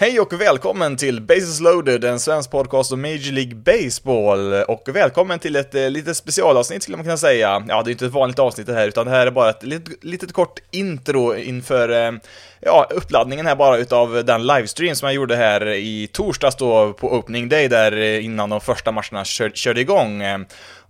Hej 0.00 0.20
och 0.20 0.40
välkommen 0.40 0.96
till 0.96 1.20
Bases 1.20 1.60
loaded, 1.60 2.04
en 2.04 2.20
svensk 2.20 2.50
podcast 2.50 2.92
om 2.92 3.00
Major 3.00 3.32
League 3.32 3.54
Baseball. 3.54 4.52
Och 4.52 4.88
välkommen 4.92 5.38
till 5.38 5.56
ett 5.56 5.74
eh, 5.74 5.90
litet 5.90 6.16
specialavsnitt 6.16 6.82
skulle 6.82 6.96
man 6.96 7.04
kunna 7.04 7.16
säga. 7.16 7.64
Ja, 7.68 7.82
det 7.82 7.90
är 7.90 7.92
inte 7.92 8.06
ett 8.06 8.12
vanligt 8.12 8.38
avsnitt 8.38 8.66
det 8.66 8.74
här, 8.74 8.88
utan 8.88 9.06
det 9.06 9.12
här 9.12 9.26
är 9.26 9.30
bara 9.30 9.50
ett 9.50 9.62
litet, 9.62 10.04
litet 10.04 10.32
kort 10.32 10.58
intro 10.70 11.36
inför 11.36 11.88
eh, 11.88 12.12
ja, 12.60 12.86
uppladdningen 12.90 13.46
här 13.46 13.56
bara 13.56 13.76
utav 13.78 14.24
den 14.24 14.46
livestream 14.46 14.94
som 14.94 15.06
jag 15.06 15.14
gjorde 15.14 15.36
här 15.36 15.66
i 15.68 16.08
torsdags 16.12 16.56
då 16.56 16.92
på 16.92 17.12
opening 17.12 17.48
day 17.48 17.68
där 17.68 17.92
eh, 17.92 18.24
innan 18.24 18.50
de 18.50 18.60
första 18.60 18.92
matcherna 18.92 19.24
kör, 19.24 19.50
körde 19.50 19.80
igång. 19.80 20.22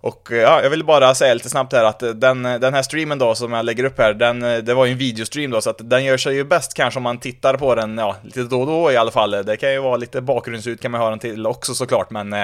Och 0.01 0.31
eh, 0.31 0.37
ja, 0.37 0.63
jag 0.63 0.69
vill 0.69 0.83
bara 0.83 1.15
säga 1.15 1.33
lite 1.33 1.49
snabbt 1.49 1.73
här 1.73 1.83
att 1.83 2.03
eh, 2.03 2.09
den, 2.09 2.45
eh, 2.45 2.59
den 2.59 2.73
här 2.73 2.81
streamen 2.81 3.17
då 3.17 3.35
som 3.35 3.53
jag 3.53 3.65
lägger 3.65 3.83
upp 3.83 3.97
här, 3.97 4.13
den, 4.13 4.39
det 4.39 4.73
var 4.73 4.85
ju 4.85 4.91
en 4.91 4.97
videostream 4.97 5.51
då, 5.51 5.61
så 5.61 5.69
att 5.69 5.89
den 5.89 6.03
gör 6.03 6.17
sig 6.17 6.35
ju 6.35 6.43
bäst 6.43 6.73
kanske 6.73 6.97
om 6.97 7.03
man 7.03 7.17
tittar 7.17 7.57
på 7.57 7.75
den, 7.75 7.97
ja, 7.97 8.15
lite 8.23 8.43
då 8.43 8.61
och 8.61 8.67
då 8.67 8.91
i 8.91 8.97
alla 8.97 9.11
fall. 9.11 9.31
Det 9.31 9.57
kan 9.57 9.71
ju 9.71 9.79
vara 9.79 9.97
lite 9.97 10.21
bakgrundsljud 10.21 10.81
kan 10.81 10.91
man 10.91 11.01
höra 11.01 11.09
den 11.09 11.19
till 11.19 11.47
också 11.47 11.73
såklart, 11.73 12.09
men 12.09 12.35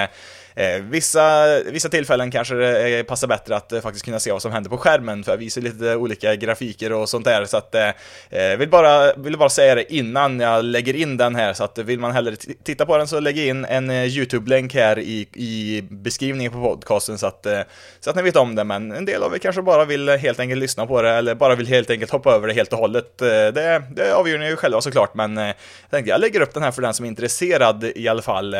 eh, 0.56 0.82
vissa, 0.82 1.46
vissa 1.62 1.88
tillfällen 1.88 2.30
kanske 2.30 2.54
det 2.54 2.98
eh, 2.98 3.02
passar 3.02 3.28
bättre 3.28 3.56
att 3.56 3.72
eh, 3.72 3.80
faktiskt 3.80 4.04
kunna 4.04 4.20
se 4.20 4.32
vad 4.32 4.42
som 4.42 4.52
händer 4.52 4.70
på 4.70 4.78
skärmen, 4.78 5.24
för 5.24 5.32
jag 5.32 5.38
visar 5.38 5.60
lite 5.60 5.96
olika 5.96 6.34
grafiker 6.36 6.92
och 6.92 7.08
sånt 7.08 7.24
där, 7.24 7.44
så 7.44 7.56
att 7.56 7.74
eh, 7.74 7.88
eh, 8.30 8.56
vill, 8.58 8.68
bara, 8.68 9.12
vill 9.14 9.38
bara 9.38 9.48
säga 9.48 9.74
det 9.74 9.92
innan 9.92 10.40
jag 10.40 10.64
lägger 10.64 10.96
in 10.96 11.16
den 11.16 11.34
här, 11.36 11.52
så 11.52 11.64
att 11.64 11.78
vill 11.78 11.98
man 11.98 12.12
hellre 12.12 12.36
titta 12.64 12.86
på 12.86 12.96
den 12.96 13.08
så 13.08 13.20
lägg 13.20 13.38
in 13.38 13.64
en 13.64 13.90
eh, 13.90 14.04
YouTube-länk 14.04 14.74
här 14.74 14.98
i, 14.98 15.28
i 15.34 15.82
beskrivningen 15.90 16.52
på 16.52 16.60
podcasten 16.62 17.18
så 17.18 17.26
att, 17.26 17.46
eh, 17.46 17.60
så 18.00 18.10
att 18.10 18.16
ni 18.16 18.22
vet 18.22 18.36
om 18.36 18.54
det, 18.54 18.64
men 18.64 18.92
en 18.92 19.04
del 19.04 19.22
av 19.22 19.34
er 19.34 19.38
kanske 19.38 19.62
bara 19.62 19.84
vill 19.84 20.08
eh, 20.08 20.16
helt 20.16 20.40
enkelt 20.40 20.60
lyssna 20.60 20.86
på 20.86 21.02
det, 21.02 21.10
eller 21.10 21.34
bara 21.34 21.54
vill 21.54 21.66
helt 21.66 21.90
enkelt 21.90 22.10
hoppa 22.12 22.34
över 22.34 22.48
det 22.48 22.54
helt 22.54 22.72
och 22.72 22.78
hållet. 22.78 23.18
det, 23.18 23.82
det 23.90 24.14
avgör 24.14 24.38
ni 24.38 24.48
ju 24.48 24.56
själva 24.56 24.80
såklart, 24.80 25.14
men 25.14 25.36
jag 25.36 25.54
tänkte 25.90 26.10
jag 26.10 26.20
lägger 26.20 26.40
upp 26.40 26.54
den 26.54 26.62
här 26.62 26.70
för 26.70 26.82
den 26.82 26.94
som 26.94 27.04
är 27.04 27.08
intresserad 27.08 27.84
i 27.84 28.08
alla 28.08 28.22
fall. 28.22 28.56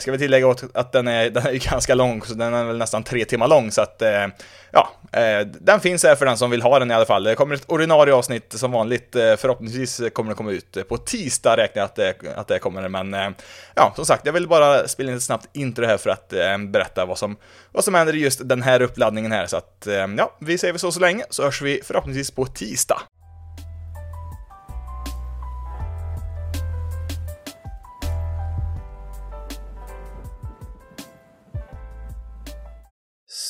ska 0.00 0.12
vi 0.12 0.18
tillägga 0.18 0.50
att 0.74 0.91
den 0.92 1.08
är, 1.08 1.30
den 1.30 1.46
är 1.46 1.52
ganska 1.70 1.94
lång, 1.94 2.22
så 2.22 2.34
den 2.34 2.54
är 2.54 2.64
väl 2.64 2.78
nästan 2.78 3.02
tre 3.02 3.24
timmar 3.24 3.48
lång, 3.48 3.70
så 3.70 3.82
att 3.82 4.02
eh, 4.02 4.26
ja, 4.70 4.92
eh, 5.12 5.46
den 5.46 5.80
finns 5.80 6.04
här 6.04 6.14
för 6.14 6.26
den 6.26 6.36
som 6.36 6.50
vill 6.50 6.62
ha 6.62 6.78
den 6.78 6.90
i 6.90 6.94
alla 6.94 7.04
fall. 7.04 7.24
Det 7.24 7.34
kommer 7.34 7.54
ett 7.54 7.64
ordinarie 7.70 8.14
avsnitt 8.14 8.52
som 8.52 8.72
vanligt, 8.72 9.16
eh, 9.16 9.36
förhoppningsvis 9.36 10.00
kommer 10.12 10.30
det 10.30 10.36
komma 10.36 10.50
ut 10.50 10.88
på 10.88 10.96
tisdag 10.96 11.56
räknar 11.56 11.80
jag 11.80 11.84
att 11.84 11.94
det, 11.94 12.14
att 12.36 12.48
det 12.48 12.58
kommer, 12.58 12.88
men 12.88 13.34
ja, 13.74 13.92
som 13.96 14.06
sagt, 14.06 14.26
jag 14.26 14.32
vill 14.32 14.48
bara 14.48 14.88
spela 14.88 15.10
in 15.10 15.16
ett 15.16 15.22
snabbt 15.22 15.48
intro 15.52 15.86
här 15.86 15.98
för 15.98 16.10
att 16.10 16.28
berätta 16.68 17.04
vad 17.04 17.18
som, 17.18 17.36
vad 17.72 17.84
som 17.84 17.94
händer 17.94 18.14
i 18.14 18.18
just 18.18 18.48
den 18.48 18.62
här 18.62 18.82
uppladdningen 18.82 19.32
här, 19.32 19.46
så 19.46 19.56
att 19.56 19.88
ja, 20.16 20.36
vi 20.40 20.58
säger 20.58 20.72
väl 20.72 20.80
så 20.80 20.92
så 20.92 21.00
länge, 21.00 21.24
så 21.30 21.42
hörs 21.42 21.62
vi 21.62 21.80
förhoppningsvis 21.84 22.30
på 22.30 22.46
tisdag. 22.46 23.02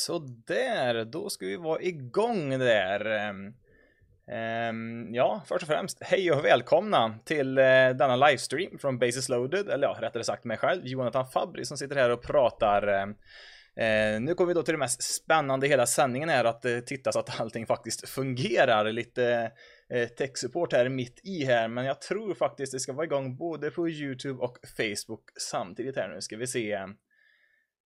Sådär, 0.05 1.05
då 1.05 1.29
ska 1.29 1.45
vi 1.45 1.55
vara 1.55 1.81
igång 1.81 2.59
där. 2.59 3.29
Um, 4.69 5.13
ja, 5.13 5.41
först 5.47 5.63
och 5.63 5.67
främst, 5.67 6.03
hej 6.03 6.31
och 6.31 6.45
välkomna 6.45 7.19
till 7.25 7.59
uh, 7.59 7.89
denna 7.89 8.15
livestream 8.15 8.77
från 8.79 8.99
Basis 8.99 9.29
Loaded, 9.29 9.69
eller 9.69 9.87
ja, 9.87 9.97
rättare 10.01 10.23
sagt 10.23 10.43
mig 10.43 10.57
själv, 10.57 10.85
Jonathan 10.85 11.27
Fabri, 11.27 11.65
som 11.65 11.77
sitter 11.77 11.95
här 11.95 12.09
och 12.09 12.21
pratar. 12.21 12.87
Uh, 12.87 14.21
nu 14.21 14.33
kommer 14.33 14.47
vi 14.47 14.53
då 14.53 14.63
till 14.63 14.73
det 14.73 14.77
mest 14.77 15.03
spännande 15.03 15.65
i 15.65 15.69
hela 15.69 15.85
sändningen 15.85 16.29
är 16.29 16.45
att 16.45 16.65
eh, 16.65 16.79
titta 16.79 17.11
så 17.11 17.19
att 17.19 17.39
allting 17.41 17.65
faktiskt 17.65 18.09
fungerar. 18.09 18.91
Lite 18.91 19.51
tech-support 20.17 20.73
här 20.73 20.89
mitt 20.89 21.19
i 21.23 21.45
här, 21.45 21.67
men 21.67 21.85
jag 21.85 22.01
tror 22.01 22.33
faktiskt 22.33 22.71
det 22.71 22.79
ska 22.79 22.93
vara 22.93 23.05
igång 23.05 23.35
både 23.35 23.71
på 23.71 23.89
YouTube 23.89 24.43
och 24.43 24.57
Facebook 24.77 25.23
samtidigt 25.39 25.95
här 25.95 26.09
nu. 26.09 26.21
Ska 26.21 26.37
vi 26.37 26.47
se. 26.47 26.87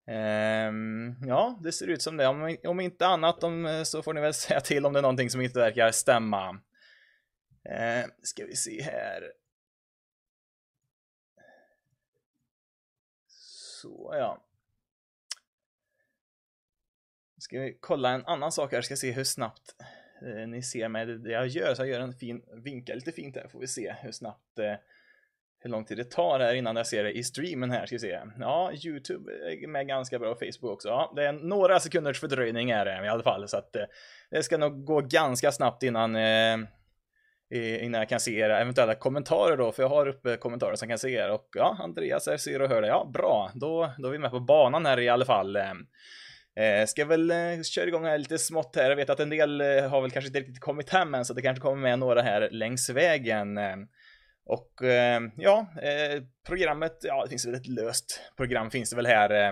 Um, 0.09 1.15
ja, 1.21 1.59
det 1.63 1.71
ser 1.71 1.87
ut 1.87 2.01
som 2.01 2.17
det. 2.17 2.27
Om, 2.27 2.57
om 2.63 2.79
inte 2.79 3.07
annat 3.07 3.43
om, 3.43 3.65
eh, 3.65 3.83
så 3.83 4.03
får 4.03 4.13
ni 4.13 4.21
väl 4.21 4.33
säga 4.33 4.61
till 4.61 4.85
om 4.85 4.93
det 4.93 4.99
är 4.99 5.01
någonting 5.01 5.29
som 5.29 5.41
inte 5.41 5.59
verkar 5.59 5.91
stämma. 5.91 6.49
Uh, 7.69 8.05
ska 8.23 8.45
vi 8.45 8.55
se 8.55 8.81
här. 8.81 9.31
Så 13.27 14.11
ja. 14.13 14.43
Ska 17.37 17.59
vi 17.59 17.77
kolla 17.79 18.09
en 18.09 18.25
annan 18.25 18.51
sak 18.51 18.71
här, 18.71 18.81
ska 18.81 18.95
se 18.95 19.11
hur 19.11 19.23
snabbt 19.23 19.75
uh, 20.23 20.47
ni 20.47 20.63
ser 20.63 20.89
mig 20.89 21.05
det 21.05 21.31
jag 21.31 21.47
gör. 21.47 21.75
Så 21.75 21.81
jag 21.81 21.89
gör 21.89 21.99
en 21.99 22.13
fin 22.13 22.43
vinkel 22.63 22.95
lite 22.95 23.11
fint 23.11 23.35
här, 23.35 23.47
får 23.47 23.59
vi 23.59 23.67
se 23.67 23.95
hur 24.01 24.11
snabbt 24.11 24.59
uh, 24.59 24.75
hur 25.67 25.71
lång 25.71 25.85
tid 25.85 25.97
det 25.97 26.11
tar 26.11 26.39
här 26.39 26.53
innan 26.53 26.75
jag 26.75 26.87
ser 26.87 27.03
det 27.03 27.11
i 27.11 27.23
streamen 27.23 27.71
här, 27.71 27.85
ska 27.85 27.95
vi 27.95 27.99
se. 27.99 28.19
Ja, 28.39 28.71
YouTube 28.85 29.31
är 29.31 29.67
med 29.67 29.87
ganska 29.87 30.19
bra, 30.19 30.35
Facebook 30.35 30.73
också. 30.73 30.87
Ja, 30.87 31.13
det 31.15 31.25
är 31.25 31.33
några 31.33 31.79
sekunders 31.79 32.19
fördröjning 32.19 32.69
är 32.69 32.85
det 32.85 32.93
eh, 32.93 33.05
i 33.05 33.07
alla 33.07 33.23
fall, 33.23 33.47
så 33.47 33.57
att 33.57 33.75
eh, 33.75 33.83
det 34.31 34.43
ska 34.43 34.57
nog 34.57 34.85
gå 34.85 35.01
ganska 35.01 35.51
snabbt 35.51 35.83
innan 35.83 36.15
eh, 36.15 36.57
innan 37.83 37.99
jag 37.99 38.09
kan 38.09 38.19
se 38.19 38.39
era 38.39 38.59
eventuella 38.59 38.95
kommentarer 38.95 39.57
då, 39.57 39.71
för 39.71 39.83
jag 39.83 39.89
har 39.89 40.07
uppe 40.07 40.37
kommentarer 40.37 40.75
som 40.75 40.87
kan 40.87 40.97
se 40.97 41.09
er 41.09 41.31
och 41.31 41.47
ja, 41.55 41.77
Andreas 41.79 42.27
här 42.27 42.37
ser 42.37 42.61
och 42.61 42.69
hör 42.69 42.81
det. 42.81 42.87
Ja, 42.87 43.09
bra, 43.13 43.51
då, 43.53 43.91
då 43.97 44.07
är 44.07 44.11
vi 44.11 44.19
med 44.19 44.31
på 44.31 44.39
banan 44.39 44.85
här 44.85 44.99
i 44.99 45.09
alla 45.09 45.25
fall. 45.25 45.55
Eh, 45.55 45.71
eh 46.55 46.85
ska 46.85 47.05
väl 47.05 47.31
eh, 47.31 47.61
köra 47.63 47.87
igång 47.87 48.05
här 48.05 48.17
lite 48.17 48.37
smått 48.37 48.75
här. 48.75 48.89
Jag 48.89 48.95
vet 48.95 49.09
att 49.09 49.19
en 49.19 49.29
del 49.29 49.61
eh, 49.61 49.89
har 49.89 50.01
väl 50.01 50.11
kanske 50.11 50.27
inte 50.27 50.39
riktigt 50.39 50.59
kommit 50.59 50.89
hem 50.89 51.13
än, 51.13 51.25
så 51.25 51.33
det 51.33 51.41
kanske 51.41 51.61
kommer 51.61 51.81
med 51.81 51.99
några 51.99 52.21
här 52.21 52.49
längs 52.51 52.89
vägen. 52.89 53.59
Och 54.47 54.83
eh, 54.83 55.21
ja, 55.37 55.67
eh, 55.81 56.23
programmet, 56.47 56.97
ja 57.01 57.23
det 57.23 57.29
finns 57.29 57.47
väl 57.47 57.55
ett 57.55 57.67
löst 57.67 58.21
program 58.37 58.71
finns 58.71 58.89
det 58.89 58.95
väl 58.95 59.05
här. 59.05 59.29
Eh, 59.29 59.51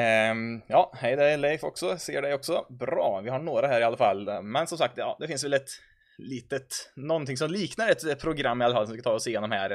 eh 0.00 0.34
ja, 0.66 0.92
hej 0.96 1.16
där 1.16 1.24
är 1.24 1.36
Leif 1.36 1.64
också, 1.64 1.98
ser 1.98 2.22
dig 2.22 2.34
också. 2.34 2.66
Bra, 2.68 3.20
vi 3.24 3.30
har 3.30 3.38
några 3.38 3.66
här 3.66 3.80
i 3.80 3.84
alla 3.84 3.96
fall. 3.96 4.42
Men 4.42 4.66
som 4.66 4.78
sagt, 4.78 4.94
ja, 4.96 5.16
det 5.20 5.28
finns 5.28 5.44
väl 5.44 5.52
ett 5.52 5.70
litet, 6.18 6.92
någonting 6.96 7.36
som 7.36 7.50
liknar 7.50 7.88
ett 7.88 8.04
eh, 8.04 8.14
program 8.14 8.62
i 8.62 8.64
alla 8.64 8.74
fall 8.74 8.86
som 8.86 8.96
vi 8.96 9.00
ska 9.00 9.10
ta 9.10 9.16
oss 9.16 9.26
igenom 9.26 9.50
här. 9.50 9.70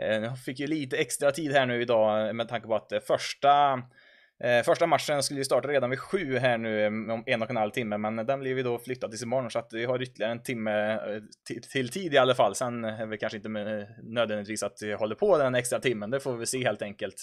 Eh, 0.00 0.16
Jag 0.16 0.38
fick 0.38 0.58
ju 0.58 0.66
lite 0.66 0.96
extra 0.96 1.30
tid 1.30 1.52
här 1.52 1.66
nu 1.66 1.82
idag 1.82 2.36
med 2.36 2.48
tanke 2.48 2.66
på 2.66 2.74
att 2.74 2.92
första 3.06 3.82
Eh, 4.42 4.62
första 4.62 4.86
matchen 4.86 5.22
skulle 5.22 5.40
ju 5.40 5.44
starta 5.44 5.68
redan 5.68 5.90
vid 5.90 5.98
sju 5.98 6.38
här 6.38 6.58
nu 6.58 6.82
eh, 6.82 6.86
om 6.86 7.22
en 7.26 7.42
och 7.42 7.50
en 7.50 7.56
halv 7.56 7.70
timme, 7.70 7.98
men 7.98 8.16
den 8.16 8.40
blir 8.40 8.56
ju 8.56 8.62
då 8.62 8.78
flyttad 8.78 9.10
till 9.10 9.22
imorgon 9.22 9.50
så 9.50 9.58
att 9.58 9.72
vi 9.72 9.84
har 9.84 10.02
ytterligare 10.02 10.32
en 10.32 10.42
timme 10.42 10.92
eh, 10.92 11.22
till 11.72 11.88
tid 11.88 12.14
i 12.14 12.18
alla 12.18 12.34
fall. 12.34 12.54
Sen 12.54 12.84
är 12.84 13.06
det 13.06 13.16
kanske 13.16 13.36
inte 13.36 13.48
nödvändigtvis 14.02 14.62
att 14.62 14.78
vi 14.82 14.92
håller 14.92 15.14
på 15.14 15.38
den 15.38 15.54
extra 15.54 15.80
timmen, 15.80 16.10
det 16.10 16.20
får 16.20 16.36
vi 16.36 16.46
se 16.46 16.64
helt 16.64 16.82
enkelt 16.82 17.14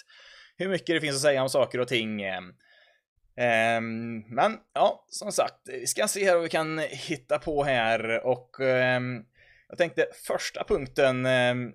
hur 0.58 0.70
mycket 0.70 0.88
det 0.88 1.02
finns 1.02 1.16
att 1.16 1.22
säga 1.22 1.44
om 1.44 1.50
saker 1.50 1.80
och 1.80 1.88
ting. 1.88 2.22
Ehm, 3.36 4.24
men 4.28 4.58
ja, 4.74 5.06
som 5.08 5.32
sagt, 5.32 5.56
vi 5.66 5.88
ska 5.88 6.08
se 6.08 6.26
här 6.26 6.34
vad 6.34 6.44
vi 6.44 6.50
kan 6.50 6.80
hitta 6.80 7.40
på 7.40 7.64
här 7.64 8.26
och 8.26 8.60
ehm, 8.60 9.24
jag 9.70 9.78
tänkte 9.78 10.08
första 10.28 10.64
punkten 10.64 11.26
ehm, 11.26 11.72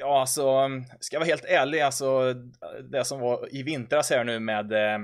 Ja, 0.00 0.20
alltså, 0.20 0.64
um, 0.64 0.84
ska 1.00 1.16
jag 1.16 1.20
vara 1.20 1.26
helt 1.26 1.44
ärlig, 1.44 1.80
alltså 1.80 2.34
det 2.90 3.04
som 3.04 3.20
var 3.20 3.54
i 3.54 3.62
vintras 3.62 4.10
här 4.10 4.24
nu 4.24 4.40
med 4.40 4.72
eh, 4.72 4.98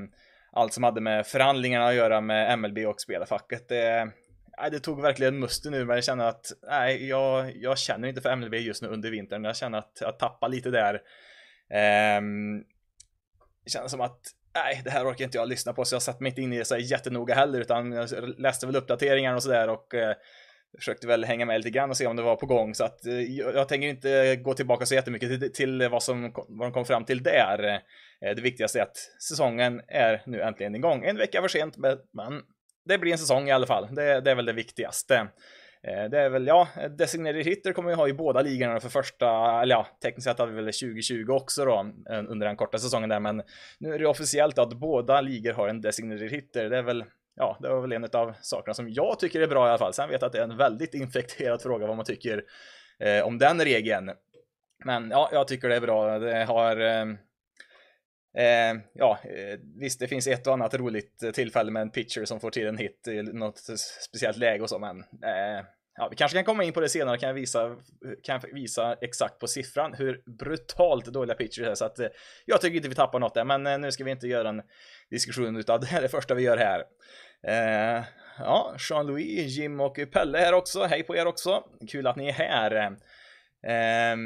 allt 0.53 0.73
som 0.73 0.85
hade 0.85 1.01
med 1.01 1.27
förhandlingarna 1.27 1.87
att 1.87 1.95
göra 1.95 2.21
med 2.21 2.59
MLB 2.59 2.79
och 2.79 3.01
spelarfacket. 3.01 3.69
Det, 3.69 4.11
nej, 4.59 4.71
det 4.71 4.81
tog 4.81 5.03
verkligen 5.03 5.39
musten 5.39 5.73
nu, 5.73 5.85
men 5.85 5.95
jag 5.97 6.05
känner 6.05 6.25
att 6.25 6.47
nej, 6.69 7.09
jag, 7.09 7.57
jag 7.57 7.79
känner 7.79 8.09
inte 8.09 8.21
för 8.21 8.37
MLB 8.37 8.55
just 8.55 8.83
nu 8.83 8.89
under 8.89 9.11
vintern. 9.11 9.45
Jag 9.45 9.57
känner 9.57 9.79
att 9.79 9.99
jag 10.01 10.19
tappar 10.19 10.49
lite 10.49 10.71
där. 10.71 10.95
Eh, 11.71 12.21
det 13.65 13.71
känns 13.71 13.91
som 13.91 14.01
att 14.01 14.21
nej, 14.55 14.81
det 14.85 14.91
här 14.91 15.11
orkar 15.11 15.25
inte 15.25 15.39
jag 15.39 15.49
lyssna 15.49 15.73
på, 15.73 15.85
så 15.85 15.95
jag 15.95 16.03
satt 16.03 16.21
mig 16.21 16.29
inte 16.29 16.43
in 16.43 16.53
i 16.53 16.59
det 16.59 16.65
så 16.65 16.77
jättenoga 16.77 17.35
heller, 17.35 17.61
utan 17.61 17.93
jag 17.93 18.09
läste 18.39 18.67
väl 18.67 18.77
uppdateringar 18.77 19.35
och 19.35 19.43
sådär 19.43 19.69
och 19.69 19.95
eh, 19.95 20.17
försökte 20.79 21.07
väl 21.07 21.25
hänga 21.25 21.47
med 21.47 21.59
lite 21.59 21.71
grann 21.71 21.91
och 21.91 21.97
se 21.97 22.07
om 22.07 22.17
det 22.17 22.23
var 22.23 22.37
på 22.37 22.47
gång 22.47 22.75
så 22.75 22.85
att 22.85 23.07
eh, 23.07 23.21
jag 23.37 23.69
tänker 23.69 23.89
inte 23.89 24.37
gå 24.37 24.55
tillbaka 24.55 24.87
så 24.87 24.95
jättemycket 24.95 25.41
till, 25.41 25.53
till 25.53 25.89
vad 25.89 26.03
som 26.03 26.33
vad 26.49 26.69
de 26.69 26.73
kom 26.73 26.85
fram 26.85 27.05
till 27.05 27.23
där. 27.23 27.65
Eh, 28.21 28.35
det 28.37 28.43
viktigaste 28.43 28.79
är 28.79 28.83
att 28.83 28.97
säsongen 29.29 29.81
är 29.89 30.23
nu 30.27 30.43
äntligen 30.43 30.75
igång. 30.75 31.05
En 31.05 31.17
vecka 31.17 31.41
för 31.41 31.49
sent, 31.49 31.77
men 32.13 32.43
det 32.85 32.99
blir 32.99 33.13
en 33.13 33.19
säsong 33.19 33.49
i 33.49 33.53
alla 33.53 33.67
fall. 33.67 33.95
Det, 33.95 34.21
det 34.21 34.31
är 34.31 34.35
väl 34.35 34.47
det 34.47 34.53
viktigaste. 34.53 35.15
Eh, 35.83 36.05
det 36.11 36.21
är 36.21 36.29
väl, 36.29 36.47
ja, 36.47 36.69
designated 36.99 37.45
hitter 37.45 37.73
kommer 37.73 37.89
vi 37.89 37.95
ha 37.95 38.09
i 38.09 38.13
båda 38.13 38.43
ligorna 38.43 38.81
för 38.81 38.89
första, 38.89 39.61
eller 39.63 39.75
ja, 39.75 39.87
tekniskt 40.03 40.25
sett 40.25 40.39
hade 40.39 40.53
vi 40.53 40.63
väl 40.63 40.73
2020 40.73 41.31
också 41.31 41.65
då, 41.65 41.93
under 42.29 42.47
den 42.47 42.57
korta 42.57 42.79
säsongen 42.79 43.09
där, 43.09 43.21
men 43.21 43.43
nu 43.79 43.95
är 43.95 43.99
det 43.99 44.07
officiellt 44.07 44.59
att 44.59 44.73
båda 44.73 45.21
ligor 45.21 45.53
har 45.53 45.69
en 45.69 45.81
designated 45.81 46.31
hitter. 46.31 46.71
Det 46.71 46.79
är 46.79 46.83
väl 46.83 47.05
ja, 47.37 47.57
det 47.61 47.69
var 47.69 47.81
väl 47.81 47.93
en 47.93 48.05
av 48.05 48.35
sakerna 48.41 48.75
som 48.75 48.89
jag 48.91 49.19
tycker 49.19 49.41
är 49.41 49.47
bra 49.47 49.67
i 49.67 49.69
alla 49.69 49.79
fall. 49.79 49.93
Sen 49.93 50.09
vet 50.09 50.21
jag 50.21 50.27
att 50.27 50.33
det 50.33 50.39
är 50.39 50.43
en 50.43 50.57
väldigt 50.57 50.95
infekterad 50.95 51.63
fråga 51.63 51.87
vad 51.87 51.97
man 51.97 52.05
tycker 52.05 52.45
eh, 52.99 53.27
om 53.27 53.39
den 53.39 53.61
regeln. 53.61 54.11
Men 54.85 55.11
ja, 55.11 55.29
jag 55.33 55.49
tycker 55.49 55.69
det 55.69 55.77
är 55.77 55.81
bra. 55.81 56.19
Det 56.19 56.45
har 56.45 56.81
eh, 56.81 57.07
eh, 58.45 58.77
ja, 58.93 59.19
eh, 59.25 59.59
visst, 59.81 60.01
det 60.01 60.09
finns 60.09 60.27
ett 60.27 60.47
och 60.47 60.53
annat 60.53 60.75
roligt 60.75 61.35
tillfälle 61.35 61.71
med 61.71 61.83
en 61.83 61.91
pitcher 61.91 62.25
som 62.25 62.41
får 62.41 62.51
till 62.51 62.67
en 62.67 62.79
hit 62.79 63.09
i 63.09 63.23
något 63.23 63.59
speciellt 64.09 64.37
läge 64.37 64.63
och 64.63 64.71
så, 64.71 64.79
men 64.79 64.99
eh, 65.01 65.65
ja, 65.97 66.09
vi 66.09 66.17
kanske 66.17 66.39
kan 66.39 66.45
komma 66.45 66.65
in 66.65 66.73
på 66.73 66.81
det 66.81 66.89
senare, 66.89 67.19
kan 67.19 67.27
jag 67.27 67.35
visa, 67.35 67.77
kan 68.23 68.41
jag 68.43 68.55
visa 68.55 68.97
exakt 69.01 69.39
på 69.39 69.47
siffran 69.47 69.95
hur 69.95 70.23
brutalt 70.39 71.07
dåliga 71.07 71.37
pitchers 71.37 71.67
är. 71.67 71.75
Så 71.75 71.85
att 71.85 71.99
eh, 71.99 72.09
jag 72.45 72.61
tycker 72.61 72.77
inte 72.77 72.89
vi 72.89 72.95
tappar 72.95 73.19
något 73.19 73.35
där, 73.35 73.45
men 73.45 73.67
eh, 73.67 73.79
nu 73.79 73.93
ska 73.93 74.05
vi 74.05 74.11
inte 74.11 74.27
göra 74.27 74.49
en 74.49 74.63
diskussion 75.11 75.57
utav 75.57 75.81
det 75.81 75.87
här 75.87 75.99
är 75.99 76.03
det 76.03 76.09
första 76.09 76.35
vi 76.35 76.43
gör 76.43 76.57
här. 76.57 76.85
Eh, 77.43 78.05
ja, 78.39 78.75
Jean-Louis, 78.79 79.59
Jim 79.59 79.81
och 79.81 79.99
Pelle 80.13 80.39
här 80.39 80.53
också. 80.53 80.85
Hej 80.85 81.03
på 81.03 81.17
er 81.17 81.27
också. 81.27 81.65
Kul 81.91 82.07
att 82.07 82.17
ni 82.17 82.29
är 82.29 82.33
här. 82.33 82.97
Eh, 83.67 84.17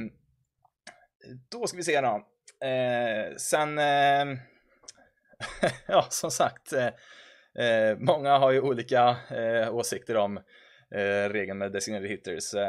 då 1.50 1.66
ska 1.66 1.76
vi 1.76 1.84
se 1.84 2.00
då. 2.00 2.26
Eh, 2.66 3.36
sen, 3.36 3.78
eh, 3.78 4.38
ja 5.86 6.06
som 6.10 6.30
sagt, 6.30 6.72
eh, 6.72 6.86
eh, 7.66 7.96
många 7.98 8.38
har 8.38 8.50
ju 8.50 8.60
olika 8.60 9.16
eh, 9.30 9.74
åsikter 9.74 10.16
om 10.16 10.40
Eh, 10.94 11.28
regeln 11.28 11.58
med 11.58 11.72
designated 11.72 12.10
hitters. 12.10 12.54
Eh, 12.54 12.68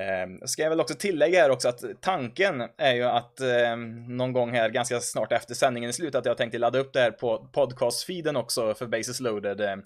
ehm, 0.00 0.40
ska 0.46 0.62
jag 0.62 0.70
väl 0.70 0.80
också 0.80 0.94
tillägga 0.94 1.40
här 1.40 1.50
också 1.50 1.68
att 1.68 1.82
tanken 2.00 2.68
är 2.78 2.94
ju 2.94 3.04
att 3.04 3.40
eh, 3.40 3.76
någon 4.08 4.32
gång 4.32 4.50
här 4.52 4.68
ganska 4.68 5.00
snart 5.00 5.32
efter 5.32 5.54
sändningen 5.54 5.88
är 5.88 5.92
slut 5.92 6.14
att 6.14 6.26
jag 6.26 6.36
tänkte 6.36 6.58
ladda 6.58 6.78
upp 6.78 6.92
det 6.92 7.00
här 7.00 7.10
på 7.10 7.48
podcast-feeden 7.52 8.36
också 8.36 8.74
för 8.74 8.86
basis 8.86 9.20
loaded. 9.20 9.60
Ehm, 9.60 9.82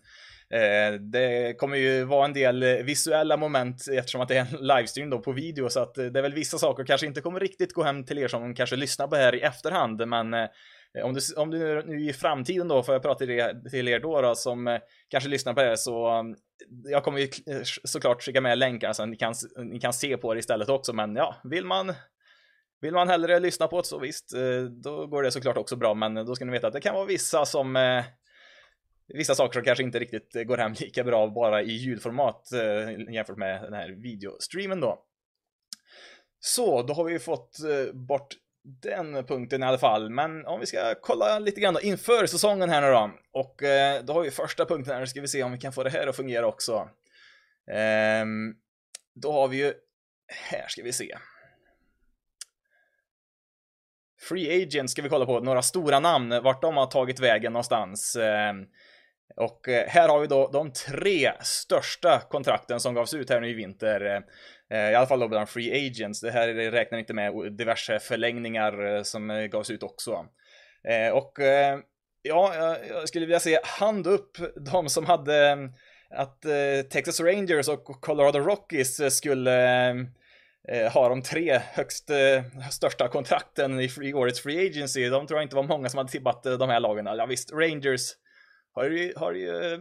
eh, 0.50 1.00
det 1.00 1.58
kommer 1.58 1.76
ju 1.76 2.05
vara 2.05 2.25
en 2.25 2.32
del 2.32 2.62
eh, 2.62 2.75
visuella 2.75 3.37
moment 3.37 3.88
eftersom 3.93 4.20
att 4.20 4.28
det 4.28 4.37
är 4.37 4.40
en 4.40 4.66
livestream 4.66 5.11
då 5.11 5.19
på 5.19 5.32
video 5.32 5.69
så 5.69 5.81
att 5.81 5.99
eh, 5.99 6.04
det 6.04 6.20
är 6.20 6.22
väl 6.22 6.34
vissa 6.34 6.58
saker 6.58 6.84
kanske 6.84 7.06
inte 7.06 7.20
kommer 7.20 7.40
riktigt 7.40 7.72
gå 7.72 7.82
hem 7.82 8.04
till 8.04 8.19
er 8.19 8.28
som 8.28 8.54
kanske 8.54 8.76
lyssnar 8.76 9.06
på 9.06 9.16
det 9.16 9.22
här 9.22 9.34
i 9.34 9.40
efterhand 9.40 10.08
men 10.08 10.34
eh, 10.34 10.49
Eh, 10.96 11.05
om 11.05 11.14
du, 11.14 11.20
om 11.37 11.50
du 11.50 11.82
nu 11.87 12.00
i 12.00 12.12
framtiden 12.12 12.69
då, 12.69 12.82
får 12.82 12.94
jag 12.94 13.02
prata 13.02 13.19
till 13.19 13.31
er, 13.31 13.70
till 13.70 13.88
er 13.88 14.00
då, 14.00 14.20
då 14.20 14.35
som 14.35 14.69
eh, 14.69 14.81
kanske 15.08 15.31
lyssnar 15.31 15.55
på 15.55 15.61
det 15.61 15.69
här 15.69 15.76
så 15.76 16.08
eh, 16.08 16.23
jag 16.85 17.05
kommer 17.05 17.19
ju 17.19 17.25
eh, 17.25 17.61
såklart 17.85 18.23
skicka 18.23 18.40
med 18.40 18.58
länkar 18.58 18.93
så 18.93 19.06
ni 19.06 19.17
kan, 19.17 19.35
ni 19.56 19.81
kan 19.81 19.93
se 19.93 20.17
på 20.17 20.35
det 20.35 20.40
istället 20.40 20.69
också 20.69 20.93
men 20.93 21.17
ja, 21.17 21.37
vill 21.44 21.64
man 21.64 21.93
vill 22.81 22.94
man 22.94 23.08
hellre 23.08 23.40
lyssna 23.40 23.69
på 23.69 23.81
det 23.81 23.87
så 23.87 23.99
visst, 23.99 24.35
då 24.70 25.06
går 25.06 25.23
det 25.23 25.31
såklart 25.31 25.56
också 25.56 25.76
bra 25.76 25.94
men 25.94 26.14
då 26.14 26.35
ska 26.35 26.44
ni 26.44 26.52
veta 26.52 26.67
att 26.67 26.73
det 26.73 26.81
kan 26.81 26.94
vara 26.94 27.05
vissa 27.05 27.44
som 27.44 28.02
vissa 29.08 29.35
saker 29.35 29.52
som 29.52 29.64
kanske 29.64 29.85
inte 29.85 29.99
riktigt 29.99 30.46
går 30.46 30.56
hem 30.56 30.73
lika 30.81 31.05
bra 31.05 31.26
bara 31.26 31.62
i 31.62 31.73
ljudformat 31.73 32.49
jämfört 33.11 33.37
med 33.37 33.62
den 33.62 33.73
här 33.73 33.90
videostreamen 33.90 34.81
då. 34.81 35.05
Så, 36.40 36.82
då 36.82 36.94
har 36.94 37.05
vi 37.05 37.19
fått 37.19 37.56
bort 37.93 38.29
den 38.82 39.26
punkten 39.26 39.62
i 39.62 39.67
alla 39.67 39.79
fall, 39.79 40.11
men 40.11 40.47
om 40.47 40.61
vi 40.61 40.67
ska 40.67 40.94
kolla 41.03 41.38
lite 41.38 41.61
grann 41.61 41.75
då, 41.75 41.81
inför 41.81 42.26
säsongen 42.26 42.70
här 42.70 42.81
nu 42.81 42.91
då. 42.91 43.11
Och 43.32 43.62
eh, 43.62 44.05
då 44.05 44.12
har 44.12 44.23
vi 44.23 44.31
första 44.31 44.65
punkten 44.65 44.94
här, 44.94 45.00
nu 45.00 45.06
ska 45.06 45.20
vi 45.20 45.29
se 45.29 45.43
om 45.43 45.53
vi 45.53 45.59
kan 45.59 45.73
få 45.73 45.82
det 45.82 45.91
här 45.91 46.06
att 46.06 46.17
fungera 46.17 46.47
också. 46.47 46.88
Ehm, 47.70 48.55
då 49.15 49.32
har 49.32 49.49
vi 49.49 49.56
ju, 49.56 49.75
här 50.50 50.69
ska 50.69 50.82
vi 50.82 50.93
se. 50.93 51.19
Free 54.29 54.62
Agent 54.62 54.91
ska 54.91 55.03
vi 55.03 55.09
kolla 55.09 55.26
på, 55.26 55.41
några 55.41 55.62
stora 55.62 56.00
namn, 56.00 56.43
vart 56.43 56.62
de 56.62 56.76
har 56.76 56.87
tagit 56.87 57.21
vägen 57.21 57.53
någonstans. 57.53 58.17
Ehm, 58.17 58.67
och 59.37 59.69
eh, 59.69 59.88
här 59.88 60.09
har 60.09 60.21
vi 60.21 60.26
då 60.26 60.50
de 60.53 60.73
tre 60.73 61.32
största 61.41 62.21
kontrakten 62.21 62.81
som 62.81 62.94
gavs 62.94 63.14
ut 63.14 63.31
här 63.31 63.41
nu 63.41 63.50
i 63.50 63.55
vinter. 63.55 64.25
Eh, 64.70 64.91
I 64.91 64.94
alla 64.94 65.06
fall 65.06 65.20
då 65.20 65.29
bland 65.29 65.49
Free 65.49 65.87
Agents. 65.87 66.20
Det 66.20 66.31
här 66.31 66.49
räknar 66.49 66.99
inte 66.99 67.15
med 67.15 67.53
diverse 67.53 67.99
förlängningar 67.99 68.97
eh, 68.97 69.03
som 69.03 69.31
eh, 69.31 69.47
gavs 69.47 69.70
ut 69.70 69.82
också. 69.82 70.26
Och 71.12 71.32
ja, 72.23 72.76
jag 72.88 73.09
skulle 73.09 73.26
vilja 73.26 73.41
se 73.41 73.59
hand 73.62 74.06
upp 74.06 74.37
de 74.56 74.88
som 74.88 75.06
hade 75.06 75.59
att 76.11 76.44
Texas 76.91 77.20
Rangers 77.20 77.69
och 77.69 77.85
Colorado 77.85 78.38
Rockies 78.38 79.17
skulle 79.17 79.50
ha 80.93 81.09
de 81.09 81.23
tre 81.23 81.61
högst 81.73 82.11
största 82.71 83.09
kontrakten 83.09 83.81
i 83.81 84.12
årets 84.14 84.41
Free 84.41 84.69
Agency. 84.69 85.09
De 85.09 85.26
tror 85.26 85.38
jag 85.41 85.44
inte 85.44 85.56
var 85.56 85.62
många 85.62 85.88
som 85.88 85.99
hade 85.99 86.11
tippat 86.11 86.43
de 86.43 86.69
här 86.69 86.81
lagen. 86.81 87.06
Ja 87.06 87.26
visst, 87.26 87.53
Rangers 87.53 88.12
har 88.78 88.90
ju, 88.90 89.12
har 89.16 89.32
ju 89.32 89.72
eh, 89.72 89.78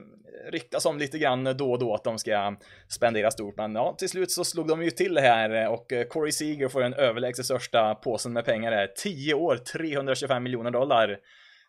ryktats 0.51 0.85
om 0.85 0.97
lite 0.97 1.19
grann 1.19 1.43
då 1.57 1.71
och 1.71 1.79
då 1.79 1.93
att 1.93 2.03
de 2.03 2.17
ska 2.17 2.55
spendera 2.87 3.31
stort. 3.31 3.57
Men 3.57 3.75
ja, 3.75 3.95
till 3.97 4.09
slut 4.09 4.31
så 4.31 4.43
slog 4.43 4.67
de 4.67 4.83
ju 4.83 4.91
till 4.91 5.13
det 5.13 5.21
här 5.21 5.63
eh, 5.63 5.67
och 5.67 5.93
eh, 5.93 6.07
Corey 6.07 6.31
Seager 6.31 6.67
får 6.67 6.81
den 6.81 6.93
överlägset 6.93 7.45
största 7.45 7.95
påsen 7.95 8.33
med 8.33 8.45
pengar 8.45 8.71
där. 8.71 8.87
10 8.87 9.33
år, 9.33 9.57
325 9.57 10.43
miljoner 10.43 10.71
dollar. 10.71 11.19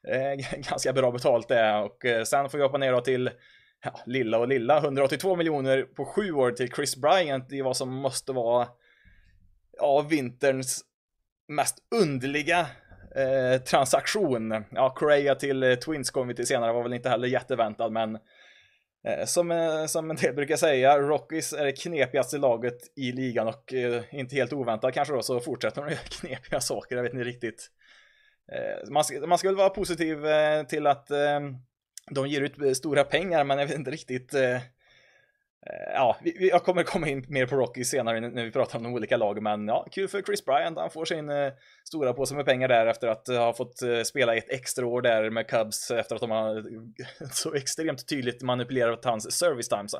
Eh, 0.09 0.61
ganska 0.71 0.93
bra 0.93 1.11
betalt 1.11 1.49
det 1.49 1.75
och 1.75 2.05
eh, 2.05 2.25
sen 2.25 2.51
får 2.51 2.59
vi 2.59 2.65
hoppa 2.65 2.79
ner 2.79 2.93
då 2.93 3.01
till 3.01 3.31
ja, 3.85 4.01
lilla 4.07 4.39
och 4.39 4.49
lilla 4.49 4.79
182 4.79 5.37
miljoner 5.37 5.83
på 5.83 6.05
sju 6.05 6.33
år 6.33 6.51
till 6.51 6.73
Chris 6.73 6.97
Bryant 6.97 7.53
i 7.53 7.63
vad 7.63 7.77
som 7.77 7.95
måste 7.95 8.33
vara 8.33 8.69
ja, 9.79 10.01
vinterns 10.11 10.85
mest 11.49 11.79
underliga 12.03 12.67
eh, 13.19 13.61
transaktion. 13.61 14.65
Ja, 14.71 14.91
Correa 14.91 15.35
till 15.35 15.63
eh, 15.63 15.75
Twins 15.75 16.11
kommer 16.11 16.27
vi 16.27 16.35
till 16.35 16.47
senare, 16.47 16.73
var 16.73 16.83
väl 16.83 16.93
inte 16.93 17.09
heller 17.09 17.29
jätteväntad, 17.29 17.93
men 17.93 18.15
eh, 19.07 19.25
som, 19.27 19.51
eh, 19.51 19.87
som 19.87 20.11
en 20.11 20.17
del 20.17 20.35
brukar 20.35 20.57
säga, 20.57 20.99
Rockies 20.99 21.53
är 21.53 21.65
det 21.65 21.73
knepigaste 21.73 22.39
laget 22.39 22.79
i 22.97 23.13
ligan 23.13 23.49
och 23.49 23.73
inte 24.11 24.37
helt 24.37 24.53
oväntat 24.53 24.95
kanske 24.95 25.15
då, 25.15 25.23
så 25.23 25.41
fortsätter 25.41 25.83
de 25.83 25.91
göra 25.91 26.01
knepiga 26.21 26.61
saker, 26.61 26.97
jag 26.97 27.03
vet 27.03 27.13
inte 27.13 27.25
riktigt. 27.25 27.71
Man, 28.91 29.05
ska, 29.05 29.27
man 29.27 29.39
ska 29.39 29.49
väl 29.49 29.57
vara 29.57 29.71
positiv 29.71 30.19
till 30.69 30.87
att 30.87 31.07
de 32.11 32.29
ger 32.29 32.41
ut 32.41 32.77
stora 32.77 33.05
pengar, 33.05 33.45
men 33.45 33.59
jag 33.59 33.67
vet 33.67 33.77
inte 33.77 33.91
riktigt 33.91 34.35
Eh, 34.35 34.61
Eh, 35.67 35.93
ja, 35.95 36.17
jag 36.25 36.65
kommer 36.65 36.83
komma 36.83 37.09
in 37.09 37.25
mer 37.29 37.47
på 37.47 37.57
Rocky 37.57 37.85
senare 37.85 38.21
när 38.21 38.45
vi 38.45 38.51
pratar 38.51 38.79
om 38.79 38.85
de 38.85 38.95
olika 38.95 39.17
lagen, 39.17 39.43
men 39.43 39.69
ja, 39.69 39.87
kul 39.91 40.09
för 40.09 40.23
Chris 40.23 40.45
Bryant. 40.45 40.79
Han 40.79 40.91
får 40.91 41.05
sin 41.05 41.31
eh, 41.31 41.53
stora 41.85 42.13
påse 42.13 42.35
med 42.35 42.47
pengar 42.47 42.69
där 42.69 42.87
efter 42.87 43.09
att 43.09 43.29
eh, 43.29 43.39
ha 43.39 43.53
fått 43.53 43.81
spela 44.05 44.37
ett 44.37 44.51
extra 44.51 44.87
år 44.87 45.03
där 45.03 45.31
med 45.31 45.49
Cubs 45.49 45.91
efter 45.91 46.15
att 46.15 46.21
de 46.21 46.31
har 46.31 46.65
så 47.33 47.55
extremt 47.55 48.09
tydligt 48.09 48.43
manipulerat 48.43 49.05
hans 49.05 49.33
service 49.39 49.69
times. 49.69 49.95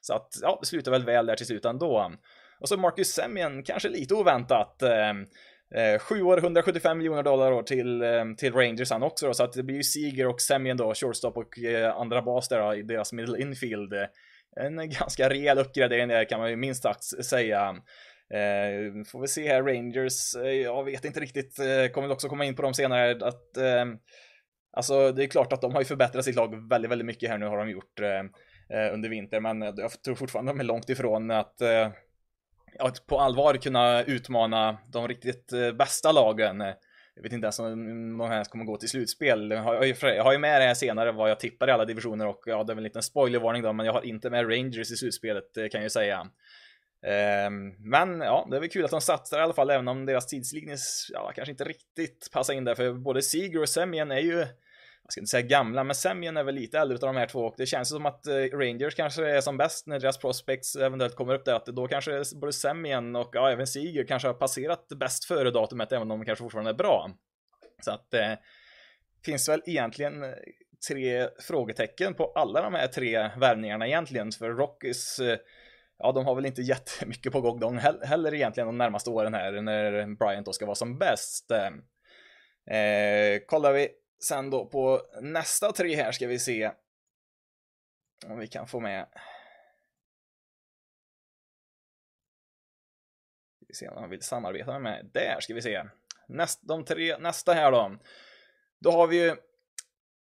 Så 0.00 0.14
att 0.14 0.28
ja, 0.42 0.58
det 0.60 0.66
slutar 0.66 0.90
väl 0.90 1.04
väl 1.04 1.26
där 1.26 1.36
till 1.36 1.46
slut 1.46 1.64
ändå. 1.64 2.12
Och 2.60 2.68
så 2.68 2.76
Marcus 2.76 3.08
Semien, 3.08 3.62
kanske 3.62 3.88
lite 3.88 4.14
oväntat. 4.14 4.82
Ehm, 4.82 5.26
eh, 5.74 5.98
7 5.98 6.22
år, 6.22 6.38
175 6.38 6.98
miljoner 6.98 7.22
dollar 7.22 7.62
till, 7.62 8.02
ehm, 8.02 8.36
till 8.36 8.52
Rangers 8.52 8.90
han 8.90 9.02
också 9.02 9.26
då, 9.26 9.34
så 9.34 9.44
att 9.44 9.52
det 9.52 9.62
blir 9.62 9.76
ju 9.76 9.82
Seager 9.82 10.26
och 10.26 10.40
Semien 10.40 10.76
då, 10.76 10.94
shortstop 10.94 11.36
och 11.36 11.58
andra 11.94 12.22
bas 12.22 12.48
där 12.48 12.60
då, 12.60 12.74
i 12.74 12.82
deras 12.82 13.12
middle 13.12 13.42
infield 13.42 13.94
en 14.60 14.90
ganska 14.90 15.30
rejäl 15.30 15.58
uppgradering 15.58 16.08
där 16.08 16.24
kan 16.24 16.40
man 16.40 16.50
ju 16.50 16.56
minst 16.56 16.82
sagt 16.82 17.04
säga. 17.04 17.76
Eh, 18.34 19.04
får 19.06 19.20
vi 19.20 19.28
se 19.28 19.48
här, 19.48 19.62
Rangers, 19.62 20.36
eh, 20.36 20.52
jag 20.52 20.84
vet 20.84 21.04
inte 21.04 21.20
riktigt, 21.20 21.58
eh, 21.58 21.92
kommer 21.92 22.10
också 22.10 22.28
komma 22.28 22.44
in 22.44 22.56
på 22.56 22.62
dem 22.62 22.74
senare, 22.74 23.26
att 23.26 23.56
eh, 23.56 23.84
alltså 24.72 25.12
det 25.12 25.24
är 25.24 25.26
klart 25.26 25.52
att 25.52 25.60
de 25.60 25.72
har 25.72 25.80
ju 25.80 25.84
förbättrat 25.84 26.24
sitt 26.24 26.36
lag 26.36 26.68
väldigt, 26.68 26.90
väldigt 26.90 27.06
mycket 27.06 27.30
här 27.30 27.38
nu 27.38 27.46
har 27.46 27.58
de 27.58 27.70
gjort 27.70 28.00
eh, 28.00 28.18
eh 28.78 28.94
under 28.94 29.08
vintern, 29.08 29.42
men 29.42 29.62
jag 29.62 30.02
tror 30.04 30.14
fortfarande 30.14 30.52
de 30.52 30.60
är 30.60 30.64
långt 30.64 30.88
ifrån 30.88 31.30
att, 31.30 31.60
eh, 31.60 31.88
att 32.78 33.06
på 33.06 33.20
allvar 33.20 33.54
kunna 33.54 34.02
utmana 34.02 34.78
de 34.92 35.08
riktigt 35.08 35.52
eh, 35.52 35.72
bästa 35.72 36.12
lagen. 36.12 36.62
Jag 37.14 37.22
vet 37.22 37.32
inte 37.32 37.46
alltså, 37.46 37.62
ens 37.62 37.76
om 37.76 38.18
de 38.18 38.28
här 38.28 38.44
kommer 38.44 38.64
gå 38.64 38.76
till 38.76 38.88
slutspel. 38.88 39.50
Jag 39.50 39.62
har, 39.62 39.84
jag 40.06 40.24
har 40.24 40.32
ju 40.32 40.38
med 40.38 40.60
det 40.60 40.66
här 40.66 40.74
senare 40.74 41.12
vad 41.12 41.30
jag 41.30 41.40
tippar 41.40 41.68
i 41.68 41.70
alla 41.70 41.84
divisioner 41.84 42.26
och 42.26 42.42
ja, 42.46 42.64
det 42.64 42.72
är 42.72 42.74
väl 42.74 42.78
en 42.78 42.84
liten 42.84 43.02
spoilervarning 43.02 43.62
då, 43.62 43.72
men 43.72 43.86
jag 43.86 43.92
har 43.92 44.06
inte 44.06 44.30
med 44.30 44.50
Rangers 44.50 44.90
i 44.90 44.96
slutspelet 44.96 45.56
eh, 45.56 45.68
kan 45.68 45.80
jag 45.80 45.82
ju 45.82 45.90
säga. 45.90 46.26
Ehm, 47.06 47.74
men 47.78 48.20
ja, 48.20 48.46
det 48.50 48.56
är 48.56 48.60
väl 48.60 48.68
kul 48.68 48.84
att 48.84 48.90
de 48.90 49.00
satsar 49.00 49.38
i 49.38 49.42
alla 49.42 49.52
fall, 49.52 49.70
även 49.70 49.88
om 49.88 50.06
deras 50.06 50.26
tidslinje 50.26 50.76
ja, 51.12 51.32
kanske 51.34 51.52
inte 51.52 51.64
riktigt 51.64 52.28
passar 52.32 52.54
in 52.54 52.64
där, 52.64 52.74
för 52.74 52.92
både 52.92 53.22
Seager 53.22 53.60
och 53.60 53.68
Semien 53.68 54.10
är 54.10 54.20
ju 54.20 54.46
jag 55.04 55.12
ska 55.12 55.20
inte 55.20 55.30
säga 55.30 55.46
gamla, 55.46 55.84
men 55.84 55.94
Semien 55.94 56.36
är 56.36 56.44
väl 56.44 56.54
lite 56.54 56.78
äldre 56.78 56.94
utav 56.94 57.14
de 57.14 57.18
här 57.18 57.26
två 57.26 57.40
och 57.40 57.54
det 57.56 57.66
känns 57.66 57.88
som 57.88 58.06
att 58.06 58.26
eh, 58.26 58.34
Rangers 58.34 58.94
kanske 58.94 59.28
är 59.28 59.40
som 59.40 59.56
bäst 59.56 59.86
när 59.86 60.00
deras 60.00 60.18
prospects 60.18 60.76
eventuellt 60.76 61.16
kommer 61.16 61.34
upp 61.34 61.44
där, 61.44 61.54
att 61.54 61.66
då 61.66 61.88
kanske 61.88 62.22
både 62.34 62.52
Semien 62.52 63.16
och 63.16 63.30
ja, 63.32 63.50
även 63.50 63.66
Seager 63.66 64.04
kanske 64.04 64.28
har 64.28 64.34
passerat 64.34 64.88
bäst 64.88 65.24
före 65.24 65.50
datumet, 65.50 65.92
även 65.92 66.10
om 66.10 66.18
de 66.18 66.24
kanske 66.24 66.42
fortfarande 66.42 66.70
är 66.70 66.74
bra. 66.74 67.10
Så 67.84 67.90
att 67.90 68.14
eh, 68.14 68.32
finns 69.24 69.48
väl 69.48 69.62
egentligen 69.66 70.22
eh, 70.22 70.30
tre 70.88 71.28
frågetecken 71.40 72.14
på 72.14 72.32
alla 72.34 72.62
de 72.62 72.74
här 72.74 72.86
tre 72.86 73.30
värvningarna 73.36 73.86
egentligen, 73.86 74.32
för 74.32 74.50
Rockies 74.50 75.18
eh, 75.18 75.38
Ja, 75.98 76.12
de 76.12 76.26
har 76.26 76.34
väl 76.34 76.46
inte 76.46 76.62
jättemycket 76.72 77.32
på 77.32 77.40
gång 77.40 77.60
de 77.60 77.78
heller 77.78 78.34
egentligen 78.34 78.66
de 78.66 78.78
närmaste 78.78 79.10
åren 79.10 79.34
här 79.34 79.52
när 79.52 80.16
Bryant 80.16 80.46
då 80.46 80.52
ska 80.52 80.66
vara 80.66 80.74
som 80.74 80.98
bäst. 80.98 81.50
Eh, 82.70 83.40
kollar 83.46 83.72
vi 83.72 83.88
sen 84.24 84.50
då 84.50 84.66
på 84.66 85.02
nästa 85.20 85.72
tre 85.72 85.96
här 85.96 86.12
ska 86.12 86.26
vi 86.26 86.38
se 86.38 86.72
om 88.26 88.38
vi 88.38 88.46
kan 88.46 88.66
få 88.66 88.80
med 88.80 89.06
vi 93.72 93.76
se 93.76 93.88
om 93.88 93.94
de 93.94 94.10
vill 94.10 94.22
samarbeta 94.22 94.72
med 94.72 94.82
mig. 94.82 95.10
Där 95.12 95.36
ska 95.40 95.54
vi 95.54 95.62
se. 95.62 95.84
Näst, 96.28 96.60
de 96.62 96.84
tre, 96.84 97.18
nästa 97.18 97.52
här 97.52 97.72
då. 97.72 97.98
Då 98.80 98.90
har 98.90 99.06
vi 99.06 99.24
ju 99.24 99.36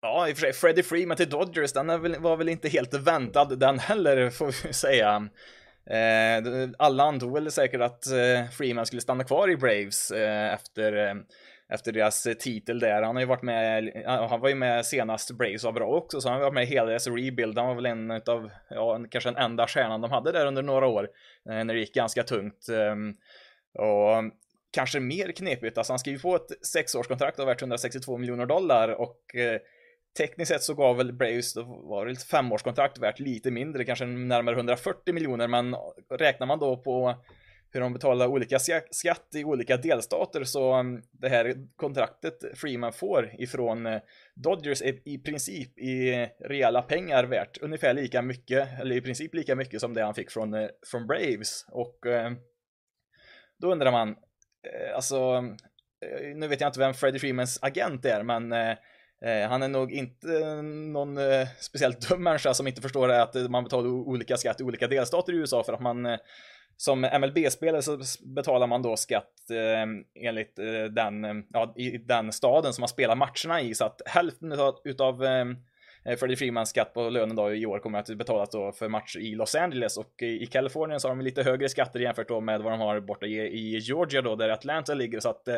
Ja, 0.02 0.28
i 0.28 0.32
och 0.32 0.36
för 0.36 0.40
sig, 0.40 0.52
Freddie 0.52 0.82
Freeman 0.82 1.16
till 1.16 1.30
Dodgers, 1.30 1.72
den 1.72 2.02
väl, 2.02 2.18
var 2.18 2.36
väl 2.36 2.48
inte 2.48 2.68
helt 2.68 2.94
väntad 2.94 3.44
den 3.44 3.78
heller, 3.78 4.30
får 4.30 4.66
vi 4.66 4.72
säga. 4.72 5.28
Eh, 5.86 6.70
alla 6.78 7.04
antog 7.04 7.34
väl 7.34 7.50
säkert 7.50 7.80
att 7.80 8.06
eh, 8.06 8.50
Freeman 8.50 8.86
skulle 8.86 9.02
stanna 9.02 9.24
kvar 9.24 9.50
i 9.50 9.56
Braves 9.56 10.10
eh, 10.10 10.54
efter 10.54 11.14
efter 11.70 11.92
deras 11.92 12.28
titel 12.38 12.80
där. 12.80 13.02
Han 13.02 13.16
har 13.16 13.20
ju 13.20 13.26
varit 13.26 13.42
med, 13.42 13.92
han 14.06 14.40
var 14.40 14.48
ju 14.48 14.54
med 14.54 14.86
senast 14.86 15.30
Braves 15.30 15.64
var 15.64 15.72
bra 15.72 15.86
också, 15.86 16.20
så 16.20 16.28
han 16.28 16.38
har 16.38 16.44
varit 16.44 16.54
med 16.54 16.66
hela 16.66 16.86
deras 16.86 17.06
rebuild. 17.06 17.58
Han 17.58 17.66
var 17.68 17.74
väl 17.74 17.86
en 17.86 18.10
av, 18.10 18.50
ja, 18.70 19.04
kanske 19.10 19.30
den 19.30 19.42
enda 19.42 19.66
stjärnan 19.66 20.00
de 20.00 20.10
hade 20.10 20.32
där 20.32 20.46
under 20.46 20.62
några 20.62 20.86
år, 20.86 21.08
eh, 21.50 21.64
när 21.64 21.74
det 21.74 21.80
gick 21.80 21.94
ganska 21.94 22.22
tungt. 22.22 22.68
Ehm, 22.68 23.14
och 23.74 24.32
kanske 24.72 25.00
mer 25.00 25.32
knepigt, 25.32 25.78
alltså 25.78 25.92
han 25.92 25.98
skriver 25.98 26.18
på 26.18 26.36
ett 26.36 26.66
sexårskontrakt 26.66 27.38
av 27.38 27.46
värt 27.46 27.62
162 27.62 28.18
miljoner 28.18 28.46
dollar 28.46 28.88
och 28.88 29.34
eh, 29.34 29.60
tekniskt 30.18 30.52
sett 30.52 30.62
så 30.62 30.74
gav 30.74 30.96
väl 30.96 31.12
Braves, 31.12 31.54
då 31.54 31.62
var 31.62 32.06
det 32.06 32.12
ett 32.12 32.22
femårskontrakt 32.22 32.98
värt 32.98 33.20
lite 33.20 33.50
mindre, 33.50 33.84
kanske 33.84 34.06
närmare 34.06 34.56
140 34.56 35.14
miljoner, 35.14 35.48
men 35.48 35.76
räknar 36.10 36.46
man 36.46 36.58
då 36.58 36.76
på 36.76 37.14
hur 37.72 37.80
de 37.80 37.92
betalar 37.92 38.26
olika 38.26 38.58
skatt 38.90 39.28
i 39.34 39.44
olika 39.44 39.76
delstater 39.76 40.44
så 40.44 40.78
um, 40.78 41.02
det 41.12 41.28
här 41.28 41.54
kontraktet 41.76 42.58
Freeman 42.58 42.92
får 42.92 43.30
ifrån 43.38 43.86
eh, 43.86 44.00
Dodgers 44.34 44.82
är 44.82 45.08
i 45.08 45.18
princip 45.18 45.78
i 45.78 46.28
reella 46.40 46.82
pengar 46.82 47.24
värt 47.24 47.58
ungefär 47.58 47.94
lika 47.94 48.22
mycket, 48.22 48.80
eller 48.80 48.96
i 48.96 49.00
princip 49.00 49.34
lika 49.34 49.56
mycket 49.56 49.80
som 49.80 49.94
det 49.94 50.02
han 50.02 50.14
fick 50.14 50.30
från, 50.30 50.54
eh, 50.54 50.68
från 50.90 51.06
Braves. 51.06 51.64
Och 51.68 52.06
eh, 52.06 52.32
då 53.58 53.72
undrar 53.72 53.92
man, 53.92 54.16
alltså 54.94 55.40
nu 56.34 56.48
vet 56.48 56.60
jag 56.60 56.68
inte 56.68 56.78
vem 56.78 56.94
Freddie 56.94 57.18
Freemans 57.18 57.58
agent 57.62 58.04
är, 58.04 58.22
men 58.22 58.52
han 59.48 59.62
är 59.62 59.68
nog 59.68 59.92
inte 59.92 60.62
någon 60.62 61.18
speciellt 61.60 62.08
dum 62.08 62.22
människa 62.22 62.54
som 62.54 62.66
inte 62.66 62.82
förstår 62.82 63.08
att 63.08 63.50
man 63.50 63.64
betalar 63.64 63.88
olika 63.88 64.36
skatt 64.36 64.60
i 64.60 64.64
olika 64.64 64.88
delstater 64.88 65.32
i 65.32 65.36
USA 65.36 65.64
för 65.64 65.72
att 65.72 65.80
man 65.80 66.18
som 66.80 67.00
MLB-spelare 67.00 67.82
så 67.82 67.98
betalar 68.34 68.66
man 68.66 68.82
då 68.82 68.96
skatt 68.96 69.50
eh, 69.50 70.26
enligt 70.26 70.58
eh, 70.58 70.84
den, 70.90 71.24
eh, 71.24 71.34
ja, 71.52 71.74
i 71.76 71.98
den 71.98 72.32
staden 72.32 72.72
som 72.72 72.82
man 72.82 72.88
spelar 72.88 73.16
matcherna 73.16 73.60
i. 73.60 73.74
Så 73.74 73.84
att 73.84 74.02
hälften 74.06 74.52
utav, 74.52 74.74
utav 74.84 75.24
eh, 75.24 75.44
Freddie 76.18 76.36
Freemans 76.36 76.70
skatt 76.70 76.94
på 76.94 77.10
lönen 77.10 77.36
då 77.36 77.54
i 77.54 77.66
år 77.66 77.78
kommer 77.78 77.98
att 77.98 78.16
betalas 78.16 78.50
då 78.50 78.72
för 78.72 78.88
matcher 78.88 79.18
i 79.18 79.34
Los 79.34 79.54
Angeles 79.54 79.96
och 79.96 80.22
i, 80.22 80.42
i 80.42 80.46
Kalifornien 80.46 81.00
så 81.00 81.08
har 81.08 81.16
de 81.16 81.24
lite 81.24 81.42
högre 81.42 81.68
skatter 81.68 82.00
jämfört 82.00 82.28
då 82.28 82.40
med 82.40 82.60
vad 82.60 82.72
de 82.72 82.80
har 82.80 83.00
borta 83.00 83.26
i, 83.26 83.38
i 83.38 83.78
Georgia 83.78 84.22
då 84.22 84.36
där 84.36 84.48
Atlanta 84.48 84.94
ligger 84.94 85.20
så 85.20 85.28
att 85.28 85.48
eh, 85.48 85.54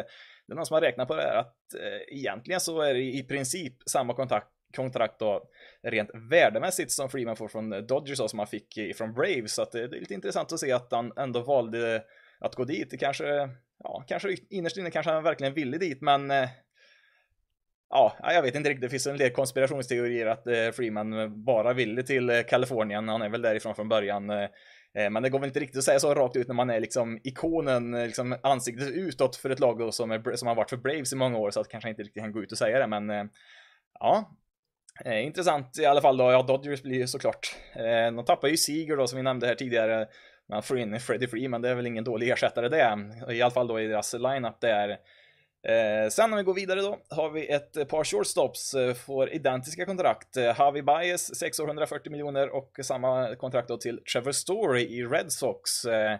det 0.46 0.52
är 0.52 0.56
någon 0.56 0.66
som 0.66 0.74
har 0.74 0.80
räknat 0.80 1.08
på 1.08 1.14
det 1.14 1.22
här 1.22 1.36
att 1.36 1.74
eh, 1.74 2.18
egentligen 2.18 2.60
så 2.60 2.80
är 2.80 2.94
det 2.94 3.00
i 3.02 3.22
princip 3.22 3.74
samma 3.86 4.14
kontakt 4.14 4.48
kontrakt 4.76 5.18
då 5.18 5.42
rent 5.82 6.10
värdemässigt 6.30 6.92
som 6.92 7.10
Freeman 7.10 7.36
får 7.36 7.48
från 7.48 7.72
eh, 7.72 7.78
Dodgers 7.78 8.20
och 8.20 8.30
som 8.30 8.38
han 8.38 8.48
fick 8.48 8.96
från 8.96 9.14
Braves. 9.14 9.54
Så 9.54 9.62
att 9.62 9.74
eh, 9.74 9.82
det 9.82 9.96
är 9.96 10.00
lite 10.00 10.14
intressant 10.14 10.52
att 10.52 10.60
se 10.60 10.72
att 10.72 10.88
han 10.90 11.12
ändå 11.16 11.40
valde 11.40 12.04
att 12.40 12.54
gå 12.54 12.64
dit. 12.64 12.90
Det 12.90 12.96
kanske, 12.96 13.48
ja, 13.84 14.04
kanske 14.08 14.36
innerst 14.50 14.76
inne 14.76 14.90
kanske 14.90 15.12
han 15.12 15.22
verkligen 15.22 15.54
ville 15.54 15.78
dit, 15.78 16.00
men 16.00 16.30
eh, 16.30 16.48
ja, 17.90 18.16
jag 18.22 18.42
vet 18.42 18.54
inte 18.54 18.70
riktigt. 18.70 18.82
Det 18.82 18.88
finns 18.88 19.06
en 19.06 19.16
del 19.16 19.30
konspirationsteorier 19.30 20.26
att 20.26 20.74
Freeman 20.74 21.44
bara 21.44 21.72
ville 21.72 22.02
till 22.02 22.44
Kalifornien. 22.48 23.08
Han 23.08 23.22
är 23.22 23.28
väl 23.28 23.42
därifrån 23.42 23.74
från 23.74 23.88
början. 23.88 24.26
Men 24.94 25.22
det 25.22 25.30
går 25.30 25.38
väl 25.38 25.48
inte 25.48 25.60
riktigt 25.60 25.78
att 25.78 25.84
säga 25.84 26.00
så 26.00 26.14
rakt 26.14 26.36
ut 26.36 26.48
när 26.48 26.54
man 26.54 26.70
är 26.70 26.80
liksom 26.80 27.20
ikonen, 27.24 27.90
liksom 27.90 28.36
ansiktet 28.42 28.88
utåt 28.88 29.36
för 29.36 29.50
ett 29.50 29.60
lag 29.60 29.94
som, 29.94 30.10
är, 30.10 30.36
som 30.36 30.48
har 30.48 30.54
varit 30.54 30.70
för 30.70 30.76
Braves 30.76 31.12
i 31.12 31.16
många 31.16 31.38
år 31.38 31.50
så 31.50 31.60
att 31.60 31.68
kanske 31.68 31.90
inte 31.90 32.02
riktigt 32.02 32.22
kan 32.22 32.32
gå 32.32 32.42
ut 32.42 32.52
och 32.52 32.58
säga 32.58 32.78
det 32.78 32.86
men 32.86 33.30
ja, 34.00 34.36
Eh, 35.04 35.24
intressant 35.24 35.78
i 35.78 35.86
alla 35.86 36.00
fall 36.00 36.16
då, 36.16 36.32
ja 36.32 36.42
Dodgers 36.42 36.82
blir 36.82 36.98
ju 36.98 37.06
såklart. 37.06 37.56
Eh, 37.74 38.14
de 38.14 38.24
tappar 38.24 38.48
ju 38.48 38.56
Seager 38.56 38.96
då 38.96 39.06
som 39.06 39.16
vi 39.16 39.22
nämnde 39.22 39.46
här 39.46 39.54
tidigare. 39.54 40.06
Man 40.48 40.62
får 40.62 40.78
in 40.78 41.00
Freddie 41.00 41.28
Freeman, 41.28 41.62
det 41.62 41.68
är 41.68 41.74
väl 41.74 41.86
ingen 41.86 42.04
dålig 42.04 42.30
ersättare 42.30 42.68
det. 42.68 42.98
I 43.34 43.42
alla 43.42 43.50
fall 43.50 43.66
då 43.66 43.80
i 43.80 43.86
deras 43.86 44.14
lineup 44.14 44.60
där. 44.60 44.98
Eh, 45.68 46.08
sen 46.10 46.32
om 46.32 46.36
vi 46.36 46.42
går 46.42 46.54
vidare 46.54 46.80
då 46.80 46.98
har 47.10 47.30
vi 47.30 47.48
ett 47.48 47.88
par 47.88 48.04
shortstops, 48.04 48.74
eh, 48.74 48.94
får 48.94 49.30
identiska 49.32 49.86
kontrakt. 49.86 50.36
Eh, 50.36 50.54
Javi 50.58 50.82
Baez 50.82 51.38
6 51.38 51.60
år 51.60 51.66
140 51.66 52.12
miljoner 52.12 52.48
och 52.48 52.78
samma 52.82 53.34
kontrakt 53.34 53.68
då 53.68 53.76
till 53.76 54.00
Trevor 54.12 54.32
Story 54.32 54.82
i 54.82 55.04
Red 55.04 55.32
Sox. 55.32 55.84
Eh, 55.84 56.18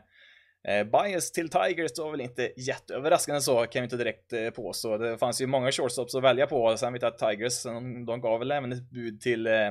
Eh, 0.69 0.85
bias 0.85 1.33
till 1.33 1.49
Tigers 1.49 1.99
var 1.99 2.11
väl 2.11 2.21
inte 2.21 2.52
jätteöverraskande 2.57 3.40
så, 3.40 3.66
kan 3.66 3.83
vi 3.83 3.85
inte 3.85 3.97
direkt 3.97 4.33
eh, 4.33 4.50
påstå. 4.50 4.99
Det 4.99 5.19
fanns 5.19 5.40
ju 5.40 5.47
många 5.47 5.73
shortstops 5.73 6.14
att 6.14 6.23
välja 6.23 6.47
på. 6.47 6.76
Sen 6.76 6.92
vet 6.92 7.02
jag 7.02 7.12
att 7.12 7.19
Tigers, 7.19 7.62
de, 7.62 8.07
de 8.07 8.21
gav 8.21 8.38
väl 8.38 8.50
även 8.50 8.73
ett 8.73 8.90
bud 8.90 9.21
till, 9.21 9.47
eh, 9.47 9.71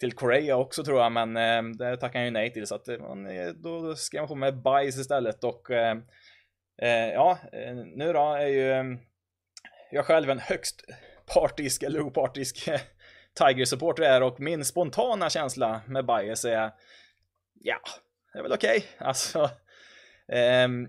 till 0.00 0.12
Korea 0.12 0.56
också 0.56 0.84
tror 0.84 1.00
jag, 1.00 1.12
men 1.12 1.36
eh, 1.36 1.62
det 1.78 1.96
tackade 1.96 2.18
han 2.18 2.24
ju 2.24 2.30
nej 2.30 2.52
till. 2.52 2.66
Så 2.66 2.74
att 2.74 2.88
eh, 2.88 2.98
man, 2.98 3.26
eh, 3.26 3.48
då 3.48 3.96
skrev 3.96 4.20
man 4.20 4.28
på 4.28 4.34
med 4.34 4.62
Bias 4.62 4.98
istället 4.98 5.44
och 5.44 5.70
eh, 5.70 5.96
eh, 6.82 7.12
ja, 7.12 7.38
eh, 7.52 7.74
nu 7.74 8.12
då 8.12 8.34
är 8.34 8.46
ju 8.46 8.98
jag 9.90 10.04
själv 10.04 10.30
en 10.30 10.38
högst 10.38 10.84
partisk 11.34 11.82
eller 11.82 12.00
opartisk 12.00 12.68
Tiger-supporter 13.38 14.02
är 14.02 14.22
och 14.22 14.40
min 14.40 14.64
spontana 14.64 15.30
känsla 15.30 15.80
med 15.86 16.06
Bias 16.06 16.44
är 16.44 16.70
ja, 17.54 17.78
det 18.32 18.38
är 18.38 18.42
väl 18.42 18.52
okej. 18.52 18.76
Okay. 18.76 19.08
Alltså, 19.08 19.50
Ehm, 20.32 20.88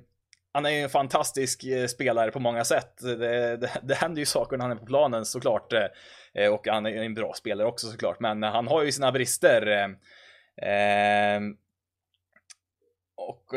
han 0.52 0.66
är 0.66 0.70
ju 0.70 0.82
en 0.82 0.90
fantastisk 0.90 1.64
eh, 1.64 1.88
spelare 1.88 2.32
på 2.32 2.40
många 2.40 2.66
sätt. 2.66 2.98
Det, 3.02 3.58
det, 3.58 3.72
det 3.84 3.96
händer 3.96 4.20
ju 4.20 4.26
saker 4.26 4.58
när 4.58 4.64
han 4.64 4.78
är 4.78 4.80
på 4.80 4.86
planen 4.86 5.26
såklart. 5.26 5.74
Eh, 6.34 6.54
och 6.54 6.68
han 6.68 6.86
är 6.86 6.90
ju 6.90 7.06
en 7.06 7.14
bra 7.14 7.34
spelare 7.34 7.68
också 7.68 7.88
såklart. 7.88 8.20
Men 8.20 8.44
han 8.44 8.68
har 8.68 8.84
ju 8.84 8.92
sina 8.92 9.12
brister. 9.12 9.68
Ehm, 9.68 9.98
ehm, 10.62 11.58
och 13.16 13.54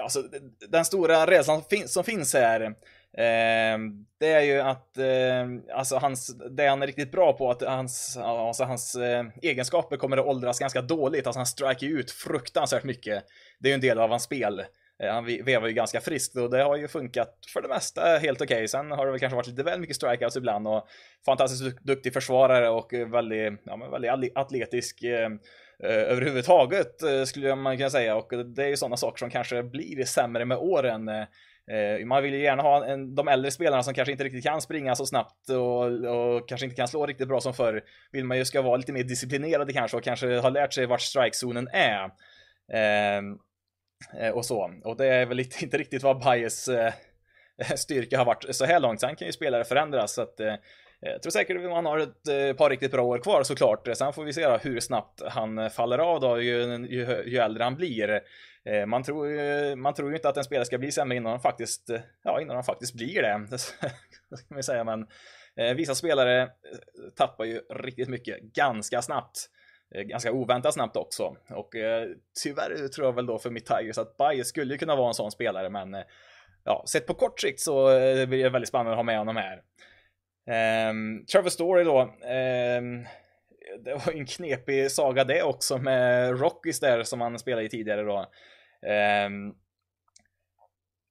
alltså, 0.00 0.22
den 0.68 0.84
stora 0.84 1.26
resan 1.26 1.62
som 1.86 2.04
finns 2.04 2.34
här 2.34 2.74
Eh, 3.16 3.78
det 4.18 4.32
är 4.32 4.40
ju 4.40 4.60
att 4.60 4.98
eh, 4.98 5.76
alltså 5.76 5.96
hans, 5.96 6.36
det 6.50 6.66
han 6.66 6.82
är 6.82 6.86
riktigt 6.86 7.12
bra 7.12 7.32
på, 7.32 7.50
att 7.50 7.62
hans, 7.62 8.16
alltså 8.16 8.64
hans 8.64 8.94
eh, 8.94 9.24
egenskaper 9.42 9.96
kommer 9.96 10.16
att 10.16 10.26
åldras 10.26 10.58
ganska 10.58 10.82
dåligt. 10.82 11.26
Alltså 11.26 11.38
han 11.38 11.46
striker 11.46 11.86
ut 11.86 12.10
fruktansvärt 12.10 12.84
mycket. 12.84 13.24
Det 13.58 13.68
är 13.68 13.70
ju 13.70 13.74
en 13.74 13.80
del 13.80 13.98
av 13.98 14.10
hans 14.10 14.22
spel. 14.22 14.62
Eh, 15.02 15.12
han 15.12 15.24
vevar 15.24 15.68
ju 15.68 15.74
ganska 15.74 16.00
friskt 16.00 16.36
och 16.36 16.50
det 16.50 16.62
har 16.62 16.76
ju 16.76 16.88
funkat 16.88 17.38
för 17.52 17.62
det 17.62 17.68
mesta 17.68 18.18
helt 18.18 18.40
okej. 18.40 18.56
Okay. 18.56 18.68
Sen 18.68 18.90
har 18.90 19.06
det 19.06 19.12
väl 19.12 19.20
kanske 19.20 19.36
varit 19.36 19.46
lite 19.46 19.62
väl 19.62 19.80
mycket 19.80 19.96
strikeouts 19.96 20.36
ibland 20.36 20.68
och 20.68 20.86
fantastiskt 21.26 21.82
duktig 21.82 22.12
försvarare 22.12 22.68
och 22.68 22.94
eh, 22.94 23.08
väldigt, 23.08 23.60
ja, 23.64 23.76
väldigt 23.76 24.36
atletisk 24.36 25.02
eh, 25.02 25.30
eh 25.84 26.10
överhuvudtaget 26.12 26.94
skulle 27.26 27.54
man 27.54 27.76
kunna 27.76 27.90
säga 27.90 28.16
och 28.16 28.46
det 28.46 28.64
är 28.64 28.68
ju 28.68 28.76
sådana 28.76 28.96
saker 28.96 29.18
som 29.18 29.30
kanske 29.30 29.62
blir 29.62 30.04
sämre 30.04 30.44
med 30.44 30.58
åren. 30.58 31.08
Eh, 31.70 32.06
man 32.06 32.22
vill 32.22 32.34
ju 32.34 32.42
gärna 32.42 32.62
ha 32.62 32.86
en, 32.86 33.14
de 33.14 33.28
äldre 33.28 33.50
spelarna 33.50 33.82
som 33.82 33.94
kanske 33.94 34.12
inte 34.12 34.24
riktigt 34.24 34.44
kan 34.44 34.60
springa 34.60 34.94
så 34.94 35.06
snabbt 35.06 35.48
och, 35.50 35.84
och, 35.84 36.48
kanske 36.48 36.64
inte 36.64 36.76
kan 36.76 36.88
slå 36.88 37.06
riktigt 37.06 37.28
bra 37.28 37.40
som 37.40 37.54
förr. 37.54 37.82
Vill 38.12 38.24
man 38.24 38.38
ju 38.38 38.44
ska 38.44 38.62
vara 38.62 38.76
lite 38.76 38.92
mer 38.92 39.04
disciplinerade 39.04 39.72
kanske 39.72 39.96
och 39.96 40.04
kanske 40.04 40.38
ha 40.38 40.48
lärt 40.48 40.72
sig 40.72 40.86
vart 40.86 41.00
strikezonen 41.00 41.68
är. 41.72 42.04
Eh, 42.72 43.22
Eh, 44.18 44.30
och 44.30 44.44
så. 44.44 44.72
Och 44.84 44.96
det 44.96 45.06
är 45.06 45.26
väl 45.26 45.40
inte 45.62 45.78
riktigt 45.78 46.02
vad 46.02 46.18
Bias 46.24 46.68
eh, 46.68 46.92
styrka 47.76 48.18
har 48.18 48.24
varit 48.24 48.56
så 48.56 48.64
här 48.64 48.80
långt. 48.80 49.00
Sen 49.00 49.16
kan 49.16 49.26
ju 49.26 49.32
spelare 49.32 49.64
förändras. 49.64 50.14
Så 50.14 50.22
att, 50.22 50.40
eh, 50.40 50.54
jag 51.00 51.22
tror 51.22 51.30
säkert 51.30 51.56
att 51.56 51.70
man 51.70 51.86
har 51.86 51.98
ett 51.98 52.56
par 52.56 52.70
riktigt 52.70 52.90
bra 52.90 53.02
år 53.02 53.18
kvar 53.18 53.42
såklart. 53.42 53.88
Sen 53.94 54.12
får 54.12 54.24
vi 54.24 54.32
se 54.32 54.58
hur 54.62 54.80
snabbt 54.80 55.22
han 55.28 55.70
faller 55.70 55.98
av 55.98 56.20
då 56.20 56.40
ju, 56.40 56.86
ju, 56.90 57.22
ju 57.26 57.38
äldre 57.38 57.64
han 57.64 57.74
blir. 57.74 58.20
Man 58.86 59.02
tror, 59.02 59.28
ju, 59.28 59.76
man 59.76 59.94
tror 59.94 60.10
ju 60.10 60.16
inte 60.16 60.28
att 60.28 60.36
en 60.36 60.44
spelare 60.44 60.64
ska 60.64 60.78
bli 60.78 60.92
sämre 60.92 61.16
innan 61.16 61.30
han 61.30 61.40
faktiskt, 61.40 61.90
ja, 62.24 62.40
innan 62.40 62.56
han 62.56 62.64
faktiskt 62.64 62.94
blir 62.94 63.22
det. 63.22 63.46
Det 64.30 64.36
ska 64.36 64.54
man 64.54 64.62
säga, 64.62 64.84
men 64.84 65.06
vissa 65.76 65.94
spelare 65.94 66.48
tappar 67.16 67.44
ju 67.44 67.60
riktigt 67.70 68.08
mycket 68.08 68.40
ganska 68.40 69.02
snabbt. 69.02 69.48
Eh, 69.94 70.02
ganska 70.02 70.32
oväntat 70.32 70.74
snabbt 70.74 70.96
också. 70.96 71.36
Och 71.48 71.76
eh, 71.76 72.08
tyvärr 72.42 72.88
tror 72.88 73.06
jag 73.06 73.12
väl 73.12 73.26
då 73.26 73.38
för 73.38 73.50
mitt 73.50 73.66
Tigers 73.66 73.98
att 73.98 74.16
Bayer 74.16 74.44
skulle 74.44 74.78
kunna 74.78 74.96
vara 74.96 75.08
en 75.08 75.14
sån 75.14 75.30
spelare, 75.30 75.70
men 75.70 75.94
eh, 75.94 76.02
ja, 76.64 76.84
sett 76.86 77.06
på 77.06 77.14
kort 77.14 77.40
sikt 77.40 77.60
så 77.60 77.90
eh, 77.90 78.26
blir 78.26 78.44
det 78.44 78.50
väldigt 78.50 78.68
spännande 78.68 78.92
att 78.92 78.96
ha 78.96 79.02
med 79.02 79.18
honom 79.18 79.36
här. 79.36 79.62
Um, 80.90 81.26
Trevor 81.26 81.48
Story 81.48 81.84
då. 81.84 82.00
Um, 82.00 83.06
det 83.84 83.94
var 83.94 84.12
en 84.12 84.26
knepig 84.26 84.90
saga 84.90 85.24
det 85.24 85.42
också 85.42 85.78
med 85.78 86.40
Rockies 86.40 86.80
där 86.80 87.02
som 87.02 87.20
han 87.20 87.38
spelade 87.38 87.66
i 87.66 87.68
tidigare 87.68 88.02
då. 88.02 88.18
Um, 89.26 89.54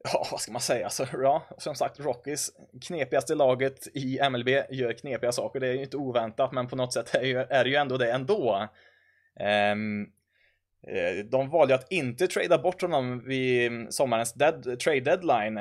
Ja, 0.03 0.27
vad 0.31 0.41
ska 0.41 0.51
man 0.51 0.61
säga? 0.61 0.89
Så, 0.89 1.05
ja, 1.13 1.43
som 1.57 1.75
sagt, 1.75 1.99
Rockies 1.99 2.51
knepigaste 2.81 3.35
laget 3.35 3.87
i 3.93 4.19
MLB 4.29 4.49
gör 4.69 4.93
knepiga 4.93 5.31
saker. 5.31 5.59
Det 5.59 5.67
är 5.67 5.73
ju 5.73 5.83
inte 5.83 5.97
oväntat, 5.97 6.51
men 6.51 6.67
på 6.67 6.75
något 6.75 6.93
sätt 6.93 7.15
är, 7.15 7.23
ju, 7.23 7.37
är 7.37 7.63
det 7.63 7.69
ju 7.69 7.75
ändå 7.75 7.97
det 7.97 8.11
ändå. 8.11 8.67
Um, 9.73 10.11
de 11.29 11.49
valde 11.49 11.75
att 11.75 11.91
inte 11.91 12.27
trada 12.27 12.57
bort 12.57 12.81
honom 12.81 13.23
vid 13.25 13.67
mm, 13.67 13.91
sommarens 13.91 14.33
dead, 14.33 14.79
trade 14.79 14.99
deadline. 14.99 15.57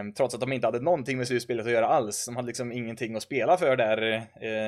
Um, 0.00 0.12
trots 0.12 0.34
att 0.34 0.40
de 0.40 0.52
inte 0.52 0.66
hade 0.66 0.80
någonting 0.80 1.18
med 1.18 1.26
slutspelet 1.26 1.66
att 1.66 1.72
göra 1.72 1.86
alls. 1.86 2.26
De 2.26 2.36
hade 2.36 2.46
liksom 2.46 2.72
ingenting 2.72 3.16
att 3.16 3.22
spela 3.22 3.56
för 3.56 3.76
där 3.76 4.16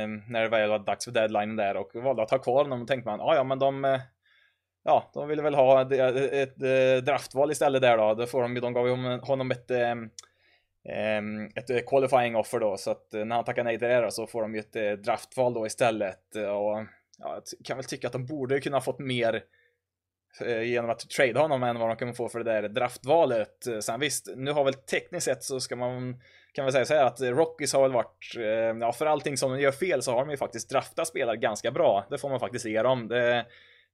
um, 0.05 0.23
när 0.29 0.43
det 0.43 0.49
väl 0.49 0.71
var 0.71 0.79
dags 0.79 1.05
för 1.05 1.13
deadline 1.13 1.57
där 1.57 1.77
och 1.77 1.91
valde 1.95 2.23
att 2.23 2.31
ha 2.31 2.39
kvar 2.39 2.63
honom. 2.63 2.83
Och 2.83 2.89
tänkte 2.89 3.11
man, 3.11 3.19
ja 3.19 3.35
ja 3.35 3.45
men 3.45 3.59
de 3.59 3.85
eh, 3.85 4.01
ja, 4.89 5.11
de 5.15 5.29
ville 5.29 5.43
väl 5.43 5.55
ha 5.55 5.83
ett, 5.83 5.93
ett, 5.93 6.63
ett 6.63 7.05
draftval 7.05 7.51
istället 7.51 7.83
där 7.83 7.99
då. 7.99 8.15
Då 8.15 8.27
får 8.27 8.43
de, 8.43 8.55
de 8.55 8.73
gav 8.73 8.89
ju 8.89 9.19
honom 9.19 9.51
ett 9.51 9.71
ehm, 9.71 10.11
ehm, 10.89 11.47
ett 11.47 11.87
qualifying 11.87 12.37
offer 12.37 12.61
då, 12.61 12.77
så 12.77 12.91
att 12.91 13.15
eh, 13.15 13.25
när 13.25 13.37
han 13.37 13.45
tackar 13.45 13.65
nej 13.65 13.79
till 13.79 13.89
det 13.89 14.01
då, 14.01 14.11
så 14.11 14.27
får 14.27 14.43
de 14.43 14.55
ju 14.55 14.61
ett 14.61 14.77
eh, 14.77 14.91
draftval 14.91 15.55
då 15.55 15.67
istället. 15.67 16.35
Och 16.35 16.85
ja, 17.19 17.35
jag 17.35 17.43
kan 17.65 17.77
väl 17.77 17.85
tycka 17.85 18.07
att 18.07 18.13
de 18.13 18.27
borde 18.27 18.61
kunna 18.61 18.81
fått 18.81 18.99
mer 18.99 19.43
eh, 20.41 20.63
genom 20.63 20.91
att 20.91 21.11
trade 21.11 21.41
honom 21.41 21.63
än 21.63 21.79
vad 21.79 21.89
de 21.89 21.97
kan 21.97 22.15
få 22.15 22.29
för 22.29 22.39
det 22.39 22.53
där 22.53 22.69
draftvalet. 22.69 23.67
Sen 23.81 24.01
visst, 24.01 24.29
nu 24.37 24.53
har 24.53 24.65
väl 24.65 24.75
tekniskt 24.75 25.25
sett 25.25 25.45
så 25.45 25.61
ska 25.61 25.77
man 25.77 26.21
kan 26.53 26.65
väl 26.65 26.73
säga 26.73 26.85
så 26.85 26.95
här 26.95 27.05
att 27.05 27.21
Rockies 27.21 27.73
har 27.73 27.83
väl 27.83 27.93
varit, 27.93 28.35
ja 28.81 28.93
för 28.93 29.07
allting 29.07 29.37
som 29.37 29.53
de 29.53 29.61
gör 29.61 29.73
fel 29.73 30.03
så 30.03 30.13
har 30.13 30.21
de 30.21 30.31
ju 30.31 30.37
faktiskt 30.37 30.71
draftat 30.71 31.09
spelare 31.09 31.37
ganska 31.37 31.71
bra. 31.71 32.07
Det 32.11 32.19
får 32.19 32.29
man 32.29 32.41
faktiskt 32.41 32.65
ge 32.65 32.83
dem. 32.83 33.09
Det, 33.09 33.47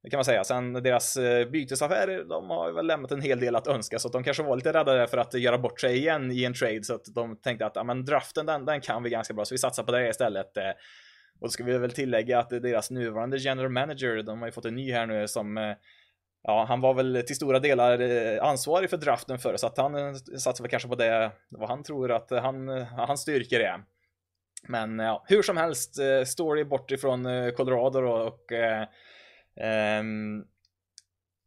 det 0.05 0.11
kan 0.11 0.17
man 0.17 0.25
säga. 0.25 0.43
Sen 0.43 0.73
deras 0.73 1.17
eh, 1.17 1.47
bytesaffärer, 1.47 2.23
de 2.23 2.49
har 2.49 2.71
väl 2.71 2.87
lämnat 2.87 3.11
en 3.11 3.21
hel 3.21 3.39
del 3.39 3.55
att 3.55 3.67
önska 3.67 3.99
så 3.99 4.07
att 4.07 4.11
de 4.13 4.23
kanske 4.23 4.43
var 4.43 4.55
lite 4.55 4.73
rädda 4.73 5.07
för 5.07 5.17
att 5.17 5.33
göra 5.33 5.57
bort 5.57 5.81
sig 5.81 5.97
igen 5.97 6.31
i 6.31 6.43
en 6.43 6.53
trade 6.53 6.83
så 6.83 6.95
att 6.95 7.05
de 7.05 7.37
tänkte 7.37 7.65
att 7.65 7.75
ja, 7.75 7.83
men 7.83 8.05
draften 8.05 8.45
den, 8.45 8.65
den 8.65 8.81
kan 8.81 9.03
vi 9.03 9.09
ganska 9.09 9.33
bra 9.33 9.45
så 9.45 9.53
vi 9.53 9.57
satsar 9.57 9.83
på 9.83 9.91
det 9.91 10.09
istället. 10.09 10.57
Eh. 10.57 10.69
Och 11.39 11.47
då 11.47 11.49
ska 11.49 11.63
vi 11.63 11.77
väl 11.77 11.91
tillägga 11.91 12.39
att 12.39 12.49
deras 12.49 12.91
nuvarande 12.91 13.37
general 13.37 13.69
manager, 13.69 14.23
de 14.23 14.39
har 14.39 14.47
ju 14.47 14.51
fått 14.51 14.65
en 14.65 14.75
ny 14.75 14.91
här 14.91 15.05
nu 15.05 15.27
som 15.27 15.57
eh, 15.57 15.73
ja, 16.43 16.65
han 16.67 16.81
var 16.81 16.93
väl 16.93 17.23
till 17.27 17.35
stora 17.35 17.59
delar 17.59 17.99
ansvarig 18.37 18.89
för 18.89 18.97
draften 18.97 19.39
förr, 19.39 19.57
så 19.57 19.67
att 19.67 19.77
han 19.77 20.15
satsar 20.15 20.63
väl 20.63 20.71
kanske 20.71 20.89
på 20.89 20.95
det, 20.95 21.31
vad 21.49 21.69
han 21.69 21.83
tror 21.83 22.11
att 22.11 22.29
han, 22.29 22.67
hans 22.97 23.21
styrkor 23.21 23.59
är. 23.59 23.83
Men 24.67 24.99
ja, 24.99 25.25
hur 25.27 25.41
som 25.41 25.57
helst, 25.57 25.95
story 26.25 26.63
bort 26.63 26.91
ifrån 26.91 27.23
Colorado 27.57 28.01
då 28.01 28.11
och 28.11 28.51
Ehm, 29.61 30.43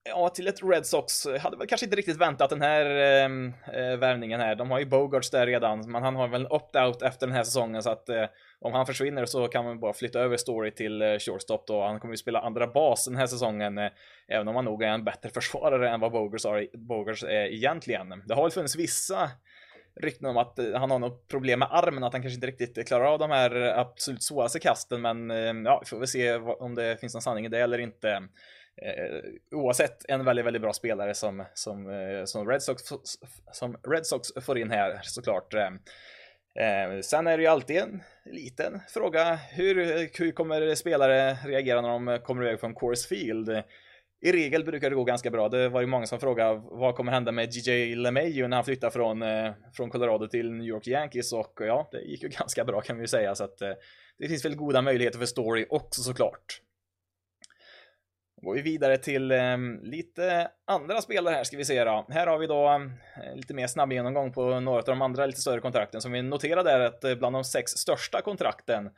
ja, 0.05 0.29
till 0.29 0.49
ett 0.49 0.63
Red 0.63 0.87
Sox. 0.87 1.27
Hade 1.41 1.57
väl 1.57 1.67
kanske 1.67 1.87
inte 1.87 1.97
riktigt 1.97 2.17
väntat 2.17 2.51
den 2.51 2.63
här 2.63 2.87
ehm, 2.87 3.53
eh, 3.73 3.97
värvningen 3.97 4.41
här. 4.41 4.55
De 4.55 4.71
har 4.71 4.79
ju 4.79 4.87
Bogarts 4.87 5.31
där 5.31 5.47
redan, 5.47 5.91
men 5.91 6.03
han 6.03 6.17
har 6.17 6.29
väl 6.29 6.41
en 6.41 6.53
opt-out 6.53 7.03
efter 7.03 7.27
den 7.27 7.37
här 7.37 7.45
säsongen 7.45 7.83
så 7.83 7.91
att 7.91 8.09
eh, 8.09 8.25
om 8.61 8.73
han 8.73 8.87
försvinner 8.87 9.25
så 9.25 9.49
kan 9.49 9.65
man 9.65 9.81
bara 9.81 9.93
flytta 9.93 10.21
över 10.21 10.37
Story 10.37 10.75
till 10.75 11.03
eh, 11.03 11.19
shortstop 11.19 11.67
då. 11.67 11.83
Han 11.83 12.01
kommer 12.01 12.13
ju 12.13 12.19
spela 12.19 12.41
andra 12.41 12.67
bas 12.67 13.05
den 13.05 13.17
här 13.17 13.27
säsongen, 13.27 13.79
eh, 13.79 13.91
även 14.29 14.49
om 14.49 14.57
han 14.57 14.65
nog 14.65 14.83
är 14.83 14.89
en 14.89 15.05
bättre 15.05 15.31
försvarare 15.35 15.91
än 15.91 16.01
vad 16.01 16.13
Bogarts, 16.13 16.45
har, 16.45 16.67
Bogarts 16.77 17.23
är 17.23 17.53
egentligen. 17.53 18.23
Det 18.27 18.35
har 18.35 18.43
väl 18.43 18.51
funnits 18.51 18.77
vissa 18.77 19.31
rykten 20.01 20.29
om 20.29 20.37
att 20.37 20.59
eh, 20.59 20.73
han 20.75 20.91
har 20.91 20.99
något 20.99 21.29
problem 21.29 21.59
med 21.59 21.69
armen, 21.71 22.05
att 22.05 22.13
han 22.13 22.23
kanske 22.23 22.35
inte 22.35 22.47
riktigt 22.47 22.89
klarar 22.89 23.05
av 23.05 23.19
de 23.19 23.31
här 23.31 23.67
eh, 23.67 23.79
absolut 23.79 24.23
svåraste 24.23 24.59
kasten, 24.59 25.01
men 25.01 25.31
eh, 25.31 25.55
ja, 25.65 25.81
vi 25.85 25.87
får 25.87 25.99
väl 25.99 26.09
se 26.09 26.35
om 26.37 26.75
det 26.75 27.01
finns 27.01 27.15
någon 27.15 27.23
sanning 27.23 27.45
i 27.45 27.49
det 27.49 27.61
eller 27.61 27.79
inte. 27.79 28.23
Oavsett 29.51 30.05
en 30.09 30.25
väldigt, 30.25 30.47
väldigt 30.47 30.63
bra 30.63 30.73
spelare 30.73 31.15
som, 31.15 31.45
som, 31.55 31.87
som, 32.25 32.49
Red 32.49 32.63
Sox, 32.63 32.83
som 33.53 33.77
Red 33.89 34.07
Sox 34.07 34.29
får 34.41 34.59
in 34.59 34.71
här 34.71 35.01
såklart. 35.03 35.55
Eh, 36.59 37.01
sen 37.01 37.27
är 37.27 37.37
det 37.37 37.43
ju 37.43 37.49
alltid 37.49 37.77
en 37.77 38.03
liten 38.25 38.81
fråga. 38.89 39.35
Hur, 39.35 39.75
hur 40.19 40.33
kommer 40.33 40.75
spelare 40.75 41.35
reagera 41.45 41.81
när 41.81 41.89
de 41.89 42.19
kommer 42.25 42.43
iväg 42.43 42.61
från 42.61 42.75
Course 42.75 43.09
Field? 43.09 43.63
I 44.21 44.33
regel 44.33 44.65
brukar 44.65 44.91
det 44.91 44.97
gå 44.97 45.05
ganska 45.05 45.31
bra. 45.31 45.49
Det 45.49 45.69
var 45.69 45.81
ju 45.81 45.87
många 45.87 46.07
som 46.07 46.21
frågade 46.21 46.61
vad 46.65 46.95
kommer 46.95 47.13
hända 47.13 47.33
med 47.33 47.55
DJ 47.55 47.95
LeMayu 47.95 48.49
när 48.49 48.57
han 48.57 48.65
flyttar 48.65 48.91
från, 48.91 49.23
eh, 49.23 49.53
från 49.73 49.91
Colorado 49.91 50.27
till 50.27 50.53
New 50.53 50.67
York 50.67 50.87
Yankees 50.87 51.33
och 51.33 51.53
ja, 51.61 51.89
det 51.93 52.01
gick 52.01 52.23
ju 52.23 52.29
ganska 52.39 52.65
bra 52.65 52.81
kan 52.81 52.97
vi 52.97 53.03
ju 53.03 53.09
säga 53.09 53.35
så 53.35 53.45
att 53.45 53.63
eh, 53.63 53.73
det 54.19 54.29
finns 54.29 54.45
väl 54.45 54.57
goda 54.57 54.83
möjligheter 54.83 55.19
för 55.19 55.27
story 55.27 55.67
också 55.71 56.03
såklart. 56.03 56.61
Går 58.43 58.55
vi 58.55 58.63
vidare 58.63 58.99
till 58.99 59.31
eh, 59.31 59.57
lite 59.83 60.51
andra 60.67 61.01
spelare 61.01 61.35
här 61.35 61.45
ska 61.45 61.57
vi 61.57 61.65
se 61.65 61.85
då. 61.85 62.07
Här 62.09 62.27
har 62.27 62.39
vi 62.39 62.47
då 62.47 62.69
eh, 62.69 63.37
lite 63.37 63.55
mer 63.55 63.67
snabb 63.67 63.93
genomgång 63.93 64.33
på 64.33 64.61
några 64.61 64.79
av 64.79 64.85
de 64.85 65.03
andra 65.03 65.27
lite 65.27 65.41
större 65.41 65.61
kontrakten 65.61 66.01
som 66.01 66.13
vi 66.13 66.23
noterade 66.23 66.71
är 66.71 66.81
att 66.81 67.05
eh, 67.05 67.15
bland 67.15 67.37
de 67.37 67.45
sex 67.45 67.71
största 67.73 68.21
kontrakten 68.23 68.91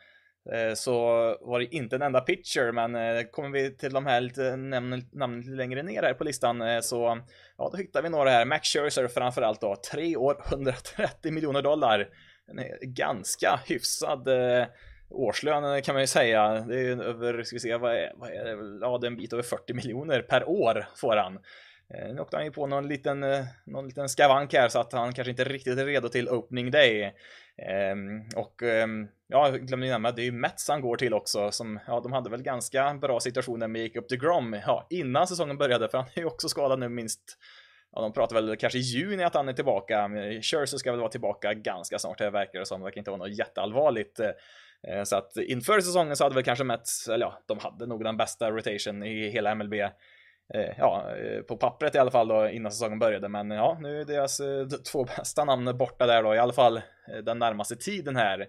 Eh, 0.53 0.74
så 0.74 0.92
var 1.40 1.59
det 1.59 1.74
inte 1.74 1.96
en 1.96 2.03
enda 2.03 2.20
pitcher, 2.20 2.72
men 2.72 2.94
eh, 2.94 3.22
kommer 3.22 3.50
vi 3.50 3.76
till 3.76 3.92
de 3.92 4.07
här 4.07 4.20
lite 4.20 4.57
namnen 4.57 5.03
namn 5.12 5.57
längre 5.57 5.83
ner 5.83 6.03
här 6.03 6.14
på 6.14 6.24
listan 6.24 6.62
eh, 6.62 6.81
så 6.81 7.18
ja, 7.59 7.68
då 7.72 7.79
hittar 7.79 8.03
vi 8.03 8.09
några 8.09 8.31
här. 8.31 8.44
Max 8.44 8.68
Scherzer 8.68 9.09
framförallt 9.09 9.61
då, 9.61 9.76
tre 9.92 10.16
år, 10.16 10.42
130 10.48 11.33
miljoner 11.33 11.62
dollar. 11.62 12.09
En 12.48 12.92
ganska 12.92 13.61
hyfsad 13.66 14.29
årslön 15.11 15.83
kan 15.83 15.94
man 15.94 16.03
ju 16.03 16.07
säga. 16.07 16.61
Det 16.68 16.74
är 16.74 16.83
ju 16.83 17.03
över, 17.03 17.42
ska 17.42 17.57
vi 17.57 17.61
se, 17.61 17.76
vad 17.76 17.94
är, 17.94 18.12
vad 18.16 18.31
är 18.31 18.44
det? 18.44 18.79
Ja, 18.81 18.98
det 18.98 19.07
är 19.07 19.11
en 19.11 19.16
bit 19.16 19.33
över 19.33 19.42
40 19.42 19.74
miljoner 19.74 20.22
per 20.22 20.48
år 20.48 20.87
får 20.96 21.16
han. 21.16 21.38
Eh, 21.94 22.14
nu 22.14 22.20
åkte 22.20 22.37
han 22.37 22.44
ju 22.44 22.53
på 22.53 22.66
någon 22.66 22.88
liten, 22.88 23.22
eh, 23.22 23.44
någon 23.66 23.87
liten 23.87 24.09
skavank 24.09 24.55
här 24.55 24.68
så 24.68 24.81
att 24.81 24.92
han 24.92 25.12
kanske 25.12 25.31
inte 25.31 25.44
riktigt 25.44 25.79
är 25.79 25.87
redo 25.87 26.09
till 26.09 26.29
opening 26.29 26.70
day. 26.70 27.14
Um, 27.92 28.29
och 28.37 28.62
um, 28.62 29.09
ja, 29.27 29.49
jag 29.49 29.66
glömde 29.66 29.87
nämna, 29.87 30.11
det 30.11 30.23
är 30.23 30.25
ju 30.25 30.33
Mets 30.33 30.68
han 30.68 30.81
går 30.81 30.96
till 30.96 31.14
också 31.14 31.51
som, 31.51 31.81
ja, 31.87 32.01
de 32.01 32.12
hade 32.12 32.31
väl 32.31 32.42
ganska 32.42 32.94
bra 32.94 33.20
situationer 33.20 33.68
med 33.68 33.83
Jacob 33.83 34.09
DeGrom, 34.09 34.57
ja, 34.66 34.87
innan 34.90 35.27
säsongen 35.27 35.59
började, 35.59 35.88
för 35.88 35.99
han 35.99 36.07
är 36.14 36.20
ju 36.20 36.27
också 36.27 36.49
skadad 36.49 36.79
nu 36.79 36.88
minst 36.88 37.38
Ja, 37.92 38.01
de 38.01 38.12
pratar 38.12 38.42
väl 38.42 38.57
kanske 38.57 38.79
i 38.79 38.83
juni 38.83 39.25
att 39.25 39.35
han 39.35 39.49
är 39.49 39.53
tillbaka. 39.53 40.09
Scherzer 40.42 40.79
ska 40.79 40.90
väl 40.90 41.01
vara 41.01 41.11
tillbaka 41.11 41.55
ganska 41.55 41.99
snart, 41.99 42.18
det 42.18 42.31
verkar 42.31 42.59
det 42.59 42.66
som. 42.66 42.81
Det 42.81 42.85
verkar 42.85 42.99
inte 42.99 43.11
vara 43.11 43.18
något 43.18 43.38
jätteallvarligt. 43.38 44.20
Uh, 44.20 45.03
så 45.05 45.16
att 45.16 45.37
inför 45.37 45.81
säsongen 45.81 46.16
så 46.16 46.25
hade 46.25 46.35
väl 46.35 46.44
kanske 46.44 46.64
Mets, 46.64 47.09
eller 47.09 47.27
ja, 47.27 47.42
de 47.46 47.59
hade 47.59 47.87
nog 47.87 48.05
den 48.05 48.16
bästa 48.16 48.51
rotation 48.51 49.03
i 49.03 49.31
hela 49.31 49.55
MLB. 49.55 49.75
Eh, 50.55 50.75
ja, 50.79 51.17
eh, 51.17 51.43
på 51.43 51.57
pappret 51.57 51.95
i 51.95 51.99
alla 51.99 52.11
fall 52.11 52.29
då 52.29 52.49
innan 52.49 52.73
säsongen 52.73 52.99
började, 52.99 53.29
men 53.29 53.51
ja, 53.51 53.79
nu 53.81 54.01
är 54.01 54.05
deras 54.05 54.41
eh, 54.41 54.67
två 54.93 55.05
bästa 55.05 55.45
namn 55.45 55.79
borta 55.79 56.07
där 56.07 56.23
då, 56.23 56.35
i 56.35 56.39
alla 56.39 56.53
fall 56.53 56.81
den 57.25 57.39
närmaste 57.39 57.77
tiden 57.77 58.17
här. 58.17 58.41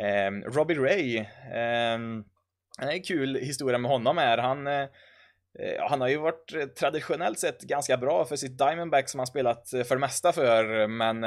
Eh, 0.00 0.30
Robbie 0.30 0.74
Ray, 0.74 1.16
eh, 1.52 1.98
en 2.80 3.02
kul 3.06 3.36
historia 3.36 3.78
med 3.78 3.90
honom 3.90 4.18
här. 4.18 4.38
han 4.38 4.68
han 5.88 6.00
har 6.00 6.08
ju 6.08 6.16
varit 6.16 6.76
traditionellt 6.78 7.38
sett 7.38 7.60
ganska 7.60 7.96
bra 7.96 8.24
för 8.24 8.36
sitt 8.36 8.58
Diamondback 8.58 9.08
som 9.08 9.20
han 9.20 9.26
spelat 9.26 9.68
för 9.70 9.94
det 9.94 10.00
mesta 10.00 10.32
för, 10.32 10.86
men 10.86 11.24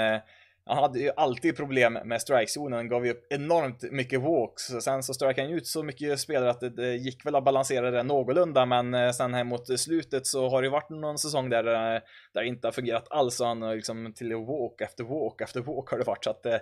han 0.66 0.78
hade 0.78 1.00
ju 1.00 1.12
alltid 1.16 1.58
problem 1.58 1.94
med 2.06 2.22
strikezonen, 2.22 2.90
gav 2.90 3.06
ju 3.06 3.12
upp 3.12 3.28
enormt 3.30 3.92
mycket 3.92 4.22
walks. 4.22 4.64
Sen 4.64 5.04
så 5.04 5.14
strök 5.14 5.38
han 5.38 5.50
ut 5.50 5.68
så 5.68 5.84
mycket 5.84 6.20
spelare 6.20 6.50
att 6.50 6.76
det, 6.76 6.96
gick 6.96 7.26
väl 7.26 7.36
att 7.36 7.44
balansera 7.44 7.92
det 7.92 8.04
någorlunda, 8.04 8.66
men 8.66 8.94
eh, 8.94 9.12
sen 9.12 9.34
här 9.34 9.44
mot 9.44 9.80
slutet 9.80 10.28
så 10.28 10.50
har 10.50 10.62
det 10.62 10.70
varit 10.70 10.90
någon 10.90 11.18
säsong 11.18 11.50
där, 11.50 11.66
eh, 11.66 12.02
där 12.34 12.42
det 12.42 12.48
inte 12.48 12.68
har 12.68 12.72
fungerat 12.72 13.08
alls. 13.10 13.40
Och 13.40 13.48
han 13.48 13.62
har 13.62 13.76
liksom 13.76 14.14
till 14.14 14.36
walk 14.36 14.82
efter 14.82 15.04
walk 15.04 15.42
efter 15.42 15.62
walk 15.62 15.90
har 15.90 15.98
det 15.98 16.04
varit. 16.04 16.24
Så 16.24 16.30
att 16.30 16.46
eh, 16.46 16.58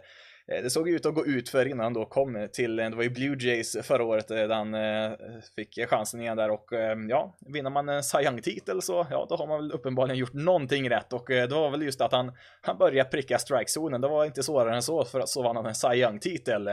Eh, 0.52 0.64
det, 0.64 0.70
såg 0.70 0.90
ut 0.90 1.06
att 1.06 1.16
gå 1.16 1.26
ut 1.26 1.50
för 1.50 1.66
innan 1.66 1.84
han 1.84 1.94
då 1.94 2.06
kom 2.06 2.48
till, 2.54 2.80
eh, 2.80 2.90
det 2.90 2.96
var 2.96 3.04
ju 3.04 3.10
Blue 3.10 3.38
Jays 3.40 3.78
förra 3.84 4.04
året 4.04 4.32
eh, 4.32 4.38
där 4.38 4.56
han 4.56 4.76
fick 5.56 5.90
chansen 5.90 6.22
igen 6.22 6.38
där 6.38 6.52
och 6.52 6.68
ja, 7.10 7.36
vinner 7.40 7.70
man 7.70 7.90
en 7.90 8.04
Cy 8.04 8.18
Young-titel 8.18 8.82
så 8.82 9.08
ja, 9.10 9.26
då 9.30 9.36
har 9.36 9.48
man 9.48 9.58
väl 9.58 9.72
uppenbarligen 9.72 10.18
gjort 10.18 10.34
någonting 10.34 10.90
rätt 10.90 11.14
och 11.14 11.26
det 11.28 11.52
var 11.52 11.70
väl 11.70 11.82
just 11.82 12.02
att 12.02 12.12
han, 12.12 12.32
han 12.62 12.78
började 12.78 13.10
pricka 13.10 13.40
strikezonen. 13.40 14.02
Det 14.02 14.08
var 14.08 14.26
inte 14.26 14.44
svårare 14.44 14.76
än 14.76 14.82
så 14.82 15.06
för 15.06 15.20
att 15.20 15.30
så 15.30 15.42
vann 15.42 15.56
han 15.56 15.66
en 15.66 15.76
Cy 15.76 15.88
Young-titel. 15.88 16.70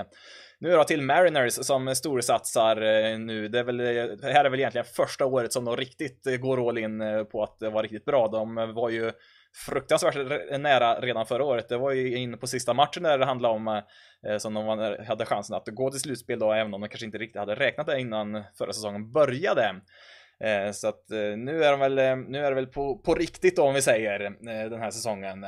Nu 0.58 0.70
då 0.70 0.84
till 0.84 1.02
Mariners 1.02 1.52
som 1.52 1.94
storsatsar 1.94 2.76
nu. 3.18 3.48
Det, 3.48 3.58
är 3.58 3.64
väl, 3.64 3.76
det 3.76 4.32
här 4.32 4.44
är 4.44 4.50
väl 4.50 4.60
egentligen 4.60 4.86
första 4.96 5.26
året 5.26 5.52
som 5.52 5.64
de 5.64 5.76
riktigt 5.76 6.40
går 6.40 6.68
all 6.68 6.78
in 6.78 7.02
på 7.32 7.42
att 7.42 7.72
vara 7.72 7.82
riktigt 7.82 8.04
bra. 8.04 8.28
De 8.28 8.54
var 8.74 8.90
ju 8.90 9.12
fruktansvärt 9.66 10.14
nära 10.60 11.00
redan 11.00 11.26
förra 11.26 11.44
året. 11.44 11.68
Det 11.68 11.78
var 11.78 11.92
ju 11.92 12.16
in 12.16 12.38
på 12.38 12.46
sista 12.46 12.74
matchen 12.74 13.02
där 13.02 13.18
det 13.18 13.24
handlade 13.24 13.54
om 13.54 13.82
eh, 14.26 14.38
som 14.38 14.54
de 14.54 14.68
hade 15.06 15.26
chansen 15.26 15.56
att 15.56 15.68
gå 15.68 15.90
till 15.90 16.00
slutspel 16.00 16.38
då, 16.38 16.52
även 16.52 16.74
om 16.74 16.80
de 16.80 16.88
kanske 16.88 17.06
inte 17.06 17.18
riktigt 17.18 17.40
hade 17.40 17.54
räknat 17.54 17.86
det 17.86 18.00
innan 18.00 18.44
förra 18.58 18.72
säsongen 18.72 19.12
började. 19.12 19.80
Eh, 20.44 20.72
så 20.72 20.88
att 20.88 21.10
eh, 21.10 21.36
nu 21.36 21.64
är 21.64 21.70
de 21.70 21.80
väl, 21.80 21.98
eh, 21.98 22.16
nu 22.16 22.44
är 22.44 22.50
det 22.50 22.54
väl 22.54 22.66
på, 22.66 22.98
på 22.98 23.14
riktigt 23.14 23.56
då 23.56 23.62
om 23.62 23.74
vi 23.74 23.82
säger 23.82 24.20
eh, 24.24 24.70
den 24.70 24.80
här 24.80 24.90
säsongen. 24.90 25.44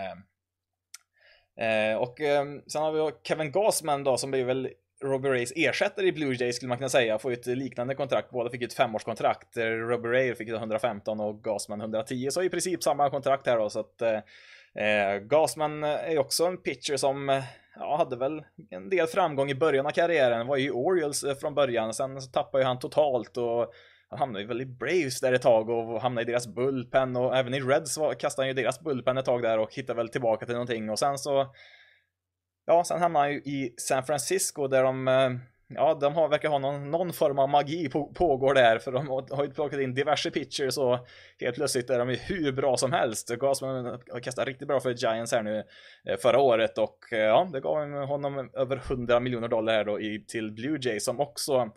Eh, 1.61 1.97
och 1.97 2.17
sen 2.73 2.83
har 2.83 2.93
vi 2.93 3.13
Kevin 3.23 3.53
Gasman 3.53 4.05
då 4.05 4.17
som 4.17 4.31
blir 4.31 4.45
väl 4.45 4.69
Robbie 5.05 5.29
Rays 5.29 5.53
ersättare 5.57 6.07
i 6.07 6.13
Blue 6.13 6.35
Jays 6.35 6.57
skulle 6.57 6.69
man 6.69 6.79
kunna 6.79 6.89
säga, 6.89 7.19
får 7.19 7.33
ett 7.33 7.47
liknande 7.47 7.95
kontrakt. 7.95 8.31
Båda 8.31 8.51
fick 8.51 8.63
ett 8.63 8.75
femårskontrakt. 8.75 9.57
Eh, 9.57 9.65
Robbie 9.65 10.09
Ray 10.09 10.35
fick 10.35 10.49
115 10.49 11.21
och 11.21 11.45
Gasman 11.45 11.81
110, 11.81 12.29
så 12.31 12.43
i 12.43 12.49
princip 12.49 12.83
samma 12.83 13.11
kontrakt 13.11 13.47
här 13.47 13.59
då. 13.59 13.71
Så 13.71 13.81
att 13.81 14.03
eh, 14.03 14.19
eh 14.85 15.19
Gasman 15.19 15.85
eh, 15.85 15.91
är 15.91 16.19
också 16.19 16.45
en 16.45 16.57
pitcher 16.57 16.97
som 16.97 17.43
ja, 17.77 17.97
hade 17.97 18.17
väl 18.17 18.43
en 18.71 18.89
del 18.89 19.07
framgång 19.07 19.51
i 19.51 19.55
början 19.55 19.87
av 19.87 19.91
karriären. 19.91 20.47
Var 20.47 20.57
ju 20.57 20.67
i 20.67 20.71
Orioles 20.71 21.25
från 21.41 21.55
början, 21.55 21.95
sen 21.95 22.21
så 22.21 22.31
tappade 22.31 22.63
ju 22.63 22.67
han 22.67 22.79
totalt 22.79 23.37
och 23.37 23.73
han 24.09 24.19
hamnade 24.19 24.41
ju 24.41 24.49
väl 24.49 24.61
i 24.61 24.67
Braves 24.67 25.21
där 25.21 25.33
ett 25.33 25.43
tag 25.43 25.69
och 25.71 26.03
hamnade 26.03 26.23
i 26.23 26.33
deras 26.33 26.47
bullpen 26.47 27.17
och 27.17 27.37
även 27.37 27.55
i 27.55 27.61
Reds 27.61 27.99
kastade 28.19 28.43
han 28.43 28.49
ju 28.49 28.63
deras 28.63 28.81
bullpen 28.81 29.19
ett 29.19 29.25
tag 29.25 29.43
där 29.43 29.59
och 29.59 29.75
hittade 29.75 29.97
väl 29.97 30.09
tillbaka 30.09 30.47
till 30.47 30.55
någonting 30.55 30.91
och 30.91 30.99
sen 30.99 31.19
så 31.19 31.47
Ja, 32.71 32.85
sen 32.85 33.01
hamnar 33.01 33.21
han 33.21 33.33
ju 33.33 33.37
i 33.37 33.75
San 33.77 34.05
Francisco 34.05 34.69
där 34.69 34.83
de, 34.83 35.09
eh, 35.09 35.31
ja, 35.69 35.95
de 36.01 36.15
har, 36.15 36.29
verkar 36.29 36.49
ha 36.49 36.59
någon, 36.59 36.91
någon 36.91 37.13
form 37.13 37.39
av 37.39 37.49
magi 37.49 37.89
på, 37.89 38.07
pågår 38.07 38.55
där, 38.55 38.79
för 38.79 38.93
de 38.93 39.09
har 39.09 39.45
ju 39.45 39.51
plockat 39.51 39.81
in 39.81 39.95
diverse 39.95 40.31
pitchers 40.31 40.79
och 40.79 40.99
helt 41.41 41.57
plötsligt 41.57 41.91
är 41.91 41.99
de 41.99 42.11
ju 42.11 42.17
hur 42.17 42.53
bra 42.53 42.77
som 42.77 42.93
helst. 42.93 43.29
Gasman 43.29 43.85
har 43.85 44.21
kastat 44.21 44.47
riktigt 44.47 44.69
bra 44.69 44.81
för 44.81 44.91
Giants 44.91 45.33
här 45.33 45.43
nu 45.43 45.65
eh, 46.05 46.17
förra 46.17 46.41
året 46.41 46.79
och 46.79 47.13
eh, 47.13 47.19
ja, 47.19 47.49
det 47.53 47.61
gav 47.61 48.07
honom 48.07 48.51
över 48.55 48.77
100 48.77 49.21
miljoner 49.21 49.49
dollar 49.49 49.73
här 49.73 49.85
då 49.85 50.01
i, 50.01 50.25
till 50.29 50.53
Blue 50.53 50.79
Jays 50.83 51.05
som 51.05 51.21
också 51.21 51.71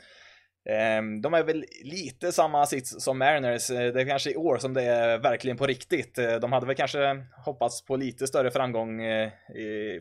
Ehm, 0.70 1.22
de 1.22 1.34
är 1.34 1.44
väl 1.44 1.66
lite 1.84 2.32
samma 2.32 2.66
sits 2.66 3.04
som 3.04 3.18
Mariners. 3.18 3.70
Eh, 3.70 3.94
det 3.94 4.02
är 4.02 4.06
kanske 4.06 4.32
i 4.32 4.36
år 4.36 4.58
som 4.58 4.74
det 4.74 4.84
är 4.84 5.18
verkligen 5.18 5.58
på 5.58 5.68
riktigt. 5.68 6.18
Eh, 6.18 6.36
de 6.36 6.54
hade 6.54 6.66
väl 6.66 6.76
kanske 6.76 7.26
hoppats 7.46 7.86
på 7.86 7.96
lite 7.96 8.28
större 8.28 8.52
framgång 8.52 9.02
eh, 9.02 9.32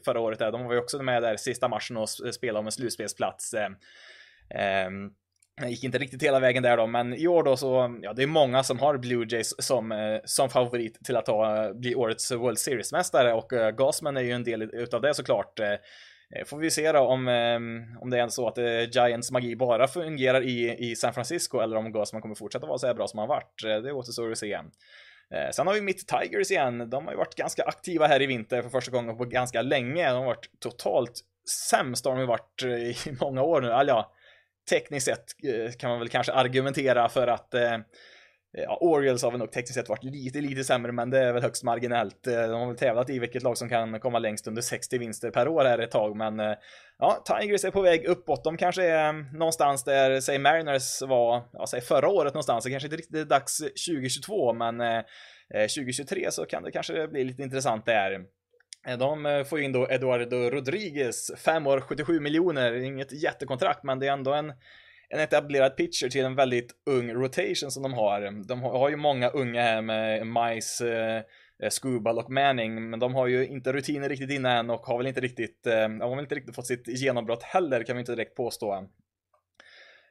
förra 0.04 0.20
året. 0.20 0.38
Där. 0.38 0.52
De 0.52 0.64
var 0.64 0.72
ju 0.72 0.78
också 0.78 1.02
med 1.02 1.22
där 1.22 1.36
sista 1.36 1.68
matchen 1.68 1.96
och 1.96 2.08
spelade 2.08 2.58
om 2.58 2.66
en 2.66 2.72
slutspelsplats. 2.72 3.54
Ehm, 3.54 3.76
ehm, 4.54 5.10
det 5.60 5.68
gick 5.68 5.84
inte 5.84 5.98
riktigt 5.98 6.22
hela 6.22 6.40
vägen 6.40 6.62
där 6.62 6.76
då, 6.76 6.86
men 6.86 7.14
i 7.14 7.26
år 7.26 7.42
då 7.42 7.56
så, 7.56 7.98
ja 8.02 8.12
det 8.12 8.22
är 8.22 8.26
många 8.26 8.62
som 8.62 8.78
har 8.78 8.98
Blue 8.98 9.26
Jays 9.28 9.54
som, 9.58 10.18
som 10.24 10.50
favorit 10.50 11.04
till 11.04 11.16
att 11.16 11.26
ta, 11.26 11.72
bli 11.74 11.94
årets 11.94 12.32
World 12.32 12.58
Series-mästare 12.58 13.32
och 13.32 13.76
Gasman 13.76 14.16
är 14.16 14.20
ju 14.20 14.30
en 14.30 14.44
del 14.44 14.62
utav 14.62 15.00
det 15.00 15.14
såklart. 15.14 15.60
Eh, 16.36 16.44
får 16.44 16.58
vi 16.58 16.70
se 16.70 16.92
då 16.92 16.98
om, 16.98 17.28
ehm, 17.28 17.84
om 18.00 18.10
det 18.10 18.18
är 18.18 18.28
så 18.28 18.48
att 18.48 18.58
eh, 18.58 18.90
Giants 18.90 19.30
magi 19.30 19.56
bara 19.56 19.88
fungerar 19.88 20.42
i, 20.42 20.76
i 20.90 20.96
San 20.96 21.14
Francisco 21.14 21.60
eller 21.60 21.76
om 21.76 21.92
Gasman 21.92 22.22
kommer 22.22 22.34
fortsätta 22.34 22.66
vara 22.66 22.78
så 22.78 22.86
här 22.86 22.94
bra 22.94 23.08
som 23.08 23.18
han 23.18 23.28
varit. 23.28 23.64
Eh, 23.64 23.76
det 23.76 23.92
återstår 23.92 24.30
att 24.30 24.38
se. 24.38 24.58
Sen 25.52 25.66
har 25.66 25.74
vi 25.74 25.80
Mitt 25.80 26.08
Tigers 26.08 26.50
igen. 26.50 26.90
De 26.90 27.04
har 27.04 27.12
ju 27.12 27.18
varit 27.18 27.34
ganska 27.34 27.62
aktiva 27.62 28.06
här 28.06 28.22
i 28.22 28.26
vinter 28.26 28.62
för 28.62 28.68
första 28.70 28.92
gången 28.92 29.16
på 29.16 29.24
ganska 29.24 29.62
länge. 29.62 30.08
De 30.08 30.16
har 30.16 30.24
varit 30.24 30.50
totalt 30.60 31.20
sämst 31.70 32.04
har 32.04 32.12
de 32.12 32.20
ju 32.20 32.26
varit 32.26 32.62
i 32.62 32.94
många 33.20 33.42
år 33.42 33.60
nu. 33.60 33.72
Alltså, 33.72 33.94
ja, 33.94 34.12
tekniskt 34.70 35.06
sett 35.06 35.24
kan 35.78 35.90
man 35.90 35.98
väl 35.98 36.08
kanske 36.08 36.32
argumentera 36.32 37.08
för 37.08 37.26
att 37.26 37.54
Eh, 38.58 38.64
ja, 38.64 38.78
Orioles 38.80 39.22
har 39.22 39.30
väl 39.30 39.40
nog 39.40 39.52
tekniskt 39.52 39.74
sett 39.74 39.88
varit 39.88 40.04
lite, 40.04 40.40
lite 40.40 40.64
sämre, 40.64 40.92
men 40.92 41.10
det 41.10 41.18
är 41.18 41.32
väl 41.32 41.42
högst 41.42 41.64
marginellt. 41.64 42.26
Eh, 42.26 42.42
de 42.42 42.60
har 42.60 42.66
väl 42.66 42.76
tävlat 42.76 43.10
i 43.10 43.18
vilket 43.18 43.42
lag 43.42 43.58
som 43.58 43.68
kan 43.68 44.00
komma 44.00 44.18
längst 44.18 44.46
under 44.46 44.62
60 44.62 44.98
vinster 44.98 45.30
per 45.30 45.48
år 45.48 45.64
här 45.64 45.78
ett 45.78 45.90
tag, 45.90 46.16
men 46.16 46.40
eh, 46.40 46.54
ja, 46.98 47.24
Tigers 47.24 47.64
är 47.64 47.70
på 47.70 47.82
väg 47.82 48.04
uppåt. 48.04 48.44
De 48.44 48.56
kanske 48.56 48.84
är 48.84 49.08
mm, 49.08 49.26
någonstans 49.32 49.84
där, 49.84 50.20
säg 50.20 50.38
Mariners 50.38 51.02
var, 51.02 51.42
ja, 51.52 51.66
säg 51.66 51.80
förra 51.80 52.08
året 52.08 52.34
någonstans. 52.34 52.64
Det 52.64 52.70
kanske 52.70 52.86
inte 52.86 52.96
riktigt 52.96 53.16
är 53.16 53.24
dags 53.24 53.58
2022, 53.58 54.52
men 54.52 55.02
2023 55.52 56.30
så 56.30 56.44
kan 56.44 56.62
det 56.62 56.70
kanske 56.70 57.08
bli 57.08 57.24
lite 57.24 57.42
intressant 57.42 57.86
där. 57.86 58.20
De 58.98 59.44
får 59.48 59.58
ju 59.58 59.64
in 59.64 59.72
då 59.72 59.86
Eduardo 59.90 60.36
Rodriguez, 60.50 61.30
5 61.38 61.66
år, 61.66 61.80
77 61.80 62.20
miljoner, 62.20 62.72
inget 62.72 63.12
jättekontrakt, 63.12 63.82
men 63.82 63.98
det 63.98 64.06
är 64.06 64.12
ändå 64.12 64.32
en 64.32 64.52
en 65.12 65.20
etablerad 65.20 65.76
pitcher 65.76 66.08
till 66.08 66.24
en 66.24 66.34
väldigt 66.34 66.74
ung 66.86 67.12
rotation 67.12 67.70
som 67.70 67.82
de 67.82 67.92
har. 67.92 68.46
De 68.48 68.62
har 68.62 68.88
ju 68.88 68.96
många 68.96 69.28
unga 69.28 69.62
här 69.62 69.82
med 69.82 70.26
Mice, 70.26 71.24
eh, 71.62 71.68
Scubal 71.70 72.18
och 72.18 72.30
Manning, 72.30 72.90
men 72.90 73.00
de 73.00 73.14
har 73.14 73.26
ju 73.26 73.46
inte 73.46 73.72
rutiner 73.72 74.08
riktigt 74.08 74.30
inne 74.30 74.50
än 74.50 74.70
och 74.70 74.80
har 74.80 74.98
väl 74.98 75.06
inte 75.06 75.20
riktigt, 75.20 75.66
eh, 75.66 75.72
de 75.74 76.00
har 76.00 76.10
väl 76.10 76.24
inte 76.24 76.34
riktigt 76.34 76.54
fått 76.54 76.66
sitt 76.66 76.88
genombrott 76.88 77.42
heller 77.42 77.82
kan 77.82 77.96
vi 77.96 78.00
inte 78.00 78.12
direkt 78.12 78.36
påstå. 78.36 78.88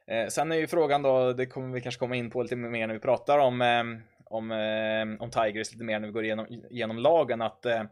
Eh, 0.06 0.26
sen 0.28 0.52
är 0.52 0.56
ju 0.56 0.66
frågan 0.66 1.02
då, 1.02 1.32
det 1.32 1.46
kommer 1.46 1.74
vi 1.74 1.80
kanske 1.80 1.98
komma 1.98 2.16
in 2.16 2.30
på 2.30 2.42
lite 2.42 2.56
mer 2.56 2.86
när 2.86 2.94
vi 2.94 3.00
pratar 3.00 3.38
om, 3.38 3.62
eh, 3.62 3.84
om, 4.24 4.50
eh, 4.50 5.22
om 5.22 5.30
Tigers 5.30 5.72
lite 5.72 5.84
mer 5.84 6.00
när 6.00 6.06
vi 6.08 6.12
går 6.12 6.24
igenom, 6.24 6.46
igenom 6.70 6.98
lagen, 6.98 7.42
att 7.42 7.66
eh, 7.66 7.82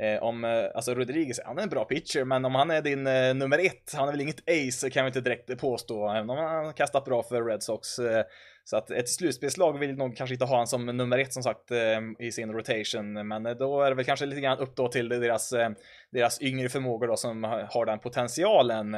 eh, 0.00 0.22
om, 0.22 0.44
eh, 0.44 0.64
alltså 0.74 0.94
Rodriguez, 0.94 1.40
han 1.44 1.58
är 1.58 1.62
en 1.62 1.68
bra 1.68 1.84
pitcher, 1.84 2.24
men 2.24 2.44
om 2.44 2.54
han 2.54 2.70
är 2.70 2.82
din 2.82 3.06
eh, 3.06 3.34
nummer 3.34 3.58
ett, 3.58 3.92
han 3.94 4.08
är 4.08 4.12
väl 4.12 4.20
inget 4.20 4.40
ace 4.50 4.90
kan 4.90 5.04
vi 5.04 5.08
inte 5.08 5.20
direkt 5.20 5.50
eh, 5.50 5.56
påstå, 5.56 6.08
även 6.08 6.30
om 6.30 6.38
han 6.38 6.64
har 6.64 6.72
kastat 6.72 7.04
bra 7.04 7.22
för 7.22 7.44
Red 7.44 7.62
Sox. 7.62 7.98
Eh, 7.98 8.24
så 8.64 8.76
att 8.76 8.90
ett 8.90 9.08
slutspelslag 9.08 9.78
vill 9.78 9.96
nog 9.96 10.16
kanske 10.16 10.34
inte 10.34 10.44
ha 10.44 10.56
han 10.56 10.66
som 10.66 10.86
nummer 10.86 11.18
ett 11.18 11.32
som 11.32 11.42
sagt 11.42 11.70
eh, 11.70 12.26
i 12.26 12.32
sin 12.32 12.52
rotation, 12.52 13.28
men 13.28 13.46
eh, 13.46 13.52
då 13.52 13.82
är 13.82 13.90
det 13.90 13.96
väl 13.96 14.04
kanske 14.04 14.26
lite 14.26 14.40
grann 14.40 14.58
upp 14.58 14.76
då 14.76 14.88
till 14.88 15.08
deras, 15.08 15.52
eh, 15.52 15.70
deras 16.10 16.42
yngre 16.42 16.68
förmågor 16.68 17.06
då 17.06 17.16
som 17.16 17.44
har 17.44 17.86
den 17.86 17.98
potentialen. 17.98 18.94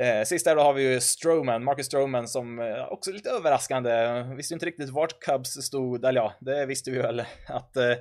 Eh, 0.00 0.22
sist 0.24 0.44
där 0.44 0.56
då 0.56 0.62
har 0.62 0.72
vi 0.72 0.92
ju 0.92 1.00
Stroman, 1.00 1.64
Marcus 1.64 1.86
Stroman 1.86 2.28
som 2.28 2.58
eh, 2.58 2.92
också 2.92 3.10
är 3.10 3.14
lite 3.14 3.30
överraskande. 3.30 4.22
Visste 4.36 4.54
inte 4.54 4.66
riktigt 4.66 4.90
vart 4.90 5.20
Cubs 5.20 5.50
stod, 5.50 6.04
eller 6.04 6.20
ja, 6.20 6.34
det 6.40 6.66
visste 6.66 6.90
vi 6.90 6.98
väl 6.98 7.20
att 7.46 7.76
Eh, 7.76 7.96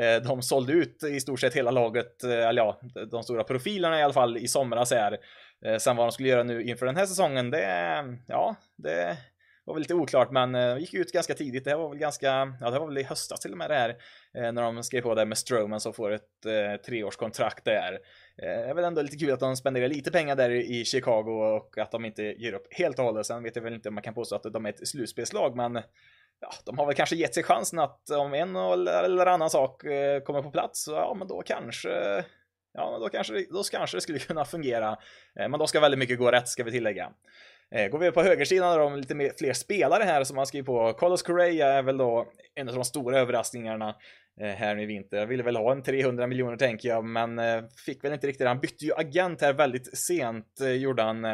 Eh, 0.00 0.22
de 0.22 0.42
sålde 0.42 0.72
ut 0.72 1.02
i 1.02 1.20
stort 1.20 1.40
sett 1.40 1.54
hela 1.54 1.70
laget, 1.70 2.24
eh, 2.24 2.48
eller 2.48 2.62
ja, 2.62 2.80
de 3.10 3.22
stora 3.22 3.44
profilerna 3.44 4.00
i 4.00 4.02
alla 4.02 4.12
fall 4.12 4.36
i 4.36 4.48
somras 4.48 4.90
här. 4.90 5.18
Eh, 5.66 5.76
sen 5.76 5.96
vad 5.96 6.06
de 6.06 6.12
skulle 6.12 6.28
göra 6.28 6.42
nu 6.42 6.62
inför 6.62 6.86
den 6.86 6.96
här 6.96 7.06
säsongen, 7.06 7.50
det, 7.50 8.18
ja, 8.26 8.56
det 8.76 9.16
var 9.64 9.74
väl 9.74 9.80
lite 9.80 9.94
oklart, 9.94 10.30
men 10.30 10.80
gick 10.80 10.94
ut 10.94 11.12
ganska 11.12 11.34
tidigt. 11.34 11.64
Det 11.64 11.70
här 11.70 11.78
var 11.78 11.88
väl 11.88 11.98
ganska, 11.98 12.56
ja, 12.60 12.70
det 12.70 12.78
var 12.78 12.86
väl 12.86 12.98
i 12.98 13.02
höstas 13.02 13.40
till 13.40 13.52
och 13.52 13.58
med 13.58 13.70
det 13.70 13.74
här, 13.74 13.96
när 14.52 14.62
de 14.62 14.82
skrev 14.82 15.00
på 15.00 15.14
det 15.14 15.26
med 15.26 15.38
Stroman 15.38 15.80
som 15.80 15.92
får 15.92 16.10
ett 16.10 16.46
eh, 16.46 16.80
treårskontrakt 16.86 17.64
där. 17.64 17.98
Det 18.36 18.46
är 18.46 18.74
väl 18.74 18.84
ändå 18.84 19.02
lite 19.02 19.16
kul 19.16 19.32
att 19.32 19.40
de 19.40 19.56
spenderar 19.56 19.88
lite 19.88 20.10
pengar 20.10 20.36
där 20.36 20.50
i 20.50 20.84
Chicago 20.84 21.30
och 21.30 21.78
att 21.78 21.90
de 21.90 22.04
inte 22.04 22.22
ger 22.22 22.52
upp 22.52 22.66
helt 22.70 22.98
och 22.98 23.04
hållet. 23.04 23.26
Sen 23.26 23.42
vet 23.42 23.56
jag 23.56 23.62
väl 23.62 23.74
inte 23.74 23.88
om 23.88 23.94
man 23.94 24.02
kan 24.02 24.14
påstå 24.14 24.36
att 24.36 24.52
de 24.52 24.66
är 24.66 24.70
ett 24.70 24.88
slutspelslag, 24.88 25.56
men 25.56 25.82
ja, 26.40 26.50
de 26.64 26.78
har 26.78 26.86
väl 26.86 26.94
kanske 26.94 27.16
gett 27.16 27.34
sig 27.34 27.42
chansen 27.42 27.78
att 27.78 28.10
om 28.10 28.34
en 28.34 28.56
eller 28.56 29.26
annan 29.26 29.50
sak 29.50 29.84
eh, 29.84 30.20
kommer 30.20 30.42
på 30.42 30.50
plats, 30.50 30.84
så 30.84 30.90
ja, 30.90 31.14
men 31.18 31.28
då 31.28 31.42
kanske 31.42 32.24
Ja, 32.72 32.98
då 33.00 33.08
kanske, 33.08 33.44
då 33.50 33.62
kanske 33.62 33.96
det 33.96 34.00
skulle 34.00 34.18
kunna 34.28 34.44
fungera. 34.44 34.90
Eh, 35.40 35.48
men 35.48 35.58
då 35.58 35.66
ska 35.66 35.80
väldigt 35.80 35.98
mycket 35.98 36.18
gå 36.18 36.30
rätt, 36.30 36.48
ska 36.48 36.64
vi 36.64 36.70
tillägga. 36.70 37.12
Eh, 37.74 37.88
går 37.88 37.98
vi 37.98 38.10
på 38.10 38.22
högersidan 38.22 38.68
har 38.68 38.78
de 38.78 38.96
lite 38.96 39.14
mer, 39.14 39.32
fler 39.38 39.52
spelare 39.52 40.04
här 40.04 40.24
som 40.24 40.36
man 40.36 40.46
skriver 40.46 40.66
på. 40.66 40.92
Carlos 40.92 41.22
Correa 41.22 41.68
är 41.68 41.82
väl 41.82 41.96
då 41.96 42.26
en 42.54 42.68
av 42.68 42.74
de 42.74 42.84
stora 42.84 43.18
överraskningarna 43.18 43.96
här 44.40 44.74
nu 44.74 44.82
i 44.82 44.86
vinter. 44.86 45.16
Jag 45.16 45.26
ville 45.26 45.42
väl 45.42 45.56
ha 45.56 45.72
en 45.72 45.82
300 45.82 46.26
miljoner 46.26 46.56
tänker 46.56 46.88
jag, 46.88 47.04
men 47.04 47.40
fick 47.86 48.04
väl 48.04 48.12
inte 48.12 48.26
riktigt. 48.26 48.46
Han 48.46 48.60
bytte 48.60 48.84
ju 48.84 48.92
agent 48.94 49.40
här 49.40 49.52
väldigt 49.52 49.98
sent, 49.98 50.60
gjorde 50.78 51.02
han. 51.02 51.26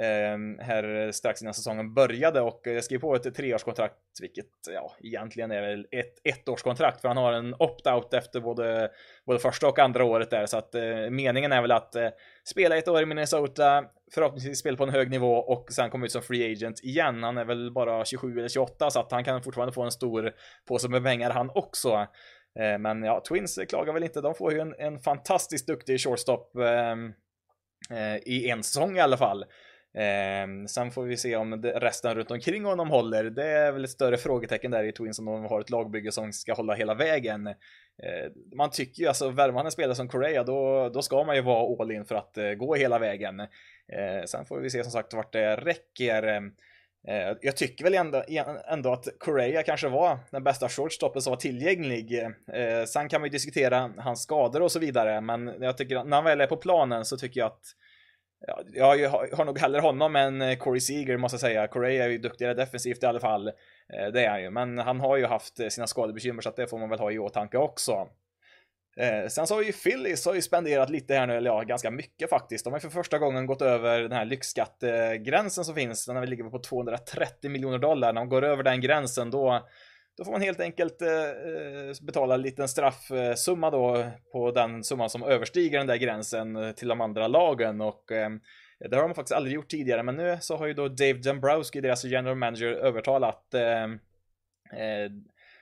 Ehm, 0.00 0.58
här 0.58 1.12
strax 1.12 1.42
innan 1.42 1.54
säsongen 1.54 1.94
började 1.94 2.40
och 2.40 2.60
jag 2.64 2.84
skrev 2.84 2.98
på 2.98 3.14
ett 3.14 3.34
treårskontrakt, 3.34 3.94
vilket 4.20 4.46
ja, 4.74 4.92
egentligen 5.00 5.50
är 5.50 5.62
väl 5.62 5.86
ett 5.90 6.14
ettårskontrakt 6.24 7.00
för 7.00 7.08
han 7.08 7.16
har 7.16 7.32
en 7.32 7.54
opt-out 7.54 8.14
efter 8.14 8.40
både, 8.40 8.90
både 9.26 9.38
första 9.38 9.68
och 9.68 9.78
andra 9.78 10.04
året 10.04 10.30
där 10.30 10.46
så 10.46 10.56
att 10.56 10.74
eh, 10.74 11.10
meningen 11.10 11.52
är 11.52 11.62
väl 11.62 11.72
att 11.72 11.94
eh, 11.94 12.08
spela 12.44 12.76
ett 12.76 12.88
år 12.88 13.02
i 13.02 13.06
Minnesota, 13.06 13.84
förhoppningsvis 14.14 14.58
spela 14.58 14.76
på 14.76 14.84
en 14.84 14.90
hög 14.90 15.10
nivå 15.10 15.36
och 15.36 15.72
sen 15.72 15.90
komma 15.90 16.06
ut 16.06 16.12
som 16.12 16.22
free 16.22 16.52
agent 16.52 16.80
igen. 16.84 17.22
Han 17.22 17.38
är 17.38 17.44
väl 17.44 17.72
bara 17.72 18.04
27 18.04 18.38
eller 18.38 18.48
28 18.48 18.90
så 18.90 19.00
att 19.00 19.12
han 19.12 19.24
kan 19.24 19.42
fortfarande 19.42 19.72
få 19.72 19.82
en 19.82 19.90
stor 19.90 20.32
påse 20.68 20.88
med 20.88 21.04
pengar 21.04 21.30
han 21.30 21.50
också. 21.54 22.06
Eh, 22.58 22.78
men 22.78 23.02
ja, 23.02 23.22
Twins 23.28 23.58
klagar 23.68 23.92
väl 23.92 24.02
inte. 24.02 24.20
De 24.20 24.34
får 24.34 24.52
ju 24.52 24.60
en, 24.60 24.74
en 24.78 24.98
fantastiskt 24.98 25.66
duktig 25.66 26.00
shortstop 26.00 26.56
ehm, 26.56 27.12
eh, 27.90 28.16
i 28.16 28.50
en 28.50 28.62
säsong 28.62 28.96
i 28.96 29.00
alla 29.00 29.16
fall. 29.16 29.44
Eh, 29.96 30.66
sen 30.66 30.90
får 30.90 31.02
vi 31.02 31.16
se 31.16 31.36
om 31.36 31.62
resten 31.62 32.14
runt 32.14 32.30
omkring 32.30 32.64
honom 32.64 32.90
håller. 32.90 33.24
Det 33.24 33.46
är 33.46 33.72
väl 33.72 33.84
ett 33.84 33.90
större 33.90 34.16
frågetecken 34.16 34.70
där 34.70 34.84
i 34.84 34.92
Twins 34.92 35.18
om 35.18 35.24
de 35.24 35.44
har 35.44 35.60
ett 35.60 35.70
lagbygge 35.70 36.12
som 36.12 36.32
ska 36.32 36.54
hålla 36.54 36.74
hela 36.74 36.94
vägen. 36.94 37.46
Eh, 37.46 38.32
man 38.56 38.70
tycker 38.70 39.02
ju 39.02 39.08
alltså, 39.08 39.28
värvar 39.28 39.54
man 39.54 39.66
en 39.66 39.72
spelare 39.72 39.94
som 39.94 40.08
Korea 40.08 40.44
då, 40.44 40.88
då 40.88 41.02
ska 41.02 41.24
man 41.24 41.36
ju 41.36 41.42
vara 41.42 41.82
all 41.82 41.92
in 41.92 42.04
för 42.04 42.14
att 42.14 42.38
eh, 42.38 42.50
gå 42.50 42.74
hela 42.74 42.98
vägen. 42.98 43.40
Eh, 43.40 44.24
sen 44.26 44.44
får 44.44 44.60
vi 44.60 44.70
se 44.70 44.82
som 44.82 44.92
sagt 44.92 45.14
vart 45.14 45.32
det 45.32 45.56
räcker. 45.56 46.52
Eh, 47.08 47.36
jag 47.40 47.56
tycker 47.56 47.84
väl 47.84 47.94
ändå, 47.94 48.22
ändå 48.70 48.92
att 48.92 49.08
Korea 49.18 49.62
kanske 49.62 49.88
var 49.88 50.18
den 50.30 50.44
bästa 50.44 50.68
shortstoppen 50.68 51.22
som 51.22 51.30
var 51.30 51.36
tillgänglig. 51.36 52.22
Eh, 52.52 52.84
sen 52.86 53.08
kan 53.08 53.20
man 53.20 53.28
ju 53.28 53.32
diskutera 53.32 53.92
hans 53.98 54.22
skador 54.22 54.62
och 54.62 54.72
så 54.72 54.78
vidare, 54.78 55.20
men 55.20 55.54
jag 55.60 55.78
tycker 55.78 55.96
att 55.96 56.06
när 56.06 56.16
han 56.16 56.24
väl 56.24 56.40
är 56.40 56.46
på 56.46 56.56
planen 56.56 57.04
så 57.04 57.16
tycker 57.16 57.40
jag 57.40 57.46
att 57.46 57.66
Ja, 58.74 58.96
jag 58.96 59.10
har 59.10 59.44
nog 59.44 59.58
hellre 59.58 59.80
honom 59.80 60.16
än 60.16 60.42
eh, 60.42 60.56
Corey 60.56 60.80
Seager 60.80 61.16
måste 61.16 61.34
jag 61.34 61.40
säga. 61.40 61.66
Corey 61.66 61.96
är 61.96 62.08
ju 62.08 62.18
duktigare 62.18 62.54
defensivt 62.54 63.02
i 63.02 63.06
alla 63.06 63.20
fall. 63.20 63.48
Eh, 63.48 64.06
det 64.12 64.24
är 64.24 64.30
han 64.30 64.42
ju, 64.42 64.50
men 64.50 64.78
han 64.78 65.00
har 65.00 65.16
ju 65.16 65.26
haft 65.26 65.60
eh, 65.60 65.68
sina 65.68 65.86
skadebekymmer 65.86 66.42
så 66.42 66.48
att 66.48 66.56
det 66.56 66.66
får 66.66 66.78
man 66.78 66.88
väl 66.88 66.98
ha 66.98 67.10
i 67.10 67.18
åtanke 67.18 67.58
också. 67.58 68.08
sen 69.28 69.46
så 69.46 69.54
har 69.54 69.62
ju 69.62 69.72
Phillies 69.72 70.26
har 70.26 70.34
ju 70.34 70.42
spenderat 70.42 70.90
lite 70.90 71.14
här 71.14 71.26
nu, 71.26 71.36
eller 71.36 71.50
ja, 71.50 71.62
ganska 71.62 71.90
mycket 71.90 72.30
faktiskt. 72.30 72.64
De 72.64 72.72
har 72.72 72.78
ju 72.78 72.80
för 72.80 72.90
första 72.90 73.18
gången 73.18 73.46
gått 73.46 73.62
över 73.62 74.00
den 74.00 74.12
här 74.12 74.24
lyxskattegränsen 74.24 75.64
som 75.64 75.74
finns. 75.74 76.06
Den 76.06 76.30
ligger 76.30 76.44
på 76.44 76.58
230 76.58 77.50
miljoner 77.50 77.78
dollar. 77.78 78.12
När 78.12 78.20
de 78.20 78.28
går 78.28 78.44
över 78.44 78.62
den 78.62 78.80
gränsen 78.80 79.30
då 79.30 79.66
då 80.16 80.24
får 80.24 80.32
man 80.32 80.40
helt 80.40 80.60
enkelt 80.60 81.02
eh, 81.02 81.08
eh, 81.10 81.94
betala 82.02 82.34
en 82.34 82.42
liten 82.42 82.68
straffsumma 82.68 83.70
då 83.70 84.06
på 84.32 84.50
den 84.50 84.84
summan 84.84 85.10
som 85.10 85.22
överstiger 85.22 85.78
den 85.78 85.86
där 85.86 85.96
gränsen 85.96 86.56
eh, 86.56 86.72
till 86.72 86.88
de 86.88 87.00
andra 87.00 87.28
lagen 87.28 87.80
och 87.80 88.12
eh, 88.12 88.30
det 88.78 88.96
har 88.96 89.02
de 89.02 89.14
faktiskt 89.14 89.36
aldrig 89.36 89.54
gjort 89.54 89.68
tidigare, 89.68 90.02
men 90.02 90.16
nu 90.16 90.38
så 90.40 90.56
har 90.56 90.66
ju 90.66 90.74
då 90.74 90.88
Dave 90.88 91.12
Dombrowski, 91.12 91.80
deras 91.80 92.04
general 92.04 92.36
manager, 92.36 92.66
övertalat 92.66 93.54
eh, 93.54 93.84
eh, 94.80 95.10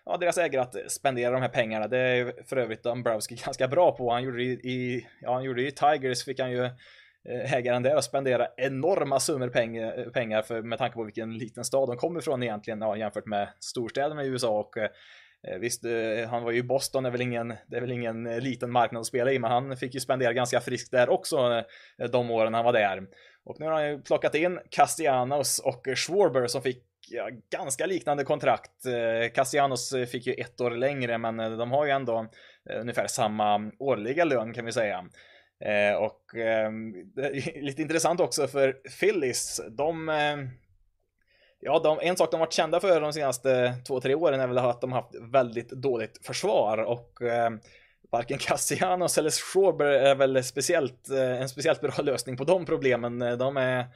ja, 0.04 0.16
deras 0.16 0.38
ägare 0.38 0.62
att 0.62 0.92
spendera 0.92 1.30
de 1.30 1.42
här 1.42 1.48
pengarna. 1.48 1.88
Det 1.88 1.98
är 1.98 2.44
för 2.48 2.56
övrigt 2.56 2.82
Dombrowski 2.82 3.34
ganska 3.44 3.68
bra 3.68 3.96
på. 3.96 4.12
Han 4.12 4.22
gjorde 4.22 4.36
det 4.36 4.44
i, 4.44 5.06
ja, 5.20 5.34
han 5.34 5.44
gjorde 5.44 5.62
det 5.62 5.68
i 5.68 5.72
Tigers, 5.72 6.24
fick 6.24 6.40
han 6.40 6.52
ju 6.52 6.70
Eh, 7.28 7.54
ägaren 7.54 7.82
där 7.82 7.96
och 7.96 8.04
spendera 8.04 8.48
enorma 8.56 9.20
summor 9.20 9.48
pengar, 9.48 9.98
eh, 9.98 10.04
pengar 10.04 10.42
för, 10.42 10.62
med 10.62 10.78
tanke 10.78 10.94
på 10.94 11.04
vilken 11.04 11.38
liten 11.38 11.64
stad 11.64 11.88
de 11.88 11.96
kommer 11.96 12.20
ifrån 12.20 12.42
egentligen 12.42 12.80
ja, 12.80 12.96
jämfört 12.96 13.26
med 13.26 13.48
storstäderna 13.60 14.24
i 14.24 14.26
USA 14.26 14.58
och 14.58 14.78
eh, 14.78 14.90
Visst, 15.60 15.84
han 16.28 16.42
var 16.42 16.50
ju 16.50 16.58
i 16.58 16.62
Boston, 16.62 17.02
det 17.02 17.08
är 17.08 17.10
väl 17.10 17.20
ingen, 17.20 17.48
det 17.48 17.76
är 17.76 17.80
väl 17.80 17.92
ingen 17.92 18.24
liten 18.24 18.70
marknad 18.70 19.00
att 19.00 19.06
spela 19.06 19.32
i, 19.32 19.38
men 19.38 19.50
han 19.50 19.76
fick 19.76 19.94
ju 19.94 20.00
spendera 20.00 20.32
ganska 20.32 20.60
friskt 20.60 20.90
där 20.90 21.08
också 21.08 21.64
de 22.10 22.30
åren 22.30 22.54
han 22.54 22.64
var 22.64 22.72
där. 22.72 23.06
Och 23.44 23.60
nu 23.60 23.66
har 23.66 23.72
han 23.72 23.88
ju 23.88 24.02
plockat 24.02 24.34
in 24.34 24.60
Castellanos 24.70 25.58
och 25.58 25.88
Schwarber 25.96 26.46
som 26.46 26.62
fick 26.62 26.84
ja, 27.10 27.30
ganska 27.50 27.86
liknande 27.86 28.24
kontrakt. 28.24 28.86
Eh, 28.86 29.32
Castellanos 29.34 29.94
fick 30.12 30.26
ju 30.26 30.32
ett 30.32 30.60
år 30.60 30.70
längre, 30.70 31.18
men 31.18 31.40
eh, 31.40 31.50
de 31.50 31.70
har 31.70 31.84
ju 31.84 31.90
ändå 31.90 32.26
eh, 32.70 32.80
ungefär 32.80 33.06
samma 33.06 33.72
årliga 33.78 34.24
lön 34.24 34.54
kan 34.54 34.64
vi 34.64 34.72
säga. 34.72 35.04
Eh, 35.60 35.94
och 35.94 36.34
ehm, 36.34 36.94
lite 37.54 37.82
intressant 37.82 38.20
också 38.20 38.46
för 38.46 38.72
Phillies, 38.72 39.60
de 39.70 40.08
ehm, 40.08 40.48
Ja, 41.66 41.80
de, 41.84 41.98
en 42.02 42.16
sak 42.16 42.30
de 42.30 42.40
varit 42.40 42.52
kända 42.52 42.80
för 42.80 43.00
de 43.00 43.12
senaste 43.12 43.74
två, 43.86 44.00
tre 44.00 44.14
åren 44.14 44.40
är 44.40 44.46
väl 44.46 44.58
att 44.58 44.80
de 44.80 44.92
haft 44.92 45.14
väldigt 45.32 45.70
dåligt 45.70 46.26
försvar 46.26 46.78
och 46.78 47.22
eh, 47.22 47.50
varken 48.12 48.38
Cassianos 48.40 49.18
eller 49.18 49.30
Schwarber 49.30 49.86
är 49.86 50.14
väl 50.14 50.44
speciellt, 50.44 51.10
eh, 51.10 51.40
en 51.40 51.48
speciellt 51.48 51.80
bra 51.80 51.94
lösning 52.02 52.36
på 52.36 52.44
de 52.44 52.66
problemen. 52.66 53.22
Eh, 53.22 53.36
de 53.36 53.56
är 53.56 53.86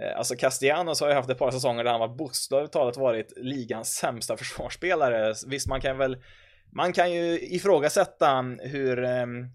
Eh, 0.00 0.18
alltså 0.18 0.36
Castellanos 0.36 1.00
har 1.00 1.08
ju 1.08 1.14
haft 1.14 1.30
ett 1.30 1.38
par 1.38 1.50
säsonger 1.50 1.84
där 1.84 1.90
han 1.90 2.00
var 2.00 2.08
bokstavligt 2.08 2.72
talat 2.72 2.96
varit 2.96 3.32
ligans 3.36 3.94
sämsta 3.94 4.36
försvarsspelare. 4.36 5.34
Visst, 5.46 5.68
man 5.68 5.80
kan 5.80 5.98
väl 5.98 6.16
man 6.72 6.92
kan 6.92 7.12
ju 7.12 7.40
ifrågasätta 7.40 8.44
hur 8.60 9.04
ehm, 9.04 9.46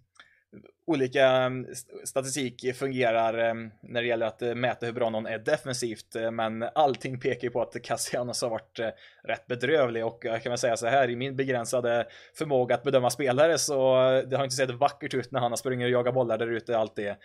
olika 0.92 1.28
mm, 1.28 1.68
statistik 2.04 2.76
fungerar 2.76 3.34
mm, 3.34 3.72
när 3.82 4.02
det 4.02 4.08
gäller 4.08 4.26
att 4.26 4.42
eh, 4.42 4.56
mäta 4.56 4.86
hur 4.86 4.94
bra 4.94 5.10
någon 5.10 5.26
är 5.26 5.40
defensivt, 5.40 6.16
eh, 6.16 6.32
men 6.32 6.64
allting 6.76 7.20
pekar 7.20 7.44
ju 7.44 7.50
på 7.50 7.62
att 7.62 7.84
Cassianos 7.84 8.42
har 8.42 8.50
varit 8.50 8.80
eh, 8.80 8.90
rätt 9.24 9.48
bedrövlig 9.48 10.06
och 10.06 10.20
jag 10.26 10.44
kan 10.44 10.50
väl 10.50 10.60
säga 10.60 10.78
så 10.78 10.88
här 10.88 11.10
i 11.10 11.16
min 11.16 11.36
begränsade 11.36 12.08
förmåga 12.34 12.76
att 12.76 12.84
bedöma 12.84 13.10
spelare 13.10 13.58
så 13.58 13.96
det 14.28 14.38
har 14.38 14.44
inte 14.44 14.56
sett 14.56 14.72
vackert 14.72 15.14
ut 15.14 15.32
när 15.32 15.40
han 15.40 15.52
har 15.52 15.58
sprungit 15.58 15.86
och 15.86 15.92
jagat 15.92 16.14
bollar 16.14 16.38
där 16.38 16.48
ute 16.48 16.78
alltid. 16.78 17.16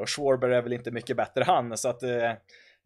Och 0.00 0.08
Schwarber 0.08 0.48
är 0.48 0.62
väl 0.62 0.72
inte 0.72 0.90
mycket 0.90 1.16
bättre 1.16 1.44
han, 1.44 1.76
så 1.76 1.88
att 1.88 2.02
eh, 2.02 2.32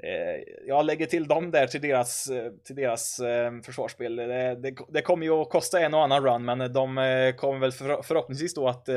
Eh, 0.03 0.43
jag 0.67 0.87
lägger 0.87 1.07
till 1.07 1.29
dem 1.29 1.51
där 1.51 1.67
till 1.67 1.81
deras, 1.81 2.31
eh, 2.31 2.53
till 2.65 2.77
deras 2.77 3.19
eh, 3.21 3.53
försvarsspel. 3.65 4.17
Det, 4.17 4.55
det, 4.55 4.75
det, 4.89 5.03
kommer 5.03 5.27
ju 5.27 5.33
att 5.33 5.51
kosta 5.51 5.81
en 5.81 5.95
och 5.95 6.03
annan 6.03 6.25
run, 6.25 6.45
men 6.45 6.59
de 6.59 6.97
kommer 7.37 7.59
väl 7.59 7.73
för, 7.73 8.03
förhoppningsvis 8.03 8.55
då 8.55 8.69
att 8.69 8.89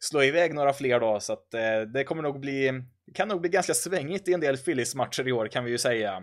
slå 0.00 0.22
iväg 0.22 0.54
några 0.54 0.72
fler 0.72 1.00
då, 1.00 1.20
så 1.20 1.32
att 1.32 1.50
det 1.94 2.04
kommer 2.04 2.22
nog 2.22 2.40
bli, 2.40 2.82
kan 3.14 3.28
nog 3.28 3.40
bli 3.40 3.50
ganska 3.50 3.74
svängigt 3.74 4.28
i 4.28 4.32
en 4.32 4.40
del 4.40 4.56
Phillies-matcher 4.56 5.28
i 5.28 5.32
år 5.32 5.48
kan 5.48 5.64
vi 5.64 5.70
ju 5.70 5.78
säga. 5.78 6.22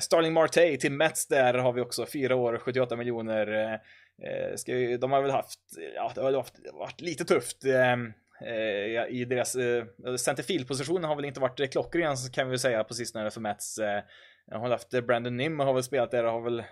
Starling 0.00 0.32
Marte 0.32 0.76
till 0.76 0.92
Mets 0.92 1.26
där 1.26 1.54
har 1.54 1.72
vi 1.72 1.80
också 1.80 2.06
fyra 2.06 2.36
år, 2.36 2.58
78 2.58 2.96
miljoner. 2.96 3.78
ska 4.56 4.74
vi, 4.74 4.96
de 4.96 5.12
har 5.12 5.22
väl 5.22 5.30
haft, 5.30 5.60
ja, 5.94 6.12
det 6.14 6.20
har 6.20 6.32
varit 6.78 7.00
lite 7.00 7.24
tufft. 7.24 7.64
Eh, 7.64 7.96
Eh, 8.40 9.06
i 9.08 9.26
deras 9.28 9.54
eh, 9.54 9.84
centerfilposition 10.18 11.04
har 11.04 11.16
väl 11.16 11.24
inte 11.24 11.40
varit 11.40 11.72
klockren 11.72 12.16
kan 12.32 12.46
vi 12.46 12.50
väl 12.50 12.58
säga 12.58 12.84
på 12.84 12.94
sistone 12.94 13.30
för 13.30 13.40
Mets. 13.40 13.78
Eh, 13.78 14.02
jag 14.46 14.58
har 14.58 14.70
haft 14.70 14.94
eh, 14.94 15.00
Brandon 15.00 15.36
Nim 15.36 15.60
har 15.60 15.74
väl 15.74 15.82
spelat 15.82 16.10
där 16.10 16.24
och 16.24 16.32
har 16.32 16.40
väl 16.40 16.62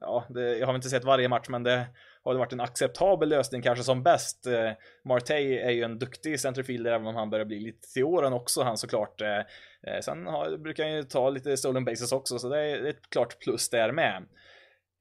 Ja, 0.00 0.24
det, 0.28 0.58
jag 0.58 0.66
har 0.66 0.74
inte 0.74 0.88
sett 0.88 1.04
varje 1.04 1.28
match 1.28 1.48
men 1.48 1.62
det 1.62 1.86
har 2.22 2.34
varit 2.34 2.52
en 2.52 2.60
acceptabel 2.60 3.28
lösning 3.28 3.62
kanske 3.62 3.84
som 3.84 4.02
bäst. 4.02 4.46
Eh, 4.46 4.70
Martey 5.04 5.58
är 5.58 5.70
ju 5.70 5.82
en 5.82 5.98
duktig 5.98 6.40
centerfielder 6.40 6.92
även 6.92 7.06
om 7.06 7.14
han 7.14 7.30
börjar 7.30 7.44
bli 7.44 7.60
lite 7.60 7.92
till 7.92 8.04
åren 8.04 8.32
också 8.32 8.62
han 8.62 8.78
såklart. 8.78 9.20
Eh, 9.20 9.38
eh 9.86 10.00
sen 10.02 10.26
har, 10.26 10.56
brukar 10.56 10.84
han 10.84 10.92
ju 10.92 11.02
ta 11.02 11.30
lite 11.30 11.56
stolen 11.56 11.84
bases 11.84 12.12
också 12.12 12.38
så 12.38 12.48
det 12.48 12.60
är 12.60 12.84
ett 12.84 13.10
klart 13.10 13.38
plus 13.38 13.70
där 13.70 13.92
med. 13.92 14.22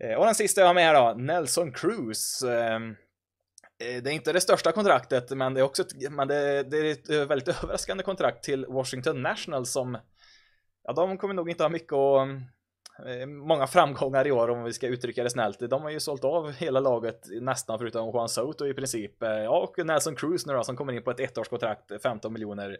Eh, 0.04 0.14
och 0.14 0.26
den 0.26 0.36
sista 0.36 0.62
jag 0.62 0.68
har 0.68 0.74
med 0.74 0.96
då, 0.96 1.14
Nelson 1.18 1.72
Cruz. 1.72 2.44
Eh, 2.44 2.80
Eh, 3.82 4.02
det 4.04 4.10
är 4.10 4.14
inte 4.14 4.34
det 4.34 4.42
största 4.42 4.72
kontraktet, 4.72 5.30
men 5.30 5.54
det 5.54 5.60
är 5.60 5.64
också 5.64 5.82
ett, 5.82 6.12
men 6.12 6.28
det, 6.28 6.64
det 6.64 6.78
är 6.78 6.92
ett 6.92 7.30
väldigt 7.30 7.48
överraskande 7.48 8.04
kontrakt 8.04 8.44
till 8.44 8.66
Washington 8.66 9.22
National 9.22 9.66
som, 9.66 9.98
ja, 10.84 10.94
de 10.94 11.18
kommer 11.18 11.34
nog 11.34 11.50
inte 11.50 11.64
ha 11.64 11.70
mycket 11.70 11.94
och 11.94 12.22
eh, 13.08 13.26
många 13.28 13.68
framgångar 13.68 14.28
i 14.28 14.32
år 14.32 14.50
om 14.50 14.64
vi 14.64 14.74
ska 14.74 14.88
uttrycka 14.88 15.24
det 15.24 15.30
snällt. 15.30 15.60
De 15.70 15.82
har 15.82 15.90
ju 15.90 16.00
sålt 16.00 16.24
av 16.24 16.52
hela 16.52 16.80
laget 16.80 17.28
nästan 17.42 17.80
förutom 17.80 18.12
Juan 18.12 18.30
Soto 18.30 18.68
i 18.68 18.74
princip. 18.74 19.24
Eh, 19.24 19.30
ja, 19.30 19.60
och 19.60 19.86
Nelson 19.86 20.16
Cruz 20.16 20.46
nu 20.46 20.54
då 20.54 20.64
som 20.64 20.76
kommer 20.76 20.94
in 20.94 21.04
på 21.04 21.12
ett 21.12 21.20
ettårskontrakt, 21.20 21.92
15 22.04 22.34
miljoner 22.34 22.78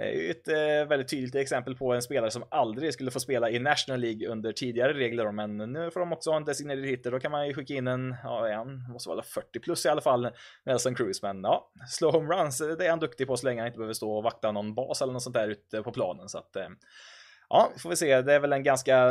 Eh, 0.00 0.30
ett 0.30 0.48
eh, 0.48 0.88
väldigt 0.88 1.08
tydligt 1.08 1.34
exempel 1.34 1.76
på 1.76 1.92
en 1.92 2.02
spelare 2.02 2.30
som 2.30 2.44
aldrig 2.50 2.94
skulle 2.94 3.10
få 3.10 3.20
spela 3.20 3.50
i 3.50 3.58
National 3.58 4.00
League 4.00 4.28
under 4.28 4.52
tidigare 4.52 4.92
regler, 4.92 5.32
men 5.32 5.56
nu 5.56 5.90
får 5.90 6.00
de 6.00 6.12
också 6.12 6.30
ha 6.30 6.36
en 6.36 6.44
designerad 6.44 6.84
hitter. 6.84 7.10
Då 7.10 7.20
kan 7.20 7.30
man 7.30 7.46
ju 7.46 7.54
skicka 7.54 7.74
in 7.74 7.86
en, 7.86 8.16
ja, 8.22 8.48
en, 8.48 8.92
måste 8.92 9.08
vara 9.08 9.22
40 9.22 9.60
plus 9.60 9.86
i 9.86 9.88
alla 9.88 10.00
fall, 10.00 10.30
Nelson 10.64 10.94
Cruz. 10.94 11.22
Men 11.22 11.42
ja, 11.42 11.70
slå 11.88 12.10
homeruns, 12.10 12.60
eh, 12.60 12.68
det 12.68 12.86
är 12.86 12.90
han 12.90 13.00
duktig 13.00 13.26
på 13.26 13.36
så 13.36 13.46
länge 13.46 13.60
han 13.60 13.66
inte 13.66 13.78
behöver 13.78 13.94
stå 13.94 14.12
och 14.12 14.22
vakta 14.22 14.52
någon 14.52 14.74
bas 14.74 15.02
eller 15.02 15.12
något 15.12 15.22
sånt 15.22 15.36
där 15.36 15.48
ute 15.48 15.82
på 15.82 15.92
planen. 15.92 16.28
Så 16.28 16.38
att, 16.38 16.56
ja, 17.48 17.72
får 17.78 17.90
vi 17.90 17.96
se. 17.96 18.22
Det 18.22 18.34
är 18.34 18.40
väl 18.40 18.52
en 18.52 18.62
ganska, 18.62 19.10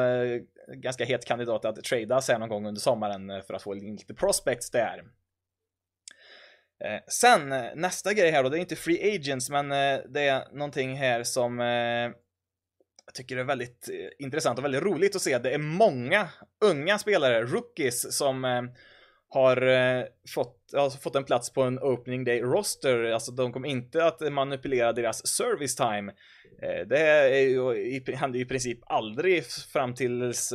ganska 0.67 1.05
het 1.05 1.25
kandidat 1.25 1.65
att 1.65 1.83
trada 1.83 2.21
sig 2.21 2.39
någon 2.39 2.49
gång 2.49 2.67
under 2.67 2.81
sommaren 2.81 3.43
för 3.47 3.53
att 3.53 3.61
få 3.61 3.73
lite 3.73 4.13
prospects 4.13 4.69
där. 4.71 5.03
Eh, 6.85 6.99
sen 7.07 7.51
eh, 7.51 7.65
nästa 7.75 8.13
grej 8.13 8.31
här 8.31 8.43
då, 8.43 8.49
det 8.49 8.57
är 8.57 8.59
inte 8.59 8.75
free 8.75 9.15
agents, 9.15 9.49
men 9.49 9.71
eh, 9.71 9.99
det 10.09 10.21
är 10.21 10.53
någonting 10.53 10.95
här 10.95 11.23
som 11.23 11.59
eh, 11.59 12.15
jag 13.05 13.13
tycker 13.13 13.37
är 13.37 13.43
väldigt 13.43 13.89
eh, 13.89 14.25
intressant 14.25 14.57
och 14.57 14.65
väldigt 14.65 14.83
roligt 14.83 15.15
att 15.15 15.21
se. 15.21 15.37
Det 15.37 15.53
är 15.53 15.57
många 15.57 16.29
unga 16.65 16.97
spelare, 16.97 17.43
rookies, 17.43 18.17
som 18.17 18.43
har 19.29 19.57
fått, 20.35 20.73
alltså 20.77 20.99
fått 20.99 21.15
en 21.15 21.23
plats 21.23 21.53
på 21.53 21.61
en 21.61 21.79
opening 21.79 22.23
day 22.23 22.41
roster. 22.41 23.03
Alltså 23.03 23.31
de 23.31 23.53
kommer 23.53 23.67
inte 23.69 24.05
att 24.05 24.33
manipulera 24.33 24.93
deras 24.93 25.27
service 25.27 25.75
time. 25.75 26.13
Det 26.87 26.99
är 26.99 27.49
ju, 27.49 28.15
händer 28.15 28.39
ju 28.39 28.45
i 28.45 28.47
princip 28.47 28.79
aldrig 28.85 29.45
fram 29.45 29.95
tills 29.95 30.53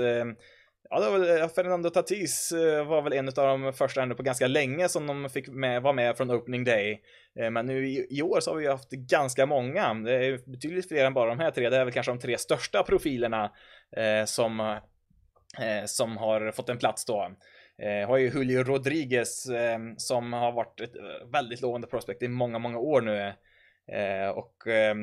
Ja, 0.90 1.01
det 1.01 1.11
var 1.11 1.18
väl, 1.18 1.40
eh, 1.40 1.49
Fernando 1.49 1.90
Tatis 1.90 2.53
eh, 2.53 2.87
var 2.87 3.03
väl 3.03 3.12
en 3.12 3.29
av 3.29 3.35
de 3.35 3.72
första 3.72 4.03
ändå 4.03 4.14
på 4.14 4.22
ganska 4.22 4.46
länge 4.46 4.88
som 4.88 5.07
de 5.07 5.31
fick 5.31 5.49
med, 5.49 5.83
vara 5.83 5.92
med 5.92 6.16
från 6.16 6.31
opening 6.31 6.64
day. 6.64 7.03
Eh, 7.40 7.51
men 7.51 7.66
nu 7.66 7.88
i, 7.88 8.07
i, 8.11 8.22
år 8.22 8.40
så 8.40 8.51
har 8.51 8.59
vi 8.59 8.66
haft 8.66 8.90
ganska 8.90 9.46
många. 9.46 9.94
Det 9.94 10.27
är 10.27 10.51
betydligt 10.51 10.88
fler 10.88 11.05
än 11.05 11.14
bara 11.14 11.31
de 11.31 11.38
här 11.38 11.51
tre. 11.51 11.70
Det 11.70 11.77
är 11.77 11.85
väl 11.85 11.94
kanske 11.94 12.12
de 12.12 12.18
tre 12.18 12.38
största 12.38 12.83
profilerna 12.83 13.53
eh, 13.96 14.25
som, 14.25 14.61
eh, 15.61 15.85
som 15.87 16.16
har 16.16 16.51
fått 16.51 16.68
en 16.68 16.79
plats 16.79 17.05
då. 17.05 17.31
Eh, 17.83 18.09
har 18.09 18.16
ju 18.16 18.31
Julio 18.31 18.62
Rodriguez 18.62 19.46
eh, 19.49 19.79
som 19.96 20.33
har 20.33 20.53
varit 20.53 20.81
ett 20.81 20.94
väldigt 21.33 21.61
lovande 21.61 21.87
prospect 21.87 22.22
i 22.22 22.29
många, 22.29 22.59
många 22.59 22.79
år 22.79 23.01
nu. 23.01 23.33
Eh, 23.92 24.29
och 24.29 24.66
eh, 24.66 24.96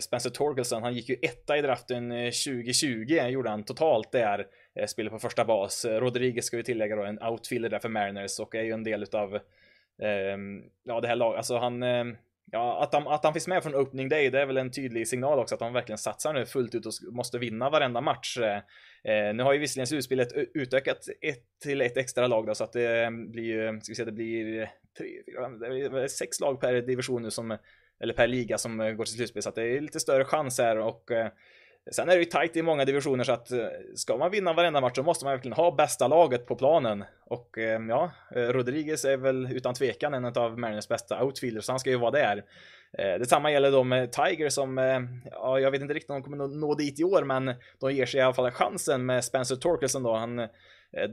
Spencer 0.00 0.30
Torkelson, 0.30 0.82
han 0.82 0.94
gick 0.94 1.08
ju 1.08 1.16
etta 1.22 1.58
i 1.58 1.62
draften 1.62 2.10
2020, 2.10 3.28
gjorde 3.28 3.50
han 3.50 3.64
totalt 3.64 4.12
där. 4.12 4.46
Eh, 4.74 4.86
spelar 4.86 5.10
på 5.10 5.18
första 5.18 5.44
bas. 5.44 5.84
Eh, 5.84 6.00
Rodriguez 6.00 6.44
ska 6.44 6.56
vi 6.56 6.62
tillägga 6.64 6.96
då, 6.96 7.04
en 7.04 7.22
outfielder 7.22 7.68
där 7.68 7.78
för 7.78 7.88
Mariners 7.88 8.40
och 8.40 8.54
är 8.54 8.62
ju 8.62 8.72
en 8.72 8.84
del 8.84 9.02
utav 9.02 9.34
eh, 10.02 10.38
ja, 10.84 11.00
det 11.00 11.08
här 11.08 11.16
laget. 11.16 11.36
Alltså 11.36 11.58
han, 11.58 11.82
eh, 11.82 12.04
ja, 12.52 12.82
att 12.82 12.94
han, 12.94 13.08
att 13.08 13.24
han 13.24 13.32
finns 13.32 13.48
med 13.48 13.62
från 13.62 13.74
opening 13.74 14.08
day, 14.08 14.30
det 14.30 14.40
är 14.40 14.46
väl 14.46 14.56
en 14.56 14.70
tydlig 14.70 15.08
signal 15.08 15.38
också 15.38 15.54
att 15.54 15.60
han 15.60 15.72
verkligen 15.72 15.98
satsar 15.98 16.32
nu 16.32 16.46
fullt 16.46 16.74
ut 16.74 16.86
och 16.86 16.92
måste 17.12 17.38
vinna 17.38 17.70
varenda 17.70 18.00
match. 18.00 18.38
Eh, 18.38 18.56
eh, 19.12 19.34
nu 19.34 19.42
har 19.42 19.52
ju 19.52 19.58
visserligen 19.58 19.86
slutspelet 19.86 20.32
utökat 20.54 20.98
ett 21.20 21.44
till 21.62 21.80
ett 21.80 21.96
extra 21.96 22.26
lag 22.26 22.46
då, 22.46 22.54
så 22.54 22.64
att 22.64 22.72
det 22.72 23.04
ehm, 23.04 23.30
blir 23.30 23.44
ju, 23.44 23.80
ska 23.80 23.90
vi 23.90 23.96
säga, 23.96 24.06
det 24.06 24.12
blir 24.12 24.70
tre, 24.98 25.06
fyra, 25.26 25.48
det 25.48 26.02
är 26.02 26.08
sex 26.08 26.40
lag 26.40 26.60
per 26.60 26.82
division 26.82 27.22
nu 27.22 27.30
som, 27.30 27.58
eller 28.00 28.14
per 28.14 28.26
liga 28.26 28.58
som 28.58 28.78
går 28.78 29.04
till 29.04 29.14
slutspel, 29.14 29.42
så 29.42 29.48
att 29.48 29.54
det 29.54 29.76
är 29.76 29.80
lite 29.80 30.00
större 30.00 30.24
chans 30.24 30.58
här 30.58 30.78
och 30.78 31.10
Sen 31.90 32.08
är 32.08 32.12
det 32.12 32.18
ju 32.18 32.24
tight 32.24 32.56
i 32.56 32.62
många 32.62 32.84
divisioner 32.84 33.24
så 33.24 33.32
att 33.32 33.52
eh, 33.52 33.66
ska 33.94 34.16
man 34.16 34.30
vinna 34.30 34.52
varenda 34.52 34.80
match 34.80 34.96
så 34.96 35.02
måste 35.02 35.24
man 35.24 35.34
verkligen 35.34 35.56
ha 35.56 35.70
bästa 35.70 36.08
laget 36.08 36.46
på 36.46 36.56
planen. 36.56 37.04
Och 37.26 37.58
eh, 37.58 37.80
ja, 37.88 38.10
eh, 38.36 38.42
Rodriguez 38.42 39.04
är 39.04 39.16
väl 39.16 39.48
utan 39.52 39.74
tvekan 39.74 40.14
en 40.14 40.24
av 40.24 40.58
Mariners 40.58 40.88
bästa 40.88 41.24
outfielders, 41.24 41.64
så 41.64 41.72
han 41.72 41.80
ska 41.80 41.90
ju 41.90 41.96
vara 41.96 42.10
där. 42.10 42.44
Detsamma 43.18 43.52
gäller 43.52 43.70
då 43.70 43.84
med 43.84 44.12
Tiger 44.12 44.48
som, 44.48 44.78
ja, 45.30 45.60
jag 45.60 45.70
vet 45.70 45.80
inte 45.80 45.94
riktigt 45.94 46.10
om 46.10 46.16
de 46.16 46.22
kommer 46.22 46.48
nå 46.48 46.74
dit 46.74 47.00
i 47.00 47.04
år, 47.04 47.24
men 47.24 47.54
de 47.80 47.92
ger 47.92 48.06
sig 48.06 48.20
i 48.20 48.22
alla 48.22 48.34
fall 48.34 48.50
chansen 48.50 49.06
med 49.06 49.24
Spencer 49.24 49.56
Torkelson 49.56 50.02
då. 50.02 50.14
Han 50.14 50.48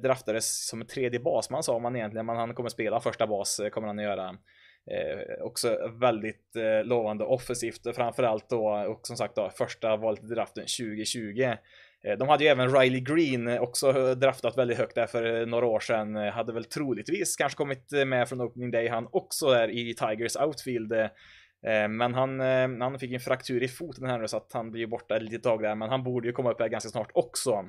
draftades 0.02 0.68
som 0.68 0.86
tredje 0.86 1.20
basman 1.20 1.64
sa 1.64 1.80
man 1.80 1.96
egentligen, 1.96 2.26
men 2.26 2.36
han 2.36 2.54
kommer 2.54 2.70
spela 2.70 3.00
första 3.00 3.28
bas, 3.28 3.62
kommer 3.72 3.88
han 3.88 4.00
att 4.00 4.06
göra. 4.06 4.38
Eh, 4.92 5.44
också 5.44 5.92
väldigt 6.00 6.56
eh, 6.56 6.86
lovande 6.86 7.24
offensivt 7.24 7.96
framförallt 7.96 8.50
då 8.50 8.68
och 8.68 9.08
som 9.08 9.18
sagt 9.18 9.36
då 9.36 9.50
första 9.58 9.98
valet 9.98 10.24
i 10.24 10.28
draften 10.28 10.64
2020. 10.64 11.54
Eh, 12.04 12.18
de 12.18 12.28
hade 12.28 12.44
ju 12.44 12.50
även 12.50 12.80
Riley 12.80 13.00
Green 13.00 13.48
eh, 13.48 13.62
också 13.62 13.90
eh, 13.90 14.12
draftat 14.12 14.58
väldigt 14.58 14.78
högt 14.78 14.96
där 14.96 15.08
för 15.08 15.42
eh, 15.42 15.48
några 15.48 15.66
år 15.66 15.80
sedan. 15.80 16.16
Hade 16.16 16.54
väl 16.54 16.66
troligtvis 16.66 17.36
kanske 17.36 17.58
kommit 17.58 17.92
med 18.08 18.30
från 18.30 18.42
opening 18.42 18.72
day 18.72 18.88
han 18.88 19.08
också 19.12 19.50
där 19.50 19.70
i 19.70 19.94
Tigers 19.94 20.36
outfield. 20.36 20.94
Men 21.90 22.14
han, 22.14 22.40
han 22.82 23.00
fick 23.00 23.14
en 23.14 23.20
fraktur 23.20 23.64
i 23.64 23.68
foten 23.68 24.10
här 24.10 24.20
nu 24.20 24.28
så 24.28 24.38
att 24.38 24.54
han 24.54 24.72
blir 24.72 24.88
borta 24.88 25.16
ett 25.16 25.24
litet 25.24 25.44
tag 25.44 25.62
där, 25.62 25.76
men 25.76 25.90
han 25.90 26.04
borde 26.04 26.28
ju 26.28 26.34
komma 26.34 26.52
upp 26.52 26.60
här 26.60 26.68
ganska 26.68 26.90
snart 26.90 27.12
också. 27.14 27.66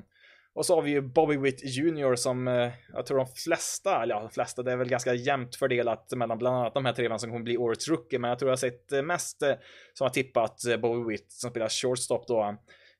Och 0.53 0.65
så 0.65 0.75
har 0.75 0.81
vi 0.81 0.91
ju 0.91 1.01
Bobby 1.01 1.37
Witt 1.37 1.63
Jr 1.63 2.15
som 2.15 2.47
eh, 2.47 2.71
jag 2.93 3.05
tror 3.05 3.17
de 3.17 3.27
flesta, 3.27 4.03
eller 4.03 4.15
ja, 4.15 4.21
de 4.21 4.29
flesta, 4.29 4.63
det 4.63 4.71
är 4.71 4.77
väl 4.77 4.89
ganska 4.89 5.13
jämnt 5.13 5.55
fördelat 5.55 6.11
mellan 6.15 6.37
bland 6.37 6.55
annat 6.55 6.73
de 6.73 6.85
här 6.85 6.93
tre 6.93 7.19
som 7.19 7.29
kommer 7.29 7.43
bli 7.43 7.57
årets 7.57 7.87
rookie, 7.87 8.19
men 8.19 8.29
jag 8.29 8.39
tror 8.39 8.49
jag 8.49 8.51
har 8.51 8.57
sett 8.57 8.91
eh, 8.91 9.01
mest 9.01 9.41
eh, 9.41 9.53
som 9.93 10.05
har 10.05 10.09
tippat 10.09 10.61
Bobby 10.81 11.11
Witt 11.11 11.31
som 11.31 11.49
spelar 11.49 11.69
shortstop 11.69 12.27
då. 12.27 12.57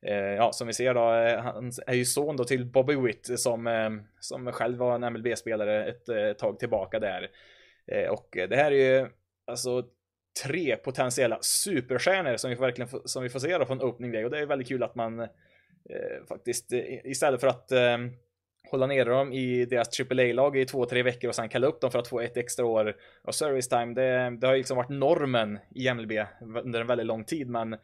Eh, 0.08 0.16
ja, 0.16 0.52
som 0.52 0.68
vi 0.68 0.74
ser 0.74 0.94
då, 0.94 1.02
han 1.42 1.72
är 1.88 1.94
ju 1.94 2.06
son 2.06 2.38
då 2.38 2.44
till 2.44 2.66
Bobby 2.66 2.96
Witt 2.96 3.40
som, 3.40 4.02
som 4.20 4.52
själv 4.52 4.78
var 4.78 4.96
en 4.96 5.14
MLB-spelare 5.14 5.86
ett 5.90 6.38
tag 6.38 6.60
tillbaka 6.60 7.00
där. 7.00 7.28
Och 8.10 8.28
det 8.32 8.56
här 8.56 8.72
är 8.72 9.00
ju 9.00 9.08
alltså 9.48 9.84
tre 10.44 10.76
potentiella 10.76 11.38
superstjärnor 11.42 12.38
som 12.38 12.50
vi 12.50 12.56
verkligen 12.56 12.90
som 13.06 13.24
vi 13.24 13.30
får 13.30 13.40
se 13.40 13.58
då 13.58 13.66
från 13.66 13.82
opening 13.82 14.12
day 14.12 14.26
och 14.26 14.32
det 14.32 14.40
är 14.40 14.46
väldigt 14.46 14.68
kul 14.68 14.84
att 14.84 14.96
man 14.96 15.28
Eh, 15.90 16.26
faktiskt 16.28 16.74
eh, 16.74 17.06
istället 17.06 17.42
för 17.42 17.48
att 17.48 17.72
eh, 17.72 17.98
hålla 18.72 18.88
nere 18.88 19.10
dem 19.10 19.34
i 19.34 19.66
deras 19.66 20.00
AAA-lag 20.00 20.58
i 20.58 20.66
två, 20.66 20.86
tre 20.86 21.04
veckor 21.04 21.28
och 21.28 21.36
sen 21.36 21.50
kalla 21.50 21.68
upp 21.68 21.82
dem 21.82 21.92
för 21.92 22.00
att 22.00 22.08
få 22.08 22.20
ett 22.20 22.38
extra 22.38 22.66
år 22.66 22.96
av 23.24 23.32
service 23.32 23.68
time. 23.68 23.94
Det, 23.94 24.38
det 24.40 24.48
har 24.48 24.54
ju 24.54 24.58
liksom 24.58 24.78
varit 24.78 24.90
normen 24.90 25.60
i 25.76 25.94
MLB 25.94 26.12
under 26.64 26.82
en 26.82 26.88
väldigt 26.88 27.08
lång 27.08 27.24
tid, 27.24 27.50
men 27.50 27.76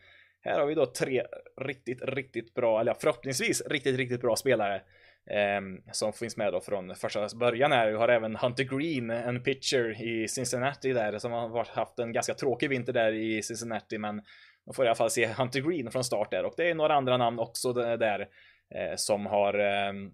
här 0.42 0.60
har 0.60 0.66
vi 0.66 0.76
då 0.76 0.86
tre 0.86 1.24
riktigt, 1.62 2.02
riktigt 2.02 2.54
bra, 2.54 2.82
eller 2.82 2.94
förhoppningsvis 2.94 3.64
riktigt, 3.68 3.98
riktigt 3.98 4.22
bra 4.22 4.36
spelare. 4.36 4.82
Eh, 5.30 5.92
som 5.92 6.14
finns 6.14 6.38
med 6.38 6.54
då 6.54 6.62
från 6.62 6.96
första 6.96 7.28
början 7.36 7.72
här. 7.72 7.92
Vi 7.92 7.98
har 7.98 8.10
även 8.10 8.36
Hunter 8.36 8.64
Green, 8.64 9.10
en 9.10 9.44
pitcher 9.44 10.02
i 10.02 10.28
Cincinnati 10.28 10.94
där, 10.94 11.18
som 11.18 11.32
har 11.32 11.76
haft 11.76 12.00
en 12.00 12.14
ganska 12.14 12.34
tråkig 12.34 12.70
vinter 12.70 12.94
där 12.94 13.14
i 13.14 13.42
Cincinnati, 13.42 13.98
men 13.98 14.22
man 14.66 14.74
får 14.74 14.86
i 14.86 14.88
alla 14.88 14.96
fall 14.96 15.10
se 15.10 15.28
Hunter 15.28 15.60
Green 15.60 15.92
från 15.92 16.04
start 16.04 16.32
där. 16.32 16.46
Och 16.46 16.54
det 16.58 16.70
är 16.70 16.76
några 16.76 16.94
andra 16.94 17.18
namn 17.18 17.40
också 17.40 17.74
där 17.74 18.28
eh, 18.76 18.96
som 18.96 19.26
har 19.26 19.54
ehm, 19.54 20.12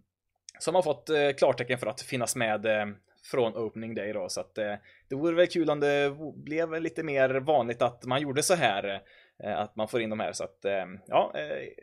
som 0.60 0.76
har 0.76 0.82
fått 0.82 1.10
eh, 1.10 1.32
klartecken 1.38 1.78
för 1.78 1.88
att 1.88 2.02
finnas 2.02 2.36
med 2.36 2.66
eh, 2.66 2.86
från 3.32 3.56
opening 3.56 3.96
day 3.96 4.14
då, 4.14 4.30
så 4.30 4.42
att 4.42 4.56
det 4.56 5.16
vore 5.16 5.36
väl 5.36 5.48
kul 5.48 5.70
om 5.70 5.80
det 5.80 6.16
blev 6.36 6.82
lite 6.82 7.04
mer 7.04 7.30
vanligt 7.30 7.82
att 7.82 8.06
man 8.06 8.22
gjorde 8.22 8.44
så 8.44 8.56
här 8.56 9.02
att 9.44 9.76
man 9.76 9.88
får 9.88 10.02
in 10.02 10.10
de 10.10 10.20
här. 10.20 10.34
Så 10.34 10.44
att, 10.44 10.66
ehm, 10.66 11.00
ja, 11.08 11.34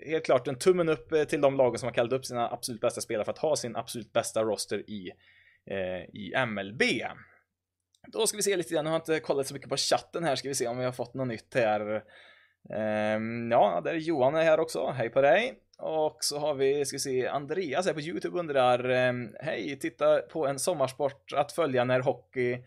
helt 0.06 0.24
klart 0.24 0.48
en 0.48 0.58
tummen 0.58 0.88
upp 0.88 1.28
till 1.28 1.40
de 1.40 1.56
lagen 1.56 1.78
som 1.78 1.86
har 1.86 1.94
kallat 1.94 2.12
upp 2.12 2.26
sina 2.26 2.50
absolut 2.50 2.80
bästa 2.80 3.00
spelare 3.00 3.24
för 3.24 3.32
att 3.32 3.38
ha 3.38 3.56
sin 3.56 3.76
absolut 3.76 4.12
bästa 4.12 4.42
roster 4.42 4.90
i, 4.90 5.12
i 6.12 6.32
MLB. 6.46 6.82
Då 8.06 8.26
ska 8.26 8.36
vi 8.36 8.42
se 8.42 8.56
lite 8.56 8.74
grann, 8.74 8.84
nu 8.84 8.90
har 8.90 8.94
jag 8.94 9.00
inte 9.00 9.20
kollat 9.20 9.46
så 9.46 9.54
mycket 9.54 9.68
på 9.68 9.76
chatten 9.76 10.24
här, 10.24 10.36
ska 10.36 10.48
vi 10.48 10.54
se 10.54 10.68
om 10.68 10.78
vi 10.78 10.84
har 10.84 10.92
fått 10.92 11.14
något 11.14 11.28
nytt 11.28 11.54
här. 11.54 12.02
Ehm, 12.74 13.50
ja, 13.50 13.80
där 13.84 13.90
är 13.90 13.98
Johan 13.98 14.34
här 14.34 14.60
också, 14.60 14.90
hej 14.90 15.10
på 15.10 15.20
dig. 15.20 15.54
Och 15.78 16.16
så 16.20 16.38
har 16.38 16.54
vi, 16.54 16.84
ska 16.84 16.94
vi 16.94 17.00
se, 17.00 17.28
Andreas 17.28 17.86
här 17.86 17.94
på 17.94 18.00
YouTube 18.00 18.38
undrar, 18.38 18.88
ehm, 18.88 19.34
hej, 19.40 19.78
titta 19.78 20.18
på 20.18 20.46
en 20.46 20.58
sommarsport 20.58 21.32
att 21.32 21.52
följa 21.52 21.84
när 21.84 22.00
hockey 22.00 22.62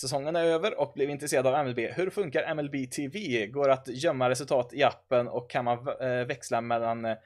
Säsongen 0.00 0.36
är 0.36 0.44
över 0.44 0.80
och 0.80 0.92
blev 0.94 1.10
intresserad 1.10 1.46
av 1.46 1.66
MLB. 1.66 1.78
Hur 1.78 2.10
funkar 2.10 2.54
MLB 2.54 2.90
TV? 2.90 3.46
Går 3.46 3.68
att 3.68 3.88
gömma 3.88 4.30
resultat 4.30 4.74
i 4.74 4.82
appen 4.82 5.28
och 5.28 5.50
kan 5.50 5.64
man 5.64 5.88
eh, 6.00 6.26
växla 6.26 6.60
mellan 6.60 7.04
eh, 7.04 7.16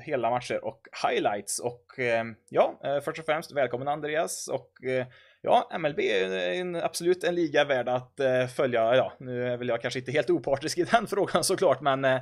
hela 0.00 0.30
matcher 0.30 0.64
och 0.64 0.80
highlights? 1.08 1.58
Och 1.58 1.98
ehm, 1.98 2.30
eh, 2.30 2.36
ja, 2.48 2.80
först 3.04 3.18
och 3.18 3.26
främst 3.26 3.52
välkommen 3.52 3.88
Andreas 3.88 4.48
och 4.48 4.84
eh, 4.84 5.06
ja, 5.42 5.70
MLB 5.78 6.00
är 6.00 6.52
en, 6.60 6.76
absolut 6.76 7.24
en 7.24 7.34
liga 7.34 7.64
värd 7.64 7.88
att 7.88 8.20
eh, 8.20 8.46
följa. 8.46 8.96
Ja, 8.96 9.12
nu 9.20 9.46
är 9.46 9.56
väl 9.56 9.68
jag 9.68 9.82
kanske 9.82 10.00
inte 10.00 10.12
helt 10.12 10.30
opartisk 10.30 10.78
i 10.78 10.84
den 10.90 11.06
frågan 11.06 11.44
såklart, 11.44 11.80
men 11.80 12.04
eh, 12.04 12.20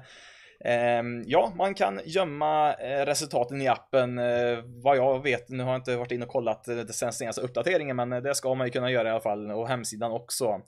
ehm, 0.64 1.22
ja, 1.26 1.52
man 1.56 1.74
kan 1.74 2.00
gömma 2.04 2.74
eh, 2.74 3.06
resultaten 3.06 3.62
i 3.62 3.68
appen. 3.68 4.18
Eh, 4.18 4.58
vad 4.82 4.96
jag 4.96 5.22
vet, 5.22 5.48
nu 5.48 5.62
har 5.62 5.70
jag 5.70 5.78
inte 5.78 5.96
varit 5.96 6.12
inne 6.12 6.24
och 6.24 6.32
kollat 6.32 6.68
eh, 6.68 6.76
den 6.76 7.12
senaste 7.12 7.40
uppdateringen, 7.40 7.96
men 7.96 8.10
det 8.10 8.34
ska 8.34 8.54
man 8.54 8.66
ju 8.66 8.70
kunna 8.70 8.90
göra 8.90 9.08
i 9.08 9.10
alla 9.10 9.20
fall, 9.20 9.50
och 9.50 9.68
hemsidan 9.68 10.12
också. 10.12 10.60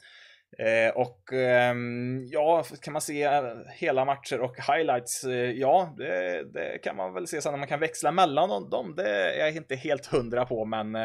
Eh, 0.59 0.97
och 0.97 1.33
ehm, 1.33 2.27
ja, 2.27 2.65
kan 2.83 2.93
man 2.93 3.03
se 3.03 3.31
hela 3.75 4.05
matcher 4.05 4.41
och 4.41 4.57
highlights? 4.57 5.25
Ja, 5.55 5.95
det, 5.99 6.45
det, 6.53 6.79
kan 6.83 6.97
man 6.97 7.15
väl 7.15 7.27
se 7.27 7.43
sen 7.43 7.55
om 7.55 7.61
man 7.61 7.69
kan 7.69 7.81
växla 7.81 8.12
mellan 8.12 8.71
dem. 8.71 8.95
Det 8.97 9.09
är 9.09 9.38
jag 9.38 9.57
inte 9.57 9.77
helt 9.77 10.07
hundra 10.07 10.45
på, 10.45 10.65
men 10.65 10.97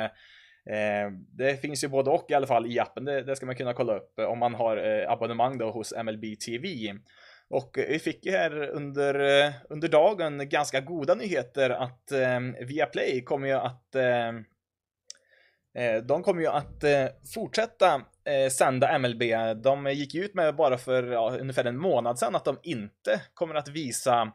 Eh, 0.70 1.12
det 1.38 1.62
finns 1.62 1.84
ju 1.84 1.88
både 1.88 2.10
och 2.10 2.26
i 2.30 2.34
alla 2.34 2.48
fall 2.48 2.72
i 2.72 2.80
appen. 2.80 3.06
Det, 3.06 3.24
det 3.24 3.36
ska 3.36 3.46
man 3.46 3.56
kunna 3.56 3.74
kolla 3.74 3.98
upp 3.98 4.20
eh, 4.20 4.26
om 4.26 4.40
man 4.40 4.56
har 4.56 4.78
eh, 4.78 5.12
abonnemang 5.12 5.58
då 5.58 5.72
hos 5.72 5.94
MLB 6.04 6.40
TV. 6.46 6.96
Och 7.50 7.78
vi 7.90 8.00
fick 8.00 8.26
ju 8.26 8.32
här 8.32 8.70
under, 8.70 9.46
eh, 9.46 9.54
under 9.70 9.88
dagen 9.88 10.50
ganska 10.50 10.82
goda 10.82 11.16
nyheter 11.16 11.70
att 11.70 12.12
eh, 12.12 12.40
Viaplay 12.68 13.24
kommer 13.24 13.48
ju 13.48 13.54
att 13.54 13.96
eh, 13.96 14.34
de 16.04 16.24
kommer 16.24 16.42
ju 16.42 16.48
att 16.48 16.84
eh, 16.84 17.06
fortsätta 17.34 18.02
eh, 18.26 18.50
sända 18.52 19.00
MLB. 19.00 19.24
De 19.64 19.92
gick 19.92 20.16
ut 20.16 20.34
med 20.34 20.56
bara 20.56 20.78
för 20.78 21.12
ja, 21.12 21.38
ungefär 21.40 21.66
en 21.66 21.78
månad 21.78 22.20
sedan 22.20 22.36
att 22.36 22.46
de 22.46 22.60
inte 22.64 23.22
kommer 23.34 23.56
att 23.56 23.68
visa 23.68 24.32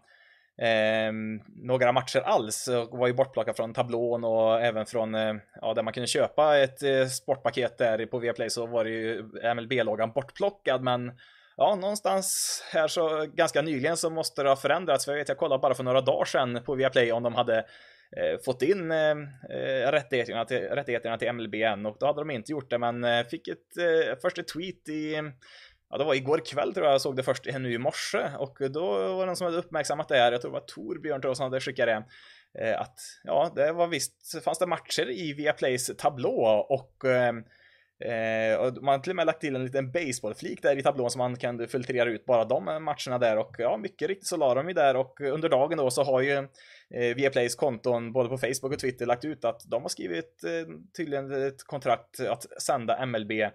eh, 0.60 1.12
några 1.56 1.92
matcher 1.92 2.20
alls. 2.20 2.68
Och 2.68 2.98
var 2.98 3.06
ju 3.06 3.12
bortplockad 3.12 3.56
från 3.56 3.74
tablån 3.74 4.24
och 4.24 4.60
även 4.60 4.86
från, 4.86 5.14
eh, 5.14 5.34
ja, 5.60 5.74
där 5.74 5.82
man 5.82 5.92
kunde 5.92 6.06
köpa 6.06 6.58
ett 6.58 6.82
eh, 6.82 7.06
sportpaket 7.06 7.78
där 7.78 8.06
på 8.06 8.18
Viaplay 8.18 8.50
så 8.50 8.66
var 8.66 8.84
det 8.84 8.90
ju 8.90 9.22
MLB-loggan 9.54 10.12
bortplockad, 10.12 10.82
men 10.82 11.12
ja, 11.56 11.74
någonstans 11.74 12.58
här 12.72 12.88
så 12.88 13.26
ganska 13.34 13.62
nyligen 13.62 13.96
så 13.96 14.10
måste 14.10 14.42
det 14.42 14.48
ha 14.48 14.56
förändrats. 14.56 15.04
För 15.04 15.12
jag 15.12 15.18
vet, 15.18 15.28
jag 15.28 15.38
kollade 15.38 15.60
bara 15.60 15.74
för 15.74 15.84
några 15.84 16.00
dagar 16.00 16.24
sedan 16.24 16.60
på 16.64 16.74
Viaplay 16.74 17.12
om 17.12 17.22
de 17.22 17.34
hade 17.34 17.58
eh, 18.16 18.38
fått 18.44 18.62
in 18.62 18.90
eh, 18.90 19.10
eh, 19.50 19.90
rättigheterna, 19.92 20.44
till, 20.44 20.58
rättigheterna 20.58 21.18
till 21.18 21.32
MLB 21.32 21.54
än 21.54 21.86
och 21.86 21.96
då 22.00 22.06
hade 22.06 22.20
de 22.20 22.30
inte 22.30 22.52
gjort 22.52 22.70
det. 22.70 22.78
Men 22.78 23.24
fick 23.24 23.48
ett 23.48 23.76
eh, 23.78 24.16
först 24.22 24.38
ett 24.38 24.48
tweet 24.48 24.88
i 24.88 25.16
Ja, 25.92 25.98
det 25.98 26.04
var 26.04 26.14
igår 26.14 26.38
kväll 26.46 26.74
tror 26.74 26.86
jag 26.86 26.94
jag 26.94 27.00
såg 27.00 27.16
det 27.16 27.22
först 27.22 27.44
nu 27.44 27.72
i 27.72 27.78
morse 27.78 28.30
och 28.38 28.58
då 28.70 28.86
var 28.90 29.20
det 29.20 29.26
någon 29.26 29.36
som 29.36 29.44
hade 29.44 29.58
uppmärksammat 29.58 30.08
det 30.08 30.16
här. 30.16 30.32
Jag 30.32 30.40
tror 30.40 30.50
det 30.50 30.60
var 30.60 30.66
Torbjörn 30.66 31.20
tror 31.20 31.30
jag 31.30 31.36
som 31.36 31.44
hade 31.44 31.60
skickat 31.60 31.86
det. 31.86 32.04
Eh, 32.58 32.80
att 32.80 32.98
ja, 33.24 33.52
det 33.54 33.72
var 33.72 33.86
visst, 33.86 34.44
fanns 34.44 34.58
det 34.58 34.66
matcher 34.66 35.10
i 35.10 35.32
Viaplays 35.32 35.90
tablå 35.96 36.66
och 36.68 37.04
Eh, 38.04 38.56
och 38.56 38.82
man 38.82 38.94
har 38.94 38.98
till 38.98 39.12
och 39.12 39.16
med 39.16 39.26
lagt 39.26 39.40
till 39.40 39.56
en 39.56 39.64
liten 39.64 39.92
baseballflik 39.92 40.62
där 40.62 40.78
i 40.78 40.82
tablån 40.82 41.10
så 41.10 41.18
man 41.18 41.36
kan 41.36 41.68
filtrera 41.68 42.10
ut 42.10 42.26
bara 42.26 42.44
de 42.44 42.64
matcherna 42.64 43.18
där 43.18 43.38
och 43.38 43.56
ja, 43.58 43.76
mycket 43.76 44.08
riktigt 44.08 44.26
så 44.26 44.36
la 44.36 44.54
de 44.54 44.68
ju 44.68 44.74
där 44.74 44.96
och 44.96 45.20
under 45.20 45.48
dagen 45.48 45.78
då 45.78 45.90
så 45.90 46.02
har 46.02 46.20
ju 46.20 46.32
eh, 46.90 47.16
Viaplays 47.16 47.54
konton 47.54 48.12
både 48.12 48.28
på 48.28 48.38
Facebook 48.38 48.72
och 48.72 48.78
Twitter 48.78 49.06
lagt 49.06 49.24
ut 49.24 49.44
att 49.44 49.62
de 49.70 49.82
har 49.82 49.88
skrivit 49.88 50.44
eh, 50.44 50.74
tydligen 50.96 51.46
ett 51.46 51.64
kontrakt 51.64 52.20
att 52.20 52.62
sända 52.62 53.06
MLB 53.06 53.30
eh, 53.30 53.48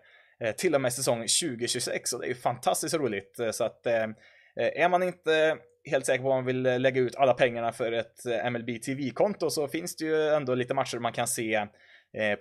Eh, 0.43 0.52
till 0.52 0.76
och 0.76 0.82
med 0.82 0.93
säsong 0.93 1.17
2026 1.17 2.13
och 2.13 2.19
det 2.19 2.26
är 2.26 2.30
ju 2.30 2.36
fantastiskt 2.36 2.95
roligt 2.95 3.39
eh, 3.39 3.52
så 3.52 3.63
att 3.63 3.86
eh, 3.86 4.08
är 4.56 4.89
man 4.89 5.04
inte 5.04 5.58
helt 5.89 6.06
säker 6.06 6.23
på 6.23 6.30
om 6.30 6.36
man 6.36 6.45
vill 6.45 6.62
lägga 6.62 7.02
ut 7.02 7.15
alla 7.15 7.34
pengarna 7.34 7.71
för 7.71 7.91
ett 7.91 8.26
MLB 8.52 8.82
TV-konto 8.82 9.50
så 9.50 9.67
finns 9.67 9.95
det 9.95 10.06
ju 10.06 10.28
ändå 10.28 10.56
lite 10.56 10.73
matcher 10.73 11.00
man 11.00 11.13
kan 11.13 11.28
se 11.28 11.67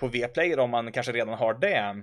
på 0.00 0.08
Vplay 0.08 0.54
om 0.54 0.70
man 0.70 0.92
kanske 0.92 1.12
redan 1.12 1.34
har 1.34 1.54
det. 1.54 2.02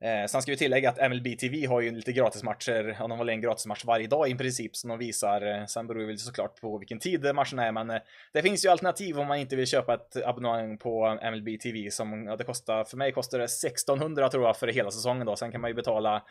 Eh, 0.00 0.26
sen 0.26 0.42
ska 0.42 0.52
vi 0.52 0.56
tillägga 0.56 0.90
att 0.90 1.10
MLB 1.10 1.38
TV 1.38 1.66
har 1.66 1.80
ju 1.80 1.90
lite 1.90 2.12
gratismatcher, 2.12 2.96
ja, 2.98 3.08
de 3.08 3.18
har 3.18 3.28
en 3.28 3.40
gratismatch 3.40 3.84
varje 3.84 4.06
dag 4.06 4.30
i 4.30 4.34
princip 4.34 4.76
som 4.76 4.90
de 4.90 4.98
visar. 4.98 5.46
Eh, 5.46 5.66
sen 5.66 5.86
beror 5.86 6.00
det 6.00 6.06
väl 6.06 6.18
såklart 6.18 6.60
på 6.60 6.78
vilken 6.78 6.98
tid 6.98 7.34
matchen 7.34 7.58
är, 7.58 7.72
men 7.72 7.90
eh, 7.90 8.00
det 8.32 8.42
finns 8.42 8.64
ju 8.64 8.68
alternativ 8.68 9.18
om 9.18 9.26
man 9.26 9.38
inte 9.38 9.56
vill 9.56 9.66
köpa 9.66 9.94
ett 9.94 10.16
abonnemang 10.24 10.78
på 10.78 11.18
MLB 11.22 11.60
TV 11.62 11.90
som, 11.90 12.26
ja, 12.26 12.36
det 12.36 12.44
kostar, 12.44 12.84
för 12.84 12.96
mig 12.96 13.12
kostar 13.12 13.38
det 13.38 13.44
1600 13.44 14.28
tror 14.28 14.44
jag 14.44 14.56
för 14.56 14.66
hela 14.66 14.90
säsongen 14.90 15.26
då. 15.26 15.36
Sen 15.36 15.52
kan 15.52 15.60
man 15.60 15.70
ju 15.70 15.74
betala 15.74 16.22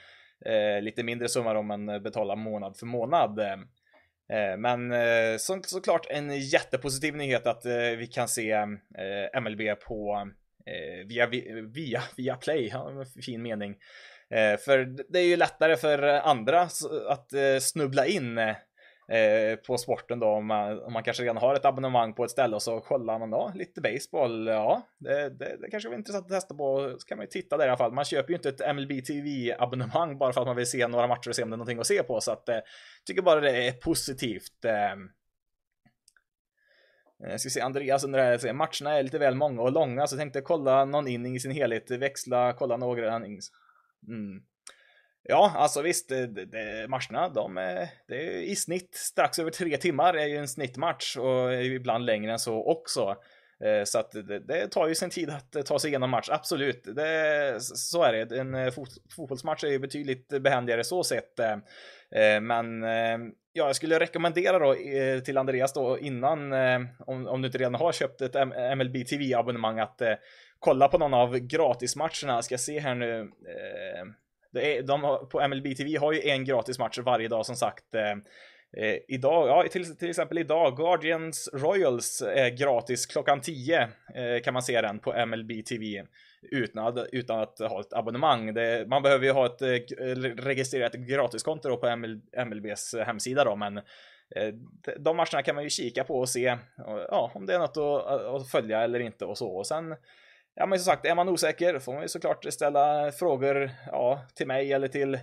eh, 0.45 0.81
lite 0.81 1.03
mindre 1.03 1.29
summor 1.29 1.55
om 1.55 1.67
man 1.67 1.89
eh, 1.89 1.99
betalar 1.99 2.35
månad 2.35 2.77
för 2.77 2.85
månad. 2.85 3.39
Eh, 4.29 4.57
men 4.57 4.91
eh, 4.91 5.37
så, 5.39 5.61
såklart 5.63 6.07
en 6.09 6.39
jättepositiv 6.39 7.15
nyhet 7.15 7.47
att 7.47 7.65
eh, 7.65 7.97
vi 7.97 8.07
kan 8.07 8.27
se 8.27 8.65
MLB 9.41 9.79
på 9.87 10.27
Eh, 10.67 11.07
via, 11.07 11.27
via, 11.73 12.01
via 12.17 12.35
Play, 12.35 12.69
ja, 12.73 13.05
fin 13.25 13.41
mening. 13.41 13.75
Eh, 14.29 14.59
för 14.59 14.77
det 15.11 15.19
är 15.19 15.23
ju 15.23 15.35
lättare 15.35 15.77
för 15.77 16.03
andra 16.03 16.61
att 17.07 17.33
eh, 17.33 17.59
snubbla 17.59 18.05
in 18.05 18.37
eh, 18.37 19.55
på 19.67 19.77
sporten 19.77 20.19
då 20.19 20.27
om 20.27 20.47
man, 20.47 20.83
om 20.83 20.93
man 20.93 21.03
kanske 21.03 21.23
redan 21.23 21.37
har 21.37 21.55
ett 21.55 21.65
abonnemang 21.65 22.13
på 22.13 22.23
ett 22.23 22.31
ställe 22.31 22.55
och 22.55 22.61
så 22.61 22.79
kollar 22.79 23.19
man 23.19 23.29
då 23.29 23.51
lite 23.55 23.81
baseball. 23.81 24.47
Ja, 24.47 24.81
det, 24.99 25.29
det, 25.29 25.57
det 25.61 25.69
kanske 25.71 25.89
var 25.89 25.95
intressant 25.95 26.25
att 26.25 26.31
testa 26.31 26.55
på. 26.55 26.95
Så 26.99 27.07
kan 27.07 27.17
man 27.17 27.23
ju 27.23 27.29
titta 27.29 27.57
där 27.57 27.65
i 27.65 27.67
alla 27.67 27.77
fall. 27.77 27.93
Man 27.93 28.05
köper 28.05 28.29
ju 28.29 28.35
inte 28.35 28.49
ett 28.49 28.75
MLB 28.75 29.05
TV 29.05 29.55
abonnemang 29.59 30.17
bara 30.17 30.33
för 30.33 30.41
att 30.41 30.47
man 30.47 30.55
vill 30.55 30.69
se 30.69 30.87
några 30.87 31.07
matcher 31.07 31.29
och 31.29 31.35
se 31.35 31.43
om 31.43 31.49
det 31.49 31.55
är 31.55 31.57
någonting 31.57 31.79
att 31.79 31.87
se 31.87 32.03
på 32.03 32.21
så 32.21 32.31
att 32.31 32.49
eh, 32.49 32.59
tycker 33.05 33.21
bara 33.21 33.41
det 33.41 33.67
är 33.67 33.71
positivt. 33.71 34.65
Eh, 34.65 34.95
Eh, 37.23 37.31
jag 37.31 37.39
ska 37.39 37.49
se, 37.49 37.61
Andreas 37.61 38.03
undrar, 38.03 38.53
matcherna 38.53 38.97
är 38.99 39.03
lite 39.03 39.19
väl 39.19 39.35
många 39.35 39.61
och 39.61 39.71
långa 39.71 40.07
så 40.07 40.15
jag 40.15 40.19
tänkte 40.19 40.41
kolla 40.41 40.85
någon 40.85 41.07
inning 41.07 41.35
i 41.35 41.39
sin 41.39 41.51
helhet, 41.51 41.91
växla, 41.91 42.53
kolla 42.53 42.77
några 42.77 43.15
innings. 43.15 43.51
Mm. 44.07 44.41
Ja, 45.23 45.53
alltså 45.55 45.81
visst, 45.81 46.11
eh, 46.11 46.21
det, 46.21 46.45
det, 46.45 46.87
matcherna, 46.87 47.29
de 47.29 47.57
är, 47.57 47.89
det 48.07 48.15
är 48.15 48.41
i 48.41 48.55
snitt 48.55 48.95
strax 48.95 49.39
över 49.39 49.51
tre 49.51 49.77
timmar 49.77 50.13
är 50.13 50.27
ju 50.27 50.37
en 50.37 50.47
snittmatch 50.47 51.17
och 51.17 51.53
ibland 51.53 52.05
längre 52.05 52.31
än 52.31 52.39
så 52.39 52.63
också. 52.63 53.15
Eh, 53.63 53.83
så 53.83 53.99
att 53.99 54.11
det, 54.11 54.39
det, 54.39 54.67
tar 54.67 54.87
ju 54.87 54.95
sin 54.95 55.09
tid 55.09 55.29
att 55.29 55.55
eh, 55.55 55.61
ta 55.61 55.79
sig 55.79 55.89
igenom 55.89 56.09
match, 56.09 56.29
absolut. 56.31 56.83
Det, 56.95 57.57
så 57.59 58.03
är 58.03 58.13
det. 58.13 58.39
En 58.39 58.55
eh, 58.55 58.71
fot, 58.71 58.89
fotbollsmatch 59.15 59.63
är 59.63 59.67
ju 59.67 59.79
betydligt 59.79 60.27
behändigare 60.27 60.83
så 60.83 61.03
sett. 61.03 61.39
Men 62.41 62.81
ja, 63.53 63.67
jag 63.67 63.75
skulle 63.75 63.99
rekommendera 63.99 64.59
då 64.59 64.75
till 65.25 65.37
Andreas 65.37 65.73
då 65.73 65.99
innan, 65.99 66.53
om, 66.99 67.27
om 67.27 67.41
du 67.41 67.45
inte 67.45 67.57
redan 67.57 67.75
har 67.75 67.91
köpt 67.91 68.21
ett 68.21 68.35
MLB 68.77 69.07
TV-abonnemang, 69.07 69.79
att 69.79 70.01
kolla 70.59 70.87
på 70.87 70.97
någon 70.97 71.13
av 71.13 71.37
gratismatcherna. 71.37 72.41
Ska 72.41 72.53
jag 72.53 72.59
se 72.59 72.79
här 72.79 72.95
nu. 72.95 73.31
Det 74.51 74.77
är, 74.77 74.83
de 74.83 75.03
har, 75.03 75.17
på 75.17 75.47
MLB 75.47 75.77
TV 75.77 75.97
har 75.97 76.13
ju 76.13 76.29
en 76.29 76.45
gratismatch 76.45 76.99
varje 76.99 77.27
dag 77.27 77.45
som 77.45 77.55
sagt. 77.55 77.85
Eh, 78.79 78.97
idag, 79.07 79.47
ja 79.47 79.69
till, 79.71 79.97
till 79.97 80.09
exempel 80.09 80.37
idag, 80.37 80.77
Guardians 80.77 81.49
Royals 81.53 82.21
är 82.21 82.49
gratis 82.49 83.05
klockan 83.05 83.41
10 83.41 83.81
eh, 83.81 83.89
kan 84.43 84.53
man 84.53 84.63
se 84.63 84.81
den 84.81 84.99
på 84.99 85.25
MLB 85.25 85.65
TV 85.65 86.03
utan, 86.51 87.05
utan 87.11 87.39
att 87.39 87.59
ha 87.59 87.79
ett 87.81 87.93
abonnemang. 87.93 88.53
Det, 88.53 88.85
man 88.87 89.03
behöver 89.03 89.25
ju 89.25 89.31
ha 89.31 89.45
ett 89.45 89.61
eh, 89.61 89.69
eh 89.69 90.15
registrerat 90.35 90.93
gratiskonto 90.93 91.77
på 91.77 91.95
ML, 91.95 92.21
MLBs 92.45 92.93
eh, 92.93 93.05
hemsida 93.05 93.43
då, 93.43 93.55
men 93.55 93.77
eh, 93.77 94.53
de 94.99 95.17
matcherna 95.17 95.43
kan 95.43 95.55
man 95.55 95.63
ju 95.63 95.69
kika 95.69 96.03
på 96.03 96.19
och 96.19 96.29
se 96.29 96.57
ja, 97.09 97.31
om 97.35 97.45
det 97.45 97.53
är 97.53 97.59
något 97.59 97.77
att, 97.77 98.21
att 98.21 98.51
följa 98.51 98.81
eller 98.81 98.99
inte 98.99 99.25
och 99.25 99.37
så. 99.37 99.47
Och 99.47 99.67
sen 99.67 99.95
Ja 100.59 100.65
men 100.65 100.79
som 100.79 100.91
sagt, 100.91 101.05
är 101.05 101.15
man 101.15 101.29
osäker 101.29 101.79
får 101.79 101.93
man 101.93 102.01
ju 102.01 102.07
såklart 102.07 102.53
ställa 102.53 103.11
frågor 103.11 103.71
ja, 103.91 104.25
till 104.35 104.47
mig 104.47 104.73
eller 104.73 104.87
till 104.87 105.19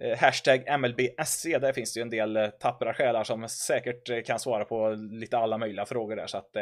Eh, 0.00 0.18
hashtag 0.18 0.78
MLBSC, 0.78 1.58
där 1.58 1.72
finns 1.72 1.94
det 1.94 2.00
ju 2.00 2.02
en 2.02 2.10
del 2.10 2.36
eh, 2.36 2.48
tappra 2.48 2.94
själar 2.94 3.24
som 3.24 3.48
säkert 3.48 4.10
eh, 4.10 4.20
kan 4.20 4.38
svara 4.38 4.64
på 4.64 4.90
lite 4.90 5.38
alla 5.38 5.58
möjliga 5.58 5.86
frågor 5.86 6.16
där. 6.16 6.26
Så 6.26 6.38
att, 6.38 6.52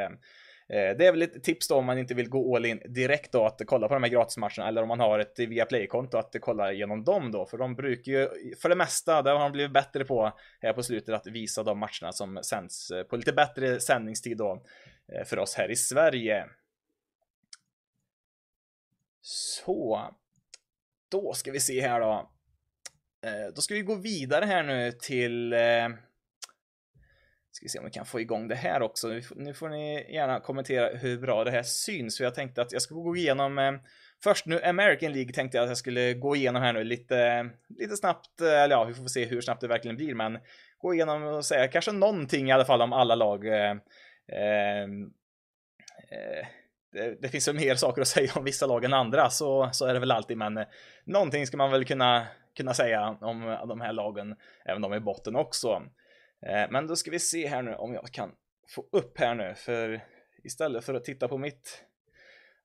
det 0.68 1.06
är 1.06 1.12
väl 1.12 1.22
ett 1.22 1.44
tips 1.44 1.68
då 1.68 1.74
om 1.74 1.86
man 1.86 1.98
inte 1.98 2.14
vill 2.14 2.28
gå 2.28 2.56
all 2.56 2.66
in 2.66 2.82
direkt 2.88 3.32
då 3.32 3.46
att 3.46 3.60
kolla 3.66 3.88
på 3.88 3.94
de 3.94 4.02
här 4.02 4.10
gratismatcherna 4.10 4.68
eller 4.68 4.82
om 4.82 4.88
man 4.88 5.00
har 5.00 5.18
ett 5.18 5.38
Viaplay-konto 5.38 6.18
att 6.18 6.36
kolla 6.40 6.72
igenom 6.72 7.04
dem 7.04 7.32
då. 7.32 7.46
För 7.46 7.58
de 7.58 7.74
brukar 7.74 8.12
ju 8.12 8.28
för 8.62 8.68
det 8.68 8.74
mesta, 8.74 9.22
det 9.22 9.30
har 9.30 9.38
de 9.38 9.52
blivit 9.52 9.72
bättre 9.72 10.04
på 10.04 10.32
här 10.60 10.72
på 10.72 10.82
slutet 10.82 11.14
att 11.14 11.26
visa 11.26 11.62
de 11.62 11.78
matcherna 11.78 12.12
som 12.12 12.38
sänds 12.42 12.92
på 13.10 13.16
lite 13.16 13.32
bättre 13.32 13.80
sändningstid 13.80 14.36
då 14.36 14.62
för 15.26 15.38
oss 15.38 15.54
här 15.54 15.70
i 15.70 15.76
Sverige. 15.76 16.44
Så. 19.20 20.10
Då 21.10 21.32
ska 21.32 21.52
vi 21.52 21.60
se 21.60 21.80
här 21.80 22.00
då. 22.00 22.35
Eh, 23.26 23.52
då 23.54 23.60
ska 23.60 23.74
vi 23.74 23.82
gå 23.82 23.94
vidare 23.94 24.44
här 24.44 24.62
nu 24.62 24.92
till 24.92 25.52
eh, 25.52 25.88
Ska 27.50 27.64
vi 27.64 27.68
se 27.68 27.78
om 27.78 27.84
vi 27.84 27.90
kan 27.90 28.06
få 28.06 28.20
igång 28.20 28.48
det 28.48 28.54
här 28.54 28.82
också. 28.82 29.08
Nu 29.36 29.54
får 29.54 29.68
ni 29.68 30.14
gärna 30.14 30.40
kommentera 30.40 30.96
hur 30.96 31.18
bra 31.18 31.44
det 31.44 31.50
här 31.50 31.62
syns. 31.62 32.16
För 32.16 32.24
jag 32.24 32.34
tänkte 32.34 32.62
att 32.62 32.72
jag 32.72 32.82
ska 32.82 32.94
gå 32.94 33.16
igenom 33.16 33.58
eh, 33.58 33.72
Först 34.22 34.46
nu 34.46 34.62
American 34.62 35.12
League 35.12 35.32
tänkte 35.32 35.56
jag 35.56 35.62
att 35.62 35.70
jag 35.70 35.78
skulle 35.78 36.14
gå 36.14 36.36
igenom 36.36 36.62
här 36.62 36.72
nu 36.72 36.84
lite, 36.84 37.50
lite 37.68 37.96
snabbt. 37.96 38.40
Eller 38.40 38.76
ja, 38.76 38.84
vi 38.84 38.94
får 38.94 39.06
se 39.06 39.24
hur 39.24 39.40
snabbt 39.40 39.60
det 39.60 39.68
verkligen 39.68 39.96
blir. 39.96 40.14
Men 40.14 40.38
gå 40.78 40.94
igenom 40.94 41.22
och 41.22 41.44
säga 41.44 41.68
kanske 41.68 41.92
någonting 41.92 42.48
i 42.48 42.52
alla 42.52 42.64
fall 42.64 42.82
om 42.82 42.92
alla 42.92 43.14
lag. 43.14 43.46
Eh, 43.46 43.76
ehm, 44.32 45.02
eh, 46.10 46.46
det, 46.92 47.22
det, 47.22 47.28
finns 47.28 47.48
väl 47.48 47.56
mer 47.56 47.74
saker 47.74 48.02
att 48.02 48.08
säga 48.08 48.32
om 48.34 48.44
vissa 48.44 48.66
lag 48.66 48.84
än 48.84 48.92
andra, 48.92 49.30
så, 49.30 49.68
så 49.72 49.86
är 49.86 49.94
det 49.94 50.00
väl 50.00 50.10
alltid. 50.10 50.36
Men 50.36 50.64
någonting 51.04 51.46
ska 51.46 51.56
man 51.56 51.70
väl 51.70 51.84
kunna 51.84 52.26
kunna 52.56 52.74
säga 52.74 53.18
om 53.20 53.58
de 53.68 53.80
här 53.80 53.92
lagen, 53.92 54.36
även 54.64 54.82
de 54.82 54.94
i 54.94 55.00
botten 55.00 55.36
också. 55.36 55.82
Eh, 56.46 56.70
men 56.70 56.86
då 56.86 56.96
ska 56.96 57.10
vi 57.10 57.18
se 57.18 57.46
här 57.46 57.62
nu 57.62 57.74
om 57.74 57.94
jag 57.94 58.06
kan 58.06 58.32
få 58.68 58.86
upp 58.92 59.18
här 59.18 59.34
nu, 59.34 59.54
för 59.54 60.00
istället 60.44 60.84
för 60.84 60.94
att 60.94 61.04
titta 61.04 61.28
på 61.28 61.38
mitt 61.38 61.84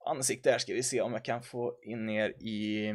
ansikte 0.06 0.52
här 0.52 0.58
ska 0.58 0.74
vi 0.74 0.84
se 0.84 1.02
om 1.02 1.14
jag 1.14 1.26
kan 1.26 1.44
få 1.44 1.80
in 1.82 2.10
er 2.10 2.30
i... 2.30 2.94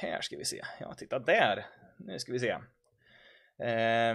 Här 0.00 0.20
ska 0.20 0.36
vi 0.36 0.44
se. 0.44 0.62
Ja, 0.80 0.94
titta 0.94 1.18
där. 1.18 1.66
Nu 1.98 2.18
ska 2.18 2.32
vi 2.32 2.38
se. 2.38 2.50
Eh, 3.62 4.14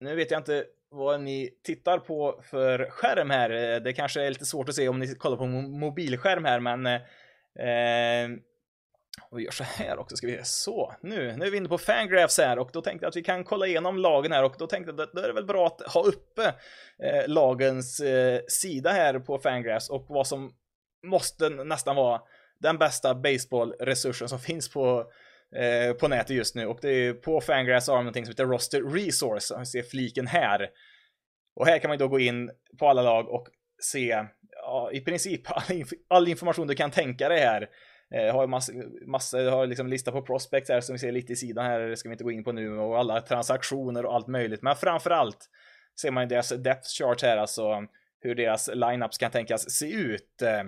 nu 0.00 0.14
vet 0.14 0.30
jag 0.30 0.40
inte 0.40 0.64
vad 0.88 1.20
ni 1.20 1.58
tittar 1.62 1.98
på 1.98 2.40
för 2.42 2.90
skärm 2.90 3.30
här. 3.30 3.50
Eh, 3.50 3.82
det 3.82 3.92
kanske 3.92 4.22
är 4.22 4.30
lite 4.30 4.44
svårt 4.44 4.68
att 4.68 4.74
se 4.74 4.88
om 4.88 4.98
ni 4.98 5.14
kollar 5.14 5.36
på 5.36 5.46
mobilskärm 5.46 6.44
här, 6.44 6.60
men 6.60 6.86
eh, 6.86 7.00
eh 7.68 8.30
och 9.30 9.38
vi 9.38 9.44
gör 9.44 9.50
så 9.50 9.64
här 9.64 9.98
också, 9.98 10.16
ska 10.16 10.26
vi 10.26 10.40
så, 10.42 10.94
nu, 11.00 11.36
nu 11.36 11.46
är 11.46 11.50
vi 11.50 11.56
inne 11.56 11.68
på 11.68 11.78
Fangraphs 11.78 12.38
här 12.38 12.58
och 12.58 12.70
då 12.72 12.82
tänkte 12.82 13.04
jag 13.04 13.08
att 13.08 13.16
vi 13.16 13.22
kan 13.22 13.44
kolla 13.44 13.66
igenom 13.66 13.98
lagen 13.98 14.32
här 14.32 14.44
och 14.44 14.54
då 14.58 14.66
tänkte 14.66 14.92
jag 14.92 15.00
att 15.00 15.12
då 15.12 15.20
är 15.20 15.26
det 15.26 15.34
väl 15.34 15.46
bra 15.46 15.66
att 15.66 15.92
ha 15.92 16.02
uppe 16.02 16.54
eh, 17.02 17.28
lagens 17.28 18.00
eh, 18.00 18.40
sida 18.48 18.90
här 18.90 19.18
på 19.18 19.38
Fangraphs 19.38 19.90
och 19.90 20.06
vad 20.08 20.26
som 20.26 20.54
måste 21.06 21.48
nästan 21.48 21.96
vara 21.96 22.20
den 22.60 22.78
bästa 22.78 23.14
baseballresursen 23.14 24.28
som 24.28 24.38
finns 24.38 24.68
på 24.68 25.10
eh, 25.56 25.94
på 25.94 26.08
nätet 26.08 26.36
just 26.36 26.54
nu 26.54 26.66
och 26.66 26.78
det 26.82 26.90
är 26.90 27.12
på 27.12 27.40
Fangraphs 27.40 27.88
har 27.88 27.96
de 27.96 28.04
någonting 28.04 28.24
som 28.24 28.32
heter 28.32 28.46
Roster 28.46 28.82
Resource, 28.82 29.58
vi 29.58 29.66
ser 29.66 29.82
fliken 29.82 30.26
här. 30.26 30.70
Och 31.56 31.66
här 31.66 31.78
kan 31.78 31.88
man 31.88 31.98
då 31.98 32.08
gå 32.08 32.20
in 32.20 32.50
på 32.78 32.88
alla 32.88 33.02
lag 33.02 33.28
och 33.28 33.48
se 33.82 34.24
ja, 34.50 34.90
i 34.92 35.00
princip 35.00 35.42
all, 35.50 35.76
inf 35.76 35.88
all 36.08 36.28
information 36.28 36.66
du 36.66 36.74
kan 36.74 36.90
tänka 36.90 37.28
dig 37.28 37.40
här. 37.40 37.68
Eh, 38.14 38.34
har 38.34 38.46
massor, 39.06 39.50
har 39.50 39.66
liksom 39.66 39.86
lista 39.86 40.12
på 40.12 40.22
prospects 40.22 40.70
här 40.70 40.80
som 40.80 40.92
vi 40.92 40.98
ser 40.98 41.12
lite 41.12 41.32
i 41.32 41.36
sidan 41.36 41.64
här, 41.64 41.80
det 41.80 41.96
ska 41.96 42.08
vi 42.08 42.12
inte 42.12 42.24
gå 42.24 42.30
in 42.30 42.44
på 42.44 42.52
nu, 42.52 42.78
och 42.78 42.98
alla 42.98 43.20
transaktioner 43.20 44.06
och 44.06 44.14
allt 44.14 44.26
möjligt. 44.26 44.62
Men 44.62 44.76
framförallt 44.76 45.50
ser 46.00 46.10
man 46.10 46.28
deras 46.28 46.48
depth 46.48 46.88
chart 46.98 47.22
här, 47.22 47.36
alltså 47.36 47.86
hur 48.20 48.34
deras 48.34 48.70
lineups 48.74 49.18
kan 49.18 49.30
tänkas 49.30 49.70
se 49.70 49.92
ut. 49.92 50.42
Eh, 50.42 50.64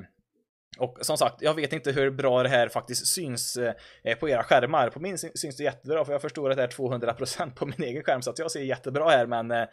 och 0.78 0.98
som 1.00 1.18
sagt, 1.18 1.42
jag 1.42 1.54
vet 1.54 1.72
inte 1.72 1.92
hur 1.92 2.10
bra 2.10 2.42
det 2.42 2.48
här 2.48 2.68
faktiskt 2.68 3.06
syns 3.06 3.56
eh, 4.04 4.18
på 4.18 4.28
era 4.28 4.42
skärmar. 4.42 4.90
På 4.90 5.00
min 5.00 5.18
syns 5.18 5.56
det 5.56 5.64
jättebra, 5.64 6.04
för 6.04 6.12
jag 6.12 6.22
förstår 6.22 6.50
att 6.50 6.56
det 6.56 6.62
är 6.62 6.68
200% 6.68 7.54
på 7.54 7.66
min 7.66 7.82
egen 7.82 8.02
skärm, 8.02 8.22
så 8.22 8.30
att 8.30 8.38
jag 8.38 8.50
ser 8.50 8.60
jättebra 8.60 9.10
här, 9.10 9.26
men 9.26 9.50
eh, 9.50 9.66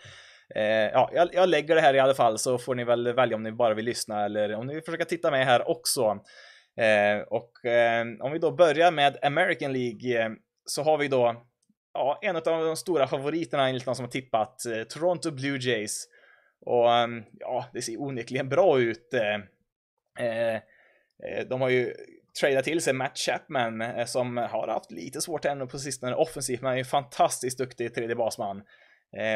eh, 0.55 0.91
ja, 0.93 1.09
jag, 1.13 1.30
jag, 1.34 1.49
lägger 1.49 1.76
det 1.76 1.82
här 1.82 1.93
i 1.93 1.99
alla 1.99 2.13
fall, 2.13 2.38
så 2.38 2.57
får 2.57 2.76
ni 2.76 2.84
väl 2.84 3.13
välja 3.13 3.36
om 3.36 3.43
ni 3.43 3.51
bara 3.51 3.74
vill 3.74 3.86
lyssna 3.86 4.26
eller 4.26 4.55
om 4.55 4.68
ni 4.68 4.74
vill 4.74 4.84
försöka 4.84 5.05
titta 5.05 5.32
med 5.32 5.45
här 5.45 5.70
också. 5.70 6.20
Eh, 6.78 7.21
och 7.28 7.65
eh, 7.65 8.05
om 8.19 8.32
vi 8.32 8.39
då 8.39 8.51
börjar 8.51 8.91
med 8.91 9.17
American 9.21 9.73
League 9.73 10.23
eh, 10.23 10.32
så 10.65 10.84
har 10.84 10.97
vi 10.97 11.07
då 11.07 11.45
ja, 11.93 12.19
en 12.21 12.36
av 12.36 12.41
de 12.43 12.76
stora 12.76 13.07
favoriterna 13.07 13.69
enligt 13.69 13.86
någon 13.86 13.95
som 13.95 14.05
har 14.05 14.11
tippat, 14.11 14.65
eh, 14.65 14.84
Toronto 14.84 15.32
Blue 15.32 15.57
Jays. 15.61 16.07
Och 16.65 16.93
eh, 16.93 17.07
ja, 17.39 17.65
det 17.73 17.82
ser 17.82 18.01
onekligen 18.01 18.49
bra 18.49 18.80
ut. 18.80 19.13
Eh, 19.13 20.26
eh, 20.28 20.61
de 21.49 21.61
har 21.61 21.69
ju 21.69 21.93
tradat 22.41 22.65
till 22.65 22.82
sig 22.82 22.93
Matt 22.93 23.17
Chapman 23.17 23.84
som 24.07 24.38
har 24.38 24.67
haft 24.67 24.91
lite 24.91 25.21
svårt 25.21 25.45
ännu 25.45 25.67
på 25.67 25.80
sistone 25.80 26.15
offensivt, 26.15 26.61
men 26.61 26.71
är 26.71 26.78
ju 26.78 26.84
fantastiskt 26.84 27.57
duktig 27.57 27.95
tredje 27.95 28.15
basman. 28.15 28.63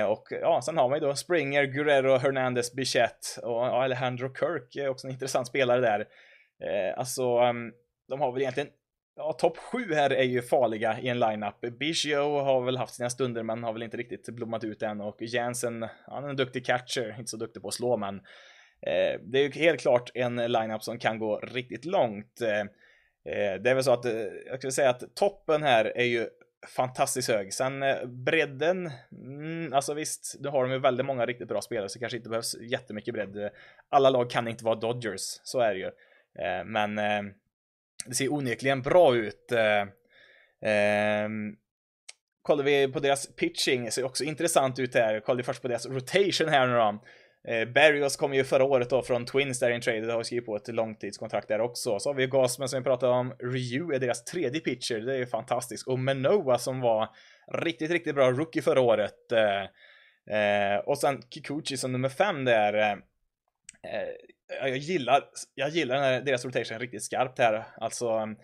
och 0.07 0.27
ja, 0.29 0.61
sen 0.65 0.77
har 0.77 0.89
man 0.89 0.99
ju 0.99 1.07
då 1.07 1.15
Springer, 1.15 1.65
Guerrero, 1.65 2.17
Hernandez, 2.17 2.73
Bichette 2.73 3.41
och 3.43 3.65
ja, 3.65 3.83
Alejandro 3.83 4.33
Kirk 4.35 4.75
är 4.75 4.89
också 4.89 5.07
en 5.07 5.13
intressant 5.13 5.47
spelare 5.47 5.81
där. 5.81 6.07
Eh, 6.64 6.99
alltså, 6.99 7.39
um, 7.39 7.74
de 8.07 8.22
har 8.22 8.32
väl 8.32 8.41
egentligen 8.41 8.70
Ja, 9.20 9.34
topp 9.34 9.57
7 9.57 9.93
här 9.93 10.10
är 10.10 10.24
ju 10.24 10.41
farliga 10.41 10.99
i 10.99 11.07
en 11.07 11.20
lineup. 11.20 11.62
Biggio 11.80 12.39
har 12.39 12.62
väl 12.62 12.78
haft 12.78 12.93
sina 12.93 13.10
stunder 13.10 13.43
men 13.43 13.64
har 13.64 13.74
väl 13.74 13.84
inte 13.84 13.97
riktigt 13.97 14.30
blommat 14.30 14.64
ut 14.64 14.82
än 14.82 15.01
och 15.01 15.16
Jansen, 15.20 15.86
han 16.07 16.24
är 16.24 16.30
en 16.30 16.36
duktig 16.36 16.66
catcher, 16.66 17.16
inte 17.20 17.32
så 17.32 17.38
duktig 17.38 17.62
på 17.62 17.68
att 17.68 17.74
slå 17.74 17.97
men 17.97 18.16
eh, 18.82 19.20
det 19.22 19.39
är 19.39 19.43
ju 19.43 19.51
helt 19.51 19.82
klart 19.82 20.12
en 20.14 20.36
lineup 20.36 20.84
som 20.84 20.99
kan 20.99 21.20
gå 21.20 21.39
riktigt 21.39 21.86
långt. 21.86 22.41
Eh, 22.41 22.60
eh 23.34 23.62
det 23.62 23.70
är 23.70 23.74
väl 23.74 23.84
så 23.84 23.93
att 23.93 24.05
eh, 24.05 24.14
jag 24.45 24.57
skulle 24.57 24.72
säga 24.72 24.89
att 24.89 25.16
toppen 25.16 25.64
här 25.64 25.97
är 25.97 26.05
ju 26.05 26.28
fantastiskt 26.68 27.30
hög. 27.30 27.53
Sen 27.53 27.84
eh, 27.84 28.05
bredden, 28.05 28.91
mm, 29.12 29.74
alltså 29.74 29.93
visst, 29.93 30.36
nu 30.39 30.49
har 30.49 30.64
de 30.64 30.72
ju 30.72 30.80
väldigt 30.80 31.05
många 31.05 31.26
riktigt 31.26 31.47
bra 31.47 31.62
spelare 31.62 31.89
så 31.89 31.99
kanske 31.99 32.18
inte 32.18 32.30
behövs 32.30 32.55
jättemycket 32.62 33.14
bredd. 33.14 33.49
Alla 33.89 34.10
lag 34.10 34.30
kan 34.30 34.47
inte 34.47 34.66
vara 34.66 34.76
Dodgers, 34.76 35.39
så 35.43 35.60
är 35.60 35.74
det 35.74 35.80
ju. 35.80 35.91
Eh, 36.39 36.65
men 36.65 36.97
eh, 36.97 37.21
det 38.05 38.15
ser 38.15 38.34
onekligen 38.34 38.82
bra 38.82 39.15
ut. 39.15 39.51
Eh, 39.51 39.88
ehm, 40.71 41.55
kollar 42.41 42.63
vi 42.63 42.88
på 42.88 42.99
deras 42.99 43.36
pitching, 43.36 43.91
ser 43.91 44.05
också 44.05 44.23
intressant 44.23 44.80
ut 44.80 44.95
här. 44.95 45.19
Kollar 45.19 45.38
vi 45.38 45.43
först 45.43 45.61
på 45.61 45.67
deras 45.67 45.86
rotation 45.86 46.49
här 46.49 46.67
nu 46.67 46.73
då. 46.73 47.03
Eh, 47.47 47.65
Berrios 47.65 47.73
Barrios 47.73 48.15
kom 48.17 48.34
ju 48.34 48.43
förra 48.43 48.63
året 48.63 48.89
då 48.89 49.01
från 49.01 49.25
Twins 49.25 49.59
där 49.59 49.71
i 49.71 49.75
en 49.75 49.82
trade, 49.82 50.07
och 50.07 50.13
har 50.13 50.23
skrivit 50.23 50.45
på 50.45 50.55
ett 50.55 50.67
långtidskontrakt 50.67 51.47
där 51.47 51.61
också. 51.61 51.99
Så 51.99 52.09
har 52.09 52.13
vi 52.13 52.27
Gasman 52.27 52.69
som 52.69 52.80
vi 52.80 52.84
pratade 52.84 53.11
om, 53.13 53.34
Ryu 53.39 53.93
är 53.93 53.99
deras 53.99 54.23
tredje 54.23 54.61
pitcher, 54.61 54.99
det 54.99 55.13
är 55.13 55.17
ju 55.17 55.25
fantastiskt. 55.25 55.88
Och 55.88 55.99
Manoa 55.99 56.57
som 56.57 56.82
var 56.82 57.09
riktigt, 57.53 57.91
riktigt 57.91 58.15
bra 58.15 58.32
rookie 58.32 58.61
förra 58.61 58.82
året. 58.82 59.32
Eh, 59.32 59.61
eh, 60.38 60.80
och 60.80 60.97
sen 60.97 61.21
Kikuchi 61.30 61.77
som 61.77 61.91
nummer 61.91 62.09
fem 62.09 62.45
där 62.45 63.01
jag 64.50 64.78
gillar, 64.78 65.24
jag 65.56 65.70
gillar 65.70 65.95
den 65.95 66.04
här, 66.04 66.22
deras 66.22 66.45
rotation 66.45 66.80
riktigt 66.80 67.04
skarpt 67.04 67.39
här. 67.39 67.66
Alltså, 67.78 68.36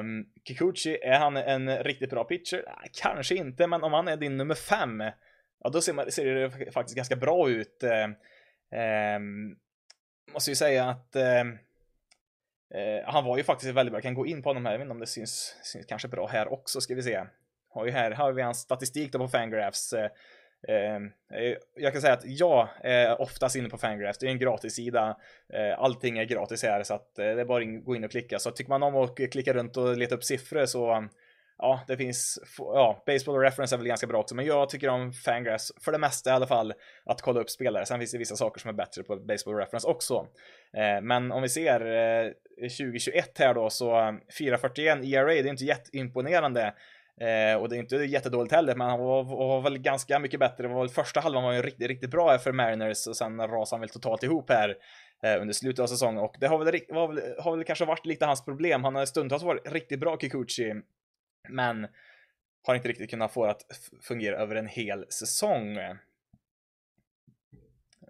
Um, 0.00 0.26
Kikuchi, 0.44 0.98
är 1.02 1.18
han 1.18 1.36
en 1.36 1.78
riktigt 1.78 2.10
bra 2.10 2.24
pitcher? 2.24 2.64
Kanske 2.92 3.34
inte, 3.34 3.66
men 3.66 3.82
om 3.82 3.92
han 3.92 4.08
är 4.08 4.16
din 4.16 4.36
nummer 4.36 4.54
fem, 4.54 5.00
ja 5.64 5.70
då 5.70 5.80
ser, 5.80 5.92
man, 5.92 6.12
ser 6.12 6.24
det 6.24 6.72
faktiskt 6.72 6.96
ganska 6.96 7.16
bra 7.16 7.50
ut. 7.50 7.84
Um, 9.16 9.56
måste 10.32 10.50
ju 10.50 10.54
säga 10.54 10.84
att 10.84 11.16
um, 11.16 11.52
uh, 12.74 13.04
han 13.04 13.24
var 13.24 13.36
ju 13.36 13.44
faktiskt 13.44 13.72
väldigt 13.72 13.92
bra. 13.92 13.96
Jag 13.96 14.02
kan 14.02 14.14
gå 14.14 14.26
in 14.26 14.42
på 14.42 14.48
honom 14.48 14.64
här, 14.64 14.72
jag 14.72 14.78
vet 14.78 14.84
inte 14.84 14.92
om 14.92 15.00
det 15.00 15.06
syns, 15.06 15.56
syns 15.62 15.86
kanske 15.86 16.08
bra 16.08 16.26
här 16.26 16.52
också, 16.52 16.80
ska 16.80 16.94
vi 16.94 17.02
se. 17.02 17.24
Har 17.68 17.86
ju 17.86 17.90
här, 17.90 18.10
här 18.10 18.24
har 18.24 18.32
vi 18.32 18.42
hans 18.42 18.58
statistik 18.58 19.12
då 19.12 19.18
på 19.18 19.28
Fangraphs. 19.28 19.92
Eh, 19.92 20.10
Ehm, 20.68 21.06
eh, 21.32 21.56
jag 21.76 21.92
kan 21.92 22.02
säga 22.02 22.12
att 22.12 22.24
jag 22.24 22.68
är 22.80 23.20
oftast 23.20 23.56
inne 23.56 23.68
på 23.68 23.78
Fangraphs, 23.78 24.18
det 24.18 24.26
är 24.26 24.30
en 24.30 24.38
gratis 24.38 24.74
sida. 24.74 25.16
Eh, 25.52 25.78
allting 25.78 26.18
är 26.18 26.24
gratis 26.24 26.62
här 26.62 26.82
så 26.82 26.94
att 26.94 27.18
eh, 27.18 27.24
det 27.24 27.40
är 27.40 27.44
bara 27.44 27.62
att 27.62 27.84
gå 27.84 27.96
in 27.96 28.04
och 28.04 28.10
klicka. 28.10 28.38
Så 28.38 28.50
tycker 28.50 28.70
man 28.70 28.82
om 28.82 28.96
att 28.96 29.16
klicka 29.16 29.52
runt 29.52 29.76
och 29.76 29.96
leta 29.96 30.14
upp 30.14 30.24
siffror 30.24 30.66
så 30.66 31.08
ja, 31.58 31.80
det 31.86 31.96
finns, 31.96 32.38
ja, 32.58 33.02
Baseball 33.06 33.40
Reference 33.40 33.74
är 33.74 33.78
väl 33.78 33.86
ganska 33.86 34.06
bra 34.06 34.20
också, 34.20 34.34
men 34.34 34.46
jag 34.46 34.68
tycker 34.68 34.88
om 34.88 35.12
Fangraphs 35.12 35.72
för 35.84 35.92
det 35.92 35.98
mesta 35.98 36.30
i 36.30 36.32
alla 36.32 36.46
fall 36.46 36.74
att 37.04 37.22
kolla 37.22 37.40
upp 37.40 37.50
spelare. 37.50 37.86
Sen 37.86 37.98
finns 37.98 38.12
det 38.12 38.18
vissa 38.18 38.36
saker 38.36 38.60
som 38.60 38.68
är 38.68 38.72
bättre 38.72 39.02
på 39.02 39.16
Baseball 39.16 39.54
Reference 39.54 39.88
också. 39.88 40.26
Men 41.02 41.32
om 41.32 41.42
vi 41.42 41.48
ser 41.48 42.34
2021 42.56 43.38
här 43.38 43.54
då 43.54 43.70
så 43.70 44.18
441 44.38 45.04
ERA, 45.04 45.26
det 45.26 45.38
är 45.38 45.46
inte 45.46 45.64
jätteimponerande. 45.64 46.74
Eh, 47.20 47.56
och 47.60 47.68
det 47.68 47.76
är 47.76 47.78
inte 47.78 47.96
jättedåligt 47.96 48.54
heller, 48.54 48.74
men 48.74 48.90
han 48.90 49.00
var, 49.00 49.24
var, 49.24 49.60
väl 49.60 49.78
ganska 49.78 50.18
mycket 50.18 50.40
bättre. 50.40 50.68
Var 50.68 50.80
väl 50.80 50.88
första 50.88 51.20
halvan 51.20 51.42
var 51.42 51.52
ju 51.52 51.62
riktigt, 51.62 51.88
riktigt 51.88 52.10
bra 52.10 52.38
för 52.38 52.52
Mariners 52.52 53.06
och 53.06 53.16
sen 53.16 53.40
rasade 53.40 53.76
han 53.76 53.80
väl 53.80 53.88
totalt 53.88 54.22
ihop 54.22 54.50
här 54.50 54.76
eh, 55.22 55.40
under 55.40 55.54
slutet 55.54 55.82
av 55.82 55.86
säsongen 55.86 56.22
och 56.22 56.36
det 56.40 56.46
har 56.46 56.58
väl, 56.58 56.80
var 56.88 57.08
väl, 57.08 57.20
har 57.38 57.56
väl 57.56 57.64
kanske 57.64 57.84
varit 57.84 58.06
lite 58.06 58.26
hans 58.26 58.44
problem. 58.44 58.84
Han 58.84 58.94
har 58.94 59.06
stundtals 59.06 59.42
varit 59.42 59.72
riktigt 59.72 60.00
bra 60.00 60.18
Kikuchi, 60.18 60.74
men 61.48 61.86
har 62.66 62.74
inte 62.74 62.88
riktigt 62.88 63.10
kunnat 63.10 63.32
få 63.32 63.44
det 63.44 63.50
att 63.50 63.62
fungera 64.02 64.36
över 64.36 64.56
en 64.56 64.66
hel 64.66 65.06
säsong. 65.08 65.78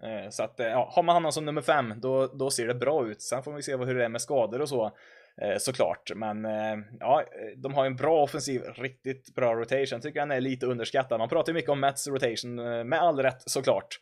Eh, 0.03 0.29
så 0.29 0.43
att, 0.43 0.59
eh, 0.59 0.67
ja, 0.67 0.91
har 0.95 1.03
man 1.03 1.15
honom 1.15 1.31
som 1.31 1.45
nummer 1.45 1.61
fem, 1.61 1.93
då, 1.97 2.27
då 2.27 2.49
ser 2.49 2.67
det 2.67 2.75
bra 2.75 3.07
ut. 3.07 3.21
Sen 3.21 3.43
får 3.43 3.53
vi 3.53 3.63
se 3.63 3.77
hur 3.77 3.95
det 3.95 4.05
är 4.05 4.09
med 4.09 4.21
skador 4.21 4.61
och 4.61 4.69
så. 4.69 4.97
Eh, 5.41 5.57
såklart. 5.57 6.11
Men 6.15 6.45
eh, 6.45 6.77
ja, 6.99 7.21
eh, 7.21 7.57
de 7.57 7.73
har 7.73 7.85
en 7.85 7.95
bra 7.95 8.23
offensiv, 8.23 8.61
riktigt 8.61 9.35
bra 9.35 9.55
rotation. 9.55 10.01
Tycker 10.01 10.19
han 10.19 10.31
är 10.31 10.41
lite 10.41 10.65
underskattad. 10.65 11.19
Man 11.19 11.29
pratar 11.29 11.51
ju 11.51 11.53
mycket 11.53 11.71
om 11.71 11.79
Mets 11.79 12.07
rotation, 12.07 12.55
med 12.89 13.01
all 13.01 13.19
rätt 13.19 13.41
såklart. 13.45 13.99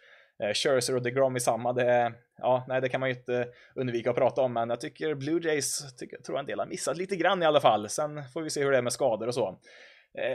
Scherzer 0.53 0.95
och 0.95 1.03
DeGrom 1.03 1.35
i 1.35 1.39
samma, 1.39 1.73
det, 1.73 2.13
ja, 2.37 2.65
nej, 2.67 2.81
det 2.81 2.89
kan 2.89 2.99
man 2.99 3.09
ju 3.09 3.15
inte 3.15 3.47
undvika 3.75 4.09
att 4.09 4.15
prata 4.15 4.41
om, 4.41 4.53
men 4.53 4.69
jag 4.69 4.81
tycker 4.81 5.15
Blue 5.15 5.41
Jays, 5.43 5.95
tycker, 5.97 6.17
tror 6.17 6.39
en 6.39 6.45
del 6.45 6.59
har 6.59 6.65
missat 6.65 6.97
lite 6.97 7.15
grann 7.15 7.43
i 7.43 7.45
alla 7.45 7.61
fall. 7.61 7.89
Sen 7.89 8.23
får 8.33 8.41
vi 8.41 8.49
se 8.49 8.63
hur 8.63 8.71
det 8.71 8.77
är 8.77 8.81
med 8.81 8.93
skador 8.93 9.27
och 9.27 9.33
så. 9.33 9.59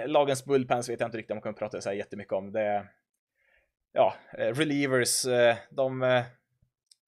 lagens 0.07 0.45
bullpens 0.45 0.89
vet 0.89 1.01
jag 1.01 1.07
inte 1.07 1.19
riktigt 1.19 1.31
om 1.31 1.37
man 1.37 1.43
kan 1.43 1.55
prata 1.55 1.81
så 1.81 1.89
här 1.89 1.97
jättemycket 1.97 2.33
om. 2.33 2.53
Det, 2.53 2.87
ja, 3.93 4.15
relievers, 4.33 5.27
de, 5.71 6.23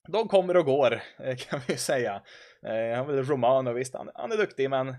de 0.08 0.28
kommer 0.28 0.56
och 0.56 0.64
går, 0.64 1.00
eh, 1.18 1.36
kan 1.36 1.60
vi 1.66 1.76
säga. 1.76 2.22
Eh, 2.66 2.96
han 2.96 2.96
han 2.96 3.06
väl 3.06 3.24
Romano, 3.24 3.72
visst, 3.72 3.94
han, 3.94 4.10
han 4.14 4.32
är 4.32 4.36
duktig, 4.36 4.70
men 4.70 4.94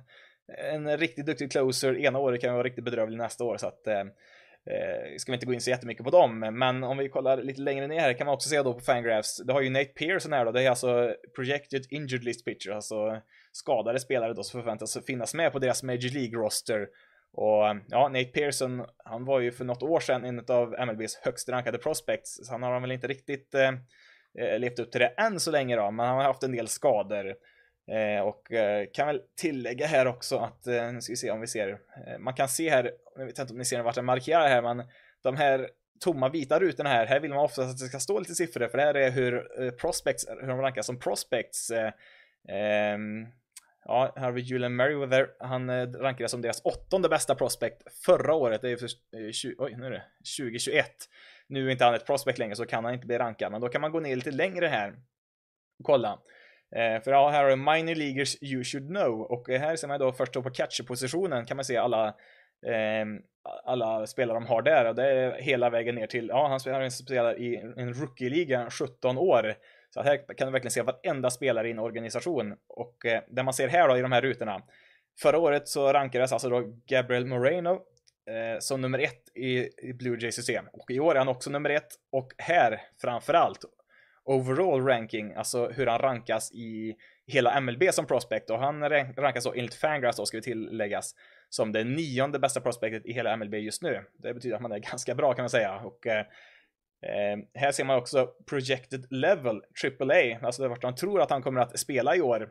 en 0.73 0.97
riktigt 0.97 1.25
duktig 1.25 1.51
closer 1.51 1.97
ena 1.97 2.19
året 2.19 2.41
kan 2.41 2.53
vara 2.53 2.63
riktigt 2.63 2.85
bedrövlig 2.85 3.17
nästa 3.17 3.43
år, 3.43 3.57
så 3.57 3.67
att 3.67 3.87
eh, 3.87 3.99
eh, 3.99 5.17
ska 5.17 5.31
vi 5.31 5.35
inte 5.35 5.45
gå 5.45 5.53
in 5.53 5.61
så 5.61 5.69
jättemycket 5.69 6.03
på 6.03 6.11
dem, 6.11 6.39
men 6.39 6.83
om 6.83 6.97
vi 6.97 7.09
kollar 7.09 7.37
lite 7.37 7.61
längre 7.61 7.87
ner 7.87 7.99
här 7.99 8.13
kan 8.13 8.25
man 8.25 8.33
också 8.33 8.49
se 8.49 8.61
då 8.61 8.73
på 8.73 8.79
Fangraphs, 8.79 9.37
det 9.45 9.53
har 9.53 9.61
ju 9.61 9.69
Nate 9.69 9.85
Pearson 9.85 10.33
här 10.33 10.45
då, 10.45 10.51
det 10.51 10.63
är 10.63 10.69
alltså 10.69 11.15
Projected 11.35 11.85
Injured 11.89 12.23
List 12.23 12.45
Pitcher, 12.45 12.71
alltså 12.71 13.21
skadade 13.51 13.99
spelare 13.99 14.33
då 14.33 14.43
som 14.43 14.61
förväntas 14.61 14.97
finnas 15.07 15.33
med 15.33 15.51
på 15.51 15.59
deras 15.59 15.83
Major 15.83 16.13
League-roster. 16.13 16.87
Och 17.33 17.63
ja, 17.87 18.07
Nate 18.07 18.25
Pearson, 18.25 18.85
han 19.05 19.25
var 19.25 19.39
ju 19.39 19.51
för 19.51 19.65
något 19.65 19.83
år 19.83 19.99
sedan 19.99 20.25
en 20.25 20.45
av 20.47 20.87
MLBs 20.87 21.15
högst 21.15 21.49
rankade 21.49 21.77
prospects, 21.77 22.47
så 22.47 22.51
han 22.51 22.63
har 22.63 22.79
väl 22.79 22.91
inte 22.91 23.07
riktigt 23.07 23.55
eh, 23.55 23.71
eh, 24.39 24.59
levt 24.59 24.79
upp 24.79 24.91
till 24.91 25.01
det 25.01 25.07
än 25.07 25.39
så 25.39 25.51
länge 25.51 25.75
då, 25.75 25.91
men 25.91 26.05
han 26.05 26.17
har 26.17 26.23
haft 26.23 26.43
en 26.43 26.51
del 26.51 26.67
skador. 26.67 27.35
Eh, 27.91 28.21
och 28.21 28.51
eh, 28.51 28.87
kan 28.93 29.07
väl 29.07 29.21
tillägga 29.37 29.87
här 29.87 30.07
också 30.07 30.37
att, 30.37 30.67
eh, 30.67 30.91
nu 30.93 31.01
ska 31.01 31.11
vi 31.11 31.17
se 31.17 31.31
om 31.31 31.41
vi 31.41 31.47
ser, 31.47 31.69
eh, 32.07 32.17
man 32.19 32.33
kan 32.33 32.49
se 32.49 32.69
här, 32.69 32.91
jag 33.15 33.25
vet 33.25 33.39
inte 33.39 33.53
om 33.53 33.57
ni 33.57 33.65
ser 33.65 33.81
vart 33.81 33.95
den 33.95 34.05
markerar 34.05 34.47
här, 34.47 34.61
men 34.61 34.83
de 35.23 35.35
här 35.35 35.69
tomma 35.99 36.29
vita 36.29 36.59
rutorna 36.59 36.89
här, 36.89 37.05
här 37.05 37.19
vill 37.19 37.33
man 37.33 37.45
ofta 37.45 37.61
att 37.61 37.77
det 37.77 37.85
ska 37.85 37.99
stå 37.99 38.19
lite 38.19 38.35
siffror, 38.35 38.67
för 38.67 38.77
det 38.77 38.83
här 38.83 38.93
är 38.93 39.11
hur 39.11 39.61
eh, 39.63 39.71
prospects, 39.71 40.25
hur 40.41 40.47
de 40.47 40.61
rankas 40.61 40.85
som 40.85 40.99
prospects. 40.99 41.71
Eh, 41.71 41.91
ehm, 42.47 43.27
ja, 43.85 44.13
här 44.15 44.23
har 44.23 44.31
vi 44.31 44.41
Julian 44.41 44.75
Merriweather, 44.75 45.27
han 45.39 45.69
eh, 45.69 45.87
rankades 45.87 46.31
som 46.31 46.41
deras 46.41 46.61
åttonde 46.63 47.09
bästa 47.09 47.35
prospect 47.35 47.81
förra 48.05 48.33
året, 48.33 48.61
det 48.61 48.69
är 48.69 48.77
för, 48.77 48.89
eh, 49.25 49.31
20, 49.31 49.55
oj, 49.57 49.75
nu 49.77 49.85
är 49.85 49.91
det 49.91 50.03
2021. 50.37 50.91
Nu 51.51 51.67
är 51.67 51.71
inte 51.71 51.85
han 51.85 51.93
ett 51.93 52.05
prospect 52.05 52.39
längre 52.39 52.55
så 52.55 52.65
kan 52.65 52.85
han 52.85 52.93
inte 52.93 53.07
bli 53.07 53.17
rankad, 53.17 53.51
men 53.51 53.61
då 53.61 53.69
kan 53.69 53.81
man 53.81 53.91
gå 53.91 53.99
ner 53.99 54.15
lite 54.15 54.31
längre 54.31 54.67
här 54.67 54.89
och 55.79 55.85
kolla. 55.85 56.19
Eh, 56.75 57.01
för 57.01 57.11
ja, 57.11 57.29
här 57.29 57.43
har 57.43 57.49
du 57.49 57.55
minor 57.55 57.95
leaguers 57.95 58.43
you 58.43 58.63
should 58.63 58.87
know 58.87 59.21
och 59.21 59.49
här 59.49 59.75
ser 59.75 59.87
man 59.87 59.99
då 59.99 60.11
först 60.11 60.33
då 60.33 60.43
på 60.43 60.49
catcher-positionen 60.49 61.45
kan 61.45 61.57
man 61.57 61.65
se 61.65 61.77
alla 61.77 62.07
eh, 62.67 63.05
alla 63.63 64.07
spelare 64.07 64.39
de 64.39 64.45
har 64.45 64.61
där 64.61 64.85
och 64.85 64.95
det 64.95 65.11
är 65.11 65.41
hela 65.41 65.69
vägen 65.69 65.95
ner 65.95 66.07
till, 66.07 66.27
ja 66.27 66.47
han 66.47 66.59
spelar 66.59 66.81
en 66.81 67.37
i 67.37 67.55
en 67.77 67.93
rookie-liga 67.93 68.69
17 68.69 69.17
år. 69.17 69.53
Så 69.93 70.01
här 70.01 70.37
kan 70.37 70.47
du 70.47 70.51
verkligen 70.51 70.71
se 70.71 70.81
varenda 70.81 71.29
spelare 71.29 71.67
i 71.67 71.71
en 71.71 71.79
organisation 71.79 72.55
och 72.67 73.05
eh, 73.05 73.21
det 73.27 73.43
man 73.43 73.53
ser 73.53 73.67
här 73.67 73.87
då 73.87 73.97
i 73.97 74.01
de 74.01 74.11
här 74.11 74.21
rutorna. 74.21 74.61
Förra 75.21 75.39
året 75.39 75.67
så 75.67 75.93
rankades 75.93 76.33
alltså 76.33 76.49
då 76.49 76.63
Gabriel 76.87 77.25
Moreno 77.25 77.79
eh, 78.29 78.59
som 78.59 78.81
nummer 78.81 78.99
ett 78.99 79.35
i, 79.35 79.69
i 79.89 79.93
Blue 79.93 80.17
Jays 80.21 80.35
system. 80.35 80.65
Och 80.73 80.91
i 80.91 80.99
år 80.99 81.15
är 81.15 81.19
han 81.19 81.27
också 81.27 81.49
nummer 81.49 81.69
ett. 81.69 81.89
Och 82.11 82.33
här 82.37 82.81
framförallt 83.01 83.65
overall 84.23 84.85
ranking, 84.85 85.33
alltså 85.33 85.67
hur 85.67 85.87
han 85.87 85.99
rankas 85.99 86.51
i 86.51 86.95
hela 87.27 87.61
MLB 87.61 87.83
som 87.91 88.05
prospect. 88.05 88.49
Och 88.49 88.59
han 88.59 88.89
rankas 89.17 89.43
då 89.43 89.53
enligt 89.53 89.75
Fangraphs 89.75 90.17
då 90.17 90.25
ska 90.25 90.37
vi 90.37 90.41
tilläggas 90.41 91.15
som 91.49 91.71
det 91.71 91.83
nionde 91.83 92.39
bästa 92.39 92.61
prospectet 92.61 93.05
i 93.05 93.13
hela 93.13 93.37
MLB 93.37 93.53
just 93.53 93.81
nu. 93.81 94.03
Det 94.13 94.33
betyder 94.33 94.55
att 94.55 94.61
man 94.61 94.71
är 94.71 94.79
ganska 94.91 95.15
bra 95.15 95.33
kan 95.33 95.43
man 95.43 95.49
säga. 95.49 95.79
Och 95.79 96.07
eh, 96.07 96.25
eh 97.03 97.37
här 97.53 97.71
ser 97.71 97.83
man 97.83 97.97
också 97.97 98.29
projected 98.49 99.05
level 99.09 99.61
AAA, 99.83 100.39
alltså 100.41 100.61
det 100.61 100.67
vart 100.67 100.81
de 100.81 100.95
tror 100.95 101.21
att 101.21 101.29
han 101.29 101.41
kommer 101.41 101.61
att 101.61 101.79
spela 101.79 102.15
i 102.15 102.21
år. 102.21 102.49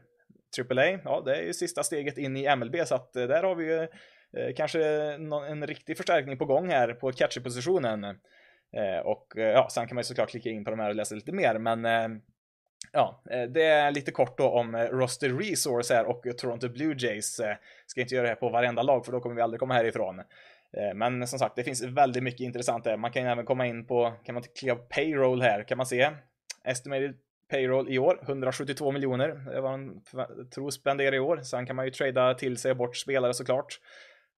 AAA, 0.58 0.98
ja 1.04 1.22
det 1.24 1.36
är 1.36 1.42
ju 1.42 1.52
sista 1.52 1.82
steget 1.82 2.18
in 2.18 2.36
i 2.36 2.56
MLB 2.56 2.76
så 2.86 2.94
att 2.94 3.16
eh, 3.16 3.26
där 3.26 3.42
har 3.42 3.54
vi 3.54 3.64
ju 3.64 3.82
eh, 3.82 3.88
Eh, 4.36 4.54
kanske 4.56 4.84
en 5.48 5.66
riktig 5.66 5.96
förstärkning 5.96 6.38
på 6.38 6.44
gång 6.44 6.68
här 6.68 6.94
på 6.94 7.12
catcher-positionen. 7.12 8.04
Eh, 8.04 8.98
och 9.04 9.36
eh, 9.36 9.44
ja, 9.44 9.68
sen 9.70 9.86
kan 9.86 9.94
man 9.94 10.00
ju 10.00 10.04
såklart 10.04 10.30
klicka 10.30 10.50
in 10.50 10.64
på 10.64 10.70
de 10.70 10.80
här 10.80 10.88
och 10.88 10.94
läsa 10.94 11.14
lite 11.14 11.32
mer, 11.32 11.58
men 11.58 12.20
Ja, 12.92 13.22
det 13.48 13.64
är 13.64 13.90
lite 13.90 14.10
kort 14.10 14.38
då 14.38 14.48
om 14.48 14.76
Roster 14.76 15.28
Resource 15.28 15.94
här 15.94 16.04
och 16.04 16.22
Toronto 16.38 16.68
Blue 16.68 16.94
Jays. 16.98 17.40
Ska 17.86 18.00
inte 18.00 18.14
göra 18.14 18.22
det 18.22 18.28
här 18.28 18.36
på 18.36 18.48
varenda 18.48 18.82
lag 18.82 19.04
för 19.04 19.12
då 19.12 19.20
kommer 19.20 19.36
vi 19.36 19.42
aldrig 19.42 19.60
komma 19.60 19.74
härifrån. 19.74 20.22
Men 20.94 21.26
som 21.26 21.38
sagt, 21.38 21.56
det 21.56 21.64
finns 21.64 21.82
väldigt 21.82 22.22
mycket 22.22 22.40
intressant 22.40 22.84
där. 22.84 22.96
Man 22.96 23.12
kan 23.12 23.26
även 23.26 23.44
komma 23.44 23.66
in 23.66 23.86
på, 23.86 24.12
kan 24.24 24.34
man 24.34 24.42
klicka 24.42 24.76
på 24.76 24.82
payroll 24.82 25.42
här, 25.42 25.62
kan 25.62 25.76
man 25.76 25.86
se. 25.86 26.10
Estimated 26.64 27.14
payroll 27.50 27.88
i 27.88 27.98
år, 27.98 28.18
172 28.22 28.92
miljoner. 28.92 29.28
Det 29.28 29.60
var 29.60 29.74
en 29.74 30.00
tror 30.54 30.70
spendera 30.70 31.16
i 31.16 31.18
år. 31.18 31.36
Sen 31.36 31.66
kan 31.66 31.76
man 31.76 31.84
ju 31.84 31.90
trada 31.90 32.34
till 32.34 32.56
sig 32.56 32.74
bort 32.74 32.96
spelare 32.96 33.34
såklart. 33.34 33.80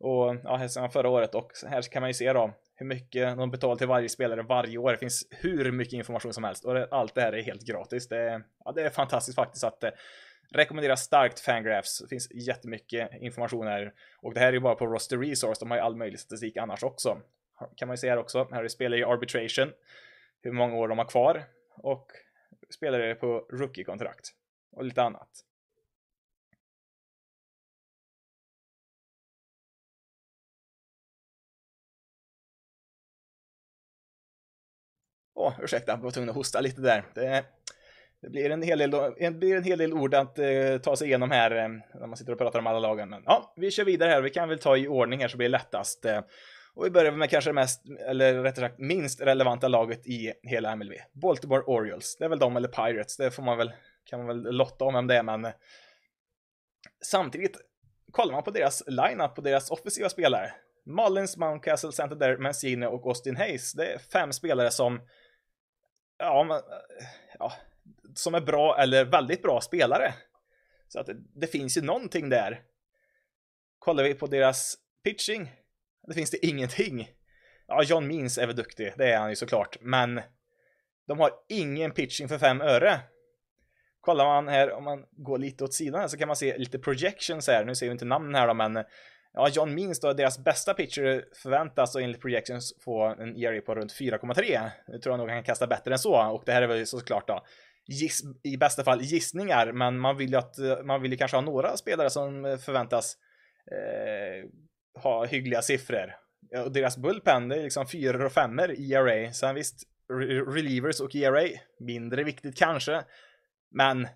Och 0.03 0.37
ja, 0.45 0.57
här 0.57 0.69
ser 0.69 0.81
man 0.81 0.91
förra 0.91 1.09
året 1.09 1.35
och 1.35 1.53
här 1.71 1.83
kan 1.83 2.01
man 2.01 2.11
ju 2.11 2.15
se 2.15 2.33
då 2.33 2.55
hur 2.75 2.87
mycket 2.87 3.37
de 3.37 3.51
betalar 3.51 3.77
till 3.77 3.87
varje 3.87 4.09
spelare 4.09 4.43
varje 4.43 4.79
år. 4.79 4.91
Det 4.91 4.99
finns 4.99 5.27
hur 5.31 5.73
mycket 5.73 5.93
information 5.93 6.33
som 6.33 6.45
helst 6.45 6.65
och 6.65 6.75
det, 6.75 6.89
allt 6.91 7.15
det 7.15 7.21
här 7.21 7.33
är 7.33 7.43
helt 7.43 7.63
gratis. 7.63 8.09
Det 8.09 8.19
är, 8.19 8.43
ja, 8.65 8.73
det 8.73 8.83
är 8.83 8.91
fantastiskt 8.91 9.37
faktiskt 9.37 9.65
att 9.65 9.85
eh, 9.85 9.91
rekommendera 10.51 10.97
starkt 10.97 11.41
Fangraphs. 11.41 11.99
Det 11.99 12.09
finns 12.09 12.29
jättemycket 12.35 13.11
information 13.21 13.67
här 13.67 13.93
och 14.23 14.35
det 14.35 14.41
här 14.41 14.49
är 14.49 14.53
ju 14.53 14.61
bara 14.61 14.75
på 14.75 14.87
Roster 14.87 15.19
Resource. 15.19 15.61
De 15.61 15.71
har 15.71 15.79
ju 15.79 15.83
all 15.83 15.97
möjlig 15.97 16.21
statistik 16.21 16.57
annars 16.57 16.83
också. 16.83 17.19
Kan 17.77 17.89
man 17.89 17.95
ju 17.95 17.99
se 17.99 18.11
här 18.11 18.19
också. 18.19 18.49
Här 18.53 18.65
är 18.65 18.69
spelare 18.69 19.01
i 19.01 19.05
arbitration, 19.05 19.73
hur 20.43 20.53
många 20.53 20.77
år 20.77 20.89
de 20.89 20.99
har 20.99 21.05
kvar 21.05 21.45
och 21.77 22.07
spelare 22.75 23.15
på 23.15 23.47
rookie-kontrakt 23.51 24.29
och 24.73 24.85
lite 24.85 25.03
annat. 25.03 25.29
Åh, 35.43 35.53
ursäkta, 35.63 35.93
jag 35.93 35.99
var 35.99 36.11
tvungen 36.11 36.31
att 36.31 36.37
hosta 36.37 36.61
lite 36.61 36.81
där. 36.81 37.05
Det, 37.15 37.45
det 38.23 38.31
blir, 38.31 38.51
en 38.51 38.63
hel 38.63 38.79
del, 38.79 38.91
det 38.91 39.31
blir 39.31 39.57
en 39.57 39.65
hel 39.65 39.79
del 39.79 39.93
ord 39.93 40.15
att 40.15 40.39
eh, 40.39 40.79
ta 40.83 40.97
sig 40.97 41.07
igenom 41.07 41.31
här 41.31 41.51
eh, 41.51 41.69
när 42.01 42.07
man 42.07 42.17
sitter 42.17 42.33
och 42.33 42.39
pratar 42.39 42.59
om 42.59 42.67
alla 42.67 42.79
lagen. 42.79 43.09
Men 43.09 43.23
ja, 43.27 43.55
vi 43.57 43.71
kör 43.71 43.85
vidare 43.85 44.11
här. 44.11 44.23
Vi 44.23 44.31
kan 44.31 44.49
väl 44.49 44.59
ta 44.59 44.77
i 44.77 44.89
ordning 44.89 45.21
här 45.21 45.29
så 45.29 45.37
blir 45.37 45.49
det 45.49 45.53
lättast. 45.53 46.05
Eh, 46.05 46.21
och 46.75 46.87
vi 46.87 46.91
börjar 46.91 47.13
med 47.13 47.31
kanske 47.31 47.51
det 47.51 47.55
mest, 47.55 47.83
eller 48.09 48.43
rättare 48.43 48.65
sagt 48.65 48.79
minst 48.79 49.21
relevanta 49.21 49.69
laget 49.69 50.07
i 50.07 50.33
hela 50.43 50.77
MLB. 50.77 50.93
Baltimore 51.13 51.63
Orioles. 51.63 52.17
Det 52.17 52.25
är 52.25 52.29
väl 52.29 52.39
de 52.39 52.57
eller 52.57 52.69
Pirates. 52.69 53.17
Det 53.17 53.31
får 53.31 53.43
man 53.43 53.59
väl, 53.59 53.73
kan 54.05 54.19
man 54.19 54.27
väl 54.27 54.57
lotta 54.57 54.85
om 54.85 54.95
vem 54.95 55.07
det 55.07 55.17
är, 55.17 55.23
men 55.23 55.45
eh. 55.45 55.53
samtidigt 57.05 57.57
kollar 58.13 58.33
man 58.33 58.43
på 58.43 58.51
deras 58.51 58.83
line-up 58.87 59.35
på 59.35 59.41
deras 59.41 59.71
offensiva 59.71 60.09
spelare, 60.09 60.53
Mullins, 60.87 61.37
Mountcastle, 61.37 61.93
Santander, 61.93 62.37
Mancini 62.37 62.87
och 62.87 63.07
Austin 63.07 63.37
Hayes, 63.37 63.73
det 63.73 63.93
är 63.93 63.99
fem 63.99 64.33
spelare 64.33 64.71
som, 64.71 65.01
ja, 66.23 66.45
men, 66.45 66.57
eh, 66.57 67.07
ja, 67.39 67.53
som 68.15 68.35
är 68.35 68.41
bra 68.41 68.79
eller 68.79 69.05
väldigt 69.05 69.43
bra 69.43 69.61
spelare. 69.61 70.15
Så 70.89 71.01
att 71.01 71.07
det, 71.07 71.17
det 71.35 71.47
finns 71.47 71.77
ju 71.77 71.83
någonting 71.83 72.29
där. 72.29 72.63
Kollar 73.79 74.05
vi 74.05 74.15
på 74.15 74.27
deras 74.27 74.77
pitching, 75.05 75.53
det 76.07 76.15
finns 76.15 76.31
det 76.31 76.47
ingenting. 76.47 77.11
Ja, 77.67 77.83
John 77.83 78.07
Means 78.07 78.39
är 78.39 78.47
väl 78.47 78.57
duktig, 78.57 78.93
det 78.97 79.13
är 79.13 79.19
han 79.19 79.31
ju 79.31 79.37
såklart, 79.37 79.77
men 79.81 80.21
de 81.07 81.19
har 81.19 81.31
ingen 81.49 81.91
pitching 81.91 82.29
för 82.29 82.39
fem 82.39 82.61
öre. 82.61 83.01
Kollar 84.01 84.25
man 84.25 84.49
här, 84.49 84.73
om 84.73 84.85
man 84.85 85.05
går 85.11 85.39
lite 85.39 85.65
åt 85.65 85.75
sidan 85.75 86.01
här, 86.01 86.09
så 86.09 86.19
kan 86.19 86.29
man 86.29 86.37
se 86.37 86.59
lite 86.59 86.79
projections 86.79 87.47
här. 87.47 87.65
Nu 87.65 87.75
ser 87.75 87.87
vi 87.87 87.93
inte 87.93 88.05
namnen 88.05 88.35
här 88.35 88.47
då, 88.47 88.55
men 88.55 88.85
ja, 89.33 89.49
John 89.49 89.75
Means 89.75 90.01
då, 90.01 90.13
deras 90.13 90.45
bästa 90.45 90.75
pitcher 90.75 91.25
förväntas 91.43 91.93
då 91.93 91.99
enligt 91.99 92.21
projections 92.21 92.75
få 92.85 93.05
en 93.05 93.37
ERA 93.37 93.61
på 93.61 93.75
runt 93.75 93.93
4,3. 93.93 94.71
Nu 94.89 94.99
tror 94.99 95.13
jag 95.13 95.19
nog 95.19 95.29
han 95.29 95.37
kan 95.37 95.45
kasta 95.45 95.67
bättre 95.67 95.93
än 95.93 95.99
så, 95.99 96.31
och 96.31 96.43
det 96.47 96.53
här 96.53 96.63
är 96.63 96.67
väl 96.67 96.87
såklart 96.87 97.29
då 97.29 97.43
giss, 97.87 98.23
i 98.43 98.57
bästa 98.57 98.85
fall 98.85 99.03
gissningar, 99.03 99.73
men 99.73 99.99
man 99.99 100.17
vill 100.17 100.31
ju 100.31 100.37
att 100.37 100.57
man 100.85 101.03
vill 101.03 101.11
ju 101.11 101.17
kanske 101.17 101.37
ha 101.37 101.43
några 101.43 101.77
spelare 101.77 102.11
som 102.11 102.59
förväntas 102.65 103.17
eh, 103.71 104.49
ha 105.03 105.25
hyggliga 105.25 105.63
siffror. 105.63 106.17
Och 106.65 106.73
deras 106.73 106.97
bullpen, 106.97 107.49
det 107.49 107.57
är 107.57 107.63
liksom 107.63 107.87
4 107.87 108.27
och 108.27 108.33
5 108.33 108.61
i 108.61 108.93
ERA. 108.93 109.33
Sen 109.33 109.55
visst, 109.55 109.83
relievers 110.55 111.01
och 111.01 111.15
ERA, 111.15 111.49
mindre 111.81 112.25
viktigt 112.25 112.59
kanske. 112.59 113.05
Men 113.71 114.09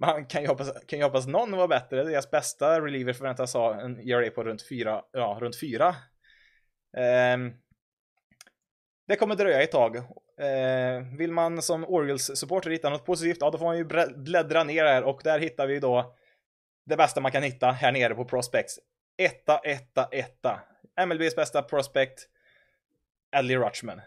man 0.00 0.26
kan 0.26 0.42
ju 0.42 0.48
hoppas, 0.48 0.72
kan 0.86 0.98
ju 0.98 1.04
hoppas 1.04 1.26
någon 1.26 1.56
var 1.56 1.68
bättre. 1.68 2.04
Deras 2.04 2.30
bästa 2.30 2.80
reliever 2.80 3.12
förväntas 3.12 3.54
ha 3.54 3.80
en 3.80 4.00
ERA 4.00 4.30
på 4.30 4.44
runt 4.44 4.68
4. 4.68 5.02
Ja, 5.12 5.38
runt 5.40 5.60
4. 5.60 5.88
Um, 5.88 5.94
ehm, 7.04 7.52
det 9.08 9.16
kommer 9.16 9.34
dröja 9.34 9.62
ett 9.62 9.72
tag. 9.72 9.96
Uh, 9.96 11.16
vill 11.18 11.32
man 11.32 11.62
som 11.62 11.84
Orioles-supporter 11.84 12.70
hitta 12.70 12.90
något 12.90 13.04
positivt, 13.04 13.36
ja 13.40 13.50
då 13.50 13.58
får 13.58 13.64
man 13.64 13.78
ju 13.78 13.84
bläddra 14.16 14.64
ner 14.64 14.84
här 14.84 15.02
och 15.02 15.20
där 15.24 15.38
hittar 15.38 15.66
vi 15.66 15.80
då 15.80 16.14
det 16.86 16.96
bästa 16.96 17.20
man 17.20 17.32
kan 17.32 17.42
hitta 17.42 17.70
här 17.70 17.92
nere 17.92 18.14
på 18.14 18.24
Prospects. 18.24 18.78
Etta, 19.18 19.58
etta, 19.58 20.08
etta. 20.12 20.60
MLBs 21.06 21.36
bästa 21.36 21.62
prospect, 21.62 22.28
Adley 23.36 23.56
Rutschman. 23.56 24.00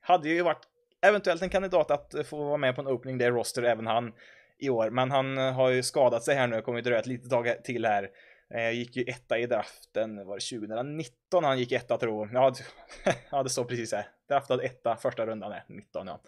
Hade 0.00 0.28
ju 0.28 0.42
varit 0.42 0.68
eventuellt 1.06 1.42
en 1.42 1.50
kandidat 1.50 1.90
att 1.90 2.26
få 2.26 2.44
vara 2.44 2.56
med 2.56 2.74
på 2.74 2.80
en 2.80 2.88
opening 2.88 3.18
day 3.18 3.30
roster 3.30 3.62
även 3.62 3.86
han 3.86 4.12
i 4.58 4.70
år, 4.70 4.90
men 4.90 5.10
han 5.10 5.38
eh, 5.38 5.52
har 5.52 5.70
ju 5.70 5.82
skadat 5.82 6.22
sig 6.22 6.34
här 6.34 6.46
nu, 6.46 6.62
kommer 6.62 6.78
ju 6.78 6.82
dröja 6.82 6.98
ett 6.98 7.06
litet 7.06 7.30
tag 7.30 7.64
till 7.64 7.84
här. 7.84 8.10
Eh, 8.54 8.70
gick 8.70 8.96
ju 8.96 9.02
etta 9.02 9.38
i 9.38 9.46
draften, 9.46 10.26
var 10.26 10.36
det 10.36 10.58
2019 10.60 11.44
han 11.44 11.58
gick 11.58 11.72
etta 11.72 11.98
tror 11.98 12.30
jag. 12.32 12.56
Ja, 13.30 13.42
det 13.42 13.50
står 13.50 13.64
precis 13.64 13.92
här. 13.92 14.08
Draftad 14.28 14.62
etta, 14.62 14.96
första 14.96 15.26
rundan 15.26 15.52
är 15.52 15.64
19 15.68 16.06
ja. 16.06 16.20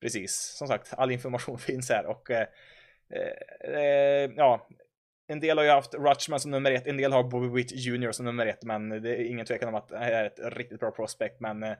Precis, 0.00 0.54
som 0.58 0.68
sagt, 0.68 0.94
all 0.96 1.10
information 1.10 1.58
finns 1.68 1.90
här 1.90 2.06
och 2.06 2.30
eh, 2.30 2.46
eh, 3.10 3.74
eh, 3.74 4.30
ja, 4.36 4.68
en 5.26 5.40
del 5.40 5.58
har 5.58 5.64
ju 5.64 5.70
haft 5.70 5.94
Rutschman 5.94 6.40
som 6.40 6.50
nummer 6.50 6.70
ett, 6.70 6.86
en 6.86 6.96
del 6.96 7.12
har 7.12 7.22
Bobby 7.22 7.48
Witt 7.48 7.72
Jr 7.72 8.12
som 8.12 8.26
nummer 8.26 8.46
ett, 8.46 8.64
men 8.64 8.88
det 8.88 9.10
är 9.10 9.24
ingen 9.24 9.46
tvekan 9.46 9.68
om 9.68 9.74
att 9.74 9.88
det 9.88 9.98
här 9.98 10.12
är 10.12 10.24
ett 10.24 10.56
riktigt 10.56 10.80
bra 10.80 10.90
prospect, 10.90 11.40
men 11.40 11.62
eh, 11.62 11.72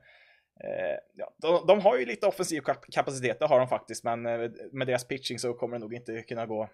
Eh, 0.60 0.98
ja, 1.14 1.34
de, 1.36 1.66
de, 1.66 1.80
har 1.80 1.98
ju 1.98 2.06
lite 2.06 2.26
offensiv 2.26 2.60
kapacitet, 2.92 3.38
det 3.38 3.46
har 3.46 3.58
de 3.58 3.68
faktiskt, 3.68 4.04
men 4.04 4.26
eh, 4.26 4.50
med 4.72 4.86
deras 4.86 5.04
pitching 5.04 5.38
så 5.38 5.54
kommer 5.54 5.76
det 5.76 5.80
nog 5.80 5.94
inte 5.94 6.22
kunna 6.22 6.46
gå 6.46 6.68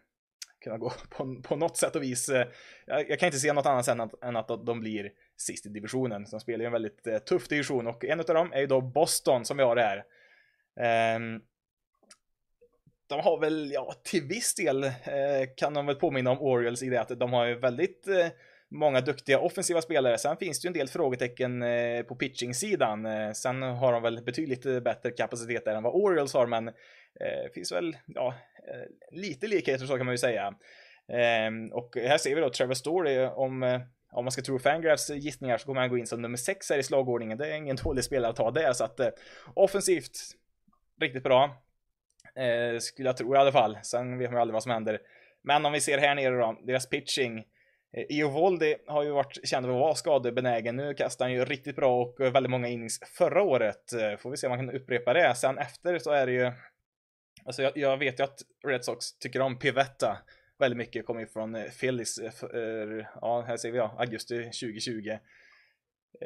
kunna 0.60 0.78
gå 0.78 0.92
på, 1.10 1.42
på 1.42 1.56
något 1.56 1.76
sätt 1.76 1.96
och 1.96 2.02
vis. 2.02 2.28
Eh, 2.28 2.48
jag, 2.86 3.10
jag 3.10 3.18
kan 3.18 3.26
inte 3.26 3.38
se 3.38 3.52
något 3.52 3.66
annat 3.66 3.88
än 3.88 4.00
att, 4.00 4.24
än 4.24 4.36
att 4.36 4.48
de 4.48 4.80
blir 4.80 5.10
sist 5.36 5.66
i 5.66 5.68
divisionen. 5.68 6.26
De 6.30 6.40
spelar 6.40 6.58
ju 6.58 6.66
en 6.66 6.72
väldigt 6.72 7.26
tuff 7.26 7.48
division 7.48 7.86
och 7.86 8.04
en 8.04 8.20
av 8.20 8.26
dem 8.26 8.52
är 8.52 8.60
ju 8.60 8.66
då 8.66 8.80
Boston 8.80 9.44
som 9.44 9.56
vi 9.56 9.62
har 9.62 9.76
det 9.76 9.82
här. 9.82 10.04
Ehm, 10.80 11.40
de 13.08 13.20
har 13.20 13.40
väl, 13.40 13.70
ja, 13.72 13.94
till 14.02 14.22
viss 14.22 14.54
del 14.54 14.84
eh, 14.84 14.92
kan 15.56 15.74
de 15.74 15.86
väl 15.86 15.96
påminna 15.96 16.30
om 16.30 16.40
Orioles 16.40 16.82
i 16.82 16.88
det 16.88 17.00
att 17.00 17.20
de 17.20 17.32
har 17.32 17.46
ju 17.46 17.54
väldigt 17.54 18.08
eh, 18.08 18.26
många 18.70 19.00
duktiga 19.00 19.38
offensiva 19.38 19.82
spelare. 19.82 20.18
Sen 20.18 20.36
finns 20.36 20.60
det 20.60 20.66
ju 20.66 20.68
en 20.68 20.72
del 20.72 20.88
frågetecken 20.88 21.62
eh, 21.62 22.02
på 22.02 22.16
pitching-sidan. 22.16 23.06
Eh, 23.06 23.32
sen 23.32 23.62
har 23.62 23.92
de 23.92 24.02
väl 24.02 24.24
betydligt 24.24 24.66
eh, 24.66 24.80
bättre 24.80 25.10
kapacitet 25.10 25.64
där 25.64 25.74
än 25.74 25.82
vad 25.82 25.94
Orioles 25.94 26.34
har, 26.34 26.46
men 26.46 26.64
det 27.18 27.54
finns 27.54 27.72
väl, 27.72 27.96
ja, 28.06 28.34
lite 29.10 29.46
likheter 29.46 29.86
så 29.86 29.96
kan 29.96 30.06
man 30.06 30.12
ju 30.12 30.18
säga. 30.18 30.54
Ehm, 31.12 31.72
och 31.72 31.96
här 31.96 32.18
ser 32.18 32.34
vi 32.34 32.40
då 32.40 32.50
Trevor 32.50 32.74
Story 32.74 33.26
om 33.26 33.80
om 34.12 34.24
man 34.24 34.32
ska 34.32 34.42
tro 34.42 34.58
Fangraphs 34.58 35.10
gissningar 35.10 35.58
så 35.58 35.66
kommer 35.66 35.80
han 35.80 35.90
gå 35.90 35.98
in 35.98 36.06
som 36.06 36.22
nummer 36.22 36.36
6 36.36 36.70
här 36.70 36.78
i 36.78 36.82
slagordningen. 36.82 37.38
Det 37.38 37.46
är 37.46 37.56
ingen 37.56 37.76
dålig 37.76 38.04
spelare 38.04 38.30
att 38.30 38.36
ta 38.36 38.50
där, 38.50 38.72
så 38.72 38.84
att 38.84 39.00
offensivt 39.54 40.18
riktigt 41.00 41.22
bra. 41.22 41.62
Skulle 42.80 43.08
jag 43.08 43.16
tro 43.16 43.34
i 43.34 43.38
alla 43.38 43.52
fall. 43.52 43.78
Sen 43.82 44.18
vet 44.18 44.30
man 44.30 44.36
ju 44.36 44.40
aldrig 44.40 44.52
vad 44.52 44.62
som 44.62 44.72
händer. 44.72 45.00
Men 45.42 45.66
om 45.66 45.72
vi 45.72 45.80
ser 45.80 45.98
här 45.98 46.14
nere 46.14 46.36
då, 46.36 46.58
deras 46.66 46.88
pitching. 46.88 47.44
Eh, 47.92 48.04
Iovoldi 48.08 48.76
har 48.86 49.02
ju 49.02 49.10
varit 49.10 49.48
känd 49.48 49.66
för 49.66 49.72
att 49.72 49.80
vara 49.80 49.94
skadebenägen. 49.94 50.76
Nu 50.76 50.94
kastar 50.94 51.24
han 51.24 51.32
ju 51.32 51.44
riktigt 51.44 51.76
bra 51.76 52.02
och 52.02 52.20
eh, 52.20 52.32
väldigt 52.32 52.50
många 52.50 52.68
innings 52.68 53.00
förra 53.18 53.42
året. 53.42 53.92
Eh, 53.92 54.16
får 54.16 54.30
vi 54.30 54.36
se 54.36 54.46
om 54.46 54.50
han 54.50 54.66
kan 54.66 54.76
upprepa 54.76 55.12
det. 55.12 55.34
Sen 55.34 55.58
efter 55.58 55.98
så 55.98 56.10
är 56.10 56.26
det 56.26 56.32
ju... 56.32 56.52
Alltså 57.44 57.62
jag, 57.62 57.72
jag 57.76 57.96
vet 57.96 58.20
ju 58.20 58.24
att 58.24 58.38
Red 58.66 58.84
Sox 58.84 59.18
tycker 59.18 59.40
om 59.40 59.58
Pivetta 59.58 60.18
väldigt 60.58 60.78
mycket. 60.78 61.06
Kommer 61.06 61.20
ju 61.20 61.26
från 61.26 61.54
eh, 61.54 61.64
Phillies. 61.64 62.18
Eh, 62.18 63.06
ja, 63.20 63.44
här 63.46 63.56
ser 63.56 63.70
vi 63.70 63.78
ja, 63.78 63.94
augusti 63.98 64.44
2020. 64.44 65.18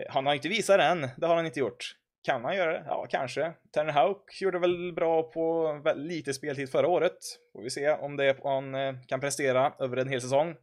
Han 0.09 0.27
har 0.27 0.35
inte 0.35 0.49
visat 0.49 0.79
det 0.79 0.85
än, 0.85 1.09
det 1.17 1.27
har 1.27 1.37
han 1.37 1.47
inte 1.47 1.61
gjort. 1.61 1.97
Kan 2.23 2.45
han 2.45 2.57
göra 2.57 2.73
det? 2.73 2.85
Ja, 2.87 3.07
kanske. 3.11 3.53
Tanner 3.73 3.93
Houck 3.93 4.41
gjorde 4.41 4.59
väl 4.59 4.93
bra 4.93 5.23
på 5.23 5.81
lite 5.97 6.35
speltid 6.35 6.71
förra 6.71 6.89
året. 6.89 7.19
Får 7.53 7.63
vi 7.63 7.71
se 7.71 7.91
om 7.91 8.17
det 8.17 8.39
han 8.45 8.75
kan 9.07 9.21
prestera 9.21 9.75
över 9.79 9.97
en 9.97 10.09
hel 10.09 10.21
säsong. 10.21 10.57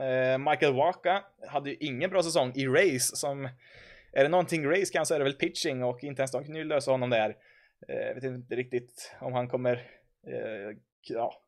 Eh, 0.00 0.38
Michael 0.38 0.74
Waka 0.74 1.24
hade 1.48 1.70
ju 1.70 1.76
ingen 1.80 2.10
bra 2.10 2.22
säsong 2.22 2.52
i 2.54 2.66
race 2.66 3.16
som... 3.16 3.48
Är 4.12 4.22
det 4.22 4.28
någonting 4.28 4.66
race 4.66 4.92
kan 4.92 5.06
så 5.06 5.14
är 5.14 5.18
det 5.18 5.24
väl 5.24 5.34
pitching 5.34 5.84
och 5.84 6.04
inte 6.04 6.22
ens 6.22 6.32
de 6.32 6.44
kunde 6.44 6.58
ju 6.58 6.64
lösa 6.64 6.90
honom 6.90 7.10
där. 7.10 7.36
Eh, 7.88 7.96
jag 7.96 8.14
vet 8.14 8.24
inte 8.24 8.56
riktigt 8.56 9.14
om 9.20 9.32
han 9.32 9.48
kommer... 9.48 9.72
Eh, 10.26 10.76
ja, 11.02 11.42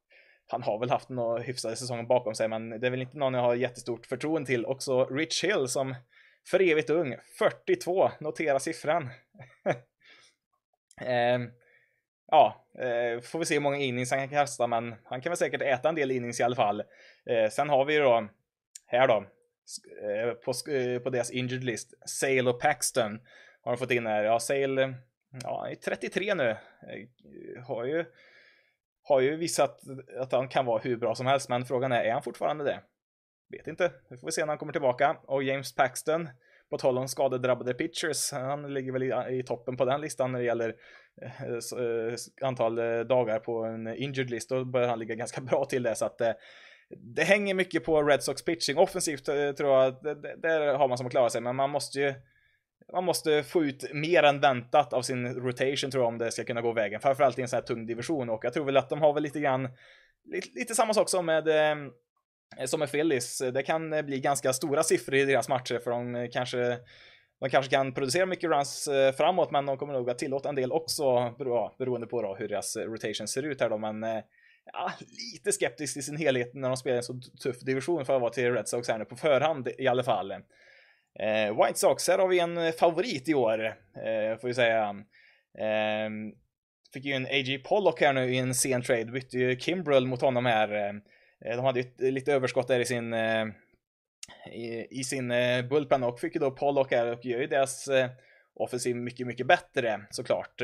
han 0.46 0.62
har 0.62 0.78
väl 0.78 0.90
haft 0.90 1.08
några 1.08 1.42
hyfsade 1.42 1.76
säsonger 1.76 2.02
bakom 2.02 2.34
sig, 2.34 2.48
men 2.48 2.80
det 2.80 2.86
är 2.86 2.90
väl 2.90 3.02
inte 3.02 3.18
någon 3.18 3.34
jag 3.34 3.40
har 3.40 3.54
jättestort 3.54 4.06
förtroende 4.06 4.46
till. 4.46 4.66
Också 4.66 5.04
Rich 5.04 5.44
Hill 5.44 5.68
som 5.68 5.94
för 6.50 6.62
evigt 6.62 6.90
ung. 6.90 7.16
42, 7.38 8.10
notera 8.20 8.58
siffran. 8.58 9.10
eh, 11.00 11.38
ja, 12.26 12.66
eh, 12.78 13.20
får 13.20 13.38
vi 13.38 13.44
se 13.44 13.54
hur 13.54 13.60
många 13.60 13.76
innings 13.76 14.10
han 14.10 14.20
kan 14.20 14.28
kasta, 14.28 14.66
men 14.66 14.94
han 15.04 15.20
kan 15.20 15.30
väl 15.30 15.36
säkert 15.36 15.62
äta 15.62 15.88
en 15.88 15.94
del 15.94 16.10
innings 16.10 16.40
i 16.40 16.42
alla 16.42 16.56
fall. 16.56 16.80
Eh, 17.26 17.50
sen 17.50 17.68
har 17.68 17.84
vi 17.84 17.94
ju 17.94 18.00
då, 18.00 18.28
här 18.98 19.08
då, 19.08 19.24
eh, 20.02 20.34
på, 20.34 20.70
eh, 20.70 20.98
på 20.98 21.10
deras 21.10 21.30
injured 21.30 21.64
list, 21.64 21.94
Sale 22.06 22.50
och 22.50 22.60
Paxton 22.60 23.20
har 23.62 23.72
de 23.72 23.78
fått 23.78 23.90
in 23.90 24.06
här. 24.06 24.24
Ja, 24.24 24.40
Sale, 24.40 24.94
ja, 25.42 25.68
är 25.70 25.74
33 25.74 26.34
nu. 26.34 26.50
Eh, 26.50 26.56
har 27.66 27.84
ju, 27.84 28.04
har 29.02 29.20
ju 29.20 29.36
visat 29.36 29.80
att 30.18 30.32
han 30.32 30.48
kan 30.48 30.66
vara 30.66 30.82
hur 30.82 30.96
bra 30.96 31.14
som 31.14 31.26
helst, 31.26 31.48
men 31.48 31.64
frågan 31.64 31.92
är, 31.92 32.04
är 32.04 32.12
han 32.12 32.22
fortfarande 32.22 32.64
det? 32.64 32.80
Vet 33.50 33.66
inte. 33.66 33.92
Det 34.08 34.18
får 34.18 34.26
vi 34.26 34.32
se 34.32 34.40
när 34.40 34.48
han 34.48 34.58
kommer 34.58 34.72
tillbaka. 34.72 35.16
Och 35.22 35.42
James 35.42 35.74
Paxton, 35.74 36.28
på 36.70 36.78
tal 36.78 36.98
om 36.98 37.08
skadedrabbade 37.08 37.74
pitchers, 37.74 38.32
han 38.32 38.74
ligger 38.74 38.92
väl 38.92 39.02
i, 39.02 39.38
i 39.38 39.42
toppen 39.42 39.76
på 39.76 39.84
den 39.84 40.00
listan 40.00 40.32
när 40.32 40.38
det 40.38 40.44
gäller 40.44 40.74
eh, 41.22 42.14
antal 42.48 42.74
dagar 43.06 43.38
på 43.38 43.64
en 43.64 43.96
injured 43.96 44.30
list. 44.30 44.48
Då 44.48 44.64
börjar 44.64 44.88
han 44.88 44.98
ligga 44.98 45.14
ganska 45.14 45.40
bra 45.50 45.64
till 45.64 45.82
det. 45.82 45.94
Så 45.94 46.04
att 46.04 46.20
eh, 46.20 46.32
det 46.96 47.22
hänger 47.22 47.54
mycket 47.54 47.84
på 47.84 48.02
Red 48.02 48.22
Sox 48.22 48.44
pitching. 48.44 48.78
Offensivt 48.78 49.28
eh, 49.28 49.52
tror 49.52 49.70
jag, 49.70 50.02
det, 50.02 50.36
där 50.36 50.74
har 50.74 50.88
man 50.88 50.98
som 50.98 51.06
att 51.06 51.12
klara 51.12 51.30
sig, 51.30 51.40
men 51.40 51.56
man 51.56 51.70
måste 51.70 52.00
ju 52.00 52.14
man 52.92 53.04
måste 53.04 53.42
få 53.42 53.64
ut 53.64 53.92
mer 53.92 54.22
än 54.22 54.40
väntat 54.40 54.92
av 54.92 55.02
sin 55.02 55.34
rotation 55.34 55.90
tror 55.90 56.04
jag 56.04 56.08
om 56.08 56.18
det 56.18 56.32
ska 56.32 56.44
kunna 56.44 56.60
gå 56.60 56.72
vägen. 56.72 57.00
Framförallt 57.00 57.38
i 57.38 57.42
en 57.42 57.48
sån 57.48 57.56
här 57.56 57.62
tung 57.62 57.86
division 57.86 58.30
och 58.30 58.44
jag 58.44 58.52
tror 58.52 58.64
väl 58.64 58.76
att 58.76 58.88
de 58.88 59.00
har 59.00 59.12
väl 59.12 59.22
lite 59.22 59.40
grann 59.40 59.68
lite, 60.24 60.48
lite 60.58 60.74
samma 60.74 60.94
sak 60.94 61.08
som 61.08 61.26
med 61.26 61.48
eh, 61.48 61.76
som 62.64 62.80
med 62.80 62.90
Phillies. 62.90 63.38
Det 63.38 63.62
kan 63.62 63.92
eh, 63.92 64.02
bli 64.02 64.20
ganska 64.20 64.52
stora 64.52 64.82
siffror 64.82 65.14
i 65.14 65.24
deras 65.24 65.48
matcher 65.48 65.78
för 65.78 65.90
de 65.90 66.28
kanske 66.32 66.78
de 67.40 67.50
kanske 67.50 67.70
kan 67.70 67.94
producera 67.94 68.26
mycket 68.26 68.50
runs 68.50 68.88
framåt, 69.16 69.50
men 69.50 69.66
de 69.66 69.76
kommer 69.76 69.92
nog 69.92 70.10
att 70.10 70.18
tillåta 70.18 70.48
en 70.48 70.54
del 70.54 70.72
också 70.72 71.34
beroende 71.78 72.06
på 72.06 72.22
då 72.22 72.34
hur 72.34 72.48
deras 72.48 72.76
rotation 72.76 73.28
ser 73.28 73.42
ut 73.42 73.60
här 73.60 73.70
då. 73.70 73.78
Men 73.78 74.04
ja, 74.72 74.92
lite 75.32 75.52
skeptisk 75.52 75.96
i 75.96 76.02
sin 76.02 76.16
helhet 76.16 76.54
när 76.54 76.68
de 76.68 76.76
spelar 76.76 76.96
en 76.96 77.02
så 77.02 77.20
tuff 77.42 77.60
division 77.60 78.04
för 78.04 78.14
att 78.14 78.20
vara 78.20 78.32
till 78.32 78.52
Red 78.52 78.68
Sox 78.68 78.88
här 78.88 78.98
nu 78.98 79.04
på 79.04 79.16
förhand 79.16 79.68
i 79.78 79.88
alla 79.88 80.02
fall. 80.02 80.30
Eh, 81.18 81.64
White 81.64 81.78
Sox, 81.78 82.08
här 82.08 82.18
har 82.18 82.28
vi 82.28 82.38
en 82.38 82.72
favorit 82.72 83.28
i 83.28 83.34
år, 83.34 83.64
eh, 83.96 84.38
får 84.40 84.48
vi 84.48 84.54
säga. 84.54 85.04
Ehm, 85.58 86.32
fick 86.94 87.04
ju 87.04 87.12
en 87.12 87.26
A.J. 87.26 87.58
Pollock 87.58 88.00
här 88.00 88.12
nu 88.12 88.34
i 88.34 88.38
en 88.38 88.54
sen 88.54 88.82
trade, 88.82 89.04
bytte 89.04 89.38
ju 89.38 89.58
Kimbrell 89.58 90.06
mot 90.06 90.20
honom 90.20 90.46
här. 90.46 91.02
Eh, 91.44 91.56
de 91.56 91.64
hade 91.64 91.80
ju 91.80 92.10
lite 92.10 92.32
överskott 92.32 92.68
där 92.68 92.80
i 92.80 92.84
sin 92.84 93.14
i, 94.52 94.86
i 94.90 95.04
sin 95.04 95.32
bullpen 95.68 96.02
och 96.02 96.20
fick 96.20 96.34
ju 96.34 96.40
då 96.40 96.50
Pollock 96.50 96.90
här 96.90 97.12
och 97.12 97.24
gör 97.24 97.40
ju 97.40 97.46
deras 97.46 97.88
offensiv 98.54 98.96
mycket, 98.96 99.26
mycket 99.26 99.46
bättre 99.46 100.06
såklart. 100.10 100.62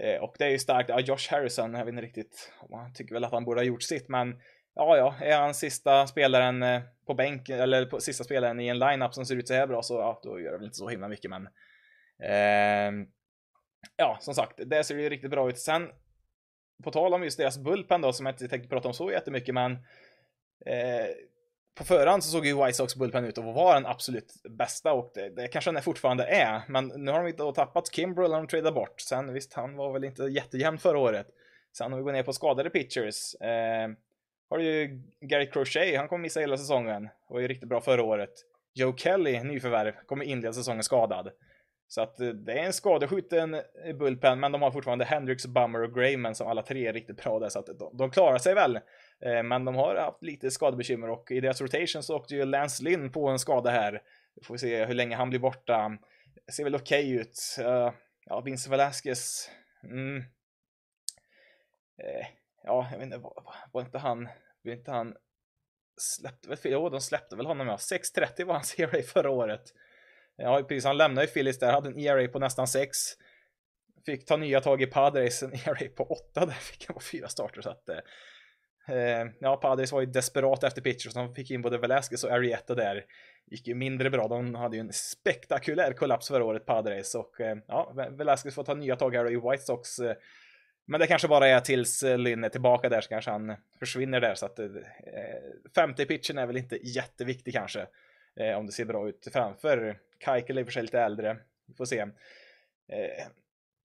Eh, 0.00 0.22
och 0.22 0.34
det 0.38 0.44
är 0.44 0.50
ju 0.50 0.58
starkt. 0.58 0.88
Ja, 0.88 1.00
Josh 1.00 1.30
Harrison, 1.30 1.74
jag 1.74 1.84
vet 1.84 1.92
inte 1.92 2.02
riktigt, 2.02 2.52
man 2.70 2.92
tycker 2.92 3.14
väl 3.14 3.24
att 3.24 3.32
han 3.32 3.44
borde 3.44 3.60
ha 3.60 3.64
gjort 3.64 3.82
sitt, 3.82 4.08
men 4.08 4.40
ja, 4.74 4.96
ja, 4.96 5.14
är 5.20 5.36
han 5.36 5.54
sista 5.54 6.06
spelaren 6.06 6.62
eh, 6.62 6.82
på 7.06 7.14
bänk 7.14 7.48
eller 7.48 7.86
på, 7.86 8.00
sista 8.00 8.24
spelaren 8.24 8.60
i 8.60 8.68
en 8.68 8.78
lineup 8.78 9.14
som 9.14 9.26
ser 9.26 9.36
ut 9.36 9.48
så 9.48 9.54
här 9.54 9.66
bra 9.66 9.82
så 9.82 9.94
ja, 9.94 10.20
då 10.22 10.40
gör 10.40 10.52
det 10.52 10.58
väl 10.58 10.66
inte 10.66 10.76
så 10.76 10.88
himla 10.88 11.08
mycket, 11.08 11.30
men 11.30 11.46
eh, 12.22 13.06
ja, 13.96 14.18
som 14.20 14.34
sagt, 14.34 14.60
det 14.66 14.84
ser 14.84 14.98
ju 14.98 15.08
riktigt 15.08 15.30
bra 15.30 15.48
ut. 15.48 15.58
Sen 15.58 15.90
på 16.84 16.90
tal 16.90 17.14
om 17.14 17.22
just 17.22 17.38
deras 17.38 17.58
bullpen 17.58 18.00
då, 18.00 18.12
som 18.12 18.26
jag 18.26 18.32
inte 18.32 18.48
tänkte 18.48 18.68
prata 18.68 18.88
om 18.88 18.94
så 18.94 19.10
jättemycket, 19.10 19.54
men 19.54 19.72
eh, 20.66 21.06
på 21.76 21.84
förhand 21.84 22.24
så 22.24 22.30
såg 22.30 22.46
ju 22.46 22.64
White 22.64 22.72
Sox 22.72 22.96
bullpen 22.96 23.24
ut 23.24 23.38
att 23.38 23.44
vara 23.44 23.74
den 23.74 23.86
absolut 23.86 24.34
bästa 24.50 24.92
och 24.92 25.12
det, 25.14 25.28
det 25.28 25.48
kanske 25.48 25.72
den 25.72 25.82
fortfarande 25.82 26.24
är. 26.24 26.62
Men 26.68 26.86
nu 26.96 27.10
har 27.10 27.18
de 27.18 27.28
inte 27.28 27.52
tappat 27.54 27.94
Kimbrel 27.94 28.30
när 28.30 28.36
de 28.36 28.46
tradar 28.46 28.72
bort. 28.72 29.00
Sen 29.00 29.32
visst, 29.32 29.54
han 29.54 29.76
var 29.76 29.92
väl 29.92 30.04
inte 30.04 30.22
jättejämn 30.22 30.78
förra 30.78 30.98
året. 30.98 31.26
Sen 31.78 31.92
om 31.92 31.98
vi 31.98 32.04
går 32.04 32.12
ner 32.12 32.22
på 32.22 32.32
skadade 32.32 32.70
pitchers. 32.70 33.34
Eh, 33.34 33.88
har 34.50 34.58
du 34.58 34.64
ju 34.64 35.02
Gary 35.20 35.50
Crochet, 35.50 35.98
han 35.98 36.08
kommer 36.08 36.22
missa 36.22 36.40
hela 36.40 36.58
säsongen. 36.58 37.08
Var 37.28 37.40
ju 37.40 37.48
riktigt 37.48 37.68
bra 37.68 37.80
förra 37.80 38.02
året. 38.02 38.32
Joe 38.74 38.96
Kelly, 38.96 39.42
nyförvärv, 39.42 39.92
kommer 40.06 40.24
inleda 40.24 40.52
säsongen 40.52 40.82
skadad. 40.82 41.30
Så 41.88 42.00
att 42.00 42.20
eh, 42.20 42.28
det 42.28 42.52
är 42.52 42.64
en 42.64 42.72
skadeskjuten 42.72 43.54
eh, 43.54 43.96
bullpen, 43.98 44.40
men 44.40 44.52
de 44.52 44.62
har 44.62 44.70
fortfarande 44.70 45.04
Hendrix, 45.04 45.46
Bummer 45.46 45.82
och 45.82 45.94
Grayman 45.94 46.34
som 46.34 46.46
alla 46.46 46.62
tre 46.62 46.86
är 46.86 46.92
riktigt 46.92 47.22
bra 47.24 47.38
där, 47.38 47.48
så 47.48 47.58
att 47.58 47.66
de, 47.66 47.96
de 47.96 48.10
klarar 48.10 48.38
sig 48.38 48.54
väl. 48.54 48.78
Eh, 49.24 49.42
men 49.42 49.64
de 49.64 49.74
har 49.74 49.96
haft 49.96 50.22
lite 50.22 50.50
skadebekymmer 50.50 51.10
och 51.10 51.30
i 51.30 51.40
deras 51.40 51.60
rotation 51.60 52.02
så 52.02 52.16
åkte 52.16 52.34
ju 52.34 52.44
Lance 52.44 52.84
Lynn 52.84 53.12
på 53.12 53.28
en 53.28 53.38
skada 53.38 53.70
här. 53.70 54.02
Vi 54.34 54.44
får 54.44 54.56
se 54.56 54.84
hur 54.84 54.94
länge 54.94 55.16
han 55.16 55.30
blir 55.30 55.40
borta. 55.40 55.98
Det 56.46 56.52
ser 56.52 56.64
väl 56.64 56.74
okej 56.74 57.04
okay 57.04 57.20
ut. 57.20 57.56
Eh, 57.58 57.92
ja, 58.26 58.40
Vince 58.40 58.70
Velasquez. 58.70 59.50
Mm. 59.82 60.16
Eh, 62.02 62.26
ja, 62.62 62.88
jag 62.90 62.98
vet 62.98 63.04
inte, 63.04 63.18
var, 63.18 63.44
var 63.72 63.82
inte 63.82 63.98
han, 63.98 64.28
var 64.62 64.72
inte 64.72 64.90
han 64.90 65.16
släppte 65.96 66.48
väl, 66.48 66.58
jo 66.64 66.88
de 66.88 67.00
släppte 67.00 67.36
väl 67.36 67.46
honom 67.46 67.66
ja. 67.66 67.76
6.30 67.76 68.44
var 68.44 68.54
hans 68.54 68.74
ERA 68.78 69.02
förra 69.02 69.30
året. 69.30 69.74
Ja, 70.36 70.62
precis. 70.62 70.84
Han 70.84 70.96
lämnade 70.96 71.26
ju 71.26 71.32
Phillies 71.32 71.58
där, 71.58 71.72
hade 71.72 71.88
en 71.88 71.98
ERA 71.98 72.28
på 72.28 72.38
nästan 72.38 72.68
6. 72.68 72.98
Fick 74.06 74.26
ta 74.26 74.36
nya 74.36 74.60
tag 74.60 74.82
i 74.82 74.86
Padres, 74.86 75.42
en 75.42 75.52
ERA 75.52 75.88
på 75.96 76.04
8 76.04 76.46
där 76.46 76.52
fick 76.52 76.86
han 76.86 76.94
på 76.94 77.00
fyra 77.00 77.28
starter. 77.28 77.62
Så 77.62 77.70
att, 77.70 77.88
eh, 78.88 79.26
ja, 79.40 79.56
Padres 79.56 79.92
var 79.92 80.00
ju 80.00 80.06
desperat 80.06 80.64
efter 80.64 80.82
pitchers. 80.82 81.14
De 81.14 81.34
fick 81.34 81.50
in 81.50 81.62
både 81.62 81.78
Velasquez 81.78 82.24
och 82.24 82.30
Arietta 82.30 82.74
där. 82.74 83.04
Gick 83.46 83.66
ju 83.66 83.74
mindre 83.74 84.10
bra. 84.10 84.28
De 84.28 84.54
hade 84.54 84.76
ju 84.76 84.80
en 84.80 84.92
spektakulär 84.92 85.92
kollaps 85.92 86.28
förra 86.28 86.44
året, 86.44 86.66
Padres. 86.66 87.14
Och 87.14 87.40
eh, 87.40 87.56
ja, 87.66 87.92
Velasquez 88.10 88.54
får 88.54 88.64
ta 88.64 88.74
nya 88.74 88.96
tag 88.96 89.14
här 89.14 89.32
i 89.32 89.36
White 89.36 89.62
Sox. 89.62 89.98
Eh, 89.98 90.16
men 90.86 91.00
det 91.00 91.06
kanske 91.06 91.28
bara 91.28 91.48
är 91.48 91.60
tills 91.60 92.02
eh, 92.02 92.18
Lynn 92.18 92.44
är 92.44 92.48
tillbaka 92.48 92.88
där 92.88 93.00
så 93.00 93.08
kanske 93.08 93.30
han 93.30 93.56
försvinner 93.78 94.20
där. 94.20 94.34
Så 94.34 94.46
att 94.46 94.58
eh, 94.58 94.66
femte 95.74 96.06
pitchen 96.06 96.38
är 96.38 96.46
väl 96.46 96.56
inte 96.56 96.88
jätteviktig 96.88 97.54
kanske. 97.54 97.86
Eh, 98.36 98.58
om 98.58 98.66
det 98.66 98.72
ser 98.72 98.84
bra 98.84 99.08
ut 99.08 99.28
framför. 99.32 99.98
Keikel 100.24 100.58
är 100.58 100.64
för 100.64 100.72
sig 100.72 100.82
lite 100.82 101.00
äldre. 101.00 101.36
Vi 101.66 101.74
får 101.74 101.84
se. 101.84 101.98
Eh, 102.88 103.26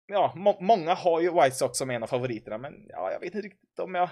ja, 0.08 0.34
må 0.36 0.58
många 0.62 0.94
har 0.94 1.22
ju 1.22 1.32
White 1.32 1.56
Sox 1.56 1.78
som 1.78 1.90
en 1.90 2.04
av 2.04 2.08
favoriterna, 2.08 2.58
men 2.58 2.86
ja, 2.90 3.12
jag 3.12 3.20
vet 3.20 3.36
inte 3.36 3.48
riktigt 3.48 3.80
om 3.80 3.96
jag... 3.96 4.10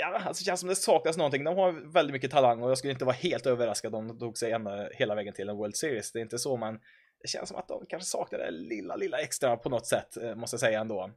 Ja, 0.00 0.20
alltså 0.26 0.42
det 0.42 0.44
känns 0.44 0.60
som 0.60 0.68
det 0.68 0.76
saknas 0.76 1.16
någonting. 1.16 1.44
De 1.44 1.56
har 1.56 1.92
väldigt 1.92 2.12
mycket 2.12 2.30
talang 2.30 2.62
och 2.62 2.70
jag 2.70 2.78
skulle 2.78 2.92
inte 2.92 3.04
vara 3.04 3.16
helt 3.16 3.46
överraskad 3.46 3.94
om 3.94 4.08
de 4.08 4.18
tog 4.18 4.38
sig 4.38 4.52
ända 4.52 4.88
hela 4.92 5.14
vägen 5.14 5.34
till 5.34 5.48
en 5.48 5.56
World 5.56 5.76
Series. 5.76 6.12
Det 6.12 6.18
är 6.18 6.22
inte 6.22 6.38
så, 6.38 6.56
men 6.56 6.74
det 7.22 7.28
känns 7.28 7.48
som 7.48 7.58
att 7.58 7.68
de 7.68 7.86
kanske 7.88 8.10
saknar 8.10 8.38
det 8.38 8.50
lilla, 8.50 8.96
lilla 8.96 9.18
extra 9.18 9.56
på 9.56 9.68
något 9.68 9.86
sätt, 9.86 10.16
eh, 10.16 10.34
måste 10.34 10.54
jag 10.54 10.60
säga 10.60 10.80
ändå. 10.80 11.10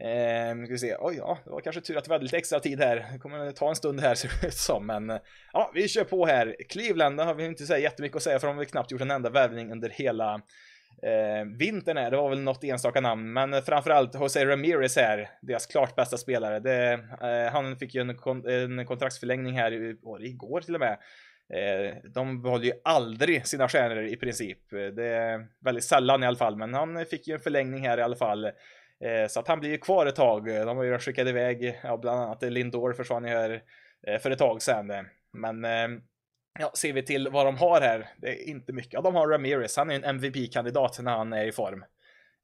Ehm, 0.00 0.64
ska 0.64 0.72
vi 0.72 0.78
se, 0.78 0.96
oj 0.98 1.14
ja, 1.16 1.38
det 1.44 1.50
var 1.50 1.60
kanske 1.60 1.80
tur 1.80 1.96
att 1.96 2.08
vi 2.08 2.12
hade 2.12 2.24
lite 2.24 2.36
extra 2.36 2.60
tid 2.60 2.80
här. 2.80 3.08
Det 3.12 3.18
kommer 3.18 3.52
ta 3.52 3.68
en 3.68 3.76
stund 3.76 4.00
här 4.00 4.14
ser 4.14 4.30
det 4.40 4.46
ut 4.46 4.54
som, 4.54 4.86
men 4.86 5.10
eh, 5.10 5.18
ja, 5.52 5.70
vi 5.74 5.88
kör 5.88 6.04
på 6.04 6.26
här. 6.26 6.56
Cleveland 6.68 7.20
har 7.20 7.34
vi 7.34 7.44
inte 7.44 7.66
så 7.66 7.76
jättemycket 7.76 8.16
att 8.16 8.22
säga 8.22 8.38
för 8.38 8.46
de 8.46 8.56
har 8.56 8.64
vi 8.64 8.70
knappt 8.70 8.90
gjort 8.90 9.00
en 9.00 9.10
enda 9.10 9.30
värvning 9.30 9.72
under 9.72 9.88
hela 9.88 10.40
eh, 11.02 11.44
vintern 11.58 11.96
här. 11.96 12.10
Det 12.10 12.16
var 12.16 12.30
väl 12.30 12.40
något 12.40 12.64
enstaka 12.64 13.00
namn, 13.00 13.32
men 13.32 13.62
framförallt 13.62 14.14
Jose 14.14 14.46
Ramirez 14.46 14.96
här, 14.96 15.30
deras 15.40 15.66
klart 15.66 15.96
bästa 15.96 16.16
spelare. 16.16 16.60
Det, 16.60 16.92
eh, 17.22 17.52
han 17.52 17.76
fick 17.76 17.94
ju 17.94 18.00
en, 18.00 18.16
kon 18.16 18.48
en 18.48 18.86
kontraktsförlängning 18.86 19.58
här 19.58 19.72
i 19.72 19.96
igår 20.20 20.60
till 20.60 20.74
och 20.74 20.80
med. 20.80 20.98
Eh, 21.54 21.94
de 22.14 22.42
behåller 22.42 22.64
ju 22.64 22.72
aldrig 22.84 23.46
sina 23.46 23.68
stjärnor 23.68 24.04
i 24.04 24.16
princip. 24.16 24.58
Det 24.70 25.06
är 25.06 25.46
väldigt 25.64 25.84
sällan 25.84 26.22
i 26.22 26.26
alla 26.26 26.36
fall, 26.36 26.56
men 26.56 26.74
han 26.74 27.06
fick 27.06 27.28
ju 27.28 27.34
en 27.34 27.40
förlängning 27.40 27.86
här 27.86 27.98
i 27.98 28.02
alla 28.02 28.16
fall. 28.16 28.44
Eh, 29.04 29.28
så 29.28 29.40
att 29.40 29.48
han 29.48 29.60
blir 29.60 29.70
ju 29.70 29.78
kvar 29.78 30.06
ett 30.06 30.16
tag. 30.16 30.46
De 30.46 30.76
har 30.76 30.84
ju 30.84 30.98
skickat 30.98 31.28
iväg, 31.28 31.80
ja, 31.82 31.96
bland 31.96 32.20
annat 32.20 32.42
Lindor 32.42 32.92
försvann 32.92 33.24
ju 33.24 33.30
här 33.30 33.62
eh, 34.06 34.18
för 34.18 34.30
ett 34.30 34.38
tag 34.38 34.62
sedan. 34.62 35.06
Men 35.32 35.64
eh, 35.64 35.88
ja, 36.58 36.72
ser 36.74 36.92
vi 36.92 37.02
till 37.02 37.28
vad 37.28 37.46
de 37.46 37.56
har 37.56 37.80
här, 37.80 38.08
det 38.16 38.28
är 38.28 38.48
inte 38.48 38.72
mycket. 38.72 38.92
Ja, 38.92 39.00
de 39.00 39.14
har 39.14 39.28
Ramirez, 39.28 39.76
han 39.76 39.90
är 39.90 39.94
en 39.94 40.04
MVP-kandidat 40.04 40.98
när 41.02 41.16
han 41.16 41.32
är 41.32 41.44
i 41.44 41.52
form. 41.52 41.84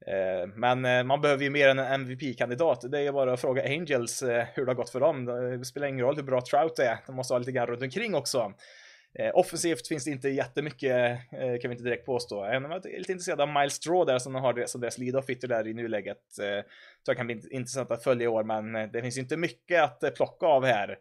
Eh, 0.06 0.48
men 0.54 0.84
eh, 0.84 1.02
man 1.02 1.20
behöver 1.20 1.44
ju 1.44 1.50
mer 1.50 1.68
än 1.68 1.78
en 1.78 1.92
MVP-kandidat. 1.92 2.90
Det 2.90 2.98
är 2.98 3.02
ju 3.02 3.12
bara 3.12 3.32
att 3.32 3.40
fråga 3.40 3.62
Angels 3.62 4.22
eh, 4.22 4.46
hur 4.54 4.66
det 4.66 4.70
har 4.70 4.76
gått 4.76 4.90
för 4.90 5.00
dem. 5.00 5.24
Det 5.24 5.64
spelar 5.64 5.86
ingen 5.86 6.04
roll 6.04 6.16
hur 6.16 6.22
bra 6.22 6.40
Trout 6.40 6.78
är. 6.78 6.98
De 7.06 7.16
måste 7.16 7.34
ha 7.34 7.38
lite 7.38 7.52
grann 7.52 7.66
runt 7.66 7.82
omkring 7.82 8.14
också. 8.14 8.52
Offensivt 9.34 9.88
finns 9.88 10.04
det 10.04 10.10
inte 10.10 10.28
jättemycket, 10.28 11.18
kan 11.30 11.70
vi 11.70 11.72
inte 11.72 11.84
direkt 11.84 12.06
påstå. 12.06 12.44
Även 12.44 12.64
om 12.64 12.70
jag 12.70 12.86
är 12.86 12.98
lite 12.98 13.12
intresserad 13.12 13.40
av 13.40 13.48
Miles 13.48 13.72
Straw 13.72 14.12
där 14.12 14.18
som 14.18 14.32
de 14.32 14.42
har 14.42 14.66
som 14.66 14.80
deras 14.80 14.98
lead-off 14.98 15.28
hitter 15.28 15.48
där 15.48 15.66
i 15.66 15.74
nuläget. 15.74 16.18
Tror 16.36 16.64
jag 17.06 17.16
kan 17.16 17.26
bli 17.26 17.42
intressant 17.50 17.90
att 17.90 18.04
följa 18.04 18.24
i 18.24 18.28
år, 18.28 18.44
men 18.44 18.92
det 18.92 19.02
finns 19.02 19.16
ju 19.16 19.20
inte 19.20 19.36
mycket 19.36 19.82
att 19.82 20.14
plocka 20.14 20.46
av 20.46 20.64
här. 20.64 20.98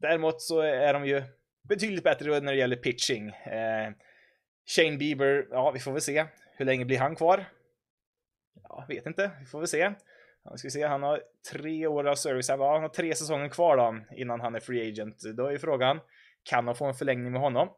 Däremot 0.00 0.42
så 0.42 0.60
är 0.60 0.92
de 0.92 1.06
ju 1.06 1.22
betydligt 1.68 2.04
bättre 2.04 2.40
när 2.40 2.52
det 2.52 2.58
gäller 2.58 2.76
pitching. 2.76 3.28
Eh, 3.28 3.90
Shane 4.76 4.96
Bieber, 4.96 5.46
ja, 5.50 5.70
vi 5.70 5.80
får 5.80 5.92
väl 5.92 6.00
se. 6.00 6.24
Hur 6.56 6.64
länge 6.64 6.84
blir 6.84 6.98
han 6.98 7.16
kvar? 7.16 7.44
Ja, 8.62 8.84
vet 8.88 9.06
inte. 9.06 9.30
Vi 9.40 9.46
får 9.46 9.58
väl 9.58 9.68
se. 9.68 9.92
Ja, 10.44 10.56
ska 10.56 10.70
se, 10.70 10.86
han 10.86 11.02
har 11.02 11.22
tre 11.52 11.86
år 11.86 12.06
av 12.06 12.14
service. 12.14 12.48
Ja, 12.48 12.72
han 12.72 12.82
har 12.82 12.88
tre 12.88 13.14
säsonger 13.14 13.48
kvar 13.48 13.76
då 13.76 14.16
innan 14.16 14.40
han 14.40 14.54
är 14.54 14.60
free 14.60 14.88
agent. 14.88 15.22
Då 15.36 15.46
är 15.46 15.58
frågan. 15.58 16.00
Kan 16.42 16.64
de 16.64 16.74
få 16.74 16.84
en 16.84 16.94
förlängning 16.94 17.32
med 17.32 17.40
honom? 17.40 17.68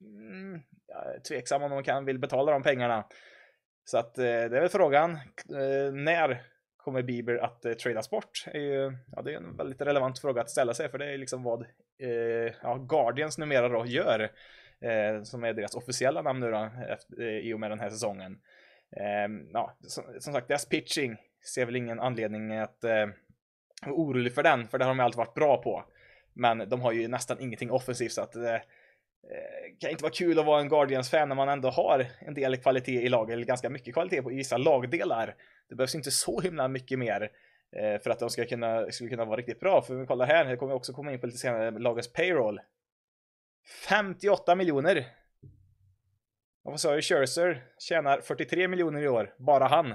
Mm, 0.00 0.60
jag 0.86 1.14
är 1.14 1.20
tveksam 1.20 1.62
om 1.62 1.70
de 1.70 1.82
kan, 1.82 2.04
vill 2.04 2.18
betala 2.18 2.52
de 2.52 2.62
pengarna. 2.62 3.06
Så 3.84 3.98
att 3.98 4.18
eh, 4.18 4.24
det 4.24 4.30
är 4.30 4.60
väl 4.60 4.68
frågan. 4.68 5.10
Eh, 5.10 5.92
när 5.92 6.42
kommer 6.78 7.02
Bieber 7.02 7.36
att 7.36 7.64
eh, 7.64 7.72
tradas 7.72 8.10
bort? 8.10 8.44
Är 8.46 8.60
ju, 8.60 8.96
ja, 9.16 9.22
det 9.22 9.32
är 9.32 9.36
en 9.36 9.56
väldigt 9.56 9.80
relevant 9.80 10.18
fråga 10.18 10.40
att 10.40 10.50
ställa 10.50 10.74
sig 10.74 10.88
för 10.88 10.98
det 10.98 11.12
är 11.12 11.18
liksom 11.18 11.42
vad 11.42 11.62
eh, 11.98 12.52
ja, 12.62 12.86
Guardians 12.88 13.38
numera 13.38 13.68
då 13.68 13.86
gör. 13.86 14.30
Eh, 14.80 15.22
som 15.22 15.44
är 15.44 15.52
deras 15.52 15.74
officiella 15.74 16.22
namn 16.22 16.40
nu 16.40 16.50
då, 16.50 16.70
efter, 16.88 17.20
eh, 17.20 17.38
i 17.38 17.54
och 17.54 17.60
med 17.60 17.70
den 17.70 17.80
här 17.80 17.90
säsongen. 17.90 18.38
Ehm, 18.96 19.48
ja, 19.52 19.76
som, 19.80 20.04
som, 20.18 20.32
sagt, 20.32 20.48
deras 20.48 20.68
pitching 20.68 21.16
ser 21.54 21.66
väl 21.66 21.76
ingen 21.76 22.00
anledning 22.00 22.52
att 22.58 22.84
eh, 22.84 23.06
vara 23.82 23.96
orolig 23.96 24.34
för 24.34 24.42
den, 24.42 24.68
för 24.68 24.78
det 24.78 24.84
har 24.84 24.90
de 24.90 25.00
alltid 25.00 25.18
varit 25.18 25.34
bra 25.34 25.62
på. 25.62 25.84
Men 26.32 26.68
de 26.68 26.80
har 26.80 26.92
ju 26.92 27.08
nästan 27.08 27.40
ingenting 27.40 27.70
offensivt 27.70 28.12
så 28.12 28.22
att 28.22 28.36
eh, 28.36 28.56
Eh, 29.22 29.78
kan 29.80 29.90
inte 29.90 30.02
vara 30.02 30.12
kul 30.12 30.38
att 30.38 30.46
vara 30.46 30.60
en 30.60 30.68
Guardians-fan 30.68 31.28
när 31.28 31.36
man 31.36 31.48
ändå 31.48 31.70
har 31.70 32.06
en 32.18 32.34
del 32.34 32.56
kvalitet 32.56 33.02
i 33.02 33.08
laget, 33.08 33.32
eller 33.32 33.46
ganska 33.46 33.70
mycket 33.70 33.94
kvalitet 33.94 34.22
på 34.22 34.28
vissa 34.28 34.56
lagdelar. 34.56 35.34
Det 35.68 35.74
behövs 35.74 35.94
inte 35.94 36.10
så 36.10 36.40
himla 36.40 36.68
mycket 36.68 36.98
mer 36.98 37.30
eh, 37.76 38.00
för 38.02 38.10
att 38.10 38.18
de 38.18 38.30
ska 38.30 38.44
kunna, 38.44 38.90
skulle 38.90 39.10
kunna 39.10 39.24
vara 39.24 39.36
riktigt 39.36 39.60
bra. 39.60 39.82
För 39.82 39.94
vi 39.94 40.06
kollar 40.06 40.26
här, 40.26 40.44
här 40.44 40.56
kommer 40.56 40.72
vi 40.72 40.78
också 40.78 40.92
komma 40.92 41.12
in 41.12 41.20
på 41.20 41.26
lite 41.26 41.38
senare, 41.38 41.70
lagens 41.70 42.12
payroll. 42.12 42.60
58 43.88 44.54
miljoner. 44.54 45.06
Och 46.64 46.72
vad 46.72 46.80
sa 46.80 46.94
jag? 46.94 47.04
Scherzer 47.04 47.64
tjänar 47.78 48.20
43 48.20 48.68
miljoner 48.68 49.02
i 49.02 49.08
år, 49.08 49.34
bara 49.38 49.66
han. 49.66 49.94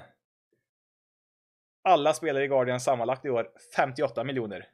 Alla 1.84 2.14
spelare 2.14 2.44
i 2.44 2.48
Guardians 2.48 2.84
sammanlagt 2.84 3.26
i 3.26 3.30
år, 3.30 3.50
58 3.76 4.24
miljoner 4.24 4.70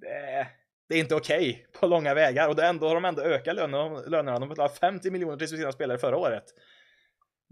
det, 0.00 0.08
är 0.08 0.48
det 0.90 0.96
är 0.96 1.00
inte 1.00 1.14
okej 1.14 1.50
okay 1.50 1.80
på 1.80 1.86
långa 1.86 2.14
vägar 2.14 2.48
och 2.48 2.58
ändå 2.58 2.88
har 2.88 2.94
de 2.94 3.04
ändå 3.04 3.22
ökat 3.22 3.56
lönerna. 3.56 4.38
De 4.38 4.48
betalade 4.48 4.74
50 4.74 5.10
miljoner 5.10 5.36
till 5.36 5.48
sina 5.48 5.72
spelare 5.72 5.98
förra 5.98 6.16
året. 6.16 6.44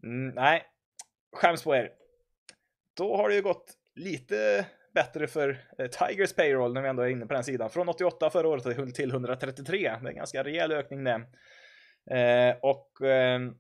Mm, 0.03 0.35
nej, 0.35 0.65
skäms 1.37 1.65
på 1.65 1.77
er. 1.77 1.91
Då 2.97 3.17
har 3.17 3.29
det 3.29 3.35
ju 3.35 3.43
gått 3.43 3.75
lite 3.95 4.67
bättre 4.95 5.27
för 5.27 5.65
eh, 5.79 5.87
Tigers 5.87 6.33
payroll 6.33 6.75
när 6.75 6.83
vi 6.83 6.89
ändå 6.89 7.03
är 7.03 7.09
inne 7.09 7.27
på 7.27 7.35
den 7.35 7.45
sidan. 7.45 7.71
Från 7.71 7.89
88 7.89 8.31
förra 8.31 8.49
året 8.49 8.95
till 8.95 9.11
133. 9.11 9.79
Det 9.79 9.87
är 9.87 10.07
en 10.07 10.17
ganska 10.17 10.45
rejäl 10.45 10.73
ökning 10.73 11.05
det. 11.05 11.27
Eh, 12.11 12.57
och 12.63 13.01
ehm, 13.07 13.49
eh, 13.49 13.53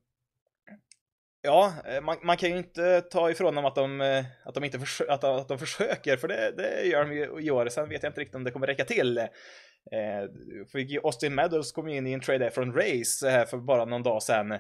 Ja, 1.42 1.72
man, 2.02 2.16
man, 2.22 2.36
kan 2.36 2.50
ju 2.50 2.56
inte 2.56 3.00
ta 3.00 3.30
ifrån 3.30 3.54
dem 3.54 3.64
att 3.64 3.74
de, 3.74 4.00
eh, 4.00 4.24
att 4.44 4.54
de 4.54 4.64
inte 4.64 4.78
försö 4.78 5.04
att, 5.08 5.24
att 5.24 5.48
de 5.48 5.58
försöker, 5.58 6.16
för 6.16 6.28
det, 6.28 6.52
det 6.56 6.84
gör 6.84 7.04
de 7.04 7.14
ju 7.14 7.40
i 7.40 7.50
år. 7.50 7.68
Sen 7.68 7.88
vet 7.88 8.02
jag 8.02 8.10
inte 8.10 8.20
riktigt 8.20 8.34
om 8.34 8.44
det 8.44 8.50
kommer 8.50 8.66
räcka 8.66 8.84
till. 8.84 9.28
Eh, 9.92 10.30
för 10.72 11.04
Austin 11.04 11.34
Meadows 11.34 11.72
kom 11.72 11.88
in 11.88 12.06
i 12.06 12.12
en 12.12 12.20
trade 12.20 12.50
från 12.50 12.74
Race 12.74 13.28
eh, 13.28 13.32
här 13.32 13.46
för 13.46 13.58
bara 13.58 13.84
någon 13.84 14.02
dag 14.02 14.22
sedan. 14.22 14.52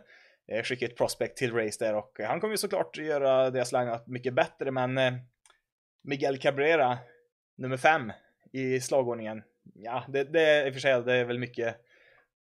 Eh, 0.48 0.62
skickade 0.62 0.92
ett 0.92 0.98
prospect 0.98 1.36
till 1.36 1.54
Race 1.54 1.84
där 1.84 1.94
och 1.94 2.20
han 2.20 2.40
kommer 2.40 2.52
ju 2.52 2.58
såklart 2.58 2.98
göra 2.98 3.50
deras 3.50 3.72
lineup 3.72 4.06
mycket 4.06 4.34
bättre, 4.34 4.70
men 4.70 4.98
eh, 4.98 5.12
Miguel 6.02 6.38
Cabrera, 6.38 6.98
nummer 7.56 7.76
fem 7.76 8.12
i 8.52 8.80
slagordningen. 8.80 9.42
Ja, 9.74 10.04
det, 10.08 10.24
det 10.24 10.66
i 10.66 10.70
och 10.70 10.74
för 10.74 10.80
sig, 10.80 11.02
det 11.02 11.14
är 11.14 11.24
väl 11.24 11.38
mycket 11.38 11.76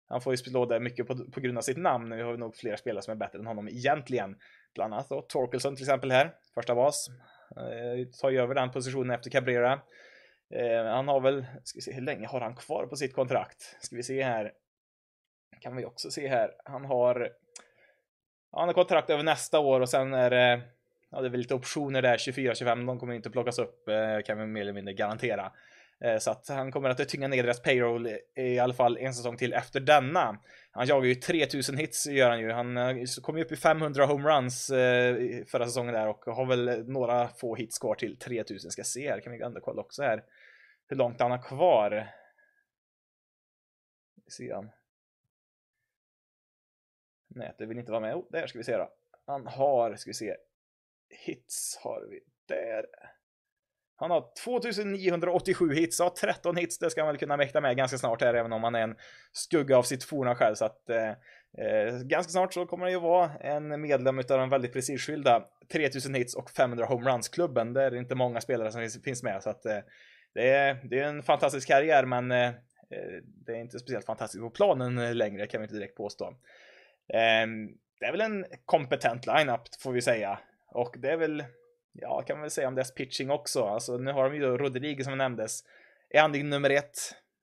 han 0.09 0.21
får 0.21 0.33
ju 0.33 0.37
slå 0.37 0.67
där 0.67 0.81
mycket 0.81 1.07
på, 1.07 1.17
på 1.17 1.41
grund 1.41 1.59
av 1.59 1.63
sitt 1.63 1.77
namn. 1.77 2.17
Vi 2.17 2.23
har 2.23 2.37
nog 2.37 2.57
flera 2.57 2.77
spelare 2.77 3.03
som 3.03 3.13
är 3.13 3.17
bättre 3.17 3.39
än 3.39 3.47
honom 3.47 3.69
egentligen. 3.69 4.37
Bland 4.75 4.95
annat 4.95 5.09
då 5.09 5.21
Torkelson 5.21 5.77
till 5.77 5.83
exempel 5.83 6.13
här, 6.13 6.35
första 6.55 6.75
bas. 6.75 7.09
Eh, 7.57 8.07
tar 8.21 8.31
ju 8.31 8.41
över 8.41 8.55
den 8.55 8.71
positionen 8.71 9.11
efter 9.11 9.31
Cabrera. 9.31 9.81
Eh, 10.51 10.85
han 10.85 11.09
har 11.09 11.21
väl, 11.21 11.47
ska 11.65 11.77
vi 11.77 11.83
se, 11.83 11.93
hur 11.93 12.03
länge 12.03 12.27
har 12.27 12.41
han 12.41 12.55
kvar 12.55 12.87
på 12.87 12.97
sitt 12.97 13.15
kontrakt? 13.15 13.77
Ska 13.81 13.97
vi 13.97 14.03
se 14.03 14.23
här. 14.23 14.53
Kan 15.61 15.77
vi 15.77 15.85
också 15.85 16.11
se 16.11 16.29
här. 16.29 16.55
Han 16.65 16.85
har, 16.85 17.31
han 18.53 18.69
har 18.69 18.75
kontrakt 18.75 19.11
över 19.11 19.23
nästa 19.23 19.59
år 19.61 19.81
och 19.81 19.89
sen 19.89 20.15
är 20.15 20.31
det, 20.31 20.61
ja, 21.11 21.21
det 21.21 21.27
är 21.27 21.31
väl 21.31 21.41
lite 21.41 21.55
optioner 21.55 22.03
där, 22.03 22.17
24-25, 22.17 22.87
de 22.87 22.99
kommer 22.99 23.15
inte 23.15 23.31
plockas 23.31 23.59
upp, 23.59 23.89
eh, 23.89 24.21
kan 24.27 24.39
vi 24.39 24.47
mer 24.47 24.61
eller 24.61 24.73
mindre 24.73 24.95
garantera. 24.95 25.53
Eh, 26.05 26.19
så 26.19 26.31
att 26.31 26.49
han 26.49 26.73
kommer 26.73 26.89
att 26.89 27.09
tynga 27.09 27.29
ner 27.29 27.43
deras 27.43 27.63
payroll 27.63 28.09
i 28.37 28.59
alla 28.59 28.75
fall 28.75 28.97
en 28.97 29.15
säsong 29.15 29.37
till 29.37 29.53
efter 29.53 29.81
denna. 29.81 30.41
Han 30.71 30.87
jagar 30.87 31.07
ju 31.07 31.15
3000 31.15 31.77
hits 31.77 32.07
gör 32.07 32.31
han 32.31 32.41
ju. 32.41 32.51
Han 32.53 32.77
eh, 32.77 32.97
kom 33.23 33.39
ju 33.39 33.45
upp 33.45 33.53
i 33.53 33.57
500 33.57 34.07
homeruns 34.07 34.71
eh, 34.71 35.17
förra 35.47 35.67
säsongen 35.67 35.95
där 35.95 36.09
och 36.09 36.25
har 36.25 36.47
väl 36.47 36.89
några 36.89 37.29
få 37.29 37.55
hits 37.55 37.79
kvar 37.79 37.95
till 37.95 38.19
3000. 38.19 38.71
Ska 38.71 38.85
se 38.85 39.11
här, 39.11 39.21
kan 39.21 39.33
vi 39.33 39.43
ändå 39.43 39.61
kolla 39.61 39.81
också 39.81 40.03
här 40.03 40.23
hur 40.89 40.97
långt 40.97 41.21
han 41.21 41.31
har 41.31 41.43
kvar. 41.43 42.09
Se 44.27 44.53
han. 44.53 44.71
Nätet 47.29 47.69
vill 47.69 47.79
inte 47.79 47.93
vara 47.93 48.01
med. 48.01 48.15
Oh, 48.15 48.27
där 48.31 48.47
ska 48.47 48.59
vi 48.59 48.65
se 48.65 48.77
då. 48.77 48.93
Han 49.27 49.47
har, 49.47 49.97
ska 49.97 50.09
vi 50.09 50.15
se. 50.15 50.37
Hits 51.09 51.79
har 51.83 52.07
vi 52.11 52.21
där. 52.47 52.87
Han 53.99 54.11
har 54.11 54.25
2987 54.45 55.75
hits, 55.75 56.01
har 56.01 56.11
13 56.11 56.57
hits, 56.57 56.79
det 56.79 56.91
ska 56.91 57.01
han 57.01 57.09
väl 57.09 57.17
kunna 57.17 57.37
mäkta 57.37 57.61
med 57.61 57.77
ganska 57.77 57.99
snart 57.99 58.23
här, 58.23 58.35
även 58.35 58.53
om 58.53 58.65
han 58.65 58.75
är 58.75 58.83
en 58.83 58.97
skugga 59.33 59.79
av 59.79 59.83
sitt 59.83 60.05
forna 60.05 60.35
själv. 60.35 60.55
Så 60.55 60.65
att 60.65 60.91
eh, 60.91 61.09
eh, 61.59 61.99
ganska 62.03 62.31
snart 62.31 62.55
så 62.55 62.67
kommer 62.67 62.85
han 62.85 62.93
ju 62.93 63.01
vara 63.01 63.31
en 63.41 63.81
medlem 63.81 64.19
utav 64.19 64.39
den 64.39 64.49
väldigt 64.49 64.73
prestigefyllda 64.73 65.45
3000 65.73 66.15
hits 66.15 66.35
och 66.35 66.51
500 66.51 66.87
homeruns-klubben. 66.87 67.73
Det 67.73 67.83
är 67.83 67.95
inte 67.95 68.15
många 68.15 68.41
spelare 68.41 68.73
som 68.73 69.01
finns 69.05 69.23
med, 69.23 69.43
så 69.43 69.51
att 69.51 69.67
eh, 69.67 69.79
det, 70.35 70.49
är, 70.49 70.79
det 70.85 70.99
är 70.99 71.05
en 71.05 71.23
fantastisk 71.23 71.69
karriär, 71.69 72.05
men 72.05 72.33
eh, 72.33 72.49
eh 72.49 72.53
det 73.47 73.53
är 73.53 73.61
inte 73.61 73.79
speciellt 73.79 74.07
fantastiskt 74.07 74.43
på 74.43 74.51
planen 74.51 74.99
eh, 74.99 75.15
längre, 75.15 75.47
kan 75.47 75.61
vi 75.61 75.65
inte 75.65 75.77
direkt 75.77 75.97
påstå. 75.97 76.35
Ehm, 77.15 77.69
det 78.01 78.07
är 78.07 78.13
väl 78.13 78.21
en 78.21 78.45
kompetent 78.65 79.27
lineup, 79.27 79.61
får 79.81 79.93
vi 79.93 80.03
säga. 80.03 80.39
Och 80.69 80.95
det 80.99 81.11
är 81.11 81.17
väl 81.17 81.45
ja, 82.01 82.23
kan 82.23 82.37
man 82.37 82.43
väl 82.43 82.51
säga 82.51 82.69
om 82.69 82.75
deras 82.75 82.95
pitching 82.95 83.31
också. 83.31 83.65
Alltså, 83.65 83.97
nu 83.97 84.13
har 84.13 84.31
de 84.31 84.37
ju 84.37 84.59
Rodriguez 84.59 85.05
som 85.05 85.19
nämndes. 85.19 85.65
Är 86.11 86.21
han 86.21 86.33
din 86.33 86.51
nummer 86.51 86.71
ett? 86.71 86.99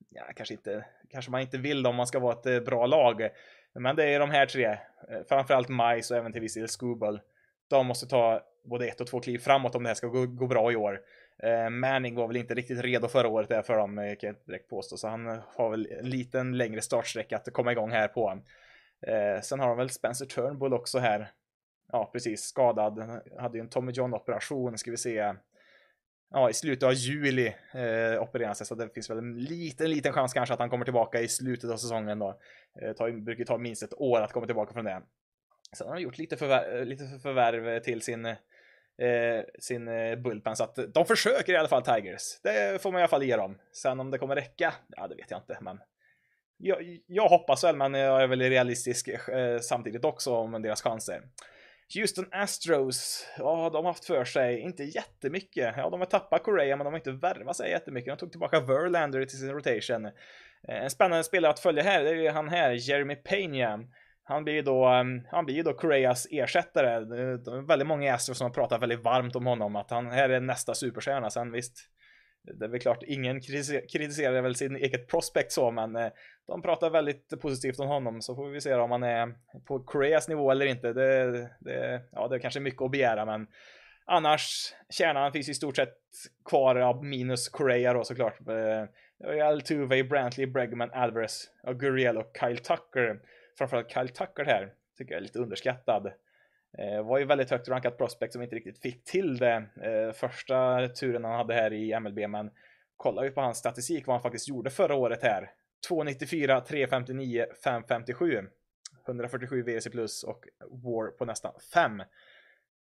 Ja, 0.10 0.24
kanske 0.36 0.54
inte. 0.54 0.86
Kanske 1.10 1.32
man 1.32 1.41
inte 1.41 1.58
vill 1.58 1.88
om 1.88 1.95
man 1.95 2.08
ska 2.08 2.20
vara 2.20 2.34
ett 2.34 2.45
eh, 2.45 2.60
bra 2.60 2.86
lag. 2.86 3.30
Men 3.74 3.95
det 3.95 4.06
är 4.06 4.20
de 4.20 4.32
här 4.32 4.45
tre. 4.45 4.66
Eh, 4.66 4.78
framförallt 5.30 5.70
Majs 5.70 6.12
och 6.12 6.18
även 6.18 6.32
till 6.32 6.41
viss 6.41 6.54
del 6.54 6.68
Scooble. 6.68 7.20
De 7.70 7.88
måste 7.88 8.08
ta 8.08 8.41
både 8.66 8.88
ett 8.88 9.01
och 9.01 9.08
två 9.08 9.20
kliv 9.20 9.39
framåt 9.39 9.76
om 9.76 9.84
det 9.84 9.89
här 9.89 9.95
ska 9.95 10.08
gå, 10.08 10.26
gå 10.26 10.47
bra 10.47 10.72
i 10.72 10.76
år. 10.76 11.01
Eh, 11.43 11.70
Manning 11.70 12.16
var 12.16 12.28
väl 12.28 12.38
inte 12.38 12.54
riktigt 12.54 12.82
redo 12.82 13.08
förra 13.08 13.28
året 13.28 13.49
där 13.49 13.62
för 13.62 13.78
dem, 13.78 13.97
eh, 13.97 14.06
kan 14.06 14.28
jag 14.28 14.32
inte 14.32 14.45
direkt 14.45 14.70
påstå. 14.70 14.97
Så 14.97 15.08
han 15.08 15.41
har 15.56 15.70
väl 15.70 15.88
en 15.99 16.10
liten 16.10 16.58
längre 16.58 16.82
startsträcka 16.82 17.36
att 17.38 17.54
komma 17.54 17.72
igång 17.72 17.91
här 17.91 18.08
på. 18.08 18.41
sen 19.41 19.60
har 19.60 19.68
de 19.68 19.78
väl 19.78 19.89
Spencer 19.89 20.26
Turnbull 20.26 20.74
också 20.74 20.99
här 20.99 21.32
ja, 21.94 22.10
precis, 22.14 22.44
skadad. 22.44 23.22
Hade 23.39 23.58
ju 23.58 23.62
en 23.62 23.70
Tommy 23.70 23.91
John-operation, 23.91 24.78
ska 24.78 24.91
vi 24.91 24.98
se. 24.98 25.34
Ja, 26.32 26.50
i 26.50 26.54
slutet 26.54 26.84
av 26.84 26.94
juli 26.94 27.48
eh, 27.74 28.22
opererade 28.22 28.56
sig, 28.56 28.68
så 28.68 28.76
det 28.76 28.94
finns 28.94 29.10
väl 29.10 29.18
en 29.18 29.39
liten, 29.39 29.89
liten 29.89 30.14
chans 30.14 30.34
kanske 30.34 30.54
att 30.54 30.60
han 30.60 30.70
kommer 30.70 30.86
tillbaka 30.86 31.22
i 31.22 31.28
slutet 31.28 31.70
av 31.70 31.78
säsongen 31.78 32.20
då. 32.20 32.39
Eh, 32.82 32.94
tar, 32.94 33.12
brukar 33.12 33.46
ta 33.46 33.58
minst 33.58 33.84
ett 33.84 33.94
år 33.94 34.22
att 34.22 34.32
komma 34.32 34.46
tillbaka 34.46 34.74
från 34.74 34.86
det. 34.86 35.02
Sen 35.78 35.88
har 35.88 35.94
han 35.94 36.02
gjort 36.02 36.18
lite, 36.18 36.38
förvärv, 36.38 36.80
eh, 36.80 36.86
lite 36.86 37.04
förvärv 37.24 37.80
till 37.80 38.02
sin, 38.02 38.26
eh, 38.26 38.36
sin 39.60 39.88
eh, 39.88 40.16
bullpen, 40.16 40.56
så 40.56 40.64
att 40.64 40.80
de 40.94 41.06
försöker 41.06 41.54
i 41.54 41.58
alla 41.58 41.68
fall 41.68 41.84
Tigers. 41.84 42.39
Det 42.44 42.82
får 42.82 42.91
man 42.91 43.00
i 43.00 43.02
alla 43.02 43.10
fall 43.10 43.24
ge 43.24 43.36
dem. 43.36 43.58
Sen 43.72 44.00
om 44.00 44.12
det 44.12 44.18
kommer 44.18 44.36
räcka, 44.36 44.74
ja 44.88 45.08
det 45.08 45.16
vet 45.16 45.32
jag 45.32 45.39
inte, 45.39 45.58
men 45.62 45.80
jag, 46.58 47.00
jag 47.08 47.28
hoppas 47.28 47.64
väl, 47.64 47.76
men 47.76 47.94
jag 47.94 48.24
är 48.24 48.28
väl 48.28 48.41
realistisk 48.41 49.08
eh, 49.08 49.60
samtidigt 49.60 50.06
också 50.06 50.36
om 50.36 50.62
deras 50.62 50.82
chanser. 50.82 51.22
Houston 51.96 52.26
Astros, 52.32 53.28
ja, 53.38 53.70
de 53.74 53.86
har 53.86 53.92
haft 53.92 54.06
för 54.06 54.26
sig, 54.26 54.60
inte 54.60 54.84
jättemycket. 54.84 55.74
Ja, 55.78 55.90
de 55.90 56.00
har 56.00 56.08
tappat 56.08 56.44
Correa, 56.44 56.78
men 56.78 56.86
de 56.86 56.94
har 56.94 57.00
inte 57.00 57.12
värvat 57.12 57.56
sig 57.56 57.70
jättemycket. 57.70 58.14
De 58.14 58.18
tog 58.18 58.32
tillbaka 58.32 58.60
Verlander 58.60 59.26
till 59.26 59.40
sin 59.40 59.52
rotation. 59.52 60.06
Eh, 60.06 60.84
en 60.84 60.90
spännande 60.90 61.24
spelare 61.24 61.52
att 61.52 61.60
följa 61.60 61.84
här, 61.84 62.04
det 62.04 62.10
är 62.10 62.16
ju 62.16 62.30
han 62.30 62.50
här, 62.50 62.72
Jeremy 62.72 63.16
Pena. 63.16 63.80
Han 64.24 64.44
blir 64.44 64.54
ju 64.54 64.62
då, 64.62 64.86
ehm, 64.86 65.22
han 65.32 65.46
blir 65.46 65.64
då 65.64 65.74
Correas 65.74 66.28
ersättare. 66.32 67.00
Det 67.00 67.22
är 67.22 67.68
väldigt 67.68 67.88
många 67.88 68.14
Astros 68.14 68.38
som 68.38 68.46
har 68.46 68.54
pratat 68.54 68.82
väldigt 68.82 69.04
varmt 69.04 69.36
om 69.36 69.46
honom, 69.46 69.76
att 69.76 69.92
han 69.92 70.12
här 70.12 70.30
är 70.30 70.40
nästa 70.40 70.76
superstjärna. 70.76 71.30
Sen 71.30 71.52
visst, 71.52 71.90
det 72.44 72.66
är 72.66 72.70
väl 72.70 72.80
klart, 72.80 73.04
ingen 73.04 73.41
kritiserar 73.91 74.41
väl 74.41 74.56
sin 74.56 74.76
eget 74.76 75.08
prospect 75.08 75.52
så, 75.52 75.72
men 75.72 75.96
eh, 75.96 76.12
de 76.48 76.62
pratar 76.62 76.89
väldigt 76.89 77.41
positivt 77.41 77.80
om 77.80 77.88
honom, 77.88 78.22
så 78.22 78.36
får 78.36 78.50
vi 78.50 78.62
se 78.62 78.74
om 78.74 78.91
han 78.91 79.04
är 79.04 79.34
på 79.66 79.80
Koreas 79.80 80.28
nivå 80.28 80.52
eller 80.52 80.66
inte. 80.66 80.94
Det, 80.94 81.32
det, 81.60 82.02
ja, 82.12 82.28
det 82.28 82.36
är 82.36 82.39
kanske 82.39 82.60
mycket 82.60 82.82
att 82.82 82.91
begära, 82.91 83.26
men 83.26 83.48
annars, 84.06 84.74
kärnan 84.89 85.32
finns 85.32 85.50
i 85.50 85.54
stort 85.54 85.76
sett 85.76 85.98
kvar 86.46 86.76
av 86.76 87.06
minus 87.06 87.50
Korea 87.50 87.94
då 87.94 88.04
såklart. 88.04 88.39
Eh, 88.48 89.48
Altuve, 89.48 90.04
Brantley, 90.04 90.46
Bregman, 90.46 90.91
Alvarez, 90.94 91.50
Gurriel 91.74 92.18
och 92.18 92.38
Kyle 92.39 92.58
Tucker. 92.58 93.20
Framförallt 93.58 93.91
Kyle 93.91 94.10
Tucker 94.10 94.46
här, 94.46 94.74
tycker 94.98 95.12
jag 95.12 95.18
är 95.18 95.24
lite 95.24 95.39
underskattad. 95.39 96.14
Eh, 96.78 97.04
var 97.06 97.20
ju 97.20 97.26
väldigt 97.26 97.50
högt 97.50 97.68
rankat 97.68 97.98
prospect 97.98 98.34
som 98.34 98.42
inte 98.42 98.56
riktigt 98.56 98.82
fick 98.82 99.04
till 99.04 99.38
det 99.38 99.66
eh, 99.82 100.14
första 100.14 100.88
turen 100.88 101.24
han 101.24 101.36
hade 101.36 101.54
här 101.54 101.74
i 101.74 102.00
MLB, 102.00 102.30
men 102.30 102.52
kollar 102.98 103.24
vi 103.24 103.32
på 103.32 103.42
hans 103.42 103.58
statistik 103.58 104.08
vad 104.08 104.14
han 104.14 104.24
faktiskt 104.24 104.48
gjorde 104.48 104.70
förra 104.70 104.96
året 104.96 105.24
här. 105.24 105.52
294, 105.88 106.62
359, 106.62 107.46
557. 107.64 108.42
147 109.08 109.64
WRC 109.64 109.90
plus 109.92 110.24
och 110.24 110.46
WAR 110.70 111.08
på 111.18 111.26
nästan 111.26 111.54
5. 111.74 111.98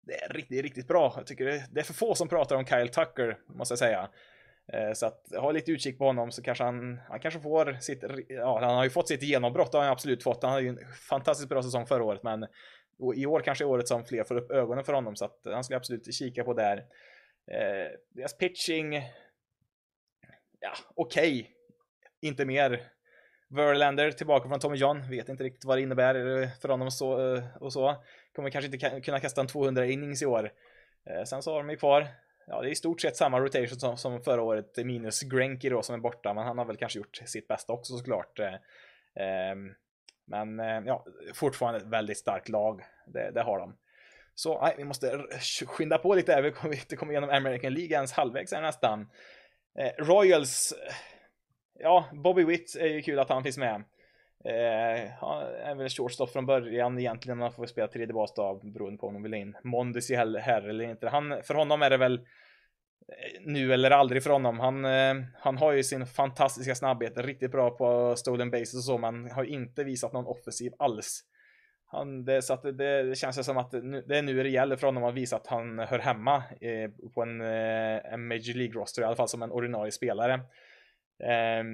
Det 0.07 0.15
är 0.15 0.33
riktigt, 0.33 0.63
riktigt 0.63 0.89
bra. 0.89 1.13
Jag 1.17 1.27
tycker 1.27 1.45
det 1.45 1.81
är 1.81 1.85
för 1.85 1.95
få 1.95 2.15
som 2.15 2.29
pratar 2.29 2.57
om 2.57 2.67
Kyle 2.67 2.89
Tucker, 2.89 3.39
måste 3.49 3.73
jag 3.73 3.79
säga. 3.79 4.09
Eh, 4.73 4.93
så 4.93 5.07
att 5.07 5.23
ha 5.39 5.51
lite 5.51 5.73
utkik 5.73 5.99
på 5.99 6.05
honom 6.05 6.33
så 6.33 6.43
kanske 6.43 6.65
han, 6.65 7.01
han 7.09 7.21
kanske 7.21 7.41
får 7.41 7.77
sitt, 7.81 8.05
ja 8.29 8.61
han 8.61 8.77
har 8.77 8.85
ju 8.85 8.91
fått 8.91 9.09
sitt 9.09 9.23
genombrott, 9.23 9.73
det 9.73 9.79
har 9.79 9.85
han 9.85 9.93
absolut 9.93 10.23
fått. 10.23 10.43
Han 10.43 10.53
hade 10.53 10.63
ju 10.63 10.69
en 10.69 10.79
fantastiskt 11.09 11.49
bra 11.49 11.63
säsong 11.63 11.87
förra 11.87 12.05
året 12.05 12.23
men 12.23 12.47
och 12.99 13.15
i 13.15 13.27
år 13.27 13.41
kanske 13.41 13.65
är 13.65 13.69
året 13.69 13.89
som 13.89 14.05
fler 14.05 14.25
får 14.25 14.37
upp 14.37 14.51
ögonen 14.51 14.85
för 14.85 14.93
honom 14.93 15.17
så 15.17 15.25
att 15.25 15.41
han 15.45 15.65
skulle 15.65 15.77
absolut 15.77 16.15
kika 16.15 16.45
på 16.45 16.55
där. 16.55 16.77
Eh, 17.51 17.91
deras 18.11 18.39
pitching, 18.39 18.95
ja 20.61 20.73
okej, 20.95 21.41
okay. 21.41 21.53
inte 22.21 22.45
mer. 22.45 22.83
Verlander 23.49 24.11
tillbaka 24.11 24.49
från 24.49 24.61
Tommy 24.61 24.77
John, 24.77 25.11
vet 25.11 25.29
inte 25.29 25.45
riktigt 25.45 25.65
vad 25.65 25.79
det 25.79 25.83
innebär 25.83 26.43
eh, 26.43 26.49
för 26.61 26.69
honom 26.69 26.87
och 26.87 26.93
så. 26.93 27.35
Eh, 27.35 27.45
och 27.61 27.73
så. 27.73 28.05
Kommer 28.35 28.51
kanske 28.51 28.75
inte 28.75 29.01
kunna 29.01 29.21
kasta 29.21 29.41
en 29.41 29.47
200 29.47 29.87
innings 29.87 30.23
i 30.23 30.27
år. 30.27 30.53
Eh, 31.11 31.25
sen 31.25 31.43
så 31.43 31.53
har 31.53 31.59
de 31.59 31.71
ju 31.71 31.77
kvar, 31.77 32.07
ja 32.47 32.63
det 32.63 32.69
är 32.69 32.71
i 32.71 32.75
stort 32.75 33.01
sett 33.01 33.17
samma 33.17 33.41
rotation 33.41 33.81
som, 33.81 33.97
som 33.97 34.23
förra 34.23 34.43
året, 34.43 34.77
minus 34.77 35.23
Grenky 35.23 35.69
då 35.69 35.83
som 35.83 35.95
är 35.95 35.99
borta, 35.99 36.35
men 36.35 36.45
han 36.45 36.59
har 36.59 36.65
väl 36.65 36.77
kanske 36.77 36.99
gjort 36.99 37.17
sitt 37.17 37.49
bästa 37.49 37.73
också 37.73 37.97
såklart. 37.97 38.39
Eh, 38.39 38.55
ehm, 39.25 39.75
men 40.27 40.61
eh, 40.61 40.83
ja, 40.87 41.05
fortfarande 41.35 41.81
ett 41.81 41.87
väldigt 41.87 42.19
starkt 42.19 42.49
lag. 42.49 42.85
Det, 43.07 43.31
det 43.31 43.43
har 43.43 43.59
de. 43.59 43.77
Så 44.35 44.61
nej, 44.63 44.75
vi 44.77 44.85
måste 44.85 45.27
skynda 45.67 45.99
på 45.99 46.15
lite. 46.15 46.43
Vi 46.43 46.53
kommer 46.53 46.75
inte 46.75 46.97
komma 46.97 47.13
igenom 47.13 47.31
American 47.31 47.75
League 47.75 47.97
ens 47.97 48.13
halvvägs 48.13 48.53
här 48.53 48.63
nästan. 48.63 49.11
Eh, 49.79 50.05
Royals. 50.05 50.75
Ja, 51.79 52.05
Bobby 52.13 52.45
Witt 52.45 52.77
är 52.81 52.87
ju 52.87 53.03
kul 53.03 53.19
att 53.19 53.29
han 53.29 53.43
finns 53.43 53.59
med. 53.59 53.85
Eh, 54.45 55.11
han 55.21 55.43
är 55.43 55.75
väl 55.75 55.89
shortstop 55.89 56.31
från 56.31 56.47
början 56.47 56.99
egentligen. 56.99 57.39
Man 57.39 57.53
får 57.53 57.67
spela 57.67 57.89
tredje 57.89 58.15
bas 58.15 58.35
då 58.35 58.61
beroende 58.65 58.99
på 58.99 59.07
om 59.07 59.13
man 59.13 59.23
vill 59.23 59.35
in 59.35 59.57
Mondesi 59.65 60.15
här 60.15 60.69
eller 60.69 60.85
inte. 60.85 61.09
Han, 61.09 61.43
för 61.43 61.55
honom 61.55 61.83
är 61.83 61.91
det 61.91 61.97
väl 61.97 62.21
nu 63.41 63.73
eller 63.73 63.91
aldrig 63.91 64.23
för 64.23 64.31
honom. 64.31 64.61
Han, 64.61 64.85
eh, 64.85 65.15
han 65.39 65.57
har 65.57 65.73
ju 65.73 65.83
sin 65.83 66.07
fantastiska 66.07 66.75
snabbhet, 66.75 67.19
riktigt 67.19 67.51
bra 67.51 67.71
på 67.71 68.17
stolen 68.17 68.51
bases 68.51 68.75
och 68.75 68.85
så, 68.85 68.99
men 68.99 69.31
har 69.31 69.45
inte 69.45 69.85
visat 69.85 70.13
någon 70.13 70.27
offensiv 70.27 70.73
alls. 70.79 71.21
han, 71.87 72.25
det, 72.25 72.43
så 72.43 72.55
att 72.55 72.63
det, 72.63 73.03
det 73.03 73.19
känns 73.19 73.47
som 73.47 73.57
att 73.57 73.73
nu, 73.73 74.05
det 74.09 74.19
är 74.19 74.23
nu 74.23 74.43
det 74.43 74.49
gäller 74.49 74.77
för 74.77 74.87
honom 74.87 75.05
att 75.05 75.15
visa 75.15 75.37
att 75.37 75.47
han 75.47 75.79
hör 75.79 75.99
hemma 75.99 76.37
eh, 76.61 76.91
på 77.15 77.23
en, 77.23 77.41
eh, 77.41 78.13
en 78.13 78.29
Major 78.29 78.55
League-roster, 78.55 79.03
i 79.03 79.05
alla 79.05 79.17
fall 79.17 79.29
som 79.29 79.43
en 79.43 79.53
ordinarie 79.53 79.93
spelare. 79.93 80.35
Eh, 81.23 81.65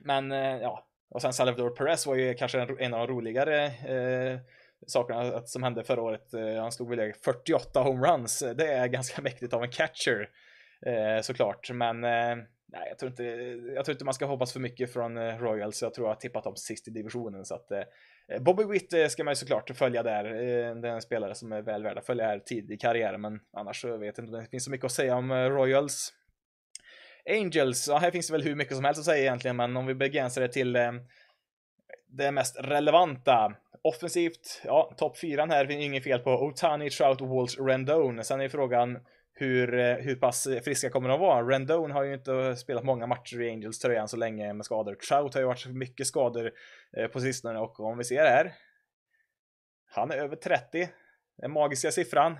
men 0.00 0.32
eh, 0.32 0.56
ja, 0.56 0.86
och 1.10 1.22
sen 1.22 1.32
Salvador 1.32 1.70
Perez 1.70 2.06
var 2.06 2.14
ju 2.14 2.34
kanske 2.34 2.60
en, 2.60 2.76
en 2.78 2.94
av 2.94 3.08
de 3.08 3.14
roligare 3.14 3.64
eh, 3.66 4.38
sakerna 4.86 5.42
som 5.46 5.62
hände 5.62 5.84
förra 5.84 6.02
året. 6.02 6.34
Eh, 6.34 6.62
han 6.62 6.72
slog 6.72 6.96
väl 6.96 7.12
48 7.24 7.80
homeruns. 7.80 8.44
Det 8.56 8.66
är 8.72 8.86
ganska 8.86 9.22
mäktigt 9.22 9.54
av 9.54 9.64
en 9.64 9.70
catcher 9.70 10.28
Eh, 10.86 11.20
såklart, 11.22 11.70
men 11.70 12.04
eh, 12.04 12.36
nej, 12.66 12.88
jag 12.88 12.98
tror, 12.98 13.10
inte, 13.10 13.24
jag 13.74 13.84
tror 13.84 13.92
inte 13.94 14.04
man 14.04 14.14
ska 14.14 14.26
hoppas 14.26 14.52
för 14.52 14.60
mycket 14.60 14.92
från 14.92 15.16
eh, 15.16 15.38
Royals. 15.38 15.82
Jag 15.82 15.94
tror 15.94 16.06
jag 16.06 16.14
har 16.14 16.20
tippat 16.20 16.44
dem 16.44 16.56
sist 16.56 16.88
i 16.88 16.90
divisionen 16.90 17.44
så 17.44 17.54
att 17.54 17.70
Eh, 18.28 18.42
Bobby 18.42 18.64
Witt 18.64 18.92
eh, 18.92 19.06
ska 19.06 19.24
man 19.24 19.32
ju 19.32 19.36
såklart 19.36 19.70
följa 19.76 20.02
där. 20.02 20.24
Eh, 20.24 20.76
det 20.76 20.88
är 20.88 20.92
en 20.92 21.02
spelare 21.02 21.34
som 21.34 21.52
är 21.52 21.62
väl 21.62 21.82
värd 21.82 21.98
att 21.98 22.06
följa 22.06 22.26
här 22.26 22.38
tidigt 22.38 22.70
i 22.70 22.76
karriären, 22.76 23.20
men 23.20 23.40
annars 23.52 23.80
så 23.80 23.96
vet 23.96 24.18
jag 24.18 24.24
inte 24.24 24.36
om 24.36 24.42
det 24.42 24.50
finns 24.50 24.64
så 24.64 24.70
mycket 24.70 24.84
att 24.84 24.92
säga 24.92 25.16
om 25.16 25.32
Royals. 25.32 26.12
Angels, 27.30 27.88
ja 27.88 27.98
här 27.98 28.10
finns 28.10 28.26
det 28.26 28.32
väl 28.32 28.42
hur 28.42 28.54
mycket 28.54 28.76
som 28.76 28.84
helst 28.84 28.98
att 28.98 29.04
säga 29.04 29.22
egentligen, 29.22 29.56
men 29.56 29.76
om 29.76 29.86
vi 29.86 29.94
begränsar 29.94 30.40
det 30.40 30.48
till 30.48 30.72
det 32.08 32.32
mest 32.32 32.56
relevanta. 32.60 33.54
Offensivt, 33.82 34.62
ja, 34.64 34.94
topp 34.96 35.18
fyran 35.18 35.50
här, 35.50 35.66
finns 35.66 35.84
inget 35.84 36.04
fel 36.04 36.18
på. 36.18 36.30
Otani, 36.30 36.90
Trout, 36.90 37.20
Walsh, 37.20 37.60
Rendon. 37.60 38.24
Sen 38.24 38.40
är 38.40 38.48
frågan 38.48 38.98
hur, 39.38 39.78
eh, 39.78 39.94
hur 39.94 40.16
pass 40.16 40.48
friska 40.64 40.90
kommer 40.90 41.08
de 41.08 41.20
vara. 41.20 41.48
Rendone 41.48 41.94
har 41.94 42.02
ju 42.02 42.14
inte 42.14 42.56
spelat 42.56 42.84
många 42.84 43.06
matcher 43.06 43.40
i 43.40 43.50
Angels 43.50 43.78
tröjan 43.78 44.08
så 44.08 44.16
länge 44.16 44.52
med 44.52 44.66
skador. 44.66 44.94
Trout 44.94 45.34
har 45.34 45.40
ju 45.40 45.46
varit 45.46 45.66
mycket 45.66 46.06
skador 46.06 46.52
eh, 46.96 47.06
på 47.06 47.20
sistone 47.20 47.58
och 47.58 47.80
om 47.80 47.98
vi 47.98 48.04
ser 48.04 48.24
här. 48.24 48.52
Han 49.90 50.10
är 50.10 50.16
över 50.16 50.36
30. 50.36 50.88
Den 51.38 51.50
magiska 51.50 51.90
siffran. 51.90 52.38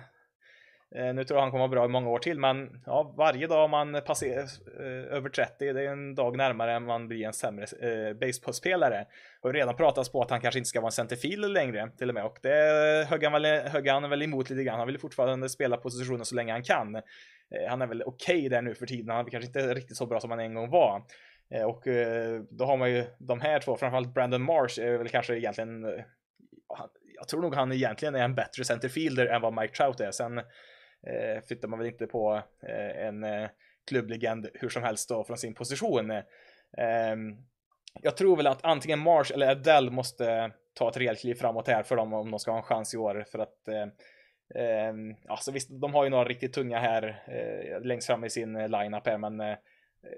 Eh, 0.95 1.13
nu 1.13 1.23
tror 1.23 1.37
jag 1.37 1.41
han 1.41 1.51
kommer 1.51 1.67
vara 1.67 1.71
bra 1.71 1.85
i 1.85 1.87
många 1.87 2.09
år 2.09 2.19
till, 2.19 2.39
men 2.39 2.81
ja, 2.85 3.13
varje 3.17 3.47
dag 3.47 3.69
man 3.69 4.01
passerar 4.05 4.43
eh, 4.79 5.15
över 5.15 5.29
30, 5.29 5.73
det 5.73 5.81
är 5.81 5.91
en 5.91 6.15
dag 6.15 6.37
närmare 6.37 6.73
än 6.73 6.83
man 6.83 7.07
blir 7.07 7.25
en 7.25 7.33
sämre 7.33 7.65
eh, 7.81 8.13
baseballspelare. 8.13 9.05
Och 9.41 9.53
redan 9.53 9.75
pratats 9.75 10.11
på 10.11 10.21
att 10.21 10.29
han 10.29 10.41
kanske 10.41 10.59
inte 10.59 10.69
ska 10.69 10.81
vara 10.81 10.87
en 10.87 10.91
centerfield 10.91 11.53
längre 11.53 11.89
till 11.97 12.09
och 12.09 12.15
med 12.15 12.25
och 12.25 12.37
det 12.41 13.07
högg 13.09 13.23
han, 13.23 13.33
väl, 13.33 13.45
högg 13.45 13.87
han 13.87 14.09
väl 14.09 14.21
emot 14.21 14.49
lite 14.49 14.63
grann. 14.63 14.79
Han 14.79 14.87
vill 14.87 14.99
fortfarande 14.99 15.49
spela 15.49 15.77
positionen 15.77 16.25
så 16.25 16.35
länge 16.35 16.51
han 16.51 16.63
kan. 16.63 16.95
Eh, 16.95 17.01
han 17.69 17.81
är 17.81 17.87
väl 17.87 18.03
okej 18.05 18.37
okay 18.37 18.49
där 18.49 18.61
nu 18.61 18.75
för 18.75 18.85
tiden. 18.85 19.09
Han 19.09 19.25
är 19.25 19.29
kanske 19.29 19.47
inte 19.47 19.73
riktigt 19.73 19.97
så 19.97 20.05
bra 20.05 20.19
som 20.19 20.29
han 20.29 20.39
en 20.39 20.53
gång 20.53 20.69
var. 20.69 21.03
Eh, 21.49 21.63
och 21.63 21.87
eh, 21.87 22.41
då 22.49 22.65
har 22.65 22.77
man 22.77 22.91
ju 22.91 23.05
de 23.17 23.41
här 23.41 23.59
två, 23.59 23.77
framförallt 23.77 24.13
Brandon 24.13 24.41
Marsh 24.41 24.81
är 24.81 24.97
väl 24.97 25.09
kanske 25.09 25.37
egentligen 25.37 25.85
eh, 25.85 26.03
jag 27.17 27.27
tror 27.27 27.41
nog 27.41 27.55
han 27.55 27.71
egentligen 27.71 28.15
är 28.15 28.23
en 28.23 28.35
bättre 28.35 28.63
centerfielder 28.63 29.25
än 29.25 29.41
vad 29.41 29.53
Mike 29.53 29.73
Trout 29.73 29.99
är. 29.99 30.11
Sen 30.11 30.41
eh, 31.09 31.43
flyttar 31.47 31.67
man 31.67 31.79
väl 31.79 31.87
inte 31.87 32.07
på 32.07 32.41
eh, 32.63 33.05
en 33.07 33.23
eh, 33.23 33.49
klubblegend 33.87 34.49
hur 34.53 34.69
som 34.69 34.83
helst 34.83 35.09
då 35.09 35.23
från 35.23 35.37
sin 35.37 35.53
position. 35.53 36.11
Ehm, 36.77 37.37
jag 38.01 38.17
tror 38.17 38.37
väl 38.37 38.47
att 38.47 38.65
antingen 38.65 38.99
Marsh 38.99 39.33
eller 39.33 39.51
Adele 39.51 39.91
måste 39.91 40.51
ta 40.73 40.89
ett 40.89 40.97
rejält 40.97 41.19
kliv 41.19 41.35
framåt 41.35 41.67
här 41.67 41.83
för 41.83 41.95
dem 41.95 42.13
om 42.13 42.31
de 42.31 42.39
ska 42.39 42.51
ha 42.51 42.57
en 42.57 42.63
chans 42.63 42.93
i 42.93 42.97
år 42.97 43.25
för 43.31 43.39
att 43.39 43.67
eh, 43.67 43.87
alltså 45.27 45.51
visst, 45.51 45.69
de 45.81 45.93
har 45.93 46.03
ju 46.03 46.09
några 46.09 46.25
riktigt 46.25 46.53
tunga 46.53 46.79
här 46.79 47.23
eh, 47.27 47.81
längst 47.81 48.07
fram 48.07 48.23
i 48.23 48.29
sin 48.29 48.55
eh, 48.55 48.69
lineup 48.69 49.07
här, 49.07 49.17
men 49.17 49.39
eh, 49.39 49.57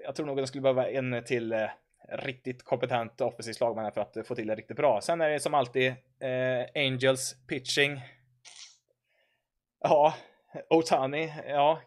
jag 0.04 0.14
tror 0.14 0.26
nog 0.26 0.38
att 0.38 0.42
de 0.42 0.46
skulle 0.46 0.62
behöva 0.62 0.90
en 0.90 1.24
till 1.24 1.52
eh, 1.52 1.68
riktigt 2.08 2.64
kompetent 2.64 3.20
offensiv 3.20 3.52
slagman 3.52 3.92
för 3.92 4.00
att 4.00 4.26
få 4.26 4.34
till 4.34 4.46
det 4.46 4.54
riktigt 4.54 4.76
bra. 4.76 5.00
Sen 5.00 5.20
är 5.20 5.30
det 5.30 5.40
som 5.40 5.54
alltid 5.54 5.88
eh, 6.20 6.66
Angels 6.74 7.36
pitching. 7.48 8.00
Ja, 9.80 10.14
Otani, 10.70 11.32
ja. 11.48 11.80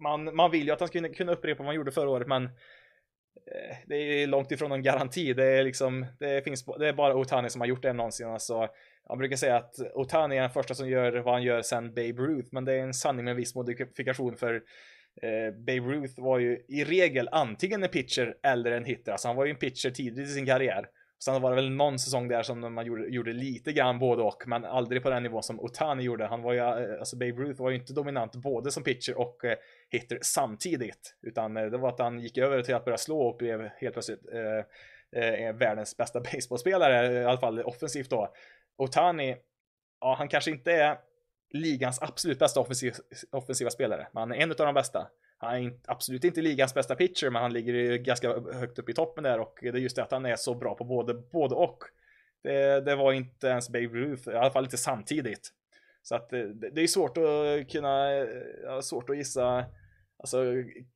Man, 0.00 0.36
man 0.36 0.50
vill 0.50 0.66
ju 0.66 0.72
att 0.72 0.80
han 0.80 0.88
ska 0.88 1.08
kunna 1.08 1.32
upprepa 1.32 1.58
vad 1.58 1.66
han 1.66 1.76
gjorde 1.76 1.92
förra 1.92 2.10
året, 2.10 2.28
men 2.28 2.44
eh, 2.44 3.76
det 3.86 3.96
är 3.96 4.26
långt 4.26 4.52
ifrån 4.52 4.68
någon 4.68 4.82
garanti. 4.82 5.32
Det 5.32 5.44
är 5.44 5.64
liksom, 5.64 6.06
det 6.18 6.44
finns, 6.44 6.64
det 6.78 6.88
är 6.88 6.92
bara 6.92 7.16
Otani 7.16 7.50
som 7.50 7.60
har 7.60 7.68
gjort 7.68 7.82
det 7.82 7.92
någonsin. 7.92 8.28
Alltså, 8.28 8.68
jag 9.08 9.18
brukar 9.18 9.36
säga 9.36 9.56
att 9.56 9.74
Otani 9.94 10.36
är 10.36 10.40
den 10.40 10.50
första 10.50 10.74
som 10.74 10.88
gör 10.88 11.12
vad 11.12 11.34
han 11.34 11.42
gör 11.42 11.62
sen 11.62 11.94
Babe 11.94 12.22
Ruth, 12.22 12.48
men 12.52 12.64
det 12.64 12.74
är 12.74 12.78
en 12.78 12.94
sanning 12.94 13.24
med 13.24 13.36
viss 13.36 13.54
modifikation 13.54 14.36
för 14.36 14.54
eh, 15.22 15.54
Babe 15.54 15.94
Ruth 15.94 16.20
var 16.22 16.38
ju 16.38 16.64
i 16.68 16.84
regel 16.84 17.28
antingen 17.32 17.82
en 17.82 17.88
pitcher 17.88 18.36
eller 18.42 18.72
en 18.72 18.84
hitter. 18.84 19.12
Alltså 19.12 19.28
han 19.28 19.36
var 19.36 19.44
ju 19.44 19.50
en 19.50 19.56
pitcher 19.56 19.90
tidigt 19.90 20.28
i 20.28 20.32
sin 20.32 20.46
karriär. 20.46 20.88
Sen 21.24 21.42
var 21.42 21.50
det 21.50 21.56
väl 21.56 21.70
någon 21.70 21.98
säsong 21.98 22.28
där 22.28 22.42
som 22.42 22.74
man 22.74 22.86
gjorde, 22.86 23.08
gjorde 23.08 23.32
lite 23.32 23.72
grann 23.72 23.98
både 23.98 24.22
och, 24.22 24.42
men 24.46 24.64
aldrig 24.64 25.02
på 25.02 25.10
den 25.10 25.22
nivån 25.22 25.42
som 25.42 25.60
Otani 25.60 26.02
gjorde. 26.02 26.26
Han 26.26 26.42
var 26.42 26.52
ju, 26.52 26.58
eh, 26.58 26.98
alltså 26.98 27.16
Babe 27.16 27.32
Ruth 27.32 27.62
var 27.62 27.70
ju 27.70 27.76
inte 27.76 27.92
dominant 27.92 28.36
både 28.36 28.70
som 28.70 28.82
pitcher 28.82 29.18
och 29.18 29.44
eh, 29.44 29.56
hitter 29.90 30.18
samtidigt, 30.22 31.16
utan 31.22 31.56
eh, 31.56 31.64
det 31.64 31.78
var 31.78 31.88
att 31.88 31.98
han 31.98 32.20
gick 32.20 32.38
över 32.38 32.62
till 32.62 32.74
att 32.74 32.84
börja 32.84 32.98
slå 32.98 33.20
och 33.20 33.36
blev 33.36 33.60
helt 33.60 33.92
plötsligt 33.92 34.20
eh, 34.32 35.22
eh, 35.22 35.54
världens 35.54 35.96
bästa 35.96 36.20
baseballspelare, 36.32 37.12
i 37.12 37.24
alla 37.24 37.40
fall 37.40 37.62
offensivt 37.62 38.10
då. 38.10 38.34
Otani, 38.78 39.36
ja, 40.00 40.14
han 40.18 40.28
kanske 40.28 40.50
inte 40.50 40.72
är 40.72 40.98
ligans 41.50 42.02
absolut 42.02 42.38
bästa 42.38 42.60
offensiv, 42.60 42.92
offensiva 43.30 43.70
spelare, 43.70 44.08
men 44.12 44.20
han 44.20 44.32
är 44.32 44.36
en 44.36 44.50
av 44.50 44.56
de 44.56 44.74
bästa. 44.74 45.08
Han 45.42 45.54
är 45.54 45.72
absolut 45.84 46.24
inte 46.24 46.42
ligans 46.42 46.74
bästa 46.74 46.94
pitcher, 46.94 47.30
men 47.30 47.42
han 47.42 47.52
ligger 47.52 47.96
ganska 47.96 48.40
högt 48.52 48.78
upp 48.78 48.88
i 48.88 48.94
toppen 48.94 49.24
där 49.24 49.38
och 49.38 49.58
det 49.62 49.68
är 49.68 49.74
just 49.74 49.96
det 49.96 50.02
att 50.02 50.12
han 50.12 50.26
är 50.26 50.36
så 50.36 50.54
bra 50.54 50.74
på 50.74 50.84
både, 50.84 51.14
både 51.14 51.54
och. 51.54 51.78
Det, 52.42 52.80
det 52.80 52.96
var 52.96 53.12
inte 53.12 53.46
ens 53.46 53.68
Babe 53.68 53.86
Ruth, 53.86 54.28
i 54.28 54.34
alla 54.34 54.50
fall 54.50 54.64
inte 54.64 54.76
samtidigt. 54.76 55.52
Så 56.02 56.14
att 56.14 56.32
eh, 56.32 56.40
det, 56.40 56.70
det 56.70 56.82
är 56.82 56.86
svårt 56.86 57.18
att 57.18 57.70
kunna, 57.72 58.16
eh, 58.16 58.80
svårt 58.82 59.10
att 59.10 59.16
gissa, 59.16 59.64
alltså 60.18 60.38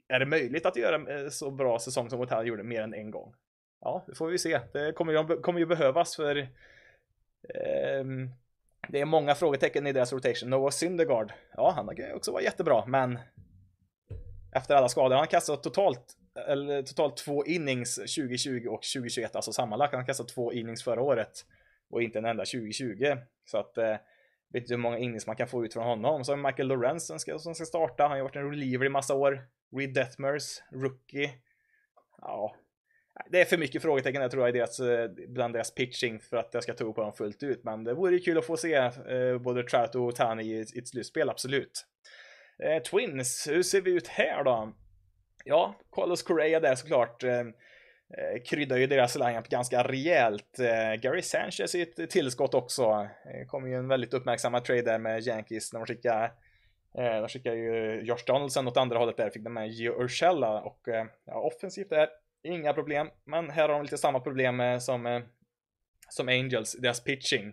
är 0.09 0.19
det 0.19 0.27
möjligt 0.27 0.67
att 0.67 0.77
göra 0.77 1.21
eh, 1.21 1.29
så 1.29 1.51
bra 1.51 1.79
säsong 1.79 2.11
som 2.11 2.21
Otani 2.21 2.49
gjorde 2.49 2.63
mer 2.63 2.83
än 2.83 2.95
en 2.95 3.11
gång? 3.11 3.35
Ja, 3.81 4.05
det 4.07 4.15
får 4.15 4.27
vi 4.27 4.39
se. 4.39 4.61
Det 4.73 4.93
kommer 4.93 5.13
ju, 5.13 5.41
kommer 5.41 5.61
ju 5.61 5.67
behövas 5.67 6.17
för 6.17 6.37
eh, 6.37 8.05
det 8.89 9.01
är 9.01 9.05
många 9.05 9.35
frågetecken 9.35 9.87
i 9.87 9.93
deras 9.93 10.13
rotation. 10.13 10.51
Noah 10.51 10.71
Syndergaard, 10.71 11.33
ja 11.57 11.73
han 11.77 11.97
kan 11.97 12.07
ju 12.07 12.13
också 12.13 12.33
vara 12.33 12.43
jättebra, 12.43 12.87
men 12.87 13.19
efter 14.57 14.75
alla 14.75 14.89
skador. 14.89 15.11
Han 15.11 15.19
har 15.19 15.27
kastat 15.27 15.63
totalt, 15.63 16.17
eller, 16.49 16.83
totalt 16.83 17.17
två 17.17 17.45
innings 17.45 17.95
2020 17.95 18.67
och 18.69 18.83
2021, 18.83 19.37
alltså 19.37 19.53
sammanlagt. 19.53 19.95
Han 19.95 20.07
kastade 20.07 20.29
två 20.29 20.53
innings 20.53 20.85
förra 20.85 21.03
året 21.03 21.45
och 21.91 22.03
inte 22.03 22.19
en 22.19 22.25
enda 22.25 22.45
2020. 22.45 23.17
Så 23.45 23.59
att 23.59 23.79
eh, 23.79 23.97
vet 24.53 24.63
inte 24.63 24.75
hur 24.75 24.79
många 24.79 24.99
innings 24.99 25.27
man 25.27 25.37
kan 25.37 25.49
få 25.49 25.65
ut 25.65 25.73
från 25.73 25.85
honom. 25.85 26.25
Så 26.25 26.33
har 26.33 26.37
Michael 26.37 26.69
Lorenz 26.69 27.07
som 27.07 27.19
ska, 27.19 27.39
som 27.39 27.55
ska 27.55 27.65
starta. 27.65 28.03
Han 28.03 28.11
har 28.11 28.17
ju 28.17 28.23
varit 28.23 28.37
en 28.37 28.51
reliever 28.51 28.87
i 28.87 28.89
massa 28.89 29.15
år. 29.15 29.47
Reed 29.77 29.95
Detmers, 29.95 30.63
rookie. 30.73 31.31
Ja, 32.21 32.57
det 33.31 33.41
är 33.41 33.45
för 33.45 33.59
mycket 33.59 33.83
frågetecken 33.83 34.23
jag 34.23 34.31
tror 34.31 34.43
jag 34.43 34.57
i 34.57 34.59
deras, 34.59 34.81
eh, 34.81 35.11
bland 35.29 35.55
deras 35.55 35.75
pitching 35.75 36.21
för 36.21 36.37
att 36.37 36.55
jag 36.55 36.63
ska 36.63 36.75
tro 36.75 36.93
på 36.93 37.01
dem 37.01 37.13
fullt 37.13 37.43
ut. 37.43 37.65
Men 37.65 37.85
det 37.85 37.95
vore 37.95 38.19
kul 38.19 38.39
att 38.39 38.47
få 38.47 38.57
se 38.57 38.75
eh, 38.75 39.39
både 39.39 39.63
Trout 39.63 39.95
och 39.95 40.15
Tani 40.15 40.45
i 40.45 40.61
ett 40.61 40.89
slutspel, 40.89 41.31
absolut. 41.31 41.87
Eh, 42.63 42.83
Twins, 42.83 43.49
hur 43.49 43.63
ser 43.63 43.81
vi 43.81 43.91
ut 43.91 44.09
här 44.09 44.45
då? 44.45 44.73
Ja, 45.45 45.75
Carlos 45.93 46.23
Correa 46.23 46.61
där 46.61 46.75
såklart. 46.75 47.23
Eh, 47.25 47.41
eh 47.41 48.43
kryddar 48.45 48.77
ju 48.77 48.87
deras 48.87 49.17
lineup 49.17 49.49
ganska 49.49 49.83
rejält. 49.83 50.59
Eh, 50.59 51.01
Gary 51.01 51.23
Sanchez 51.23 51.75
är 51.75 51.83
ett 51.83 52.11
tillskott 52.11 52.55
också. 52.55 53.09
Eh, 53.25 53.47
kommer 53.47 53.69
ju 53.69 53.75
en 53.75 53.89
väldigt 53.89 54.15
uppmärksammad 54.15 54.65
trade 54.65 54.83
där 54.83 54.99
med 54.99 55.27
Yankees 55.27 55.73
när 55.73 55.81
de 55.81 55.87
skickade 55.87 56.25
eh, 56.99 57.21
de 57.21 57.29
skickar 57.29 57.53
ju 57.53 58.01
Josh 58.01 58.25
Donaldson 58.27 58.69
åt 58.69 58.77
andra 58.77 58.99
hållet 58.99 59.17
där, 59.17 59.31
fick 59.31 59.45
de 59.45 59.55
med 59.55 59.69
Gio 59.69 60.03
Urshela 60.03 60.61
och 60.61 60.89
eh, 60.89 61.07
ja, 61.25 61.41
offensivt 61.41 61.91
där, 61.91 62.09
inga 62.43 62.73
problem. 62.73 63.11
Men 63.25 63.51
här 63.51 63.69
har 63.69 63.75
de 63.75 63.83
lite 63.83 63.99
samma 63.99 64.21
problem 64.21 64.61
eh, 64.61 64.79
som, 64.79 65.07
eh, 65.07 65.23
som 66.11 66.29
Angels, 66.29 66.73
deras 66.73 67.05
pitching. 67.05 67.53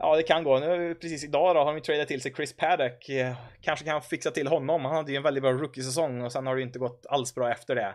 Ja, 0.00 0.16
det 0.16 0.22
kan 0.22 0.44
gå. 0.44 0.58
Nu, 0.58 0.94
precis 0.94 1.24
idag 1.24 1.54
då 1.54 1.60
har 1.60 1.74
de 1.74 1.80
tradat 1.80 2.08
till 2.08 2.20
sig 2.20 2.34
Chris 2.34 2.56
Paddock. 2.56 3.08
Eh, 3.08 3.36
kanske 3.60 3.84
kan 3.84 4.02
fixa 4.02 4.30
till 4.30 4.46
honom. 4.46 4.84
Han 4.84 4.94
hade 4.94 5.10
ju 5.10 5.16
en 5.16 5.22
väldigt 5.22 5.42
bra 5.42 5.52
rookie-säsong 5.52 6.22
och 6.22 6.32
sen 6.32 6.46
har 6.46 6.56
det 6.56 6.62
inte 6.62 6.78
gått 6.78 7.06
alls 7.08 7.34
bra 7.34 7.50
efter 7.50 7.74
det. 7.74 7.94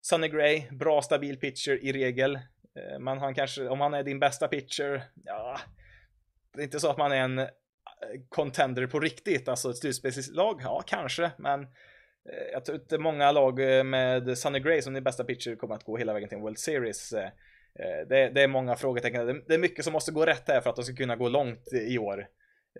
Sonny 0.00 0.28
Gray, 0.28 0.62
bra 0.70 1.02
stabil 1.02 1.40
pitcher 1.40 1.84
i 1.84 1.92
regel. 1.92 2.34
Eh, 2.34 2.98
men 3.00 3.18
han 3.18 3.34
kanske, 3.34 3.68
om 3.68 3.80
han 3.80 3.94
är 3.94 4.02
din 4.02 4.20
bästa 4.20 4.48
pitcher, 4.48 5.04
ja. 5.24 5.60
Det 6.54 6.60
är 6.60 6.64
inte 6.64 6.80
så 6.80 6.90
att 6.90 6.98
man 6.98 7.12
är 7.12 7.20
en 7.20 7.38
eh, 7.38 7.46
contender 8.28 8.86
på 8.86 9.00
riktigt, 9.00 9.48
alltså 9.48 9.70
ett 9.70 9.76
slutspelslag, 9.76 10.60
ja 10.62 10.82
kanske, 10.86 11.30
men 11.38 11.66
jag 12.52 12.64
tror 12.64 12.78
inte 12.80 12.98
många 12.98 13.32
lag 13.32 13.58
med 13.86 14.38
Sonny 14.38 14.60
Gray 14.60 14.82
som 14.82 14.94
din 14.94 15.04
bästa 15.04 15.24
pitcher 15.24 15.56
kommer 15.56 15.74
att 15.74 15.84
gå 15.84 15.96
hela 15.96 16.12
vägen 16.12 16.28
till 16.28 16.36
en 16.36 16.42
World 16.42 16.58
Series. 16.58 17.14
Eh, 17.78 18.08
det, 18.08 18.28
det, 18.28 18.42
är 18.42 18.48
många 18.48 18.76
frågetecken. 18.76 19.44
Det 19.46 19.54
är 19.54 19.58
mycket 19.58 19.84
som 19.84 19.92
måste 19.92 20.12
gå 20.12 20.26
rätt 20.26 20.48
här 20.48 20.60
för 20.60 20.70
att 20.70 20.76
de 20.76 20.84
ska 20.84 20.94
kunna 20.94 21.16
gå 21.16 21.28
långt 21.28 21.72
i 21.72 21.98
år. 21.98 22.28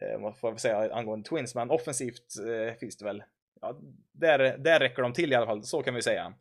Eh, 0.00 0.34
får 0.34 0.50
jag 0.50 0.60
säga 0.60 0.94
angående 0.94 1.28
Twins, 1.28 1.54
men 1.54 1.70
offensivt 1.70 2.34
eh, 2.46 2.74
finns 2.74 2.96
det 2.96 3.04
väl. 3.04 3.22
Ja, 3.60 3.80
där, 4.12 4.58
där 4.58 4.80
räcker 4.80 5.02
de 5.02 5.12
till 5.12 5.32
i 5.32 5.34
alla 5.34 5.46
fall, 5.46 5.64
så 5.64 5.82
kan 5.82 5.94
vi 5.94 6.02
säga. 6.02 6.34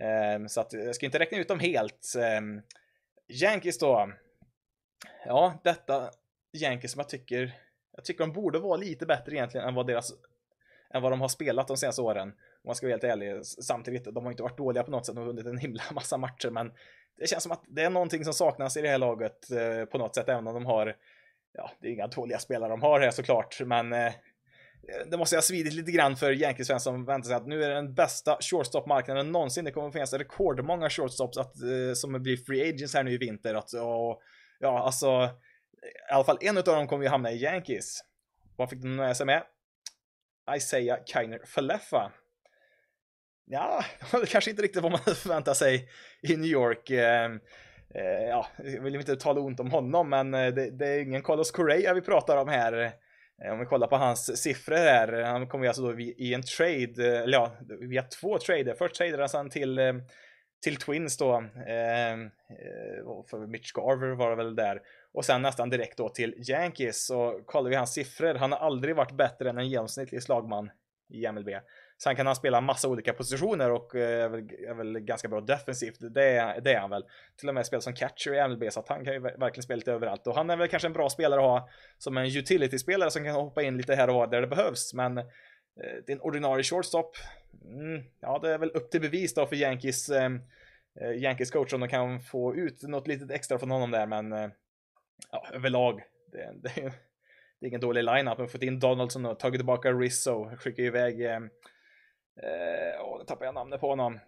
Ehm, 0.00 0.48
så 0.48 0.60
att 0.60 0.72
jag 0.72 0.94
ska 0.94 1.06
inte 1.06 1.18
räkna 1.18 1.38
ut 1.38 1.48
dem 1.48 1.60
helt. 1.60 2.14
Ehm, 2.18 2.62
Yankees 3.28 3.78
då. 3.78 4.12
Ja, 5.26 5.60
detta 5.64 6.10
Yankees 6.52 6.92
som 6.92 6.98
jag 6.98 7.08
tycker, 7.08 7.52
jag 7.96 8.04
tycker 8.04 8.20
de 8.20 8.32
borde 8.32 8.58
vara 8.58 8.76
lite 8.76 9.06
bättre 9.06 9.34
egentligen 9.34 9.68
än 9.68 9.74
vad 9.74 9.86
deras, 9.86 10.12
än 10.94 11.02
vad 11.02 11.12
de 11.12 11.20
har 11.20 11.28
spelat 11.28 11.68
de 11.68 11.76
senaste 11.76 12.02
åren. 12.02 12.28
Om 12.28 12.68
man 12.68 12.74
ska 12.74 12.86
vara 12.86 12.92
helt 12.92 13.04
ärlig. 13.04 13.46
Samtidigt, 13.46 14.04
de 14.04 14.24
har 14.24 14.30
inte 14.30 14.42
varit 14.42 14.58
dåliga 14.58 14.82
på 14.82 14.90
något 14.90 15.06
sätt, 15.06 15.14
de 15.14 15.20
har 15.20 15.26
vunnit 15.26 15.46
en 15.46 15.58
himla 15.58 15.82
massa 15.94 16.16
matcher, 16.16 16.50
men 16.50 16.72
det 17.18 17.26
känns 17.26 17.42
som 17.42 17.52
att 17.52 17.64
det 17.68 17.82
är 17.82 17.90
någonting 17.90 18.24
som 18.24 18.34
saknas 18.34 18.76
i 18.76 18.82
det 18.82 18.88
här 18.88 18.98
laget 18.98 19.50
eh, 19.50 19.84
på 19.84 19.98
något 19.98 20.14
sätt, 20.14 20.28
även 20.28 20.46
om 20.46 20.54
de 20.54 20.66
har, 20.66 20.96
ja, 21.52 21.70
det 21.80 21.88
är 21.88 21.92
inga 21.92 22.06
dåliga 22.06 22.38
spelare 22.38 22.70
de 22.70 22.82
har 22.82 23.00
här 23.00 23.10
såklart, 23.10 23.60
men 23.60 23.92
eh, 23.92 24.12
det 25.10 25.16
måste 25.16 25.36
ha 25.36 25.42
svidit 25.42 25.72
lite 25.72 25.92
grann 25.92 26.16
för 26.16 26.32
Yankees-fans 26.32 26.82
som 26.82 27.04
väntar 27.04 27.28
sig 27.28 27.36
att 27.36 27.46
nu 27.46 27.64
är 27.64 27.68
det 27.68 27.74
den 27.74 27.94
bästa 27.94 28.38
shortstop-marknaden 28.40 29.32
någonsin. 29.32 29.64
Det 29.64 29.70
kommer 29.70 29.88
att 29.88 29.92
finnas 29.92 30.12
rekordmånga 30.12 30.90
shortstops 30.90 31.38
att, 31.38 31.62
eh, 31.62 31.94
som 31.94 32.22
blir 32.22 32.36
free 32.36 32.68
agents 32.68 32.94
här 32.94 33.02
nu 33.04 33.12
i 33.12 33.18
vinter. 33.18 33.54
Att, 33.54 33.72
och, 33.72 34.20
ja, 34.58 34.82
alltså, 34.82 35.30
i 36.10 36.12
alla 36.12 36.24
fall 36.24 36.38
en 36.40 36.58
av 36.58 36.64
dem 36.64 36.86
kommer 36.86 37.04
ju 37.04 37.10
hamna 37.10 37.32
i 37.32 37.42
Yankees. 37.42 38.00
Vad 38.56 38.70
fick 38.70 38.82
de 38.82 38.96
med 38.96 39.16
sig 39.16 39.26
med? 39.26 39.42
Isaiah 40.56 40.98
Kainer 41.06 41.40
Falefa. 41.46 42.12
Ja, 43.50 43.84
det 44.12 44.26
kanske 44.26 44.50
inte 44.50 44.62
riktigt 44.62 44.82
vad 44.82 44.92
man 44.92 45.00
förväntar 45.14 45.54
sig 45.54 45.88
i 46.22 46.36
New 46.36 46.50
York. 46.50 46.90
Eh, 46.90 47.24
eh, 47.94 48.28
ja, 48.28 48.46
jag 48.58 48.82
vill 48.82 48.94
inte 48.94 49.16
tala 49.16 49.40
ont 49.40 49.60
om 49.60 49.70
honom, 49.70 50.10
men 50.10 50.34
eh, 50.34 50.54
det, 50.54 50.70
det 50.70 50.86
är 50.86 50.98
ingen 50.98 51.22
Carlos 51.22 51.50
Correa 51.50 51.94
vi 51.94 52.00
pratar 52.00 52.36
om 52.36 52.48
här. 52.48 52.92
Eh, 53.44 53.52
om 53.52 53.58
vi 53.58 53.66
kollar 53.66 53.86
på 53.86 53.96
hans 53.96 54.42
siffror 54.42 54.76
här, 54.76 55.22
han 55.22 55.48
kommer 55.48 55.64
ju 55.64 55.68
alltså 55.68 55.82
då 55.82 56.00
i 56.00 56.34
en 56.34 56.42
trade, 56.42 57.14
eh, 57.16 57.22
eller 57.22 57.32
ja, 57.32 57.56
via 57.80 58.02
två 58.02 58.38
trader. 58.38 58.74
Först 58.74 58.94
tradade 58.94 59.28
han 59.32 59.50
till, 59.50 59.80
till 60.62 60.76
Twins 60.76 61.16
då, 61.16 61.44
ehm, 61.66 62.30
för 63.30 63.46
Mitch 63.46 63.72
Garver 63.72 64.14
var 64.14 64.30
det 64.30 64.36
väl 64.36 64.56
där. 64.56 64.80
Och 65.12 65.24
sen 65.24 65.42
nästan 65.42 65.70
direkt 65.70 65.96
då 65.96 66.08
till 66.08 66.34
Yankees. 66.50 67.06
Så 67.06 67.42
kollar 67.46 67.70
vi 67.70 67.76
hans 67.76 67.94
siffror, 67.94 68.34
han 68.34 68.52
har 68.52 68.58
aldrig 68.58 68.96
varit 68.96 69.16
bättre 69.16 69.50
än 69.50 69.58
en 69.58 69.68
genomsnittlig 69.68 70.22
slagman 70.22 70.70
i 71.08 71.32
MLB. 71.32 71.48
Sen 72.02 72.16
kan 72.16 72.26
han 72.26 72.36
spela 72.36 72.60
massa 72.60 72.88
olika 72.88 73.12
positioner 73.12 73.70
och 73.70 73.94
eh, 73.94 74.24
är 74.24 74.28
väl, 74.28 74.50
är 74.68 74.74
väl 74.74 75.00
ganska 75.00 75.28
bra 75.28 75.40
defensivt. 75.40 75.96
Det 76.00 76.24
är, 76.24 76.60
det 76.60 76.72
är 76.72 76.80
han 76.80 76.90
väl. 76.90 77.04
Till 77.36 77.48
och 77.48 77.54
med 77.54 77.66
spelar 77.66 77.80
som 77.80 77.94
catcher 77.94 78.34
i 78.34 78.48
MLB 78.48 78.72
så 78.72 78.80
att 78.80 78.88
han 78.88 79.04
kan 79.04 79.14
ju 79.14 79.20
verkligen 79.20 79.62
spela 79.62 79.76
lite 79.76 79.92
överallt. 79.92 80.26
Och 80.26 80.34
han 80.34 80.50
är 80.50 80.56
väl 80.56 80.68
kanske 80.68 80.88
en 80.88 80.92
bra 80.92 81.10
spelare 81.10 81.40
att 81.40 81.46
ha 81.46 81.68
som 81.98 82.16
en 82.16 82.26
utility-spelare 82.26 83.10
som 83.10 83.24
kan 83.24 83.34
hoppa 83.34 83.62
in 83.62 83.76
lite 83.76 83.94
här 83.94 84.08
och 84.08 84.14
var 84.14 84.26
där 84.26 84.40
det 84.40 84.46
behövs. 84.46 84.94
Men 84.94 85.18
eh, 85.18 85.24
det 85.76 86.12
är 86.12 86.16
en 86.16 86.20
ordinarie 86.20 86.64
shortstop. 86.64 87.16
Mm, 87.64 88.04
ja, 88.20 88.38
det 88.42 88.50
är 88.50 88.58
väl 88.58 88.70
upp 88.70 88.90
till 88.90 89.00
bevis 89.00 89.34
då 89.34 89.46
för 89.46 89.56
Yankees, 89.56 90.08
eh, 90.08 90.30
eh 91.00 91.10
Yankees 91.22 91.50
coach 91.50 91.72
om 91.72 91.80
de 91.80 91.88
kan 91.88 92.20
få 92.20 92.56
ut 92.56 92.82
något 92.82 93.08
litet 93.08 93.30
extra 93.30 93.58
från 93.58 93.70
honom 93.70 93.90
där. 93.90 94.06
Men 94.06 94.32
eh, 94.32 94.48
ja, 95.32 95.46
överlag, 95.52 96.02
det, 96.32 96.52
det, 96.62 96.92
det 97.60 97.66
är 97.66 97.68
ingen 97.68 97.80
dålig 97.80 98.04
line-up. 98.04 98.38
Man 98.38 98.48
fått 98.48 98.62
in 98.62 98.80
Donaldson 98.80 99.26
och 99.26 99.40
tagit 99.40 99.58
tillbaka 99.58 99.92
Rizzo, 99.92 100.56
skickar 100.56 100.82
iväg 100.82 101.24
eh, 101.24 101.40
Eh, 102.42 103.00
och 103.00 103.18
nu 103.18 103.24
tappar 103.24 103.44
jag 103.44 103.54
namnet 103.54 103.80
på 103.80 103.88
honom. 103.88 104.20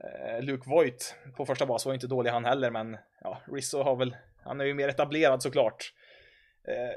Eh, 0.00 0.42
Luke 0.42 0.70
Voigt 0.70 1.14
på 1.36 1.46
första 1.46 1.66
bas 1.66 1.86
var 1.86 1.94
inte 1.94 2.06
dålig 2.06 2.30
han 2.30 2.44
heller, 2.44 2.70
men 2.70 2.96
ja, 3.20 3.40
Rizzo 3.52 3.82
har 3.82 3.96
väl, 3.96 4.16
han 4.44 4.60
är 4.60 4.64
ju 4.64 4.74
mer 4.74 4.88
etablerad 4.88 5.42
såklart. 5.42 5.92
Eh, 6.68 6.94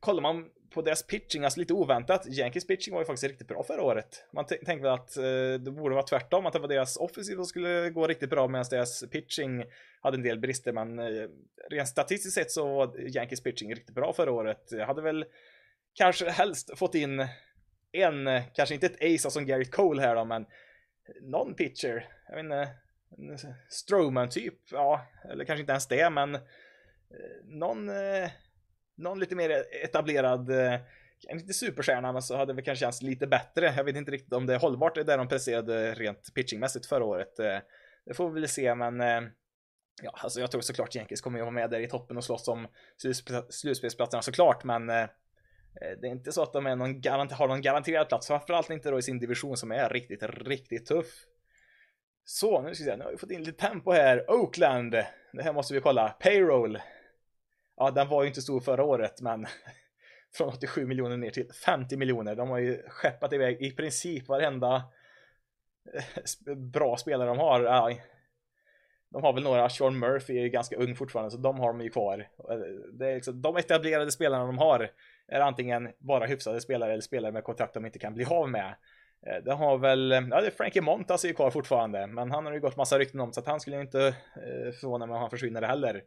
kollar 0.00 0.22
man 0.22 0.50
på 0.70 0.82
deras 0.82 1.06
pitching, 1.06 1.44
alltså 1.44 1.60
lite 1.60 1.72
oväntat, 1.72 2.26
Yankees 2.26 2.66
pitching 2.66 2.94
var 2.94 3.00
ju 3.00 3.06
faktiskt 3.06 3.30
riktigt 3.30 3.48
bra 3.48 3.62
förra 3.62 3.82
året. 3.82 4.24
Man 4.32 4.46
tänkte 4.46 4.74
väl 4.74 4.92
att 4.92 5.16
eh, 5.16 5.22
det 5.60 5.70
borde 5.70 5.94
vara 5.94 6.06
tvärtom, 6.06 6.46
att 6.46 6.52
det 6.52 6.58
var 6.58 6.68
deras 6.68 6.96
offensiv 6.96 7.34
som 7.34 7.44
skulle 7.44 7.90
gå 7.90 8.06
riktigt 8.06 8.30
bra 8.30 8.48
medan 8.48 8.64
deras 8.70 9.04
pitching 9.10 9.64
hade 10.00 10.16
en 10.16 10.22
del 10.22 10.38
brister, 10.38 10.72
men 10.72 10.98
eh, 10.98 11.28
rent 11.70 11.88
statistiskt 11.88 12.34
sett 12.34 12.50
så 12.50 12.74
var 12.74 13.16
Yankees 13.16 13.42
pitching 13.42 13.74
riktigt 13.74 13.94
bra 13.94 14.12
förra 14.12 14.32
året. 14.32 14.68
Jag 14.70 14.86
hade 14.86 15.02
väl 15.02 15.24
kanske 15.94 16.30
helst 16.30 16.78
fått 16.78 16.94
in 16.94 17.26
en, 17.92 18.26
eh, 18.26 18.42
kanske 18.54 18.74
inte 18.74 18.86
ett 18.86 19.02
ace 19.02 19.30
som 19.30 19.46
Garrett 19.46 19.70
Cole 19.70 20.02
här 20.02 20.14
då, 20.14 20.24
men 20.24 20.46
någon 21.20 21.54
pitcher. 21.54 22.08
Jag 22.28 22.34
vet 22.34 22.44
inte, 22.44 22.60
eh, 23.46 23.54
Stroman 23.68 24.28
typ, 24.28 24.54
ja, 24.70 25.06
eller 25.30 25.44
kanske 25.44 25.60
inte 25.60 25.72
ens 25.72 25.88
det, 25.88 26.10
men 26.10 26.34
eh, 26.34 26.40
någon, 27.44 27.90
någon 28.96 29.18
lite 29.20 29.36
mer 29.36 29.64
etablerad, 29.84 30.46
kanske 31.20 31.40
inte 31.40 31.54
superstjärna, 31.54 32.12
men 32.12 32.22
så 32.22 32.36
hade 32.36 32.52
det 32.52 32.62
kanske 32.62 32.84
känts 32.84 33.02
lite 33.02 33.26
bättre. 33.26 33.74
Jag 33.76 33.84
vet 33.84 33.96
inte 33.96 34.10
riktigt 34.10 34.32
om 34.32 34.46
det 34.46 34.54
är 34.54 34.58
hållbart 34.58 34.94
det 34.94 35.04
där 35.04 35.18
de 35.18 35.28
presterade 35.28 35.94
rent 35.94 36.34
pitchingmässigt 36.34 36.86
förra 36.86 37.04
året. 37.04 37.36
Det 38.04 38.14
får 38.14 38.30
vi 38.30 38.40
väl 38.40 38.48
se, 38.48 38.74
men 38.74 39.00
ja, 40.02 40.10
alltså 40.14 40.40
jag 40.40 40.50
tror 40.50 40.60
såklart 40.60 40.94
Jenkins 40.94 41.20
kommer 41.20 41.38
ju 41.38 41.42
vara 41.42 41.50
med 41.50 41.70
där 41.70 41.80
i 41.80 41.88
toppen 41.88 42.16
och 42.16 42.24
slåss 42.24 42.48
om 42.48 42.68
slutspelsplatserna 43.50 44.22
såklart, 44.22 44.64
men 44.64 44.90
Eh, 44.90 45.08
Eh, 45.80 45.98
det 46.00 46.06
är 46.06 46.10
inte 46.10 46.32
så 46.32 46.42
att 46.42 46.52
de 46.52 46.66
är 46.66 46.76
någon 46.76 47.00
garant 47.00 47.32
har 47.32 47.48
någon 47.48 47.62
garanterad 47.62 48.08
plats, 48.08 48.26
framförallt 48.26 48.70
inte 48.70 48.90
då 48.90 48.98
i 48.98 49.02
sin 49.02 49.18
division 49.18 49.56
som 49.56 49.72
är 49.72 49.88
riktigt, 49.88 50.22
riktigt 50.22 50.86
tuff. 50.86 51.26
Så, 52.24 52.62
nu 52.62 52.74
ska 52.74 52.84
vi 52.84 52.90
se, 52.90 52.96
nu 52.96 53.04
har 53.04 53.10
vi 53.10 53.16
fått 53.16 53.30
in 53.30 53.44
lite 53.44 53.66
tempo 53.66 53.92
här. 53.92 54.30
Oakland, 54.30 54.92
det 55.32 55.42
här 55.42 55.52
måste 55.52 55.74
vi 55.74 55.80
kolla. 55.80 56.08
Payroll. 56.08 56.78
Ja, 57.76 57.90
den 57.90 58.08
var 58.08 58.22
ju 58.22 58.28
inte 58.28 58.42
stor 58.42 58.60
förra 58.60 58.84
året, 58.84 59.20
men 59.20 59.46
från 60.34 60.48
87 60.48 60.86
miljoner 60.86 61.16
ner 61.16 61.30
till 61.30 61.52
50 61.64 61.96
miljoner. 61.96 62.34
De 62.34 62.48
har 62.48 62.58
ju 62.58 62.82
skeppat 62.88 63.32
iväg 63.32 63.62
i 63.62 63.70
princip 63.70 64.28
varenda 64.28 64.82
eh, 65.94 66.54
bra 66.54 66.96
spelare 66.96 67.28
de 67.28 67.38
har. 67.38 67.62
De 69.10 69.22
har 69.22 69.32
väl 69.32 69.42
några, 69.42 69.68
Sean 69.68 69.98
Murphy 69.98 70.38
är 70.38 70.42
ju 70.42 70.48
ganska 70.48 70.76
ung 70.76 70.96
fortfarande, 70.96 71.30
så 71.30 71.36
de 71.36 71.60
har 71.60 71.68
de 71.68 71.80
ju 71.80 71.90
kvar. 71.90 72.28
Eh, 72.50 72.56
det 72.92 73.10
är 73.10 73.14
liksom, 73.14 73.42
de 73.42 73.56
etablerade 73.56 74.10
spelarna 74.10 74.46
de 74.46 74.58
har 74.58 74.90
är 75.28 75.40
antingen 75.40 75.92
bara 75.98 76.26
hyfsade 76.26 76.60
spelare 76.60 76.92
eller 76.92 77.02
spelare 77.02 77.32
med 77.32 77.44
kontrakt 77.44 77.74
de 77.74 77.86
inte 77.86 77.98
kan 77.98 78.14
bli 78.14 78.24
av 78.24 78.50
med. 78.50 78.74
Eh, 79.26 79.44
det 79.44 79.52
har 79.52 79.78
väl, 79.78 80.10
ja 80.30 80.40
det 80.40 80.46
är 80.46 80.50
Frankie 80.50 80.82
Montas 80.82 81.24
är 81.24 81.28
ju 81.28 81.34
kvar 81.34 81.50
fortfarande, 81.50 82.06
men 82.06 82.30
han 82.30 82.46
har 82.46 82.52
ju 82.52 82.60
gått 82.60 82.76
massa 82.76 82.98
rykten 82.98 83.20
om 83.20 83.32
så 83.32 83.40
att 83.40 83.46
han 83.46 83.60
skulle 83.60 83.80
inte 83.80 84.06
eh, 84.06 84.72
förvåna 84.80 85.06
mig 85.06 85.14
om 85.14 85.20
han 85.20 85.30
försvinner 85.30 85.62
heller. 85.62 86.02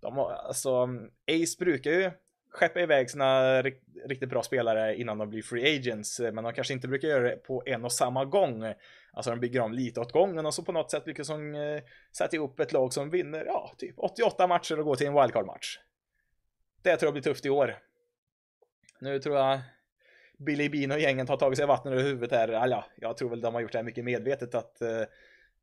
De 0.00 0.16
har, 0.16 0.32
alltså, 0.32 0.88
Ace 1.26 1.56
brukar 1.64 1.90
ju 1.90 2.10
skeppa 2.52 2.80
iväg 2.80 3.10
sina 3.10 3.62
riktigt 4.08 4.28
bra 4.28 4.42
spelare 4.42 4.96
innan 4.96 5.18
de 5.18 5.28
blir 5.28 5.42
free 5.42 5.78
agents, 5.78 6.20
eh, 6.20 6.32
men 6.32 6.44
de 6.44 6.52
kanske 6.52 6.74
inte 6.74 6.88
brukar 6.88 7.08
göra 7.08 7.28
det 7.28 7.36
på 7.36 7.62
en 7.66 7.84
och 7.84 7.92
samma 7.92 8.24
gång. 8.24 8.74
Alltså 9.12 9.30
de 9.30 9.40
bygger 9.40 9.60
om 9.60 9.72
lite 9.72 10.00
åt 10.00 10.12
gången 10.12 10.46
och 10.46 10.54
så 10.54 10.62
på 10.62 10.72
något 10.72 10.90
sätt 10.90 11.06
lyckas 11.06 11.28
de 11.28 11.54
eh, 11.54 11.82
sätta 12.16 12.36
ihop 12.36 12.60
ett 12.60 12.72
lag 12.72 12.92
som 12.92 13.10
vinner, 13.10 13.44
ja, 13.46 13.74
typ 13.78 13.94
88 13.98 14.46
matcher 14.46 14.78
och 14.78 14.84
går 14.84 14.96
till 14.96 15.06
en 15.06 15.14
wildcard-match. 15.14 15.78
Det 16.82 16.96
tror 16.96 17.06
jag 17.06 17.14
blir 17.14 17.22
tufft 17.22 17.46
i 17.46 17.50
år. 17.50 17.78
Nu 19.02 19.18
tror 19.18 19.36
jag 19.36 19.60
Billy 20.38 20.68
Bean 20.68 20.90
och 20.90 21.00
gängen 21.00 21.28
har 21.28 21.36
tagit 21.36 21.56
sig 21.58 21.66
vatten 21.66 21.92
över 21.92 22.02
huvudet 22.02 22.30
här. 22.30 22.48
Alla, 22.48 22.84
jag 22.96 23.16
tror 23.16 23.30
väl 23.30 23.40
de 23.40 23.54
har 23.54 23.60
gjort 23.60 23.72
det 23.72 23.78
här 23.78 23.84
mycket 23.84 24.04
medvetet 24.04 24.54
att 24.54 24.82
eh, 24.82 25.00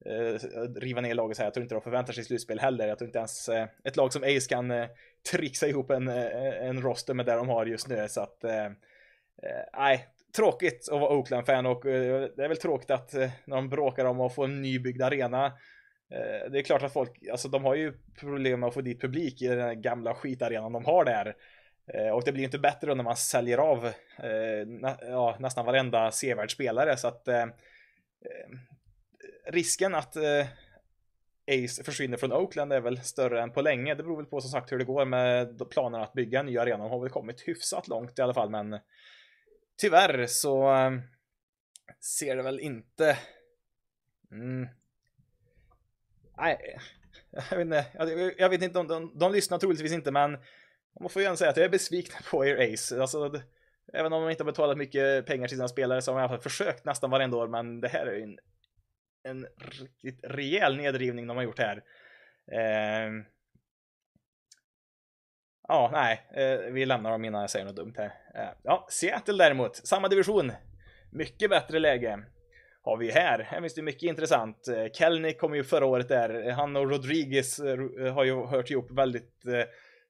eh, 0.05 0.39
riva 0.75 1.01
ner 1.01 1.13
laget 1.13 1.37
så 1.37 1.43
här. 1.43 1.47
Jag 1.47 1.53
tror 1.53 1.61
inte 1.63 1.75
de 1.75 1.81
förväntar 1.81 2.13
sig 2.13 2.23
slutspel 2.23 2.59
heller. 2.59 2.87
Jag 2.87 2.97
tror 2.97 3.07
inte 3.07 3.17
ens 3.17 3.49
eh, 3.49 3.67
ett 3.83 3.95
lag 3.95 4.13
som 4.13 4.23
Ace 4.23 4.49
kan 4.49 4.73
trixa 5.31 5.67
ihop 5.67 5.91
en, 5.91 6.07
en 6.07 6.81
roster 6.81 7.13
med 7.13 7.25
det 7.25 7.33
de 7.33 7.49
har 7.49 7.65
just 7.65 7.87
nu. 7.87 8.07
Så 8.09 8.21
att, 8.21 8.43
nej, 9.77 10.07
tråkigt 10.35 10.89
att 10.91 10.99
vara 10.99 11.17
Oakland-fan 11.17 11.65
och 11.65 11.81
det 11.83 12.43
är 12.43 12.47
väl 12.47 12.57
tråkigt 12.57 12.91
att 12.91 13.13
när 13.45 13.55
de 13.55 13.69
bråkar 13.69 14.05
om 14.05 14.21
att 14.21 14.35
få 14.35 14.43
en 14.43 14.61
nybyggd 14.61 15.01
arena 15.01 15.51
det 16.51 16.59
är 16.59 16.63
klart 16.63 16.83
att 16.83 16.93
folk, 16.93 17.27
alltså 17.31 17.47
de 17.47 17.63
har 17.63 17.75
ju 17.75 17.93
problem 18.19 18.59
med 18.59 18.67
att 18.67 18.73
få 18.73 18.81
dit 18.81 19.01
publik 19.01 19.41
i 19.41 19.47
den 19.47 19.81
gamla 19.81 20.15
skitarenan 20.15 20.73
de 20.73 20.85
har 20.85 21.05
där. 21.05 21.35
Eh, 21.93 22.09
och 22.09 22.23
det 22.23 22.31
blir 22.31 22.43
inte 22.43 22.59
bättre 22.59 22.95
när 22.95 23.03
man 23.03 23.17
säljer 23.17 23.57
av 23.57 23.85
eh, 24.17 24.67
nä 24.67 24.97
ja, 25.01 25.37
nästan 25.39 25.65
varenda 25.65 26.11
sevärd 26.11 26.51
spelare 26.51 26.97
så 26.97 27.07
att 27.07 27.27
eh, 27.27 27.41
eh 27.41 27.49
risken 29.45 29.95
att 29.95 30.15
eh, 30.15 30.47
Ace 31.47 31.83
försvinner 31.83 32.17
från 32.17 32.33
Oakland 32.33 32.73
är 32.73 32.81
väl 32.81 33.01
större 33.01 33.41
än 33.41 33.51
på 33.51 33.61
länge. 33.61 33.95
Det 33.95 34.03
beror 34.03 34.17
väl 34.17 34.25
på 34.25 34.41
som 34.41 34.51
sagt 34.51 34.71
hur 34.71 34.77
det 34.77 34.85
går 34.85 35.05
med 35.05 35.69
planerna 35.69 36.03
att 36.03 36.13
bygga 36.13 36.39
en 36.39 36.45
ny 36.45 36.57
arena. 36.57 36.83
De 36.83 36.91
har 36.91 36.99
väl 36.99 37.09
kommit 37.09 37.47
hyfsat 37.47 37.87
långt 37.87 38.19
i 38.19 38.21
alla 38.21 38.33
fall, 38.33 38.49
men 38.49 38.79
tyvärr 39.77 40.25
så 40.25 40.71
ser 41.99 42.35
det 42.35 42.43
väl 42.43 42.59
inte... 42.59 43.17
Mm. 44.31 44.67
Nej, 46.37 46.79
jag 47.49 47.57
vet 47.57 47.65
inte, 47.65 47.85
jag 48.37 48.49
vet 48.49 48.61
inte 48.61 48.79
om 48.79 48.87
de, 48.87 49.17
de 49.19 49.31
lyssnar 49.31 49.57
troligtvis 49.57 49.93
inte, 49.93 50.11
men 50.11 50.37
man 50.99 51.09
får 51.09 51.21
ju 51.21 51.25
ändå 51.25 51.37
säga 51.37 51.49
att 51.49 51.57
jag 51.57 51.65
är 51.65 51.69
besviken 51.69 52.21
på 52.31 52.45
er 52.45 52.73
Ace. 52.73 53.01
Alltså, 53.01 53.41
även 53.93 54.13
om 54.13 54.21
de 54.21 54.29
inte 54.31 54.43
har 54.43 54.51
betalat 54.51 54.77
mycket 54.77 55.25
pengar 55.25 55.47
till 55.47 55.57
sina 55.57 55.67
spelare 55.67 56.01
så 56.01 56.11
har 56.11 56.15
de 56.15 56.21
i 56.21 56.23
alla 56.23 56.29
fall 56.29 56.51
försökt 56.51 56.85
nästan 56.85 57.09
varenda 57.09 57.37
år, 57.37 57.47
men 57.47 57.81
det 57.81 57.87
här 57.87 58.05
är 58.05 58.15
ju 58.15 58.23
en, 58.23 58.39
en 59.23 59.47
riktigt 59.79 60.19
rejäl 60.23 60.77
nedrivning 60.77 61.27
de 61.27 61.37
har 61.37 61.43
gjort 61.43 61.59
här. 61.59 61.83
Eh, 62.51 63.11
ja, 65.67 65.89
nej, 65.93 66.27
eh, 66.35 66.71
vi 66.71 66.85
lämnar 66.85 67.11
dem 67.11 67.25
innan 67.25 67.41
jag 67.41 67.49
säger 67.49 67.65
något 67.65 67.75
dumt 67.75 67.93
här. 67.97 68.13
Eh, 68.35 68.49
ja, 68.63 68.87
Seattle 68.89 69.43
däremot, 69.43 69.75
samma 69.75 70.07
division. 70.07 70.51
Mycket 71.11 71.49
bättre 71.49 71.79
läge. 71.79 72.25
har 72.81 72.97
vi 72.97 73.11
här. 73.11 73.39
Här 73.39 73.61
finns 73.61 73.73
det 73.73 73.81
mycket 73.81 74.09
intressant. 74.09 74.67
Eh, 74.67 74.85
Kelnick 74.93 75.39
kom 75.39 75.55
ju 75.55 75.63
förra 75.63 75.85
året 75.85 76.07
där. 76.07 76.51
Han 76.51 76.75
och 76.75 76.89
Rodriguez 76.89 77.59
eh, 77.59 78.13
har 78.13 78.23
ju 78.23 78.45
hört 78.45 78.69
ihop 78.69 78.91
väldigt 78.91 79.45
eh, 79.45 79.63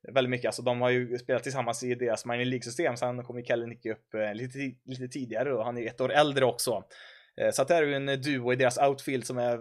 väldigt 0.08 0.32
mycket. 0.32 0.46
Alltså 0.46 0.62
de 0.62 0.82
har 0.82 0.90
ju 0.90 1.18
spelat 1.18 1.44
tillsammans 1.44 1.84
i 1.84 1.96
deras 1.96 2.26
minor 2.26 2.46
League-system, 2.46 2.98
sen 2.98 3.24
kom 3.24 3.38
ju 3.38 3.44
Kellenick 3.44 3.86
upp 3.86 4.14
eh, 4.14 4.34
lite, 4.34 4.60
lite 4.86 5.08
tidigare 5.08 5.54
och 5.54 5.66
han 5.66 5.78
är 5.78 5.88
ett 5.88 6.02
år 6.02 6.12
äldre 6.12 6.46
också. 6.46 6.84
Eh, 7.38 7.52
så 7.52 7.62
att 7.62 7.68
det 7.68 7.74
här 7.74 7.84
är 7.84 7.88
ju 7.88 7.96
en 7.96 8.22
duo 8.22 8.54
i 8.54 8.56
deras 8.56 8.78
outfield 8.78 9.26
som 9.26 9.38
är 9.38 9.58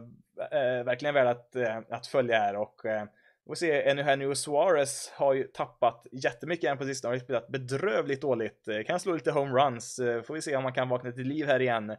äh, 0.52 0.84
verkligen 0.84 1.14
värd 1.14 1.26
att, 1.26 1.56
äh, 1.56 1.78
att 1.90 2.06
följa 2.06 2.38
här 2.38 2.56
och 2.56 2.86
äh, 2.86 3.04
vi 3.44 3.50
får 3.50 3.54
se, 3.54 3.72
Eugenio 3.72 4.34
Suarez 4.34 5.12
har 5.14 5.34
ju 5.34 5.44
tappat 5.44 6.06
jättemycket 6.12 6.70
än 6.70 6.78
på 6.78 6.84
sistone, 6.84 7.10
har 7.10 7.14
ju 7.14 7.20
spelat 7.20 7.48
bedrövligt 7.48 8.20
dåligt. 8.20 8.68
Kan 8.86 9.00
slå 9.00 9.14
lite 9.14 9.30
homeruns, 9.30 10.00
får 10.24 10.34
vi 10.34 10.42
se 10.42 10.56
om 10.56 10.62
man 10.62 10.72
kan 10.72 10.88
vakna 10.88 11.12
till 11.12 11.26
liv 11.26 11.46
här 11.46 11.60
igen. 11.60 11.96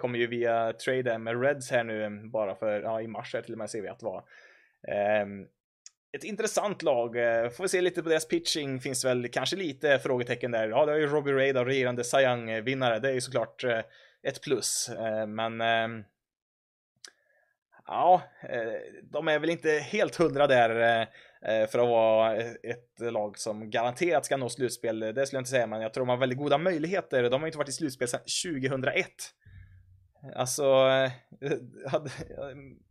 Kommer 0.00 0.18
ju 0.18 0.26
via 0.26 0.72
trade 0.72 1.18
med 1.18 1.42
Reds 1.42 1.70
här 1.70 1.84
nu 1.84 2.28
bara 2.28 2.54
för, 2.54 2.80
ja 2.80 3.00
i 3.00 3.06
mars 3.06 3.34
här 3.34 3.42
till 3.42 3.52
och 3.52 3.58
med 3.58 3.70
ser 3.70 3.82
vi 3.82 3.88
att 3.88 3.98
det 3.98 4.06
var. 4.06 4.24
Ehm, 4.88 5.46
ett 6.16 6.24
intressant 6.24 6.82
lag. 6.82 7.16
Eh, 7.16 7.50
får 7.50 7.64
vi 7.64 7.68
se 7.68 7.80
lite 7.80 8.02
på 8.02 8.08
deras 8.08 8.28
pitching. 8.28 8.80
Finns 8.80 9.04
väl 9.04 9.28
kanske 9.28 9.56
lite 9.56 9.98
frågetecken 9.98 10.50
där. 10.50 10.68
Ja, 10.68 10.86
det 10.86 10.92
är 10.92 10.96
ju 10.96 11.06
Robbie 11.06 11.32
Ray, 11.32 11.52
då, 11.52 11.64
regerande 11.64 12.04
Sayang 12.04 12.64
vinnare, 12.64 12.98
Det 12.98 13.08
är 13.08 13.12
ju 13.12 13.20
såklart 13.20 13.64
eh, 13.64 13.80
ett 14.22 14.42
plus. 14.42 14.88
Eh, 14.88 15.26
men 15.26 15.60
ehm, 15.60 16.04
ja, 17.86 18.22
de 19.02 19.28
är 19.28 19.38
väl 19.38 19.50
inte 19.50 19.70
helt 19.70 20.16
hundra 20.16 20.46
där 20.46 21.06
för 21.66 21.78
att 21.78 21.88
vara 21.88 22.36
ett 22.36 23.00
lag 23.00 23.38
som 23.38 23.70
garanterat 23.70 24.24
ska 24.24 24.36
nå 24.36 24.48
slutspel. 24.48 25.00
Det 25.00 25.26
skulle 25.26 25.36
jag 25.36 25.40
inte 25.40 25.50
säga, 25.50 25.66
men 25.66 25.80
jag 25.80 25.94
tror 25.94 26.06
de 26.06 26.08
har 26.08 26.16
väldigt 26.16 26.38
goda 26.38 26.58
möjligheter. 26.58 27.30
De 27.30 27.40
har 27.40 27.46
inte 27.46 27.58
varit 27.58 27.68
i 27.68 27.72
slutspel 27.72 28.08
sedan 28.08 28.20
2001. 28.20 29.06
Alltså, 30.34 30.64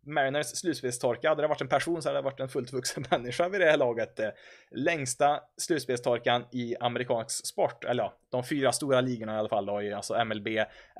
Mariners 0.06 0.48
slutspelstorka, 0.48 1.30
hade 1.30 1.42
det 1.42 1.48
varit 1.48 1.62
en 1.62 1.68
person 1.68 2.02
så 2.02 2.10
hade 2.10 2.20
det 2.20 2.24
varit 2.24 2.40
en 2.40 2.50
fullt 2.50 2.74
vuxen 2.74 3.06
människa 3.12 3.50
vid 3.50 3.62
det 3.62 3.66
här 3.66 3.78
laget. 3.78 4.20
Eh, 4.20 4.30
längsta 4.72 5.40
slutspelstorkan 5.58 6.46
i 6.52 6.76
amerikansk 6.80 7.48
sport, 7.48 7.84
eller 7.84 8.04
ja, 8.04 8.14
de 8.30 8.44
fyra 8.44 8.72
stora 8.72 9.02
ligorna 9.02 9.36
i 9.36 9.38
alla 9.38 9.50
fall 9.50 9.66
då, 9.66 9.96
alltså 9.96 10.26
MLB, 10.26 10.48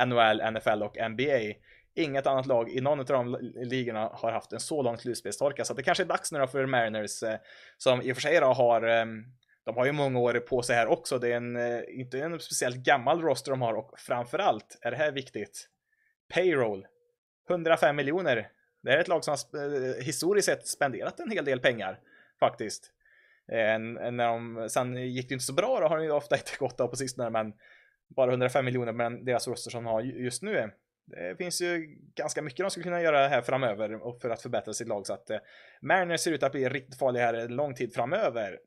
NHL, 0.06 0.52
NFL 0.52 0.84
och 0.84 1.12
NBA. 1.12 1.54
Inget 1.96 2.28
annat 2.28 2.46
lag 2.46 2.70
i 2.70 2.82
någon 2.82 3.00
av 3.00 3.06
de 3.06 3.38
ligorna 3.56 4.10
har 4.14 4.32
haft 4.32 4.54
en 4.54 4.60
så 4.60 4.82
lång 4.82 4.98
slutspelstorka, 4.98 5.66
så 5.66 5.74
det 5.74 5.84
kanske 5.84 6.04
är 6.04 6.08
dags 6.08 6.32
nu 6.32 6.40
då 6.40 6.48
för 6.48 6.66
Mariners, 6.66 7.24
eh, 7.24 7.36
som 7.78 8.02
i 8.02 8.12
och 8.12 8.16
för 8.16 8.22
sig 8.22 8.40
då 8.40 8.46
har 8.46 8.82
ehm, 8.82 9.24
de 9.66 9.78
har 9.78 9.86
ju 9.86 9.92
många 9.92 10.20
år 10.20 10.34
på 10.34 10.62
sig 10.62 10.76
här 10.76 10.88
också. 10.88 11.20
Det 11.20 11.32
är 11.32 11.38
en, 11.38 11.56
eh, 11.56 11.82
inte 11.88 12.20
en 12.20 12.40
speciellt 12.40 12.76
gammal 12.76 13.22
roster 13.22 13.52
de 13.52 13.62
har 13.62 13.74
och 13.74 14.00
framförallt 14.00 14.78
är 14.82 14.92
det 14.92 14.98
här 14.98 15.12
viktigt 15.12 15.70
payroll. 16.34 16.88
105 17.50 17.96
miljoner. 17.96 18.50
Det 18.86 18.94
är 18.94 18.98
ett 18.98 19.08
lag 19.08 19.24
som 19.24 19.36
har 19.54 19.74
eh, 19.74 20.04
historiskt 20.04 20.46
sett 20.46 20.68
spenderat 20.68 21.20
en 21.20 21.32
hel 21.32 21.46
del 21.46 21.60
pengar 21.60 22.00
faktiskt. 22.40 22.92
Eh, 23.52 23.80
när 24.12 24.28
de, 24.28 24.70
sen 24.70 24.96
gick 24.96 25.30
det 25.30 25.34
inte 25.34 25.46
så 25.46 25.54
bra, 25.54 25.80
då 25.80 25.88
har 25.88 25.98
de 25.98 26.04
ju 26.04 26.12
ofta 26.12 26.36
inte 26.36 26.52
gått 26.60 26.80
av 26.80 26.88
på 26.88 26.96
sistone, 26.96 27.30
men 27.30 27.54
bara 28.16 28.32
105 28.32 28.66
miljoner 28.66 28.92
med 28.92 29.26
deras 29.26 29.48
röster 29.48 29.72
som 29.72 29.84
de 29.84 29.90
har 29.90 30.02
just 30.02 30.42
nu. 30.42 30.72
Det 31.06 31.36
finns 31.38 31.62
ju 31.62 31.98
ganska 32.16 32.42
mycket 32.42 32.58
de 32.58 32.70
skulle 32.70 32.84
kunna 32.84 33.02
göra 33.02 33.28
här 33.28 33.42
framöver 33.42 33.94
och 33.94 34.22
för 34.22 34.30
att 34.30 34.42
förbättra 34.42 34.74
sitt 34.74 34.88
lag 34.88 35.08
så 35.08 35.14
att 35.14 35.30
eh, 35.30 35.40
Mariners 35.82 36.22
ser 36.22 36.32
ut 36.32 36.44
att 36.44 36.52
bli 36.52 36.70
riktigt 36.70 37.00
farliga 37.00 37.26
här 37.26 37.34
en 37.34 37.56
lång 37.56 37.76
tid 37.76 37.94
framöver. 37.94 38.60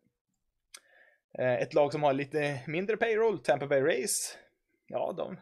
Eh, 1.38 1.54
ett 1.54 1.74
lag 1.74 1.92
som 1.92 2.02
har 2.02 2.12
lite 2.12 2.60
mindre 2.66 2.96
payroll, 2.96 3.38
Tampa 3.38 3.66
Bay 3.66 3.80
Race. 3.80 4.38
Ja, 4.86 5.14
de 5.16 5.36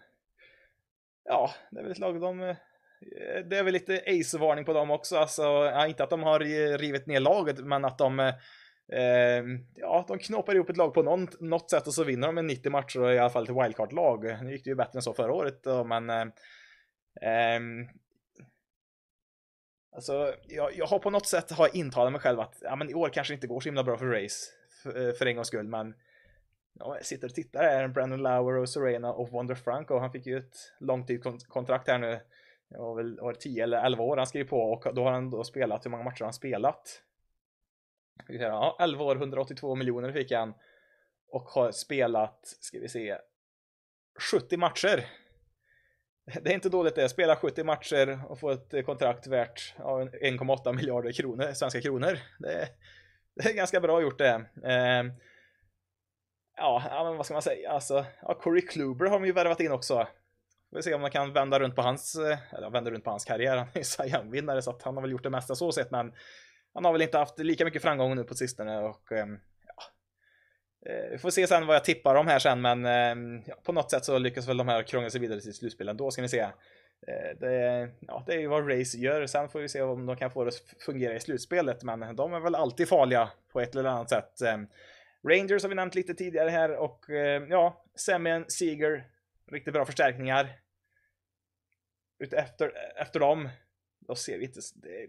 ja, 1.25 1.51
det 1.71 1.79
är 1.79 1.83
väl 1.83 1.93
ett 1.93 1.99
lag 1.99 2.21
de 2.21 2.41
eh, 2.41 2.57
Eh, 3.01 3.45
det 3.45 3.59
är 3.59 3.63
väl 3.63 3.73
lite 3.73 4.03
ace-varning 4.07 4.65
på 4.65 4.73
dem 4.73 4.91
också. 4.91 5.17
Alltså, 5.17 5.43
ja, 5.43 5.87
inte 5.87 6.05
att 6.05 6.11
de 6.11 6.23
har 6.23 6.41
rivit 6.79 7.07
ner 7.07 7.21
laget, 7.21 7.59
men 7.59 7.85
att 7.85 7.99
de 7.99 8.21
eh, 8.93 9.45
ja, 9.75 10.05
de 10.09 10.19
knoppar 10.19 10.55
ihop 10.55 10.71
ett 10.71 10.77
lag 10.77 10.95
på 10.95 11.03
någon, 11.03 11.29
något 11.41 11.71
sätt 11.71 11.87
och 11.87 11.95
så 11.95 12.05
vinner 12.05 12.27
de 12.27 12.35
med 12.35 12.45
90 12.45 12.71
matcher 12.71 13.01
och 13.01 13.15
i 13.15 13.19
alla 13.19 13.31
fall 13.31 13.45
ett 13.45 13.65
wildcard-lag. 13.65 14.45
Nu 14.45 14.53
gick 14.53 14.65
det 14.65 14.71
ju 14.71 14.77
bättre 14.77 14.99
än 14.99 15.03
så 15.03 15.15
förra 15.15 15.33
året, 15.33 15.63
då, 15.63 15.85
men 15.85 16.11
eh, 16.11 16.27
eh, 17.23 17.61
Alltså, 19.97 20.35
jag, 20.49 20.77
jag 20.77 20.87
har 20.87 20.99
på 20.99 21.11
något 21.11 21.27
sätt 21.27 21.51
har 21.51 21.77
intalat 21.77 22.13
mig 22.13 22.21
själv 22.21 22.41
att 22.41 22.55
ja, 22.61 22.77
men 22.77 22.91
i 22.91 22.95
år 22.95 23.09
kanske 23.09 23.35
inte 23.35 23.47
går 23.47 23.61
så 23.61 23.69
himla 23.69 23.85
bra 23.85 23.99
för 23.99 24.07
Race 24.07 24.53
för, 24.83 25.09
eh, 25.09 25.13
för 25.13 25.27
en 25.27 25.35
gångs 25.35 25.49
skull, 25.49 25.69
men 25.69 25.95
ja, 26.79 26.97
jag 26.97 27.07
sitter 27.07 27.29
och 27.29 27.35
tittar 27.35 27.63
här, 27.63 27.89
Brandon 27.89 28.23
Lauer 28.23 28.57
och 28.57 28.69
Serena 28.69 29.13
och 29.13 29.31
Wonder 29.31 29.55
Franco, 29.55 29.99
han 29.99 30.13
fick 30.13 30.27
ju 30.27 30.39
ett 30.39 30.73
långtidskontrakt 30.81 31.89
här 31.89 31.99
nu. 31.99 32.21
Det 32.71 32.79
var 32.79 32.95
väl 32.97 33.21
var 33.21 33.35
10 33.35 33.63
eller 33.63 33.85
11 33.87 34.05
år 34.05 34.17
han 34.17 34.27
skrev 34.27 34.45
på 34.45 34.61
och 34.61 34.95
då 34.95 35.05
har 35.05 35.13
han 35.13 35.31
då 35.31 35.45
spelat, 35.45 35.87
hur 35.87 35.91
många 35.91 36.05
matcher 36.05 36.21
har 36.21 36.27
han 36.27 36.33
spelat? 36.33 37.03
Ja, 38.29 38.77
11 38.81 39.05
år, 39.05 39.17
182 39.17 39.75
miljoner 39.75 40.13
fick 40.13 40.33
han. 40.33 40.55
Och 41.29 41.43
har 41.43 41.73
spelat, 41.73 42.41
ska 42.43 42.79
vi 42.79 42.89
se, 42.89 43.19
70 44.33 44.57
matcher. 44.57 45.05
Det 46.43 46.51
är 46.51 46.55
inte 46.55 46.69
dåligt 46.69 46.95
det, 46.95 47.09
spela 47.09 47.37
70 47.37 47.65
matcher 47.65 48.21
och 48.29 48.41
få 48.41 48.51
ett 48.51 48.87
kontrakt 48.87 49.27
värt 49.27 49.75
1,8 49.79 50.73
miljarder 50.73 51.13
kronor, 51.13 51.53
svenska 51.53 51.81
kronor. 51.81 52.19
Det 52.39 52.53
är, 52.53 52.69
det 53.35 53.51
är 53.51 53.55
ganska 53.55 53.81
bra 53.81 54.03
gjort 54.03 54.19
det. 54.19 54.45
Eh, 54.65 55.05
ja, 56.57 56.83
ja 56.91 57.05
men 57.05 57.17
vad 57.17 57.27
ska 57.27 57.35
man 57.35 57.43
säga, 57.43 57.71
alltså, 57.71 58.07
ja, 58.23 58.35
Corey 58.35 58.63
Kluber 58.63 59.07
har 59.07 59.21
de 59.21 59.27
ju 59.27 59.33
värvat 59.33 59.61
in 59.61 59.73
också. 59.73 60.07
Vi 60.71 60.77
får 60.77 60.83
se 60.83 60.95
om 60.95 61.01
man 61.01 61.11
kan 61.11 61.33
vända 61.33 61.59
runt 61.59 61.77
på 61.77 61.83
hans, 61.83 62.17
eh, 62.17 62.55
eller 62.55 62.71
vända 62.71 62.91
runt 62.91 63.05
på 63.05 63.11
hans 63.11 63.25
karriär. 63.25 63.57
Han 63.57 63.69
är 63.73 63.79
ju 63.79 63.85
Sayan-vinnare 63.85 64.63
så 64.63 64.71
att 64.71 64.83
han 64.83 64.95
har 64.95 65.03
väl 65.03 65.11
gjort 65.11 65.23
det 65.23 65.31
mesta 65.31 65.55
så 65.55 65.73
sett, 65.73 65.91
men 65.91 66.13
han 66.75 66.85
har 66.85 66.93
väl 66.93 67.03
inte 67.03 67.19
haft 67.19 67.39
lika 67.39 67.65
mycket 67.65 67.83
framgång 67.83 68.17
nu 68.17 68.25
på 68.25 68.35
sistone 68.35 68.79
och 68.79 69.13
ehm, 69.13 69.39
ja. 69.67 69.83
Eh, 70.91 71.11
vi 71.11 71.19
får 71.19 71.31
se 71.31 71.47
sen 71.47 71.67
vad 71.67 71.77
jag 71.77 71.85
tippar 71.85 72.15
om 72.15 72.27
här 72.27 72.39
sen, 72.39 72.61
men 72.61 72.87
ehm, 72.87 73.43
ja, 73.47 73.55
på 73.65 73.73
något 73.73 73.91
sätt 73.91 74.05
så 74.05 74.19
lyckas 74.19 74.49
väl 74.49 74.57
de 74.57 74.69
här 74.69 74.83
krångla 74.83 75.11
sig 75.11 75.21
vidare 75.21 75.41
till 75.41 75.55
slutspelen. 75.55 75.97
Då 75.97 76.11
ska 76.11 76.23
ni 76.23 76.29
se. 76.29 76.41
Eh, 76.41 77.39
det, 77.41 77.89
ja, 78.01 78.25
det 78.27 78.35
är 78.35 78.39
ju 78.39 78.47
vad 78.47 78.71
Race 78.71 78.99
gör. 78.99 79.27
Sen 79.27 79.49
får 79.49 79.61
vi 79.61 79.69
se 79.69 79.83
om 79.83 80.07
de 80.07 80.17
kan 80.17 80.31
få 80.31 80.45
det 80.45 80.49
att 80.49 80.83
fungera 80.83 81.15
i 81.15 81.21
slutspelet, 81.21 81.83
men 81.83 82.17
de 82.17 82.33
är 82.33 82.41
väl 82.41 82.55
alltid 82.55 82.89
farliga 82.89 83.31
på 83.53 83.61
ett 83.61 83.75
eller 83.75 83.91
annat 83.91 84.11
sätt. 84.11 84.41
Ehm. 84.41 84.67
Rangers 85.29 85.63
har 85.63 85.69
vi 85.69 85.75
nämnt 85.75 85.95
lite 85.95 86.15
tidigare 86.15 86.51
här 86.51 86.77
och 86.77 87.05
ja, 87.49 87.85
Semien, 88.07 88.45
Seager, 88.49 89.05
riktigt 89.53 89.75
bra 89.75 89.85
förstärkningar. 89.85 90.61
Utefter 92.19 92.73
efter 92.97 93.21
dem, 93.21 93.49
då 94.09 94.15
ser 94.15 94.39
vi 94.39 94.45
inte, 94.45 94.61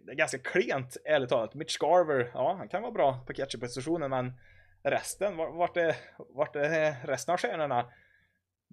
det 0.05 0.11
är 0.11 0.15
ganska 0.15 0.37
klent 0.37 0.97
ärligt 1.05 1.29
talat. 1.29 1.53
Mitch 1.53 1.77
Garver, 1.77 2.31
ja 2.33 2.55
han 2.57 2.69
kan 2.69 2.81
vara 2.81 2.91
bra 2.91 3.23
på 3.27 3.33
catcherpositionen 3.33 4.09
men 4.09 4.33
resten, 4.83 5.37
vart 5.37 5.77
är, 5.77 5.95
vart 6.17 6.55
är 6.55 7.07
resten 7.07 7.33
av 7.33 7.39
stjärnorna? 7.39 7.91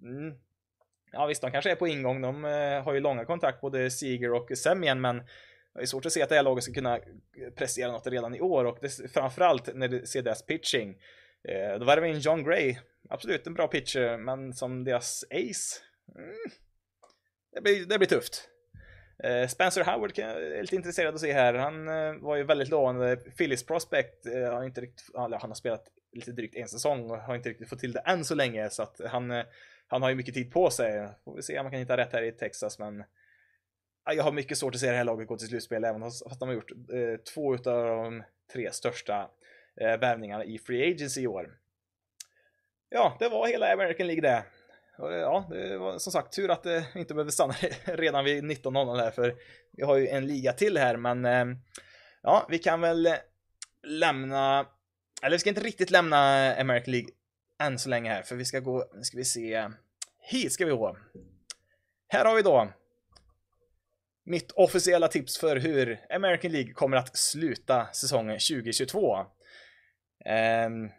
Mm. 0.02 0.38
Ja 1.12 1.26
visst, 1.26 1.42
de 1.42 1.50
kanske 1.50 1.70
är 1.70 1.76
på 1.76 1.88
ingång, 1.88 2.20
de 2.20 2.44
eh, 2.44 2.82
har 2.82 2.94
ju 2.94 3.00
långa 3.00 3.24
kontrakt 3.24 3.60
både 3.60 3.90
Seager 3.90 4.32
och 4.32 4.58
Semien 4.58 5.00
men 5.00 5.16
det 5.74 5.82
är 5.82 5.86
svårt 5.86 6.06
att 6.06 6.12
se 6.12 6.22
att 6.22 6.28
det 6.28 6.34
här 6.34 6.42
laget 6.42 6.64
ska 6.64 6.72
kunna 6.72 7.00
prestera 7.56 7.92
något 7.92 8.06
redan 8.06 8.34
i 8.34 8.40
år 8.40 8.64
och 8.64 8.78
det, 8.80 9.12
framförallt 9.12 9.74
när 9.74 9.88
du 9.88 10.06
ser 10.06 10.22
deras 10.22 10.46
pitching. 10.46 10.96
Eh, 11.48 11.78
då 11.78 11.84
var 11.84 11.96
det 11.96 12.08
in 12.08 12.20
John 12.20 12.44
Gray. 12.44 12.76
Absolut 13.08 13.46
en 13.46 13.54
bra 13.54 13.68
pitcher, 13.68 14.12
eh, 14.12 14.18
men 14.18 14.52
som 14.52 14.84
deras 14.84 15.24
ace. 15.30 15.80
Mm, 16.14 16.34
det, 17.52 17.60
blir, 17.60 17.86
det 17.86 17.98
blir 17.98 18.08
tufft. 18.08 18.48
Eh, 19.24 19.48
Spencer 19.48 19.84
Howard 19.84 20.14
kan 20.14 20.28
jag 20.28 20.42
är 20.42 20.62
lite 20.62 20.76
intresserad 20.76 21.14
att 21.14 21.20
se 21.20 21.32
här. 21.32 21.54
Han 21.54 21.88
eh, 21.88 22.14
var 22.14 22.36
ju 22.36 22.44
väldigt 22.44 22.68
lovande. 22.68 23.16
Phillies 23.16 23.66
prospect. 23.66 24.26
Eh, 24.26 24.52
har 24.52 24.64
inte 24.64 24.80
riktigt, 24.80 25.10
han 25.14 25.32
har 25.32 25.54
spelat 25.54 25.84
lite 26.12 26.32
drygt 26.32 26.56
en 26.56 26.68
säsong 26.68 27.10
och 27.10 27.18
har 27.18 27.34
inte 27.34 27.48
riktigt 27.48 27.68
fått 27.68 27.78
till 27.78 27.92
det 27.92 28.00
än 28.00 28.24
så 28.24 28.34
länge. 28.34 28.70
Så 28.70 28.82
att 28.82 29.00
han, 29.06 29.30
eh, 29.30 29.44
han 29.86 30.02
har 30.02 30.08
ju 30.08 30.14
mycket 30.14 30.34
tid 30.34 30.52
på 30.52 30.70
sig. 30.70 31.08
Får 31.24 31.36
vi 31.36 31.42
se 31.42 31.58
om 31.58 31.64
man 31.64 31.70
kan 31.70 31.80
hitta 31.80 31.96
rätt 31.96 32.12
här 32.12 32.22
i 32.22 32.32
Texas. 32.32 32.78
Men 32.78 33.04
jag 34.14 34.24
har 34.24 34.32
mycket 34.32 34.58
svårt 34.58 34.74
att 34.74 34.80
se 34.80 34.90
det 34.90 34.96
här 34.96 35.04
laget 35.04 35.28
gå 35.28 35.36
till 35.36 35.48
slutspel 35.48 35.84
även 35.84 36.02
fast 36.02 36.40
de 36.40 36.48
har 36.48 36.54
gjort 36.54 36.72
två 37.34 37.54
utav 37.54 37.86
de 37.86 38.22
tre 38.52 38.72
största 38.72 39.30
eh, 39.80 40.00
värvningarna 40.00 40.44
i 40.44 40.58
Free 40.58 40.92
Agency 40.92 41.20
i 41.20 41.26
år. 41.26 41.58
Ja, 42.88 43.16
det 43.18 43.28
var 43.28 43.48
hela 43.48 43.72
American 43.72 44.06
League 44.06 44.22
det. 44.22 44.44
Eh, 44.98 45.16
ja, 45.16 45.46
det 45.50 45.78
var 45.78 45.98
som 45.98 46.12
sagt 46.12 46.32
tur 46.32 46.50
att 46.50 46.62
det 46.62 46.86
inte 46.94 47.14
behövde 47.14 47.32
stanna 47.32 47.54
redan 47.84 48.24
vid 48.24 48.44
19.00 48.44 49.00
här, 49.00 49.10
för 49.10 49.34
vi 49.72 49.82
har 49.82 49.96
ju 49.96 50.08
en 50.08 50.26
liga 50.26 50.52
till 50.52 50.78
här, 50.78 50.96
men 50.96 51.24
eh, 51.24 51.56
ja, 52.22 52.46
vi 52.50 52.58
kan 52.58 52.80
väl 52.80 53.08
lämna, 53.82 54.66
eller 55.22 55.36
vi 55.36 55.38
ska 55.38 55.48
inte 55.48 55.60
riktigt 55.60 55.90
lämna 55.90 56.54
American 56.54 56.92
League 56.92 57.10
än 57.58 57.78
så 57.78 57.88
länge 57.88 58.10
här, 58.10 58.22
för 58.22 58.36
vi 58.36 58.44
ska 58.44 58.60
gå, 58.60 58.84
nu 58.94 59.02
ska 59.02 59.16
vi 59.16 59.24
se, 59.24 59.68
hit 60.18 60.52
ska 60.52 60.66
vi 60.66 60.70
gå. 60.70 60.96
Här 62.08 62.24
har 62.24 62.34
vi 62.34 62.42
då 62.42 62.68
mitt 64.24 64.52
officiella 64.52 65.08
tips 65.08 65.38
för 65.38 65.56
hur 65.56 66.00
American 66.10 66.52
League 66.52 66.72
kommer 66.72 66.96
att 66.96 67.16
sluta 67.16 67.86
säsongen 67.92 68.38
2022. 68.38 69.26
Um, 70.28 70.90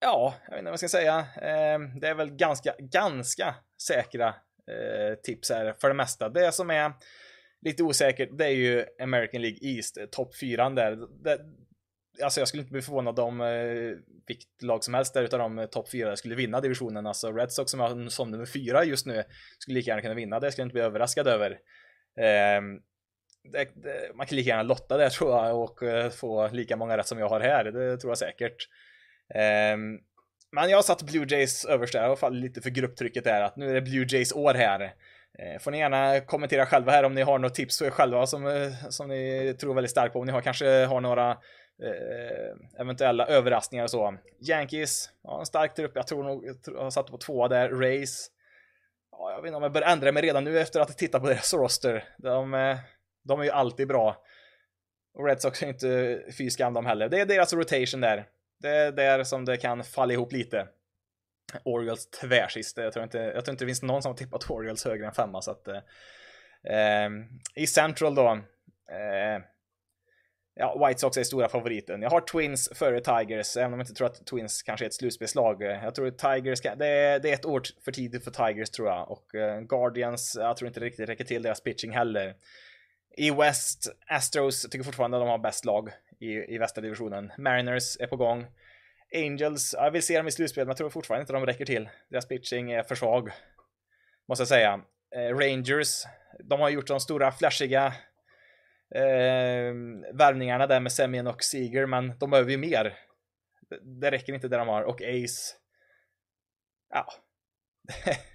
ja, 0.00 0.34
jag 0.44 0.50
vet 0.50 0.58
inte 0.58 0.70
vad 0.70 0.72
jag 0.72 0.78
ska 0.78 0.88
säga. 0.88 1.18
Um, 1.18 2.00
det 2.00 2.08
är 2.08 2.14
väl 2.14 2.30
ganska, 2.30 2.74
ganska 2.78 3.54
säkra 3.82 4.28
eh, 4.28 5.14
tips 5.22 5.50
här 5.50 5.74
för 5.80 5.88
det 5.88 5.94
mesta. 5.94 6.28
Det 6.28 6.52
som 6.52 6.70
är 6.70 6.92
lite 7.64 7.82
osäkert, 7.82 8.28
det 8.32 8.44
är 8.44 8.50
ju 8.50 8.84
American 9.02 9.42
League 9.42 9.58
East, 9.62 9.96
eh, 9.96 10.06
topp 10.06 10.36
fyran 10.36 10.74
där. 10.74 10.98
Det, 11.24 11.38
alltså 12.22 12.40
jag 12.40 12.48
skulle 12.48 12.60
inte 12.60 12.72
bli 12.72 12.82
förvånad 12.82 13.18
om 13.18 13.40
eh, 13.40 13.98
vilket 14.26 14.62
lag 14.62 14.84
som 14.84 14.94
helst 14.94 15.14
där 15.14 15.22
utav 15.22 15.38
de 15.38 15.58
eh, 15.58 15.66
topp 15.66 15.90
fyra 15.90 16.16
skulle 16.16 16.34
vinna 16.34 16.60
divisionen. 16.60 17.06
Alltså 17.06 17.32
Red 17.32 17.52
Sox 17.52 17.70
som 17.70 17.80
är 17.80 18.08
som 18.08 18.30
nummer 18.30 18.46
fyra 18.46 18.84
just 18.84 19.06
nu 19.06 19.22
skulle 19.58 19.74
lika 19.74 19.90
gärna 19.90 20.02
kunna 20.02 20.14
vinna. 20.14 20.40
Det 20.40 20.52
skulle 20.52 20.62
jag 20.62 20.66
inte 20.66 20.74
bli 20.74 20.82
överraskad 20.82 21.26
över. 21.26 21.50
Eh, 22.20 22.60
man 24.14 24.26
kan 24.26 24.36
lika 24.36 24.48
gärna 24.48 24.62
lotta 24.62 24.96
där 24.96 25.10
tror 25.10 25.30
jag 25.30 25.62
och 25.62 25.82
eh, 25.82 26.10
få 26.10 26.48
lika 26.48 26.76
många 26.76 26.96
rätt 26.96 27.06
som 27.06 27.18
jag 27.18 27.28
har 27.28 27.40
här. 27.40 27.64
Det 27.64 27.96
tror 27.96 28.10
jag 28.10 28.18
säkert. 28.18 28.68
Um, 29.74 30.00
men 30.52 30.70
jag 30.70 30.78
har 30.78 30.82
satt 30.82 31.02
Blue 31.02 31.26
Jays 31.28 31.64
överst 31.64 31.92
där 31.92 32.10
och 32.10 32.18
fallit 32.18 32.42
lite 32.42 32.60
för 32.60 32.70
grupptrycket 32.70 33.24
där 33.24 33.42
att 33.42 33.56
nu 33.56 33.70
är 33.70 33.74
det 33.74 33.80
Blue 33.80 34.06
Jays 34.08 34.32
år 34.32 34.54
här. 34.54 34.80
Eh, 35.38 35.58
får 35.60 35.70
ni 35.70 35.78
gärna 35.78 36.20
kommentera 36.20 36.66
själva 36.66 36.92
här 36.92 37.04
om 37.04 37.14
ni 37.14 37.22
har 37.22 37.38
något 37.38 37.54
tips 37.54 37.78
för 37.78 37.86
er 37.86 37.90
själva 37.90 38.26
som, 38.26 38.46
eh, 38.46 38.72
som 38.88 39.08
ni 39.08 39.54
tror 39.60 39.74
väldigt 39.74 39.90
starkt 39.90 40.12
på. 40.12 40.18
Om 40.18 40.26
ni 40.26 40.32
har, 40.32 40.40
kanske 40.40 40.84
har 40.84 41.00
några 41.00 41.36
eventuella 42.78 43.26
överraskningar 43.26 43.84
och 43.84 43.90
så. 43.90 44.16
Yankees, 44.48 45.10
ja, 45.22 45.40
en 45.40 45.46
stark 45.46 45.74
trupp. 45.74 45.92
Jag 45.94 46.06
tror 46.06 46.24
nog, 46.24 46.44
jag 46.66 46.82
har 46.82 46.90
satt 46.90 47.06
på 47.06 47.18
tvåa 47.18 47.48
där. 47.48 47.68
Rays. 47.68 48.30
Ja, 49.10 49.30
jag 49.30 49.42
vet 49.42 49.46
inte 49.46 49.56
om 49.56 49.62
jag 49.62 49.72
bör 49.72 49.82
ändra 49.82 50.12
mig 50.12 50.22
redan 50.22 50.44
nu 50.44 50.60
efter 50.60 50.80
att 50.80 50.88
ha 50.88 50.94
tittat 50.94 51.22
på 51.22 51.28
deras 51.28 51.54
roster. 51.54 52.04
De, 52.18 52.76
de 53.24 53.40
är 53.40 53.44
ju 53.44 53.50
alltid 53.50 53.88
bra. 53.88 54.24
Och 55.14 55.26
Red 55.26 55.40
Sox 55.40 55.62
är 55.62 55.66
inte 55.66 56.22
fy 56.38 56.50
skam 56.50 56.74
de 56.74 56.86
heller. 56.86 57.08
Det 57.08 57.20
är 57.20 57.26
deras 57.26 57.52
rotation 57.52 58.00
där. 58.00 58.26
Det 58.58 58.68
är 58.68 58.92
där 58.92 59.24
som 59.24 59.44
det 59.44 59.56
kan 59.56 59.84
falla 59.84 60.12
ihop 60.12 60.32
lite. 60.32 60.68
Orioles 61.64 62.10
tvärsist. 62.10 62.76
Jag 62.76 62.92
tror 62.92 63.04
inte, 63.04 63.18
jag 63.18 63.44
tror 63.44 63.52
inte 63.52 63.64
det 63.64 63.68
finns 63.68 63.82
någon 63.82 64.02
som 64.02 64.10
har 64.10 64.16
tippat 64.16 64.50
Orioles 64.50 64.84
högre 64.84 65.06
än 65.06 65.12
femma 65.12 65.42
så 65.42 65.50
att. 65.50 65.68
Eh, 65.68 65.76
eh, 66.76 67.10
I 67.54 67.66
Central 67.66 68.14
då. 68.14 68.30
Eh, 68.90 69.42
ja, 70.54 70.86
White 70.86 71.00
Sox 71.00 71.16
är 71.16 71.24
stora 71.24 71.48
favoriten. 71.48 72.02
Jag 72.02 72.10
har 72.10 72.20
Twins 72.20 72.70
före 72.74 73.00
Tigers, 73.00 73.56
även 73.56 73.72
om 73.72 73.78
jag 73.78 73.84
inte 73.84 73.94
tror 73.94 74.06
att 74.06 74.26
Twins 74.26 74.62
kanske 74.62 74.84
är 74.84 74.86
ett 74.86 74.94
slutspelslag. 74.94 75.62
Jag 75.62 75.94
tror 75.94 76.06
att 76.06 76.18
Tigers, 76.18 76.60
kan, 76.60 76.78
det, 76.78 76.86
är, 76.86 77.18
det 77.18 77.30
är 77.30 77.34
ett 77.34 77.44
år 77.44 77.62
för 77.84 77.92
tidigt 77.92 78.24
för 78.24 78.30
Tigers 78.30 78.70
tror 78.70 78.88
jag. 78.88 79.10
Och 79.10 79.34
eh, 79.34 79.60
Guardians, 79.60 80.36
jag 80.40 80.56
tror 80.56 80.68
inte 80.68 80.80
det 80.80 80.86
riktigt 80.86 81.08
räcker 81.08 81.24
till 81.24 81.42
deras 81.42 81.60
pitching 81.60 81.92
heller. 81.92 82.34
I 83.16 83.30
West, 83.30 83.88
Astros 84.06 84.62
tycker 84.62 84.84
fortfarande 84.84 85.16
att 85.16 85.22
de 85.22 85.28
har 85.28 85.38
bäst 85.38 85.64
lag 85.64 85.90
i, 86.20 86.54
i 86.54 86.58
västra 86.58 86.82
divisionen. 86.82 87.32
Mariners 87.38 87.96
är 88.00 88.06
på 88.06 88.16
gång. 88.16 88.46
Angels, 89.14 89.74
jag 89.78 89.90
vill 89.90 90.02
se 90.02 90.16
dem 90.16 90.28
i 90.28 90.32
slutspel, 90.32 90.64
men 90.64 90.70
jag 90.70 90.76
tror 90.76 90.90
fortfarande 90.90 91.20
inte 91.20 91.32
de 91.32 91.46
räcker 91.46 91.64
till. 91.64 91.88
Deras 92.08 92.28
pitching 92.28 92.72
är 92.72 92.82
för 92.82 92.94
svag. 92.94 93.30
Måste 94.28 94.42
jag 94.42 94.48
säga. 94.48 94.80
Eh, 95.16 95.36
Rangers, 95.36 96.04
de 96.44 96.60
har 96.60 96.68
gjort 96.70 96.86
de 96.86 97.00
stora 97.00 97.32
flashiga 97.32 97.86
eh, 98.94 99.74
värvningarna 100.12 100.66
där 100.66 100.80
med 100.80 100.92
Semien 100.92 101.26
och 101.26 101.42
Seager, 101.42 101.86
men 101.86 102.18
de 102.18 102.30
behöver 102.30 102.50
ju 102.50 102.56
mer. 102.56 102.98
Det 103.82 104.10
räcker 104.10 104.32
inte 104.32 104.48
det 104.48 104.56
de 104.56 104.68
har. 104.68 104.82
Och 104.82 105.02
Ace. 105.02 105.54
Ja. 106.90 107.06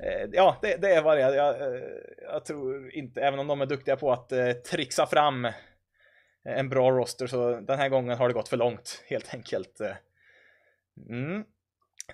Eh, 0.00 0.28
ja, 0.32 0.58
det, 0.62 0.76
det, 0.76 0.94
är 0.94 1.02
vad 1.02 1.16
det 1.16 1.22
är. 1.22 1.32
Jag, 1.34 1.60
eh, 1.60 1.80
jag, 2.22 2.44
tror 2.44 2.94
inte, 2.94 3.20
även 3.20 3.38
om 3.38 3.46
de 3.46 3.60
är 3.60 3.66
duktiga 3.66 3.96
på 3.96 4.12
att 4.12 4.32
eh, 4.32 4.52
trixa 4.52 5.06
fram 5.06 5.44
eh, 5.44 5.52
en 6.44 6.68
bra 6.68 6.90
roster, 6.90 7.26
så 7.26 7.60
den 7.60 7.78
här 7.78 7.88
gången 7.88 8.18
har 8.18 8.28
det 8.28 8.34
gått 8.34 8.48
för 8.48 8.56
långt, 8.56 9.04
helt 9.06 9.34
enkelt. 9.34 9.80
Mm. 11.10 11.44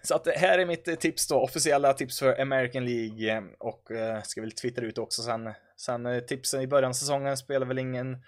Så 0.03 0.15
att 0.15 0.29
här 0.37 0.59
är 0.59 0.67
mitt 0.67 1.01
tips 1.01 1.29
då, 1.29 1.41
officiella 1.41 1.93
tips 1.93 2.19
för 2.19 2.41
American 2.41 2.85
League 2.85 3.43
och 3.59 3.89
ska 4.25 4.41
väl 4.41 4.53
twittra 4.53 4.87
ut 4.87 4.99
också 4.99 5.23
sen. 5.23 5.53
Sen 5.77 6.27
tipsen 6.27 6.61
i 6.61 6.67
början 6.67 6.89
av 6.89 6.93
säsongen 6.93 7.37
spelar 7.37 7.67
väl 7.67 7.79
ingen, 7.79 8.23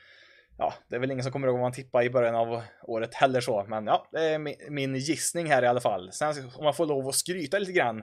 ja, 0.58 0.74
det 0.88 0.96
är 0.96 1.00
väl 1.00 1.10
ingen 1.10 1.22
som 1.22 1.32
kommer 1.32 1.46
ihåg 1.46 1.54
vad 1.54 1.62
man 1.62 1.72
tippade 1.72 2.04
i 2.04 2.10
början 2.10 2.34
av 2.34 2.62
året 2.82 3.14
heller 3.14 3.40
så, 3.40 3.64
men 3.68 3.86
ja, 3.86 4.08
det 4.12 4.20
är 4.20 4.38
min, 4.38 4.56
min 4.68 4.94
gissning 4.94 5.46
här 5.46 5.62
i 5.62 5.66
alla 5.66 5.80
fall. 5.80 6.12
Sen 6.12 6.34
om 6.56 6.64
man 6.64 6.74
får 6.74 6.86
lov 6.86 7.08
att 7.08 7.14
skryta 7.14 7.58
lite 7.58 7.72
grann 7.72 8.02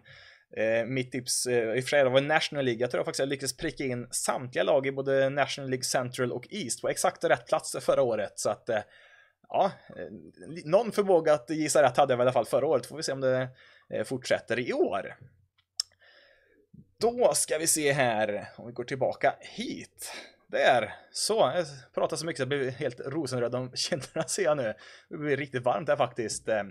Eh, 0.57 0.85
mitt 0.85 1.11
tips, 1.11 1.45
eh, 1.45 1.77
i 1.77 1.81
fredag 1.81 2.03
det 2.03 2.09
var 2.09 2.21
National 2.21 2.65
League. 2.65 2.81
Jag 2.81 2.91
tror 2.91 2.99
jag 2.99 3.05
faktiskt 3.05 3.19
jag 3.19 3.29
lyckades 3.29 3.57
pricka 3.57 3.83
in 3.83 4.07
samtliga 4.11 4.63
lag 4.63 4.87
i 4.87 4.91
både 4.91 5.29
National 5.29 5.69
League 5.69 5.83
Central 5.83 6.31
och 6.31 6.47
East 6.49 6.81
på 6.81 6.89
exakt 6.89 7.23
rätt 7.23 7.47
platser 7.47 7.79
förra 7.79 8.01
året. 8.01 8.39
Så 8.39 8.49
att, 8.49 8.69
eh, 8.69 8.81
ja, 9.49 9.71
eh, 9.97 10.07
någon 10.65 10.91
förmåga 10.91 11.33
att 11.33 11.49
gissa 11.49 11.83
rätt 11.83 11.97
hade 11.97 12.13
jag 12.13 12.19
i 12.19 12.21
alla 12.21 12.33
fall 12.33 12.45
förra 12.45 12.67
året. 12.67 12.85
Får 12.85 12.97
vi 12.97 13.03
se 13.03 13.11
om 13.11 13.21
det 13.21 13.47
eh, 13.89 14.03
fortsätter 14.03 14.59
i 14.59 14.73
år. 14.73 15.17
Då 16.99 17.33
ska 17.33 17.57
vi 17.57 17.67
se 17.67 17.91
här, 17.91 18.49
om 18.57 18.67
vi 18.67 18.73
går 18.73 18.83
tillbaka 18.83 19.35
hit. 19.39 20.13
Där, 20.47 20.93
så. 21.11 21.51
Jag 21.55 21.65
pratar 21.93 22.17
så 22.17 22.25
mycket 22.25 22.37
så 22.37 22.41
jag 22.41 22.49
blir 22.49 22.71
helt 22.71 22.99
rosenröd 22.99 23.55
om 23.55 23.71
kinderna 23.75 24.23
ser 24.23 24.43
jag 24.43 24.57
nu. 24.57 24.73
Det 25.09 25.17
blir 25.17 25.37
riktigt 25.37 25.63
varmt 25.63 25.89
här 25.89 25.95
faktiskt. 25.95 26.47
Eh. 26.47 26.63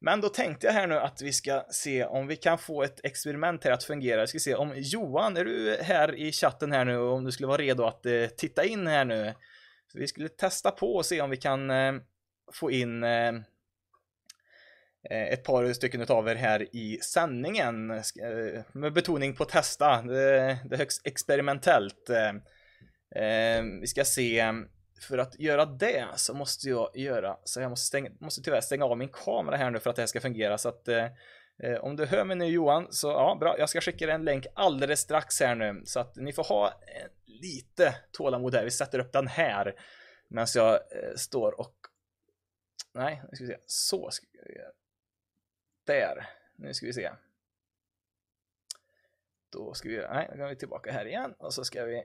Men 0.00 0.20
då 0.20 0.28
tänkte 0.28 0.66
jag 0.66 0.74
här 0.74 0.86
nu 0.86 0.94
att 0.94 1.22
vi 1.22 1.32
ska 1.32 1.64
se 1.70 2.04
om 2.04 2.26
vi 2.26 2.36
kan 2.36 2.58
få 2.58 2.82
ett 2.82 3.04
experiment 3.04 3.64
här 3.64 3.70
att 3.70 3.84
fungera. 3.84 4.20
Vi 4.20 4.26
ska 4.26 4.38
se 4.38 4.54
om 4.54 4.72
Johan, 4.76 5.36
är 5.36 5.44
du 5.44 5.76
här 5.82 6.14
i 6.14 6.32
chatten 6.32 6.72
här 6.72 6.84
nu 6.84 6.96
och 6.96 7.14
om 7.14 7.24
du 7.24 7.32
skulle 7.32 7.46
vara 7.46 7.62
redo 7.62 7.84
att 7.84 8.06
eh, 8.06 8.26
titta 8.26 8.64
in 8.64 8.86
här 8.86 9.04
nu? 9.04 9.34
Så 9.92 9.98
vi 9.98 10.06
skulle 10.06 10.28
testa 10.28 10.70
på 10.70 10.94
och 10.94 11.06
se 11.06 11.20
om 11.20 11.30
vi 11.30 11.36
kan 11.36 11.70
eh, 11.70 11.94
få 12.52 12.70
in 12.70 13.04
eh, 13.04 13.28
eh 15.10 15.32
ett 15.32 15.44
par 15.44 15.72
stycken 15.72 16.00
utav 16.00 16.28
er 16.28 16.34
här 16.34 16.76
i 16.76 16.98
sändningen. 17.02 17.90
Eh, 17.90 18.62
med 18.72 18.92
betoning 18.92 19.34
på 19.34 19.44
testa. 19.44 20.02
Det, 20.02 20.58
det 20.64 20.74
är 20.74 20.78
högst 20.78 21.06
experimentellt. 21.06 22.10
Eh, 22.10 22.28
eh 23.22 23.62
vi 23.80 23.86
ska 23.86 24.04
se 24.04 24.52
för 25.00 25.18
att 25.18 25.38
göra 25.38 25.66
det 25.66 26.06
så 26.16 26.34
måste 26.34 26.68
jag 26.68 26.90
göra 26.94 27.38
så 27.44 27.60
jag 27.60 27.70
måste, 27.70 27.86
stänga, 27.86 28.10
måste 28.20 28.42
tyvärr 28.42 28.60
stänga 28.60 28.84
av 28.84 28.98
min 28.98 29.08
kamera 29.08 29.56
här 29.56 29.70
nu 29.70 29.80
för 29.80 29.90
att 29.90 29.96
det 29.96 30.02
här 30.02 30.06
ska 30.06 30.20
fungera. 30.20 30.58
Så 30.58 30.68
att 30.68 30.88
eh, 30.88 31.06
eh, 31.58 31.78
om 31.80 31.96
du 31.96 32.06
hör 32.06 32.24
mig 32.24 32.36
nu 32.36 32.46
Johan 32.46 32.92
så 32.92 33.08
ja 33.08 33.36
bra. 33.40 33.58
Jag 33.58 33.68
ska 33.68 33.80
skicka 33.80 34.12
en 34.12 34.24
länk 34.24 34.46
alldeles 34.54 35.00
strax 35.00 35.40
här 35.40 35.54
nu. 35.54 35.82
Så 35.84 36.00
att 36.00 36.16
ni 36.16 36.32
får 36.32 36.44
ha 36.44 36.66
eh, 36.66 37.06
lite 37.24 37.94
tålamod 38.12 38.54
här. 38.54 38.64
Vi 38.64 38.70
sätter 38.70 38.98
upp 38.98 39.12
den 39.12 39.26
här 39.26 39.74
medan 40.28 40.46
jag 40.54 40.74
eh, 40.74 41.14
står 41.16 41.60
och 41.60 41.74
nej 42.92 43.22
nu 43.30 43.36
ska 43.36 43.44
vi 43.44 43.50
se. 43.50 43.58
Så 43.66 44.10
ska 44.10 44.26
vi 44.46 44.54
göra. 44.54 44.72
Där. 45.84 46.28
Nu 46.56 46.74
ska 46.74 46.86
vi 46.86 46.92
se. 46.92 47.10
Då 49.50 49.74
ska 49.74 49.88
vi 49.88 49.94
göra 49.94 50.14
nej 50.14 50.28
då 50.32 50.38
går 50.38 50.48
vi 50.48 50.56
tillbaka 50.56 50.92
här 50.92 51.06
igen 51.06 51.34
och 51.38 51.54
så 51.54 51.64
ska 51.64 51.84
vi 51.84 52.04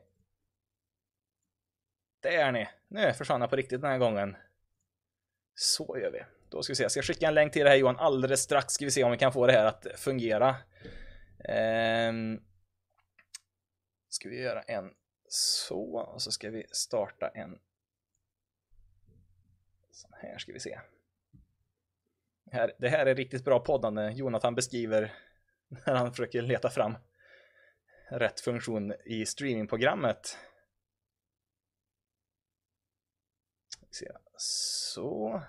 det 2.22 2.36
är 2.36 2.52
ni. 2.52 2.70
Nu 2.88 3.14
försvann 3.14 3.42
jag 3.42 3.50
på 3.50 3.56
riktigt 3.56 3.82
den 3.82 3.92
här 3.92 3.98
gången. 3.98 4.36
Så 5.56 5.98
gör 6.02 6.12
vi. 6.12 6.24
Då 6.50 6.64
ska 6.64 6.72
vi 6.72 6.76
se. 6.76 6.84
Jag 6.84 6.92
ska 6.92 7.02
skicka 7.02 7.28
en 7.28 7.34
länk 7.34 7.54
till 7.54 7.64
det 7.64 7.70
här 7.70 7.78
Johan 7.78 8.00
alldeles 8.00 8.42
strax. 8.42 8.74
Ska 8.74 8.86
vi 8.86 8.92
se 8.92 9.04
om 9.04 9.12
vi 9.12 9.18
kan 9.18 9.34
få 9.34 9.48
det 9.48 9.54
här 9.54 9.66
att 9.66 9.88
fungera. 9.96 10.56
Ehm. 11.44 12.42
Ska 14.10 14.30
vi 14.30 14.42
göra 14.42 14.62
en 14.62 14.94
så. 15.28 16.00
Och 16.00 16.22
så 16.22 16.32
ska 16.32 16.50
vi 16.50 16.66
starta 16.72 17.28
en. 17.28 17.60
Så 19.92 20.08
här 20.22 20.38
ska 20.38 20.54
vi 20.54 20.60
se. 20.60 20.80
Det 22.78 22.90
här 22.90 23.06
är 23.06 23.16
riktigt 23.16 23.46
bra 23.46 23.60
poddande. 23.60 24.12
Jonathan 24.12 24.56
beskriver 24.56 25.14
när 25.68 25.96
han 25.96 26.12
försöker 26.12 26.42
leta 26.42 26.70
fram 26.70 26.98
rätt 28.10 28.40
funktion 28.40 28.94
i 29.06 29.26
streamingprogrammet. 29.26 30.38
Se. 33.96 34.12
Så. 34.38 35.42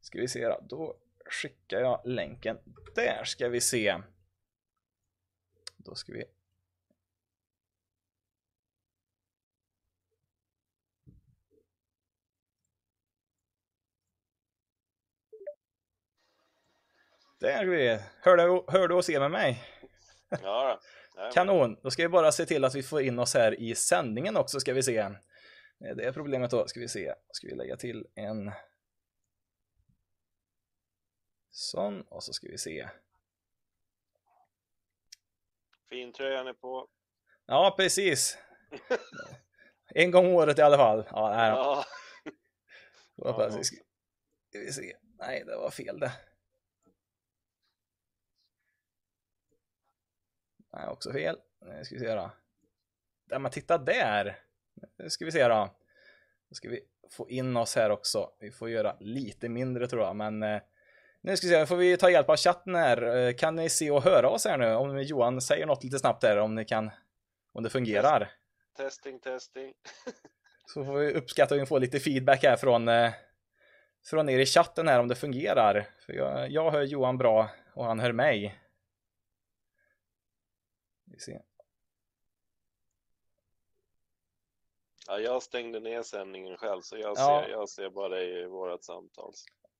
Ska 0.00 0.20
vi 0.20 0.28
se 0.28 0.48
då. 0.48 0.60
Då 0.68 0.96
skickar 1.26 1.80
jag 1.80 2.00
länken. 2.04 2.58
Där 2.94 3.24
ska 3.24 3.48
vi 3.48 3.60
se. 3.60 4.02
Då 5.76 5.94
ska 5.94 6.12
vi 6.12 6.24
Där 17.40 17.64
vi 17.64 18.00
Hör 18.20 18.36
du, 18.36 18.64
hör 18.68 18.88
du 18.88 18.94
och 18.94 19.04
ser 19.04 19.20
med 19.20 19.30
mig? 19.30 19.62
Ja, 20.42 20.80
då. 21.16 21.30
Kanon! 21.34 21.76
Då 21.82 21.90
ska 21.90 22.02
vi 22.02 22.08
bara 22.08 22.32
se 22.32 22.46
till 22.46 22.64
att 22.64 22.74
vi 22.74 22.82
får 22.82 23.02
in 23.02 23.18
oss 23.18 23.34
här 23.34 23.60
i 23.60 23.74
sändningen 23.74 24.36
också 24.36 24.60
ska 24.60 24.74
vi 24.74 24.82
se. 24.82 25.10
Eh, 25.84 25.96
det 25.96 26.12
problemet 26.12 26.50
då, 26.50 26.68
ska 26.68 26.80
vi 26.80 26.88
se, 26.88 27.14
ska 27.30 27.46
vi 27.46 27.54
lägga 27.54 27.76
till 27.76 28.06
en 28.14 28.52
sån 31.50 32.02
och 32.02 32.24
så 32.24 32.32
ska 32.32 32.48
vi 32.48 32.58
se. 32.58 32.88
Fin 35.88 36.12
tröjan 36.12 36.46
är 36.46 36.52
på. 36.52 36.88
Ja, 37.46 37.74
precis. 37.78 38.38
en 39.88 40.10
gång 40.10 40.26
om 40.26 40.32
året 40.32 40.58
i 40.58 40.62
alla 40.62 40.76
fall. 40.76 41.06
Ja, 41.10 41.36
nej 41.36 41.50
då. 41.50 41.56
Ja. 41.56 41.84
Ja. 43.16 43.62
Ska 43.62 44.58
vi 44.58 44.72
se. 44.72 44.96
Nej, 45.18 45.44
det 45.44 45.56
var 45.56 45.70
fel 45.70 46.00
det. 46.00 46.12
Nej, 50.72 50.88
också 50.88 51.12
fel. 51.12 51.40
Nu 51.60 51.84
ska 51.84 51.94
vi 51.94 52.00
se 52.00 52.14
då. 52.14 52.30
Där, 53.24 53.38
men 53.38 53.50
titta 53.50 53.78
där! 53.78 54.44
Nu 54.98 55.10
ska 55.10 55.24
vi 55.24 55.32
se 55.32 55.48
då. 55.48 55.70
Då 56.48 56.54
ska 56.54 56.68
vi 56.68 56.80
få 57.10 57.30
in 57.30 57.56
oss 57.56 57.76
här 57.76 57.90
också. 57.90 58.30
Vi 58.40 58.50
får 58.50 58.70
göra 58.70 58.96
lite 59.00 59.48
mindre 59.48 59.88
tror 59.88 60.02
jag, 60.02 60.16
men 60.16 60.42
eh, 60.42 60.60
nu 61.20 61.36
ska 61.36 61.46
vi 61.46 61.52
se, 61.52 61.66
får 61.66 61.76
vi 61.76 61.96
ta 61.96 62.10
hjälp 62.10 62.28
av 62.28 62.36
chatten 62.36 62.74
här. 62.74 63.16
Eh, 63.16 63.34
kan 63.34 63.56
ni 63.56 63.68
se 63.68 63.90
och 63.90 64.02
höra 64.02 64.28
oss 64.28 64.44
här 64.44 64.58
nu? 64.58 64.74
Om 64.74 65.02
Johan 65.02 65.40
säger 65.40 65.66
något 65.66 65.84
lite 65.84 65.98
snabbt 65.98 66.20
där, 66.20 66.36
om 66.36 66.54
ni 66.54 66.64
kan, 66.64 66.90
om 67.52 67.62
det 67.62 67.70
fungerar. 67.70 68.30
Testing, 68.76 69.20
testing. 69.20 69.72
Så 70.66 70.84
får 70.84 70.98
vi 70.98 71.12
uppskatta 71.12 71.54
vi 71.54 71.66
får 71.66 71.80
lite 71.80 72.00
feedback 72.00 72.42
här 72.42 72.56
från, 72.56 72.88
eh, 72.88 73.12
från 74.04 74.28
er 74.28 74.38
i 74.38 74.46
chatten 74.46 74.88
här 74.88 75.00
om 75.00 75.08
det 75.08 75.14
fungerar. 75.14 75.86
För 76.06 76.12
jag, 76.12 76.50
jag 76.50 76.70
hör 76.70 76.82
Johan 76.82 77.18
bra 77.18 77.50
och 77.74 77.84
han 77.84 78.00
hör 78.00 78.12
mig. 78.12 78.60
Vi 81.04 81.18
ser. 81.18 81.42
Ja, 85.08 85.18
jag 85.18 85.42
stängde 85.42 85.80
ner 85.80 86.02
sändningen 86.02 86.56
själv, 86.56 86.80
så 86.82 86.96
jag, 86.96 87.10
Ja. 87.18 87.42
ser, 87.44 87.50
jag 87.52 87.68
ser 87.68 87.90
bara 87.90 88.08
dig 88.08 88.42
i 88.42 88.46
vårt 88.46 88.84
samtal. 88.84 89.32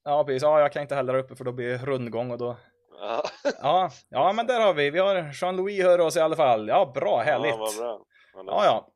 Ja, 0.05 0.25
precis. 0.25 0.43
Ja, 0.43 0.61
jag 0.61 0.73
kan 0.73 0.83
inte 0.83 0.95
heller 0.95 1.15
uppe 1.15 1.37
för 1.37 1.45
då 1.45 1.53
blir 1.53 1.69
det 1.69 1.79
rundgång 1.79 2.31
och 2.31 2.39
då... 2.39 2.57
Ja, 3.01 3.23
Ja, 3.61 3.91
ja, 4.09 4.33
men 4.33 4.47
där 4.47 4.61
har 4.61 4.75
vi. 4.75 4.91
Vi 4.91 4.99
har 4.99 5.33
Jean-Louis 5.33 5.83
hör 5.85 6.01
oss 6.01 6.17
i 6.17 6.21
alla 6.21 6.37
fall. 6.37 6.69
Ja, 6.69 6.93
bra, 6.95 7.21
härligt. 7.23 7.51
Ja, 7.51 7.57
vad 7.57 7.77
bra. 7.77 8.01
Men 8.37 8.47
Ja, 8.47 8.65
ja. 8.65 8.89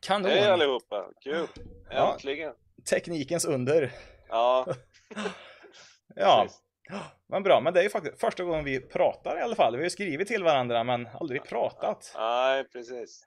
Kanon. 0.00 0.30
Hej 0.30 0.50
allihopa, 0.50 1.08
kul! 1.20 1.46
Ja. 1.90 2.12
Äntligen! 2.12 2.52
Teknikens 2.90 3.44
under. 3.44 3.92
Ja, 4.28 4.66
Ja, 6.16 6.42
precis. 6.42 6.60
men 7.28 7.42
bra. 7.42 7.60
Men 7.60 7.74
det 7.74 7.80
är 7.80 7.84
ju 7.84 7.90
faktiskt 7.90 8.20
första 8.20 8.44
gången 8.44 8.64
vi 8.64 8.80
pratar 8.80 9.38
i 9.38 9.42
alla 9.42 9.54
fall. 9.54 9.72
Vi 9.72 9.78
har 9.78 9.84
ju 9.84 9.90
skrivit 9.90 10.28
till 10.28 10.44
varandra 10.44 10.84
men 10.84 11.08
aldrig 11.20 11.44
pratat. 11.44 12.12
Nej, 12.16 12.64
precis. 12.64 13.24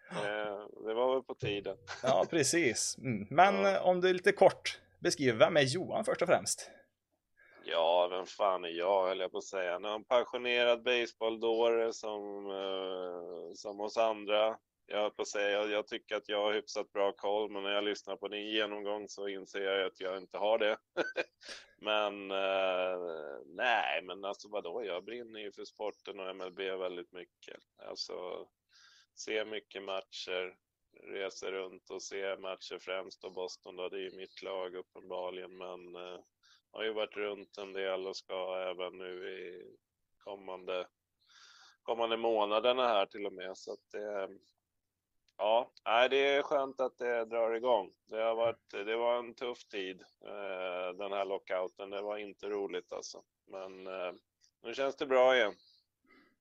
Det 0.85 0.93
var 0.93 1.13
väl 1.13 1.23
på 1.23 1.35
tiden. 1.35 1.77
Ja, 2.03 2.25
precis. 2.29 2.97
Mm. 2.97 3.27
Men 3.29 3.55
Ja. 3.63 3.81
om 3.81 4.01
du 4.01 4.13
lite 4.13 4.31
kort 4.31 4.79
beskriver, 4.99 5.37
vem 5.39 5.57
är 5.57 5.61
Johan 5.61 6.05
först 6.05 6.21
och 6.21 6.27
främst? 6.27 6.71
Ja, 7.63 8.07
vem 8.11 8.25
fan 8.25 8.65
är 8.65 8.69
jag, 8.69 9.07
höll 9.07 9.19
jag 9.19 9.31
på 9.31 9.37
att 9.37 9.43
säga. 9.43 9.75
En 9.75 10.03
passionerad 10.03 10.83
baseballdåre 10.83 11.93
som, 11.93 12.45
eh, 12.51 13.53
som 13.55 13.81
oss 13.81 13.97
andra. 13.97 14.57
Jag 14.91 15.01
höll 15.01 15.11
på 15.11 15.21
att 15.21 15.27
säga, 15.27 15.49
jag, 15.51 15.69
jag 15.69 15.87
tycker 15.87 16.15
att 16.15 16.29
jag 16.29 16.43
har 16.43 16.53
hyfsat 16.53 16.91
bra 16.91 17.11
koll, 17.11 17.51
men 17.51 17.63
när 17.63 17.71
jag 17.71 17.83
lyssnar 17.83 18.15
på 18.15 18.27
din 18.27 18.47
genomgång 18.47 19.07
så 19.07 19.27
inser 19.27 19.61
jag 19.61 19.85
att 19.85 19.99
jag 19.99 20.17
inte 20.17 20.37
har 20.37 20.57
det. 20.57 20.77
men 21.77 22.31
eh, 22.31 22.99
nej, 23.45 24.01
men 24.03 24.25
alltså 24.25 24.49
vadå, 24.49 24.83
jag 24.85 25.03
brinner 25.03 25.39
ju 25.39 25.51
för 25.51 25.65
sporten 25.65 26.19
och 26.19 26.35
MLB 26.35 26.59
väldigt 26.59 27.11
mycket. 27.11 27.57
Alltså, 27.77 28.47
ser 29.19 29.45
mycket 29.45 29.83
matcher, 29.83 30.55
reser 31.03 31.51
runt 31.51 31.89
och 31.89 32.03
ser 32.03 32.37
matcher 32.37 32.79
främst 32.81 33.23
och 33.23 33.33
Boston 33.33 33.75
då, 33.75 33.89
det 33.89 33.97
är 33.97 34.11
ju 34.11 34.17
mitt 34.17 34.41
lag 34.41 34.75
uppenbarligen, 34.75 35.57
men 35.57 35.95
eh, 35.95 36.19
har 36.71 36.83
ju 36.83 36.93
varit 36.93 37.17
runt 37.17 37.57
en 37.57 37.73
del 37.73 38.07
och 38.07 38.17
ska 38.17 38.69
även 38.69 38.97
nu 38.97 39.29
i 39.29 39.75
kommande, 40.17 40.87
kommande 41.81 42.17
månaderna 42.17 42.87
här 42.87 43.05
till 43.05 43.25
och 43.25 43.33
med. 43.33 43.57
Så 43.57 43.73
att 43.73 43.91
det, 43.91 44.29
ja, 45.39 45.71
nej, 45.85 46.09
det 46.09 46.35
är 46.35 46.41
skönt 46.41 46.81
att 46.81 46.97
det 46.97 47.25
drar 47.25 47.53
igång. 47.53 47.91
Det, 48.09 48.21
har 48.21 48.35
varit, 48.35 48.69
det 48.71 48.95
var 48.95 49.19
en 49.19 49.33
tuff 49.33 49.67
tid, 49.67 50.01
eh, 50.25 50.97
den 50.97 51.11
här 51.11 51.25
lockouten. 51.25 51.89
Det 51.89 52.01
var 52.01 52.17
inte 52.17 52.49
roligt 52.49 52.93
alltså. 52.93 53.21
Men 53.47 53.87
eh, 53.87 54.13
nu 54.63 54.73
känns 54.73 54.95
det 54.95 55.05
bra 55.05 55.35
igen. 55.35 55.53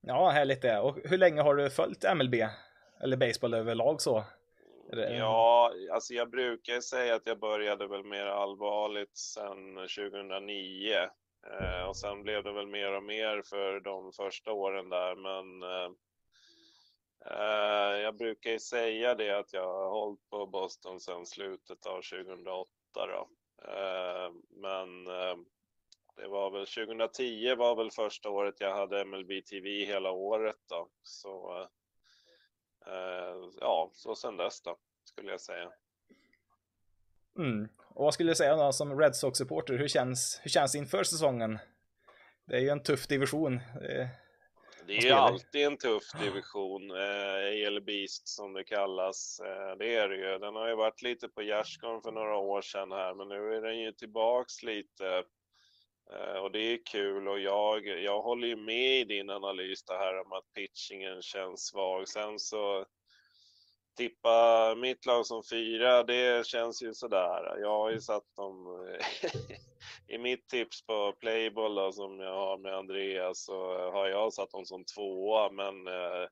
Ja, 0.00 0.30
härligt 0.30 0.62
det. 0.62 0.80
Och 0.80 0.98
hur 1.04 1.18
länge 1.18 1.42
har 1.42 1.54
du 1.54 1.70
följt 1.70 2.04
MLB? 2.16 2.34
Eller 3.02 3.16
baseball 3.16 3.54
överlag 3.54 4.00
så? 4.00 4.24
Ja, 4.90 5.72
alltså 5.92 6.14
jag 6.14 6.30
brukar 6.30 6.80
säga 6.80 7.14
att 7.14 7.26
jag 7.26 7.38
började 7.38 7.86
väl 7.86 8.04
mer 8.04 8.26
allvarligt 8.26 9.16
sedan 9.16 9.74
2009. 9.74 10.94
Eh, 11.60 11.88
och 11.88 11.96
sen 11.96 12.22
blev 12.22 12.44
det 12.44 12.52
väl 12.52 12.66
mer 12.66 12.96
och 12.96 13.02
mer 13.02 13.42
för 13.42 13.80
de 13.80 14.12
första 14.12 14.52
åren 14.52 14.88
där, 14.88 15.14
men 15.14 15.62
Eh, 17.26 18.00
jag 18.02 18.16
brukar 18.16 18.50
ju 18.50 18.58
säga 18.58 19.14
det 19.14 19.38
att 19.38 19.52
jag 19.52 19.64
har 19.64 19.90
hållit 19.90 20.30
på 20.30 20.46
Boston 20.46 21.00
sedan 21.00 21.26
slutet 21.26 21.86
av 21.86 22.02
2008 22.02 22.68
då. 22.94 23.28
Eh, 23.64 24.32
men 24.50 25.06
eh, 25.06 25.36
det 26.16 26.28
var 26.28 26.50
väl 26.50 26.66
2010 26.66 27.54
var 27.54 27.76
väl 27.76 27.90
första 27.90 28.30
året 28.30 28.54
jag 28.58 28.74
hade 28.74 29.04
MLB 29.04 29.44
TV 29.50 29.84
hela 29.84 30.10
året 30.10 30.56
då. 30.68 30.88
Så 31.02 31.68
ja, 33.60 33.90
så 33.92 34.14
sen 34.14 34.36
dess 34.36 34.62
då 34.62 34.76
skulle 35.04 35.30
jag 35.30 35.40
säga. 35.40 35.72
Mm. 37.38 37.68
Och 37.88 38.04
vad 38.04 38.14
skulle 38.14 38.30
du 38.30 38.34
säga 38.34 38.56
då 38.56 38.72
som 38.72 39.00
Red 39.00 39.16
Sox-supporter? 39.16 39.78
Hur 39.78 39.88
känns, 39.88 40.40
hur 40.42 40.50
känns 40.50 40.72
det 40.72 40.78
inför 40.78 41.04
säsongen? 41.04 41.58
Det 42.46 42.56
är 42.56 42.60
ju 42.60 42.68
en 42.68 42.82
tuff 42.82 43.06
division. 43.06 43.60
Det- 43.80 44.10
det 44.88 44.96
är 44.96 45.02
ju 45.02 45.10
alltid 45.10 45.66
en 45.66 45.76
tuff 45.76 46.12
division, 46.20 46.90
eh, 46.90 47.66
AL 47.66 47.80
Beast 47.80 48.28
som 48.28 48.52
det 48.52 48.64
kallas. 48.64 49.40
Eh, 49.40 49.76
det 49.78 49.94
är 49.94 50.08
det 50.08 50.16
ju. 50.16 50.38
Den 50.38 50.54
har 50.54 50.68
ju 50.68 50.74
varit 50.74 51.02
lite 51.02 51.28
på 51.28 51.42
gärdsgården 51.42 52.02
för 52.02 52.12
några 52.12 52.36
år 52.36 52.62
sedan 52.62 52.92
här, 52.92 53.14
men 53.14 53.28
nu 53.28 53.54
är 53.54 53.62
den 53.62 53.78
ju 53.78 53.92
tillbaks 53.92 54.62
lite. 54.62 55.24
Eh, 56.12 56.36
och 56.42 56.52
det 56.52 56.58
är 56.58 56.78
kul 56.92 57.28
och 57.28 57.40
jag, 57.40 57.86
jag 57.86 58.22
håller 58.22 58.48
ju 58.48 58.56
med 58.56 59.00
i 59.00 59.04
din 59.04 59.30
analys 59.30 59.84
det 59.84 59.98
här 59.98 60.20
om 60.20 60.32
att 60.32 60.52
pitchingen 60.54 61.22
känns 61.22 61.66
svag. 61.66 62.08
Sen 62.08 62.38
så 62.38 62.86
tippa 63.98 64.74
mitt 64.74 65.06
lag 65.06 65.26
som 65.26 65.42
fyra, 65.50 66.02
det 66.02 66.46
känns 66.46 66.82
ju 66.82 66.94
sådär. 66.94 67.58
Jag 67.60 67.78
har 67.78 67.90
ju 67.90 68.00
satt 68.00 68.36
dem 68.36 68.86
eh, 68.88 69.30
i 70.14 70.18
mitt 70.18 70.48
tips 70.48 70.86
på 70.86 71.12
Playboll 71.12 71.74
då, 71.74 71.92
som 71.92 72.20
jag 72.20 72.34
har 72.34 72.58
med 72.58 72.74
Andreas 72.74 73.44
så 73.44 73.90
har 73.90 74.08
jag 74.08 74.32
satt 74.32 74.50
dem 74.50 74.64
som 74.64 74.84
tvåa, 74.84 75.50
men 75.50 75.86
eh, 75.86 76.28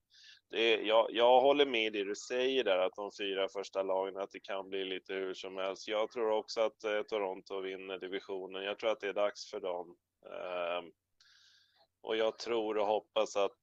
det, 0.51 0.77
jag, 0.77 1.07
jag 1.11 1.41
håller 1.41 1.67
med 1.67 1.93
det 1.93 2.05
du 2.05 2.15
säger 2.15 2.65
där 2.65 2.79
att 2.79 2.95
de 2.95 3.11
fyra 3.19 3.49
första 3.49 3.83
lagen 3.83 4.17
att 4.17 4.31
det 4.31 4.41
kan 4.41 4.69
bli 4.69 4.85
lite 4.85 5.15
hur 5.15 5.35
som 5.35 5.57
helst. 5.57 5.89
Jag 5.89 6.11
tror 6.11 6.31
också 6.31 6.61
att 6.61 6.85
eh, 6.85 7.03
Toronto 7.03 7.61
vinner 7.61 7.99
divisionen. 7.99 8.65
Jag 8.65 8.79
tror 8.79 8.91
att 8.91 9.01
det 9.01 9.09
är 9.09 9.13
dags 9.13 9.51
för 9.51 9.61
dem. 9.61 9.97
Eh, 10.27 10.89
och 12.03 12.17
jag 12.17 12.39
tror 12.39 12.79
och 12.79 12.87
hoppas 12.87 13.37
att 13.37 13.59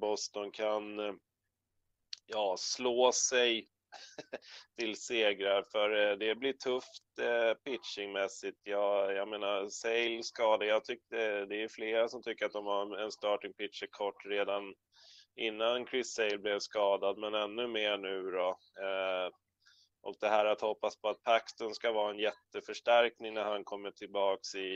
Boston 0.00 0.50
kan 0.50 1.00
ja, 2.32 2.56
slå 2.58 3.12
sig 3.12 3.68
till 4.78 4.96
segrar 4.96 5.62
för 5.72 6.10
eh, 6.10 6.16
det 6.18 6.34
blir 6.34 6.52
tufft 6.52 7.18
eh, 7.20 7.54
pitchingmässigt. 7.54 8.58
Jag, 8.62 9.14
jag 9.14 9.28
menar, 9.28 9.68
Sale 9.68 10.22
skada. 10.22 10.64
Jag 10.64 10.84
tyckte 10.84 11.46
det 11.46 11.62
är 11.62 11.68
flera 11.68 12.08
som 12.08 12.22
tycker 12.22 12.46
att 12.46 12.52
de 12.52 12.66
har 12.66 12.96
en 12.96 13.12
starting 13.12 13.52
pitcher 13.52 13.86
kort 13.90 14.26
redan 14.26 14.74
innan 15.36 15.86
Chris 15.86 16.14
Sale 16.14 16.38
blev 16.38 16.58
skadad, 16.58 17.18
men 17.18 17.34
ännu 17.34 17.66
mer 17.66 17.98
nu 17.98 18.30
då. 18.30 18.48
Eh, 18.82 19.30
och 20.02 20.16
det 20.20 20.28
här 20.28 20.44
att 20.44 20.60
hoppas 20.60 21.00
på 21.00 21.08
att 21.08 21.22
Paxton 21.22 21.74
ska 21.74 21.92
vara 21.92 22.10
en 22.10 22.18
jätteförstärkning 22.18 23.34
när 23.34 23.44
han 23.44 23.64
kommer 23.64 23.90
tillbaks 23.90 24.54
i 24.54 24.68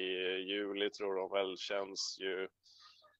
juli 0.48 0.90
tror 0.90 1.14
de 1.14 1.30
väl 1.30 1.58
känns 1.58 2.16
ju 2.20 2.48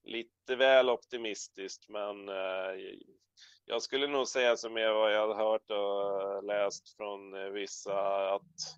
lite 0.03 0.57
väl 0.57 0.91
optimistiskt, 0.91 1.89
men 1.89 2.29
jag 3.67 3.83
skulle 3.83 4.07
nog 4.07 4.29
säga 4.29 4.57
som 4.57 4.77
är 4.77 4.93
vad 4.93 5.15
jag 5.15 5.29
har 5.29 5.35
hört 5.35 5.71
och 5.71 6.45
läst 6.45 6.97
från 6.97 7.35
eh, 7.35 7.51
vissa 7.51 8.35
att 8.35 8.77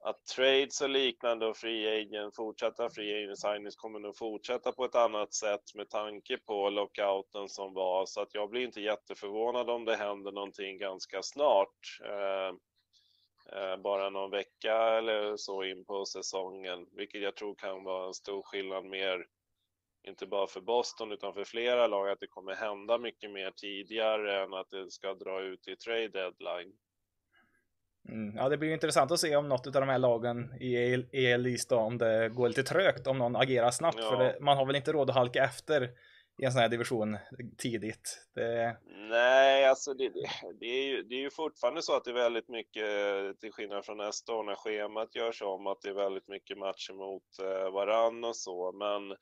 att 0.00 0.26
trades 0.26 0.80
och 0.80 0.88
liknande 0.88 1.46
och 1.46 1.56
free 1.56 2.00
agent, 2.02 2.36
fortsatta 2.36 2.90
free 2.90 3.24
agent 3.24 3.38
signings 3.38 3.76
kommer 3.76 3.98
nog 3.98 4.16
fortsätta 4.16 4.72
på 4.72 4.84
ett 4.84 4.94
annat 4.94 5.34
sätt 5.34 5.74
med 5.74 5.90
tanke 5.90 6.38
på 6.38 6.70
lockouten 6.70 7.48
som 7.48 7.74
var. 7.74 8.06
Så 8.06 8.20
att 8.20 8.34
jag 8.34 8.50
blir 8.50 8.64
inte 8.64 8.80
jätteförvånad 8.80 9.70
om 9.70 9.84
det 9.84 9.96
händer 9.96 10.32
någonting 10.32 10.78
ganska 10.78 11.22
snart. 11.22 12.00
Eh, 12.04 12.48
eh, 13.58 13.76
bara 13.76 14.10
någon 14.10 14.30
vecka 14.30 14.74
eller 14.74 15.36
så 15.36 15.64
in 15.64 15.84
på 15.84 16.04
säsongen, 16.04 16.86
vilket 16.92 17.22
jag 17.22 17.36
tror 17.36 17.54
kan 17.54 17.84
vara 17.84 18.06
en 18.06 18.14
stor 18.14 18.42
skillnad 18.42 18.84
mer 18.84 19.26
inte 20.08 20.26
bara 20.26 20.46
för 20.46 20.60
Boston 20.60 21.12
utan 21.12 21.34
för 21.34 21.44
flera 21.44 21.86
lag 21.86 22.10
att 22.10 22.20
det 22.20 22.26
kommer 22.26 22.54
hända 22.54 22.98
mycket 22.98 23.30
mer 23.30 23.50
tidigare 23.50 24.42
än 24.42 24.54
att 24.54 24.70
det 24.70 24.90
ska 24.90 25.14
dra 25.14 25.42
ut 25.42 25.68
i 25.68 25.76
trade 25.76 26.08
deadline. 26.08 26.72
Mm. 28.08 28.36
Ja, 28.36 28.48
det 28.48 28.56
blir 28.56 28.72
intressant 28.72 29.12
att 29.12 29.20
se 29.20 29.36
om 29.36 29.48
något 29.48 29.66
av 29.66 29.72
de 29.72 29.88
här 29.88 29.98
lagen 29.98 30.54
i 30.60 30.76
EL 31.12 31.46
East 31.46 31.70
då, 31.70 31.76
om 31.76 31.98
det 31.98 32.28
går 32.28 32.48
lite 32.48 32.62
trögt, 32.62 33.06
om 33.06 33.18
någon 33.18 33.36
agerar 33.36 33.70
snabbt. 33.70 33.98
Ja. 34.00 34.10
För 34.10 34.16
det, 34.16 34.38
man 34.40 34.56
har 34.56 34.66
väl 34.66 34.76
inte 34.76 34.92
råd 34.92 35.10
att 35.10 35.16
halka 35.16 35.44
efter 35.44 35.90
i 36.42 36.44
en 36.44 36.52
sån 36.52 36.60
här 36.60 36.68
division 36.68 37.16
tidigt. 37.58 38.28
Det, 38.34 38.76
Nej, 39.10 39.64
alltså 39.64 39.94
det, 39.94 40.08
det, 40.08 40.28
det, 40.60 40.66
är 40.66 40.84
ju, 40.84 41.02
det 41.02 41.14
är 41.14 41.20
ju 41.20 41.30
fortfarande 41.30 41.82
så 41.82 41.96
att 41.96 42.04
det 42.04 42.10
är 42.10 42.14
väldigt 42.14 42.48
mycket, 42.48 43.40
till 43.40 43.52
skillnad 43.52 43.84
från 43.84 43.96
nästa 43.96 44.34
år 44.34 44.44
när 44.44 44.54
schemat 44.54 45.14
görs 45.14 45.42
om, 45.42 45.66
att 45.66 45.80
det 45.82 45.88
är 45.88 45.94
väldigt 45.94 46.28
mycket 46.28 46.58
matcher 46.58 46.92
mot 46.92 47.38
eh, 47.42 47.72
varann 47.72 48.24
och 48.24 48.36
så. 48.36 48.72
Men 48.72 49.16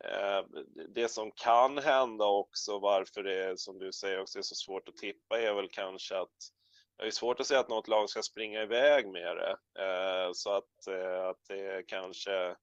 Eh, 0.00 0.44
det 0.88 1.08
som 1.08 1.30
kan 1.30 1.78
hända 1.78 2.24
också, 2.24 2.78
varför 2.78 3.22
det 3.22 3.44
är 3.44 3.56
som 3.56 3.78
du 3.78 3.92
säger 3.92 4.20
också 4.20 4.38
är 4.38 4.42
så 4.42 4.54
svårt 4.54 4.88
att 4.88 4.96
tippa, 4.96 5.40
är 5.40 5.54
väl 5.54 5.68
kanske 5.68 6.18
att 6.18 6.50
det 6.98 7.06
är 7.06 7.10
svårt 7.10 7.40
att 7.40 7.46
säga 7.46 7.60
att 7.60 7.68
något 7.68 7.88
lag 7.88 8.10
ska 8.10 8.22
springa 8.22 8.62
iväg 8.62 9.08
med 9.08 9.36
det. 9.36 9.56
Eh, 9.82 10.32
så 10.32 10.50
att, 10.50 10.86
eh, 10.88 11.26
att 11.26 11.44
det 11.48 11.86
kanske 11.86 12.56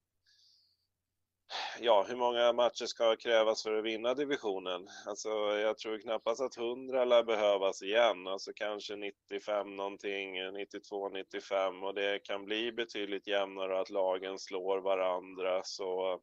ja, 1.79 2.05
hur 2.07 2.15
många 2.15 2.53
matcher 2.53 2.85
ska 2.85 3.15
krävas 3.15 3.63
för 3.63 3.77
att 3.77 3.83
vinna 3.83 4.13
divisionen? 4.13 4.87
Alltså, 5.05 5.29
jag 5.57 5.77
tror 5.77 5.97
knappast 5.97 6.41
att 6.41 6.57
100 6.57 7.05
lär 7.05 7.23
behövas 7.23 7.81
igen, 7.81 8.27
alltså 8.27 8.51
kanske 8.55 8.95
95 8.95 9.75
någonting, 9.75 10.53
92, 10.53 11.09
95 11.09 11.83
och 11.83 11.93
det 11.93 12.19
kan 12.19 12.45
bli 12.45 12.71
betydligt 12.71 13.27
jämnare 13.27 13.79
att 13.79 13.89
lagen 13.89 14.39
slår 14.39 14.81
varandra 14.81 15.61
så. 15.63 16.21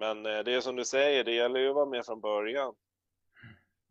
Men 0.00 0.26
eh, 0.26 0.38
det 0.44 0.54
är 0.54 0.60
som 0.60 0.76
du 0.76 0.84
säger, 0.84 1.24
det 1.24 1.32
gäller 1.32 1.60
ju 1.60 1.68
att 1.68 1.74
vara 1.74 1.86
med 1.86 2.06
från 2.06 2.20
början. 2.20 2.74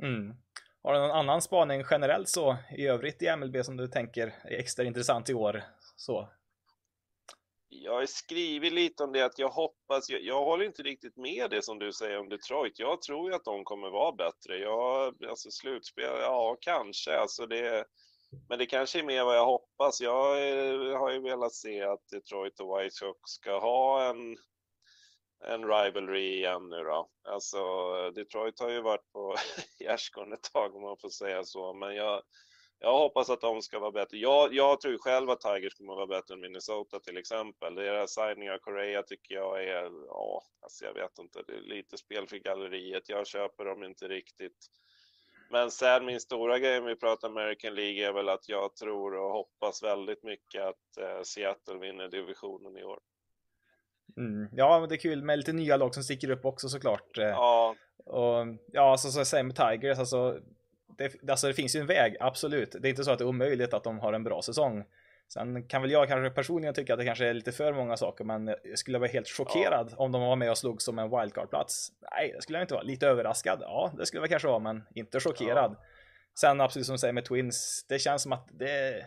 Mm. 0.03 0.35
Har 0.83 0.93
du 0.93 0.99
någon 0.99 1.11
annan 1.11 1.41
spaning 1.41 1.83
generellt 1.91 2.29
så 2.29 2.57
i 2.77 2.87
övrigt 2.87 3.21
i 3.21 3.35
MLB 3.35 3.65
som 3.65 3.77
du 3.77 3.87
tänker 3.87 4.35
är 4.43 4.59
extra 4.59 4.85
intressant 4.85 5.29
i 5.29 5.33
år? 5.33 5.63
Så 5.95 6.29
jag 7.69 7.93
har 7.93 8.05
skrivit 8.05 8.73
lite 8.73 9.03
om 9.03 9.11
det 9.11 9.25
att 9.25 9.39
jag 9.39 9.49
hoppas, 9.49 10.09
jag, 10.09 10.21
jag 10.21 10.45
håller 10.45 10.65
inte 10.65 10.83
riktigt 10.83 11.17
med 11.17 11.49
det 11.49 11.61
som 11.61 11.79
du 11.79 11.93
säger 11.93 12.19
om 12.19 12.29
Detroit. 12.29 12.79
Jag 12.79 13.01
tror 13.01 13.29
ju 13.29 13.35
att 13.35 13.45
de 13.45 13.63
kommer 13.63 13.89
vara 13.89 14.11
bättre. 14.11 14.57
Jag, 14.57 15.25
alltså 15.25 15.51
slutspel, 15.51 16.19
ja 16.21 16.57
kanske, 16.61 17.17
alltså 17.17 17.45
det, 17.45 17.85
men 18.49 18.59
det 18.59 18.65
kanske 18.65 18.99
är 18.99 19.03
mer 19.03 19.23
vad 19.23 19.37
jag 19.37 19.45
hoppas. 19.45 20.01
Jag 20.01 20.23
har 20.99 21.11
ju 21.11 21.21
velat 21.21 21.53
se 21.53 21.81
att 21.83 22.09
Detroit 22.11 22.59
och 22.59 22.79
White 22.79 22.95
Sox 22.95 23.19
ska 23.23 23.59
ha 23.59 24.09
en, 24.09 24.37
en 25.43 25.67
rivalry 25.67 26.37
igen 26.37 26.69
nu 26.69 26.83
då. 26.83 27.09
Alltså 27.23 27.61
Detroit 28.11 28.59
har 28.59 28.69
ju 28.69 28.81
varit 28.81 29.11
på 29.11 29.35
gärdsgården 29.79 30.33
ett 30.33 30.51
tag 30.53 30.75
om 30.75 30.81
man 30.81 30.97
får 30.97 31.09
säga 31.09 31.43
så, 31.43 31.73
men 31.73 31.95
jag, 31.95 32.21
jag 32.79 32.97
hoppas 32.97 33.29
att 33.29 33.41
de 33.41 33.61
ska 33.61 33.79
vara 33.79 33.91
bättre. 33.91 34.17
Jag, 34.17 34.53
jag 34.53 34.81
tror 34.81 34.97
själv 34.97 35.29
att 35.29 35.41
Tigers 35.41 35.75
kommer 35.75 35.95
vara 35.95 36.07
bättre 36.07 36.33
än 36.33 36.41
Minnesota 36.41 36.99
till 36.99 37.17
exempel. 37.17 37.75
Deras 37.75 38.13
signing 38.13 38.51
av 38.51 38.57
Korea 38.57 39.03
tycker 39.03 39.35
jag 39.35 39.63
är, 39.63 39.91
ja, 40.07 40.43
alltså 40.61 40.85
jag 40.85 40.93
vet 40.93 41.19
inte, 41.19 41.43
det 41.47 41.53
är 41.53 41.61
lite 41.61 41.97
spel 41.97 42.27
för 42.27 42.37
galleriet. 42.37 43.09
Jag 43.09 43.27
köper 43.27 43.65
dem 43.65 43.83
inte 43.83 44.07
riktigt. 44.07 44.69
Men 45.51 45.71
sen 45.71 46.05
min 46.05 46.19
stora 46.19 46.59
grej 46.59 46.79
om 46.79 46.85
vi 46.85 46.95
pratar 46.95 47.27
American 47.27 47.75
League 47.75 48.07
är 48.07 48.13
väl 48.13 48.29
att 48.29 48.49
jag 48.49 48.75
tror 48.75 49.15
och 49.15 49.31
hoppas 49.31 49.83
väldigt 49.83 50.23
mycket 50.23 50.63
att 50.63 50.97
eh, 50.97 51.21
Seattle 51.23 51.77
vinner 51.77 52.07
divisionen 52.07 52.77
i 52.77 52.83
år. 52.83 52.99
Mm, 54.17 54.49
ja, 54.51 54.85
det 54.89 54.95
är 54.95 54.99
kul 54.99 55.23
med 55.23 55.37
lite 55.37 55.53
nya 55.53 55.77
lag 55.77 55.93
som 55.93 56.03
sticker 56.03 56.29
upp 56.29 56.45
också 56.45 56.69
såklart. 56.69 57.17
Eh. 57.17 57.23
Ja. 57.23 57.75
Och 58.05 58.45
ja, 58.71 58.97
så, 58.97 59.11
så 59.11 59.19
jag 59.19 59.27
säger 59.27 59.43
med 59.43 59.55
Tigers, 59.55 59.99
alltså 59.99 60.39
det, 60.97 61.29
alltså 61.29 61.47
det 61.47 61.53
finns 61.53 61.75
ju 61.75 61.79
en 61.79 61.87
väg, 61.87 62.17
absolut. 62.19 62.75
Det 62.79 62.87
är 62.87 62.89
inte 62.89 63.03
så 63.03 63.11
att 63.11 63.19
det 63.19 63.23
är 63.23 63.27
omöjligt 63.27 63.73
att 63.73 63.83
de 63.83 63.99
har 63.99 64.13
en 64.13 64.23
bra 64.23 64.41
säsong. 64.41 64.83
Sen 65.33 65.63
kan 65.63 65.81
väl 65.81 65.91
jag 65.91 66.07
kanske 66.07 66.29
personligen 66.29 66.73
tycka 66.73 66.93
att 66.93 66.99
det 66.99 67.05
kanske 67.05 67.27
är 67.27 67.33
lite 67.33 67.51
för 67.51 67.73
många 67.73 67.97
saker, 67.97 68.23
men 68.23 68.55
jag 68.63 68.77
skulle 68.77 68.97
vara 68.99 69.09
helt 69.09 69.27
chockerad 69.27 69.87
ja. 69.91 69.97
om 69.97 70.11
de 70.11 70.21
var 70.21 70.35
med 70.35 70.51
och 70.51 70.57
slog 70.57 70.81
som 70.81 70.99
en 70.99 71.09
wildcard-plats. 71.09 71.91
Nej, 72.11 72.31
det 72.35 72.41
skulle 72.41 72.57
jag 72.57 72.63
inte 72.63 72.73
vara. 72.73 72.83
Lite 72.83 73.07
överraskad, 73.07 73.59
ja, 73.61 73.91
det 73.97 74.05
skulle 74.05 74.21
jag 74.21 74.29
kanske 74.29 74.47
vara, 74.47 74.59
men 74.59 74.83
inte 74.95 75.19
chockerad. 75.19 75.75
Ja. 75.79 75.85
Sen 76.39 76.61
absolut 76.61 76.85
som 76.85 76.93
du 76.93 76.99
säger 76.99 77.13
med 77.13 77.25
Twins, 77.25 77.85
det 77.89 77.99
känns 77.99 78.23
som 78.23 78.33
att 78.33 78.47
det, 78.51 79.05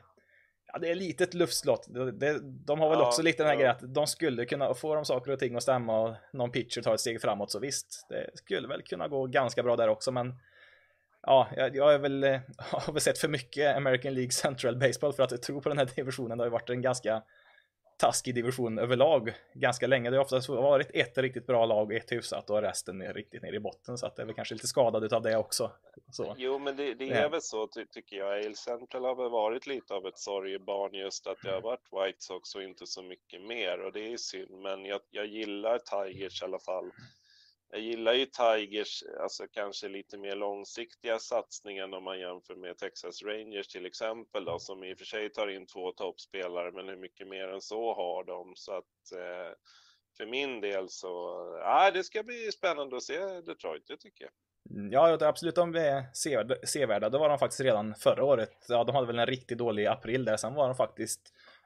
ja, 0.73 0.78
det 0.78 0.90
är 0.90 0.94
lite 0.94 1.24
ett 1.24 1.35
luftslott. 1.35 1.86
Det, 2.12 2.39
de 2.43 2.81
har 2.81 2.90
väl 2.90 2.99
ja, 2.99 3.07
också 3.07 3.23
lite 3.23 3.43
den 3.43 3.51
här 3.51 3.57
grejen 3.57 3.70
att 3.70 3.94
de 3.94 4.07
skulle 4.07 4.44
kunna 4.44 4.74
få 4.74 4.94
de 4.94 5.05
saker 5.05 5.32
och 5.32 5.39
ting 5.39 5.57
att 5.57 5.62
stämma 5.62 6.01
och 6.01 6.15
någon 6.32 6.51
pitcher 6.51 6.82
tar 6.82 6.94
ett 6.94 7.01
steg 7.01 7.20
framåt, 7.20 7.51
så 7.51 7.59
visst, 7.59 8.07
det 8.09 8.31
skulle 8.35 8.69
väl 8.69 8.82
kunna 8.82 9.09
gå 9.09 9.27
ganska 9.27 9.62
bra 9.62 9.77
där 9.77 9.89
också, 9.89 10.12
men 10.12 10.35
ja, 11.23 11.49
jag, 11.57 11.77
jag 11.77 11.94
är 11.94 11.99
väl, 11.99 12.24
eh, 12.24 12.40
har 12.59 12.93
väl 12.93 13.03
sett 13.03 13.19
för 13.19 13.28
mycket 13.28 13.77
American 13.77 14.15
League 14.15 14.32
Central 14.32 14.77
Baseball 14.77 15.12
för 15.12 15.23
att 15.23 15.43
tro 15.43 15.61
på 15.61 15.69
den 15.69 15.78
här 15.78 15.89
divisionen. 15.97 16.39
Det 16.39 16.43
har 16.43 16.47
ju 16.47 16.53
varit 16.53 16.70
en 16.70 16.82
ganska 16.82 17.23
taskig 18.02 18.34
division 18.34 18.78
överlag 18.78 19.34
ganska 19.54 19.86
länge. 19.86 20.10
Det 20.10 20.16
har 20.16 20.24
oftast 20.24 20.48
varit 20.48 20.90
ett 20.94 21.18
riktigt 21.18 21.46
bra 21.46 21.66
lag, 21.66 21.94
ett 21.94 22.12
hyfsat 22.12 22.50
och 22.50 22.62
resten 22.62 23.02
är 23.02 23.14
riktigt 23.14 23.42
nere 23.42 23.56
i 23.56 23.60
botten. 23.60 23.98
Så 23.98 24.06
att 24.06 24.16
det 24.16 24.22
är 24.22 24.26
väl 24.26 24.34
kanske 24.34 24.54
lite 24.54 24.66
skadad 24.66 25.12
av 25.12 25.22
det 25.22 25.36
också. 25.36 25.70
Så. 26.12 26.34
Jo, 26.38 26.58
men 26.58 26.76
det, 26.76 26.94
det 26.94 27.10
är 27.10 27.22
ja. 27.22 27.28
väl 27.28 27.42
så 27.42 27.66
ty 27.66 27.86
tycker 27.86 28.16
jag. 28.16 28.32
Ale 28.32 28.54
Central 28.54 29.04
har 29.04 29.14
väl 29.14 29.30
varit 29.30 29.66
lite 29.66 29.94
av 29.94 30.06
ett 30.06 30.18
sorgebarn 30.18 30.94
just 30.94 31.26
att 31.26 31.38
det 31.42 31.50
har 31.50 31.60
varit 31.60 31.88
White 31.92 32.18
Sox 32.18 32.54
och 32.54 32.62
inte 32.62 32.86
så 32.86 33.02
mycket 33.02 33.42
mer 33.42 33.80
och 33.80 33.92
det 33.92 34.12
är 34.12 34.16
synd. 34.16 34.60
Men 34.62 34.84
jag, 34.84 35.00
jag 35.10 35.26
gillar 35.26 35.78
Tigers 35.78 36.42
i 36.42 36.44
alla 36.44 36.58
fall 36.58 36.90
jag 37.74 37.81
gillar 37.81 38.12
ju 38.12 38.27
Tigers, 38.27 39.05
alltså 39.20 39.44
kanske 39.53 39.89
lite 39.89 40.19
mer 40.19 40.36
långsiktiga 40.36 41.19
satsningar 41.19 41.94
om 41.94 42.05
man 42.05 42.20
jämför 42.20 42.55
med 42.55 42.78
Texas 42.78 43.23
Rangers 43.23 43.69
till 43.69 43.86
exempel 43.86 44.44
då, 44.44 44.59
som 44.59 44.85
i 44.85 44.94
och 44.94 44.99
för 44.99 45.05
sig 45.05 45.31
tar 45.31 45.49
in 45.49 45.66
två 45.66 45.93
toppspelare, 45.93 46.73
men 46.73 46.89
hur 46.89 46.97
mycket 46.97 47.28
mer 47.28 47.49
än 47.49 47.61
så 47.61 47.94
har 47.94 48.24
de? 48.24 48.53
Så 48.57 48.73
att 48.73 49.12
eh, 49.12 49.55
för 50.16 50.27
min 50.27 50.61
del 50.61 50.89
så, 50.89 51.09
ja, 51.61 51.90
det 51.90 52.05
ska 52.05 52.23
bli 52.23 52.53
spännande 52.53 52.97
att 52.97 53.03
se 53.03 53.40
Detroit, 53.40 53.86
det 53.86 53.97
tycker 53.97 54.24
jag. 54.24 54.32
Mm, 54.70 54.93
ja, 54.93 55.28
absolut, 55.28 55.55
de 55.55 55.74
är 55.74 56.05
sevärda. 56.66 57.09
Det 57.09 57.19
var 57.19 57.28
de 57.28 57.39
faktiskt 57.39 57.61
redan 57.61 57.94
förra 57.94 58.24
året. 58.24 58.66
Ja, 58.69 58.85
de 58.85 58.94
hade 58.94 59.07
väl 59.07 59.19
en 59.19 59.27
riktigt 59.27 59.59
dålig 59.59 59.86
april 59.86 60.24
där, 60.24 60.36
sen 60.36 60.55
var 60.55 60.66
de 60.66 60.74
faktiskt 60.74 61.20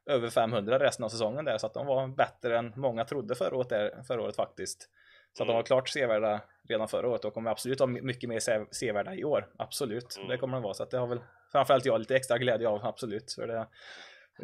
över 0.07 0.31
500 0.31 0.79
resten 0.79 1.05
av 1.05 1.09
säsongen 1.09 1.45
där, 1.45 1.59
så 1.59 1.67
att 1.67 1.75
de 1.75 1.87
var 1.87 2.09
bättre 2.09 2.59
än 2.59 2.73
många 2.77 3.05
trodde 3.05 3.35
förra 3.35 3.57
året, 3.57 3.69
där, 3.69 4.03
förra 4.03 4.23
året 4.23 4.37
faktiskt. 4.37 4.91
Så 5.37 5.43
att 5.43 5.47
de 5.47 5.57
var 5.57 5.63
klart 5.63 5.89
sevärda 5.89 6.41
redan 6.69 6.89
förra 6.89 7.09
året 7.09 7.25
och 7.25 7.35
kommer 7.35 7.51
absolut 7.51 7.81
vara 7.81 7.91
mycket 7.91 8.29
mer 8.29 8.41
sevärda 8.75 9.15
i 9.15 9.25
år. 9.25 9.49
Absolut, 9.57 10.17
mm. 10.17 10.29
det 10.29 10.39
kommer 10.39 10.57
de 10.57 10.63
vara. 10.63 10.75
Så 10.75 10.83
att 10.83 10.91
det 10.91 10.99
har 10.99 11.07
väl 11.07 11.21
framförallt 11.53 11.85
jag 11.85 11.99
lite 11.99 12.17
extra 12.17 12.39
glädje 12.39 12.69
av, 12.69 12.87
absolut. 12.87 13.33
För 13.33 13.47
det, 13.47 13.67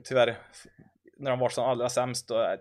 tyvärr, 0.05 0.39
när 1.17 1.31
de 1.31 1.41
var 1.41 1.49
som 1.49 1.65
allra 1.65 1.89
sämst, 1.89 2.29
då, 2.29 2.57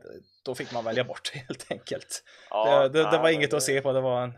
då 0.46 0.56
fick 0.56 0.74
man 0.74 0.86
välja 0.86 1.04
bort 1.04 1.32
helt 1.48 1.72
enkelt. 1.72 2.24
Ja, 2.50 2.88
det, 2.88 3.04
det, 3.04 3.12
det 3.12 3.18
var 3.18 3.30
inget 3.30 3.54
att 3.54 3.64
se 3.64 3.82
på, 3.82 3.94
det 3.94 4.02
var 4.02 4.24
en 4.24 4.34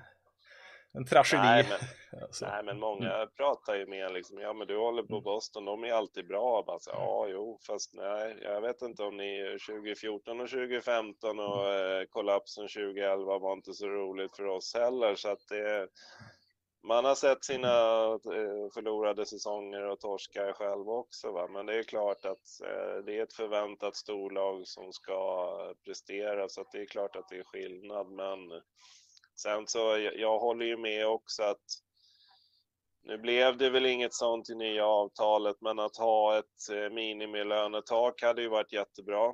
en 0.93 1.05
tragedi. 1.05 1.41
Nej 1.41 1.65
men, 1.69 2.23
alltså. 2.23 2.45
nej, 2.45 2.63
men 2.63 2.79
många 2.79 3.15
mm. 3.15 3.29
pratar 3.37 3.75
ju 3.75 3.85
med 3.85 4.13
liksom, 4.13 4.39
ja 4.39 4.53
men 4.53 4.67
du 4.67 4.77
håller 4.77 5.03
på 5.03 5.13
mm. 5.13 5.23
Boston, 5.23 5.65
de 5.65 5.83
är 5.83 5.93
alltid 5.93 6.27
bra. 6.27 6.63
Bara 6.67 6.79
så, 6.79 6.91
mm. 6.91 7.03
ja, 7.03 7.27
jo, 7.29 7.59
fast 7.67 7.93
nej, 7.93 8.37
jag 8.41 8.61
vet 8.61 8.81
inte 8.81 9.03
om 9.03 9.17
ni 9.17 9.57
2014 9.67 10.41
och 10.41 10.49
2015 10.49 11.39
och 11.39 11.69
mm. 11.69 12.01
eh, 12.01 12.05
kollapsen 12.09 12.67
2011 12.67 13.39
var 13.39 13.53
inte 13.53 13.73
så 13.73 13.87
roligt 13.87 14.35
för 14.35 14.45
oss 14.45 14.73
heller. 14.73 15.15
Så 15.15 15.29
att 15.29 15.47
det, 15.49 15.87
man 16.87 17.05
har 17.05 17.15
sett 17.15 17.45
sina 17.45 17.67
eh, 18.13 18.69
förlorade 18.73 19.25
säsonger 19.25 19.83
och 19.83 19.99
torskar 19.99 20.53
själv 20.53 20.89
också. 20.89 21.31
Va? 21.31 21.47
Men 21.47 21.65
det 21.65 21.79
är 21.79 21.83
klart 21.83 22.25
att 22.25 22.61
eh, 22.63 23.03
det 23.05 23.17
är 23.17 23.23
ett 23.23 23.33
förväntat 23.33 23.95
storlag 23.95 24.67
som 24.67 24.93
ska 24.93 25.57
prestera, 25.85 26.49
så 26.49 26.61
att 26.61 26.71
det 26.71 26.81
är 26.81 26.85
klart 26.85 27.15
att 27.15 27.29
det 27.29 27.37
är 27.37 27.43
skillnad. 27.43 28.11
Men 28.11 28.61
Sen 29.35 29.67
så, 29.67 29.79
jag, 29.79 30.17
jag 30.17 30.39
håller 30.39 30.65
ju 30.65 30.77
med 30.77 31.07
också 31.07 31.43
att 31.43 31.83
nu 33.03 33.17
blev 33.17 33.57
det 33.57 33.69
väl 33.69 33.85
inget 33.85 34.13
sånt 34.13 34.49
i 34.49 34.55
nya 34.55 34.85
avtalet, 34.85 35.57
men 35.61 35.79
att 35.79 35.97
ha 35.97 36.37
ett 36.37 36.69
eh, 36.71 36.89
minimilönetak 36.89 38.21
hade 38.21 38.41
ju 38.41 38.47
varit 38.47 38.73
jättebra. 38.73 39.33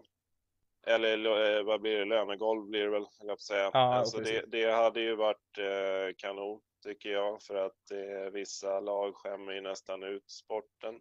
Eller 0.88 1.58
eh, 1.58 1.64
vad 1.64 1.82
blir 1.82 1.98
det, 2.00 2.06
lönegolv 2.06 2.70
blir 2.70 2.84
det 2.84 2.90
väl, 2.90 3.06
att 3.30 3.42
säga. 3.42 3.70
Ja, 3.74 3.96
alltså 3.96 4.18
det, 4.18 4.44
det, 4.48 4.72
hade 4.72 5.02
ju 5.02 5.16
varit 5.16 5.58
eh, 5.58 6.16
kanon, 6.18 6.62
tycker 6.84 7.10
jag, 7.10 7.42
för 7.42 7.56
att 7.56 7.92
eh, 7.92 8.32
vissa 8.32 8.80
lag 8.80 9.16
skämmer 9.16 9.54
ju 9.54 9.62
nästan 9.62 10.04
ut 10.04 10.30
sporten. 10.30 10.96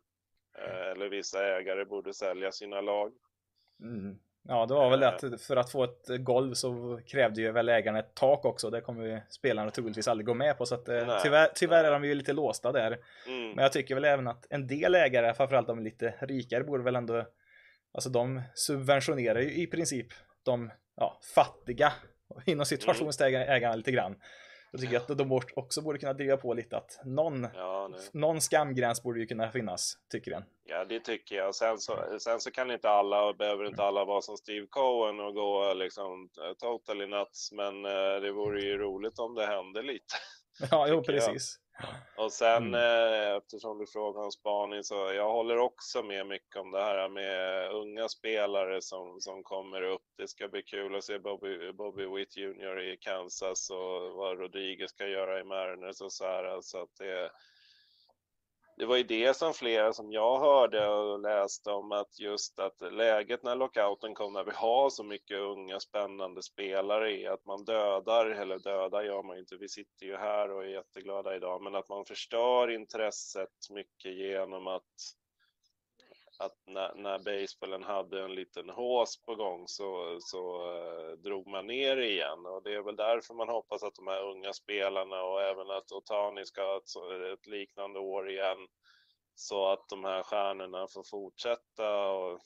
Eh, 0.59 0.91
eller 0.91 1.09
vissa 1.09 1.47
ägare 1.47 1.85
borde 1.85 2.15
sälja 2.15 2.53
sina 2.53 2.81
lag. 2.81 3.13
Mm. 3.81 4.19
Ja, 4.51 4.67
det 4.67 4.75
var 4.75 4.91
väl 4.91 5.01
det 5.01 5.09
att 5.09 5.41
för 5.41 5.57
att 5.57 5.71
få 5.71 5.85
ett 5.85 6.07
golv 6.09 6.55
så 6.55 7.01
krävde 7.07 7.41
ju 7.41 7.53
väl 7.53 7.69
ägarna 7.69 7.99
ett 7.99 8.15
tak 8.15 8.45
också. 8.45 8.71
Det 8.71 8.81
kommer 8.81 9.07
ju 9.07 9.21
spelarna 9.29 9.71
troligtvis 9.71 10.09
aldrig 10.09 10.27
gå 10.27 10.35
med 10.35 10.59
på. 10.59 10.67
Så 10.67 10.75
att, 10.75 10.89
eh, 10.89 11.07
nej, 11.07 11.21
tyvärr, 11.23 11.49
tyvärr 11.55 11.85
är 11.85 11.91
de 11.91 12.05
ju 12.05 12.15
lite 12.15 12.33
låsta 12.33 12.73
där. 12.73 12.99
Mm. 13.27 13.51
Men 13.51 13.63
jag 13.63 13.73
tycker 13.73 13.95
väl 13.95 14.05
även 14.05 14.29
att 14.29 14.47
en 14.51 14.67
del 14.67 14.95
ägare, 14.95 15.35
framförallt 15.35 15.67
de 15.67 15.79
lite 15.79 16.15
rikare, 16.21 16.65
borde 16.65 16.85
väl 16.85 16.97
ändå... 16.97 17.27
Alltså 17.93 18.11
de 18.11 18.43
subventionerar 18.55 19.41
ju 19.41 19.63
i 19.63 19.67
princip 19.67 20.07
de 20.43 20.71
ja, 20.97 21.21
fattiga, 21.35 21.93
inom 22.47 22.67
situationstecken, 22.67 23.43
mm. 23.43 23.55
ägarna 23.55 23.77
lite 23.77 23.93
grann. 23.93 24.17
Jag 24.73 24.81
tycker 24.81 24.97
att 24.97 25.19
de 25.19 25.41
också 25.55 25.83
borde 25.83 25.99
kunna 25.99 26.13
driva 26.13 26.37
på 26.37 26.55
lite 26.55 26.77
att 26.77 27.01
någon, 27.05 27.49
ja, 27.55 27.91
någon 28.13 28.41
skamgräns 28.41 29.03
borde 29.03 29.21
ju 29.21 29.27
kunna 29.27 29.51
finnas, 29.51 29.95
tycker 30.13 30.31
den. 30.31 30.45
Ja, 30.65 30.85
det 30.85 31.01
tycker 31.01 31.37
jag. 31.37 31.55
Sen 31.55 31.79
så, 31.79 31.99
sen 32.21 32.41
så 32.41 32.51
kan 32.51 32.71
inte 32.71 32.91
alla, 32.91 33.33
behöver 33.33 33.65
inte 33.65 33.83
alla 33.83 34.05
vara 34.05 34.21
som 34.21 34.37
Steve 34.37 34.67
Cohen 34.71 35.21
och 35.21 35.35
gå 35.35 35.75
liksom 35.75 36.29
totally 36.59 37.07
nuts, 37.07 37.53
men 37.53 37.85
eh, 37.85 38.21
det 38.23 38.33
vore 38.33 38.61
ju 38.61 38.79
roligt 38.79 39.19
om 39.19 39.35
det 39.35 39.47
hände 39.47 39.83
lite. 39.83 40.15
Ja, 40.71 40.89
jo 40.89 41.03
precis. 41.03 41.59
Och 42.17 42.33
sen 42.33 42.75
mm. 42.75 43.37
eftersom 43.37 43.79
du 43.79 43.87
frågar 43.87 44.23
om 44.23 44.33
spaning 44.33 44.85
så 44.85 44.95
jag 44.95 45.33
håller 45.33 45.59
också 45.59 46.03
med 46.03 46.27
mycket 46.27 46.57
om 46.57 46.71
det 46.71 46.83
här 46.83 47.09
med 47.09 47.71
unga 47.73 48.09
spelare 48.09 48.83
som, 48.83 49.21
som 49.21 49.43
kommer 49.43 49.83
upp. 49.83 50.03
Det 50.17 50.29
ska 50.29 50.49
bli 50.49 50.63
kul 50.63 50.97
att 50.97 51.05
se 51.05 51.19
Bobby, 51.19 51.73
Bobby 51.73 52.07
Witt 52.07 52.37
Jr 52.37 52.81
i 52.81 52.97
Kansas 52.97 53.71
och 53.71 54.13
vad 54.13 54.39
Rodriguez 54.39 54.91
ska 54.91 55.07
göra 55.07 55.41
i 55.41 55.45
Mariners 55.45 56.01
och 56.01 56.13
så 56.13 56.25
här. 56.25 56.61
Så 56.61 56.83
att 56.83 56.97
det, 56.99 57.31
det 58.79 58.87
var 58.87 58.97
ju 58.97 59.03
det 59.03 59.37
som 59.37 59.55
flera 59.55 59.93
som 59.93 60.13
jag 60.13 60.39
hörde 60.39 60.89
och 60.89 61.21
läste 61.21 61.71
om 61.71 61.93
att 61.93 62.19
just 62.19 62.59
att 62.59 62.93
läget 62.93 63.43
när 63.43 63.57
lockouten 63.57 64.15
kom 64.15 64.33
när 64.33 64.45
vi 64.45 64.51
har 64.55 64.91
så 64.91 65.05
mycket 65.05 65.39
unga 65.39 65.81
spännande 65.81 66.43
spelare 66.43 67.13
är 67.13 67.31
att 67.31 67.47
man 67.47 67.65
dödar, 67.65 68.27
eller 68.27 68.59
dödar 68.59 69.03
gör 69.03 69.23
man 69.23 69.37
ju 69.37 69.41
inte, 69.41 69.57
vi 69.57 69.69
sitter 69.69 70.07
ju 70.07 70.17
här 70.17 70.51
och 70.51 70.65
är 70.65 70.69
jätteglada 70.69 71.37
idag, 71.37 71.63
men 71.63 71.75
att 71.75 71.89
man 71.89 72.05
förstör 72.05 72.71
intresset 72.71 73.71
mycket 73.71 74.13
genom 74.13 74.67
att 74.67 74.83
att 76.39 76.57
när, 76.67 76.95
när 76.95 77.19
basebollen 77.19 77.83
hade 77.83 78.25
en 78.25 78.35
liten 78.35 78.71
hås 78.71 79.23
på 79.23 79.35
gång 79.35 79.69
så, 79.69 80.19
så 80.21 80.73
eh, 80.77 81.11
drog 81.11 81.47
man 81.47 81.67
ner 81.67 81.97
igen. 81.97 82.47
Och 82.47 82.63
det 82.63 82.75
är 82.75 82.83
väl 82.83 82.97
därför 82.97 83.35
man 83.35 83.49
hoppas 83.49 83.83
att 83.83 83.95
de 83.95 84.07
här 84.07 84.23
unga 84.23 84.53
spelarna 84.53 85.23
och 85.23 85.43
även 85.43 85.71
att 85.71 85.93
Otani 85.93 86.45
ska 86.45 86.63
ha 86.63 86.77
ett, 86.77 87.33
ett 87.33 87.47
liknande 87.47 87.99
år 87.99 88.31
igen 88.31 88.69
så 89.35 89.67
att 89.67 89.89
de 89.89 90.05
här 90.05 90.23
stjärnorna 90.23 90.87
får 90.87 91.03
fortsätta 91.03 92.09
och 92.11 92.41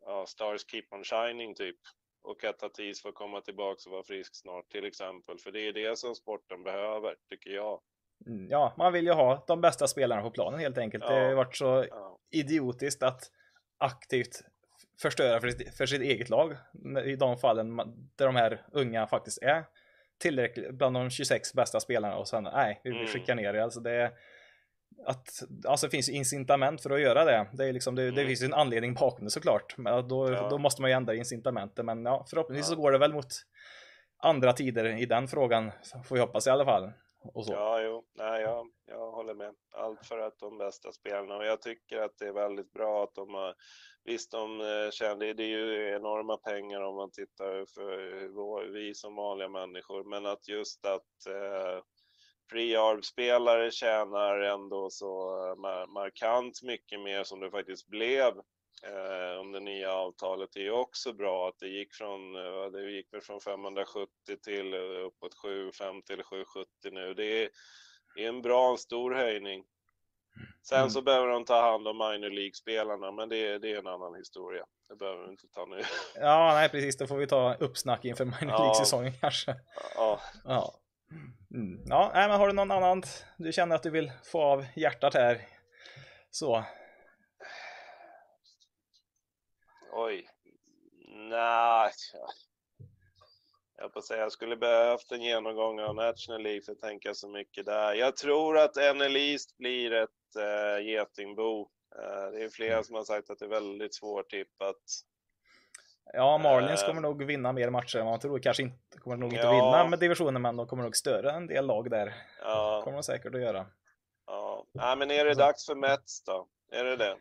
ja, 0.00 0.26
stars 0.26 0.66
keep 0.70 0.86
on 0.90 1.04
shining 1.04 1.54
typ. 1.54 1.78
Och 2.22 2.44
att 2.44 2.58
Tatis 2.58 3.02
får 3.02 3.12
komma 3.12 3.40
tillbaka 3.40 3.80
och 3.86 3.92
vara 3.92 4.02
frisk 4.02 4.36
snart 4.36 4.70
till 4.70 4.84
exempel. 4.84 5.38
För 5.38 5.52
det 5.52 5.60
är 5.60 5.72
det 5.72 5.98
som 5.98 6.14
sporten 6.14 6.62
behöver 6.62 7.16
tycker 7.28 7.50
jag. 7.50 7.80
Mm, 8.26 8.50
ja, 8.50 8.74
man 8.78 8.92
vill 8.92 9.06
ju 9.06 9.12
ha 9.12 9.44
de 9.46 9.60
bästa 9.60 9.86
spelarna 9.86 10.22
på 10.22 10.30
planen 10.30 10.60
helt 10.60 10.78
enkelt. 10.78 11.04
Ja, 11.08 11.14
det 11.14 11.26
har 11.26 11.34
varit 11.34 11.56
så 11.56 11.84
ja. 11.90 12.18
idiotiskt 12.30 13.02
att 13.02 13.22
aktivt 13.78 14.42
förstöra 15.02 15.40
för 15.40 15.48
sitt, 15.48 15.74
för 15.74 15.86
sitt 15.86 16.02
eget 16.02 16.28
lag 16.28 16.56
i 17.04 17.16
de 17.16 17.38
fallen 17.38 17.76
där 18.16 18.26
de 18.26 18.36
här 18.36 18.66
unga 18.72 19.06
faktiskt 19.06 19.42
är 19.42 19.64
tillräckligt 20.18 20.74
bland 20.74 20.96
de 20.96 21.10
26 21.10 21.54
bästa 21.54 21.80
spelarna 21.80 22.16
och 22.16 22.28
sen 22.28 22.44
nej, 22.44 22.80
vi 22.84 22.90
vill 22.90 22.98
mm. 22.98 23.12
skicka 23.12 23.34
ner 23.34 23.52
det. 23.52 23.64
Alltså 23.64 23.80
det 23.80 24.12
att, 25.06 25.42
alltså 25.66 25.86
det 25.86 25.90
finns 25.90 26.08
incitament 26.08 26.82
för 26.82 26.90
att 26.90 27.00
göra 27.00 27.24
det. 27.24 27.46
Det, 27.52 27.68
är 27.68 27.72
liksom, 27.72 27.94
det, 27.94 28.02
mm. 28.02 28.14
det 28.14 28.26
finns 28.26 28.42
en 28.42 28.54
anledning 28.54 28.94
bakom 28.94 29.24
det 29.24 29.30
såklart. 29.30 29.74
Men 29.78 30.08
då, 30.08 30.32
ja. 30.32 30.48
då 30.48 30.58
måste 30.58 30.82
man 30.82 30.90
ju 30.90 30.96
ändra 30.96 31.14
incitamenten. 31.14 31.86
Men 31.86 32.04
ja, 32.04 32.26
förhoppningsvis 32.30 32.70
ja. 32.70 32.74
så 32.74 32.82
går 32.82 32.92
det 32.92 32.98
väl 32.98 33.12
mot 33.12 33.26
andra 34.22 34.52
tider 34.52 34.84
i 34.84 35.06
den 35.06 35.28
frågan. 35.28 35.70
Får 36.04 36.16
vi 36.16 36.20
hoppas 36.20 36.46
i 36.46 36.50
alla 36.50 36.64
fall. 36.64 36.92
Och 37.24 37.46
så. 37.46 37.52
Ja, 37.52 37.82
jo, 37.82 38.04
nej, 38.14 38.42
jag, 38.42 38.66
jag 38.86 39.10
håller 39.10 39.34
med. 39.34 39.54
Allt 39.70 40.06
för 40.06 40.18
att 40.18 40.38
de 40.38 40.58
bästa 40.58 40.92
spelarna 40.92 41.36
och 41.36 41.44
jag 41.44 41.62
tycker 41.62 41.98
att 41.98 42.18
det 42.18 42.26
är 42.26 42.32
väldigt 42.32 42.72
bra 42.72 43.04
att 43.04 43.14
de 43.14 43.34
har 43.34 43.54
Visst, 44.04 44.30
de 44.30 44.60
eh, 44.60 44.90
tjänar... 44.90 45.34
det 45.34 45.42
är 45.42 45.48
ju 45.48 45.94
enorma 45.96 46.36
pengar 46.36 46.80
om 46.80 46.96
man 46.96 47.10
tittar 47.10 47.66
för 47.74 48.72
vi 48.72 48.94
som 48.94 49.16
vanliga 49.16 49.48
människor, 49.48 50.04
men 50.04 50.26
att 50.26 50.48
just 50.48 50.86
att 50.86 51.26
eh, 51.26 51.82
pre-arb-spelare 52.52 53.70
tjänar 53.70 54.38
ändå 54.40 54.90
så 54.90 55.44
eh, 55.46 55.86
markant 55.86 56.62
mycket 56.62 57.00
mer 57.00 57.24
som 57.24 57.40
det 57.40 57.50
faktiskt 57.50 57.88
blev 57.88 58.32
eh, 58.86 59.40
under 59.40 59.60
nya 59.60 59.92
avtalet 59.92 60.50
det 60.52 60.60
är 60.60 60.64
ju 60.64 60.70
också 60.70 61.12
bra 61.12 61.48
att 61.48 61.58
det 61.58 61.68
gick 61.68 61.94
från, 61.94 62.36
eh, 62.36 62.70
det 62.72 62.90
gick 62.90 63.12
väl 63.12 63.20
från 63.20 63.40
570 63.40 64.10
till 64.44 64.74
eh, 64.74 64.80
uppåt 64.80 65.34
750 65.34 66.12
eller 66.12 66.22
770 66.22 66.68
nu. 66.92 67.14
Det 67.14 67.44
är, 67.44 67.48
det 68.14 68.24
är 68.24 68.28
en 68.28 68.42
bra, 68.42 68.70
en 68.70 68.78
stor 68.78 69.14
höjning. 69.14 69.64
Sen 70.62 70.78
mm. 70.78 70.90
så 70.90 71.02
behöver 71.02 71.28
de 71.28 71.44
ta 71.44 71.70
hand 71.70 71.88
om 71.88 71.98
minor 71.98 72.30
League-spelarna, 72.30 73.12
men 73.12 73.28
det, 73.28 73.58
det 73.58 73.72
är 73.72 73.78
en 73.78 73.86
annan 73.86 74.14
historia. 74.14 74.64
Det 74.88 74.96
behöver 74.96 75.24
vi 75.24 75.30
inte 75.30 75.48
ta 75.48 75.66
nu. 75.66 75.82
Ja, 76.14 76.50
nej 76.54 76.68
precis, 76.68 76.96
då 76.96 77.06
får 77.06 77.16
vi 77.16 77.26
ta 77.26 77.54
uppsnack 77.54 78.04
inför 78.04 78.24
minor 78.24 78.38
ja. 78.40 78.58
League-säsongen 78.58 79.12
kanske. 79.20 79.54
Ja. 79.94 80.20
ja. 80.44 80.74
Mm. 81.54 81.82
Ja, 81.86 82.10
nej, 82.14 82.28
men 82.28 82.38
har 82.38 82.46
du 82.46 82.52
någon 82.52 82.70
annan 82.70 83.02
du 83.36 83.52
känner 83.52 83.76
att 83.76 83.82
du 83.82 83.90
vill 83.90 84.12
få 84.24 84.42
av 84.42 84.64
hjärtat 84.76 85.14
här? 85.14 85.40
Så. 86.30 86.64
Oj. 89.94 90.28
Nej. 91.30 91.92
Jag 93.78 93.92
på 93.92 94.02
säga, 94.02 94.20
jag 94.20 94.32
skulle 94.32 94.56
behövt 94.56 95.12
en 95.12 95.22
genomgång 95.22 95.80
av 95.80 95.94
National 95.94 96.42
League 96.42 96.62
för 96.62 96.72
att 96.72 96.80
tänka 96.80 97.14
så 97.14 97.28
mycket 97.28 97.66
där. 97.66 97.94
Jag 97.94 98.16
tror 98.16 98.58
att 98.58 98.76
NL 98.76 99.16
East 99.16 99.56
blir 99.56 99.92
ett 99.92 100.36
äh, 100.36 100.86
getingbo. 100.86 101.60
Äh, 101.98 102.30
det 102.32 102.44
är 102.44 102.48
flera 102.48 102.72
mm. 102.72 102.84
som 102.84 102.94
har 102.94 103.04
sagt 103.04 103.30
att 103.30 103.38
det 103.38 103.44
är 103.44 103.48
väldigt 103.48 103.94
svårtippat. 103.94 104.76
Ja, 106.12 106.38
Marlins 106.38 106.82
uh, 106.82 106.88
kommer 106.88 107.00
nog 107.00 107.24
vinna 107.24 107.52
mer 107.52 107.70
matcher 107.70 107.98
än 107.98 108.04
man 108.04 108.20
tror. 108.20 108.38
Kanske 108.38 108.62
inte, 108.62 108.98
kommer 108.98 109.16
nog 109.16 109.32
inte 109.32 109.46
ja. 109.46 109.52
vinna 109.52 109.90
med 109.90 109.98
divisionen, 109.98 110.42
men 110.42 110.56
de 110.56 110.66
kommer 110.66 110.82
nog 110.82 110.96
större 110.96 111.30
en 111.30 111.46
del 111.46 111.66
lag 111.66 111.90
där. 111.90 112.14
Ja. 112.40 112.80
kommer 112.84 112.96
de 112.96 113.02
säkert 113.02 113.34
att 113.34 113.40
göra. 113.40 113.66
Ja, 114.26 114.66
Nej, 114.72 114.96
men 114.96 115.10
är 115.10 115.24
det 115.24 115.34
dags 115.34 115.66
för 115.66 115.74
Mets 115.74 116.24
då? 116.24 116.48
Är 116.72 116.84
det 116.84 116.96
det? 116.96 117.16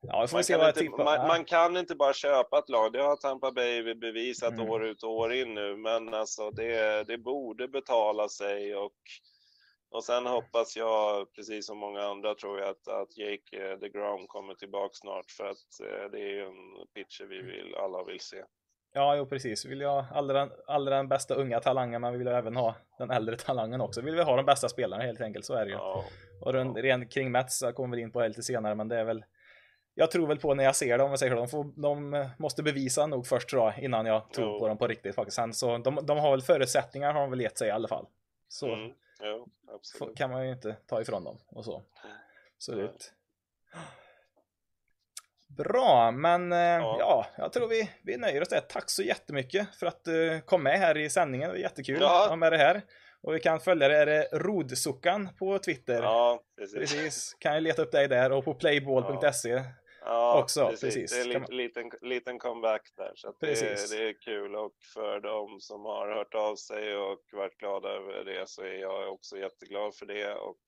Ja, 0.00 0.26
får 0.26 0.36
man 0.36 0.44
se 0.44 0.56
vad 0.56 0.66
jag 0.66 0.74
tippar. 0.74 1.04
Man, 1.04 1.26
man, 1.26 1.44
kan 1.44 1.76
inte 1.76 1.94
bara 1.94 2.12
köpa 2.12 2.58
ett 2.58 2.68
lag. 2.68 2.92
Det 2.92 3.02
har 3.02 3.16
Tampa 3.16 3.52
Bay 3.52 3.94
bevisat 3.94 4.52
mm. 4.52 4.70
år 4.70 4.84
ut 4.86 5.02
och 5.02 5.10
år 5.10 5.32
in 5.32 5.54
nu, 5.54 5.76
men 5.76 6.14
alltså 6.14 6.50
det, 6.50 7.04
det 7.04 7.18
borde 7.18 7.68
betala 7.68 8.28
sig 8.28 8.76
och 8.76 8.92
och 9.90 10.04
sen 10.04 10.26
hoppas 10.26 10.76
jag, 10.76 11.32
precis 11.32 11.66
som 11.66 11.78
många 11.78 12.02
andra 12.02 12.34
tror 12.34 12.60
jag, 12.60 12.68
att, 12.68 12.88
att 12.88 13.18
Jake 13.18 13.70
eh, 13.72 13.78
DeGrom 13.78 14.26
kommer 14.26 14.54
tillbaka 14.54 14.90
snart 14.92 15.30
för 15.30 15.44
att 15.44 15.80
eh, 15.82 16.10
det 16.12 16.20
är 16.20 16.42
en 16.42 16.86
pitcher 16.94 17.24
vi 17.24 17.42
vill, 17.42 17.74
alla 17.74 18.04
vill 18.04 18.20
se. 18.20 18.44
Ja, 18.92 19.16
jo 19.16 19.26
precis. 19.26 19.64
Vill 19.64 19.80
jag 19.80 20.04
aldrig, 20.12 20.48
aldrig 20.66 20.96
den 20.96 21.08
bästa 21.08 21.34
unga 21.34 21.60
talangen, 21.60 22.00
men 22.00 22.12
vi 22.12 22.18
vill 22.18 22.28
även 22.28 22.56
ha 22.56 22.74
den 22.98 23.10
äldre 23.10 23.36
talangen 23.36 23.80
också. 23.80 24.00
Vill 24.00 24.14
vi 24.14 24.22
ha 24.22 24.36
de 24.36 24.46
bästa 24.46 24.68
spelarna 24.68 25.04
helt 25.04 25.20
enkelt, 25.20 25.44
så 25.44 25.54
är 25.54 25.64
det 25.64 25.70
ju. 25.70 25.76
Ja, 25.76 26.04
och 26.40 26.54
ja. 26.54 26.74
rent 26.76 27.12
kring 27.12 27.32
Mets 27.32 27.64
kommer 27.74 27.96
vi 27.96 28.02
in 28.02 28.12
på 28.12 28.26
lite 28.26 28.42
senare, 28.42 28.74
men 28.74 28.88
det 28.88 28.96
är 28.96 29.04
väl 29.04 29.24
jag 29.98 30.10
tror 30.10 30.26
väl 30.26 30.38
på 30.38 30.54
när 30.54 30.64
jag 30.64 30.76
ser 30.76 30.98
dem, 30.98 31.18
säger 31.18 31.34
de, 31.34 31.48
får, 31.48 31.64
de 31.64 32.26
måste 32.38 32.62
bevisa 32.62 33.06
nog 33.06 33.26
först 33.26 33.48
tror 33.48 33.62
jag, 33.62 33.78
innan 33.84 34.06
jag 34.06 34.32
tror 34.32 34.52
jo. 34.52 34.58
på 34.58 34.68
dem 34.68 34.78
på 34.78 34.86
riktigt 34.86 35.14
faktiskt. 35.14 35.36
Sen, 35.36 35.54
så 35.54 35.78
de, 35.78 35.98
de 36.02 36.18
har 36.18 36.30
väl 36.30 36.42
förutsättningar 36.42 37.12
har 37.12 37.20
de 37.20 37.30
väl 37.30 37.40
gett 37.40 37.58
sig 37.58 37.68
i 37.68 37.70
alla 37.70 37.88
fall. 37.88 38.06
Så. 38.48 38.74
Mm. 38.74 38.92
Jo, 39.22 39.48
kan 40.16 40.30
man 40.30 40.46
ju 40.46 40.52
inte 40.52 40.76
ta 40.86 41.00
ifrån 41.00 41.24
dem 41.24 41.38
och 41.46 41.64
så. 41.64 41.82
Absolut. 42.56 43.12
Bra, 45.48 46.10
men 46.10 46.52
eh, 46.52 46.58
ja. 46.58 46.96
ja, 46.98 47.26
jag 47.36 47.52
tror 47.52 47.68
vi, 47.68 47.90
vi 48.02 48.16
nöjer 48.16 48.42
oss 48.42 48.48
där. 48.48 48.60
Tack 48.60 48.90
så 48.90 49.02
jättemycket 49.02 49.74
för 49.76 49.86
att 49.86 50.04
du 50.04 50.40
kom 50.40 50.62
med 50.62 50.78
här 50.78 50.96
i 50.96 51.10
sändningen. 51.10 51.48
Det 51.48 51.54
var 51.54 51.60
jättekul 51.60 51.98
ja. 52.00 52.22
att 52.22 52.28
ha 52.28 52.36
med 52.36 52.52
det 52.52 52.58
här. 52.58 52.82
Och 53.20 53.34
vi 53.34 53.40
kan 53.40 53.60
följa 53.60 53.88
det, 53.88 53.96
är 53.96 54.06
det 54.06 54.28
Rodsuckan 54.32 55.28
på 55.38 55.58
Twitter? 55.58 56.02
Ja, 56.02 56.40
precis. 56.58 56.78
precis. 56.78 57.36
Kan 57.38 57.54
ju 57.54 57.60
leta 57.60 57.82
upp 57.82 57.92
dig 57.92 58.08
där 58.08 58.32
och 58.32 58.44
på 58.44 58.54
playball.se 58.54 59.62
ja. 60.00 60.42
Också, 60.42 60.68
precis. 60.68 60.94
precis. 60.94 61.10
Det 61.10 61.34
är 61.34 61.50
en 61.50 61.56
liten, 61.56 61.90
liten 62.00 62.38
comeback 62.38 62.92
där, 62.96 63.12
så 63.14 63.34
det, 63.40 63.90
det, 63.90 64.08
är 64.08 64.20
kul 64.20 64.54
och 64.54 64.74
för 64.94 65.20
de 65.20 65.60
som 65.60 65.84
har 65.84 66.08
hört 66.08 66.34
av 66.34 66.56
sig 66.56 66.96
och 66.96 67.20
varit 67.32 67.58
glada 67.58 67.88
över 67.88 68.24
det 68.24 68.48
så 68.48 68.62
är 68.62 68.74
jag 68.74 69.12
också 69.12 69.38
jätteglad 69.38 69.94
för 69.94 70.06
det 70.06 70.34
och 70.34 70.58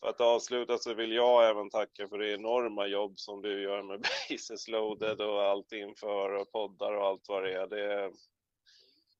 för 0.00 0.08
att 0.08 0.20
avsluta 0.20 0.78
så 0.78 0.94
vill 0.94 1.12
jag 1.12 1.50
även 1.50 1.70
tacka 1.70 2.08
för 2.08 2.18
det 2.18 2.32
enorma 2.32 2.86
jobb 2.86 3.18
som 3.18 3.42
du 3.42 3.62
gör 3.62 3.82
med 3.82 4.00
Bases 4.30 4.68
loaded 4.68 5.20
och 5.20 5.42
allt 5.42 5.72
inför 5.72 6.32
och 6.32 6.52
poddar 6.52 6.92
och 6.92 7.06
allt 7.06 7.28
vad 7.28 7.42
det 7.42 7.52
är. 7.52 7.66
Det, 7.66 8.12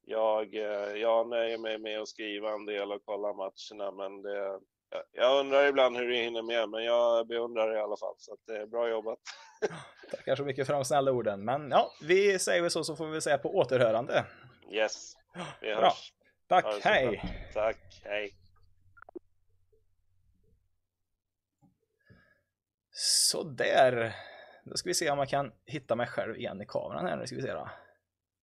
jag, 0.06 0.54
jag 0.98 1.28
nöjer 1.28 1.58
mig 1.58 1.78
med 1.78 2.00
att 2.00 2.08
skriva 2.08 2.52
en 2.52 2.66
del 2.66 2.92
och 2.92 3.02
kolla 3.04 3.32
matcherna, 3.32 3.90
men 3.90 4.22
det, 4.22 4.60
jag 5.12 5.40
undrar 5.40 5.66
ibland 5.66 5.96
hur 5.96 6.08
du 6.08 6.16
hinner 6.16 6.42
med, 6.42 6.68
men 6.68 6.84
jag 6.84 7.26
beundrar 7.26 7.70
det 7.70 7.78
i 7.78 7.80
alla 7.80 7.96
fall. 7.96 8.14
Så 8.18 8.32
att 8.32 8.40
det 8.46 8.56
är 8.56 8.66
bra 8.66 8.88
jobbat. 8.88 9.18
Tackar 10.10 10.36
så 10.36 10.44
mycket 10.44 10.66
för 10.66 10.74
de 10.74 10.84
snälla 10.84 11.12
orden. 11.12 11.44
Men 11.44 11.70
ja, 11.70 11.92
vi 12.02 12.38
säger 12.38 12.62
väl 12.62 12.70
så, 12.70 12.84
så 12.84 12.96
får 12.96 13.06
vi 13.06 13.20
säga 13.20 13.38
på 13.38 13.56
återhörande. 13.56 14.24
Yes, 14.70 15.12
vi 15.60 15.74
hörs. 15.74 15.80
Bra. 15.80 15.92
Tack, 16.48 16.84
hej. 16.84 17.22
Tack, 17.54 18.02
hej. 18.04 18.34
Så 22.90 23.42
där. 23.42 24.14
Då 24.64 24.76
ska 24.76 24.88
vi 24.88 24.94
se 24.94 25.10
om 25.10 25.16
man 25.16 25.26
kan 25.26 25.52
hitta 25.66 25.96
mig 25.96 26.06
själv 26.06 26.36
igen 26.36 26.62
i 26.62 26.66
kameran 26.66 27.06
här. 27.06 27.16
Nu 27.16 27.26
ska 27.26 27.36
vi 27.36 27.42
se 27.42 27.52
då. 27.52 27.68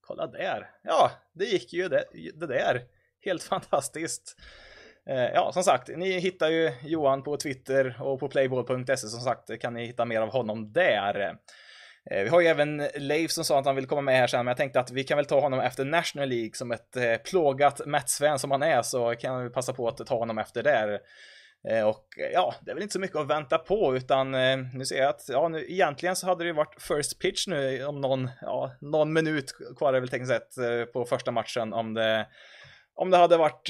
Kolla 0.01 0.27
där. 0.27 0.71
Ja, 0.83 1.11
det 1.33 1.45
gick 1.45 1.73
ju 1.73 1.87
det, 1.87 2.05
det 2.33 2.47
där. 2.47 2.87
Helt 3.21 3.43
fantastiskt. 3.43 4.35
Eh, 5.09 5.31
ja, 5.33 5.51
som 5.53 5.63
sagt, 5.63 5.87
ni 5.97 6.19
hittar 6.19 6.49
ju 6.49 6.71
Johan 6.83 7.23
på 7.23 7.37
Twitter 7.37 7.97
och 8.01 8.19
på 8.19 8.27
playball.se 8.27 8.97
som 8.97 9.19
sagt 9.19 9.61
kan 9.61 9.73
ni 9.73 9.85
hitta 9.85 10.05
mer 10.05 10.21
av 10.21 10.31
honom 10.31 10.73
där. 10.73 11.35
Eh, 12.11 12.23
vi 12.23 12.29
har 12.29 12.41
ju 12.41 12.47
även 12.47 12.87
Leif 12.95 13.31
som 13.31 13.43
sa 13.43 13.59
att 13.59 13.65
han 13.65 13.75
vill 13.75 13.87
komma 13.87 14.01
med 14.01 14.17
här 14.17 14.27
sen, 14.27 14.45
men 14.45 14.47
jag 14.47 14.57
tänkte 14.57 14.79
att 14.79 14.91
vi 14.91 15.03
kan 15.03 15.17
väl 15.17 15.25
ta 15.25 15.39
honom 15.39 15.59
efter 15.59 15.85
National 15.85 16.29
League 16.29 16.51
som 16.53 16.71
ett 16.71 16.95
eh, 16.95 17.15
plågat 17.15 17.85
Mets-fan 17.85 18.39
som 18.39 18.51
han 18.51 18.63
är, 18.63 18.81
så 18.81 19.15
kan 19.15 19.43
vi 19.43 19.49
passa 19.49 19.73
på 19.73 19.87
att 19.87 20.07
ta 20.07 20.17
honom 20.17 20.37
efter 20.37 20.63
där. 20.63 20.99
Och 21.85 22.05
ja, 22.33 22.55
det 22.61 22.71
är 22.71 22.75
väl 22.75 22.83
inte 22.83 22.93
så 22.93 22.99
mycket 22.99 23.17
att 23.17 23.27
vänta 23.27 23.57
på 23.57 23.95
utan 23.95 24.31
nu 24.73 24.85
ser 24.85 24.97
jag 24.97 25.09
att 25.09 25.25
ja, 25.27 25.47
nu, 25.47 25.65
egentligen 25.71 26.15
så 26.15 26.27
hade 26.27 26.43
det 26.43 26.47
ju 26.47 26.53
varit 26.53 26.81
first 26.81 27.19
pitch 27.19 27.47
nu 27.47 27.85
om 27.85 28.01
någon, 28.01 28.29
ja, 28.41 28.71
någon 28.81 29.13
minut 29.13 29.55
kvar 29.77 29.93
är 29.93 29.99
väl 29.99 30.09
tänkt 30.09 30.27
sett 30.27 30.49
på 30.93 31.05
första 31.05 31.31
matchen 31.31 31.73
om 31.73 31.93
det, 31.93 32.27
om 32.95 33.09
det 33.09 33.17
hade 33.17 33.37
varit 33.37 33.69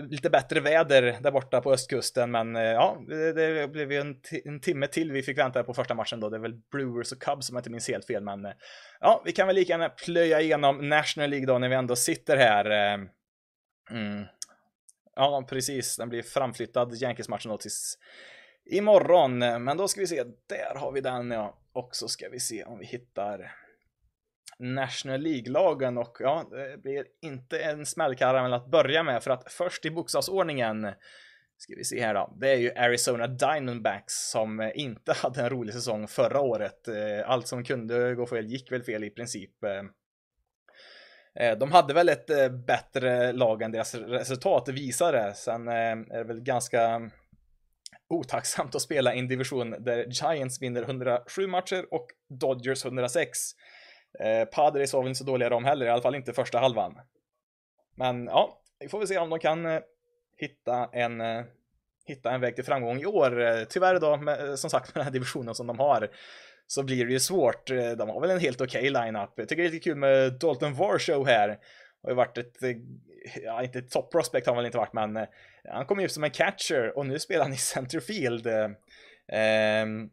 lite 0.00 0.30
bättre 0.30 0.60
väder 0.60 1.18
där 1.20 1.30
borta 1.30 1.60
på 1.60 1.72
östkusten 1.72 2.30
men 2.30 2.56
eh, 2.56 2.62
ja, 2.62 2.98
det, 3.08 3.72
blev 3.72 3.92
ju 3.92 4.00
en, 4.00 4.20
en, 4.44 4.60
timme 4.60 4.86
till 4.86 5.12
vi 5.12 5.22
fick 5.22 5.38
vänta 5.38 5.64
på 5.64 5.74
första 5.74 5.94
matchen 5.94 6.20
då. 6.20 6.28
Det 6.28 6.36
är 6.36 6.40
väl 6.40 6.60
Brewers 6.72 7.12
och 7.12 7.22
Cubs 7.22 7.50
om 7.50 7.56
jag 7.56 7.60
inte 7.60 7.70
minns 7.70 7.88
helt 7.88 8.06
fel 8.06 8.22
men 8.22 8.44
eh, 8.44 8.52
ja, 9.00 9.22
vi 9.24 9.32
kan 9.32 9.46
väl 9.46 9.56
lika 9.56 9.72
gärna 9.72 9.88
plöja 9.88 10.40
igenom 10.40 10.88
National 10.88 11.30
League 11.30 11.46
då 11.46 11.58
när 11.58 11.68
vi 11.68 11.74
ändå 11.74 11.96
sitter 11.96 12.36
här. 12.36 12.70
Eh, 12.70 13.00
mm. 13.90 14.24
Ja, 15.16 15.46
precis. 15.48 15.96
Den 15.96 16.08
blir 16.08 16.22
framflyttad, 16.22 16.94
Yankees-matchen 16.94 17.50
då 17.50 17.58
tills 17.58 17.98
imorgon. 18.70 19.38
Men 19.38 19.76
då 19.76 19.88
ska 19.88 20.00
vi 20.00 20.06
se, 20.06 20.24
där 20.48 20.74
har 20.74 20.92
vi 20.92 21.00
den 21.00 21.30
ja. 21.30 21.56
Och 21.72 21.88
så 21.92 22.08
ska 22.08 22.28
vi 22.28 22.40
se 22.40 22.64
om 22.64 22.78
vi 22.78 22.86
hittar 22.86 23.52
National 24.60 25.20
League-lagen 25.20 25.98
och 25.98 26.16
ja, 26.20 26.46
det 26.50 26.82
blir 26.82 27.04
inte 27.22 27.58
en 27.58 27.86
smällkaramell 27.86 28.52
att 28.52 28.70
börja 28.70 29.02
med 29.02 29.22
för 29.22 29.30
att 29.30 29.52
först 29.52 29.84
i 29.84 29.90
bokstavsordningen 29.90 30.86
ska 31.62 31.74
vi 31.76 31.84
se 31.84 32.00
här 32.00 32.14
då. 32.14 32.34
Det 32.36 32.50
är 32.50 32.56
ju 32.56 32.74
Arizona 32.76 33.26
Diamondbacks 33.26 34.30
som 34.30 34.72
inte 34.74 35.12
hade 35.16 35.40
en 35.40 35.50
rolig 35.50 35.74
säsong 35.74 36.08
förra 36.08 36.40
året. 36.40 36.88
Eh, 36.88 37.30
allt 37.30 37.46
som 37.46 37.64
kunde 37.64 38.14
gå 38.14 38.26
fel 38.26 38.46
gick 38.46 38.72
väl 38.72 38.82
fel 38.82 39.04
i 39.04 39.10
princip. 39.10 39.64
Eh, 39.64 39.82
eh, 41.44 41.58
de 41.58 41.72
hade 41.72 41.94
väl 41.94 42.08
ett 42.08 42.52
bättre 42.66 43.32
lag 43.32 43.62
än 43.62 43.72
deras 43.72 43.94
resultat 43.94 44.68
visade. 44.68 45.34
Sen 45.34 45.68
är 45.68 45.96
det 45.96 46.24
väl 46.24 46.40
ganska 46.40 47.10
otacksamt 48.08 48.74
att 48.74 48.82
spela 48.82 49.14
i 49.14 49.18
en 49.18 49.28
division 49.28 49.70
där 49.70 50.06
Giants 50.08 50.62
vinner 50.62 50.82
107 50.82 51.46
matcher 51.46 51.86
och 51.90 52.06
Dodgers 52.28 52.84
106. 52.84 53.38
Eh, 54.18 54.44
Padres 54.44 54.92
var 54.92 55.00
väl 55.00 55.08
inte 55.08 55.18
så 55.18 55.24
dåliga 55.24 55.48
de 55.48 55.64
heller, 55.64 55.86
i 55.86 55.88
alla 55.88 56.02
fall 56.02 56.14
inte 56.14 56.32
första 56.32 56.58
halvan. 56.58 57.00
Men 57.94 58.26
ja, 58.26 58.60
vi 58.80 58.88
får 58.88 58.98
väl 58.98 59.08
se 59.08 59.18
om 59.18 59.30
de 59.30 59.38
kan 59.38 59.66
eh, 59.66 59.80
hitta 60.36 60.88
en, 60.92 61.20
eh, 61.20 61.44
hitta 62.06 62.30
en 62.30 62.40
väg 62.40 62.54
till 62.54 62.64
framgång 62.64 63.00
i 63.00 63.06
år. 63.06 63.64
Tyvärr 63.64 64.00
då, 64.00 64.16
med, 64.16 64.58
som 64.58 64.70
sagt, 64.70 64.94
med 64.94 64.94
den 65.00 65.04
här 65.04 65.12
divisionen 65.12 65.54
som 65.54 65.66
de 65.66 65.78
har 65.78 66.08
så 66.66 66.82
blir 66.82 67.06
det 67.06 67.12
ju 67.12 67.20
svårt. 67.20 67.66
De 67.66 68.08
har 68.08 68.20
väl 68.20 68.30
en 68.30 68.40
helt 68.40 68.60
okej 68.60 68.90
okay 68.90 69.04
line-up. 69.04 69.30
Jag 69.36 69.48
tycker 69.48 69.62
det 69.62 69.68
är 69.68 69.72
lite 69.72 69.84
kul 69.84 69.96
med 69.96 70.32
Dalton 70.32 70.74
Varshow 70.74 71.26
här. 71.26 71.48
Det 71.48 71.58
har 72.02 72.10
ju 72.10 72.16
varit 72.16 72.38
ett, 72.38 72.56
ja 73.44 73.62
inte 73.62 73.78
ett 73.78 73.90
top 73.90 74.12
prospect 74.12 74.46
har 74.46 74.54
han 74.54 74.62
väl 74.62 74.66
inte 74.66 74.78
varit, 74.78 74.92
men 74.92 75.26
han 75.64 75.86
kom 75.86 76.00
ju 76.00 76.06
upp 76.06 76.12
som 76.12 76.24
en 76.24 76.30
catcher 76.30 76.98
och 76.98 77.06
nu 77.06 77.18
spelar 77.18 77.44
han 77.44 77.52
i 77.52 77.56
centerfield. 77.56 78.46
Eh, 78.46 78.70
ehm, 79.28 80.10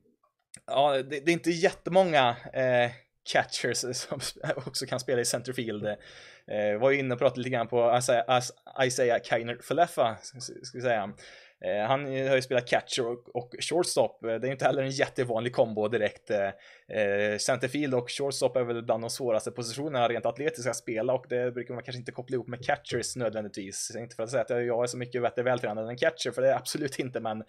ja, 0.68 0.94
det, 0.94 1.20
det, 1.20 1.32
är 1.32 1.34
inte 1.34 1.52
jättemånga 1.52 2.36
eh, 2.54 2.92
catchers 3.32 3.78
som 3.98 4.20
också 4.56 4.86
kan 4.86 5.00
spela 5.00 5.22
i 5.22 5.26
centerfield. 5.26 5.86
Eh, 5.86 6.80
var 6.80 6.92
ju 6.92 7.00
inne 7.00 7.14
och 7.14 7.20
pratade 7.20 7.40
lite 7.40 7.50
grann 7.50 7.68
på 7.68 7.98
Isaiah, 7.98 8.42
Isaiah 8.84 9.20
Kainer 9.24 9.58
Falefa, 9.62 10.18
ska 10.22 10.78
vi 10.78 10.82
säga. 10.82 11.14
Eh, 11.62 11.88
han 11.88 12.06
har 12.06 12.36
ju 12.36 12.42
spelat 12.42 12.68
catcher 12.68 13.08
och, 13.08 13.36
och 13.36 13.56
shortstop. 13.60 14.24
Eh, 14.24 14.36
det 14.36 14.48
är 14.48 14.52
inte 14.52 14.66
heller 14.66 14.84
en 14.84 14.90
jättevanlig 14.90 15.54
kombo 15.54 15.88
direkt. 15.88 16.30
Eh, 16.30 17.38
centerfield 17.40 17.96
och 17.96 18.12
shortstop 18.12 18.56
är 18.56 18.64
väl 18.64 18.84
bland 18.84 19.04
de 19.04 19.10
svåraste 19.10 19.52
positionerna 19.52 20.08
rent 20.08 20.26
atletiskt 20.26 20.68
att 20.68 20.76
spela 20.76 21.14
och 21.14 21.26
det 21.30 21.52
brukar 21.52 21.74
man 21.74 21.84
kanske 21.84 22.00
inte 22.00 22.12
koppla 22.12 22.34
ihop 22.34 22.48
med 22.48 22.66
catchers 22.66 23.16
nödvändigtvis. 23.16 23.96
Inte 23.96 24.16
för 24.16 24.24
att 24.24 24.30
säga 24.30 24.42
att 24.42 24.50
jag 24.50 24.84
är 24.84 24.88
så 24.88 24.98
mycket 24.98 25.22
bättre 25.22 25.44
vältränad 25.44 25.84
än 25.84 25.90
en 25.90 25.98
catcher, 25.98 26.32
för 26.32 26.42
det 26.42 26.50
är 26.50 26.56
absolut 26.56 27.00
inte, 27.00 27.20
men 27.20 27.44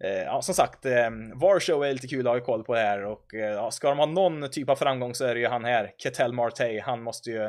Eh, 0.00 0.22
ja, 0.22 0.42
som 0.42 0.54
sagt, 0.54 0.86
ehm, 0.86 1.38
Varshow 1.38 1.84
är 1.84 1.92
lite 1.92 2.08
kul 2.08 2.26
att 2.26 2.34
ha 2.34 2.40
koll 2.40 2.64
på 2.64 2.74
det 2.74 2.80
här 2.80 3.04
och 3.04 3.34
eh, 3.34 3.52
ja, 3.52 3.70
ska 3.70 3.88
de 3.88 3.98
ha 3.98 4.06
någon 4.06 4.50
typ 4.50 4.68
av 4.68 4.76
framgång 4.76 5.14
så 5.14 5.24
är 5.24 5.34
det 5.34 5.40
ju 5.40 5.46
han 5.46 5.64
här, 5.64 5.92
Ketel 5.98 6.32
Marte. 6.32 6.82
Han 6.84 7.02
måste 7.02 7.30
ju 7.30 7.44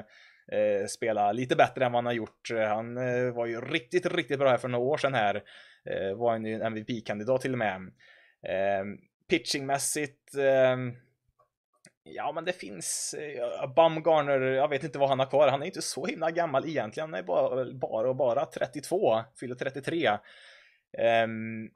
eh, 0.51 0.85
spela 0.89 1.31
lite 1.31 1.55
bättre 1.55 1.85
än 1.85 1.91
vad 1.91 1.97
han 1.97 2.05
har 2.05 2.13
gjort. 2.13 2.51
Eh, 2.51 2.67
han 2.67 2.97
eh, 2.97 3.34
var 3.34 3.45
ju 3.45 3.61
riktigt, 3.61 4.05
riktigt 4.05 4.39
bra 4.39 4.49
här 4.49 4.57
för 4.57 4.67
några 4.67 4.85
år 4.85 4.97
sedan 4.97 5.13
här. 5.13 5.35
Eh, 5.89 6.17
var 6.17 6.31
han 6.31 6.45
ju 6.45 6.53
en 6.53 6.61
MVP-kandidat 6.61 7.41
till 7.41 7.53
och 7.53 7.59
med. 7.59 7.81
Eh, 8.47 8.85
pitchingmässigt 9.30 10.35
ehm, 10.35 10.93
Ja, 12.07 12.31
men 12.31 12.45
det 12.45 12.53
finns 12.53 13.13
eh, 13.13 13.73
Bumgarner, 13.76 14.41
jag 14.41 14.67
vet 14.67 14.84
inte 14.84 14.99
vad 14.99 15.09
han 15.09 15.19
har 15.19 15.26
kvar. 15.26 15.47
Han 15.47 15.61
är 15.61 15.65
inte 15.65 15.81
så 15.81 16.05
himla 16.05 16.31
gammal 16.31 16.67
egentligen. 16.67 17.09
Han 17.09 17.19
är 17.19 17.23
bara, 17.23 17.73
bara 17.73 18.09
och 18.09 18.15
bara 18.15 18.45
32, 18.45 19.23
fyller 19.39 19.55
33. 19.55 20.09
Um, 20.09 20.17
ehm, 20.97 21.69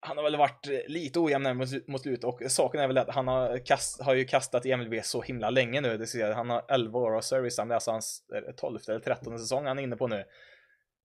han 0.00 0.16
har 0.16 0.24
väl 0.24 0.36
varit 0.36 0.66
eh, 0.66 0.78
lite 0.86 1.18
ojämn 1.20 1.56
mot, 1.56 1.88
mot 1.88 2.02
slutet 2.02 2.24
och 2.24 2.42
saken 2.48 2.80
är 2.80 2.86
väl 2.86 2.98
att 2.98 3.14
han 3.14 3.28
har, 3.28 3.66
kast, 3.66 4.02
har 4.02 4.14
ju 4.14 4.24
kastat 4.24 4.66
i 4.66 4.76
MLB 4.76 5.04
så 5.04 5.22
himla 5.22 5.50
länge 5.50 5.80
nu. 5.80 5.96
Det 5.96 6.06
ser, 6.06 6.32
han 6.32 6.50
har 6.50 6.64
11 6.68 6.98
år 6.98 7.16
av 7.16 7.20
service, 7.20 7.56
det 7.56 7.62
är 7.62 7.70
alltså 7.70 7.90
hans 7.90 8.22
eh, 8.34 8.54
12 8.56 8.78
eller 8.88 9.00
13 9.00 9.38
säsong 9.38 9.66
han 9.66 9.78
är 9.78 9.82
inne 9.82 9.96
på 9.96 10.06
nu. 10.06 10.24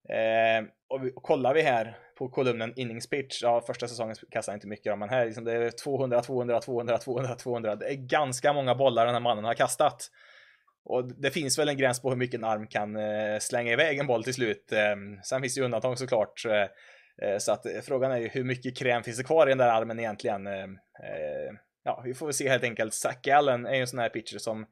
Eh, 0.09 0.65
och, 0.87 1.05
vi, 1.05 1.11
och 1.15 1.23
kollar 1.23 1.53
vi 1.53 1.61
här 1.61 1.97
på 2.17 2.29
kolumnen 2.29 2.73
innings 2.75 3.09
pitch, 3.09 3.43
ja 3.43 3.61
första 3.61 3.87
säsongen 3.87 4.15
kastar 4.31 4.53
han 4.53 4.57
inte 4.57 4.67
mycket 4.67 4.99
men 4.99 5.09
här 5.09 5.25
liksom 5.25 5.43
det 5.43 5.53
är 5.53 5.71
200, 5.71 6.21
200, 6.21 6.61
200, 6.61 6.97
200, 6.97 7.35
200. 7.35 7.75
Det 7.75 7.85
är 7.85 7.95
ganska 7.95 8.53
många 8.53 8.75
bollar 8.75 9.05
den 9.05 9.15
här 9.15 9.21
mannen 9.21 9.45
har 9.45 9.53
kastat. 9.53 10.11
Och 10.85 11.05
det 11.05 11.31
finns 11.31 11.59
väl 11.59 11.69
en 11.69 11.77
gräns 11.77 12.01
på 12.01 12.09
hur 12.09 12.17
mycket 12.17 12.37
en 12.37 12.43
arm 12.43 12.67
kan 12.67 12.95
eh, 12.95 13.39
slänga 13.39 13.71
iväg 13.71 13.99
en 13.99 14.07
boll 14.07 14.23
till 14.23 14.33
slut. 14.33 14.71
Eh, 14.71 14.95
sen 15.23 15.41
finns 15.41 15.55
det 15.55 15.59
ju 15.59 15.65
undantag 15.65 15.99
såklart. 15.99 16.45
Eh, 16.45 16.65
Eh, 17.21 17.37
så 17.37 17.51
att 17.51 17.65
eh, 17.65 17.81
frågan 17.81 18.11
är 18.11 18.17
ju 18.17 18.27
hur 18.27 18.43
mycket 18.43 18.77
kräm 18.77 19.03
finns 19.03 19.17
det 19.17 19.23
kvar 19.23 19.47
i 19.47 19.49
den 19.49 19.57
där 19.57 19.69
armen 19.69 19.99
egentligen? 19.99 20.47
Eh, 20.47 20.67
ja, 21.83 22.01
vi 22.05 22.13
får 22.13 22.25
väl 22.25 22.33
se 22.33 22.49
helt 22.49 22.63
enkelt. 22.63 22.93
Zack 22.93 23.27
Allen 23.27 23.65
är 23.65 23.73
ju 23.73 23.81
en 23.81 23.87
sån 23.87 23.99
här 23.99 24.09
pitcher 24.09 24.37
som 24.37 24.65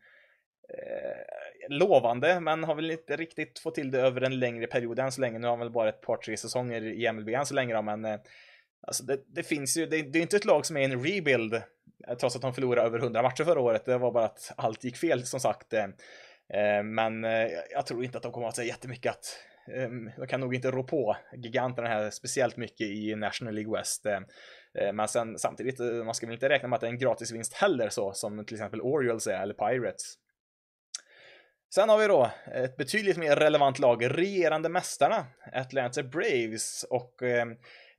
lovande, 1.70 2.40
men 2.40 2.64
har 2.64 2.76
väl 2.76 2.92
inte 2.92 3.16
riktigt 3.16 3.60
fått 3.60 3.76
till 3.76 3.92
det 3.92 4.02
över 4.02 4.22
en 4.22 4.40
längre 4.40 4.68
period 4.68 5.00
än 5.00 5.12
så 5.12 5.22
länge. 5.22 5.40
Nu 5.40 5.48
har 5.48 5.52
han 5.52 5.60
väl 5.60 5.72
bara 5.72 5.90
ett 5.90 6.02
par, 6.02 6.18
tre 6.18 6.38
säsonger 6.38 6.84
i 6.84 7.12
MLB 7.12 7.30
än 7.30 7.46
så 7.46 7.54
länge 7.54 7.74
då, 7.74 7.82
men 7.82 8.06
alltså 8.88 9.04
det, 9.04 9.20
det 9.28 9.44
finns 9.44 9.78
ju, 9.78 9.86
det, 9.86 10.02
det 10.02 10.20
är 10.20 10.22
inte 10.22 10.36
ett 10.36 10.46
lag 10.46 10.66
som 10.66 10.78
är 10.78 10.82
en 10.82 11.04
rebuild, 11.06 11.62
trots 12.20 12.36
att 12.36 12.42
de 12.42 12.54
förlorade 12.54 12.88
över 12.88 13.00
100 13.00 13.22
matcher 13.22 13.44
förra 13.44 13.60
året. 13.60 13.86
Det 13.86 13.98
var 13.98 14.12
bara 14.12 14.26
att 14.26 14.54
allt 14.58 14.84
gick 14.84 14.98
fel 14.98 15.26
som 15.26 15.40
sagt. 15.40 15.74
Men 16.84 17.24
jag 17.72 17.86
tror 17.86 18.04
inte 18.04 18.18
att 18.18 18.24
de 18.24 18.32
kommer 18.32 18.48
att 18.48 18.56
säga 18.56 18.68
jättemycket 18.68 19.12
att 19.12 19.38
Ehm, 19.68 20.12
de 20.18 20.28
kan 20.28 20.40
nog 20.40 20.56
inte 20.56 20.72
rå 20.72 20.84
på 20.84 21.18
giganterna 21.34 21.88
här 21.88 22.10
speciellt 22.10 22.58
mycket 22.58 22.88
i 22.88 23.16
National 23.16 23.54
League 23.54 23.78
West. 23.78 24.06
Ehm, 24.06 24.26
eh, 24.80 24.94
men 24.94 25.08
sen 25.08 25.40
samtidigt, 25.40 25.80
eh, 25.80 25.88
man 25.88 26.14
ska 26.14 26.26
väl 26.26 26.34
inte 26.34 26.50
räkna 26.50 26.68
med 26.68 26.76
att 26.76 26.82
det 26.82 26.88
är 26.88 26.92
en 26.92 26.98
gratisvinst 26.98 27.54
heller 27.54 27.90
så 27.90 28.14
som 28.14 28.46
till 28.46 28.56
exempel 28.56 28.82
Orioles 28.82 29.28
är 29.28 29.42
eller 29.42 29.54
Pirates. 29.54 30.14
Sen 31.76 31.90
har 31.90 31.98
vi 31.98 32.08
då 32.08 32.32
ett 32.54 32.78
betydligt 32.78 33.18
mer 33.18 33.36
relevant 33.36 33.80
lag, 33.80 34.06
regerande 34.18 34.70
mästarna, 34.70 35.26
Atlanta 35.54 36.04
Braves 36.04 36.86
och 36.90 37.24
eh, 37.24 37.46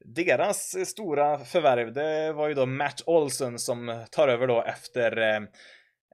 deras 0.04 0.88
stora 0.88 1.38
förvärv, 1.38 1.92
det 1.92 2.32
var 2.32 2.48
ju 2.48 2.54
då 2.54 2.66
Matt 2.66 3.02
Olson 3.06 3.58
som 3.58 4.04
tar 4.10 4.28
över 4.28 4.46
då 4.46 4.62
efter 4.62 5.18
eh, 5.18 5.40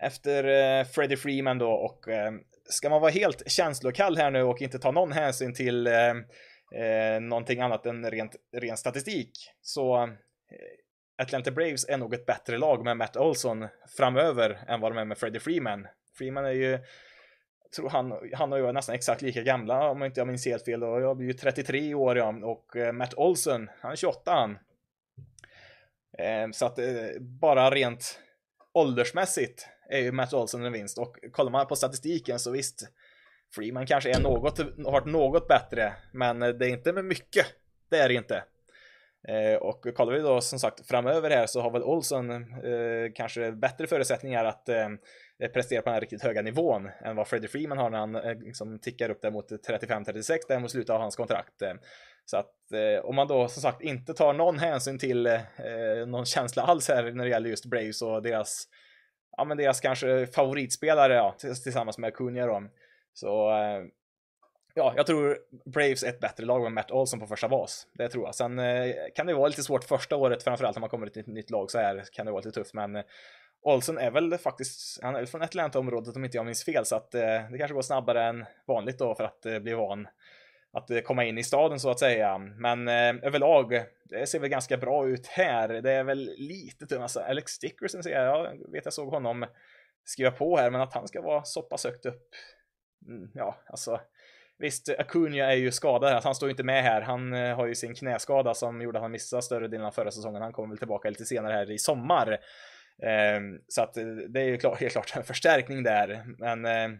efter 0.00 0.44
eh, 0.44 0.84
Freddie 0.84 1.16
Freeman 1.16 1.58
då 1.58 1.70
och 1.70 2.08
ehm, 2.08 2.40
ska 2.70 2.90
man 2.90 3.00
vara 3.00 3.10
helt 3.10 3.50
känslokall 3.50 4.16
här 4.16 4.30
nu 4.30 4.42
och 4.42 4.62
inte 4.62 4.78
ta 4.78 4.90
någon 4.90 5.12
hänsyn 5.12 5.54
till 5.54 5.86
eh, 5.86 6.10
eh, 6.74 7.20
någonting 7.20 7.60
annat 7.60 7.86
än 7.86 8.10
rent, 8.10 8.36
ren 8.56 8.76
statistik 8.76 9.32
så 9.60 10.02
eh, 10.02 10.08
Atlanta 11.22 11.50
Braves 11.50 11.88
är 11.88 11.98
nog 11.98 12.14
ett 12.14 12.26
bättre 12.26 12.58
lag 12.58 12.84
med 12.84 12.96
Matt 12.96 13.16
Olson 13.16 13.68
framöver 13.96 14.58
än 14.68 14.80
vad 14.80 14.92
de 14.92 14.98
är 14.98 15.04
med 15.04 15.18
Freddie 15.18 15.40
Freeman. 15.40 15.86
Freeman 16.18 16.44
är 16.44 16.50
ju 16.50 16.78
tror 17.76 17.90
han, 17.90 18.12
han 18.34 18.52
och 18.52 18.58
jag 18.58 18.68
är 18.68 18.72
nästan 18.72 18.94
exakt 18.94 19.22
lika 19.22 19.42
gamla 19.42 19.90
om 19.90 20.04
inte 20.04 20.20
jag 20.20 20.28
minns 20.28 20.46
helt 20.46 20.64
fel. 20.64 20.80
Då. 20.80 21.00
Jag 21.00 21.16
blir 21.16 21.26
ju 21.26 21.32
33 21.32 21.94
år 21.94 22.18
ja, 22.18 22.34
och 22.42 22.76
eh, 22.76 22.92
Matt 22.92 23.14
Olson, 23.14 23.70
han 23.80 23.92
är 23.92 23.96
28 23.96 24.32
han. 24.32 24.58
Eh, 26.18 26.50
så 26.52 26.66
att 26.66 26.78
eh, 26.78 26.86
bara 27.20 27.70
rent 27.70 28.20
åldersmässigt 28.74 29.68
är 29.90 29.98
ju 29.98 30.12
Matt 30.12 30.34
Olson 30.34 30.64
en 30.64 30.72
vinst 30.72 30.98
och 30.98 31.16
kollar 31.32 31.50
man 31.50 31.66
på 31.66 31.76
statistiken 31.76 32.38
så 32.38 32.50
visst 32.50 32.88
Freeman 33.54 33.86
kanske 33.86 34.10
är 34.10 34.20
något, 34.20 34.58
har 34.58 34.92
varit 34.92 35.06
något 35.06 35.48
bättre 35.48 35.92
men 36.12 36.40
det 36.40 36.66
är 36.66 36.68
inte 36.68 36.92
med 36.92 37.04
mycket. 37.04 37.46
Det 37.90 37.96
är 37.96 38.08
det 38.08 38.14
inte. 38.14 38.44
Eh, 39.28 39.56
och 39.56 39.86
kollar 39.94 40.12
vi 40.12 40.20
då 40.20 40.40
som 40.40 40.58
sagt 40.58 40.86
framöver 40.86 41.30
här 41.30 41.46
så 41.46 41.60
har 41.60 41.70
väl 41.70 41.82
Olson 41.82 42.30
eh, 42.30 43.12
kanske 43.14 43.52
bättre 43.52 43.86
förutsättningar 43.86 44.44
att 44.44 44.68
eh, 44.68 44.88
prestera 45.54 45.82
på 45.82 45.84
den 45.84 45.94
här 45.94 46.00
riktigt 46.00 46.22
höga 46.22 46.42
nivån 46.42 46.90
än 47.04 47.16
vad 47.16 47.28
Freddie 47.28 47.48
Freeman 47.48 47.78
har 47.78 47.90
när 47.90 47.98
han 47.98 48.16
eh, 48.16 48.38
liksom 48.38 48.78
tickar 48.78 49.10
upp 49.10 49.22
där 49.22 49.30
mot 49.30 49.50
35-36 49.50 50.38
där 50.48 50.58
mot 50.58 50.70
slutet 50.70 50.90
av 50.90 51.00
hans 51.00 51.16
kontrakt. 51.16 51.62
Eh. 51.62 51.74
Så 52.24 52.36
att 52.36 52.72
eh, 52.72 53.04
om 53.04 53.16
man 53.16 53.28
då 53.28 53.48
som 53.48 53.62
sagt 53.62 53.82
inte 53.82 54.14
tar 54.14 54.32
någon 54.32 54.58
hänsyn 54.58 54.98
till 54.98 55.26
eh, 55.26 55.36
någon 56.06 56.26
känsla 56.26 56.62
alls 56.62 56.88
här 56.88 57.12
när 57.12 57.24
det 57.24 57.30
gäller 57.30 57.50
just 57.50 57.66
Braves 57.66 58.02
och 58.02 58.22
deras 58.22 58.64
ja 59.36 59.44
men 59.44 59.56
deras 59.56 59.80
kanske 59.80 60.26
favoritspelare 60.26 61.14
ja, 61.14 61.34
tillsammans 61.38 61.98
med 61.98 62.08
Acuna 62.08 62.46
då. 62.46 62.62
Så 63.12 63.50
eh, 63.50 63.84
ja, 64.74 64.92
jag 64.96 65.06
tror 65.06 65.38
Braves 65.64 66.02
är 66.02 66.08
ett 66.08 66.20
bättre 66.20 66.44
lag 66.44 66.62
med 66.62 66.72
Matt 66.72 66.90
Olson 66.90 67.20
på 67.20 67.26
första 67.26 67.48
bas. 67.48 67.86
Det 67.92 68.08
tror 68.08 68.24
jag. 68.24 68.34
Sen 68.34 68.58
eh, 68.58 68.94
kan 69.14 69.26
det 69.26 69.34
vara 69.34 69.48
lite 69.48 69.62
svårt 69.62 69.84
första 69.84 70.16
året, 70.16 70.42
framförallt 70.42 70.76
när 70.76 70.80
man 70.80 70.90
kommer 70.90 71.06
till 71.06 71.20
ett 71.20 71.26
nytt 71.26 71.50
lag 71.50 71.70
så 71.70 71.78
här 71.78 72.04
kan 72.12 72.26
det 72.26 72.32
vara 72.32 72.40
lite 72.40 72.60
tufft, 72.60 72.74
men 72.74 72.96
eh, 72.96 73.02
Olson 73.62 73.98
är 73.98 74.10
väl 74.10 74.38
faktiskt, 74.38 75.02
han 75.02 75.16
är 75.16 75.26
från 75.26 75.42
Atlanta-området 75.42 76.16
om 76.16 76.24
inte 76.24 76.36
jag 76.36 76.46
minns 76.46 76.64
fel, 76.64 76.86
så 76.86 76.96
att 76.96 77.10
det 77.10 77.58
kanske 77.58 77.74
går 77.74 77.82
snabbare 77.82 78.24
än 78.24 78.44
vanligt 78.66 78.98
då 78.98 79.14
för 79.14 79.24
att 79.24 79.62
bli 79.62 79.74
van 79.74 80.08
att 80.72 80.90
eh, 80.90 81.00
komma 81.00 81.24
in 81.24 81.38
i 81.38 81.44
staden 81.44 81.80
så 81.80 81.90
att 81.90 81.98
säga. 81.98 82.38
Men 82.38 82.88
eh, 82.88 83.26
överlag, 83.26 83.84
det 84.04 84.26
ser 84.26 84.38
väl 84.38 84.50
ganska 84.50 84.76
bra 84.76 85.08
ut 85.08 85.26
här. 85.26 85.68
Det 85.68 85.92
är 85.92 86.04
väl 86.04 86.30
lite 86.36 86.86
tunna 86.86 87.02
Alltså, 87.02 87.20
Alex 87.20 87.58
Dickerson 87.58 88.02
ser 88.02 88.10
jag, 88.10 88.46
jag 88.46 88.72
vet 88.72 88.84
jag 88.84 88.94
såg 88.94 89.08
honom 89.08 89.46
skriva 90.04 90.30
på 90.30 90.56
här, 90.56 90.70
men 90.70 90.80
att 90.80 90.94
han 90.94 91.08
ska 91.08 91.22
vara 91.22 91.44
så 91.44 91.62
pass 91.62 91.84
högt 91.84 92.06
upp. 92.06 92.28
Mm, 93.08 93.30
ja, 93.34 93.56
alltså. 93.66 94.00
Visst, 94.58 94.88
Acuna 94.98 95.52
är 95.52 95.56
ju 95.56 95.72
skadad 95.72 96.12
här, 96.12 96.20
han 96.24 96.34
står 96.34 96.48
ju 96.48 96.50
inte 96.50 96.64
med 96.64 96.82
här. 96.82 97.00
Han 97.00 97.32
eh, 97.32 97.56
har 97.56 97.66
ju 97.66 97.74
sin 97.74 97.94
knäskada 97.94 98.54
som 98.54 98.82
gjorde 98.82 98.98
att 98.98 99.02
han 99.02 99.10
missade 99.10 99.42
större 99.42 99.68
delen 99.68 99.86
av 99.86 99.90
förra 99.90 100.10
säsongen. 100.10 100.42
Han 100.42 100.52
kommer 100.52 100.68
väl 100.68 100.78
tillbaka 100.78 101.10
lite 101.10 101.24
senare 101.24 101.52
här 101.52 101.70
i 101.70 101.78
sommar. 101.78 102.32
Eh, 103.02 103.40
så 103.68 103.82
att 103.82 103.96
eh, 103.96 104.04
det 104.06 104.40
är 104.40 104.44
ju 104.44 104.56
klart, 104.56 104.80
helt 104.80 104.92
klart 104.92 105.16
en 105.16 105.24
förstärkning 105.24 105.82
där. 105.82 106.24
Men 106.38 106.64
eh, 106.64 106.98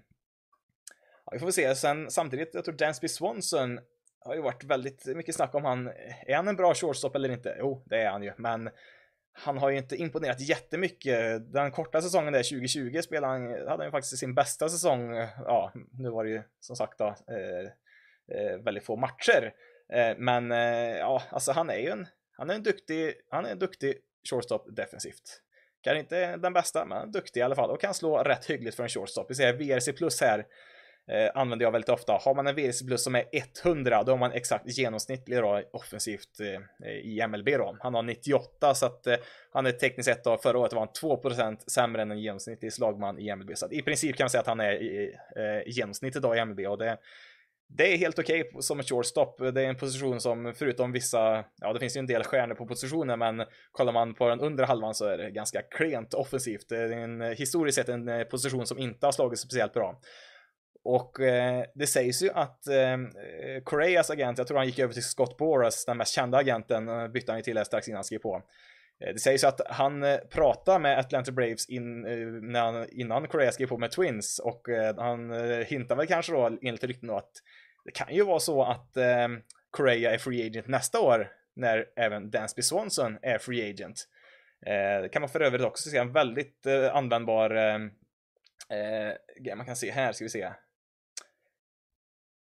Ja, 1.31 1.35
vi 1.35 1.39
får 1.39 1.51
se. 1.51 1.75
Sen 1.75 2.11
samtidigt, 2.11 2.55
jag 2.55 2.65
tror 2.65 2.75
Dansby 2.75 3.09
Swanson 3.09 3.81
har 4.21 4.35
ju 4.35 4.41
varit 4.41 4.65
väldigt 4.65 5.07
mycket 5.07 5.35
snack 5.35 5.55
om 5.55 5.65
han, 5.65 5.87
är 6.27 6.37
han 6.37 6.49
en 6.49 6.57
bra 6.57 6.75
shortstop 6.75 7.17
eller 7.17 7.29
inte? 7.29 7.57
Jo, 7.59 7.83
det 7.87 8.03
är 8.03 8.11
han 8.11 8.23
ju, 8.23 8.33
men 8.37 8.71
han 9.33 9.59
har 9.59 9.71
ju 9.71 9.79
inte 9.79 9.97
imponerat 9.97 10.41
jättemycket. 10.41 11.53
Den 11.53 11.71
korta 11.71 12.03
säsongen 12.03 12.33
där 12.33 12.43
2020 12.43 13.01
spelade 13.03 13.33
han, 13.33 13.49
hade 13.49 13.71
han 13.71 13.85
ju 13.85 13.91
faktiskt 13.91 14.19
sin 14.19 14.35
bästa 14.35 14.69
säsong. 14.69 15.15
Ja, 15.45 15.73
nu 15.99 16.11
var 16.11 16.25
det 16.25 16.31
ju 16.31 16.43
som 16.61 16.77
sagt 16.77 16.99
då 16.99 17.07
eh, 17.07 17.67
eh, 18.39 18.59
väldigt 18.65 18.85
få 18.85 18.97
matcher. 18.97 19.53
Eh, 19.93 20.17
men 20.19 20.53
eh, 20.53 20.99
ja, 20.99 21.23
alltså 21.31 21.53
han 21.53 21.71
är 21.71 21.79
ju 21.79 21.89
en, 21.89 22.07
han 22.37 22.51
är 22.51 22.55
en 22.55 22.63
duktig, 22.63 23.15
han 23.31 23.47
är 23.47 23.51
en 23.51 23.59
duktig 23.59 23.95
shortstop 24.31 24.77
defensivt. 24.77 25.43
Kanske 25.83 26.01
inte 26.01 26.37
den 26.37 26.53
bästa, 26.53 26.85
men 26.85 27.13
duktig 27.13 27.41
i 27.41 27.43
alla 27.43 27.57
fall 27.57 27.71
och 27.71 27.81
kan 27.81 27.95
slå 27.95 28.19
rätt 28.23 28.47
hyggligt 28.51 28.77
för 28.77 28.83
en 28.83 28.89
shortstop. 28.89 29.31
Vi 29.31 29.35
ser 29.35 29.53
VRC 29.53 29.93
plus 29.93 30.21
här 30.21 30.47
eh, 31.11 31.31
använder 31.35 31.67
jag 31.67 31.73
väldigt 31.73 31.89
ofta. 31.89 32.13
Har 32.13 32.35
man 32.35 32.47
en 32.47 32.55
VRC 32.55 32.87
plus 32.87 33.05
som 33.05 33.15
är 33.15 33.25
100, 33.65 34.03
då 34.03 34.13
har 34.13 34.19
man 34.19 34.33
exakt 34.33 34.79
genomsnittlig 34.79 35.39
då, 35.39 35.63
offensivt 35.73 36.41
eh, 36.41 36.93
i 36.93 37.27
MLB 37.29 37.49
då. 37.49 37.77
Han 37.81 37.95
har 37.95 38.03
98, 38.03 38.75
så 38.75 38.87
att 38.87 39.07
eh, 39.07 39.17
han 39.53 39.67
är 39.67 39.73
tekniskt 39.73 40.09
sett 40.09 40.25
då, 40.25 40.39
förra 40.39 40.59
året 40.59 40.73
var 40.73 40.81
han 40.81 41.19
2% 41.21 41.57
sämre 41.71 42.03
än 42.03 42.11
en 42.11 42.21
genomsnittlig 42.21 42.73
slagman 42.73 43.19
i 43.19 43.37
MLB. 43.37 43.51
Så 43.55 43.67
att 43.67 43.73
i 43.73 43.83
princip 43.83 44.17
kan 44.17 44.25
man 44.25 44.31
säga 44.31 44.41
att 44.41 44.47
han 44.47 44.61
är 44.61 44.73
i, 44.73 45.15
eh, 45.37 45.73
genomsnittet 45.73 46.23
då 46.23 46.37
i 46.37 46.45
MLB 46.45 46.61
och 46.67 46.79
det 46.79 46.99
det 47.77 47.93
är 47.95 47.97
helt 47.97 48.19
okej 48.19 48.41
okay 48.41 48.63
som 48.63 48.81
ett 48.81 48.89
shortstop. 48.89 49.39
Det 49.39 49.63
är 49.63 49.69
en 49.69 49.77
position 49.77 50.21
som 50.21 50.55
förutom 50.57 50.93
vissa, 50.93 51.45
ja 51.61 51.73
det 51.73 51.81
finns 51.81 51.97
ju 51.97 51.99
en 51.99 52.07
del 52.07 52.25
stjärnor 52.25 52.55
på 52.55 52.67
positionen 52.67 53.19
men 53.19 53.45
kollar 53.73 53.93
man 53.93 54.15
på 54.15 54.29
den 54.29 54.41
undre 54.41 54.67
halvan 54.67 54.95
så 54.95 55.05
är 55.05 55.19
det 55.19 55.31
ganska 55.31 55.63
klent 55.63 56.15
offensivt. 56.15 56.69
Det 56.69 56.77
är 56.77 56.93
en, 56.93 57.21
historiskt 57.21 57.77
sett 57.77 57.89
en 57.89 58.09
eh, 58.09 58.25
position 58.25 58.67
som 58.67 58.79
inte 58.79 59.07
har 59.07 59.13
slagit 59.13 59.39
speciellt 59.39 59.73
bra. 59.73 60.01
Och 60.85 61.21
eh, 61.21 61.65
det 61.75 61.87
sägs 61.87 62.23
ju 62.23 62.31
att 62.31 62.67
eh, 62.67 62.93
eh, 62.93 63.63
Correas 63.65 64.11
agent, 64.11 64.39
jag 64.39 64.47
tror 64.47 64.59
han 64.59 64.67
gick 64.67 64.79
över 64.79 64.95
till 64.95 65.05
Scott 65.05 65.37
Boras, 65.37 65.85
den 65.85 65.97
mest 65.97 66.15
kända 66.15 66.39
agenten, 66.39 66.89
eh, 66.89 67.09
bytte 67.09 67.33
han 67.33 67.39
ju 67.39 67.43
till 67.43 67.65
strax 67.65 67.89
innan 67.89 67.97
han 67.97 68.05
skrev 68.05 68.19
på. 68.19 68.43
Eh, 69.05 69.13
det 69.13 69.19
sägs 69.19 69.45
ju 69.45 69.49
att 69.49 69.61
han 69.67 70.03
eh, 70.03 70.17
pratade 70.17 70.79
med 70.79 70.99
Atlanta 70.99 71.33
Braves 71.33 71.69
in, 71.69 72.07
eh, 72.07 72.27
när 72.27 72.61
han, 72.61 72.87
innan 72.93 73.29
Correa 73.29 73.53
skrev 73.53 73.67
på 73.67 73.79
med 73.79 73.91
Twins 73.91 74.39
och 74.39 74.69
eh, 74.69 74.97
han 74.97 75.33
hintar 75.65 75.97
väl 75.97 76.07
kanske 76.07 76.33
då 76.33 76.59
enligt 76.63 76.85
rykten 76.85 77.11
att 77.11 77.33
det 77.85 77.91
kan 77.91 78.15
ju 78.15 78.25
vara 78.25 78.41
så 78.41 78.63
att 78.63 78.97
Correa 79.71 80.15
är 80.15 80.19
free 80.19 80.47
agent 80.47 80.69
nästa 80.69 81.01
år 81.01 81.29
när 81.57 81.87
även 81.97 82.31
Dansby 82.31 82.63
Swanson 82.63 83.19
är 83.23 83.39
free 83.39 83.71
agent. 83.71 84.09
Det 85.03 85.09
kan 85.13 85.23
man 85.23 85.29
för 85.29 85.41
övrigt 85.41 85.63
också 85.63 85.91
se 85.91 85.97
en 85.97 86.13
väldigt 86.13 86.67
användbar 86.93 87.51
grej 89.41 89.57
man 89.57 89.67
kan 89.67 89.77
se 89.77 89.91
här, 89.91 90.13
ska 90.13 90.25
vi 90.25 90.29
se. 90.29 90.51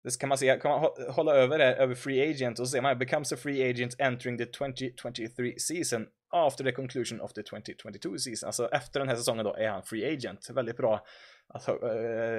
Det 0.06 0.18
kan 0.18 0.28
man 0.28 0.38
se, 0.38 0.58
kan 0.62 0.70
man 0.70 0.90
hålla 1.08 1.34
över 1.34 1.58
det 1.58 1.74
över 1.74 1.94
free 1.94 2.30
agent 2.30 2.58
och 2.58 2.68
så 2.68 2.70
ser 2.70 2.80
man 2.80 2.98
becomes 2.98 3.32
a 3.32 3.36
free 3.36 3.70
agent 3.70 4.00
entering 4.00 4.38
the 4.38 4.46
2023 4.46 5.58
season 5.58 6.06
after 6.30 6.64
the 6.64 6.72
conclusion 6.72 7.20
of 7.20 7.32
the 7.32 7.42
2022 7.42 8.18
season. 8.18 8.46
Alltså 8.46 8.68
efter 8.68 9.00
den 9.00 9.08
här 9.08 9.16
säsongen 9.16 9.44
då 9.44 9.54
är 9.54 9.68
han 9.68 9.82
free 9.82 10.12
agent. 10.14 10.50
Väldigt 10.50 10.76
bra 10.76 11.06
att, 11.48 11.68
äh, 11.68 11.74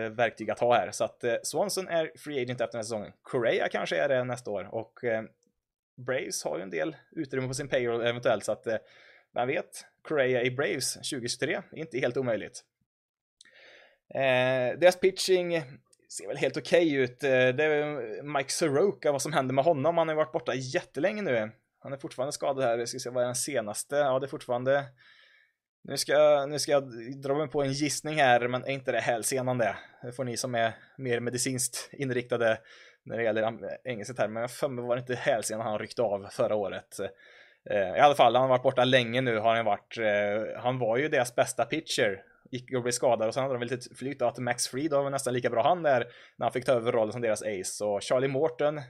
verktyg 0.10 0.52
att 0.52 0.60
ha 0.60 0.76
här. 0.76 0.91
Så 0.91 1.03
att 1.03 1.23
äh, 1.23 1.35
Swanson 1.44 1.88
är 1.88 2.11
free 2.18 2.41
agent 2.41 2.61
efter 2.61 2.72
den 2.72 2.80
här 2.80 2.84
säsongen. 2.84 3.11
Correa 3.22 3.68
kanske 3.69 3.98
är 3.98 4.10
det 4.10 4.23
nästa 4.23 4.52
år 4.52 4.69
och 4.72 5.03
äh, 5.03 5.23
Braves 5.98 6.44
har 6.44 6.57
ju 6.57 6.64
en 6.64 6.69
del 6.69 6.95
utrymme 7.11 7.48
på 7.48 7.53
sin 7.53 7.68
payroll 7.68 8.02
eventuellt 8.02 8.45
så 8.45 8.52
att 8.52 8.68
äh, 8.68 8.77
vem 9.34 9.48
vet, 9.48 9.85
Correa 10.02 10.44
i 10.44 10.52
Braves 10.52 10.94
2023, 10.94 11.61
inte 11.72 11.99
helt 11.99 12.18
omöjligt. 12.18 12.64
Eh, 14.15 14.80
deras 14.80 14.99
pitching 14.99 15.64
ser 16.14 16.28
väl 16.28 16.38
helt 16.38 16.58
okej 16.58 16.88
okay 16.88 17.04
ut. 17.04 17.24
Eh, 17.24 17.30
det 17.30 17.64
är 17.64 18.24
Mike 18.24 18.52
Soroka, 18.52 19.12
vad 19.12 19.22
som 19.22 19.34
händer 19.34 19.54
med 19.54 19.66
honom. 19.66 19.98
Han 19.98 20.08
har 20.08 20.16
ju 20.16 20.18
varit 20.18 20.32
borta 20.32 20.54
jättelänge 20.56 21.22
nu. 21.22 21.52
Han 21.80 21.94
är 21.94 21.98
fortfarande 21.98 22.32
skadad 22.32 22.64
här. 22.64 22.78
Vi 22.78 22.88
ska 22.88 23.00
se 23.00 23.10
vad 23.10 23.24
är 23.24 23.28
den 23.28 23.36
senaste. 23.36 23.96
Ja, 23.96 24.20
det 24.20 24.26
är 24.26 24.28
fortfarande... 24.28 24.84
Nu 25.84 25.98
ska, 25.98 26.46
nu 26.46 26.60
ska 26.60 26.72
jag 26.72 26.84
dra 27.22 27.38
mig 27.38 27.48
på 27.48 27.62
en 27.62 27.72
gissning 27.72 28.16
här, 28.16 28.48
men 28.48 28.64
är 28.64 28.70
inte 28.70 28.92
det 28.92 29.00
hälsenan 29.00 29.58
det? 29.58 29.76
Det 30.02 30.12
får 30.12 30.24
ni 30.24 30.38
som 30.38 30.56
är 30.56 30.74
mer 30.98 31.20
medicinskt 31.20 31.90
inriktade 31.92 32.58
när 33.06 33.18
det 33.18 33.24
gäller 33.24 33.78
engelska 33.84 34.14
termer. 34.14 34.42
Jag 34.42 34.52
för 34.52 34.68
mig 34.70 34.86
var 34.86 34.96
det 34.96 35.00
inte 35.00 35.16
hälsenan 35.16 35.68
han 35.68 35.80
ryckte 35.80 36.02
av 36.02 36.28
förra 36.32 36.56
året. 36.56 37.00
Eh, 37.70 37.98
I 37.98 38.00
alla 38.00 38.16
fall, 38.16 38.36
han 38.36 38.42
har 38.42 38.50
varit 38.50 38.64
borta 38.64 38.84
länge 38.84 39.22
nu 39.22 39.38
har 39.38 39.56
han 39.56 39.66
varit. 39.66 39.98
Eh, 39.98 40.62
han 40.62 40.80
var 40.80 40.98
ju 40.98 41.10
deras 41.10 41.36
bästa 41.36 41.66
pitcher 41.66 42.24
gick 42.52 42.74
och 42.74 42.82
blev 42.82 42.91
skadad 42.91 43.28
och 43.28 43.34
sen 43.34 43.44
hade 43.44 43.56
de 43.56 43.60
väl 43.60 43.69
typ 43.69 43.78
lite 43.80 43.95
flyt 43.95 44.22
att 44.22 44.38
Max 44.38 44.68
Fried 44.68 44.91
var 44.91 45.10
nästan 45.10 45.34
lika 45.34 45.49
bra 45.49 45.64
han 45.64 45.84
där 45.84 46.07
när 46.38 46.45
han 46.45 46.53
fick 46.53 46.65
ta 46.65 46.72
över 46.72 46.91
rollen 46.91 47.11
som 47.11 47.22
deras 47.22 47.41
ace. 47.41 47.86
Och 47.86 48.03
Charlie 48.03 48.28
Morton, 48.28 48.82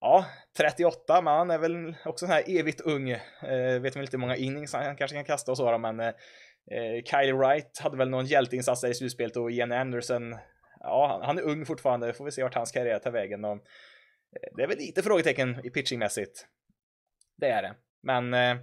ja, 0.00 0.26
38, 0.56 1.22
men 1.22 1.34
han 1.34 1.50
är 1.50 1.58
väl 1.58 1.94
också 2.04 2.26
sån 2.26 2.34
här 2.34 2.44
evigt 2.46 2.80
ung. 2.80 3.10
Eh, 3.10 3.80
vet 3.80 3.96
väl 3.96 4.02
inte 4.02 4.16
hur 4.16 4.20
många 4.20 4.36
innings 4.36 4.72
han 4.72 4.96
kanske 4.96 5.16
kan 5.16 5.24
kasta 5.24 5.50
och 5.50 5.56
så, 5.56 5.78
men 5.78 6.00
eh, 6.00 6.06
eh 6.06 7.02
Kylie 7.04 7.32
Wright 7.32 7.78
hade 7.78 7.96
väl 7.96 8.10
någon 8.10 8.26
hjälteinsats 8.26 8.80
där 8.80 8.88
i 8.88 8.94
slutspelet 8.94 9.36
och 9.36 9.50
Ian 9.50 9.72
Anderson, 9.72 10.36
ja, 10.80 11.20
han 11.24 11.38
är 11.38 11.42
ung 11.42 11.66
fortfarande, 11.66 12.12
får 12.12 12.24
vi 12.24 12.32
se 12.32 12.42
vart 12.42 12.54
hans 12.54 12.72
karriär 12.72 12.98
tar 12.98 13.10
vägen. 13.10 13.44
Och, 13.44 13.52
eh, 13.52 14.56
det 14.56 14.62
är 14.62 14.66
väl 14.66 14.78
lite 14.78 15.02
frågetecken 15.02 15.60
i 15.64 15.70
pitchingmässigt. 15.70 16.46
Det 17.36 17.48
är 17.48 17.62
det. 17.62 17.74
Men 18.02 18.34
eh, 18.34 18.50
eh 18.50 18.56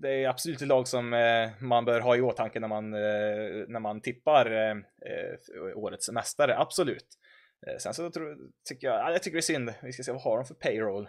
det 0.00 0.24
är 0.24 0.28
absolut 0.28 0.62
ett 0.62 0.68
lag 0.68 0.88
som 0.88 1.12
eh, 1.12 1.50
man 1.60 1.84
bör 1.84 2.00
ha 2.00 2.16
i 2.16 2.20
åtanke 2.20 2.60
när 2.60 2.68
man, 2.68 2.94
eh, 2.94 3.64
när 3.68 3.80
man 3.80 4.00
tippar 4.00 4.50
eh, 4.50 4.70
eh 4.70 5.76
årets 5.76 6.10
mästare, 6.10 6.58
absolut. 6.58 7.06
Eh, 7.66 7.78
sen 7.78 7.94
så 7.94 8.10
tror, 8.10 8.38
tycker 8.68 8.86
jag, 8.86 9.12
jag 9.12 9.22
tycker 9.22 9.36
det 9.36 9.40
är 9.40 9.42
synd, 9.42 9.72
vi 9.82 9.92
ska 9.92 10.02
se 10.02 10.12
vad 10.12 10.22
har 10.22 10.36
de 10.36 10.46
för 10.46 10.54
payroll? 10.54 11.08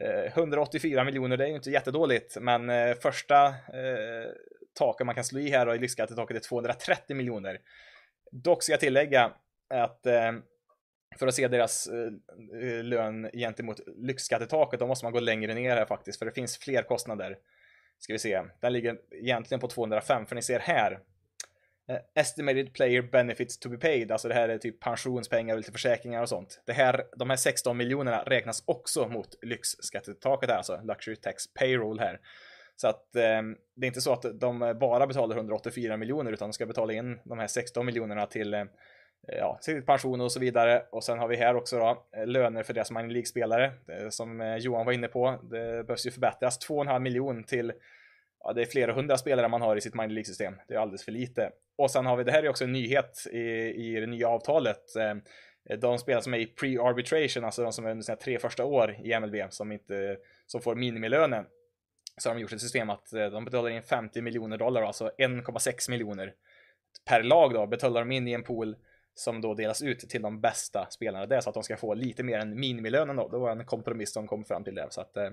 Eh, 0.00 0.38
184 0.38 1.04
miljoner, 1.04 1.36
det 1.36 1.44
är 1.44 1.48
ju 1.48 1.56
inte 1.56 1.70
jättedåligt, 1.70 2.36
men 2.40 2.94
första 2.96 3.54
taket 4.74 5.06
man 5.06 5.14
kan 5.14 5.24
slå 5.24 5.40
i 5.40 5.50
här 5.50 5.68
och 5.68 5.76
i 5.76 5.78
lyxskattetaket 5.78 6.36
är 6.36 6.40
230 6.40 7.16
miljoner. 7.16 7.58
Dock 8.32 8.62
ska 8.62 8.72
jag 8.72 8.80
tillägga 8.80 9.32
att 9.68 10.00
för 11.18 11.26
att 11.26 11.34
se 11.34 11.48
deras 11.48 11.88
lön 12.82 13.30
gentemot 13.32 13.80
lyxskattetaket, 13.86 14.80
då 14.80 14.86
måste 14.86 15.04
man 15.04 15.12
gå 15.12 15.20
längre 15.20 15.54
ner 15.54 15.76
här 15.76 15.86
faktiskt, 15.86 16.18
för 16.18 16.26
det 16.26 16.32
finns 16.32 16.58
fler 16.58 16.82
kostnader. 16.82 17.38
Ska 17.98 18.12
vi 18.12 18.18
se, 18.18 18.42
den 18.60 18.72
ligger 18.72 18.98
egentligen 19.10 19.60
på 19.60 19.68
205 19.68 20.26
för 20.26 20.34
ni 20.34 20.42
ser 20.42 20.58
här. 20.58 20.92
Uh, 21.90 21.98
estimated 22.14 22.74
player 22.74 23.02
benefits 23.02 23.58
to 23.58 23.68
be 23.68 23.76
paid, 23.76 24.12
alltså 24.12 24.28
det 24.28 24.34
här 24.34 24.48
är 24.48 24.58
typ 24.58 24.80
pensionspengar 24.80 25.54
och 25.54 25.58
lite 25.58 25.72
försäkringar 25.72 26.22
och 26.22 26.28
sånt. 26.28 26.62
Det 26.66 26.72
här, 26.72 27.04
de 27.16 27.30
här 27.30 27.36
16 27.36 27.76
miljonerna 27.76 28.22
räknas 28.22 28.62
också 28.66 29.08
mot 29.08 29.28
lyxskattetaket 29.42 30.50
här, 30.50 30.56
alltså 30.56 30.80
luxury 30.84 31.16
tax 31.16 31.54
payroll 31.54 32.00
här. 32.00 32.20
Så 32.76 32.88
att 32.88 33.16
eh, 33.16 33.42
det 33.76 33.84
är 33.84 33.86
inte 33.86 34.00
så 34.00 34.12
att 34.12 34.40
de 34.40 34.76
bara 34.80 35.06
betalar 35.06 35.36
184 35.36 35.96
miljoner 35.96 36.32
utan 36.32 36.48
de 36.48 36.52
ska 36.52 36.66
betala 36.66 36.92
in 36.92 37.20
de 37.24 37.38
här 37.38 37.46
16 37.46 37.86
miljonerna 37.86 38.26
till 38.26 38.54
eh, 38.54 38.64
Eh, 39.28 39.38
ja, 39.38 39.58
till 39.62 39.82
pension 39.82 40.20
och 40.20 40.32
så 40.32 40.40
vidare. 40.40 40.82
Och 40.90 41.04
sen 41.04 41.18
har 41.18 41.28
vi 41.28 41.36
här 41.36 41.56
också 41.56 41.78
då 41.78 42.06
eh, 42.16 42.26
löner 42.26 42.62
för 42.62 42.74
deras 42.74 42.90
minor 42.90 43.08
League-spelare. 43.08 43.72
Som 44.10 44.40
eh, 44.40 44.56
Johan 44.56 44.86
var 44.86 44.92
inne 44.92 45.08
på, 45.08 45.40
det 45.42 45.86
behövs 45.86 46.06
ju 46.06 46.10
förbättras. 46.10 46.68
2,5 46.68 46.98
miljon 46.98 47.44
till, 47.44 47.72
ja 48.44 48.52
det 48.52 48.62
är 48.62 48.66
flera 48.66 48.92
hundra 48.92 49.18
spelare 49.18 49.48
man 49.48 49.62
har 49.62 49.76
i 49.76 49.80
sitt 49.80 49.94
minor 49.94 50.08
League-system. 50.08 50.54
Det 50.68 50.74
är 50.74 50.78
alldeles 50.78 51.04
för 51.04 51.12
lite. 51.12 51.50
Och 51.78 51.90
sen 51.90 52.06
har 52.06 52.16
vi, 52.16 52.24
det 52.24 52.32
här 52.32 52.42
är 52.42 52.48
också 52.48 52.64
en 52.64 52.72
nyhet 52.72 53.26
i, 53.32 53.38
i 53.38 54.00
det 54.00 54.06
nya 54.06 54.28
avtalet. 54.28 54.82
De 55.78 55.98
spelare 55.98 56.22
som 56.22 56.34
är 56.34 56.38
i 56.38 56.46
pre-arbitration, 56.46 57.44
alltså 57.44 57.62
de 57.62 57.72
som 57.72 57.86
är 57.86 57.90
under 57.90 58.02
sina 58.02 58.16
tre 58.16 58.38
första 58.38 58.64
år 58.64 58.96
i 59.04 59.20
MLB, 59.20 59.36
som, 59.50 59.72
inte, 59.72 60.16
som 60.46 60.60
får 60.60 60.74
minimilönen. 60.74 61.44
så 62.16 62.28
har 62.28 62.34
de 62.34 62.40
gjort 62.40 62.52
ett 62.52 62.60
system 62.60 62.90
att 62.90 63.10
de 63.10 63.44
betalar 63.44 63.70
in 63.70 63.82
50 63.82 64.22
miljoner 64.22 64.58
dollar, 64.58 64.82
alltså 64.82 65.10
1,6 65.18 65.90
miljoner 65.90 66.34
per 67.08 67.22
lag 67.22 67.54
då, 67.54 67.66
betalar 67.66 68.00
de 68.00 68.12
in 68.12 68.28
i 68.28 68.32
en 68.32 68.42
pool 68.42 68.76
som 69.18 69.40
då 69.40 69.54
delas 69.54 69.82
ut 69.82 69.98
till 69.98 70.22
de 70.22 70.40
bästa 70.40 70.86
spelarna. 70.90 71.26
Det 71.26 71.36
är 71.36 71.40
så 71.40 71.50
att 71.50 71.54
de 71.54 71.62
ska 71.62 71.76
få 71.76 71.94
lite 71.94 72.22
mer 72.22 72.38
än 72.38 72.60
minimilönen 72.60 73.16
då. 73.16 73.28
Det 73.28 73.38
var 73.38 73.50
en 73.50 73.64
kompromiss 73.64 74.12
som 74.12 74.26
kom 74.26 74.44
fram 74.44 74.64
till 74.64 74.74
det. 74.74 74.86
Så 74.90 75.00
att, 75.00 75.16
eh, 75.16 75.24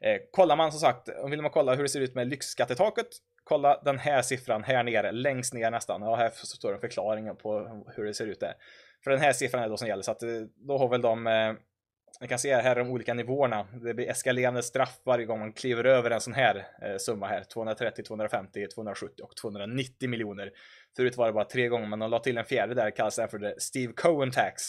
eh 0.00 0.20
kollar 0.30 0.56
man 0.56 0.72
som 0.72 0.80
sagt, 0.80 1.08
vill 1.30 1.42
man 1.42 1.50
kolla 1.50 1.74
hur 1.74 1.82
det 1.82 1.88
ser 1.88 2.00
ut 2.00 2.14
med 2.14 2.28
lyxskattetaket, 2.28 3.06
kolla 3.44 3.80
den 3.84 3.98
här 3.98 4.22
siffran 4.22 4.64
här 4.64 4.82
nere, 4.82 5.12
längst 5.12 5.54
ner 5.54 5.70
nästan. 5.70 6.02
Ja, 6.02 6.16
här 6.16 6.30
står 6.30 6.74
en 6.74 6.80
förklaring 6.80 7.36
på 7.36 7.82
hur 7.96 8.04
det 8.04 8.14
ser 8.14 8.26
ut 8.26 8.40
där. 8.40 8.54
För 9.04 9.10
den 9.10 9.20
här 9.20 9.32
siffran 9.32 9.62
är 9.62 9.68
då 9.68 9.76
som 9.76 9.88
gäller, 9.88 10.02
så 10.02 10.10
att 10.10 10.22
eh, 10.22 10.28
då 10.54 10.78
har 10.78 10.88
väl 10.88 11.02
de 11.02 11.26
eh, 11.26 11.52
eh, 12.20 12.22
ni 12.22 12.28
kan 12.28 12.38
se 12.38 12.54
här 12.54 12.74
de 12.74 12.90
olika 12.90 13.14
nivåerna. 13.14 13.66
Det 13.84 13.94
blir 13.94 14.10
eskalerande 14.10 14.62
straff 14.62 15.00
varje 15.04 15.24
gång 15.24 15.38
man 15.38 15.52
kliver 15.52 15.84
över 15.84 16.10
en 16.10 16.20
sån 16.20 16.34
här 16.34 16.56
eh, 16.82 16.96
summa 16.98 17.26
här. 17.26 17.44
230, 17.44 18.04
250, 18.04 18.66
270 18.74 19.22
och 19.22 19.36
290 19.36 20.08
miljoner. 20.08 20.50
Förut 20.96 21.16
var 21.16 21.26
det 21.26 21.32
bara 21.32 21.44
tre 21.44 21.68
gånger, 21.68 21.86
men 21.86 21.98
de 21.98 22.10
la 22.10 22.18
till 22.18 22.38
en 22.38 22.44
fjärde 22.44 22.74
där, 22.74 22.90
kallas 22.90 23.16
den 23.16 23.28
för 23.28 23.54
Steve 23.58 23.92
Cohen 23.92 24.30
Tax. 24.30 24.62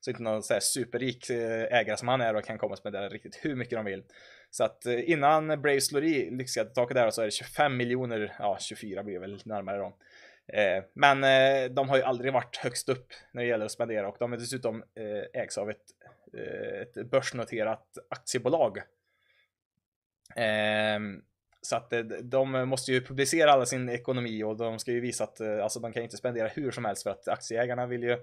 Så 0.00 0.10
inte 0.10 0.22
någon 0.22 0.42
så 0.42 0.52
här 0.52 0.60
superrik 0.60 1.30
eh, 1.30 1.78
ägare 1.78 1.96
som 1.96 2.08
han 2.08 2.20
är 2.20 2.36
och 2.36 2.44
kan 2.44 2.58
komma 2.58 2.76
med 2.84 2.92
det 2.92 3.08
riktigt 3.08 3.38
hur 3.42 3.56
mycket 3.56 3.78
de 3.78 3.84
vill. 3.84 4.02
Så 4.50 4.64
att 4.64 4.86
eh, 4.86 5.10
innan 5.10 5.46
Brave 5.46 5.80
slår 5.80 6.04
i 6.04 6.30
lyxskattetaket 6.30 6.94
där 6.94 7.10
så 7.10 7.20
är 7.20 7.24
det 7.24 7.30
25 7.30 7.76
miljoner, 7.76 8.36
ja 8.38 8.56
24 8.60 9.02
blir 9.02 9.18
väl 9.18 9.40
närmare 9.44 9.78
då. 9.78 9.96
Eh, 10.52 10.84
men 10.94 11.24
eh, 11.24 11.70
de 11.70 11.88
har 11.88 11.96
ju 11.96 12.02
aldrig 12.02 12.32
varit 12.32 12.56
högst 12.56 12.88
upp 12.88 13.12
när 13.32 13.42
det 13.42 13.48
gäller 13.48 13.64
att 13.64 13.72
spendera 13.72 14.08
och 14.08 14.16
de 14.18 14.32
är 14.32 14.36
dessutom 14.36 14.82
eh, 14.82 15.42
ägs 15.42 15.58
av 15.58 15.70
ett 15.70 15.84
ett 16.82 17.10
börsnoterat 17.10 17.86
aktiebolag. 18.10 18.78
Ehm, 20.36 21.22
så 21.62 21.76
att 21.76 21.92
de 22.22 22.68
måste 22.68 22.92
ju 22.92 23.00
publicera 23.00 23.52
alla 23.52 23.66
sin 23.66 23.88
ekonomi 23.88 24.42
och 24.42 24.56
de 24.56 24.78
ska 24.78 24.92
ju 24.92 25.00
visa 25.00 25.24
att 25.24 25.40
alltså, 25.40 25.80
de 25.80 25.92
kan 25.92 26.02
inte 26.02 26.16
spendera 26.16 26.48
hur 26.48 26.70
som 26.70 26.84
helst 26.84 27.02
för 27.02 27.10
att 27.10 27.28
aktieägarna 27.28 27.86
vill 27.86 28.02
ju 28.02 28.18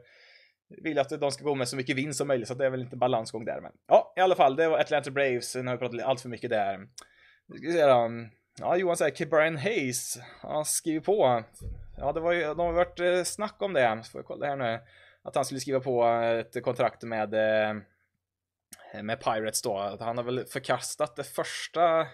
vill 0.67 0.99
att 0.99 1.09
de 1.09 1.31
ska 1.31 1.43
gå 1.43 1.55
med 1.55 1.67
så 1.67 1.75
mycket 1.75 1.95
vinst 1.95 2.17
som 2.17 2.27
möjligt 2.27 2.47
så 2.47 2.53
det 2.53 2.65
är 2.65 2.69
väl 2.69 2.81
inte 2.81 2.97
balansgång 2.97 3.45
där. 3.45 3.61
Men 3.61 3.71
ja, 3.87 4.13
i 4.17 4.19
alla 4.19 4.35
fall, 4.35 4.55
det 4.55 4.67
var 4.67 4.79
Atlanta 4.79 5.11
Braves. 5.11 5.55
Nu 5.55 5.65
har 5.65 5.73
vi 5.73 5.79
pratat 5.79 6.01
allt 6.01 6.21
för 6.21 6.29
mycket 6.29 6.49
där. 6.49 6.77
Nu 7.45 7.57
ska 7.57 7.67
vi 7.67 7.73
se 7.73 7.85
då. 7.85 8.11
Ja, 8.59 8.77
Johan 8.77 8.97
säger 8.97 9.25
Brian 9.25 9.57
Hayes. 9.57 10.17
Han 10.41 10.65
skriver 10.65 10.99
på. 10.99 11.43
Ja, 11.99 12.11
det 12.11 12.19
var 12.19 12.31
ju, 12.31 12.41
de 12.41 12.59
har 12.59 12.73
varit 12.73 12.99
eh, 12.99 13.23
snack 13.23 13.55
om 13.59 13.73
det. 13.73 14.03
Får 14.11 14.19
jag 14.19 14.25
kolla 14.25 14.47
här 14.47 14.55
nu. 14.55 14.79
Att 15.23 15.35
han 15.35 15.45
skulle 15.45 15.59
skriva 15.59 15.79
på 15.79 16.05
eh, 16.05 16.39
ett 16.39 16.63
kontrakt 16.63 17.03
med 17.03 17.33
eh, 17.33 17.75
med 19.03 19.19
Pirates 19.19 19.61
då. 19.61 19.97
Han 19.99 20.17
har 20.17 20.23
väl 20.23 20.45
förkastat 20.45 21.15
det 21.15 21.23
första 21.23 22.07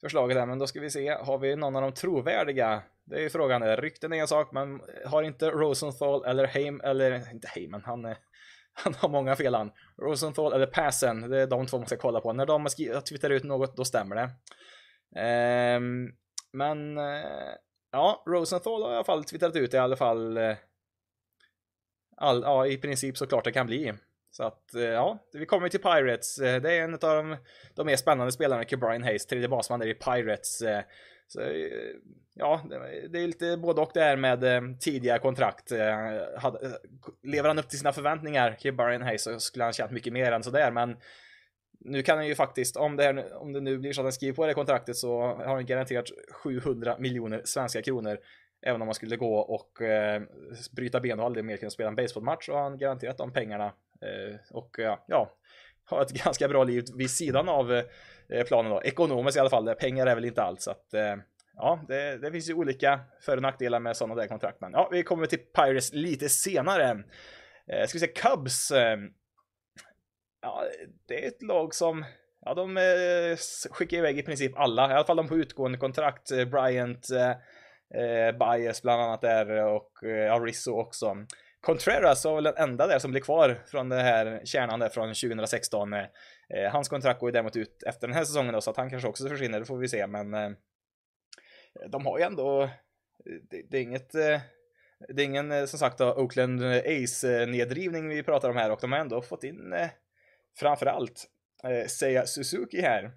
förslaget 0.00 0.36
där, 0.36 0.46
men 0.46 0.58
då 0.58 0.66
ska 0.66 0.80
vi 0.80 0.90
se. 0.90 1.10
Har 1.10 1.38
vi 1.38 1.56
någon 1.56 1.76
av 1.76 1.82
de 1.82 1.92
trovärdiga? 1.94 2.82
Det 3.04 3.16
är 3.16 3.20
ju 3.20 3.30
frågan. 3.30 3.76
Rykten 3.76 4.12
är 4.12 4.20
en 4.20 4.28
sak, 4.28 4.52
men 4.52 4.80
har 5.06 5.22
inte 5.22 5.50
Rosenthal 5.50 6.24
eller 6.24 6.46
Heim, 6.46 6.80
eller 6.84 7.32
inte 7.32 7.48
Heyman, 7.48 7.82
han, 7.84 8.04
han 8.72 8.94
har 8.94 9.08
många 9.08 9.36
fel 9.36 9.54
han. 9.54 9.72
Rosenthal 10.02 10.52
eller 10.52 10.66
Passen, 10.66 11.30
det 11.30 11.38
är 11.40 11.46
de 11.46 11.66
två 11.66 11.78
man 11.78 11.86
ska 11.86 11.96
kolla 11.96 12.20
på. 12.20 12.32
När 12.32 12.46
de 12.46 12.62
har 12.62 13.00
twittrat 13.00 13.30
ut 13.32 13.44
något, 13.44 13.76
då 13.76 13.84
stämmer 13.84 14.16
det. 14.16 14.30
Um, 15.76 16.12
men 16.52 16.98
uh, 16.98 17.54
ja, 17.92 18.22
Rosenthal 18.26 18.82
har 18.82 18.92
i 18.92 18.94
alla 18.94 19.04
fall 19.04 19.24
twittrat 19.24 19.56
ut 19.56 19.74
i 19.74 19.78
alla 19.78 19.96
fall. 19.96 20.36
Eh, 20.36 20.56
all, 22.16 22.42
ja, 22.42 22.66
i 22.66 22.76
princip 22.78 23.16
så 23.16 23.26
klart 23.26 23.44
det 23.44 23.52
kan 23.52 23.66
bli. 23.66 23.92
Så 24.30 24.44
att 24.44 24.74
eh, 24.74 24.82
ja, 24.82 25.18
vi 25.32 25.46
kommer 25.46 25.68
till 25.68 25.80
Pirates. 25.80 26.38
Eh, 26.38 26.62
det 26.62 26.72
är 26.72 26.82
en 26.82 26.94
av 26.94 26.98
de, 27.00 27.36
de 27.74 27.86
mer 27.86 27.96
spännande 27.96 28.32
spelarna, 28.32 28.64
Brian 28.76 29.02
Hayes, 29.02 29.26
tredje 29.26 29.48
basman 29.48 29.80
där 29.80 29.86
i 29.86 29.94
Pirates. 29.94 30.62
Så, 31.26 31.40
ja, 32.34 32.62
det 33.10 33.18
är 33.18 33.26
lite 33.26 33.56
både 33.56 33.80
och 33.80 33.90
det 33.94 34.00
här 34.00 34.16
med 34.16 34.80
tidiga 34.80 35.18
kontrakt. 35.18 35.70
Lever 37.22 37.48
han 37.48 37.58
upp 37.58 37.68
till 37.68 37.78
sina 37.78 37.92
förväntningar, 37.92 38.72
Brian 38.72 39.02
Hayes, 39.02 39.22
så 39.22 39.40
skulle 39.40 39.64
han 39.64 39.72
tjänat 39.72 39.92
mycket 39.92 40.12
mer 40.12 40.32
än 40.32 40.42
sådär, 40.42 40.70
men 40.70 40.96
nu 41.84 42.02
kan 42.02 42.16
han 42.16 42.26
ju 42.26 42.34
faktiskt, 42.34 42.76
om 42.76 42.96
det, 42.96 43.02
här, 43.02 43.42
om 43.42 43.52
det 43.52 43.60
nu 43.60 43.78
blir 43.78 43.92
så 43.92 44.00
att 44.00 44.04
han 44.04 44.12
skriver 44.12 44.34
på 44.34 44.46
det 44.46 44.54
kontraktet 44.54 44.96
så 44.96 45.20
har 45.20 45.54
han 45.54 45.66
garanterat 45.66 46.06
700 46.30 46.96
miljoner 46.98 47.42
svenska 47.44 47.82
kronor 47.82 48.18
Även 48.66 48.82
om 48.82 48.86
man 48.86 48.94
skulle 48.94 49.16
gå 49.16 49.38
och 49.38 49.82
eh, 49.82 50.22
bryta 50.76 51.00
ben 51.00 51.20
och 51.20 51.26
aldrig 51.26 51.44
mer 51.44 51.56
kunna 51.56 51.70
spela 51.70 51.88
en 51.88 51.94
baseballmatch 51.94 52.46
så 52.46 52.52
har 52.52 52.62
han 52.62 52.78
garanterat 52.78 53.18
de 53.18 53.32
pengarna 53.32 53.72
Eh, 54.02 54.36
och 54.50 54.78
eh, 54.78 54.98
ja, 55.06 55.32
har 55.84 56.02
ett 56.02 56.10
ganska 56.24 56.48
bra 56.48 56.64
liv 56.64 56.84
vid 56.96 57.10
sidan 57.10 57.48
av 57.48 57.72
eh, 58.28 58.44
planen 58.46 58.70
då. 58.70 58.82
Ekonomiskt 58.82 59.36
i 59.36 59.40
alla 59.40 59.50
fall, 59.50 59.74
pengar 59.74 60.06
är 60.06 60.14
väl 60.14 60.24
inte 60.24 60.42
allt 60.42 60.62
så 60.62 60.70
att 60.70 60.94
eh, 60.94 61.16
ja, 61.56 61.84
det, 61.88 62.18
det, 62.18 62.32
finns 62.32 62.50
ju 62.50 62.54
olika 62.54 63.00
för 63.20 63.36
och 63.36 63.42
nackdelar 63.42 63.80
med 63.80 63.96
sådana 63.96 64.14
där 64.14 64.28
kontrakt. 64.28 64.60
Men 64.60 64.72
ja, 64.72 64.88
vi 64.92 65.02
kommer 65.02 65.26
till 65.26 65.38
Pirates 65.38 65.92
lite 65.92 66.28
senare. 66.28 67.04
Eh, 67.66 67.86
ska 67.86 67.98
vi 67.98 68.06
se, 68.06 68.06
Cubs. 68.06 68.70
Eh, 68.70 68.98
ja, 70.42 70.64
det 71.06 71.24
är 71.24 71.28
ett 71.28 71.42
lag 71.42 71.74
som 71.74 72.04
Ja, 72.44 72.54
de 72.54 72.76
eh, 72.76 73.36
skickar 73.70 73.96
iväg 73.96 74.18
i 74.18 74.22
princip 74.22 74.58
alla, 74.58 74.90
i 74.90 74.94
alla 74.94 75.04
fall 75.04 75.16
de 75.16 75.28
på 75.28 75.36
utgående 75.36 75.78
kontrakt. 75.78 76.30
Eh, 76.30 76.44
Bryant, 76.44 77.10
eh, 77.10 77.30
eh 78.00 78.32
Bias 78.32 78.82
bland 78.82 79.02
annat 79.02 79.20
där 79.20 79.50
och 79.50 80.04
eh, 80.04 80.42
Rizzo 80.42 80.72
också. 80.72 81.16
Contreras 81.60 82.24
var 82.24 82.34
väl 82.34 82.44
den 82.44 82.56
enda 82.56 82.86
där 82.86 82.98
som 82.98 83.10
blir 83.10 83.20
kvar 83.20 83.62
från 83.66 83.88
den 83.88 84.00
här 84.00 84.40
kärnan 84.44 84.80
där 84.80 84.88
från 84.88 85.08
2016. 85.08 85.92
Eh, 85.92 86.00
eh, 86.54 86.72
hans 86.72 86.88
kontrakt 86.88 87.20
går 87.20 87.28
ju 87.28 87.32
däremot 87.32 87.56
ut 87.56 87.82
efter 87.82 88.06
den 88.06 88.16
här 88.16 88.24
säsongen 88.24 88.54
då, 88.54 88.60
så 88.60 88.70
att 88.70 88.76
han 88.76 88.90
kanske 88.90 89.08
också 89.08 89.28
försvinner, 89.28 89.60
det 89.60 89.66
får 89.66 89.78
vi 89.78 89.88
se, 89.88 90.06
men 90.06 90.34
eh, 90.34 90.50
de 91.88 92.06
har 92.06 92.18
ju 92.18 92.24
ändå, 92.24 92.70
det, 93.50 93.62
det 93.70 93.76
är 93.76 93.82
inget, 93.82 94.14
eh, 94.14 94.40
det 95.08 95.22
är 95.22 95.26
ingen 95.26 95.68
som 95.68 95.78
sagt 95.78 95.98
då, 95.98 96.14
Oakland 96.14 96.62
Ace-nedrivning 96.64 98.08
vi 98.08 98.22
pratar 98.22 98.50
om 98.50 98.56
här 98.56 98.70
och 98.70 98.78
de 98.80 98.92
har 98.92 98.98
ändå 98.98 99.22
fått 99.22 99.44
in 99.44 99.72
eh, 99.72 99.88
framförallt 100.58 101.26
eh, 101.64 101.86
Seiya 101.86 102.26
Suzuki 102.26 102.80
här. 102.80 103.12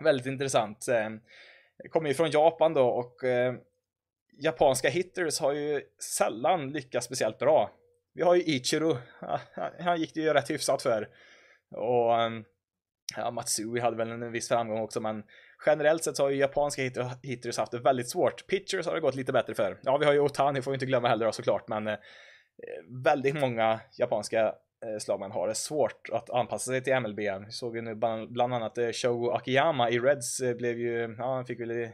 Väldigt 0.00 0.26
intressant. 0.26 0.88
Eh, 0.88 1.10
kommer 1.90 2.08
ju 2.08 2.14
från 2.14 2.30
Japan 2.30 2.74
då 2.74 2.88
och 2.88 3.24
eh, 3.24 3.54
japanska 4.38 4.88
hitters 4.88 5.40
har 5.40 5.52
ju 5.52 5.82
sällan 6.18 6.72
lyckats 6.72 7.06
speciellt 7.06 7.38
bra. 7.38 7.70
Vi 8.14 8.22
har 8.22 8.34
ju 8.34 8.42
Ichiro, 8.42 8.98
han 9.80 10.00
gick 10.00 10.14
det 10.14 10.20
ju 10.20 10.32
rätt 10.32 10.50
hyfsat 10.50 10.82
för. 10.82 11.08
Och 11.70 12.22
eh, 12.22 12.30
ja, 13.16 13.30
Matsui 13.30 13.80
hade 13.80 13.96
väl 13.96 14.10
en 14.10 14.32
viss 14.32 14.48
framgång 14.48 14.80
också, 14.80 15.00
men 15.00 15.24
generellt 15.66 16.04
sett 16.04 16.16
så 16.16 16.22
har 16.22 16.30
ju 16.30 16.36
japanska 16.36 16.82
hitters 17.22 17.58
haft 17.58 17.72
det 17.72 17.78
väldigt 17.78 18.10
svårt. 18.10 18.46
Pitchers 18.46 18.86
har 18.86 18.94
det 18.94 19.00
gått 19.00 19.14
lite 19.14 19.32
bättre 19.32 19.54
för. 19.54 19.80
Ja, 19.82 19.96
vi 19.96 20.06
har 20.06 20.12
ju 20.12 20.20
Otani, 20.20 20.62
får 20.62 20.70
vi 20.70 20.74
inte 20.74 20.86
glömma 20.86 21.08
heller 21.08 21.26
då, 21.26 21.32
såklart, 21.32 21.68
men 21.68 21.86
eh, 21.86 21.96
väldigt 23.04 23.40
många 23.40 23.80
japanska 23.98 24.54
Eh, 24.86 24.98
slag 24.98 25.20
man 25.20 25.30
har 25.30 25.48
det 25.48 25.54
svårt 25.54 26.08
att 26.12 26.30
anpassa 26.30 26.70
sig 26.70 26.82
till 26.82 27.00
MLB. 27.00 27.18
Vi 27.18 27.50
såg 27.50 27.76
ju 27.76 27.82
nu 27.82 27.94
bland 28.28 28.54
annat 28.54 28.78
eh, 28.78 28.90
Shogo 28.92 29.30
Akiyama 29.30 29.90
i 29.90 29.98
Reds 29.98 30.40
eh, 30.40 30.56
blev 30.56 30.78
ju, 30.78 31.14
ja, 31.18 31.34
han 31.34 31.46
fick 31.46 31.60
väl 31.60 31.88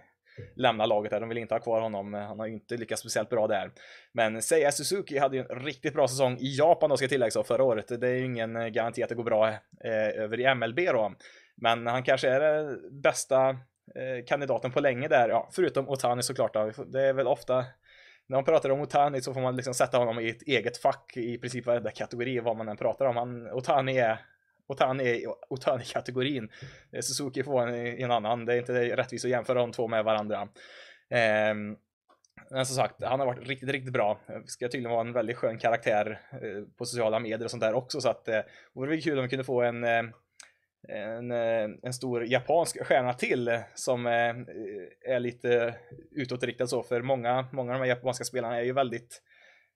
lämna 0.57 0.87
laget 0.87 1.11
där. 1.11 1.21
De 1.21 1.29
vill 1.29 1.39
inte 1.39 1.55
ha 1.55 1.61
kvar 1.61 1.81
honom. 1.81 2.15
Han 2.15 2.39
har 2.39 2.47
ju 2.47 2.53
inte 2.53 2.77
lyckats 2.77 3.01
speciellt 3.01 3.31
bra 3.31 3.47
där. 3.47 3.71
Men 4.13 4.43
Seiya 4.43 4.73
Suzuki 4.73 5.19
hade 5.19 5.37
ju 5.37 5.45
en 5.51 5.65
riktigt 5.65 5.95
bra 5.95 6.09
säsong 6.09 6.37
i 6.39 6.57
Japan 6.59 6.91
då 6.91 6.97
ska 6.97 7.09
tilläggas 7.09 7.47
förra 7.47 7.65
året. 7.65 8.01
Det 8.01 8.09
är 8.09 8.15
ju 8.15 8.25
ingen 8.25 8.73
garanti 8.73 9.03
att 9.03 9.09
det 9.09 9.15
går 9.15 9.25
bra 9.25 9.49
eh, 9.49 10.23
över 10.23 10.41
i 10.41 10.55
MLB 10.55 10.79
då. 10.87 11.15
Men 11.57 11.87
han 11.87 12.03
kanske 12.03 12.29
är 12.29 12.41
den 12.41 13.01
bästa 13.03 13.49
eh, 13.95 14.25
kandidaten 14.27 14.73
på 14.73 14.81
länge 14.81 15.09
där. 15.09 15.29
Ja, 15.29 15.49
förutom 15.53 15.89
Otani 15.89 16.23
såklart. 16.23 16.55
Då. 16.55 16.73
Det 16.87 17.03
är 17.03 17.13
väl 17.13 17.27
ofta 17.27 17.65
när 18.27 18.37
man 18.37 18.45
pratar 18.45 18.71
om 18.71 18.81
Otani 18.81 19.23
så 19.23 19.35
får 19.35 19.41
man 19.41 19.57
liksom 19.57 19.75
sätta 19.75 19.99
honom 19.99 20.21
i 20.21 20.29
ett 20.29 20.43
eget 20.43 20.77
fack 20.77 21.17
i 21.17 21.39
princip 21.39 21.67
varenda 21.67 21.91
kategori 21.91 22.41
vad 22.41 22.57
man 22.57 22.69
än 22.69 22.77
pratar 22.77 23.07
om. 23.07 23.17
Han, 23.17 23.51
Otani 23.51 23.99
är 23.99 24.19
Otani 24.67 25.05
är 25.05 25.21
Otani-kategorin. 25.49 26.49
Eh, 26.93 27.01
Suzuki 27.01 27.43
får 27.43 27.69
en 27.69 27.75
i 27.75 28.03
en 28.03 28.11
annan. 28.11 28.45
Det 28.45 28.55
är 28.55 28.59
inte 28.59 28.97
rättvist 28.97 29.25
att 29.25 29.31
jämföra 29.31 29.59
de 29.59 29.73
två 29.73 29.89
med 29.89 30.05
varandra. 30.05 30.49
Eh, 31.11 31.55
men 32.51 32.67
som 32.67 32.77
sagt, 32.77 33.03
han 33.03 33.21
har 33.21 33.27
varit 33.27 33.49
riktigt, 33.49 33.69
riktigt 33.69 33.93
bra. 33.93 34.21
Ska 34.47 34.69
tydligen 34.69 34.91
vara 34.91 35.01
en 35.01 35.13
väldigt 35.13 35.37
skön 35.37 35.59
karaktär 35.59 36.21
eh, 36.33 36.77
på 36.79 36.85
sociala 36.85 37.19
medier 37.19 37.45
och 37.45 37.51
sånt 37.51 37.63
där 37.63 37.75
också. 37.75 38.01
Så 38.01 38.09
att 38.09 38.29
eh, 38.29 38.33
det 38.35 38.45
vore 38.73 39.01
kul 39.01 39.19
om 39.19 39.23
vi 39.23 39.29
kunde 39.29 39.45
få 39.45 39.63
en, 39.63 39.85
eh, 39.85 40.03
en, 40.89 41.31
eh, 41.31 41.69
en 41.83 41.93
stor 41.93 42.25
japansk 42.25 42.85
stjärna 42.85 43.13
till 43.13 43.61
som 43.75 44.07
eh, 44.07 44.35
är 45.13 45.21
lite 45.21 45.75
utåtriktad 46.11 46.67
så. 46.67 46.83
För 46.83 47.03
många, 47.03 47.49
många 47.53 47.73
av 47.73 47.79
de 47.79 47.85
här 47.85 47.97
japanska 47.97 48.25
spelarna 48.25 48.57
är 48.57 48.65
ju 48.65 48.73
väldigt 48.73 49.23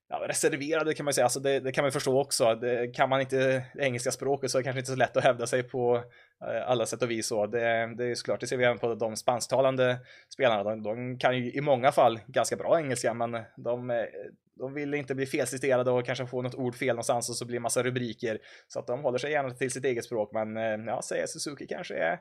ja, 0.08 0.24
reserverade 0.28 0.94
kan 0.94 1.04
man 1.04 1.14
säga, 1.14 1.24
alltså 1.24 1.40
det, 1.40 1.60
det, 1.60 1.72
kan 1.72 1.84
man 1.84 1.92
förstå 1.92 2.20
också. 2.20 2.54
Det, 2.54 2.94
kan 2.94 3.08
man 3.08 3.20
inte 3.20 3.64
det 3.74 3.82
engelska 3.82 4.10
språket 4.10 4.50
så 4.50 4.58
är 4.58 4.60
det 4.60 4.64
kanske 4.64 4.80
inte 4.80 4.90
så 4.90 4.96
lätt 4.96 5.16
att 5.16 5.24
hävda 5.24 5.46
sig 5.46 5.62
på 5.62 5.96
eh, 6.44 6.70
alla 6.70 6.86
sätt 6.86 7.02
och 7.02 7.10
vis. 7.10 7.26
Så 7.26 7.46
det, 7.46 7.94
det 7.96 8.04
är 8.04 8.14
såklart, 8.14 8.40
det 8.40 8.46
ser 8.46 8.56
vi 8.56 8.64
även 8.64 8.78
på 8.78 8.94
de 8.94 9.16
spansktalande 9.16 9.98
spelarna. 10.34 10.64
De, 10.64 10.82
de, 10.82 11.18
kan 11.18 11.36
ju 11.36 11.52
i 11.52 11.60
många 11.60 11.92
fall 11.92 12.20
ganska 12.26 12.56
bra 12.56 12.78
engelska, 12.78 13.14
men 13.14 13.32
de, 13.56 14.06
de 14.58 14.74
vill 14.74 14.94
inte 14.94 15.14
bli 15.14 15.26
felciterade 15.26 15.90
och 15.90 16.06
kanske 16.06 16.26
få 16.26 16.42
något 16.42 16.54
ord 16.54 16.74
fel 16.74 16.94
någonstans 16.94 17.30
och 17.30 17.36
så 17.36 17.44
blir 17.44 17.54
det 17.54 17.60
massa 17.60 17.82
rubriker. 17.82 18.38
Så 18.68 18.78
att 18.78 18.86
de 18.86 19.02
håller 19.02 19.18
sig 19.18 19.30
gärna 19.30 19.50
till 19.50 19.70
sitt 19.70 19.84
eget 19.84 20.04
språk, 20.04 20.30
men 20.32 20.56
eh, 20.56 20.86
ja, 20.86 21.02
säger 21.02 21.26
Suzuki 21.26 21.66
kanske 21.66 21.94
är 21.94 22.20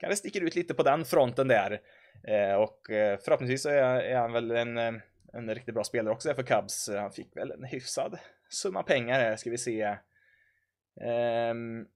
kanske 0.00 0.16
sticker 0.16 0.40
ut 0.40 0.54
lite 0.54 0.74
på 0.74 0.82
den 0.82 1.04
fronten 1.04 1.48
där. 1.48 1.80
Eh, 2.28 2.54
och 2.54 2.90
eh, 2.90 3.18
förhoppningsvis 3.24 3.62
så 3.62 3.68
är, 3.68 4.00
är 4.00 4.18
han 4.18 4.32
väl 4.32 4.50
en, 4.50 4.78
eh, 4.78 4.92
en 5.32 5.54
riktigt 5.54 5.74
bra 5.74 5.84
spelare 5.84 6.14
också 6.14 6.34
för 6.34 6.42
Cubs. 6.42 6.88
Han 6.88 7.12
fick 7.12 7.36
väl 7.36 7.50
en 7.50 7.64
hyfsad 7.64 8.18
summa 8.48 8.82
pengar 8.82 9.20
här, 9.20 9.36
ska 9.36 9.50
vi 9.50 9.58
se. 9.58 9.96
Um, 11.50 11.86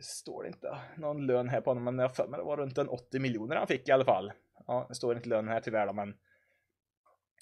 står 0.00 0.42
det 0.42 0.48
inte 0.48 0.78
någon 0.96 1.26
lön 1.26 1.48
här 1.48 1.60
på 1.60 1.70
honom, 1.70 1.84
men 1.84 1.98
jag 1.98 2.16
för 2.16 2.28
mig 2.28 2.38
det 2.38 2.44
var 2.44 2.56
runt 2.56 2.78
en 2.78 2.88
80 2.88 3.18
miljoner 3.18 3.56
han 3.56 3.66
fick 3.66 3.88
i 3.88 3.92
alla 3.92 4.04
fall. 4.04 4.32
Ja, 4.66 4.86
det 4.88 4.94
står 4.94 5.16
inte 5.16 5.28
lön 5.28 5.48
här 5.48 5.60
tyvärr 5.60 5.86
då, 5.86 5.92
men 5.92 6.14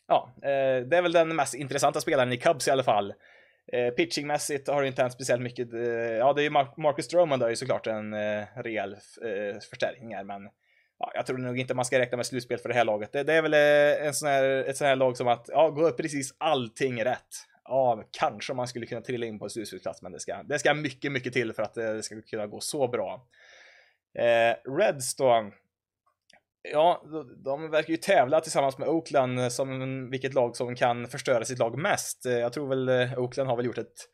ja, 0.08 0.34
eh, 0.36 0.86
det 0.86 0.96
är 0.96 1.02
väl 1.02 1.12
den 1.12 1.36
mest 1.36 1.54
intressanta 1.54 2.00
spelaren 2.00 2.32
i 2.32 2.36
Cubs 2.36 2.68
i 2.68 2.70
alla 2.70 2.82
fall. 2.82 3.14
Eh, 3.72 3.90
pitchingmässigt 3.90 4.68
har 4.68 4.82
det 4.82 4.88
inte 4.88 5.02
hänt 5.02 5.12
speciellt 5.12 5.42
mycket. 5.42 5.72
Eh, 5.72 5.80
ja, 5.80 6.32
det 6.32 6.40
är 6.40 6.44
ju 6.44 6.50
Marcus 6.76 7.04
Stroman 7.04 7.38
då 7.38 7.46
är 7.46 7.50
ju 7.50 7.56
såklart 7.56 7.86
en 7.86 8.14
eh, 8.14 8.44
rejäl 8.56 8.92
eh, 8.92 9.60
förstärkning 9.70 10.14
här, 10.14 10.24
men 10.24 10.48
ja, 10.98 11.12
jag 11.14 11.26
tror 11.26 11.38
nog 11.38 11.58
inte 11.58 11.74
man 11.74 11.84
ska 11.84 11.98
räkna 11.98 12.16
med 12.16 12.26
slutspel 12.26 12.58
för 12.58 12.68
det 12.68 12.74
här 12.74 12.84
laget. 12.84 13.12
Det, 13.12 13.22
det 13.22 13.34
är 13.34 13.42
väl 13.42 13.54
eh, 13.54 14.06
en 14.06 14.14
sån 14.14 14.28
här, 14.28 14.44
ett 14.44 14.76
sånt 14.76 14.88
här 14.88 14.96
lag 14.96 15.16
som 15.16 15.28
att, 15.28 15.48
ja, 15.48 15.70
går 15.70 15.90
precis 15.90 16.34
allting 16.38 17.04
rätt. 17.04 17.34
Ja, 17.64 18.04
kanske 18.10 18.54
man 18.54 18.68
skulle 18.68 18.86
kunna 18.86 19.00
trilla 19.00 19.26
in 19.26 19.38
på 19.38 19.44
en 19.44 19.50
slutspelsplats, 19.50 20.02
men 20.02 20.12
det 20.12 20.20
ska, 20.20 20.42
det 20.42 20.58
ska 20.58 20.74
mycket, 20.74 21.12
mycket 21.12 21.32
till 21.32 21.52
för 21.52 21.62
att 21.62 21.76
eh, 21.76 21.92
det 21.92 22.02
ska 22.02 22.22
kunna 22.22 22.46
gå 22.46 22.60
så 22.60 22.88
bra. 22.88 23.26
Eh, 24.18 24.72
Reds 24.78 25.16
då, 25.16 25.50
Ja, 26.72 27.04
de 27.44 27.70
verkar 27.70 27.90
ju 27.90 27.96
tävla 27.96 28.40
tillsammans 28.40 28.78
med 28.78 28.88
Oakland 28.88 29.52
som 29.52 30.10
vilket 30.10 30.34
lag 30.34 30.56
som 30.56 30.76
kan 30.76 31.08
förstöra 31.08 31.44
sitt 31.44 31.58
lag 31.58 31.78
mest. 31.78 32.24
Jag 32.24 32.52
tror 32.52 32.68
väl 32.68 32.88
eh, 32.88 33.18
Oakland 33.18 33.48
har 33.48 33.56
väl 33.56 33.66
gjort 33.66 33.78
ett 33.78 34.08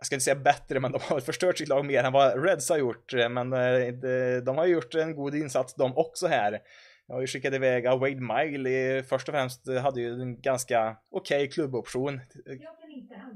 jag 0.00 0.06
ska 0.06 0.14
inte 0.14 0.24
säga 0.24 0.34
bättre, 0.34 0.80
men 0.80 0.92
de 0.92 1.00
har 1.02 1.20
förstört 1.30 1.58
sitt 1.58 1.68
lag 1.68 1.84
mer 1.84 2.04
än 2.04 2.12
vad 2.12 2.44
Reds 2.44 2.70
har 2.70 2.78
gjort. 2.78 3.12
Men 3.30 3.52
eh, 3.52 4.42
de 4.44 4.56
har 4.56 4.66
gjort 4.66 4.94
en 4.94 5.14
god 5.14 5.34
insats 5.34 5.74
de 5.74 5.96
också 5.96 6.26
här. 6.26 6.58
Jag 7.06 7.14
har 7.14 7.20
ju 7.20 7.26
skickat 7.26 7.54
iväg 7.54 7.84
Wade 7.84 8.20
Miley. 8.20 9.02
Först 9.02 9.28
och 9.28 9.34
främst 9.34 9.68
hade 9.68 10.00
ju 10.00 10.22
en 10.22 10.40
ganska 10.40 10.96
okej 11.10 11.36
okay 11.36 11.48
klubboption. 11.48 12.20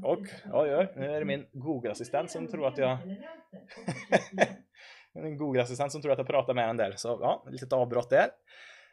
Och, 0.02 0.26
oj, 0.52 0.76
oj, 0.76 0.92
nu 0.96 1.06
är 1.06 1.18
det 1.18 1.24
min 1.24 1.46
Google-assistent 1.52 2.30
som 2.30 2.48
tror 2.48 2.68
att 2.68 2.78
jag 2.78 2.98
en 5.14 5.36
Google-assistent 5.36 5.92
som 5.92 6.02
tror 6.02 6.12
att 6.12 6.18
jag 6.18 6.26
pratar 6.26 6.54
med 6.54 6.68
den 6.68 6.76
där. 6.76 6.92
Så 6.96 7.18
ja, 7.22 7.44
litet 7.50 7.72
avbrott 7.72 8.10
där. 8.10 8.28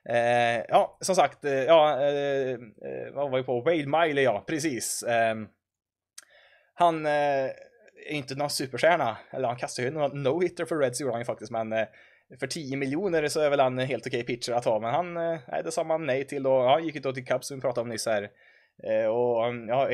Eh, 0.09 0.65
ja, 0.67 0.97
som 1.01 1.15
sagt, 1.15 1.45
eh, 1.45 1.53
ja, 1.53 2.01
eh, 2.01 2.51
eh 2.51 2.57
vad 3.13 3.31
var 3.31 3.37
vi 3.37 3.43
på? 3.43 3.61
Wade 3.61 3.85
Miley, 3.85 4.23
ja, 4.23 4.43
precis. 4.47 5.03
Eh, 5.03 5.35
han 6.73 7.05
eh, 7.05 7.11
är 7.11 8.11
inte 8.11 8.35
någon 8.35 8.49
superstjärna, 8.49 9.17
eller 9.31 9.47
han 9.47 9.57
kastar 9.57 9.83
ju 9.83 9.91
någon 9.91 10.27
no-hitter 10.27 10.65
för 10.65 10.77
Reds 10.77 11.01
gjorde 11.01 11.13
han 11.13 11.21
ju 11.21 11.25
faktiskt, 11.25 11.51
men 11.51 11.73
eh, 11.73 11.87
för 12.39 12.47
10 12.47 12.77
miljoner 12.77 13.27
så 13.27 13.39
är 13.39 13.49
väl 13.49 13.59
han 13.59 13.79
en 13.79 13.87
helt 13.87 14.07
okej 14.07 14.21
okay 14.21 14.35
pitcher 14.35 14.51
att 14.51 14.65
ha, 14.65 14.79
men 14.79 14.93
han, 14.93 15.17
eh, 15.17 15.39
nej, 15.47 15.63
det 15.63 15.71
sa 15.71 15.83
man 15.83 16.05
nej 16.05 16.27
till 16.27 16.47
och 16.47 16.63
ja, 16.63 16.79
gick 16.79 16.95
ju 16.95 17.01
då 17.01 17.13
till 17.13 17.25
Cubs 17.25 17.47
som 17.47 17.57
vi 17.57 17.61
pratade 17.61 17.81
om 17.81 17.89
nyss 17.89 18.05
här. 18.05 18.29
Eh, 18.83 19.05
och 19.05 19.55
ja, 19.67 19.89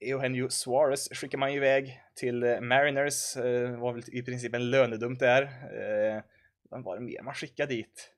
Eugenio 0.00 0.48
Suarez 0.48 1.08
skickar 1.08 1.38
man 1.38 1.52
ju 1.52 1.56
iväg 1.56 2.00
till 2.14 2.42
eh, 2.42 2.60
Mariners. 2.60 3.34
Det 3.34 3.64
eh, 3.64 3.80
var 3.80 3.92
väl 3.92 4.02
i 4.12 4.22
princip 4.22 4.54
en 4.54 4.70
lönedump 4.70 5.18
där. 5.18 5.42
Eh, 5.42 6.22
vem 6.70 6.82
var 6.82 6.96
det 6.96 7.02
mer 7.02 7.22
man 7.22 7.34
skickade 7.34 7.74
dit? 7.74 8.14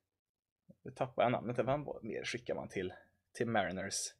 Nu 0.85 0.91
tappar 0.91 1.23
jag 1.23 1.33
namnet. 1.33 1.59
Vem 1.59 1.87
mer 2.03 2.25
skickar 2.25 2.55
man 2.55 2.69
till, 2.69 2.93
till 3.35 3.47
Mariners? 3.47 4.15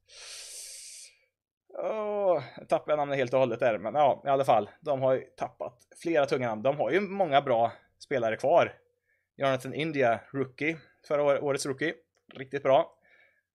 Oh, 1.69 2.43
tappade 2.69 2.93
jag 2.93 2.99
namnet 2.99 3.19
helt 3.19 3.35
och 3.35 3.41
hållet 3.41 3.61
där, 3.61 3.79
men 3.79 3.95
ja, 3.95 4.23
i 4.27 4.29
alla 4.29 4.45
fall. 4.45 4.71
De 4.81 5.03
har 5.03 5.15
ju 5.15 5.21
tappat 5.37 5.89
flera 6.03 6.27
tunga 6.27 6.49
namn. 6.49 6.63
De 6.63 6.77
har 6.77 6.91
ju 6.91 7.01
många 7.01 7.43
bra 7.43 7.73
spelare 7.99 8.37
kvar. 8.37 8.75
Jonathan 9.37 9.75
India, 9.75 10.21
rookie, 10.33 10.77
förra 11.09 11.41
årets 11.41 11.67
rookie. 11.67 11.95
Riktigt 12.35 12.63
bra. 12.63 13.00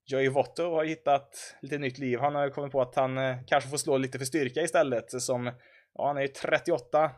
Joey 0.07 0.29
Votto 0.29 0.63
har 0.63 0.85
hittat 0.85 1.55
lite 1.61 1.77
nytt 1.77 1.97
liv. 1.97 2.19
Han 2.19 2.35
har 2.35 2.49
kommit 2.49 2.71
på 2.71 2.81
att 2.81 2.95
han 2.95 3.17
eh, 3.17 3.37
kanske 3.47 3.69
får 3.69 3.77
slå 3.77 3.97
lite 3.97 4.17
för 4.17 4.25
styrka 4.25 4.61
istället. 4.61 5.21
Som, 5.21 5.51
ja, 5.93 6.07
han 6.07 6.17
är 6.17 6.21
ju 6.21 6.27
38. 6.27 7.11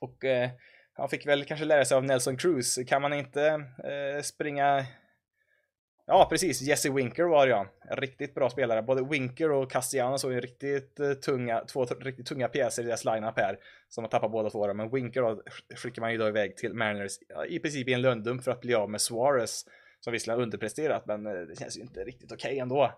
Och 0.00 0.24
eh, 0.24 0.50
han 0.92 1.08
fick 1.08 1.26
väl 1.26 1.44
kanske 1.44 1.66
lära 1.66 1.84
sig 1.84 1.96
av 1.96 2.04
Nelson 2.04 2.36
Cruz. 2.36 2.78
Kan 2.88 3.02
man 3.02 3.12
inte 3.12 3.46
eh, 3.84 4.22
springa... 4.22 4.86
Ja, 6.08 6.26
precis. 6.30 6.62
Jesse 6.62 6.90
Winker 6.90 7.24
var 7.24 7.46
det 7.46 7.50
ja. 7.50 7.66
En 7.90 7.96
riktigt 7.96 8.34
bra 8.34 8.50
spelare. 8.50 8.82
Både 8.82 9.04
Winker 9.04 9.50
och 9.50 9.70
Castellanos 9.70 10.20
såg 10.20 10.32
ju 10.32 10.40
riktigt 10.40 11.00
eh, 11.00 11.12
tunga, 11.12 11.60
två 11.60 11.84
riktigt 11.84 12.26
tunga 12.26 12.48
pjäser 12.48 12.82
i 12.82 12.86
deras 12.86 13.04
lineup 13.04 13.38
här. 13.38 13.58
Som 13.88 14.04
har 14.04 14.08
tappat 14.08 14.32
båda 14.32 14.50
två. 14.50 14.74
Men 14.74 14.90
Winker 14.90 15.22
då 15.22 15.42
skickar 15.76 16.02
man 16.02 16.12
ju 16.12 16.18
då 16.18 16.28
iväg 16.28 16.56
till 16.56 16.74
Mariners 16.74 17.12
i 17.48 17.58
princip 17.58 17.88
i 17.88 17.92
en 17.92 18.02
lönndump 18.02 18.44
för 18.44 18.50
att 18.50 18.60
bli 18.60 18.74
av 18.74 18.90
med 18.90 19.00
Suarez 19.00 19.64
som 20.00 20.12
visserligen 20.12 20.38
har 20.38 20.42
underpresterat, 20.42 21.06
men 21.06 21.26
eh, 21.26 21.32
det 21.32 21.58
känns 21.58 21.78
ju 21.78 21.80
inte 21.80 22.04
riktigt 22.04 22.32
okej 22.32 22.48
okay 22.48 22.58
ändå. 22.58 22.92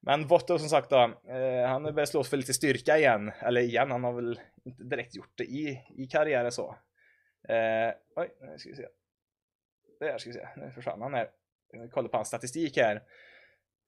Men 0.00 0.26
Votto 0.26 0.58
som 0.58 0.68
sagt 0.68 0.90
då, 0.90 1.00
eh, 1.28 1.68
han 1.68 1.82
börjar 1.82 2.06
slås 2.06 2.28
för 2.28 2.36
lite 2.36 2.54
styrka 2.54 2.98
igen. 2.98 3.32
Eller 3.40 3.60
igen, 3.60 3.90
han 3.90 4.04
har 4.04 4.12
väl 4.12 4.40
inte 4.64 4.84
direkt 4.84 5.14
gjort 5.14 5.32
det 5.34 5.44
i, 5.44 5.80
i 5.96 6.06
karriären 6.06 6.52
så. 6.52 6.76
Eh, 7.48 7.94
oj, 8.16 8.28
nu 8.40 8.58
ska 8.58 8.70
vi 8.70 8.76
se. 8.76 8.86
Där 10.00 10.18
ska 10.18 10.30
vi 10.30 10.34
se, 10.34 10.48
nu 10.56 10.70
försvann 10.70 11.02
han 11.02 11.14
här. 11.14 11.28
Vi 11.72 11.88
kollar 11.88 12.08
på 12.08 12.16
hans 12.16 12.28
statistik 12.28 12.76
här. 12.76 12.96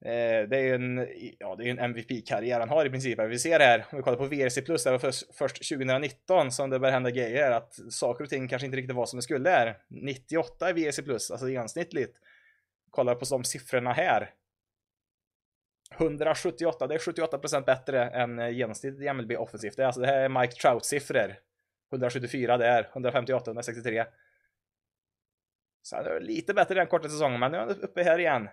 Eh, 0.05 0.48
det 0.48 0.56
är 0.56 0.62
ju 0.62 0.74
en, 0.74 1.09
ja, 1.39 1.56
det 1.56 1.64
är 1.64 1.70
en 1.70 1.78
MVP-karriär 1.78 2.60
han 2.60 2.68
har 2.68 2.86
i 2.86 2.90
princip. 2.90 3.18
Vi 3.18 3.39
ser 3.39 3.60
här, 3.60 3.86
om 3.93 3.97
vi 3.97 4.02
kollar 4.02 4.18
på 4.18 4.26
VRC+, 4.26 4.60
det 4.60 4.90
var 4.90 4.98
först, 4.98 5.35
först 5.35 5.68
2019 5.68 6.52
som 6.52 6.70
det 6.70 6.78
började 6.78 6.94
hända 6.94 7.10
grejer, 7.10 7.51
att 7.51 7.74
saker 7.90 8.24
och 8.24 8.31
ting 8.31 8.48
kanske 8.48 8.66
inte 8.66 8.78
riktigt 8.78 8.97
var 8.97 9.06
som 9.06 9.16
det 9.16 9.22
skulle 9.22 9.51
här. 9.51 9.78
98 9.89 10.70
i 10.70 10.72
VRC+, 10.72 11.01
alltså 11.10 11.48
genomsnittligt 11.48 12.16
kollar 12.94 13.14
på 13.14 13.24
de 13.30 13.44
siffrorna 13.44 13.92
här. 13.92 14.34
178, 15.90 16.86
det 16.86 16.94
är 16.94 16.98
78% 16.98 17.64
bättre 17.64 18.04
än 18.10 18.38
eh, 18.38 18.48
genomsnittet 18.48 19.00
i 19.00 19.12
MLB 19.12 19.32
offensivt. 19.32 19.76
Det, 19.76 19.82
är 19.82 19.86
alltså, 19.86 20.00
det 20.00 20.06
här 20.06 20.20
är 20.20 20.28
Mike 20.28 20.54
Trout-siffror. 20.54 21.36
174 21.92 22.58
där, 22.58 22.90
158, 22.92 23.50
163. 23.50 24.04
Så 25.82 26.02
det 26.02 26.10
är 26.10 26.20
lite 26.20 26.54
bättre 26.54 26.74
den 26.74 26.86
korta 26.86 27.08
säsongen, 27.08 27.40
men 27.40 27.52
nu 27.52 27.58
är 27.58 27.60
han 27.60 27.70
uppe 27.70 28.02
här 28.02 28.18
igen. 28.18 28.48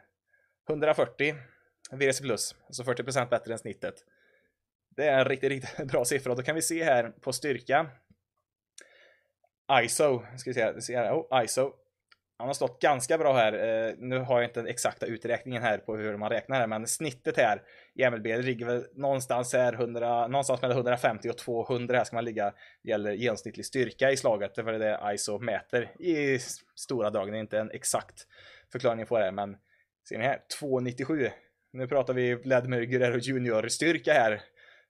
140 0.69 1.35
VRC 1.91 2.21
plus, 2.21 2.55
alltså 2.67 2.83
40% 2.83 3.29
bättre 3.29 3.53
än 3.53 3.59
snittet. 3.59 3.95
Det 4.89 5.07
är 5.07 5.19
en 5.19 5.25
riktigt, 5.25 5.49
riktigt 5.49 5.87
bra 5.91 6.05
siffra 6.05 6.31
och 6.31 6.37
då 6.37 6.43
kan 6.43 6.55
vi 6.55 6.61
se 6.61 6.83
här 6.83 7.09
på 7.09 7.33
styrka. 7.33 7.89
ISO, 9.83 10.23
ska 10.37 10.49
vi 10.49 10.53
se, 10.53 10.81
se 10.81 10.97
här, 10.97 11.13
oh, 11.13 11.43
ISO 11.43 11.73
han 12.41 12.49
har 12.49 12.53
stått 12.53 12.81
ganska 12.81 13.17
bra 13.17 13.33
här. 13.33 13.53
Eh, 13.53 13.93
nu 13.97 14.19
har 14.19 14.41
jag 14.41 14.49
inte 14.49 14.59
den 14.59 14.67
exakta 14.67 15.05
uträkningen 15.05 15.63
här 15.63 15.77
på 15.77 15.95
hur 15.95 16.17
man 16.17 16.29
räknar 16.29 16.59
här, 16.59 16.67
men 16.67 16.87
snittet 16.87 17.37
här 17.37 17.61
i 17.95 18.09
MLB 18.09 18.25
ligger 18.25 18.65
väl 18.65 18.85
någonstans 18.95 19.53
här 19.53 19.73
100, 19.73 20.27
någonstans 20.27 20.61
mellan 20.61 20.77
150 20.77 21.29
och 21.29 21.37
200 21.37 21.97
här 21.97 22.03
ska 22.03 22.15
man 22.15 22.25
ligga. 22.25 22.53
Det 22.83 22.89
gäller 22.89 23.11
genomsnittlig 23.11 23.65
styrka 23.65 24.11
i 24.11 24.17
slaget, 24.17 24.55
för 24.55 24.63
det 24.63 24.85
är 24.85 25.07
det 25.07 25.13
ISO 25.13 25.39
mäter 25.39 26.01
i 26.01 26.39
stora 26.75 27.09
drag. 27.09 27.31
Det 27.31 27.37
är 27.37 27.39
inte 27.39 27.59
en 27.59 27.71
exakt 27.71 28.27
förklaring 28.71 29.05
på 29.05 29.19
det, 29.19 29.31
men 29.31 29.57
ser 30.09 30.17
ni 30.17 30.25
här 30.25 30.39
297. 30.59 31.29
Nu 31.73 31.87
pratar 31.87 32.13
vi 32.13 32.35
Vladimir 32.35 32.81
Guerrero 32.81 33.17
Junior 33.17 33.67
styrka 33.67 34.13
här 34.13 34.31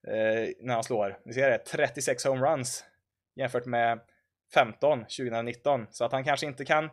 eh, 0.08 0.50
när 0.60 0.74
han 0.74 0.84
slår. 0.84 1.20
Ni 1.26 1.34
ser 1.34 1.50
det, 1.50 1.58
36 1.58 2.26
homeruns 2.26 2.86
jämfört 3.36 3.66
med 3.66 4.00
15 4.54 5.00
2019, 5.00 5.88
så 5.92 6.06
att 6.06 6.12
han 6.12 6.24
kanske 6.24 6.46
inte 6.46 6.66
kan 6.66 6.90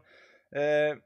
eh, 0.54 0.96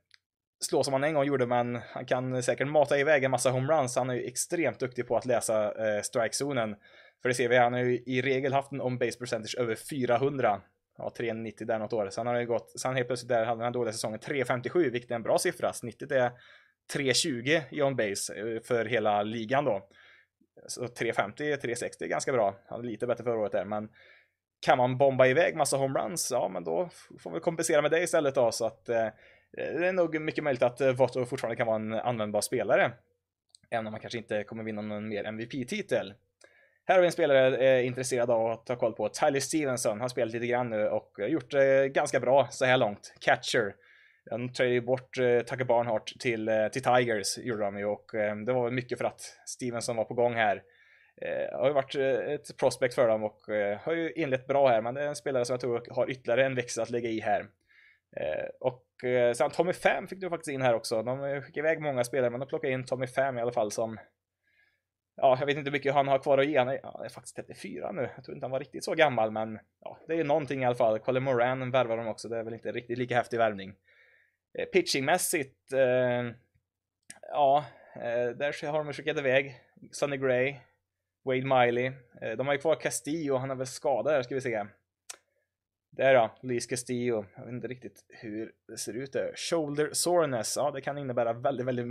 slå 0.65 0.85
som 0.85 0.93
han 0.93 1.05
en 1.05 1.15
gång 1.15 1.25
gjorde, 1.25 1.47
men 1.47 1.81
han 1.91 2.07
kan 2.07 2.43
säkert 2.43 2.69
mata 2.69 2.99
iväg 2.99 3.25
en 3.25 3.31
massa 3.31 3.51
homeruns. 3.51 3.97
Han 3.97 4.11
är 4.11 4.15
ju 4.15 4.27
extremt 4.27 4.81
duktig 4.81 5.09
på 5.09 5.17
att 5.17 5.27
läsa 5.27 5.65
eh, 5.65 6.03
strikezonen. 6.03 6.77
För 7.23 7.29
det 7.29 7.35
ser 7.35 7.49
vi, 7.49 7.57
han 7.57 7.73
har 7.73 7.81
ju 7.81 8.03
i 8.07 8.23
regel 8.23 8.53
haft 8.53 8.73
en 8.73 8.81
on-base 8.81 9.19
percentage 9.19 9.57
över 9.59 9.75
400. 9.75 10.61
Ja, 10.99 11.13
390 11.17 11.67
där 11.67 11.79
något 11.79 11.93
år. 11.93 12.11
Sen 12.11 12.27
har 12.27 12.35
det 12.35 12.45
gått, 12.45 12.81
sen 12.81 12.97
helt 12.97 13.07
plötsligt 13.07 13.29
där 13.29 13.45
hade 13.45 13.65
han 13.65 13.73
dåliga 13.73 13.93
säsongen 13.93 14.19
357, 14.19 14.91
vilket 14.91 15.11
är 15.11 15.15
en 15.15 15.23
bra 15.23 15.39
siffra. 15.39 15.73
Snittet 15.73 16.13
är 16.13 16.31
320 16.93 17.61
i 17.71 17.83
on-base 17.83 18.35
eh, 18.35 18.63
för 18.63 18.85
hela 18.85 19.23
ligan 19.23 19.65
då. 19.65 19.89
Så 20.67 20.89
350, 20.89 21.57
360 21.57 22.05
är 22.05 22.09
ganska 22.09 22.33
bra. 22.33 22.57
Han 22.69 22.81
är 22.81 22.85
lite 22.85 23.07
bättre 23.07 23.25
förra 23.25 23.39
året 23.39 23.53
där, 23.53 23.65
men 23.65 23.89
kan 24.61 24.79
man 24.79 24.99
bomba 24.99 25.27
iväg 25.27 25.57
massa 25.57 25.77
homeruns, 25.77 26.29
ja 26.31 26.49
men 26.49 26.65
då 26.65 26.89
får 27.19 27.31
vi 27.31 27.41
kompensera 27.41 27.83
med 27.83 27.91
det 27.91 28.03
istället 28.03 28.35
då. 28.35 28.53
Så 28.53 28.67
att 28.67 28.89
eh, 28.89 29.09
Eh, 29.59 29.75
det 29.75 29.89
är 29.89 29.93
nog 29.93 30.21
mycket 30.21 30.45
möjligt 30.45 30.63
att 30.63 30.81
eh, 30.81 30.93
Votto 30.93 31.25
fortfarande 31.25 31.57
kan 31.57 31.67
vara 31.67 31.77
en 31.77 31.93
användbar 31.93 32.41
spelare. 32.41 32.93
Även 33.71 33.87
om 33.87 33.93
han 33.93 34.01
kanske 34.01 34.19
inte 34.19 34.45
kommer 34.45 34.65
vinna 34.65 34.83
någon 34.83 35.09
mer 35.09 35.25
MVP-titel. 35.25 36.15
Här 36.85 36.95
har 36.95 37.01
vi 37.01 37.07
en 37.07 37.13
spelare 37.13 37.57
är 37.57 37.83
intresserad 37.83 38.31
av 38.31 38.47
att 38.47 38.67
ta 38.67 38.77
koll 38.77 38.93
på. 38.93 39.09
Tyler 39.09 39.41
Stevenson. 39.41 39.91
Han 39.91 40.01
har 40.01 40.09
spelat 40.09 40.33
lite 40.33 40.47
grann 40.47 40.71
nu 40.71 40.89
och 40.89 41.19
gjort 41.29 41.51
det 41.51 41.89
ganska 41.89 42.21
bra 42.21 42.49
så 42.51 42.65
här 42.65 42.77
långt. 42.77 43.15
Catcher. 43.21 43.75
De 44.31 44.53
ju 44.65 44.81
bort 44.81 45.15
Tucker 45.47 45.65
Barnhart 45.65 46.13
till, 46.19 46.51
till 46.73 46.83
Tigers, 46.83 47.39
gjorde 47.39 47.63
de 47.63 47.79
ju, 47.79 47.85
och 47.85 48.11
det 48.47 48.53
var 48.53 48.65
väl 48.65 48.73
mycket 48.73 48.99
för 48.99 49.05
att 49.05 49.21
Stevenson 49.47 49.97
var 49.97 50.05
på 50.05 50.15
gång 50.15 50.35
här. 50.35 50.63
Har 51.53 51.67
ju 51.67 51.73
varit 51.73 51.95
ett 51.95 52.57
prospect 52.57 52.95
för 52.95 53.09
dem 53.09 53.25
och 53.25 53.41
har 53.81 53.93
ju 53.93 54.13
inlett 54.13 54.47
bra 54.47 54.69
här, 54.69 54.83
men 54.83 54.95
det 54.95 55.03
är 55.03 55.07
en 55.07 55.17
spelare 55.17 55.45
som 55.45 55.55
jag 55.55 55.61
tror 55.61 55.83
har 55.91 56.11
ytterligare 56.11 56.47
en 56.47 56.55
växel 56.55 56.83
att 56.83 56.91
lägga 56.91 57.09
i 57.09 57.21
här. 57.21 57.47
Eh, 58.17 58.49
och 58.61 59.05
eh, 59.05 59.33
sen 59.33 59.51
Tommy 59.51 59.73
Pham 59.73 60.09
fick 60.09 60.21
du 60.21 60.31
faktiskt 60.31 60.55
in 60.55 60.63
här 60.63 60.75
också. 60.75 61.03
De 61.03 61.25
eh, 61.25 61.41
skickade 61.41 61.69
iväg 61.69 61.81
många 61.81 62.05
spelare, 62.05 62.31
men 62.31 62.41
de 62.41 62.47
plockade 62.47 62.73
in 62.73 62.85
Tommy 62.85 63.07
Pham 63.07 63.39
i 63.39 63.41
alla 63.41 63.53
fall 63.53 63.71
som 63.71 63.99
Ja, 65.17 65.37
jag 65.41 65.47
vet 65.47 65.57
inte 65.57 65.71
hur 65.71 65.73
mycket 65.73 65.95
han 65.95 66.09
har 66.09 66.19
kvar 66.19 66.39
att 66.39 66.47
ge. 66.47 66.59
Han 66.59 66.69
är, 66.69 66.81
ja, 66.83 67.05
är 67.05 67.09
faktiskt 67.09 67.37
34 67.37 67.93
nu. 67.93 68.09
Jag 68.17 68.25
tror 68.25 68.35
inte 68.35 68.45
han 68.45 68.51
var 68.51 68.61
riktigt 68.61 68.85
så 68.85 68.95
gammal, 68.95 69.31
men 69.31 69.59
ja, 69.81 69.99
det 70.07 70.13
är 70.13 70.17
ju 70.17 70.25
någonting 70.25 70.63
i 70.63 70.65
alla 70.65 70.75
fall. 70.75 70.99
Colin 70.99 71.23
Moran 71.23 71.71
värvar 71.71 71.97
de 71.97 72.07
också. 72.07 72.29
Det 72.29 72.39
är 72.39 72.43
väl 72.43 72.55
inte 72.55 72.73
riktigt 72.73 72.99
lika 72.99 73.17
häftig 73.17 73.39
värvning. 73.39 73.75
Eh, 74.59 74.65
pitchingmässigt, 74.65 75.73
eh, 75.73 76.35
ja, 77.31 77.65
eh, 77.95 78.29
där 78.37 78.67
har 78.67 78.85
de 78.85 78.93
skickat 78.93 79.19
iväg 79.19 79.61
Sonny 79.91 80.17
Gray, 80.17 80.57
Wade 81.25 81.65
Miley. 81.65 81.93
De 82.37 82.47
har 82.47 82.55
ju 82.55 82.61
kvar 82.61 82.75
Castillo, 82.75 83.37
han 83.37 83.51
är 83.51 83.55
väl 83.55 83.67
skadad 83.67 84.15
här, 84.15 84.23
ska 84.23 84.35
vi 84.35 84.41
se. 84.41 84.67
Där 85.97 86.15
då, 86.15 86.31
Luis 86.41 86.67
Castillo. 86.67 87.25
Jag 87.37 87.45
vet 87.45 87.53
inte 87.53 87.69
riktigt 87.69 88.05
hur 88.09 88.53
det 88.69 88.79
ser 88.79 88.93
ut 88.93 89.13
där. 89.13 89.33
Shoulder 89.37 89.91
soreness, 89.93 90.57
ja 90.57 90.71
det 90.71 90.81
kan 90.81 90.99
innebära 90.99 91.33
väldigt, 91.33 91.67
väldigt 91.67 91.87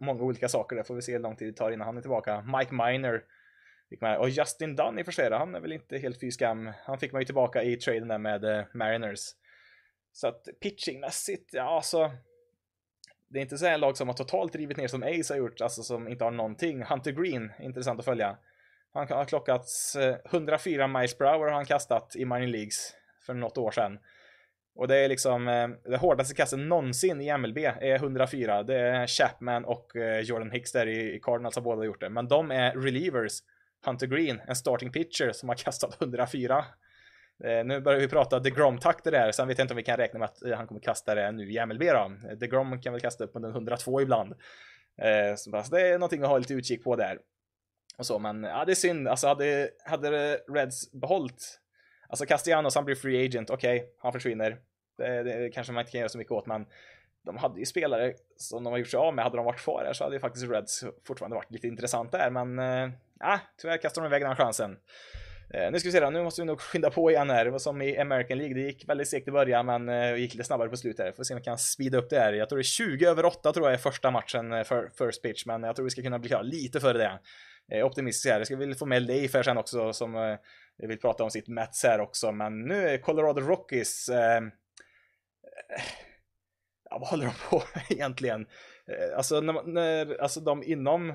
många 0.00 0.22
olika 0.22 0.48
saker. 0.48 0.76
Det 0.76 0.84
får 0.84 0.94
vi 0.94 1.02
se 1.02 1.12
hur 1.12 1.18
lång 1.18 1.36
tid 1.36 1.48
det 1.48 1.56
tar 1.56 1.70
innan 1.70 1.86
han 1.86 1.96
är 1.96 2.00
tillbaka. 2.00 2.44
Mike 2.58 2.74
Miner 2.74 3.24
Och 4.18 4.28
Justin 4.28 4.76
Dunn 4.76 4.98
i 4.98 5.02
och 5.02 5.06
för 5.06 5.12
sig, 5.12 5.32
han 5.32 5.54
är 5.54 5.60
väl 5.60 5.72
inte 5.72 5.98
helt 5.98 6.20
fy 6.20 6.30
skam. 6.30 6.72
Han 6.84 6.98
fick 6.98 7.12
man 7.12 7.20
ju 7.20 7.26
tillbaka 7.26 7.62
i 7.62 7.76
traden 7.76 8.08
där 8.08 8.18
med 8.18 8.44
eh, 8.44 8.64
Mariners. 8.74 9.20
Så 10.12 10.28
att 10.28 10.48
pitchingmässigt, 10.60 11.54
ja 11.54 11.76
alltså. 11.76 12.12
Det 13.28 13.38
är 13.38 13.42
inte 13.42 13.58
så 13.58 13.66
här 13.66 13.78
lag 13.78 13.96
som 13.96 14.08
har 14.08 14.14
totalt 14.14 14.52
drivit 14.52 14.76
ner 14.76 14.88
som 14.88 15.02
Ace 15.02 15.34
har 15.34 15.38
gjort, 15.38 15.60
alltså 15.60 15.82
som 15.82 16.08
inte 16.08 16.24
har 16.24 16.30
någonting. 16.30 16.82
Hunter 16.82 17.12
Green, 17.12 17.52
intressant 17.60 17.98
att 17.98 18.04
följa. 18.04 18.36
Han 18.92 19.08
har 19.08 19.24
klockats 19.24 19.96
eh, 19.96 20.16
104 20.24 20.86
miles 20.86 21.18
per 21.18 21.24
hour 21.24 21.46
har 21.46 21.52
han 21.52 21.64
kastat 21.64 22.16
i 22.16 22.24
minor 22.24 22.46
leagues 22.46 22.94
för 23.26 23.34
något 23.34 23.58
år 23.58 23.70
sedan. 23.70 23.98
Och 24.74 24.88
det 24.88 24.96
är 24.96 25.08
liksom 25.08 25.48
eh, 25.48 25.68
det 25.90 25.96
hårdaste 25.96 26.34
kastet 26.34 26.58
någonsin 26.58 27.20
i 27.20 27.38
MLB 27.38 27.58
är 27.58 27.94
104. 27.94 28.62
Det 28.62 28.78
är 28.78 29.06
Chapman 29.06 29.64
och 29.64 29.96
eh, 29.96 30.20
Jordan 30.20 30.50
Hicks 30.50 30.72
där 30.72 30.86
i 30.86 31.20
Cardinals 31.22 31.54
har 31.54 31.62
båda 31.62 31.84
gjort 31.84 32.00
det. 32.00 32.08
Men 32.08 32.28
de 32.28 32.50
är 32.50 32.72
relievers. 32.72 33.32
Hunter 33.86 34.06
Green, 34.06 34.40
en 34.46 34.56
starting 34.56 34.92
pitcher 34.92 35.32
som 35.32 35.48
har 35.48 35.56
kastat 35.56 36.02
104. 36.02 36.64
Eh, 37.44 37.64
nu 37.64 37.80
börjar 37.80 38.00
vi 38.00 38.08
prata 38.08 38.40
DeGrom-takter 38.40 39.10
där, 39.10 39.32
sen 39.32 39.48
vet 39.48 39.58
jag 39.58 39.64
inte 39.64 39.74
om 39.74 39.76
vi 39.76 39.82
kan 39.82 39.96
räkna 39.96 40.18
med 40.18 40.28
att 40.28 40.42
eh, 40.42 40.56
han 40.56 40.66
kommer 40.66 40.80
kasta 40.80 41.14
det 41.14 41.32
nu 41.32 41.52
i 41.52 41.66
MLB 41.66 41.82
då. 41.82 42.12
Eh, 42.30 42.36
DeGrom 42.38 42.80
kan 42.80 42.92
väl 42.92 43.00
kasta 43.00 43.24
upp 43.24 43.30
under 43.34 43.50
102 43.50 44.00
ibland. 44.00 44.32
Eh, 45.02 45.34
så 45.36 45.50
det 45.70 45.88
är 45.88 45.92
någonting 45.92 46.22
att 46.22 46.28
ha 46.28 46.38
lite 46.38 46.54
utkik 46.54 46.84
på 46.84 46.96
där. 46.96 47.18
Och 47.98 48.06
så, 48.06 48.18
men 48.18 48.42
ja, 48.42 48.64
det 48.64 48.72
är 48.72 48.74
synd. 48.74 49.08
Alltså 49.08 49.26
hade, 49.26 49.70
hade 49.84 50.36
Reds 50.36 50.92
behållit 50.92 51.60
Alltså 52.12 52.26
Castellanos, 52.26 52.74
han 52.74 52.84
blir 52.84 52.94
free 52.94 53.26
agent, 53.26 53.50
okej, 53.50 53.76
okay, 53.76 53.88
han 53.98 54.12
försvinner. 54.12 54.58
Det, 54.98 55.22
det, 55.22 55.50
kanske 55.50 55.72
man 55.72 55.80
inte 55.80 55.92
kan 55.92 55.98
göra 55.98 56.08
så 56.08 56.18
mycket 56.18 56.32
åt, 56.32 56.46
men 56.46 56.66
de 57.24 57.36
hade 57.36 57.60
ju 57.60 57.66
spelare 57.66 58.12
som 58.36 58.64
de 58.64 58.70
har 58.70 58.78
gjort 58.78 58.88
sig 58.88 58.98
av 58.98 59.14
med. 59.14 59.24
Hade 59.24 59.36
de 59.36 59.46
varit 59.46 59.60
kvar 59.60 59.84
här 59.86 59.92
så 59.92 60.04
hade 60.04 60.16
ju 60.16 60.20
faktiskt 60.20 60.50
Reds 60.50 60.84
fortfarande 61.06 61.34
varit 61.36 61.50
lite 61.50 61.66
intressant 61.66 62.12
där, 62.12 62.30
men 62.30 62.58
äh, 62.58 63.40
tyvärr 63.60 63.76
kastade 63.76 64.06
de 64.06 64.08
iväg 64.08 64.22
den 64.22 64.36
chansen. 64.36 64.76
Eh, 65.54 65.70
nu 65.72 65.78
ska 65.78 65.88
vi 65.88 65.92
se 65.92 66.00
då, 66.00 66.10
nu 66.10 66.22
måste 66.22 66.42
vi 66.42 66.46
nog 66.46 66.60
skynda 66.60 66.90
på 66.90 67.10
igen 67.10 67.30
här. 67.30 67.44
Det 67.44 67.50
var 67.50 67.58
som 67.58 67.82
i 67.82 67.98
American 67.98 68.38
League, 68.38 68.54
det 68.54 68.60
gick 68.60 68.88
väldigt 68.88 69.08
segt 69.08 69.28
i 69.28 69.30
början 69.30 69.66
men 69.66 69.88
eh, 69.88 70.16
gick 70.16 70.34
lite 70.34 70.44
snabbare 70.44 70.68
på 70.68 70.76
slutet. 70.76 71.16
Får 71.16 71.24
se 71.24 71.34
om 71.34 71.38
vi 71.38 71.44
kan 71.44 71.58
speeda 71.58 71.98
upp 71.98 72.10
det 72.10 72.20
här. 72.20 72.32
Jag 72.32 72.48
tror 72.48 72.56
det 72.56 72.62
är 72.62 72.64
20 72.64 73.06
över 73.06 73.24
8 73.24 73.52
tror 73.52 73.66
jag 73.66 73.74
är 73.74 73.78
första 73.78 74.10
matchen 74.10 74.52
eh, 74.52 74.64
för 74.64 74.90
first 74.98 75.22
pitch, 75.22 75.46
men 75.46 75.62
jag 75.62 75.76
tror 75.76 75.84
vi 75.84 75.90
ska 75.90 76.02
kunna 76.02 76.18
bli 76.18 76.28
klara 76.28 76.42
lite 76.42 76.80
före 76.80 76.98
det. 76.98 77.18
Eh, 77.72 77.86
optimistisk 77.86 78.32
här. 78.32 78.40
Jag 78.40 78.46
ska 78.46 78.56
väl 78.56 78.74
få 78.74 78.86
med 78.86 79.02
Leif 79.02 79.34
här 79.34 79.42
sen 79.42 79.58
också 79.58 79.92
som 79.92 80.14
eh, 80.14 80.36
vill 80.86 80.98
prata 80.98 81.24
om 81.24 81.30
sitt 81.30 81.48
Mets 81.48 81.82
här 81.82 82.00
också, 82.00 82.32
men 82.32 82.60
nu 82.60 82.88
är 82.88 82.98
Colorado 82.98 83.40
Rockies 83.40 84.08
ehm, 84.08 84.46
eh, 84.46 85.82
ja, 86.90 86.98
vad 86.98 87.08
håller 87.08 87.24
de 87.24 87.32
på 87.50 87.62
med 87.74 87.84
egentligen? 87.90 88.46
Eh, 88.86 89.16
alltså, 89.16 89.40
när, 89.40 89.62
när, 89.62 90.22
alltså 90.22 90.40
de 90.40 90.62
inom 90.62 91.14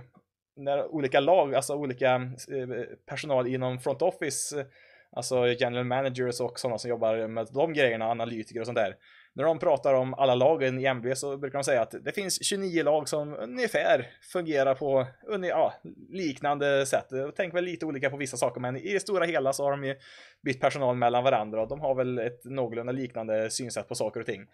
när 0.56 0.88
olika 0.88 1.20
lag, 1.20 1.56
alltså 1.56 1.76
olika 1.76 2.16
eh, 2.52 2.84
personal 3.06 3.48
inom 3.48 3.80
front 3.80 4.02
office, 4.02 4.66
alltså 5.12 5.48
general 5.48 5.86
managers 5.86 6.42
och 6.42 6.60
sådana 6.60 6.78
som 6.78 6.90
jobbar 6.90 7.28
med 7.28 7.48
de 7.54 7.74
grejerna, 7.74 8.06
analytiker 8.06 8.60
och 8.60 8.66
sånt 8.66 8.78
där 8.78 8.96
när 9.38 9.44
de 9.44 9.60
pratar 9.60 9.94
om 9.94 10.14
alla 10.14 10.36
lagen 10.36 10.80
i 10.80 10.86
MB 10.86 11.18
så 11.18 11.38
brukar 11.38 11.58
de 11.58 11.64
säga 11.64 11.82
att 11.82 11.96
det 12.02 12.12
finns 12.12 12.44
29 12.44 12.84
lag 12.84 13.10
som 13.10 13.34
ungefär 13.34 14.08
fungerar 14.34 14.76
på 14.76 15.08
ja, 15.42 15.74
liknande 16.10 16.86
sätt. 16.86 17.08
Tänk 17.36 17.54
väl 17.54 17.64
lite 17.64 17.86
olika 17.86 18.10
på 18.10 18.18
vissa 18.18 18.38
saker, 18.38 18.62
men 18.62 18.78
i 18.78 18.94
det 18.94 19.00
stora 19.00 19.26
hela 19.26 19.54
så 19.54 19.64
har 19.64 19.72
de 19.72 19.84
ju 19.84 19.96
bytt 20.44 20.62
personal 20.62 20.96
mellan 20.96 21.24
varandra 21.24 21.62
och 21.62 21.68
de 21.68 21.80
har 21.80 21.96
väl 21.96 22.20
ett 22.20 22.46
någorlunda 22.46 22.92
liknande 22.92 23.50
synsätt 23.50 23.88
på 23.88 23.96
saker 23.96 24.20
och 24.20 24.26
ting. 24.26 24.48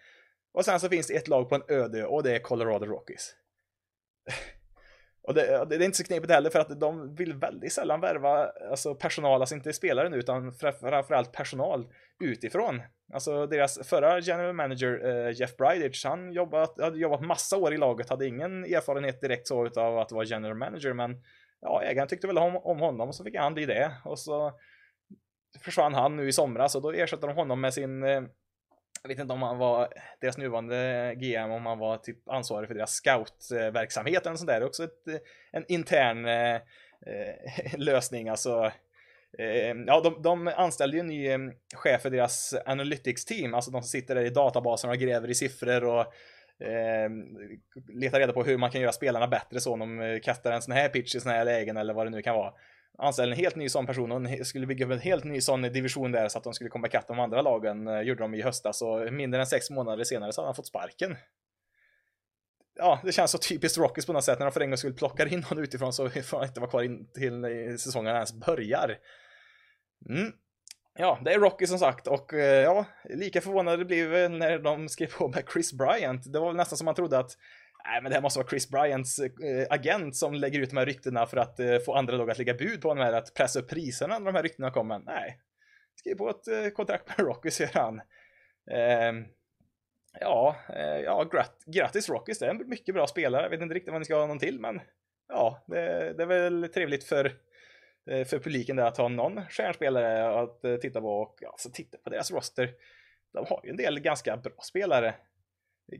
Och 0.54 0.64
sen 0.64 0.80
så 0.80 0.88
finns 0.88 1.06
det 1.06 1.14
ett 1.14 1.28
lag 1.28 1.48
på 1.48 1.54
en 1.54 1.62
öde 1.68 2.04
och 2.04 2.22
det 2.22 2.36
är 2.36 2.38
Colorado 2.38 2.86
Rockies. 2.86 3.34
Och 5.26 5.34
det, 5.34 5.64
det, 5.68 5.74
är 5.74 5.82
inte 5.82 5.96
så 5.96 6.04
knepigt 6.04 6.32
heller 6.32 6.50
för 6.50 6.58
att 6.58 6.80
de 6.80 7.14
vill 7.14 7.34
väldigt 7.34 7.72
sällan 7.72 8.00
värva 8.00 8.50
alltså 8.70 8.94
personal, 8.94 9.40
alltså 9.40 9.54
inte 9.54 9.72
spelare 9.72 10.08
nu 10.08 10.16
utan 10.16 10.52
framförallt 10.52 11.32
personal 11.32 11.86
utifrån. 12.20 12.82
Alltså 13.12 13.46
deras 13.46 13.88
förra 13.88 14.20
general 14.20 14.52
manager 14.52 15.06
eh, 15.06 15.40
Jeff 15.40 15.56
Bridage, 15.56 16.04
han 16.04 16.32
jobbat, 16.32 16.80
hade 16.80 16.98
jobbat 16.98 17.20
massa 17.20 17.56
år 17.56 17.74
i 17.74 17.76
laget, 17.76 18.10
hade 18.10 18.26
ingen 18.26 18.64
erfarenhet 18.64 19.20
direkt 19.20 19.48
så 19.48 19.66
utav 19.66 19.98
att 19.98 20.12
vara 20.12 20.24
general 20.24 20.56
manager 20.56 20.92
men 20.92 21.22
ja, 21.60 21.82
ägaren 21.82 22.08
tyckte 22.08 22.26
väl 22.26 22.38
om, 22.38 22.56
om 22.56 22.78
honom 22.78 23.08
och 23.08 23.14
så 23.14 23.24
fick 23.24 23.36
han 23.36 23.54
bli 23.54 23.66
det 23.66 23.92
och 24.04 24.18
så 24.18 24.52
försvann 25.60 25.94
han 25.94 26.16
nu 26.16 26.28
i 26.28 26.32
somras 26.32 26.74
och 26.74 26.82
då 26.82 26.92
ersatte 26.92 27.26
de 27.26 27.36
honom 27.36 27.60
med 27.60 27.74
sin 27.74 28.02
eh, 28.02 28.22
jag 29.04 29.08
vet 29.08 29.18
inte 29.18 29.32
om 29.32 29.42
han 29.42 29.58
var 29.58 29.88
deras 30.20 30.38
nuvarande 30.38 31.14
GM, 31.16 31.50
om 31.50 31.66
han 31.66 31.78
var 31.78 31.96
typ 31.96 32.28
ansvarig 32.28 32.68
för 32.68 32.74
deras 32.74 32.92
scoutverksamhet 32.92 34.26
eller 34.26 34.36
sånt 34.36 34.48
där. 34.50 34.64
Också 34.64 34.84
ett, 34.84 35.08
eh, 35.08 35.16
en 35.52 35.64
intern 35.68 36.26
eh, 36.26 36.60
lösning, 37.76 38.28
alltså. 38.28 38.72
Eh, 39.38 39.74
ja, 39.86 40.00
de, 40.00 40.22
de 40.22 40.48
anställde 40.56 40.96
ju 40.96 41.00
en 41.00 41.06
ny 41.06 41.28
eh, 41.28 41.38
chef 41.74 42.02
för 42.02 42.10
deras 42.10 42.54
analytics 42.66 43.24
team, 43.24 43.54
alltså 43.54 43.70
de 43.70 43.82
som 43.82 43.88
sitter 43.88 44.14
där 44.14 44.24
i 44.24 44.30
databasen 44.30 44.90
och 44.90 44.96
gräver 44.96 45.30
i 45.30 45.34
siffror 45.34 45.84
och 45.84 46.00
eh, 46.66 47.10
letar 47.94 48.18
reda 48.20 48.32
på 48.32 48.44
hur 48.44 48.58
man 48.58 48.70
kan 48.70 48.80
göra 48.80 48.92
spelarna 48.92 49.28
bättre 49.28 49.60
så 49.60 49.72
om 49.72 49.78
de 49.78 50.00
eh, 50.00 50.20
kastar 50.20 50.52
en 50.52 50.62
sån 50.62 50.74
här 50.74 50.88
pitch 50.88 51.14
i 51.14 51.20
såna 51.20 51.34
här 51.34 51.44
lägen 51.44 51.76
eller 51.76 51.94
vad 51.94 52.06
det 52.06 52.10
nu 52.10 52.22
kan 52.22 52.36
vara 52.36 52.52
anställde 52.98 53.34
en 53.34 53.38
helt 53.38 53.56
ny 53.56 53.68
sån 53.68 53.86
person 53.86 54.12
och 54.12 54.46
skulle 54.46 54.66
bygga 54.66 54.86
upp 54.86 54.92
en 54.92 54.98
helt 54.98 55.24
ny 55.24 55.40
sån 55.40 55.62
division 55.62 56.12
där 56.12 56.28
så 56.28 56.38
att 56.38 56.44
de 56.44 56.54
skulle 56.54 56.70
komma 56.70 56.86
ikapp 56.86 57.08
de 57.08 57.20
andra 57.20 57.42
lagen. 57.42 57.88
Eh, 57.88 58.00
gjorde 58.00 58.22
de 58.22 58.34
i 58.34 58.42
höstas 58.42 58.82
och 58.82 59.12
mindre 59.12 59.40
än 59.40 59.46
sex 59.46 59.70
månader 59.70 60.04
senare 60.04 60.32
så 60.32 60.40
hade 60.40 60.48
han 60.48 60.54
fått 60.54 60.66
sparken. 60.66 61.16
Ja, 62.74 63.00
det 63.04 63.12
känns 63.12 63.30
så 63.30 63.38
typiskt 63.38 63.78
Rockies 63.78 64.06
på 64.06 64.12
något 64.12 64.24
sätt 64.24 64.38
när 64.38 64.46
de 64.46 64.52
för 64.52 64.60
en 64.60 64.70
gång 64.70 64.76
skulle 64.76 64.94
plocka 64.94 65.26
in 65.26 65.44
någon 65.50 65.58
utifrån 65.58 65.92
så 65.92 66.10
får 66.22 66.36
han 66.36 66.46
inte 66.46 66.60
vara 66.60 66.70
kvar 66.70 66.82
in 66.82 67.12
till 67.12 67.44
eh, 67.44 67.76
säsongen 67.78 68.14
ens 68.14 68.32
börjar. 68.32 68.98
Mm. 70.08 70.32
Ja, 70.98 71.20
det 71.24 71.32
är 71.32 71.38
Rocky 71.38 71.66
som 71.66 71.78
sagt 71.78 72.06
och 72.06 72.34
eh, 72.34 72.62
ja, 72.62 72.84
lika 73.04 73.40
förvånade 73.40 73.84
blev 73.84 74.30
när 74.30 74.58
de 74.58 74.88
skrev 74.88 75.12
på 75.12 75.28
med 75.28 75.44
Chris 75.52 75.72
Bryant. 75.72 76.32
Det 76.32 76.40
var 76.40 76.46
väl 76.46 76.56
nästan 76.56 76.78
som 76.78 76.84
man 76.84 76.94
trodde 76.94 77.18
att 77.18 77.30
nej 77.86 78.02
men 78.02 78.10
det 78.10 78.14
här 78.14 78.22
måste 78.22 78.38
vara 78.38 78.48
Chris 78.48 78.70
Bryants 78.70 79.18
eh, 79.18 79.66
agent 79.70 80.16
som 80.16 80.34
lägger 80.34 80.60
ut 80.60 80.70
de 80.70 80.76
här 80.76 80.86
ryktena 80.86 81.26
för 81.26 81.36
att 81.36 81.60
eh, 81.60 81.78
få 81.78 81.94
andra 81.94 82.16
lag 82.16 82.30
att 82.30 82.38
lägga 82.38 82.54
bud 82.54 82.80
på 82.80 82.88
honom 82.88 83.04
här, 83.04 83.12
att 83.12 83.34
pressa 83.34 83.60
upp 83.60 83.68
priserna 83.68 84.18
när 84.18 84.26
de 84.26 84.34
här 84.34 84.42
ryktena 84.42 84.70
kommer. 84.70 84.98
Nej, 84.98 85.40
skriv 85.94 86.14
på 86.14 86.30
ett 86.30 86.48
eh, 86.48 86.68
kontrakt 86.68 87.08
med 87.08 87.26
Rockys, 87.26 87.54
säger 87.54 87.72
han. 87.74 88.00
Ehm, 88.70 89.24
ja, 90.20 90.56
eh, 90.68 91.00
ja 91.00 91.24
grat 91.24 91.62
grattis 91.66 92.08
Rockies, 92.08 92.38
det 92.38 92.46
är 92.46 92.50
en 92.50 92.68
mycket 92.68 92.94
bra 92.94 93.06
spelare. 93.06 93.42
Jag 93.42 93.50
vet 93.50 93.60
inte 93.60 93.74
riktigt 93.74 93.92
vad 93.92 94.00
ni 94.00 94.04
ska 94.04 94.14
ha 94.14 94.20
honom 94.20 94.38
till, 94.38 94.60
men 94.60 94.80
ja, 95.28 95.64
det, 95.66 96.12
det 96.12 96.22
är 96.22 96.26
väl 96.26 96.68
trevligt 96.74 97.04
för, 97.04 97.32
för 98.04 98.38
publiken 98.38 98.76
där 98.76 98.84
att 98.84 98.96
ha 98.96 99.08
någon 99.08 99.46
stjärnspelare 99.46 100.40
att 100.40 100.80
titta 100.80 101.00
på 101.00 101.08
och 101.08 101.42
alltså, 101.44 101.70
titta 101.70 101.98
på 101.98 102.10
deras 102.10 102.30
roster. 102.30 102.70
De 103.32 103.46
har 103.48 103.60
ju 103.64 103.70
en 103.70 103.76
del 103.76 104.00
ganska 104.00 104.36
bra 104.36 104.62
spelare 104.62 105.14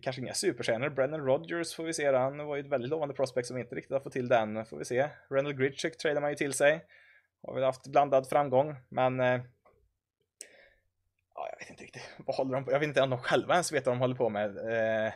kanske 0.03 0.23
inga 0.23 0.35
superstjärnor. 0.35 0.89
Brennan 0.89 1.27
Rodgers 1.27 1.75
får 1.75 1.85
vi 1.85 1.93
se. 1.93 2.13
Han 2.13 2.47
var 2.47 2.57
ju 2.57 2.61
ett 2.61 2.73
väldigt 2.73 2.91
lovande 2.91 3.15
prospect 3.15 3.49
som 3.49 3.59
inte 3.59 3.75
riktigt 3.75 3.93
har 3.93 4.01
fått 4.01 4.13
till 4.13 4.29
den. 4.29 4.67
Får 4.67 4.79
vi 4.79 4.85
se. 4.85 5.09
Randall 5.31 5.55
Gritchick 5.55 5.97
tradar 5.97 6.21
man 6.21 6.31
ju 6.31 6.37
till 6.37 6.53
sig. 6.53 6.85
Har 7.43 7.55
väl 7.55 7.63
haft 7.63 7.87
blandad 7.87 8.29
framgång, 8.29 8.77
men 8.89 9.21
eh, 9.21 9.41
ja, 11.35 11.49
jag 11.51 11.59
vet 11.59 11.71
inte 11.71 11.83
riktigt. 11.83 12.11
Vad 12.27 12.37
håller 12.37 12.55
de 12.55 12.65
på? 12.65 12.73
Jag 12.73 12.79
vet 12.79 12.89
inte 12.89 13.03
om 13.03 13.11
de 13.11 13.19
själva 13.19 13.55
ens 13.55 13.73
vet 13.73 13.87
vad 13.87 13.95
de 13.95 14.01
håller 14.01 14.15
på 14.15 14.29
med. 14.29 14.57
Eh, 14.57 15.07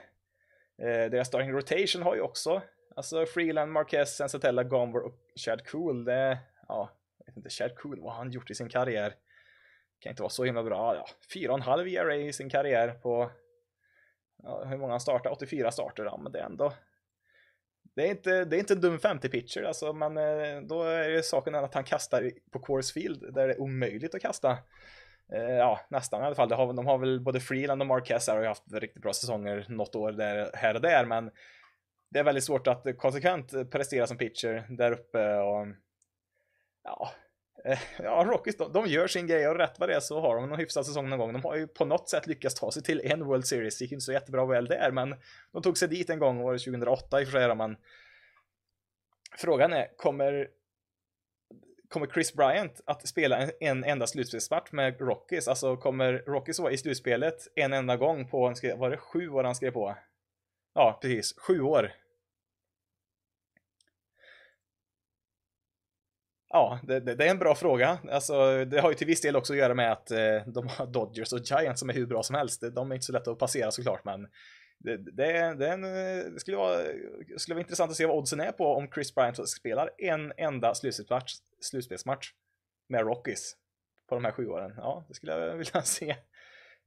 eh, 0.89 1.11
deras 1.11 1.29
starting 1.29 1.53
rotation 1.53 2.03
har 2.03 2.15
ju 2.15 2.21
också 2.21 2.63
alltså 2.97 3.27
Freeland, 3.27 3.73
Marquez, 3.73 4.17
Sensatella, 4.17 4.65
Gomber 4.65 5.01
och 5.01 5.15
Chad 5.37 5.67
Cool. 5.67 6.05
Det, 6.05 6.39
ja, 6.69 6.91
jag 7.19 7.27
vet 7.27 7.37
inte, 7.37 7.51
Chad 7.51 7.75
Cool, 7.75 8.01
vad 8.01 8.13
har 8.13 8.19
han 8.19 8.31
gjort 8.31 8.51
i 8.51 8.55
sin 8.55 8.69
karriär? 8.69 9.15
Kan 10.01 10.11
inte 10.11 10.23
vara 10.23 10.31
så 10.31 10.45
himla 10.45 10.63
bra. 10.63 10.95
Ja, 10.95 11.09
4,5 11.35 11.89
ERA 11.89 12.17
i 12.17 12.33
sin 12.33 12.51
karriär 12.51 12.89
på 12.89 13.31
ja, 14.43 14.65
hur 14.65 14.77
många 14.77 14.93
han 14.93 15.01
startar? 15.01 15.31
84 15.31 15.71
starter, 15.71 16.05
ja, 16.05 16.17
men 16.17 16.33
det 16.33 16.39
är 16.39 16.45
ändå 16.45 16.73
det 17.99 18.07
är 18.07 18.11
inte, 18.11 18.45
det 18.45 18.57
är 18.57 18.59
inte 18.59 18.75
en 18.75 18.81
dum 18.81 18.99
50 18.99 19.29
pitcher 19.29 19.63
alltså, 19.63 19.93
men 19.93 20.17
eh, 20.17 20.63
då 20.63 20.83
är 20.83 21.09
det 21.09 21.23
saken 21.23 21.55
att 21.55 21.75
han 21.75 21.85
kastar 21.85 22.31
på 22.53 22.59
course 22.59 22.93
Field 22.93 23.35
där 23.35 23.49
det 23.49 23.55
är 23.55 23.61
omöjligt 23.61 24.15
att 24.15 24.23
kasta 24.23 24.51
eh, 25.33 25.55
ja, 25.55 25.81
nästan 25.91 26.23
i 26.23 26.27
alla 26.27 26.35
fall. 26.35 26.49
De 26.49 26.87
har, 26.87 26.99
väl 26.99 27.21
både 27.21 27.41
Freeland 27.41 27.83
och 27.83 27.87
Marquez 27.87 28.29
har 28.29 28.45
haft 28.45 28.73
riktigt 28.73 29.03
bra 29.03 29.13
säsonger 29.13 29.67
något 29.69 29.95
år 29.95 30.13
där, 30.13 30.51
här 30.55 30.75
och 30.75 30.81
där, 30.81 31.05
men 31.05 31.31
det 32.11 32.19
är 32.19 32.25
väldigt 32.25 32.45
svårt 32.45 32.67
att 32.67 32.87
konsekvent 32.99 33.71
prestera 33.71 34.07
som 34.07 34.19
pitcher 34.19 34.67
där 34.69 34.93
uppe 34.93 35.37
och 35.37 35.67
ja, 36.85 37.11
Eh, 37.69 37.79
ja, 37.99 38.25
Rockies, 38.27 38.57
de, 38.57 38.73
de, 38.73 38.87
gör 38.87 39.07
sin 39.07 39.27
grej 39.27 39.49
och 39.49 39.57
rätt 39.57 39.79
vad 39.79 39.89
det 39.89 39.95
är 39.95 40.01
så 40.01 40.21
har 40.21 40.37
de 40.37 40.49
någon 40.49 40.59
hyfsad 40.59 40.87
säsong 40.87 41.09
någon 41.09 41.19
gång. 41.19 41.33
De 41.33 41.45
har 41.45 41.57
ju 41.57 41.67
på 41.67 41.85
något 41.85 42.09
sätt 42.09 42.27
lyckats 42.27 42.55
ta 42.55 42.73
sig 42.73 42.83
till 42.83 43.01
en 43.05 43.25
World 43.25 43.47
Series. 43.47 43.79
Det 43.79 43.85
gick 43.85 43.93
inte 43.93 44.05
så 44.05 44.13
jättebra 44.13 44.47
väl 44.47 44.67
där, 44.67 44.91
men 44.91 45.15
de 45.53 45.63
tog 45.63 45.79
sig 45.79 45.89
dit 45.89 46.11
en 46.11 46.19
gång, 46.19 46.43
var 46.43 46.53
det 46.53 46.59
2008 46.59 47.21
i 47.21 47.25
och 47.25 47.29
för 47.29 47.39
sig, 47.39 47.55
men 47.55 47.77
frågan 49.39 49.73
är, 49.73 49.97
kommer 49.97 50.49
kommer 51.89 52.07
Chris 52.07 52.35
Bryant 52.35 52.81
att 52.85 53.09
spela 53.09 53.39
en, 53.39 53.51
en 53.61 53.85
enda 53.85 54.07
slutspelsmatch 54.07 54.73
med 54.73 55.01
Rockies? 55.01 55.49
Alltså 55.49 55.77
kommer 55.77 56.13
Rockies 56.27 56.59
vara 56.59 56.73
i 56.73 56.79
slutspelet 56.79 57.49
en 57.55 57.73
enda 57.73 57.97
gång 57.97 58.29
på, 58.29 58.55
var 58.77 58.91
det 58.91 58.97
sju 58.97 59.29
år 59.29 59.45
han 59.45 59.55
skrev 59.55 59.71
på? 59.71 59.97
Ja, 60.75 60.99
precis, 61.03 61.35
sju 61.39 61.61
år. 61.61 61.93
Ja, 66.51 66.81
det, 66.83 67.01
det, 67.01 67.15
det, 67.15 67.27
är 67.27 67.31
en 67.31 67.39
bra 67.39 67.55
fråga. 67.55 67.99
Alltså, 68.11 68.65
det 68.65 68.81
har 68.81 68.91
ju 68.91 68.95
till 68.95 69.07
viss 69.07 69.21
del 69.21 69.37
också 69.37 69.53
att 69.53 69.59
göra 69.59 69.75
med 69.75 69.93
att 69.93 70.11
eh, 70.11 70.43
de 70.47 70.69
har 70.69 70.87
Dodgers 70.93 71.33
och 71.33 71.41
Giants 71.41 71.81
som 71.81 71.91
är 71.91 71.95
hur 71.95 72.07
bra 72.07 72.23
som 72.23 72.37
helst. 72.37 72.63
De 72.73 72.91
är 72.91 72.95
inte 72.95 73.07
så 73.07 73.13
lätta 73.13 73.31
att 73.31 73.39
passera 73.39 73.71
såklart, 73.71 74.05
men 74.05 74.29
det, 74.79 74.97
det, 74.97 75.55
det, 75.55 75.69
en, 75.69 75.83
det 76.35 76.41
skulle, 76.41 76.57
vara, 76.57 76.79
skulle 77.37 77.55
vara 77.55 77.63
intressant 77.63 77.91
att 77.91 77.97
se 77.97 78.07
vad 78.07 78.17
oddsen 78.17 78.41
är 78.41 78.53
på 78.53 78.67
om 78.67 78.91
Chris 78.95 79.15
Bryant 79.15 79.49
spelar 79.49 79.91
en 79.99 80.33
enda 80.37 80.75
slutspelsmatch, 80.75 81.35
slutspelsmatch 81.61 82.31
med 82.89 83.01
Rockies 83.01 83.57
på 84.09 84.15
de 84.15 84.25
här 84.25 84.33
sju 84.33 84.49
åren. 84.49 84.75
Ja, 84.77 85.05
det 85.09 85.15
skulle 85.15 85.33
jag 85.33 85.57
vilja 85.57 85.83
se. 85.83 86.11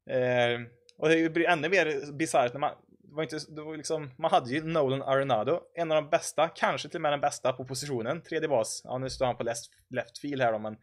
Eh, 0.09 0.59
och 0.97 1.09
det 1.09 1.29
blir 1.33 1.47
ännu 1.47 1.69
mer 1.69 2.11
bisarrt 2.11 2.53
när 2.53 2.59
man, 2.59 2.71
det 3.11 3.15
var 3.15 3.23
inte, 3.23 3.39
det 3.49 3.61
var 3.61 3.77
liksom, 3.77 4.11
man 4.17 4.31
hade 4.31 4.49
ju 4.49 4.63
Nolan 4.63 5.01
Arenado, 5.01 5.61
en 5.73 5.91
av 5.91 6.03
de 6.03 6.09
bästa, 6.09 6.49
kanske 6.49 6.89
till 6.89 6.97
och 6.97 7.01
med 7.01 7.13
den 7.13 7.21
bästa 7.21 7.53
på 7.53 7.65
positionen, 7.65 8.21
tredje 8.21 8.49
bas. 8.49 8.81
Ja, 8.83 8.97
nu 8.97 9.09
står 9.09 9.25
han 9.25 9.37
på 9.37 9.43
left, 9.43 9.69
left 9.89 10.17
field 10.17 10.41
här 10.41 10.51
då, 10.51 10.59
men 10.59 10.77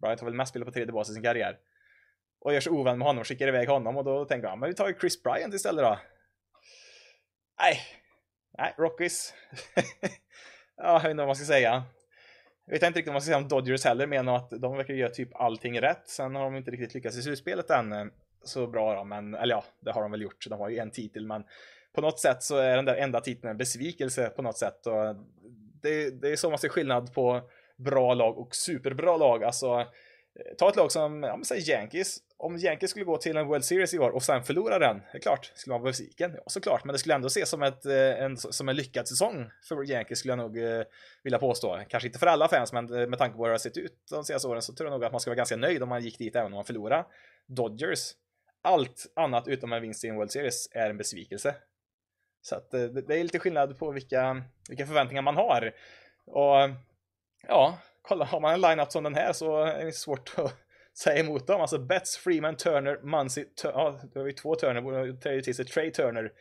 Bryant 0.00 0.20
har 0.20 0.26
väl 0.26 0.34
mest 0.34 0.50
spelat 0.50 0.66
på 0.66 0.72
tredje 0.72 0.92
bas 0.92 1.10
i 1.10 1.14
sin 1.14 1.22
karriär. 1.22 1.58
Och 2.40 2.52
gör 2.52 2.60
sig 2.60 2.72
ovän 2.72 2.98
med 2.98 3.06
honom 3.06 3.20
och 3.20 3.26
skickar 3.26 3.48
iväg 3.48 3.68
honom 3.68 3.96
och 3.96 4.04
då 4.04 4.24
tänker 4.24 4.48
jag, 4.48 4.58
men 4.58 4.68
vi 4.68 4.74
tar 4.74 4.88
ju 4.88 4.94
Chris 5.00 5.22
Bryant 5.22 5.54
istället 5.54 5.84
då. 5.84 5.98
Nej, 7.60 7.80
nej, 8.58 8.74
Rockies. 8.78 9.34
ja, 10.76 10.92
jag 10.92 11.00
vet 11.00 11.10
inte 11.10 11.20
vad 11.20 11.26
man 11.26 11.36
ska 11.36 11.46
säga. 11.46 11.84
Jag 12.66 12.72
vet 12.72 12.82
inte 12.82 12.98
riktigt 12.98 13.06
vad 13.06 13.14
man 13.14 13.20
ska 13.20 13.28
säga 13.28 13.36
om 13.36 13.48
Dodgers 13.48 13.84
heller, 13.84 14.06
men 14.06 14.28
att 14.28 14.50
de 14.50 14.76
verkar 14.76 14.94
göra 14.94 15.10
typ 15.10 15.34
allting 15.34 15.80
rätt. 15.80 16.08
Sen 16.08 16.34
har 16.34 16.44
de 16.44 16.56
inte 16.56 16.70
riktigt 16.70 16.94
lyckats 16.94 17.16
i 17.16 17.22
slutspelet 17.22 17.70
än 17.70 17.92
eh, 17.92 18.04
så 18.44 18.66
bra 18.66 18.94
då, 18.94 19.04
men 19.04 19.34
eller 19.34 19.54
ja, 19.54 19.64
det 19.80 19.92
har 19.92 20.02
de 20.02 20.10
väl 20.10 20.22
gjort. 20.22 20.46
De 20.48 20.60
har 20.60 20.68
ju 20.68 20.78
en 20.78 20.90
titel, 20.90 21.26
men 21.26 21.44
på 21.94 22.00
något 22.00 22.20
sätt 22.20 22.42
så 22.42 22.56
är 22.56 22.76
den 22.76 22.84
där 22.84 22.96
enda 22.96 23.20
titeln 23.20 23.50
en 23.50 23.56
besvikelse 23.56 24.30
på 24.36 24.42
något 24.42 24.58
sätt. 24.58 24.86
Och 24.86 25.16
det, 25.82 26.10
det 26.10 26.32
är 26.32 26.36
så 26.36 26.50
man 26.50 26.58
ser 26.58 26.68
skillnad 26.68 27.14
på 27.14 27.42
bra 27.76 28.14
lag 28.14 28.38
och 28.38 28.54
superbra 28.54 29.16
lag. 29.16 29.44
Alltså, 29.44 29.80
eh, 29.80 30.54
ta 30.58 30.68
ett 30.68 30.76
lag 30.76 30.92
som, 30.92 31.22
ja 31.22 31.36
men 31.36 31.44
säg 31.44 31.70
Yankees 31.70 32.18
om 32.44 32.56
Yankees 32.56 32.90
skulle 32.90 33.04
gå 33.04 33.16
till 33.16 33.36
en 33.36 33.46
World 33.46 33.64
Series 33.64 33.94
i 33.94 33.98
år 33.98 34.10
och 34.10 34.22
sen 34.22 34.42
förlora 34.42 34.78
den, 34.78 35.02
det 35.12 35.18
är 35.18 35.22
klart, 35.22 35.52
skulle 35.54 35.74
man 35.74 35.80
vara 35.80 35.90
besviken? 35.90 36.32
Ja, 36.34 36.42
såklart, 36.46 36.84
men 36.84 36.92
det 36.92 36.98
skulle 36.98 37.14
ändå 37.14 37.26
ses 37.26 37.48
som, 37.48 37.62
ett, 37.62 37.86
eh, 37.86 38.22
en, 38.22 38.36
som 38.36 38.68
en 38.68 38.76
lyckad 38.76 39.08
säsong 39.08 39.50
för 39.68 39.90
Yankees 39.90 40.18
skulle 40.18 40.32
jag 40.32 40.38
nog 40.38 40.58
eh, 40.58 40.84
vilja 41.22 41.38
påstå. 41.38 41.80
Kanske 41.88 42.06
inte 42.06 42.18
för 42.18 42.26
alla 42.26 42.48
fans, 42.48 42.72
men 42.72 43.00
eh, 43.00 43.06
med 43.06 43.18
tanke 43.18 43.36
på 43.36 43.42
hur 43.42 43.48
det 43.48 43.54
har 43.54 43.58
sett 43.58 43.76
ut 43.76 43.98
de 44.10 44.24
senaste 44.24 44.48
åren 44.48 44.62
så 44.62 44.74
tror 44.74 44.90
jag 44.90 44.92
nog 44.98 45.04
att 45.04 45.12
man 45.12 45.20
ska 45.20 45.30
vara 45.30 45.36
ganska 45.36 45.56
nöjd 45.56 45.82
om 45.82 45.88
man 45.88 46.02
gick 46.02 46.18
dit 46.18 46.36
även 46.36 46.46
om 46.46 46.52
man 46.52 46.64
förlorade. 46.64 47.04
Dodgers, 47.46 48.12
allt 48.62 49.06
annat 49.16 49.48
utom 49.48 49.72
en 49.72 49.82
vinst 49.82 50.04
i 50.04 50.08
en 50.08 50.16
World 50.16 50.30
Series 50.30 50.68
är 50.72 50.90
en 50.90 50.96
besvikelse. 50.96 51.54
Så 52.44 52.56
att 52.56 52.74
eh, 52.74 52.84
det 52.84 53.14
är 53.14 53.22
lite 53.22 53.38
skillnad 53.38 53.78
på 53.78 53.90
vilka, 53.90 54.42
vilka 54.68 54.86
förväntningar 54.86 55.22
man 55.22 55.36
har. 55.36 55.72
Och 56.26 56.70
ja, 57.48 57.78
kolla, 58.02 58.24
har 58.24 58.40
man 58.40 58.54
en 58.54 58.60
line-up 58.60 58.92
som 58.92 59.04
den 59.04 59.14
här 59.14 59.32
så 59.32 59.64
är 59.64 59.84
det 59.84 59.92
svårt 59.92 60.32
att 60.36 60.54
säga 60.98 61.20
emot 61.20 61.46
dem. 61.46 61.60
Alltså 61.60 61.78
Betts, 61.78 62.16
Freeman, 62.16 62.56
Turner, 62.56 62.98
Muncy, 63.02 63.44
ja, 63.62 64.00
det 64.12 64.18
var 64.18 64.26
ju 64.26 64.32
två 64.32 64.54
Turner, 64.54 65.12
det 65.12 65.42
till 65.42 65.54
sig 65.54 65.64
Trey 65.64 65.90
Turner 65.90 66.32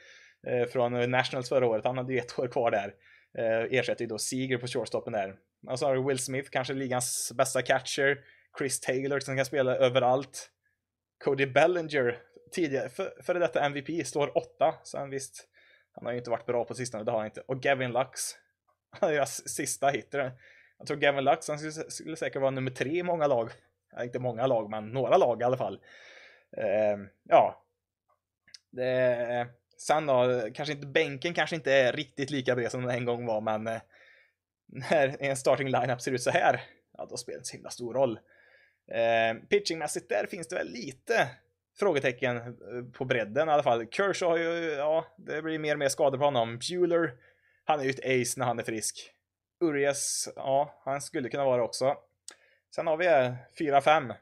eh, 0.47 0.67
från 0.67 0.95
eh, 0.95 1.07
Nationals 1.07 1.49
förra 1.49 1.67
året. 1.67 1.85
Han 1.85 1.97
hade 1.97 2.13
ju 2.13 2.19
ett 2.19 2.39
år 2.39 2.47
kvar 2.47 2.71
där. 2.71 2.93
Eh, 3.37 3.79
ersätter 3.79 4.01
ju 4.01 4.07
då 4.07 4.17
Seager 4.17 4.57
på 4.57 4.67
shortstopen 4.67 5.13
där. 5.13 5.35
Och 5.67 5.79
så 5.79 5.85
har 5.85 5.95
du 5.95 6.03
Will 6.03 6.19
Smith, 6.19 6.49
kanske 6.49 6.73
ligans 6.73 7.31
bästa 7.35 7.61
catcher. 7.61 8.17
Chris 8.57 8.79
Taylor 8.79 9.19
som 9.19 9.35
kan 9.35 9.45
spela 9.45 9.75
överallt. 9.75 10.49
Cody 11.23 11.45
Bellinger, 11.45 12.17
tidigare, 12.51 12.89
före 12.89 13.11
för 13.23 13.33
detta 13.33 13.65
MVP, 13.65 14.07
står 14.07 14.37
åtta. 14.37 14.75
Så 14.83 14.97
han 14.97 15.09
visst, 15.09 15.47
han 15.93 16.05
har 16.05 16.11
ju 16.11 16.17
inte 16.17 16.29
varit 16.29 16.45
bra 16.45 16.65
på 16.65 16.73
sistone, 16.73 17.03
det 17.03 17.11
har 17.11 17.17
han 17.17 17.27
inte. 17.27 17.41
Och 17.41 17.61
Gavin 17.61 17.91
Lux, 17.91 18.21
deras 18.99 19.49
sista 19.49 19.89
hitter. 19.89 20.31
Jag 20.77 20.87
tror 20.87 20.97
Gavin 20.97 21.23
Lux, 21.23 21.47
han 21.47 21.59
skulle, 21.59 21.91
skulle 21.91 22.15
säkert 22.15 22.41
vara 22.41 22.51
nummer 22.51 22.71
tre 22.71 22.99
i 22.99 23.03
många 23.03 23.27
lag 23.27 23.51
inte 24.01 24.19
många 24.19 24.47
lag, 24.47 24.69
men 24.69 24.91
några 24.91 25.17
lag 25.17 25.41
i 25.41 25.43
alla 25.43 25.57
fall. 25.57 25.79
Eh, 26.57 26.97
ja. 27.23 27.63
Det, 28.69 29.47
sen 29.77 30.05
då, 30.05 30.41
kanske 30.53 30.73
inte 30.73 30.87
bänken 30.87 31.33
kanske 31.33 31.55
inte 31.55 31.73
är 31.73 31.91
riktigt 31.93 32.29
lika 32.29 32.55
bred 32.55 32.71
som 32.71 32.81
den 32.81 32.91
en 32.91 33.05
gång 33.05 33.25
var, 33.25 33.41
men 33.41 33.67
eh, 33.67 33.81
när 34.65 35.17
en 35.19 35.37
starting 35.37 35.67
lineup 35.67 36.01
ser 36.01 36.11
ut 36.11 36.21
så 36.21 36.31
här, 36.31 36.61
ja 36.97 37.05
då 37.09 37.17
spelar 37.17 37.35
det 37.35 37.39
inte 37.39 37.47
så 37.47 37.55
himla 37.55 37.69
stor 37.69 37.93
roll. 37.93 38.19
Eh, 38.91 39.47
pitchingmässigt 39.49 40.09
där 40.09 40.25
finns 40.25 40.47
det 40.47 40.55
väl 40.55 40.69
lite 40.69 41.29
frågetecken 41.75 42.37
eh, 42.37 42.43
på 42.93 43.05
bredden 43.05 43.49
i 43.49 43.51
alla 43.51 43.63
fall. 43.63 43.87
Kershaw 43.87 44.31
har 44.31 44.37
ju, 44.37 44.71
ja, 44.71 45.05
det 45.17 45.41
blir 45.41 45.59
mer 45.59 45.75
och 45.75 45.79
mer 45.79 45.89
skador 45.89 46.17
på 46.17 46.23
honom. 46.23 46.59
Bueller, 46.69 47.13
han 47.63 47.79
är 47.79 47.83
ju 47.83 47.89
ett 47.89 47.99
ace 47.99 48.39
när 48.39 48.45
han 48.45 48.59
är 48.59 48.63
frisk. 48.63 49.11
Urias, 49.61 50.29
ja, 50.35 50.81
han 50.85 51.01
skulle 51.01 51.29
kunna 51.29 51.45
vara 51.45 51.57
det 51.57 51.63
också. 51.63 51.95
Sen 52.75 52.87
har 52.87 52.97
vi 52.97 53.07
eh, 53.07 53.33
4-5. 53.59 54.15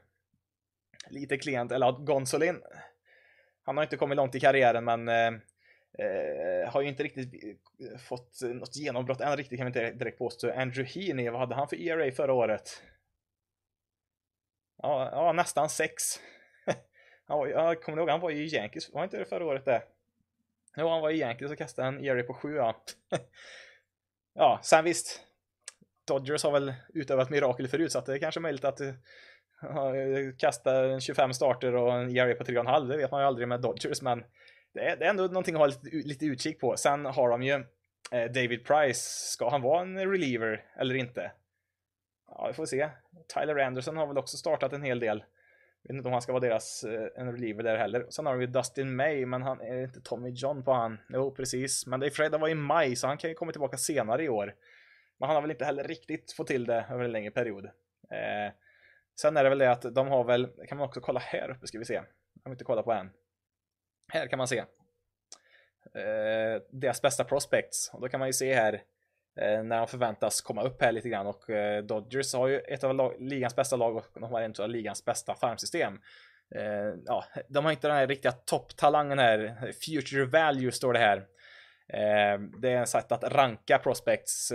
Lite 1.08 1.38
klent, 1.38 1.72
eller 1.72 1.92
Gonsolin. 1.92 2.62
Han 3.64 3.76
har 3.76 3.84
inte 3.84 3.96
kommit 3.96 4.16
långt 4.16 4.34
i 4.34 4.40
karriären 4.40 4.84
men 4.84 5.08
eh, 5.08 5.26
eh 5.98 6.72
har 6.72 6.82
ju 6.82 6.88
inte 6.88 7.02
riktigt 7.02 7.60
fått 8.08 8.38
något 8.42 8.76
genombrott 8.76 9.20
än 9.20 9.36
riktigt 9.36 9.58
kan 9.58 9.66
vi 9.66 9.68
inte 9.68 9.90
direkt 9.90 10.18
påstå. 10.18 10.52
Andrew 10.52 10.84
Heaney, 10.84 11.30
vad 11.30 11.40
hade 11.40 11.54
han 11.54 11.68
för 11.68 11.76
ERA 11.76 12.12
förra 12.12 12.32
året? 12.32 12.82
Ja, 14.82 15.08
ja 15.12 15.32
nästan 15.32 15.68
6 15.68 16.20
jag 17.28 17.82
kommer 17.82 17.98
ihåg, 17.98 18.10
han 18.10 18.20
var 18.20 18.30
ju 18.30 18.44
i 18.44 18.54
Yankees, 18.54 18.92
var 18.92 19.04
inte 19.04 19.18
det 19.18 19.24
förra 19.24 19.44
året 19.44 19.64
det? 19.64 19.82
Jo, 20.76 20.88
han 20.88 21.00
var 21.00 21.10
i 21.10 21.18
Yankees 21.18 21.50
och 21.50 21.58
kastade 21.58 21.88
en 21.88 22.04
ERA 22.04 22.22
på 22.22 22.34
7 22.34 22.54
ja. 22.54 22.76
ja, 24.34 24.60
sen 24.62 24.84
visst, 24.84 25.20
Dodgers 26.06 26.44
har 26.44 26.52
väl 26.52 26.74
utövat 26.94 27.30
mirakel 27.30 27.68
förut 27.68 27.92
så 27.92 27.98
att 27.98 28.06
det 28.06 28.14
är 28.14 28.18
kanske 28.18 28.40
möjligt 28.40 28.64
att 28.64 28.80
uh, 28.80 28.92
kasta 30.38 31.00
25 31.00 31.32
starter 31.32 31.74
och 31.74 31.92
en 31.92 32.16
ERA 32.16 32.34
på 32.34 32.44
3,5. 32.44 32.88
Det 32.88 32.96
vet 32.96 33.10
man 33.10 33.20
ju 33.20 33.26
aldrig 33.26 33.48
med 33.48 33.60
Dodgers 33.60 34.02
men 34.02 34.24
det 34.74 34.80
är, 34.80 34.96
det 34.96 35.04
är 35.04 35.10
ändå 35.10 35.22
någonting 35.22 35.54
att 35.54 35.60
ha 35.60 35.66
lite, 35.66 36.08
lite 36.08 36.26
utkik 36.26 36.60
på. 36.60 36.76
Sen 36.76 37.04
har 37.04 37.28
de 37.28 37.42
ju 37.42 37.52
eh, 38.12 38.32
David 38.32 38.64
Price. 38.64 39.00
Ska 39.32 39.50
han 39.50 39.62
vara 39.62 39.82
en 39.82 40.10
reliever 40.10 40.64
eller 40.76 40.94
inte? 40.94 41.32
Ja, 42.28 42.46
vi 42.46 42.52
får 42.52 42.66
se. 42.66 42.90
Tyler 43.34 43.58
Anderson 43.58 43.96
har 43.96 44.06
väl 44.06 44.18
också 44.18 44.36
startat 44.36 44.72
en 44.72 44.82
hel 44.82 45.00
del. 45.00 45.24
Vet 45.82 45.96
inte 45.96 46.08
om 46.08 46.12
han 46.12 46.22
ska 46.22 46.32
vara 46.32 46.40
deras 46.40 46.84
eh, 46.84 47.08
en 47.16 47.32
reliever 47.32 47.62
där 47.62 47.76
heller. 47.76 48.06
Sen 48.08 48.26
har 48.26 48.36
vi 48.36 48.46
Dustin 48.46 48.96
May, 48.96 49.26
men 49.26 49.42
han 49.42 49.60
är 49.60 49.82
inte 49.82 50.00
Tommy 50.00 50.30
John 50.30 50.64
på 50.64 50.72
han. 50.72 50.98
Jo, 51.08 51.34
precis. 51.34 51.86
Men 51.86 52.00
det 52.00 52.06
är 52.06 52.10
Fred 52.10 52.40
var 52.40 52.48
i 52.48 52.54
maj, 52.54 52.96
så 52.96 53.06
han 53.06 53.18
kan 53.18 53.30
ju 53.30 53.34
komma 53.34 53.52
tillbaka 53.52 53.76
senare 53.76 54.24
i 54.24 54.28
år. 54.28 54.54
Men 55.18 55.26
han 55.26 55.34
har 55.34 55.42
väl 55.42 55.50
inte 55.50 55.64
heller 55.64 55.84
riktigt 55.84 56.32
fått 56.32 56.46
till 56.46 56.66
det 56.66 56.86
över 56.90 57.04
en 57.04 57.12
längre 57.12 57.30
period. 57.30 57.64
Eh, 58.10 58.52
sen 59.20 59.36
är 59.36 59.44
det 59.44 59.48
väl 59.48 59.58
det 59.58 59.70
att 59.70 59.94
de 59.94 60.08
har 60.08 60.24
väl, 60.24 60.48
kan 60.68 60.78
man 60.78 60.88
också 60.88 61.00
kolla 61.00 61.20
här 61.20 61.50
uppe 61.50 61.66
ska 61.66 61.78
vi 61.78 61.84
se. 61.84 61.94
Jag 61.94 62.04
har 62.44 62.50
inte 62.50 62.64
kollat 62.64 62.84
på 62.84 62.92
än. 62.92 63.10
Här 64.12 64.26
kan 64.26 64.38
man 64.38 64.48
se. 64.48 64.58
Eh, 65.94 66.62
deras 66.70 67.02
bästa 67.02 67.24
prospects. 67.24 67.90
Och 67.92 68.00
då 68.00 68.08
kan 68.08 68.20
man 68.20 68.28
ju 68.28 68.32
se 68.32 68.54
här 68.54 68.82
Eh, 69.40 69.62
när 69.62 69.78
de 69.78 69.86
förväntas 69.86 70.40
komma 70.40 70.62
upp 70.62 70.82
här 70.82 70.92
lite 70.92 71.08
grann 71.08 71.26
och 71.26 71.50
eh, 71.50 71.82
Dodgers 71.82 72.34
har 72.34 72.48
ju 72.48 72.58
ett 72.58 72.84
av 72.84 72.94
lag, 72.94 73.14
ligans 73.18 73.56
bästa 73.56 73.76
lag 73.76 73.96
och 73.96 74.06
de 74.14 74.22
har 74.22 74.40
en 74.40 74.54
av 74.58 74.68
ligans 74.68 75.04
bästa 75.04 75.34
farmsystem. 75.34 75.98
Eh, 76.54 76.94
ja, 77.06 77.24
de 77.48 77.64
har 77.64 77.72
inte 77.72 77.88
den 77.88 77.96
här 77.96 78.06
riktiga 78.06 78.32
topptalangen 78.32 79.18
här. 79.18 79.72
Future 79.86 80.24
value 80.24 80.72
står 80.72 80.92
det 80.92 80.98
här. 80.98 81.26
Det 82.60 82.72
är 82.72 82.82
ett 82.82 82.88
sätt 82.88 83.12
att 83.12 83.24
ranka 83.24 83.78
prospects 83.78 84.52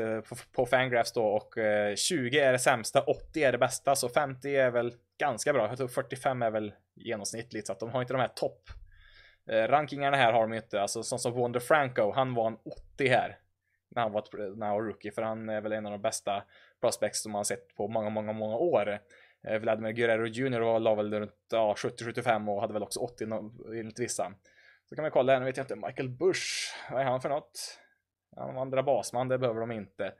på, 0.55 0.65
Fangraphs 0.65 1.13
då 1.13 1.25
och 1.25 1.53
20 1.95 2.39
är 2.39 2.51
det 2.51 2.59
sämsta, 2.59 3.01
80 3.01 3.43
är 3.43 3.51
det 3.51 3.57
bästa, 3.57 3.95
så 3.95 4.09
50 4.09 4.55
är 4.55 4.71
väl 4.71 4.93
ganska 5.19 5.53
bra. 5.53 5.67
Jag 5.67 5.77
tror 5.77 5.87
45 5.87 6.41
är 6.41 6.51
väl 6.51 6.73
genomsnittligt, 6.95 7.67
så 7.67 7.73
att 7.73 7.79
de 7.79 7.89
har 7.89 8.01
inte 8.01 8.13
de 8.13 8.19
här 8.19 8.27
topp 8.35 8.61
rankingarna 9.49 10.17
här 10.17 10.33
har 10.33 10.41
de 10.41 10.53
inte. 10.53 10.81
Alltså 10.81 11.03
sån 11.03 11.19
som 11.19 11.33
Wonder 11.33 11.59
Franco, 11.59 12.11
han 12.11 12.33
var 12.33 12.47
en 12.47 12.57
80 12.95 13.07
här 13.07 13.37
när 13.89 14.01
han 14.01 14.11
var, 14.11 14.55
när 14.55 14.65
han 14.65 14.75
var 14.75 14.83
rookie, 14.83 15.11
för 15.11 15.21
han 15.21 15.49
är 15.49 15.61
väl 15.61 15.71
en 15.71 15.85
av 15.85 15.91
de 15.91 16.01
bästa 16.01 16.43
prospects 16.81 17.23
som 17.23 17.31
man 17.31 17.39
har 17.39 17.43
sett 17.43 17.75
på 17.75 17.87
många, 17.87 18.09
många, 18.09 18.33
många 18.33 18.55
år. 18.55 18.99
Eh, 19.47 19.59
Vladimir 19.59 19.91
Guerrero 19.91 20.25
Jr 20.25 20.59
var 20.59 20.79
la 20.79 20.95
väl 20.95 21.13
runt 21.13 21.35
ja, 21.51 21.75
70-75 21.77 22.49
och 22.49 22.61
hade 22.61 22.73
väl 22.73 22.83
också 22.83 22.99
80 22.99 23.23
enligt 23.73 23.99
vissa. 23.99 24.33
Så 24.89 24.95
kan 24.95 25.01
man 25.01 25.11
kolla 25.11 25.33
här, 25.33 25.39
nu 25.39 25.45
vet 25.45 25.57
jag 25.57 25.63
inte, 25.63 25.75
Michael 25.75 26.09
Bush, 26.09 26.73
vad 26.91 27.01
är 27.01 27.05
han 27.05 27.21
för 27.21 27.29
något? 27.29 27.79
Han 28.35 28.55
var 28.55 28.61
andra 28.61 28.83
basman, 28.83 29.27
det 29.27 29.37
behöver 29.37 29.59
de 29.59 29.71
inte. 29.71 30.13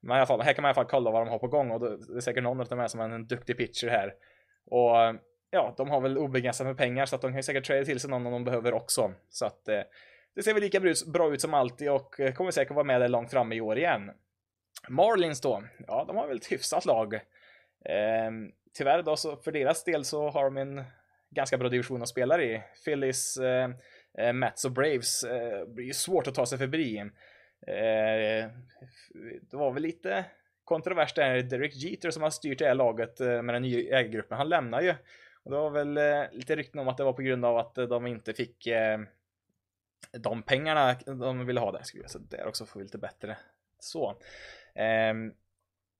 Men 0.00 0.16
i 0.16 0.18
alla 0.18 0.26
fall, 0.26 0.40
här 0.40 0.52
kan 0.52 0.62
man 0.62 0.68
i 0.68 0.70
alla 0.70 0.74
fall 0.74 0.90
kolla 0.90 1.10
vad 1.10 1.26
de 1.26 1.28
har 1.28 1.38
på 1.38 1.48
gång 1.48 1.70
och 1.70 1.80
det 1.80 2.16
är 2.16 2.20
säkert 2.20 2.42
någon 2.42 2.60
av 2.60 2.66
dem 2.66 2.80
är 2.80 2.88
som 2.88 3.00
en 3.00 3.26
duktig 3.26 3.56
pitcher 3.56 3.88
här. 3.88 4.14
Och 4.66 5.20
ja, 5.50 5.74
de 5.76 5.90
har 5.90 6.00
väl 6.00 6.18
obegränsat 6.18 6.66
med 6.66 6.76
pengar 6.76 7.06
så 7.06 7.16
att 7.16 7.22
de 7.22 7.32
kan 7.32 7.42
säkert 7.42 7.64
trada 7.64 7.84
till 7.84 8.00
sig 8.00 8.10
någon 8.10 8.26
om 8.26 8.32
de 8.32 8.44
behöver 8.44 8.74
också. 8.74 9.12
Så 9.28 9.46
att 9.46 9.68
eh, 9.68 9.80
det 10.34 10.42
ser 10.42 10.54
väl 10.54 10.62
lika 10.62 10.80
bra 11.06 11.34
ut 11.34 11.40
som 11.40 11.54
alltid 11.54 11.90
och 11.90 12.20
eh, 12.20 12.34
kommer 12.34 12.50
säkert 12.50 12.74
vara 12.74 12.84
med 12.84 13.00
där 13.00 13.08
långt 13.08 13.30
fram 13.30 13.52
i 13.52 13.60
år 13.60 13.78
igen. 13.78 14.10
Marlins 14.88 15.40
då, 15.40 15.64
ja 15.86 16.04
de 16.04 16.16
har 16.16 16.26
väl 16.26 16.36
ett 16.36 16.52
hyfsat 16.52 16.84
lag. 16.84 17.20
Ehm, 17.84 18.52
tyvärr 18.78 19.02
då 19.02 19.16
så 19.16 19.36
för 19.36 19.52
deras 19.52 19.84
del 19.84 20.04
så 20.04 20.30
har 20.30 20.44
de 20.44 20.56
en 20.56 20.84
ganska 21.30 21.58
bra 21.58 21.68
division 21.68 22.02
att 22.02 22.08
spela 22.08 22.42
i. 22.42 22.62
Phillies, 22.84 23.36
eh, 23.36 23.70
eh 24.18 24.32
Mets 24.32 24.64
och 24.64 24.72
Braves 24.72 25.24
eh, 25.24 25.66
blir 25.66 25.84
ju 25.84 25.92
svårt 25.92 26.26
att 26.26 26.34
ta 26.34 26.46
sig 26.46 26.58
förbi. 26.58 26.98
Eh, 27.66 28.50
det 29.50 29.56
var 29.56 29.72
väl 29.72 29.82
lite 29.82 30.24
kontrovers 30.64 31.14
där, 31.14 31.42
Derek 31.42 31.74
Jeter 31.74 32.10
som 32.10 32.22
har 32.22 32.30
styrt 32.30 32.58
det 32.58 32.66
här 32.66 32.74
laget 32.74 33.20
eh, 33.20 33.42
med 33.42 33.54
den 33.54 33.62
nya 33.62 33.98
ägargruppen, 33.98 34.38
han 34.38 34.48
lämnar 34.48 34.80
ju. 34.80 34.94
Och 35.42 35.50
det 35.50 35.56
var 35.56 35.70
väl 35.70 35.96
eh, 35.96 36.22
lite 36.32 36.56
rykten 36.56 36.80
om 36.80 36.88
att 36.88 36.96
det 36.96 37.04
var 37.04 37.12
på 37.12 37.22
grund 37.22 37.44
av 37.44 37.58
att 37.58 37.74
de 37.74 38.06
inte 38.06 38.34
fick 38.34 38.68
de 40.12 40.42
pengarna 40.42 40.96
de 41.06 41.46
ville 41.46 41.60
ha 41.60 41.72
där. 41.72 41.82
Ska 41.82 41.98
vi 41.98 42.08
så 42.08 42.18
där 42.18 42.46
också 42.46 42.66
får 42.66 42.80
vi 42.80 42.84
lite 42.84 42.98
bättre 42.98 43.36
så. 43.78 44.16
Ehm, 44.74 45.32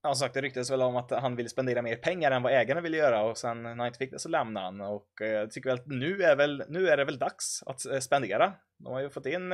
som 0.01 0.15
sagt, 0.15 0.33
det 0.33 0.41
ryktades 0.41 0.71
väl 0.71 0.81
om 0.81 0.95
att 0.95 1.11
han 1.11 1.35
ville 1.35 1.49
spendera 1.49 1.81
mer 1.81 1.95
pengar 1.95 2.31
än 2.31 2.43
vad 2.43 2.53
ägarna 2.53 2.81
ville 2.81 2.97
göra 2.97 3.23
och 3.23 3.37
sen 3.37 3.63
när 3.63 3.75
han 3.75 3.87
inte 3.87 3.99
fick 3.99 4.11
det 4.11 4.19
så 4.19 4.29
lämnade 4.29 4.65
han 4.65 4.81
och 4.81 5.21
eh, 5.21 5.27
jag 5.27 5.51
tycker 5.51 5.69
väl 5.69 5.79
att 5.79 5.87
nu 5.87 6.23
är, 6.23 6.35
väl, 6.35 6.63
nu 6.69 6.87
är 6.87 6.97
det 6.97 7.05
väl 7.05 7.19
dags 7.19 7.63
att 7.65 7.85
eh, 7.85 7.99
spendera. 7.99 8.53
De 8.77 8.93
har 8.93 9.01
ju 9.01 9.09
fått 9.09 9.25
in 9.25 9.53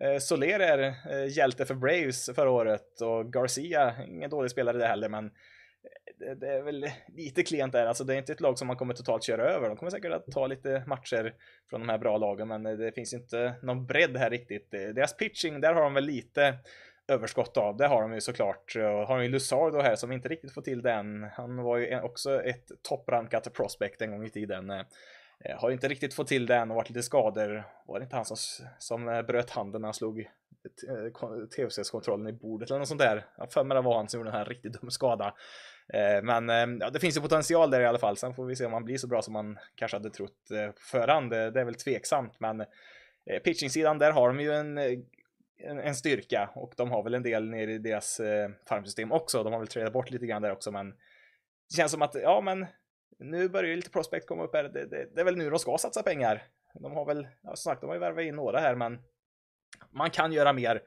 Eh, 0.00 0.18
Soler 0.18 0.60
är 0.60 0.78
eh, 1.10 1.36
hjälte 1.36 1.66
för 1.66 1.74
Braves 1.74 2.30
förra 2.34 2.50
året 2.50 3.00
och 3.00 3.32
Garcia, 3.32 3.94
ingen 4.06 4.30
dålig 4.30 4.50
spelare 4.50 4.78
det 4.78 4.86
heller, 4.86 5.08
men 5.08 5.30
det, 6.20 6.34
det, 6.34 6.48
är 6.48 6.62
väl 6.62 6.86
lite 7.16 7.42
klent 7.42 7.72
där. 7.72 7.86
Alltså 7.86 8.04
det 8.04 8.14
är 8.14 8.18
inte 8.18 8.32
ett 8.32 8.40
lag 8.40 8.58
som 8.58 8.66
man 8.66 8.76
kommer 8.76 8.94
totalt 8.94 9.22
köra 9.22 9.42
över. 9.42 9.68
De 9.68 9.76
kommer 9.76 9.90
säkert 9.90 10.12
att 10.12 10.32
ta 10.32 10.46
lite 10.46 10.82
matcher 10.86 11.34
från 11.70 11.80
de 11.80 11.88
här 11.88 11.98
bra 11.98 12.16
lagen, 12.16 12.48
men 12.48 12.62
det 12.62 12.92
finns 12.92 13.14
inte 13.14 13.54
någon 13.62 13.86
bredd 13.86 14.16
här 14.16 14.30
riktigt. 14.30 14.70
Deras 14.70 15.16
pitching, 15.16 15.60
där 15.60 15.74
har 15.74 15.82
de 15.82 15.94
väl 15.94 16.04
lite 16.04 16.58
överskott 17.08 17.56
av. 17.56 17.76
Det 17.76 17.86
har 17.86 18.02
de 18.02 18.14
ju 18.14 18.20
såklart. 18.20 18.74
Har 18.76 19.16
de 19.16 19.24
ju 19.24 19.30
Lusardo 19.30 19.80
här 19.80 19.96
som 19.96 20.12
inte 20.12 20.28
riktigt 20.28 20.54
får 20.54 20.62
till 20.62 20.82
den. 20.82 21.22
Han 21.22 21.56
var 21.56 21.76
ju 21.76 22.00
också 22.00 22.42
ett 22.42 22.70
topprankat 22.82 23.52
prospect 23.52 24.02
en 24.02 24.10
gång 24.10 24.24
i 24.24 24.30
tiden. 24.30 24.72
Har 25.56 25.70
inte 25.70 25.88
riktigt 25.88 26.14
fått 26.14 26.26
till 26.28 26.46
den 26.46 26.70
och 26.70 26.76
varit 26.76 26.88
lite 26.88 27.02
skador. 27.02 27.64
Var 27.86 27.98
det 27.98 28.02
inte 28.02 28.16
han 28.16 28.24
som, 28.24 28.36
som 28.78 29.24
bröt 29.26 29.50
handen 29.50 29.80
när 29.80 29.86
han 29.86 29.94
slog 29.94 30.20
eh, 30.20 31.46
TFCs-kontrollen 31.56 32.28
i 32.28 32.32
bordet 32.32 32.70
eller 32.70 32.78
något 32.78 32.88
sånt 32.88 33.00
där? 33.00 33.26
Jag 33.36 33.52
för 33.52 33.64
mig 33.64 33.74
det 33.74 33.80
var 33.80 33.96
han 33.96 34.08
som 34.08 34.20
gjorde 34.20 34.30
den 34.30 34.38
här 34.38 34.44
riktigt 34.44 34.80
dum 34.80 34.90
skada. 34.90 35.34
Eh, 35.92 36.22
men 36.22 36.50
ehm, 36.50 36.78
ja, 36.80 36.90
det 36.90 37.00
finns 37.00 37.16
ju 37.16 37.20
potential 37.20 37.70
där 37.70 37.80
i 37.80 37.86
alla 37.86 37.98
fall. 37.98 38.16
Sen 38.16 38.34
får 38.34 38.46
vi 38.46 38.56
se 38.56 38.66
om 38.66 38.72
han 38.72 38.84
blir 38.84 38.98
så 38.98 39.06
bra 39.06 39.22
som 39.22 39.32
man 39.32 39.58
kanske 39.74 39.96
hade 39.96 40.10
trott 40.10 40.50
eh, 40.50 40.70
på 40.70 40.80
förhand. 40.80 41.30
Det 41.30 41.60
är 41.60 41.64
väl 41.64 41.74
tveksamt, 41.74 42.40
men 42.40 42.60
eh, 42.60 43.40
pitching-sidan 43.44 43.98
där 43.98 44.12
har 44.12 44.28
de 44.28 44.40
ju 44.40 44.52
en, 44.52 44.78
en, 45.58 45.94
styrka 45.94 46.50
och 46.54 46.74
de 46.76 46.90
har 46.90 47.02
väl 47.02 47.14
en 47.14 47.22
del 47.22 47.50
nere 47.50 47.72
i 47.72 47.78
deras 47.78 48.20
farmsystem 48.68 49.12
också. 49.12 49.42
De 49.42 49.52
har 49.52 49.60
väl 49.60 49.68
tradat 49.68 49.92
bort 49.92 50.10
lite 50.10 50.26
grann 50.26 50.42
där 50.42 50.52
också, 50.52 50.70
men 50.70 50.90
det 51.70 51.76
känns 51.76 51.92
som 51.92 52.02
att 52.02 52.14
ja, 52.14 52.40
men 52.40 52.66
nu 53.18 53.48
börjar 53.48 53.70
ju 53.70 53.76
lite 53.76 53.90
prospect 53.90 54.26
komma 54.26 54.44
upp 54.44 54.54
här. 54.54 54.64
Det, 54.64 54.86
det, 54.86 55.14
det, 55.14 55.20
är 55.20 55.24
väl 55.24 55.36
nu 55.36 55.50
de 55.50 55.58
ska 55.58 55.78
satsa 55.78 56.02
pengar. 56.02 56.42
De 56.74 56.92
har 56.92 57.04
väl, 57.04 57.28
ja, 57.42 57.48
som 57.48 57.70
sagt, 57.70 57.80
de 57.80 57.86
har 57.86 57.94
ju 57.94 58.00
värvat 58.00 58.24
in 58.24 58.36
några 58.36 58.58
här, 58.58 58.74
men 58.74 58.98
man 59.90 60.10
kan 60.10 60.32
göra 60.32 60.52
mer. 60.52 60.82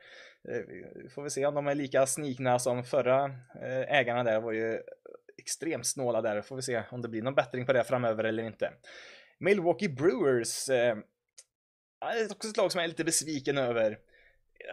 Eh, 0.49 1.09
får 1.09 1.23
vi 1.23 1.29
se 1.29 1.45
om 1.45 1.55
de 1.55 1.67
är 1.67 1.75
lika 1.75 2.05
snikna 2.05 2.59
som 2.59 2.83
förra 2.83 3.25
eh, 3.61 3.95
ägarna 3.97 4.23
där 4.23 4.39
var 4.39 4.51
ju 4.51 4.81
extremt 5.37 5.87
snåla 5.87 6.21
där. 6.21 6.41
Får 6.41 6.55
vi 6.55 6.61
se 6.61 6.83
om 6.91 7.01
det 7.01 7.09
blir 7.09 7.21
någon 7.21 7.35
bättring 7.35 7.65
på 7.65 7.73
det 7.73 7.83
framöver 7.83 8.23
eller 8.23 8.43
inte. 8.43 8.73
Milwaukee 9.39 9.89
Brewers. 9.89 10.69
Eh, 10.69 10.97
är 12.01 12.31
också 12.31 12.49
ett 12.49 12.57
lag 12.57 12.71
som 12.71 12.79
jag 12.79 12.83
är 12.83 12.89
lite 12.89 13.03
besviken 13.03 13.57
över. 13.57 13.99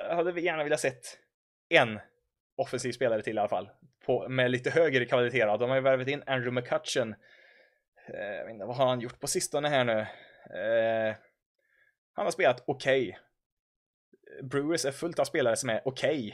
Jag 0.09 0.17
hade 0.17 0.41
gärna 0.41 0.65
velat 0.65 0.81
sett 0.81 1.19
en 1.69 1.99
offensiv 2.57 2.93
spelare 2.93 3.23
till 3.23 3.37
i 3.37 3.39
alla 3.39 3.49
fall. 3.49 3.71
På, 4.07 4.29
med 4.29 4.51
lite 4.51 4.71
högre 4.71 5.05
kvalitet. 5.05 5.45
De 5.45 5.71
har 5.71 5.77
ju 5.77 5.83
värvat 5.83 6.09
in 6.09 6.23
Andrew 6.27 6.61
McCutcheon 6.61 7.15
Eh, 8.15 8.35
jag 8.35 8.45
vet 8.45 8.53
inte, 8.53 8.65
vad 8.65 8.77
har 8.77 8.87
han 8.87 9.01
gjort 9.01 9.21
på 9.21 9.27
sistone 9.27 9.69
här 9.69 9.85
nu? 9.85 10.01
Eh, 10.61 11.15
han 12.13 12.27
har 12.27 12.31
spelat 12.31 12.65
okej. 12.67 13.09
Okay. 13.09 13.21
Brewers 14.43 14.85
är 14.85 14.93
fullt 14.93 15.19
av 15.19 15.25
spelare 15.25 15.57
som 15.57 15.71
är 15.71 15.81
okej. 15.85 16.19
Okay. 16.19 16.33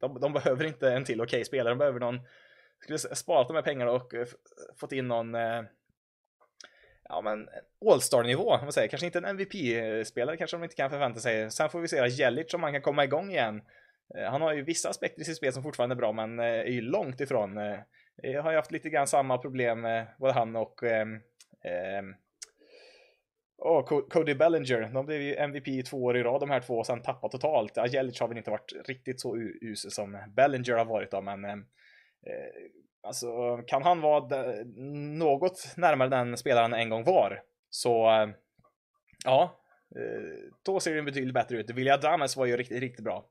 De, 0.00 0.20
de, 0.20 0.32
behöver 0.32 0.64
inte 0.64 0.92
en 0.92 1.04
till 1.04 1.20
okej 1.20 1.36
okay 1.36 1.44
spelare, 1.44 1.72
de 1.72 1.78
behöver 1.78 2.00
någon 2.00 2.20
skulle 2.80 2.98
sparat 2.98 3.48
de 3.48 3.54
här 3.54 3.62
pengarna 3.62 3.90
och 3.90 4.14
eh, 4.14 4.26
fått 4.76 4.92
in 4.92 5.08
någon 5.08 5.34
eh, 5.34 5.62
ja 7.08 7.20
men 7.20 7.48
All-star-nivå, 7.90 8.58
vad 8.64 8.74
säger. 8.74 8.88
Kanske 8.88 9.06
inte 9.06 9.18
en 9.18 9.24
MVP-spelare 9.24 10.36
kanske 10.36 10.56
de 10.56 10.64
inte 10.64 10.76
kan 10.76 10.90
förvänta 10.90 11.20
sig. 11.20 11.50
Sen 11.50 11.70
får 11.70 11.80
vi 11.80 11.88
se 11.88 12.06
Jelic 12.06 12.54
om 12.54 12.62
han 12.62 12.72
kan 12.72 12.82
komma 12.82 13.04
igång 13.04 13.30
igen. 13.30 13.62
Eh, 14.18 14.30
han 14.30 14.42
har 14.42 14.52
ju 14.52 14.62
vissa 14.62 14.88
aspekter 14.88 15.22
i 15.22 15.24
sitt 15.24 15.36
spel 15.36 15.52
som 15.52 15.62
fortfarande 15.62 15.94
är 15.94 15.96
bra, 15.96 16.12
men 16.12 16.38
är 16.38 16.64
ju 16.64 16.80
långt 16.80 17.20
ifrån 17.20 17.58
jag 18.22 18.42
har 18.42 18.50
ju 18.50 18.56
haft 18.56 18.72
lite 18.72 18.90
grann 18.90 19.06
samma 19.06 19.38
problem 19.38 19.80
med 19.80 20.06
både 20.18 20.32
han 20.32 20.56
och 20.56 20.82
eh, 20.82 21.06
oh, 23.58 24.08
Cody 24.08 24.34
Bellinger. 24.34 24.90
De 24.94 25.06
blev 25.06 25.22
ju 25.22 25.36
MVP 25.36 25.86
två 25.86 26.04
år 26.04 26.16
i 26.16 26.22
rad 26.22 26.40
de 26.40 26.50
här 26.50 26.60
två 26.60 26.74
och 26.74 26.86
sen 26.86 27.02
tappat 27.02 27.32
totalt. 27.32 27.78
Ajelic 27.78 27.94
Jelic 27.94 28.20
har 28.20 28.28
väl 28.28 28.38
inte 28.38 28.50
varit 28.50 28.72
riktigt 28.88 29.20
så 29.20 29.36
usel 29.60 29.90
som 29.90 30.18
Bellinger 30.36 30.72
har 30.72 30.84
varit 30.84 31.10
då, 31.10 31.20
men 31.20 31.44
eh, 31.44 31.52
eh 31.52 31.58
alltså 33.02 33.56
kan 33.66 33.82
han 33.82 34.00
vara 34.00 34.54
något 35.18 35.74
närmare 35.76 36.08
den 36.08 36.36
spelaren 36.36 36.74
en 36.74 36.90
gång 36.90 37.04
var 37.04 37.42
så 37.70 38.10
eh, 38.10 38.28
ja, 39.24 39.60
eh, 39.96 40.52
då 40.64 40.80
ser 40.80 40.94
det 40.94 41.02
betydligt 41.02 41.34
bättre 41.34 41.56
ut. 41.56 41.70
William 41.70 42.00
Dames 42.00 42.36
var 42.36 42.46
ju 42.46 42.56
riktigt, 42.56 42.80
riktigt 42.80 43.04
bra. 43.04 43.30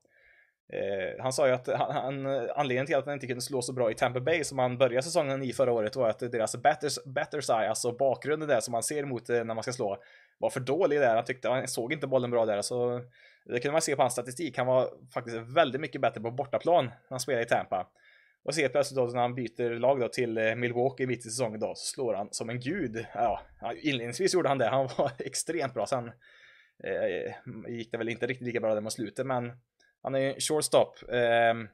Eh, 0.73 1.23
han 1.23 1.33
sa 1.33 1.47
ju 1.47 1.53
att 1.53 1.67
han, 1.67 1.91
han, 1.91 2.25
anledningen 2.55 2.85
till 2.85 2.95
att 2.95 3.05
han 3.05 3.13
inte 3.13 3.27
kunde 3.27 3.41
slå 3.41 3.61
så 3.61 3.73
bra 3.73 3.91
i 3.91 3.93
Tampa 3.93 4.19
Bay 4.19 4.43
som 4.43 4.59
han 4.59 4.77
började 4.77 5.03
säsongen 5.03 5.43
i 5.43 5.53
förra 5.53 5.71
året 5.71 5.95
var 5.95 6.09
att 6.09 6.19
deras 6.19 6.55
batters, 6.55 6.99
batters 7.05 7.49
eye, 7.49 7.69
alltså 7.69 7.91
bakgrunden 7.91 8.49
där 8.49 8.59
som 8.59 8.71
man 8.71 8.83
ser 8.83 9.03
emot 9.03 9.29
eh, 9.29 9.43
när 9.43 9.53
man 9.53 9.63
ska 9.63 9.73
slå, 9.73 9.97
var 10.37 10.49
för 10.49 10.59
dålig 10.59 10.99
där. 10.99 11.15
Han 11.15 11.25
tyckte 11.25 11.49
han 11.49 11.67
såg 11.67 11.93
inte 11.93 12.07
bollen 12.07 12.31
bra 12.31 12.45
där, 12.45 12.61
så 12.61 13.01
det 13.45 13.59
kunde 13.59 13.71
man 13.71 13.81
se 13.81 13.95
på 13.95 14.01
hans 14.01 14.13
statistik. 14.13 14.57
Han 14.57 14.67
var 14.67 14.89
faktiskt 15.13 15.37
väldigt 15.37 15.81
mycket 15.81 16.01
bättre 16.01 16.21
på 16.21 16.31
bortaplan 16.31 16.85
när 16.85 16.93
han 17.09 17.19
spelade 17.19 17.43
i 17.45 17.47
Tampa. 17.47 17.87
Och 18.43 18.55
så 18.55 18.69
plötsligt 18.69 18.97
då 18.97 19.05
när 19.05 19.21
han 19.21 19.35
byter 19.35 19.79
lag 19.79 19.99
då 19.99 20.07
till 20.07 20.37
eh, 20.37 20.55
Milwaukee 20.55 21.07
mitt 21.07 21.19
i 21.19 21.29
säsongen 21.29 21.59
då, 21.59 21.73
så 21.75 21.85
slår 21.85 22.13
han 22.13 22.27
som 22.31 22.49
en 22.49 22.59
gud. 22.59 23.05
Ja, 23.13 23.41
inledningsvis 23.81 24.33
gjorde 24.33 24.49
han 24.49 24.57
det. 24.57 24.67
Han 24.67 24.89
var 24.97 25.11
extremt 25.19 25.73
bra. 25.73 25.85
Sen 25.85 26.11
eh, 26.83 27.33
gick 27.67 27.91
det 27.91 27.97
väl 27.97 28.09
inte 28.09 28.27
riktigt 28.27 28.47
lika 28.47 28.59
bra 28.59 28.73
där 28.73 28.81
mot 28.81 28.93
slutet, 28.93 29.25
men 29.25 29.51
han 30.07 30.15
är 30.15 30.39
shortstop 30.39 30.99
ehm, 31.11 31.67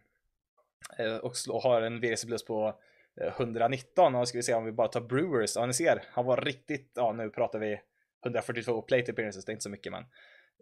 eh, 0.98 1.16
och 1.16 1.62
har 1.62 1.82
en 1.82 2.00
VRC 2.00 2.26
plus 2.26 2.46
på 2.46 2.80
eh, 3.22 3.28
119 3.28 4.16
och 4.16 4.28
ska 4.28 4.38
vi 4.38 4.44
se 4.44 4.54
om 4.54 4.66
vi 4.66 4.72
bara 4.72 4.88
tar 4.88 5.02
Brewers. 5.02 5.56
Ja, 5.56 5.66
ni 5.66 5.74
ser, 5.74 6.04
han 6.12 6.26
var 6.26 6.38
riktigt, 6.38 6.92
ja 6.96 7.12
nu 7.12 7.30
pratar 7.30 7.60
vi 7.60 7.82
142 8.26 8.82
plate 8.82 9.12
appearances, 9.12 9.46
det 9.46 9.50
är 9.50 9.54
inte 9.54 9.64
så 9.64 9.70
mycket 9.70 9.92
men 9.92 10.04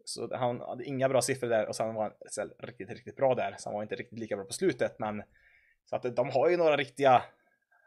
så 0.05 0.35
han 0.35 0.61
hade 0.61 0.83
inga 0.83 1.09
bra 1.09 1.21
siffror 1.21 1.49
där 1.49 1.67
och 1.67 1.75
sen 1.75 1.93
var 1.93 2.03
han 2.03 2.49
riktigt, 2.59 2.89
riktigt 2.89 3.15
bra 3.15 3.35
där. 3.35 3.55
Så 3.57 3.69
han 3.69 3.73
var 3.75 3.81
inte 3.81 3.95
riktigt 3.95 4.19
lika 4.19 4.35
bra 4.35 4.45
på 4.45 4.53
slutet, 4.53 4.99
men 4.99 5.23
så 5.85 5.95
att 5.95 6.05
eh, 6.05 6.11
de 6.11 6.29
har 6.29 6.49
ju 6.49 6.57
några 6.57 6.77
riktiga 6.77 7.23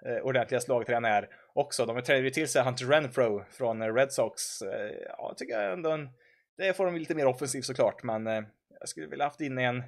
eh, 0.07 0.17
ordentliga 0.17 0.61
slagtränare 0.61 1.29
också. 1.53 1.87
De 1.87 1.97
har 1.97 2.15
ju 2.15 2.31
till 2.31 2.49
sig 2.49 2.63
Hunter 2.63 2.87
Renfro 2.87 3.45
från 3.51 3.83
eh, 3.83 3.95
Red 3.95 4.13
Sox. 4.13 4.63
Eh, 4.63 4.91
ja, 5.09 5.27
jag 5.29 5.37
tycker 5.37 5.59
ändå 5.59 5.91
en, 5.91 6.09
det 6.57 6.77
får 6.77 6.85
de 6.85 6.97
lite 6.97 7.15
mer 7.15 7.27
offensivt 7.27 7.65
såklart, 7.65 8.03
men 8.03 8.27
eh, 8.27 8.43
jag 8.81 8.89
skulle 8.89 9.07
vilja 9.07 9.25
haft 9.25 9.41
in 9.41 9.59
en 9.59 9.83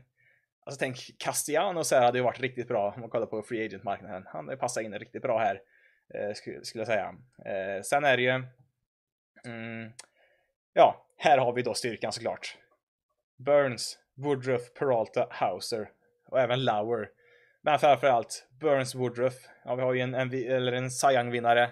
Alltså 0.67 0.79
tänk 0.79 1.19
Castellanos 1.19 1.91
här 1.91 2.03
hade 2.03 2.19
ju 2.19 2.25
varit 2.25 2.41
riktigt 2.41 2.69
bra 2.69 2.93
om 2.95 3.01
man 3.01 3.11
kollar 3.11 3.27
på 3.27 3.43
free 3.43 3.67
agent-marknaden. 3.67 4.27
Han 4.27 4.45
hade 4.45 4.57
passat 4.57 4.83
in 4.83 4.99
riktigt 4.99 5.23
bra 5.23 5.39
här, 5.39 5.61
eh, 6.15 6.35
skulle, 6.35 6.65
skulle 6.65 6.81
jag 6.81 6.89
säga. 6.89 7.15
Eh, 7.45 7.83
sen 7.83 8.05
är 8.05 8.17
det 8.17 8.23
ju... 8.23 8.31
Mm, 9.45 9.93
ja, 10.73 11.07
här 11.17 11.39
har 11.39 11.53
vi 11.53 11.63
då 11.63 11.75
styrkan 11.75 12.13
såklart. 12.13 12.57
Burns, 13.39 13.99
Woodruff, 14.15 14.75
Peralta, 14.75 15.27
Hauser 15.31 15.91
och 16.29 16.41
även 16.41 16.65
Lauer. 16.65 17.11
Men 17.63 17.79
framförallt 17.79 18.49
Burns, 18.61 18.95
Woodruff. 18.95 19.49
Ja, 19.65 19.75
vi 19.75 19.83
har 19.83 19.95
ju 19.95 20.01
en, 20.01 20.15
en, 20.15 20.35
eller 20.35 20.73
en 20.73 20.91
Cy 20.91 21.07
Young-vinnare. 21.07 21.71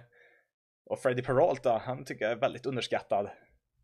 Och 0.86 0.98
Freddie 0.98 1.22
Peralta, 1.22 1.82
han 1.84 2.04
tycker 2.04 2.24
jag 2.24 2.32
är 2.32 2.36
väldigt 2.36 2.66
underskattad. 2.66 3.30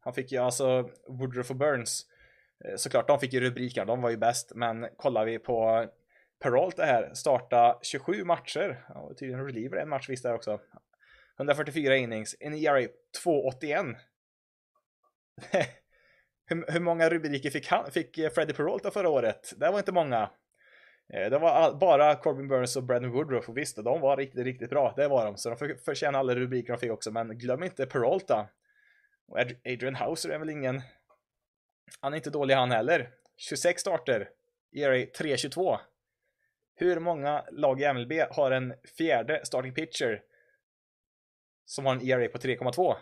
Han 0.01 0.15
fick 0.15 0.33
ju 0.33 0.39
alltså 0.39 0.91
Woodruff 1.09 1.51
och 1.51 1.57
Burns 1.57 2.07
eh, 2.65 2.77
såklart, 2.77 3.09
de 3.09 3.21
fick 3.21 3.33
ju 3.33 3.41
rubriker, 3.41 3.85
de 3.85 4.03
var 4.03 4.11
ju 4.11 4.17
bäst, 4.17 4.53
men 4.55 4.89
kollar 4.97 5.25
vi 5.25 5.39
på 5.39 5.87
Peralta 6.43 6.85
här, 6.85 7.15
starta 7.15 7.79
27 7.83 8.25
matcher, 8.25 8.85
ja, 8.89 9.11
tydligen 9.19 9.47
reliever 9.47 9.77
en 9.77 9.89
match 9.89 10.09
visst 10.09 10.23
där 10.23 10.35
också. 10.35 10.61
144 11.37 11.97
innings, 11.97 12.37
en 12.41 12.55
ERA 12.55 12.81
2,81. 13.25 13.97
hur, 16.47 16.73
hur 16.73 16.81
många 16.81 17.09
rubriker 17.09 17.51
fick, 17.51 17.69
han, 17.69 17.91
fick 17.91 18.19
eh, 18.19 18.31
Freddie 18.31 18.55
Peralta 18.55 18.91
förra 18.91 19.09
året? 19.09 19.53
Det 19.57 19.71
var 19.71 19.79
inte 19.79 19.93
många. 19.93 20.31
Eh, 21.13 21.31
det 21.31 21.39
var 21.39 21.49
all, 21.49 21.77
bara 21.77 22.15
Corbin 22.15 22.49
Burns 22.49 22.77
och 22.77 22.83
Brandon 22.83 23.11
Woodruff 23.11 23.49
och 23.49 23.57
visst, 23.57 23.77
de 23.77 24.01
var 24.01 24.17
riktigt, 24.17 24.45
riktigt 24.45 24.71
bra. 24.71 24.93
Det 24.97 25.09
var 25.09 25.25
de, 25.25 25.37
så 25.37 25.51
de 25.51 25.77
förtjänar 25.85 26.19
alla 26.19 26.35
rubriker 26.35 26.73
de 26.73 26.79
fick 26.79 26.91
också. 26.91 27.11
Men 27.11 27.39
glöm 27.39 27.63
inte 27.63 27.87
Peralta. 27.87 28.49
Och 29.31 29.39
Adrian 29.65 29.95
Hauser 29.95 30.31
är 30.31 30.39
väl 30.39 30.51
ingen... 30.51 30.83
Han 32.01 32.13
är 32.13 32.17
inte 32.17 32.31
dålig 32.31 32.55
han 32.55 32.71
heller. 32.71 33.11
26 33.37 33.81
starter. 33.81 34.29
ERA 34.73 34.95
3.22. 34.95 35.79
Hur 36.75 37.01
många 37.01 37.45
lag 37.51 37.81
i 37.81 37.93
MLB 37.93 38.13
har 38.31 38.51
en 38.51 38.75
fjärde 38.99 39.47
starting 39.47 39.75
pitcher 39.75 40.23
som 41.65 41.87
har 41.87 41.95
en 41.95 42.03
ERA 42.03 42.29
på 42.29 42.39
3,2? 42.39 42.97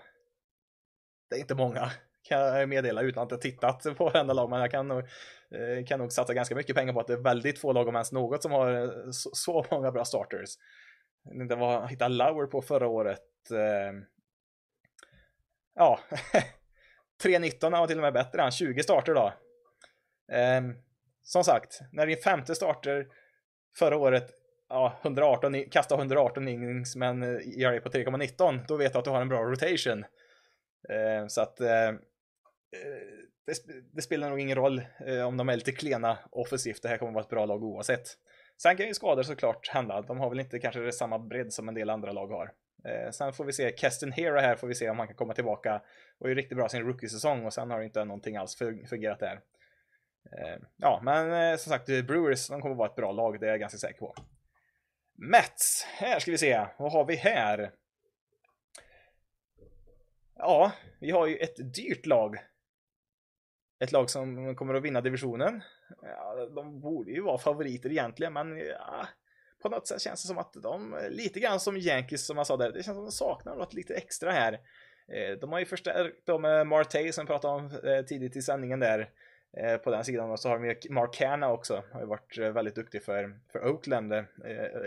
Det 1.31 1.37
är 1.37 1.41
inte 1.41 1.55
många 1.55 1.91
kan 2.29 2.41
jag 2.41 2.69
meddela 2.69 3.03
utan 3.03 3.23
att 3.23 3.31
ha 3.31 3.39
tittat 3.39 3.97
på 3.97 4.05
varenda 4.05 4.35
lag, 4.35 4.51
men 4.51 4.61
jag 4.61 4.71
kan 4.71 4.89
nog, 4.89 4.99
eh, 4.99 5.85
kan 5.87 5.99
nog 5.99 6.13
satsa 6.13 6.35
ganska 6.35 6.55
mycket 6.55 6.77
pengar 6.77 6.93
på 6.93 7.01
att 7.01 7.07
det 7.07 7.13
är 7.13 7.23
väldigt 7.23 7.59
få 7.59 7.73
lag 7.73 7.89
om 7.89 7.95
ens 7.95 8.13
något 8.13 8.43
som 8.43 8.53
har 8.53 8.83
eh, 8.83 9.11
så, 9.11 9.31
så 9.33 9.65
många 9.71 9.91
bra 9.91 10.05
starters. 10.05 10.51
Det 11.49 11.57
var 11.57 11.87
hittade 11.87 12.15
Lauer 12.15 12.47
på 12.47 12.63
förra 12.63 12.89
året. 12.89 13.51
Eh, 13.51 14.18
Ja, 15.79 16.01
3.19 17.23 17.71
var 17.71 17.87
till 17.87 17.99
och 17.99 18.03
med 18.03 18.13
bättre 18.13 18.43
än 18.43 18.51
20 18.51 18.83
starter 18.83 19.15
då. 19.15 19.33
Ehm, 20.33 20.75
som 21.23 21.45
sagt, 21.45 21.81
när 21.93 22.07
din 22.07 22.17
femte 22.17 22.55
starter 22.55 23.07
förra 23.77 23.97
året 23.97 24.31
ja, 24.69 24.99
118, 25.03 25.65
kastade 25.71 26.01
118 26.01 26.49
innings 26.49 26.97
men 26.97 27.23
eh, 27.23 27.59
gör 27.59 27.73
det 27.73 27.81
på 27.81 27.89
3,19 27.89 28.65
då 28.69 28.77
vet 28.77 28.93
du 28.93 28.99
att 28.99 29.05
du 29.05 29.11
har 29.11 29.21
en 29.21 29.29
bra 29.29 29.43
rotation. 29.43 30.05
Ehm, 30.89 31.29
så 31.29 31.41
att 31.41 31.61
Eh, 31.61 31.89
eh 31.89 33.29
det, 33.47 33.55
det, 33.93 34.03
spelar 34.03 34.31
nog 34.31 34.41
ingen 34.41 34.57
roll 34.57 34.83
eh, 35.07 35.23
om 35.23 35.37
de 35.37 35.49
är 35.49 35.57
lite 35.57 35.73
klena 35.73 36.19
offensivt. 36.31 36.83
Det 36.83 36.89
här 36.89 36.97
kommer 36.97 37.13
vara 37.13 37.25
ett 37.25 37.31
bra 37.31 37.47
lag 37.47 37.65
oavsett. 37.65 38.07
Sen 38.63 38.77
kan 38.77 38.87
ju 38.87 38.95
skador 38.95 39.23
såklart 39.23 39.69
hända. 39.69 40.03
De 40.03 40.21
har 40.21 40.31
väl 40.31 40.41
inte 40.41 40.59
kanske 40.59 40.93
samma 40.93 41.19
bredd 41.19 41.53
som 41.53 41.69
en 41.69 41.75
del 41.75 41.91
andra 41.91 42.13
lag 42.13 42.27
har. 42.27 42.53
Eh, 42.85 43.11
sen 43.11 43.33
får 43.33 43.45
vi 43.45 43.53
se, 43.53 43.77
Keston 43.77 44.13
Hera 44.13 44.41
här 44.41 44.57
får 44.57 44.67
vi 44.69 44.75
se 44.75 44.91
om 44.91 44.99
han 44.99 45.09
kan 45.09 45.17
komma 45.17 45.35
tillbaka 45.35 45.83
och 46.19 46.31
är 46.31 46.35
riktigt 46.35 46.59
bra 46.59 46.69
sin 46.69 46.83
rookie-säsong 46.83 47.47
och 47.47 47.53
sen 47.53 47.71
har 47.71 47.81
inte 47.81 48.05
någonting 48.05 48.37
alls 48.37 48.57
fungerat 48.89 49.21
där. 49.21 49.41
Eh, 50.33 50.63
ja, 50.77 51.01
men 51.05 51.33
eh, 51.33 51.57
som 51.57 51.71
sagt, 51.71 51.87
Brewers, 51.87 52.49
de 52.49 52.61
kommer 52.61 52.75
vara 52.75 52.89
ett 52.89 52.97
bra 52.97 53.13
lag, 53.13 53.41
det 53.41 53.47
är 53.47 53.51
jag 53.51 53.61
ganska 53.61 53.79
säker 53.79 53.99
på. 53.99 54.15
Mets, 55.15 55.85
här 55.85 56.19
ska 56.19 56.31
vi 56.31 56.39
se, 56.39 56.67
vad 56.79 56.93
har 56.93 57.05
vi 57.05 57.17
här? 57.17 57.73
Ja, 60.35 60.73
vi 61.01 61.11
har 61.11 61.27
ju 61.27 61.37
ett 61.37 61.75
dyrt 61.75 62.07
lag 62.07 62.39
ett 63.79 63.93
lag 63.93 64.11
som 64.11 64.57
kommer 64.57 64.75
att 64.75 64.83
vinna 64.83 65.01
divisionen. 65.01 65.63
Ja, 66.03 66.47
de 66.55 66.81
borde 66.81 67.11
ju 67.11 67.21
vara 67.21 67.39
favoriter 67.39 67.91
egentligen, 67.91 68.33
men 68.33 68.59
ja, 68.59 69.07
på 69.63 69.69
något 69.69 69.87
sätt 69.87 70.03
känns 70.03 70.23
det 70.23 70.29
som 70.29 70.39
att 70.39 70.53
de, 70.53 70.95
eh, 70.95 71.11
lite 71.11 71.41
grann 71.41 71.61
som 71.61 71.77
Yankees 71.77 72.27
som 72.27 72.37
jag 72.37 72.47
sa 72.47 72.57
där, 72.57 72.73
det 72.73 72.83
känns 72.83 72.97
som 72.97 73.05
att 73.05 73.11
de 73.11 73.13
saknar 73.13 73.57
något 73.57 73.75
lite 73.75 73.95
extra 73.95 74.33
här. 74.33 74.53
Eh, 75.09 75.39
de 75.41 75.53
har 75.53 75.59
ju 75.59 75.67
förstärkt 75.67 76.27
dem 76.27 76.43
med 76.43 76.67
Marte 76.67 77.13
som 77.13 77.25
vi 77.25 77.27
pratade 77.27 77.55
om 77.55 77.91
eh, 77.91 78.05
tidigt 78.05 78.37
i 78.37 78.43
sändningen 78.43 78.81
där 78.81 79.11
på 79.85 79.91
den 79.91 80.05
sidan 80.05 80.31
och 80.31 80.41
så 80.41 80.49
har 80.49 80.59
de 80.59 80.95
Mark 80.95 81.21
Hanna 81.21 81.53
också, 81.53 81.85
har 81.93 82.01
ju 82.01 82.07
varit 82.07 82.39
väldigt 82.39 82.75
duktig 82.75 83.03
för, 83.03 83.41
för 83.53 83.69
Oakland 83.69 84.13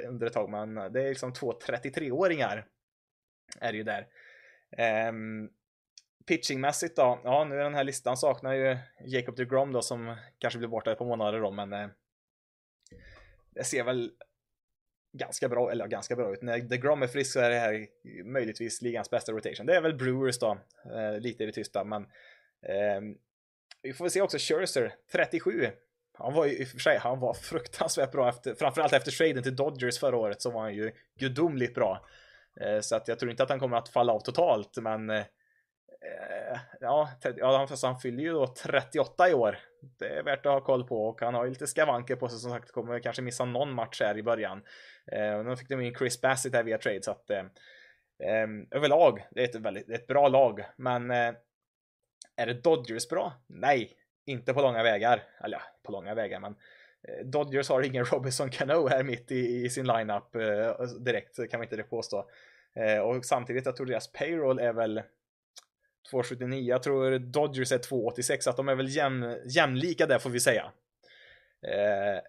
under 0.07 0.27
ett 0.27 0.33
tag, 0.33 0.49
men 0.49 0.93
det 0.93 1.03
är 1.03 1.09
liksom 1.09 1.33
två 1.33 1.53
33-åringar 1.53 2.65
är 3.59 3.71
det 3.71 3.77
ju 3.77 3.83
där. 3.83 4.07
Um, 5.09 5.49
pitchingmässigt 6.27 6.95
då, 6.95 7.19
ja 7.23 7.43
nu 7.43 7.59
är 7.59 7.63
den 7.63 7.75
här 7.75 7.83
listan 7.83 8.17
saknar 8.17 8.53
ju 8.53 8.77
Jacob 9.05 9.35
DeGrom 9.35 9.73
då 9.73 9.81
som 9.81 10.15
kanske 10.37 10.57
blir 10.59 10.69
borta 10.69 10.91
ett 10.91 10.97
par 10.97 11.05
månader 11.05 11.41
då 11.41 11.51
men 11.51 11.91
det 13.53 13.63
ser 13.63 13.83
väl 13.83 14.11
ganska 15.13 15.49
bra, 15.49 15.71
eller 15.71 15.87
ganska 15.87 16.15
bra 16.15 16.33
ut. 16.33 16.41
När 16.41 16.59
DeGrom 16.59 17.03
är 17.03 17.07
frisk 17.07 17.31
så 17.31 17.39
är 17.39 17.49
det 17.49 17.59
här 17.59 17.87
möjligtvis 18.23 18.81
ligans 18.81 19.09
bästa 19.09 19.31
rotation. 19.31 19.65
Det 19.65 19.75
är 19.75 19.81
väl 19.81 19.95
Brewers 19.95 20.39
då, 20.39 20.57
eh, 20.85 21.19
lite 21.19 21.43
i 21.43 21.45
det 21.45 21.51
tysta 21.51 21.83
men 21.83 22.03
eh, 22.65 23.01
vi 23.81 23.93
får 23.93 24.05
väl 24.05 24.11
se 24.11 24.21
också 24.21 24.37
Scherzer, 24.37 24.93
37. 25.11 25.67
Han 26.13 26.33
var 26.33 26.45
ju 26.45 26.57
i 26.57 26.63
och 26.63 26.67
för 26.67 26.79
sig, 26.79 26.97
han 26.97 27.19
var 27.19 27.33
fruktansvärt 27.41 28.11
bra 28.11 28.29
efter, 28.29 28.55
framförallt 28.55 28.93
efter 28.93 29.11
traden 29.11 29.43
till 29.43 29.55
Dodgers 29.55 29.99
förra 29.99 30.17
året 30.17 30.41
så 30.41 30.51
var 30.51 30.61
han 30.61 30.75
ju 30.75 30.91
gudomligt 31.19 31.75
bra. 31.75 32.05
Eh, 32.61 32.79
så 32.79 32.95
att 32.95 33.07
jag 33.07 33.19
tror 33.19 33.31
inte 33.31 33.43
att 33.43 33.49
han 33.49 33.59
kommer 33.59 33.77
att 33.77 33.89
falla 33.89 34.13
av 34.13 34.19
totalt 34.19 34.77
men 34.77 35.09
eh, 35.09 35.23
ja, 36.79 37.09
ja, 37.37 37.67
han 37.81 37.99
fyller 37.99 38.23
ju 38.23 38.31
då 38.33 38.47
38 38.47 39.29
i 39.29 39.33
år. 39.33 39.57
Det 39.81 40.07
är 40.07 40.23
värt 40.23 40.45
att 40.45 40.53
ha 40.53 40.61
koll 40.61 40.87
på 40.87 41.05
och 41.07 41.21
han 41.21 41.33
har 41.33 41.43
ju 41.43 41.49
lite 41.49 41.67
skavanker 41.67 42.15
på 42.15 42.29
sig 42.29 42.39
som 42.39 42.51
sagt. 42.51 42.71
Kommer 42.71 42.99
kanske 42.99 43.21
missa 43.21 43.45
någon 43.45 43.73
match 43.73 44.01
här 44.01 44.17
i 44.17 44.23
början. 44.23 44.63
Eh, 45.11 45.43
nu 45.43 45.55
fick 45.55 45.69
de 45.69 45.81
in 45.81 45.95
Chris 45.95 46.21
Bassett 46.21 46.53
här 46.53 46.63
via 46.63 46.77
trade 46.77 47.03
så 47.03 47.11
att 47.11 47.29
eh, 47.29 47.39
eh, 48.19 48.47
överlag, 48.71 49.27
det 49.31 49.41
är 49.41 49.45
ett 49.45 49.55
väldigt 49.55 49.87
det 49.87 49.93
är 49.93 49.97
ett 49.97 50.07
bra 50.07 50.27
lag. 50.27 50.65
Men 50.75 51.11
eh, 51.11 51.33
är 52.35 52.45
det 52.45 52.53
Dodgers 52.53 53.09
bra? 53.09 53.33
Nej, 53.47 53.97
inte 54.25 54.53
på 54.53 54.61
långa 54.61 54.83
vägar. 54.83 55.23
Eller 55.43 55.57
ja, 55.57 55.63
på 55.83 55.91
långa 55.91 56.15
vägar, 56.15 56.39
men 56.39 56.55
eh, 57.07 57.25
Dodgers 57.25 57.69
har 57.69 57.81
ingen 57.81 58.05
Robinson 58.11 58.49
Cano 58.49 58.87
här 58.87 59.03
mitt 59.03 59.31
i, 59.31 59.65
i 59.65 59.69
sin 59.69 59.87
lineup 59.87 60.35
eh, 60.35 60.85
direkt, 60.99 61.49
kan 61.51 61.59
vi 61.59 61.65
inte 61.65 61.75
det 61.75 61.83
påstå. 61.83 62.29
Eh, 62.75 62.99
och 62.99 63.25
samtidigt, 63.25 63.65
jag 63.65 63.75
tror 63.75 63.85
deras 63.85 64.11
payroll 64.11 64.59
är 64.59 64.73
väl 64.73 65.01
2,79. 66.11 66.59
Jag 66.59 66.83
tror 66.83 67.19
Dodgers 67.19 67.71
är 67.71 67.77
2,86 67.77 68.49
att 68.49 68.57
de 68.57 68.69
är 68.69 68.75
väl 68.75 68.95
jäm, 68.95 69.35
jämlika 69.45 70.05
där 70.05 70.19
får 70.19 70.29
vi 70.29 70.39
säga. 70.39 70.71
Eh, 71.67 72.21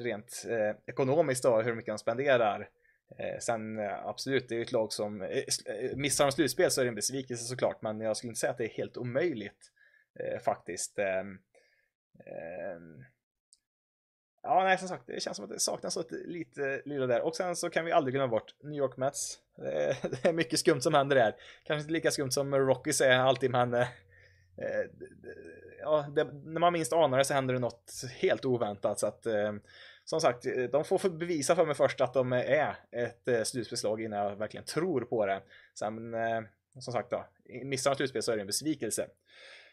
rent 0.00 0.44
eh, 0.48 0.76
ekonomiskt 0.86 1.42
då, 1.42 1.62
hur 1.62 1.74
mycket 1.74 1.92
de 1.92 1.98
spenderar. 1.98 2.68
Eh, 3.18 3.38
sen 3.40 3.78
eh, 3.78 4.06
absolut, 4.06 4.48
det 4.48 4.54
är 4.54 4.56
ju 4.56 4.62
ett 4.62 4.72
lag 4.72 4.92
som 4.92 5.22
eh, 5.22 5.28
eh, 5.28 5.96
missar 5.96 6.24
de 6.24 6.32
slutspel 6.32 6.70
så 6.70 6.80
är 6.80 6.84
det 6.84 6.88
en 6.88 6.94
besvikelse 6.94 7.44
såklart, 7.44 7.82
men 7.82 8.00
jag 8.00 8.16
skulle 8.16 8.28
inte 8.28 8.40
säga 8.40 8.50
att 8.50 8.58
det 8.58 8.64
är 8.64 8.76
helt 8.76 8.96
omöjligt 8.96 9.72
eh, 10.20 10.38
faktiskt. 10.38 10.98
Ehm, 10.98 11.38
ehm, 12.26 13.04
Ja, 14.42 14.64
nej, 14.64 14.78
som 14.78 14.88
sagt, 14.88 15.06
det 15.06 15.22
känns 15.22 15.36
som 15.36 15.44
att 15.44 15.50
det 15.50 15.60
saknas 15.60 15.96
ett 15.96 16.10
lite 16.10 16.82
lilla 16.84 17.06
där. 17.06 17.20
Och 17.20 17.36
sen 17.36 17.56
så 17.56 17.70
kan 17.70 17.84
vi 17.84 17.92
aldrig 17.92 18.14
glömma 18.14 18.28
bort 18.28 18.54
New 18.62 18.78
York 18.78 18.96
Mets. 18.96 19.38
Det 19.56 19.72
är, 19.72 19.96
det 20.10 20.28
är 20.28 20.32
mycket 20.32 20.58
skumt 20.58 20.80
som 20.80 20.94
händer 20.94 21.16
där. 21.16 21.36
Kanske 21.64 21.80
inte 21.80 21.92
lika 21.92 22.10
skumt 22.10 22.30
som 22.30 22.54
Rocky 22.54 22.90
är 23.04 23.18
alltid, 23.18 23.50
men 23.50 23.74
eh, 23.74 23.80
eh 23.80 24.84
ja, 25.80 26.06
det, 26.14 26.24
när 26.24 26.60
man 26.60 26.72
minst 26.72 26.92
anar 26.92 27.18
det 27.18 27.24
så 27.24 27.34
händer 27.34 27.54
det 27.54 27.60
något 27.60 27.92
helt 28.20 28.44
oväntat. 28.44 28.98
Så 28.98 29.06
att, 29.06 29.26
eh, 29.26 29.52
som 30.04 30.20
sagt, 30.20 30.46
de 30.72 30.84
får 30.84 31.08
bevisa 31.08 31.56
för 31.56 31.66
mig 31.66 31.74
först 31.74 32.00
att 32.00 32.14
de 32.14 32.32
är 32.32 32.76
ett 32.92 33.28
eh, 33.28 33.42
slutspelslag 33.42 34.02
innan 34.02 34.18
jag 34.18 34.36
verkligen 34.36 34.66
tror 34.66 35.00
på 35.00 35.26
det. 35.26 35.42
Sen, 35.78 36.14
eh, 36.14 36.40
som 36.78 36.92
sagt 36.92 37.10
då, 37.10 37.24
missar 37.64 37.90
de 37.90 37.96
slutspel 37.96 38.22
så 38.22 38.32
är 38.32 38.36
det 38.36 38.42
en 38.42 38.46
besvikelse. 38.46 39.08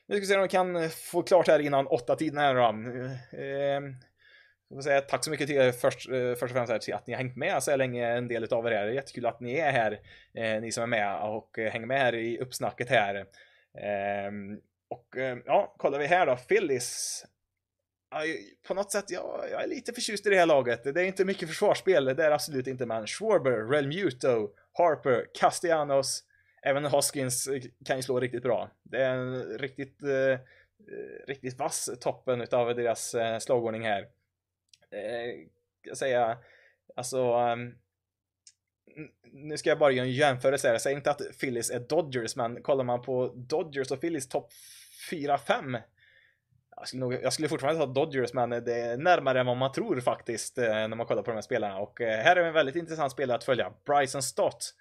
Nu 0.05 0.15
ska 0.15 0.19
vi 0.19 0.25
se 0.25 0.35
om 0.35 0.41
vi 0.41 0.47
kan 0.47 0.89
få 0.89 1.23
klart 1.23 1.47
här 1.47 1.59
innan 1.59 1.87
åtta 1.87 2.15
tiden 2.15 2.37
här 2.37 2.55
då. 2.55 2.61
Eh, 3.37 3.81
jag 4.69 4.83
säga 4.83 5.01
tack 5.01 5.23
så 5.23 5.31
mycket 5.31 5.47
till 5.47 5.57
er 5.57 5.71
först, 5.71 6.09
eh, 6.09 6.33
först 6.33 6.43
och 6.43 6.49
främst 6.49 6.71
här, 6.71 6.79
till 6.79 6.93
att 6.93 7.07
ni 7.07 7.13
har 7.13 7.17
hängt 7.17 7.35
med 7.35 7.63
så 7.63 7.75
länge, 7.75 8.07
en 8.07 8.27
del 8.27 8.53
av 8.53 8.67
er 8.67 8.71
här. 8.71 8.87
Är 8.87 8.91
jättekul 8.91 9.25
att 9.25 9.39
ni 9.39 9.55
är 9.55 9.71
här, 9.71 9.99
eh, 10.33 10.61
ni 10.61 10.71
som 10.71 10.83
är 10.83 10.87
med 10.87 11.19
och 11.21 11.59
eh, 11.59 11.71
hänger 11.71 11.87
med 11.87 11.99
här 11.99 12.15
i 12.15 12.39
uppsnacket 12.39 12.89
här. 12.89 13.15
Eh, 13.77 14.31
och 14.89 15.17
eh, 15.17 15.37
ja, 15.45 15.75
kollar 15.77 15.99
vi 15.99 16.05
här 16.05 16.25
då, 16.25 16.35
Phillies. 16.35 17.25
På 18.67 18.73
något 18.73 18.91
sätt, 18.91 19.05
ja, 19.07 19.45
jag 19.51 19.63
är 19.63 19.67
lite 19.67 19.93
förtjust 19.93 20.27
i 20.27 20.29
det 20.29 20.35
här 20.35 20.45
laget. 20.45 20.83
Det 20.83 21.01
är 21.01 21.05
inte 21.05 21.25
mycket 21.25 21.49
försvarsspel, 21.49 22.05
det 22.05 22.23
är 22.23 22.31
absolut 22.31 22.67
inte, 22.67 22.85
men 22.85 23.07
Schwarber, 23.07 23.51
Relmuto, 23.51 24.49
Harper, 24.73 25.25
Castellanos, 25.33 26.23
även 26.61 26.85
Hoskins 26.85 27.47
eh, 27.47 27.61
kan 27.85 27.97
ju 27.97 28.03
slå 28.03 28.19
riktigt 28.19 28.43
bra. 28.43 28.69
Det 28.83 29.03
är 29.03 29.15
en 29.15 29.43
riktigt, 29.43 30.03
eh, 30.03 30.39
riktigt 31.27 31.59
vass 31.59 31.89
toppen 32.01 32.41
utav 32.41 32.75
deras 32.75 33.15
slagordning 33.39 33.83
här 33.83 34.07
eh, 34.95 35.93
säga, 35.93 36.37
alltså 36.95 37.33
um, 37.33 37.75
nu 39.23 39.57
ska 39.57 39.69
jag 39.69 39.79
bara 39.79 39.91
göra 39.91 40.05
en 40.05 40.11
jämförelse 40.11 40.67
här. 40.67 40.73
Jag 40.73 40.81
säger 40.81 40.97
inte 40.97 41.11
att 41.11 41.21
Phillies 41.39 41.71
är 41.71 41.79
Dodgers, 41.79 42.35
men 42.35 42.63
kollar 42.63 42.83
man 42.83 43.01
på 43.01 43.33
Dodgers 43.35 43.91
och 43.91 44.01
Phillies 44.01 44.29
topp 44.29 44.49
4-5 45.11 45.81
jag 46.77 46.87
skulle, 46.87 46.99
nog, 46.99 47.13
jag 47.13 47.33
skulle 47.33 47.49
fortfarande 47.49 47.85
ta 47.85 47.93
Dodgers, 47.93 48.33
men 48.33 48.49
det 48.49 48.73
är 48.73 48.97
närmare 48.97 49.39
än 49.39 49.45
vad 49.45 49.57
man 49.57 49.71
tror 49.71 49.99
faktiskt 49.99 50.57
eh, 50.57 50.65
när 50.65 50.95
man 50.95 51.05
kollar 51.05 51.23
på 51.23 51.31
de 51.31 51.35
här 51.35 51.41
spelarna. 51.41 51.77
Och 51.77 52.01
eh, 52.01 52.23
här 52.23 52.35
är 52.35 52.43
en 52.43 52.53
väldigt 52.53 52.75
intressant 52.75 53.11
spelare 53.11 53.37
att 53.37 53.43
följa. 53.43 53.73
Bryson 53.85 54.23
Stott. 54.23 54.73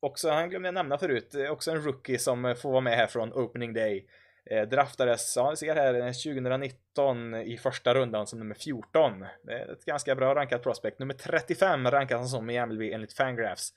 Också, 0.00 0.30
han 0.30 0.50
glömde 0.50 0.66
jag 0.66 0.74
nämna 0.74 0.98
förut, 0.98 1.34
eh, 1.34 1.50
också 1.50 1.70
en 1.70 1.82
rookie 1.82 2.18
som 2.18 2.54
får 2.58 2.70
vara 2.70 2.80
med 2.80 2.96
här 2.96 3.06
från 3.06 3.32
opening 3.32 3.72
day. 3.72 4.06
Eh, 4.50 4.68
draftades, 4.68 5.36
ja, 5.36 5.50
ni 5.50 5.56
ser 5.56 5.74
här, 5.74 5.94
eh, 5.94 6.12
2019 6.12 7.34
i 7.34 7.58
första 7.58 7.94
rundan 7.94 8.26
som 8.26 8.38
nummer 8.38 8.54
14. 8.54 9.26
Det 9.42 9.52
är 9.52 9.72
ett 9.72 9.84
ganska 9.84 10.14
bra 10.14 10.34
rankat 10.34 10.62
prospect. 10.62 10.98
Nummer 10.98 11.14
35 11.14 11.90
rankas 11.90 12.18
han 12.18 12.28
som 12.28 12.50
i 12.50 12.66
MLB 12.66 12.92
enligt 12.92 13.12
Fangraphs. 13.12 13.72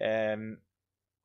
Eh, 0.00 0.36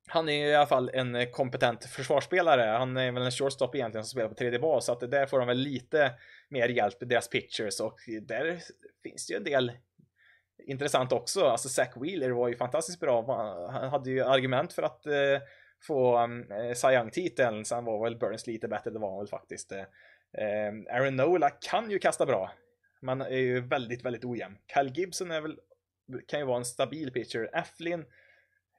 han 0.07 0.29
är 0.29 0.47
i 0.47 0.55
alla 0.55 0.65
fall 0.65 0.91
en 0.93 1.31
kompetent 1.31 1.85
försvarsspelare. 1.85 2.61
Han 2.61 2.97
är 2.97 3.11
väl 3.11 3.23
en 3.23 3.31
shortstop 3.31 3.75
egentligen 3.75 4.05
som 4.05 4.11
spelar 4.11 4.29
på 4.29 4.35
tredje 4.35 4.59
bas, 4.59 4.85
så 4.85 4.91
att 4.91 5.11
där 5.11 5.25
får 5.25 5.39
de 5.39 5.47
väl 5.47 5.57
lite 5.57 6.11
mer 6.49 6.69
hjälp 6.69 6.97
deras 6.99 7.29
pitchers 7.29 7.79
och 7.79 7.99
där 8.21 8.59
finns 9.03 9.27
det 9.27 9.33
ju 9.33 9.37
en 9.37 9.43
del 9.43 9.71
intressant 10.67 11.11
också. 11.11 11.45
Alltså 11.45 11.69
Zach 11.69 11.97
Wheeler 11.97 12.29
var 12.29 12.47
ju 12.47 12.55
fantastiskt 12.55 12.99
bra. 12.99 13.35
Han 13.71 13.89
hade 13.89 14.09
ju 14.09 14.23
argument 14.23 14.73
för 14.73 14.83
att 14.83 15.05
eh, 15.05 15.41
få 15.87 16.23
um, 16.23 16.51
eh, 16.51 16.73
Cy 16.73 16.87
Young-titeln. 16.87 17.65
Sen 17.65 17.85
var 17.85 18.03
väl 18.03 18.17
Burns 18.17 18.47
lite 18.47 18.67
bättre, 18.67 18.91
det 18.91 18.99
var 18.99 19.09
han 19.09 19.19
väl 19.19 19.27
faktiskt. 19.27 19.71
Eh, 19.71 19.83
ehm, 20.37 20.87
Aaron 20.91 21.15
Nola 21.15 21.49
kan 21.49 21.91
ju 21.91 21.99
kasta 21.99 22.25
bra. 22.25 22.51
Man 23.01 23.21
är 23.21 23.37
ju 23.37 23.59
väldigt, 23.59 24.05
väldigt 24.05 24.25
ojämn. 24.25 24.57
Cal 24.65 24.89
Gibson 24.89 25.31
är 25.31 25.41
väl, 25.41 25.59
kan 26.27 26.39
ju 26.39 26.45
vara 26.45 26.57
en 26.57 26.65
stabil 26.65 27.11
pitcher. 27.11 27.49
Eflin, 27.53 28.05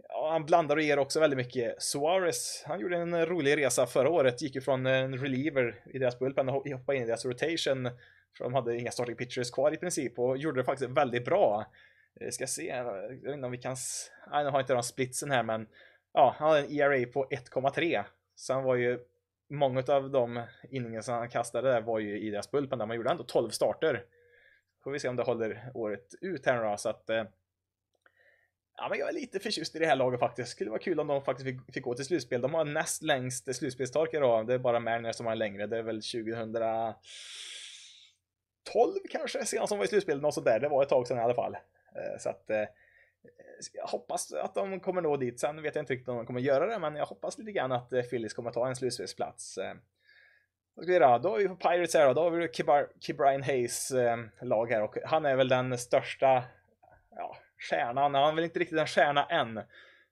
ja, 0.09 0.31
han 0.32 0.47
blandar 0.47 0.76
och 0.76 0.82
ger 0.82 0.98
också 0.98 1.20
väldigt 1.20 1.36
mycket. 1.36 1.82
Suarez, 1.82 2.62
han 2.66 2.81
gjorde 2.81 2.97
en 2.97 3.26
rolig 3.26 3.56
resa 3.56 3.86
förra 3.86 4.10
året. 4.10 4.43
Gick 4.43 4.55
ju 4.55 4.60
från 4.60 4.86
en 4.86 5.18
reliever 5.18 5.82
i 5.86 5.98
deras 5.98 6.18
bullpen 6.18 6.48
och 6.48 6.68
hoppade 6.68 6.98
in 6.98 7.05
i 7.05 7.06
deras 7.06 7.24
rotation. 7.24 7.90
För 8.36 8.44
de 8.44 8.55
hade 8.55 8.78
inga 8.78 8.90
starting 8.90 9.16
pitchers 9.16 9.51
kvar 9.51 9.74
i 9.74 9.76
princip 9.76 10.18
och 10.18 10.39
gjorde 10.39 10.60
det 10.60 10.64
faktiskt 10.64 10.90
väldigt 10.90 11.24
bra. 11.24 11.66
Eh, 12.20 12.31
ska 12.31 12.47
se, 12.47 12.66
jag 12.66 13.09
vet 13.09 13.35
inte 13.35 13.47
om 13.47 13.52
vi 13.52 13.59
kan... 13.59 13.76
Nej, 14.31 14.44
nu 14.44 14.51
har 14.51 14.60
inte 14.60 14.74
de 14.74 14.82
splitsen 14.82 15.31
här 15.31 15.43
men 15.43 15.66
ja, 16.15 16.35
han 16.39 16.49
hade 16.49 16.61
en 16.61 16.70
ERA 16.70 17.07
på 17.07 17.27
1,3. 17.27 18.05
Så 18.35 18.53
han 18.53 18.65
var 18.65 18.74
ju 18.74 18.99
många 19.49 19.82
av 19.89 20.11
de 20.11 20.43
inningarna 20.70 21.03
som 21.03 21.15
han 21.15 21.28
kastade 21.28 21.73
där 21.73 21.81
var 21.81 21.99
ju 21.99 22.20
i 22.20 22.31
deras 22.31 22.51
bullpen 22.51 22.78
där 22.78 22.86
man 22.86 22.97
gjorde 22.97 23.11
ändå 23.11 23.24
12 23.24 23.51
starter. 23.51 24.05
Får 24.85 24.91
vi 24.91 24.99
se 24.99 25.09
om 25.09 25.16
det 25.16 25.23
håller 25.23 25.70
året 25.74 26.15
ut 26.20 26.47
här 26.47 26.57
nu 26.57 26.70
då 26.70 26.77
så 26.77 26.89
att 26.89 27.11
eh, 27.11 27.24
Ja, 28.77 28.89
men 28.91 28.99
jag 28.99 29.09
är 29.09 29.12
lite 29.12 29.41
förtjust 29.41 29.77
i 29.77 29.78
det 29.78 29.86
här 29.86 29.97
laget 29.97 30.20
faktiskt. 30.20 30.51
Skulle 30.51 30.70
vara 30.70 30.81
kul 30.81 31.01
om 31.01 31.07
de 31.07 31.24
faktiskt 31.24 31.47
fick, 31.47 31.74
fick 31.74 31.85
gå 31.85 31.95
till 31.95 32.05
slutspel. 32.05 32.41
De 32.41 32.55
har 32.55 32.65
näst 32.65 33.03
längst 33.03 33.55
slutspelstork 33.55 34.15
idag. 34.15 34.47
Det 34.47 34.55
är 34.55 34.59
bara 34.59 34.81
Mariners 34.81 35.16
som 35.16 35.27
har 35.27 35.35
längre. 35.35 35.66
Det 35.66 35.78
är 35.78 35.82
väl 35.82 36.03
2012 36.03 36.95
kanske 39.11 39.45
senast 39.45 39.69
som 39.69 39.78
var 39.78 39.85
i 39.85 39.89
slutspel. 39.89 40.20
Något 40.20 40.35
sånt 40.35 40.47
där. 40.47 40.61
Det 40.61 40.69
var 40.69 40.82
ett 40.82 40.89
tag 40.89 41.07
sedan 41.07 41.19
i 41.19 41.20
alla 41.20 41.35
fall. 41.35 41.55
Eh, 41.55 42.19
så 42.19 42.28
att 42.28 42.51
eh, 42.51 42.65
jag 43.72 43.86
hoppas 43.86 44.32
att 44.32 44.55
de 44.55 44.80
kommer 44.80 45.02
nå 45.02 45.16
dit. 45.16 45.40
Sen 45.40 45.62
vet 45.62 45.74
jag 45.74 45.82
inte 45.82 45.92
riktigt 45.92 46.09
om 46.09 46.16
de 46.16 46.26
kommer 46.26 46.40
göra 46.40 46.66
det, 46.66 46.78
men 46.78 46.96
jag 46.96 47.06
hoppas 47.06 47.38
lite 47.38 47.52
grann 47.52 47.72
att 47.72 47.92
eh, 47.92 48.02
Phillies 48.02 48.34
kommer 48.34 48.51
ta 48.51 48.68
en 48.68 48.76
slutspelsplats. 48.76 49.59
Eh. 49.59 49.74
Då, 50.76 51.28
har 51.28 51.38
vi 51.38 51.48
på 51.48 51.56
Pirates 51.56 51.94
här 51.94 52.06
då, 52.06 52.12
då 52.12 52.22
har 52.22 52.30
vi 52.30 52.48
Kibrian 53.01 53.42
Hayes 53.42 53.90
eh, 53.90 54.18
lag 54.42 54.70
här 54.70 54.82
och 54.82 54.96
han 55.05 55.24
är 55.24 55.36
väl 55.36 55.48
den 55.48 55.78
största 55.78 56.44
ja, 57.10 57.36
stjärnan. 57.70 58.14
Han 58.14 58.30
är 58.30 58.34
väl 58.34 58.44
inte 58.44 58.59
riktigt 58.59 58.78
en 58.78 58.86
stjärna 58.86 59.24
än. 59.24 59.55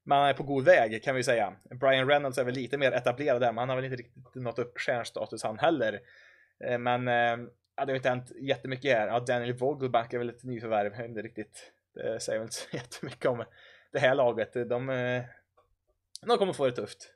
Men 0.05 0.19
han 0.19 0.29
är 0.29 0.35
på 0.35 0.43
god 0.43 0.65
väg 0.65 1.03
kan 1.03 1.15
vi 1.15 1.23
säga. 1.23 1.53
Brian 1.71 2.09
Reynolds 2.09 2.39
är 2.39 2.45
väl 2.45 2.55
lite 2.55 2.79
mer 2.79 2.93
etablerad 2.93 3.41
där, 3.41 3.53
men 3.53 3.59
han 3.59 3.69
har 3.69 3.77
väl 3.77 3.85
inte 3.85 3.97
riktigt 3.97 4.35
nått 4.35 4.59
upp 4.59 4.79
stjärnstatus 4.79 5.43
han 5.43 5.59
heller. 5.59 6.01
Men 6.79 7.07
ja, 7.77 7.85
det 7.85 7.93
har 7.93 7.97
inte 7.97 8.09
hänt 8.09 8.33
jättemycket 8.41 8.99
här. 8.99 9.07
Ja, 9.07 9.21
Daniel 9.21 9.53
Vogelback 9.53 10.13
är 10.13 10.19
väl 10.19 10.29
ett 10.29 10.45
nyförvärv, 10.45 11.05
inte 11.05 11.23
riktigt. 11.23 11.73
Det 11.95 12.21
säger 12.21 12.39
väl 12.39 12.47
inte 12.47 12.57
så 12.57 12.69
jättemycket 12.77 13.27
om 13.27 13.45
det 13.93 13.99
här 13.99 14.15
laget. 14.15 14.53
De, 14.53 14.69
de 14.69 14.91
eh, 14.91 16.37
kommer 16.39 16.53
få 16.53 16.67
det 16.67 16.73
tufft. 16.73 17.13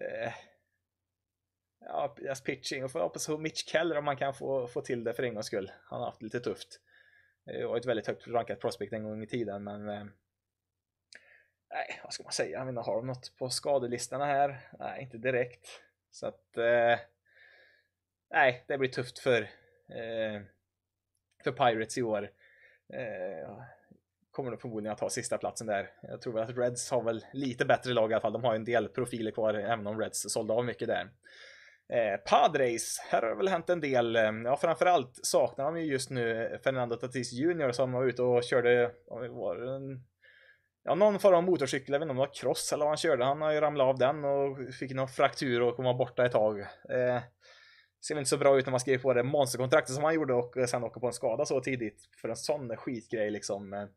Eh, 0.00 0.32
ja, 1.80 2.14
deras 2.16 2.40
pitching 2.40 2.84
och 2.84 2.92
får 2.92 3.00
hoppas 3.00 3.26
på 3.26 3.38
Mitch 3.38 3.64
Keller 3.64 3.96
om 3.96 4.04
man 4.04 4.16
kan 4.16 4.34
få, 4.34 4.66
få 4.68 4.80
till 4.80 5.04
det 5.04 5.14
för 5.14 5.22
en 5.22 5.34
gångs 5.34 5.46
skull. 5.46 5.72
Han 5.84 5.98
har 5.98 6.06
haft 6.06 6.22
lite 6.22 6.40
tufft. 6.40 6.80
Det 7.44 7.66
var 7.66 7.76
ett 7.76 7.86
väldigt 7.86 8.06
högt 8.06 8.28
rankat 8.28 8.60
prospect 8.60 8.92
en 8.92 9.04
gång 9.04 9.22
i 9.22 9.26
tiden, 9.26 9.64
men 9.64 9.86
nej, 11.70 12.00
vad 12.04 12.12
ska 12.12 12.22
man 12.22 12.32
säga? 12.32 12.58
Jag 12.58 12.66
menar, 12.66 12.82
har 12.82 12.96
de 12.96 13.06
något 13.06 13.36
på 13.38 13.50
skadelistorna 13.50 14.26
här? 14.26 14.60
Nej, 14.78 15.02
inte 15.02 15.18
direkt. 15.18 15.82
Så 16.10 16.26
att 16.26 16.56
eh, 16.56 16.98
nej, 18.30 18.64
det 18.66 18.78
blir 18.78 18.88
tufft 18.88 19.18
för, 19.18 19.42
eh, 19.88 20.42
för 21.44 21.52
Pirates 21.52 21.98
i 21.98 22.02
år. 22.02 22.30
Eh, 22.94 23.58
kommer 24.30 24.50
nog 24.50 24.60
förmodligen 24.60 24.92
att 24.92 24.98
ta 24.98 25.10
sista 25.10 25.38
platsen 25.38 25.66
där. 25.66 25.90
Jag 26.02 26.20
tror 26.20 26.32
väl 26.32 26.42
att 26.42 26.58
Reds 26.58 26.90
har 26.90 27.02
väl 27.02 27.24
lite 27.32 27.64
bättre 27.64 27.92
lag 27.92 28.10
i 28.10 28.14
alla 28.14 28.20
fall. 28.20 28.32
De 28.32 28.44
har 28.44 28.54
en 28.54 28.64
del 28.64 28.88
profiler 28.88 29.30
kvar, 29.30 29.54
även 29.54 29.86
om 29.86 30.00
Reds 30.00 30.32
sålde 30.32 30.52
av 30.52 30.64
mycket 30.64 30.88
där. 30.88 31.10
Eh, 31.88 32.16
Padres, 32.16 32.98
här 33.10 33.22
har 33.22 33.28
det 33.28 33.34
väl 33.34 33.48
hänt 33.48 33.70
en 33.70 33.80
del. 33.80 34.16
Eh, 34.16 34.32
ja, 34.44 34.56
framförallt 34.56 35.18
saknar 35.22 35.64
de 35.64 35.80
ju 35.80 35.92
just 35.92 36.10
nu 36.10 36.58
Fernando 36.64 36.96
Tatis 36.96 37.32
Jr 37.32 37.72
som 37.72 37.92
var 37.92 38.04
ute 38.04 38.22
och 38.22 38.44
körde, 38.44 38.90
var 39.30 39.56
en, 39.56 40.04
ja, 40.84 40.94
någon 40.94 41.18
form 41.18 41.34
av 41.34 41.42
motorcykel, 41.42 41.92
jag 41.92 41.98
vet 41.98 42.04
inte 42.04 42.10
om 42.10 42.16
det 42.16 42.26
var 42.26 42.34
cross 42.34 42.72
eller 42.72 42.84
vad 42.84 42.90
han 42.90 42.96
körde. 42.96 43.24
Han 43.24 43.42
har 43.42 43.52
ju 43.52 43.60
ramlat 43.60 43.86
av 43.86 43.98
den 43.98 44.24
och 44.24 44.74
fick 44.74 44.94
någon 44.94 45.08
fraktur 45.08 45.62
och 45.62 45.76
kommer 45.76 45.94
borta 45.94 46.26
ett 46.26 46.32
tag. 46.32 46.60
Eh, 46.60 47.22
ser 48.08 48.18
inte 48.18 48.30
så 48.30 48.36
bra 48.36 48.58
ut 48.58 48.66
när 48.66 48.70
man 48.70 48.80
skriver 48.80 49.02
på 49.02 49.14
det 49.14 49.22
monsterkontraktet 49.22 49.94
som 49.94 50.04
han 50.04 50.14
gjorde 50.14 50.34
och 50.34 50.54
sen 50.68 50.84
åker 50.84 51.00
på 51.00 51.06
en 51.06 51.12
skada 51.12 51.44
så 51.44 51.60
tidigt 51.60 52.08
för 52.20 52.28
en 52.28 52.36
sån 52.36 52.76
skitgrej 52.76 53.30
liksom. 53.30 53.68
Men 53.68 53.88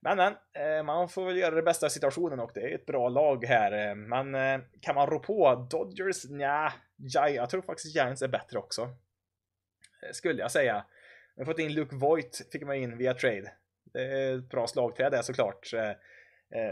men, 0.00 0.18
eh, 0.52 0.82
man 0.84 1.08
får 1.08 1.26
väl 1.26 1.36
göra 1.36 1.54
det 1.54 1.62
bästa 1.62 1.86
av 1.86 1.90
situationen 1.90 2.40
och 2.40 2.50
det 2.54 2.60
är 2.60 2.74
ett 2.74 2.86
bra 2.86 3.08
lag 3.08 3.44
här. 3.44 3.94
Men 3.94 4.34
eh, 4.34 4.66
kan 4.80 4.94
man 4.94 5.06
rå 5.06 5.18
på 5.18 5.66
Dodgers? 5.70 6.24
Nja, 6.30 6.72
jag 7.12 7.50
tror 7.50 7.62
faktiskt 7.62 7.94
Giants 7.94 8.22
är 8.22 8.28
bättre 8.28 8.58
också. 8.58 8.82
Eh, 8.82 10.12
skulle 10.12 10.42
jag 10.42 10.50
säga. 10.50 10.84
Vi 11.36 11.42
har 11.42 11.46
fått 11.52 11.58
in 11.58 11.74
Luke 11.74 11.96
Voigt, 11.96 12.42
fick 12.52 12.62
man 12.62 12.76
in 12.76 12.98
via 12.98 13.14
trade. 13.14 13.52
Det 13.92 14.00
är 14.00 14.38
ett 14.38 14.48
bra 14.50 14.66
slagträd 14.66 15.12
där 15.12 15.22
såklart. 15.22 15.70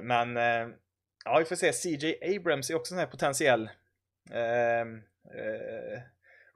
Men 0.03 0.37
ja, 1.25 1.39
vi 1.39 1.45
får 1.45 1.57
se. 1.57 1.73
CJ 1.73 2.37
Abrams 2.37 2.71
är 2.71 2.75
också 2.75 2.95
en 2.95 2.99
här 2.99 3.07
potentiell 3.07 3.71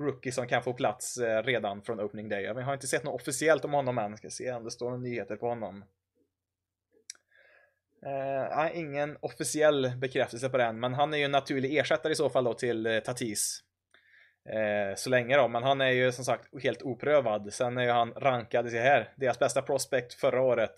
rookie 0.01 0.33
som 0.33 0.47
kan 0.47 0.63
få 0.63 0.73
plats 0.73 1.19
eh, 1.19 1.43
redan 1.43 1.83
från 1.83 2.01
opening 2.01 2.29
day. 2.29 2.43
Jag 2.43 2.55
har 2.55 2.75
inte 2.75 2.87
sett 2.87 3.05
något 3.05 3.21
officiellt 3.21 3.65
om 3.65 3.73
honom 3.73 3.99
än. 3.99 4.17
Ska 4.17 4.31
se 4.31 4.53
om 4.53 4.65
det 4.65 4.71
står 4.71 4.87
några 4.87 5.03
nyheter 5.03 5.37
på 5.37 5.49
honom. 5.49 5.85
Uh, 8.07 8.79
ingen 8.79 9.17
officiell 9.21 9.93
bekräftelse 9.97 10.49
på 10.49 10.59
den, 10.59 10.81
men 10.81 10.95
han 10.95 11.15
är 11.15 11.19
ju 11.19 11.25
en 11.25 11.31
naturlig 11.31 11.79
ersättare 11.79 12.13
i 12.13 12.17
så 12.17 12.31
fall 12.31 12.45
då 12.45 12.55
till 12.55 12.87
eh, 12.87 12.99
Tatis. 12.99 13.63
Uh, 14.49 14.95
så 14.97 15.11
länge 15.11 15.37
då, 15.37 15.49
men 15.49 15.63
han 15.63 15.81
är 15.81 15.91
ju 15.91 16.13
som 16.13 16.25
sagt 16.25 16.63
helt 16.63 16.83
oprövad. 16.83 17.53
Sen 17.53 17.79
är 17.79 17.83
ju 17.83 17.91
han 17.91 18.13
rankad, 18.13 18.71
se 18.71 18.81
här, 18.81 19.13
deras 19.17 19.39
bästa 19.39 19.63
prospect 19.63 20.15
förra 20.15 20.43
året. 20.43 20.75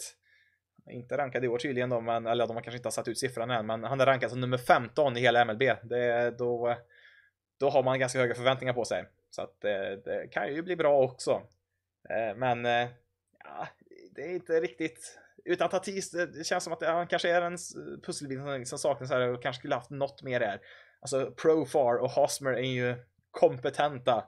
Inte 0.90 1.16
rankad 1.16 1.44
i 1.44 1.48
år 1.48 1.58
tydligen 1.58 1.90
då, 1.90 2.00
men, 2.00 2.26
eller 2.26 2.46
de 2.46 2.56
har 2.56 2.62
kanske 2.62 2.76
inte 2.76 2.86
har 2.86 2.90
satt 2.90 3.08
ut 3.08 3.18
siffran 3.18 3.50
än, 3.50 3.66
men 3.66 3.84
han 3.84 4.00
är 4.00 4.06
rankad 4.06 4.30
som 4.30 4.40
nummer 4.40 4.58
15 4.58 5.16
i 5.16 5.20
hela 5.20 5.44
MLB. 5.44 5.62
Det, 5.82 6.04
är 6.04 6.30
då, 6.30 6.76
då 7.60 7.70
har 7.70 7.82
man 7.82 7.98
ganska 7.98 8.18
höga 8.18 8.34
förväntningar 8.34 8.72
på 8.72 8.84
sig. 8.84 9.04
Så 9.30 9.42
att 9.42 9.64
eh, 9.64 9.90
det 10.04 10.28
kan 10.32 10.54
ju 10.54 10.62
bli 10.62 10.76
bra 10.76 11.02
också. 11.02 11.42
Eh, 12.10 12.36
men 12.36 12.66
eh, 12.66 12.88
ja, 13.44 13.68
det 14.10 14.22
är 14.22 14.34
inte 14.34 14.60
riktigt 14.60 15.18
utan 15.44 15.68
Tatis, 15.68 16.10
det 16.10 16.46
känns 16.46 16.64
som 16.64 16.72
att 16.72 16.82
han 16.82 17.06
kanske 17.06 17.30
är 17.30 17.42
en 17.42 17.56
pusselbit 18.02 18.68
som 18.68 18.78
saknas 18.78 19.10
här 19.10 19.28
och 19.28 19.42
kanske 19.42 19.60
skulle 19.60 19.74
haft 19.74 19.90
något 19.90 20.22
mer 20.22 20.40
där. 20.40 20.60
Alltså 21.00 21.30
Profar 21.30 21.96
och 21.96 22.10
Hosmer 22.10 22.52
är 22.52 22.62
ju 22.62 22.94
kompetenta 23.30 24.24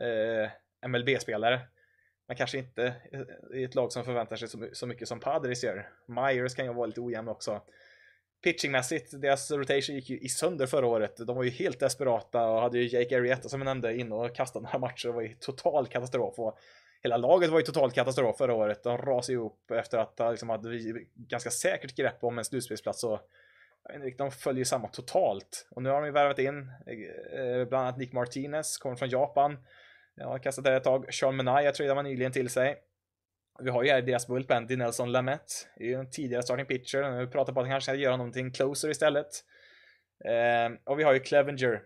eh, 0.00 0.50
MLB-spelare. 0.88 1.60
Men 2.26 2.36
kanske 2.36 2.58
inte 2.58 2.94
eh, 3.12 3.58
i 3.58 3.64
ett 3.64 3.74
lag 3.74 3.92
som 3.92 4.04
förväntar 4.04 4.36
sig 4.36 4.48
så, 4.48 4.68
så 4.72 4.86
mycket 4.86 5.08
som 5.08 5.20
Padres 5.20 5.64
gör. 5.64 5.88
Myers 6.06 6.54
kan 6.54 6.64
ju 6.64 6.72
vara 6.72 6.86
lite 6.86 7.00
ojämn 7.00 7.28
också 7.28 7.62
pitchingmässigt, 8.44 9.20
deras 9.20 9.50
rotation 9.50 9.96
gick 9.96 10.10
ju 10.10 10.18
i 10.18 10.28
sönder 10.28 10.66
förra 10.66 10.86
året. 10.86 11.16
De 11.26 11.36
var 11.36 11.44
ju 11.44 11.50
helt 11.50 11.80
desperata 11.80 12.46
och 12.46 12.60
hade 12.60 12.78
ju 12.78 12.98
Jake 12.98 13.16
Arrieta 13.16 13.48
som 13.48 13.60
jag 13.60 13.64
nämnde 13.64 13.96
in 13.96 14.12
och 14.12 14.36
kastade 14.36 14.64
några 14.64 14.78
matcher. 14.78 15.06
Det 15.08 15.14
var 15.14 15.22
ju 15.22 15.34
total 15.34 15.86
katastrof. 15.86 16.38
Och 16.38 16.58
hela 17.02 17.16
laget 17.16 17.50
var 17.50 17.58
ju 17.58 17.64
total 17.64 17.90
katastrof 17.90 18.36
förra 18.38 18.54
året. 18.54 18.82
De 18.82 18.98
rasade 18.98 19.32
ihop 19.32 19.70
efter 19.70 19.98
att 19.98 20.18
ha 20.18 20.30
liksom 20.30 20.48
hade 20.48 20.78
ganska 21.14 21.50
säkert 21.50 21.96
grepp 21.96 22.24
om 22.24 22.38
en 22.38 22.44
slutspelsplats. 22.44 23.04
Och 23.04 23.20
de 24.18 24.30
följer 24.30 24.64
samma 24.64 24.88
totalt. 24.88 25.66
Och 25.70 25.82
nu 25.82 25.88
har 25.88 25.96
de 25.96 26.06
ju 26.06 26.12
värvat 26.12 26.38
in 26.38 26.70
eh, 26.86 27.40
eh, 27.40 27.68
bland 27.68 27.86
annat 27.86 27.98
Nick 27.98 28.12
Martinez, 28.12 28.78
kommer 28.78 28.96
från 28.96 29.08
Japan. 29.08 29.56
Jag 30.14 30.26
har 30.26 30.38
kastat 30.38 30.64
det 30.64 30.76
ett 30.76 30.84
tag. 30.84 31.14
Sean 31.14 31.36
Menaya 31.36 31.72
tradade 31.72 31.94
man 31.94 32.04
nyligen 32.04 32.32
till 32.32 32.50
sig. 32.50 32.76
Vi 33.58 33.70
har 33.70 33.82
ju 33.82 33.90
här 33.90 34.02
deras 34.02 34.26
bullpen, 34.26 34.66
Dinelson 34.66 35.12
Lamet. 35.12 35.68
är 35.76 35.84
ju 35.84 35.94
en 35.94 36.10
tidigare 36.10 36.42
starting 36.42 36.66
pitcher. 36.66 37.10
Nu 37.10 37.26
pratar 37.26 37.52
på 37.52 37.60
att 37.60 37.66
han 37.66 37.72
kanske 37.72 37.90
ska 37.90 38.00
göra 38.00 38.16
någonting 38.16 38.52
closer 38.52 38.90
istället. 38.90 39.26
Eh, 40.24 40.72
och 40.84 40.98
vi 40.98 41.02
har 41.02 41.12
ju 41.12 41.20
Clevenger. 41.20 41.82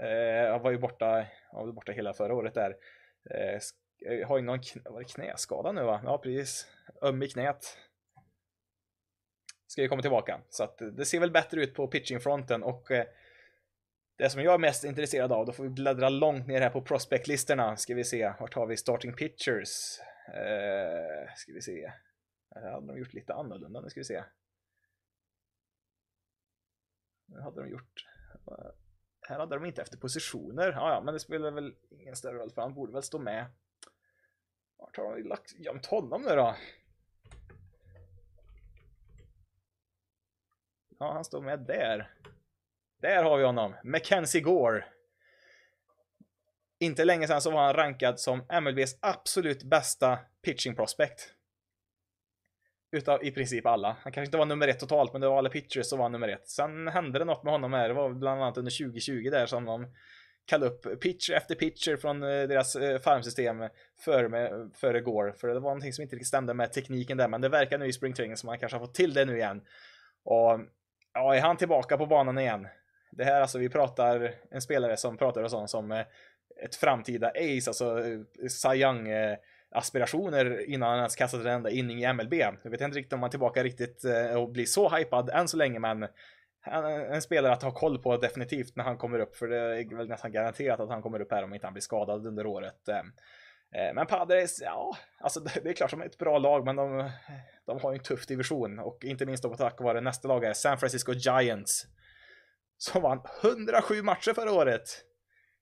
Eh, 0.00 0.50
han 0.50 0.62
var 0.62 0.70
ju 0.70 0.78
borta, 0.78 1.26
han 1.52 1.66
var 1.66 1.72
borta 1.72 1.92
hela 1.92 2.14
förra 2.14 2.34
året 2.34 2.54
där. 2.54 2.76
Eh, 3.30 3.54
eh 4.06 4.28
har 4.28 4.38
ju 4.38 4.44
någon 4.44 4.60
kn 4.60 4.80
var 4.84 5.00
det 5.00 5.08
knäskada 5.08 5.72
nu 5.72 5.82
va? 5.82 6.00
Ja 6.04 6.18
precis. 6.18 6.66
Öm 7.02 7.22
i 7.22 7.28
knät. 7.28 7.78
Ska 9.66 9.82
ju 9.82 9.88
komma 9.88 10.02
tillbaka. 10.02 10.40
Så 10.50 10.64
att 10.64 10.80
eh, 10.80 10.88
det 10.88 11.04
ser 11.04 11.20
väl 11.20 11.30
bättre 11.30 11.60
ut 11.60 11.74
på 11.74 11.88
pitchingfronten 11.88 12.62
och 12.62 12.90
eh, 12.90 13.06
det 14.18 14.30
som 14.30 14.42
jag 14.42 14.54
är 14.54 14.58
mest 14.58 14.84
intresserad 14.84 15.32
av, 15.32 15.46
då 15.46 15.52
får 15.52 15.62
vi 15.62 15.70
bläddra 15.70 16.08
långt 16.08 16.46
ner 16.46 16.60
här 16.60 16.70
på 16.70 16.82
prospectlistorna. 16.82 17.76
Ska 17.76 17.94
vi 17.94 18.04
se, 18.04 18.32
vart 18.40 18.54
har 18.54 18.66
vi 18.66 18.76
starting 18.76 19.12
pitchers? 19.12 20.00
Eh, 20.34 21.34
ska 21.36 21.52
vi 21.52 21.62
se. 21.62 21.92
Här 22.54 22.70
hade 22.70 22.86
de 22.86 22.98
gjort 22.98 23.12
lite 23.12 23.34
annorlunda. 23.34 23.80
Nu 23.80 23.90
ska 23.90 24.00
vi 24.00 24.04
se. 24.04 24.24
Nu 27.26 27.40
hade 27.40 27.60
de 27.60 27.70
gjort... 27.70 28.06
Här 29.28 29.38
hade 29.38 29.56
de 29.56 29.64
inte 29.64 29.82
efter 29.82 29.98
positioner. 29.98 30.72
Ja, 30.72 30.94
ja, 30.94 31.02
men 31.04 31.14
det 31.14 31.20
spelar 31.20 31.50
väl 31.50 31.76
ingen 31.90 32.16
större 32.16 32.38
roll 32.38 32.50
för 32.50 32.62
han 32.62 32.74
borde 32.74 32.92
väl 32.92 33.02
stå 33.02 33.18
med. 33.18 33.46
Vart 34.76 34.96
har 34.96 35.16
de 35.16 35.22
lagt 35.22 35.58
gömt 35.58 35.86
honom 35.86 36.22
nu 36.22 36.28
då? 36.28 36.56
Ja, 40.98 41.12
han 41.12 41.24
står 41.24 41.40
med 41.40 41.60
där. 41.60 42.10
Där 42.96 43.22
har 43.22 43.38
vi 43.38 43.44
honom. 43.44 43.74
Mackenzie 43.84 44.40
Gore. 44.40 44.84
Inte 46.80 47.04
länge 47.04 47.26
sedan 47.26 47.40
så 47.40 47.50
var 47.50 47.64
han 47.64 47.74
rankad 47.74 48.20
som 48.20 48.44
MLBs 48.62 48.98
absolut 49.00 49.62
bästa 49.62 50.18
pitching 50.44 50.74
prospect. 50.74 51.34
Utav 52.92 53.24
i 53.24 53.30
princip 53.30 53.66
alla. 53.66 53.88
Han 53.88 54.12
kanske 54.12 54.28
inte 54.28 54.38
var 54.38 54.46
nummer 54.46 54.68
ett 54.68 54.80
totalt, 54.80 55.12
men 55.12 55.20
det 55.20 55.28
var 55.28 55.38
alla 55.38 55.50
pitchers 55.50 55.86
som 55.86 55.98
var 55.98 56.08
nummer 56.08 56.28
ett. 56.28 56.48
Sen 56.48 56.88
hände 56.88 57.18
det 57.18 57.24
något 57.24 57.44
med 57.44 57.52
honom 57.52 57.72
här. 57.72 57.88
Det 57.88 57.94
var 57.94 58.10
bland 58.10 58.42
annat 58.42 58.58
under 58.58 58.84
2020 58.84 59.30
där 59.30 59.46
som 59.46 59.64
de 59.64 59.86
kallade 60.48 60.70
upp 60.70 61.00
pitcher 61.00 61.32
efter 61.32 61.54
pitcher 61.54 61.96
från 61.96 62.22
eh, 62.22 62.28
deras 62.28 62.76
eh, 62.76 62.98
farmsystem 62.98 63.68
före, 64.04 64.50
före 64.74 65.00
Gore. 65.00 65.32
För 65.32 65.48
det 65.48 65.54
var 65.54 65.60
någonting 65.60 65.92
som 65.92 66.02
inte 66.02 66.16
riktigt 66.16 66.28
stämde 66.28 66.54
med 66.54 66.72
tekniken 66.72 67.16
där, 67.16 67.28
men 67.28 67.40
det 67.40 67.48
verkar 67.48 67.78
nu 67.78 67.86
i 67.86 67.92
springtraining 67.92 68.36
som 68.36 68.46
man 68.46 68.58
kanske 68.58 68.78
har 68.78 68.86
fått 68.86 68.94
till 68.94 69.14
det 69.14 69.24
nu 69.24 69.36
igen. 69.36 69.62
Och 70.24 70.60
ja, 71.14 71.34
är 71.34 71.40
han 71.40 71.56
tillbaka 71.56 71.96
på 71.96 72.06
banan 72.06 72.38
igen? 72.38 72.68
Det 73.10 73.24
här 73.24 73.40
alltså, 73.40 73.58
vi 73.58 73.68
pratar 73.68 74.34
en 74.50 74.60
spelare 74.60 74.96
som 74.96 75.16
pratar 75.16 75.42
och 75.42 75.50
sånt 75.50 75.70
som 75.70 75.92
eh, 75.92 76.06
ett 76.64 76.74
framtida 76.74 77.28
ace, 77.28 77.70
alltså 77.70 77.98
eh, 78.04 78.48
Cy 78.48 78.82
Young 78.82 79.08
eh, 79.08 79.36
aspirationer 79.70 80.70
innan 80.70 80.88
han 80.88 80.98
ens 80.98 81.16
kastat 81.16 81.40
en 81.40 81.46
enda 81.46 81.70
inning 81.70 82.02
i 82.02 82.12
MLB. 82.12 82.34
Jag 82.34 82.70
vet 82.70 82.80
inte 82.80 82.98
riktigt 82.98 83.12
om 83.12 83.20
han 83.20 83.28
är 83.28 83.30
tillbaka 83.30 83.64
riktigt 83.64 84.04
eh, 84.04 84.34
och 84.42 84.52
blir 84.52 84.64
så 84.64 84.88
hypad 84.88 85.30
än 85.30 85.48
så 85.48 85.56
länge, 85.56 85.78
men 85.78 86.08
en 87.10 87.22
spelare 87.22 87.52
att 87.52 87.62
ha 87.62 87.70
koll 87.70 88.02
på 88.02 88.16
definitivt 88.16 88.76
när 88.76 88.84
han 88.84 88.98
kommer 88.98 89.18
upp, 89.18 89.36
för 89.36 89.48
det 89.48 89.56
är 89.56 89.96
väl 89.96 90.08
nästan 90.08 90.32
garanterat 90.32 90.80
att 90.80 90.88
han 90.88 91.02
kommer 91.02 91.20
upp 91.20 91.32
här 91.32 91.44
om 91.44 91.54
inte 91.54 91.66
han 91.66 91.74
blir 91.74 91.80
skadad 91.80 92.26
under 92.26 92.46
året. 92.46 92.88
Men 93.94 94.06
Padres, 94.06 94.60
ja, 94.62 94.96
alltså 95.20 95.40
det 95.40 95.70
är 95.70 95.72
klart 95.72 95.90
som 95.90 96.02
ett 96.02 96.18
bra 96.18 96.38
lag, 96.38 96.64
men 96.64 96.76
de, 96.76 97.10
de 97.66 97.80
har 97.80 97.92
ju 97.92 97.98
en 97.98 98.02
tuff 98.02 98.26
division 98.26 98.78
och 98.78 99.04
inte 99.04 99.26
minst 99.26 99.42
då 99.42 99.50
på 99.50 99.56
tack 99.56 99.80
vare 99.80 100.00
nästa 100.00 100.28
lag 100.28 100.44
är 100.44 100.52
San 100.52 100.78
Francisco 100.78 101.12
Giants. 101.12 101.86
Som 102.78 103.02
vann 103.02 103.20
107 103.42 104.02
matcher 104.02 104.32
förra 104.32 104.52
året. 104.52 105.04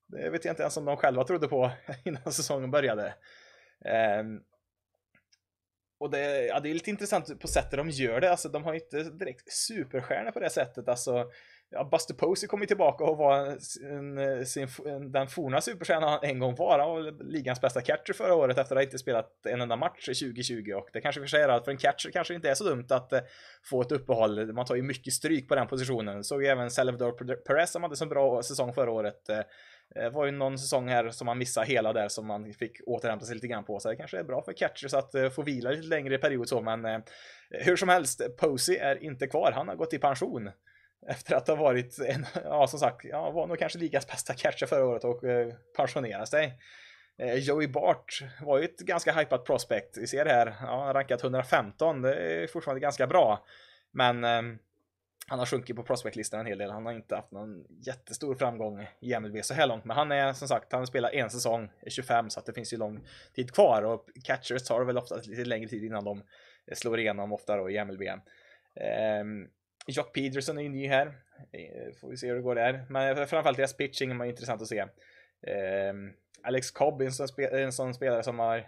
Det 0.08 0.30
vet 0.30 0.44
jag 0.44 0.52
inte 0.52 0.62
ens 0.62 0.76
om 0.76 0.84
de 0.84 0.96
själva 0.96 1.24
trodde 1.24 1.48
på 1.48 1.70
innan 2.04 2.32
säsongen 2.32 2.70
började. 2.70 3.14
Ehm, 3.84 4.40
och 5.98 6.10
det, 6.10 6.46
ja, 6.46 6.60
det 6.60 6.70
är 6.70 6.74
lite 6.74 6.90
intressant 6.90 7.40
på 7.40 7.48
sättet 7.48 7.78
de 7.78 7.90
gör 7.90 8.20
det. 8.20 8.30
Alltså, 8.30 8.48
de 8.48 8.64
har 8.64 8.72
ju 8.72 8.80
inte 8.80 9.02
direkt 9.02 9.52
superstjärnor 9.52 10.30
på 10.30 10.40
det 10.40 10.50
sättet. 10.50 10.88
Alltså, 10.88 11.30
ja, 11.70 11.88
Buster 11.90 12.14
Posey 12.14 12.48
kom 12.48 12.60
ju 12.60 12.66
tillbaka 12.66 13.04
och 13.04 13.16
var 13.16 13.46
en, 13.46 14.46
sin, 14.46 14.68
den 15.12 15.28
forna 15.28 15.60
superstjärnan 15.60 16.08
han 16.08 16.18
en 16.22 16.38
gång 16.38 16.54
var. 16.54 16.78
Han 16.78 16.88
var 16.88 17.32
ligans 17.32 17.60
bästa 17.60 17.80
catcher 17.80 18.12
förra 18.12 18.34
året 18.34 18.58
efter 18.58 18.74
att 18.74 18.78
ha 18.78 18.84
inte 18.84 18.98
spelat 18.98 19.46
en 19.46 19.60
enda 19.60 19.76
match 19.76 20.06
2020. 20.06 20.72
Och 20.72 20.88
det 20.92 21.00
kanske 21.00 21.20
för 21.20 21.28
sig 21.28 21.42
är 21.42 21.48
att 21.48 21.64
för 21.64 21.72
en 21.72 21.78
catcher 21.78 22.10
kanske 22.10 22.34
inte 22.34 22.50
är 22.50 22.54
så 22.54 22.64
dumt 22.64 22.86
att 22.90 23.12
eh, 23.12 23.20
få 23.64 23.80
ett 23.80 23.92
uppehåll. 23.92 24.52
Man 24.52 24.66
tar 24.66 24.74
ju 24.74 24.82
mycket 24.82 25.12
stryk 25.12 25.48
på 25.48 25.54
den 25.54 25.66
positionen. 25.66 26.24
Såg 26.24 26.42
ju 26.42 26.48
även 26.48 26.70
Salvador 26.70 27.36
Perez 27.36 27.72
som 27.72 27.82
hade 27.82 27.96
så 27.96 28.06
bra 28.06 28.42
säsong 28.42 28.72
förra 28.74 28.90
året. 28.90 29.28
Eh, 29.28 29.40
det 29.94 30.10
var 30.10 30.26
ju 30.26 30.32
någon 30.32 30.58
säsong 30.58 30.88
här 30.88 31.10
som 31.10 31.26
man 31.26 31.38
missade 31.38 31.66
hela 31.66 31.92
där 31.92 32.08
som 32.08 32.26
man 32.26 32.52
fick 32.52 32.80
återhämta 32.86 33.26
sig 33.26 33.34
lite 33.34 33.46
grann 33.46 33.64
på. 33.64 33.80
Så 33.80 33.88
det 33.88 33.96
kanske 33.96 34.18
är 34.18 34.24
bra 34.24 34.42
för 34.42 34.52
catchers 34.52 34.94
att 34.94 35.14
eh, 35.14 35.30
få 35.30 35.42
vila 35.42 35.70
lite 35.70 35.86
längre 35.86 36.18
period 36.18 36.48
så, 36.48 36.60
men 36.60 36.84
eh, 36.84 37.00
hur 37.50 37.76
som 37.76 37.88
helst, 37.88 38.36
Posey 38.36 38.76
är 38.76 39.02
inte 39.02 39.26
kvar. 39.26 39.52
Han 39.52 39.68
har 39.68 39.76
gått 39.76 39.92
i 39.92 39.98
pension. 39.98 40.50
Efter 41.08 41.34
att 41.34 41.48
ha 41.48 41.54
varit 41.54 41.98
en, 41.98 42.26
ja 42.44 42.66
som 42.66 42.78
sagt, 42.78 43.04
ja, 43.04 43.30
var 43.30 43.46
nog 43.46 43.58
kanske 43.58 43.78
ligas 43.78 44.06
bästa 44.06 44.34
catcher 44.34 44.66
förra 44.66 44.86
året 44.86 45.04
och 45.04 45.20
pensionerade 45.76 46.26
sig. 46.26 46.58
Joey 47.36 47.68
Bart 47.68 48.22
var 48.40 48.58
ju 48.58 48.64
ett 48.64 48.78
ganska 48.78 49.12
hypat 49.12 49.44
prospect. 49.44 49.98
Vi 49.98 50.06
ser 50.06 50.24
det 50.24 50.30
här, 50.30 50.54
ja, 50.60 50.84
han 50.84 50.94
rankat 50.94 51.22
115, 51.22 52.02
det 52.02 52.14
är 52.14 52.46
fortfarande 52.46 52.80
ganska 52.80 53.06
bra. 53.06 53.44
Men 53.92 54.24
ehm, 54.24 54.58
han 55.28 55.38
har 55.38 55.46
sjunkit 55.46 55.76
på 55.76 55.82
prospectlistan 55.82 56.40
en 56.40 56.46
hel 56.46 56.58
del. 56.58 56.70
Han 56.70 56.86
har 56.86 56.92
inte 56.92 57.16
haft 57.16 57.30
någon 57.30 57.66
jättestor 57.68 58.34
framgång 58.34 58.86
i 59.00 59.18
MLB 59.20 59.44
så 59.44 59.54
här 59.54 59.66
långt. 59.66 59.84
Men 59.84 59.96
han 59.96 60.12
är 60.12 60.32
som 60.32 60.48
sagt, 60.48 60.72
han 60.72 60.86
spelar 60.86 61.14
en 61.14 61.30
säsong, 61.30 61.70
25 61.86 62.30
så 62.30 62.40
att 62.40 62.46
det 62.46 62.52
finns 62.52 62.72
ju 62.72 62.76
lång 62.76 63.06
tid 63.34 63.54
kvar. 63.54 63.82
Och 63.82 64.08
catchers 64.24 64.62
tar 64.62 64.84
väl 64.84 64.98
ofta 64.98 65.16
lite 65.16 65.44
längre 65.44 65.68
tid 65.68 65.84
innan 65.84 66.04
de 66.04 66.22
slår 66.72 66.98
igenom 66.98 67.32
ofta 67.32 67.56
då 67.56 67.70
i 67.70 67.84
MLB. 67.84 68.02
Um, 68.02 68.20
ehm, 68.74 69.48
Jock 69.86 70.14
Peterson 70.14 70.58
är 70.58 70.62
ju 70.62 70.68
ny 70.68 70.88
här. 70.88 71.06
Eh, 71.52 71.94
får 72.00 72.08
vi 72.10 72.16
se 72.16 72.28
hur 72.28 72.34
det 72.34 72.42
går 72.42 72.54
där. 72.54 72.86
Men 72.88 73.16
framförallt 73.16 73.56
deras 73.56 73.76
pitching 73.76 74.20
är 74.20 74.24
intressant 74.24 74.62
att 74.62 74.68
se. 74.68 74.80
Um, 74.80 76.12
Alex 76.42 76.70
Cobb 76.70 77.00
är 77.00 77.04
en 77.04 77.12
sån, 77.12 77.28
en 77.38 77.72
sån 77.72 77.94
spelare 77.94 78.22
som 78.22 78.38
har 78.38 78.66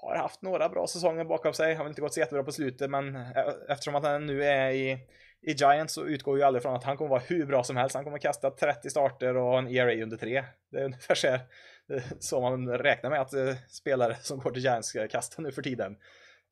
har 0.00 0.16
haft 0.16 0.42
några 0.42 0.68
bra 0.68 0.86
säsonger 0.86 1.24
bakom 1.24 1.52
sig. 1.52 1.74
Har 1.74 1.84
väl 1.84 1.90
inte 1.90 2.00
gått 2.00 2.14
så 2.14 2.20
jättebra 2.20 2.44
på 2.44 2.52
slutet, 2.52 2.90
men 2.90 3.16
eh, 3.16 3.54
eftersom 3.68 3.94
att 3.94 4.04
han 4.04 4.26
nu 4.26 4.44
är 4.44 4.70
i 4.70 4.98
i 5.42 5.52
Giants 5.52 5.94
så 5.94 6.06
utgår 6.06 6.38
ju 6.38 6.44
aldrig 6.44 6.62
från 6.62 6.74
att 6.74 6.84
han 6.84 6.96
kommer 6.96 7.10
vara 7.10 7.22
hur 7.26 7.46
bra 7.46 7.64
som 7.64 7.76
helst. 7.76 7.94
Han 7.94 8.04
kommer 8.04 8.18
kasta 8.18 8.50
30 8.50 8.90
starter 8.90 9.36
och 9.36 9.42
ha 9.42 9.58
en 9.58 9.68
ERA 9.68 10.02
under 10.02 10.16
3. 10.16 10.44
Det 10.70 10.78
är 10.78 10.84
ungefär 10.84 11.14
så, 11.14 11.28
eh, 11.28 12.02
så 12.18 12.40
man 12.40 12.68
räknar 12.68 13.10
med 13.10 13.20
att 13.20 13.34
eh, 13.34 13.54
spelare 13.68 14.16
som 14.20 14.38
går 14.38 14.50
till 14.50 14.62
Giants 14.62 14.88
ska 14.88 15.08
kasta 15.08 15.42
nu 15.42 15.52
för 15.52 15.62
tiden. 15.62 15.96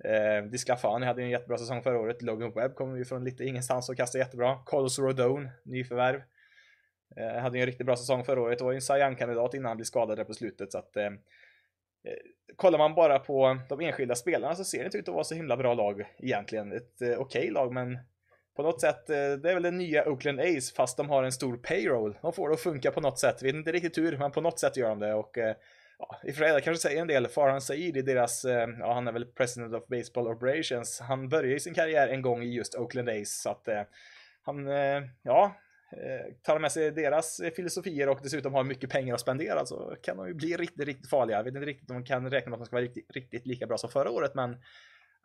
Eh, 0.05 0.44
Disclafani 0.50 1.06
hade 1.06 1.23
en 1.23 1.31
jättebra 1.31 1.58
säsong 1.58 1.82
förra 1.82 1.98
året. 1.98 2.23
Logan 2.23 2.52
Webb 2.52 2.74
kommer 2.74 2.97
ju 2.97 3.05
från 3.05 3.24
lite 3.24 3.44
ingenstans 3.44 3.89
och 3.89 3.97
kastar 3.97 4.18
jättebra. 4.18 4.58
Carlos 4.66 4.98
Rodone, 4.98 5.50
nyförvärv. 5.65 6.23
Eh, 7.16 7.42
hade 7.42 7.58
ju 7.58 7.60
en 7.60 7.66
riktigt 7.66 7.86
bra 7.86 7.97
säsong 7.97 8.24
förra 8.24 8.40
året. 8.40 8.58
Det 8.58 8.65
var 8.65 8.73
ju 8.73 8.76
en 8.76 8.82
Cy 8.82 9.16
kandidat 9.18 9.55
innan 9.55 9.66
han 9.66 9.76
blev 9.76 9.84
skadad 9.84 10.18
där 10.18 10.24
på 10.24 10.34
slutet. 10.34 10.73
Så 10.73 10.78
att, 10.78 10.97
eh, 10.97 11.06
eh, 11.06 12.18
kollar 12.56 12.78
man 12.78 12.94
bara 12.94 13.18
på 13.18 13.58
de 13.68 13.81
enskilda 13.81 14.15
spelarna 14.15 14.55
så 14.55 14.65
ser 14.65 14.78
det 14.78 14.84
inte 14.84 14.98
ut 14.98 15.08
att 15.08 15.15
vara 15.15 15.24
så 15.24 15.34
himla 15.34 15.56
bra 15.56 15.74
lag 15.74 16.15
egentligen. 16.18 16.73
Ett 16.73 17.02
eh, 17.02 17.08
okej 17.08 17.18
okay 17.18 17.50
lag 17.50 17.73
men 17.73 17.98
på 18.57 18.62
något 18.62 18.81
sätt, 18.81 19.10
eh, 19.10 19.17
det 19.17 19.51
är 19.51 19.55
väl 19.55 19.62
den 19.62 19.78
nya 19.78 20.09
Oakland 20.09 20.41
Ace 20.41 20.75
fast 20.75 20.97
de 20.97 21.10
har 21.10 21.25
en 21.25 21.33
stor 21.33 21.57
payroll. 21.57 22.18
De 22.23 22.33
får 22.33 22.49
det 22.49 22.55
att 22.55 22.60
funka 22.60 22.91
på 22.91 23.01
något 23.01 23.18
sätt. 23.18 23.43
Vet 23.43 23.55
inte 23.55 23.73
riktigt 23.73 23.99
hur, 23.99 24.18
men 24.18 24.31
på 24.31 24.41
något 24.41 24.59
sätt 24.59 24.76
gör 24.76 24.89
de 24.89 24.99
det. 24.99 25.15
Och 25.15 25.39
eh, 25.39 25.57
ja, 25.99 26.20
i 26.25 26.31
och 26.31 26.35
för 26.35 26.44
sig, 26.44 26.62
kanske 26.62 26.89
säger 26.89 27.01
en 27.01 27.07
del. 27.07 27.28
Farhan 27.28 27.60
Said 27.60 27.97
i 27.97 28.02
deras, 28.02 28.44
eh, 28.44 28.68
ja 28.78 28.94
han 28.94 29.09
är 29.09 29.12
väl 29.12 29.26
President 29.26 29.75
of 29.75 29.86
Baseball 29.86 30.28
Operations. 30.28 31.01
Han 31.01 31.28
började 31.28 31.60
sin 31.60 31.75
karriär 31.75 32.09
en 32.09 32.23
gång 32.23 32.43
i 32.43 32.55
just 32.55 32.75
Oakland 32.75 33.09
Ace. 33.09 33.43
Så 33.43 33.51
att 33.51 33.68
han, 34.44 34.67
ja, 35.23 35.57
tar 36.43 36.59
med 36.59 36.73
sig 36.73 36.91
deras 36.91 37.41
filosofier 37.57 38.09
och 38.09 38.20
dessutom 38.23 38.55
har 38.55 38.65
mycket 38.65 38.91
pengar 38.91 39.15
att 39.15 39.20
spendera 39.20 39.67
så 39.67 39.97
kan 40.02 40.17
de 40.17 40.28
ju 40.28 40.35
bli 40.35 40.57
riktigt, 40.57 40.86
riktigt 40.86 41.10
farliga. 41.10 41.36
Jag 41.36 41.44
vet 41.44 41.55
inte 41.55 41.67
riktigt 41.67 41.91
om 41.91 41.97
man 41.97 42.05
kan 42.05 42.31
räkna 42.31 42.51
med 42.51 42.57
att 42.57 42.60
de 42.60 42.67
ska 42.67 42.76
vara 42.76 42.85
riktigt, 42.85 43.10
riktigt 43.10 43.47
lika 43.47 43.67
bra 43.67 43.78
som 43.78 43.91
förra 43.91 44.10
året, 44.10 44.35
men 44.35 44.57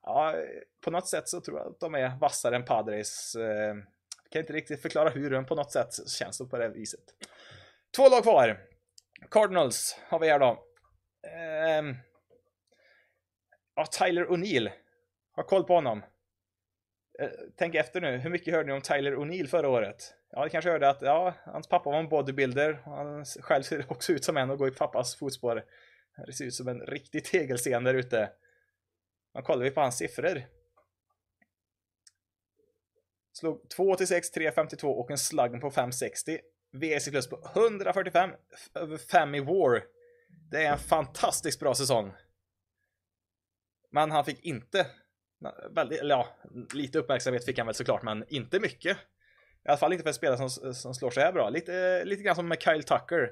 ja, 0.03 0.35
på 0.83 0.91
något 0.91 1.07
sätt 1.07 1.30
så 1.30 1.41
tror 1.41 1.59
jag 1.59 1.67
att 1.67 1.80
de 1.80 1.95
är 1.95 2.17
vassare 2.19 2.55
än 2.55 2.65
Padres. 2.65 3.35
Jag 3.35 4.31
kan 4.31 4.39
inte 4.39 4.53
riktigt 4.53 4.81
förklara 4.81 5.09
hur, 5.09 5.30
men 5.30 5.45
på 5.45 5.55
något 5.55 5.71
sätt 5.71 6.09
känns 6.09 6.38
det 6.38 6.45
på 6.45 6.57
det 6.57 6.69
viset. 6.69 7.03
Två 7.95 8.09
lag 8.09 8.23
kvar. 8.23 8.57
Cardinals 9.31 9.99
har 10.07 10.19
vi 10.19 10.30
här 10.30 10.39
då. 10.39 10.63
Ehm, 11.27 11.95
ja, 13.75 13.85
Tyler 13.85 14.25
O'Neill. 14.25 14.71
Har 15.31 15.43
koll 15.43 15.63
på 15.63 15.73
honom. 15.73 16.03
Eh, 17.19 17.30
tänk 17.57 17.75
efter 17.75 18.01
nu, 18.01 18.17
hur 18.17 18.30
mycket 18.30 18.53
hörde 18.53 18.67
ni 18.67 18.73
om 18.73 18.81
Tyler 18.81 19.15
O'Neill 19.15 19.47
förra 19.47 19.69
året? 19.69 20.13
Ja, 20.31 20.43
ni 20.43 20.49
kanske 20.49 20.71
hörde 20.71 20.89
att 20.89 21.01
ja, 21.01 21.33
hans 21.45 21.67
pappa 21.67 21.89
var 21.89 21.99
en 21.99 22.09
bodybuilder. 22.09 22.81
Han 22.85 23.25
själv 23.25 23.63
ser 23.63 23.85
också 23.91 24.13
ut 24.13 24.23
som 24.23 24.38
en 24.38 24.49
och 24.49 24.57
går 24.57 24.67
i 24.67 24.71
pappas 24.71 25.15
fotspår. 25.15 25.63
Det 26.25 26.33
ser 26.33 26.45
ut 26.45 26.53
som 26.53 26.67
en 26.67 26.80
riktig 26.80 27.25
tegelsten 27.25 27.83
där 27.83 27.93
ute. 27.93 28.30
Men 29.34 29.43
kollar 29.43 29.64
vi 29.64 29.72
på 29.72 29.82
hans 29.82 29.98
siffror. 29.98 30.43
Slog 33.34 33.69
286, 33.69 34.32
352 34.32 34.88
och 34.88 35.11
en 35.11 35.18
sluggen 35.18 35.60
på 35.60 35.72
560. 35.72 36.40
VSC 36.72 37.10
plus 37.10 37.30
på 37.30 37.40
145, 37.56 38.32
över 38.76 38.98
5 38.98 39.35
i 39.35 39.40
War. 39.40 39.84
Det 40.51 40.66
är 40.66 40.72
en 40.72 40.80
fantastiskt 40.80 41.60
bra 41.60 41.76
säsong. 41.76 42.14
Men 43.92 44.11
han 44.11 44.26
fick 44.26 44.45
inte, 44.45 44.88
väldigt, 45.69 46.00
eller 46.00 46.16
ja, 46.16 46.27
lite 46.74 47.00
uppmärksamhet 47.00 47.45
fick 47.45 47.58
han 47.58 47.68
väl 47.68 47.76
såklart, 47.76 48.03
men 48.03 48.26
inte 48.27 48.60
mycket. 48.60 48.98
I 49.66 49.69
alla 49.69 49.77
fall 49.77 49.93
inte 49.93 50.03
för 50.03 50.10
en 50.10 50.14
spelare 50.14 50.50
som, 50.50 50.74
som 50.74 50.93
slår 50.93 51.11
så 51.11 51.19
här 51.19 51.32
bra. 51.32 51.50
Lite, 51.50 52.06
lite 52.06 52.24
grann 52.24 52.35
som 52.35 52.48
med 52.48 52.61
Kyle 52.61 52.84
Tucker. 52.84 53.30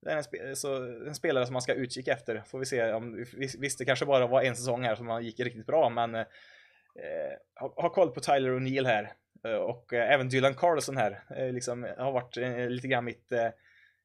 Det 0.00 0.10
är 0.10 0.16
en, 0.16 0.24
sp 0.28 0.34
så, 0.54 0.74
en, 1.06 1.14
spelare 1.14 1.46
som 1.46 1.52
man 1.52 1.62
ska 1.62 1.74
utkika 1.74 2.12
efter. 2.12 2.42
Får 2.46 2.58
vi 2.58 2.66
se 2.66 2.92
om, 2.92 3.24
visst 3.58 3.78
det 3.78 3.84
kanske 3.84 4.06
bara 4.06 4.26
var 4.26 4.42
en 4.42 4.56
säsong 4.56 4.82
här 4.82 4.94
som 4.94 5.06
man 5.06 5.24
gick 5.24 5.40
riktigt 5.40 5.66
bra, 5.66 5.88
men 5.88 6.14
eh, 6.14 6.24
ha, 7.60 7.74
ha, 7.76 7.88
koll 7.88 8.10
på 8.10 8.20
Tyler 8.20 8.50
O'Neill 8.50 8.86
här. 8.86 9.12
Eh, 9.44 9.54
och 9.54 9.92
eh, 9.92 10.12
även 10.12 10.28
Dylan 10.28 10.54
Carlson 10.54 10.96
här. 10.96 11.20
Eh, 11.36 11.52
liksom, 11.52 11.88
har 11.98 12.12
varit 12.12 12.36
eh, 12.36 12.68
lite 12.68 12.88
grann 12.88 13.04
mitt, 13.04 13.32
eh, 13.32 13.48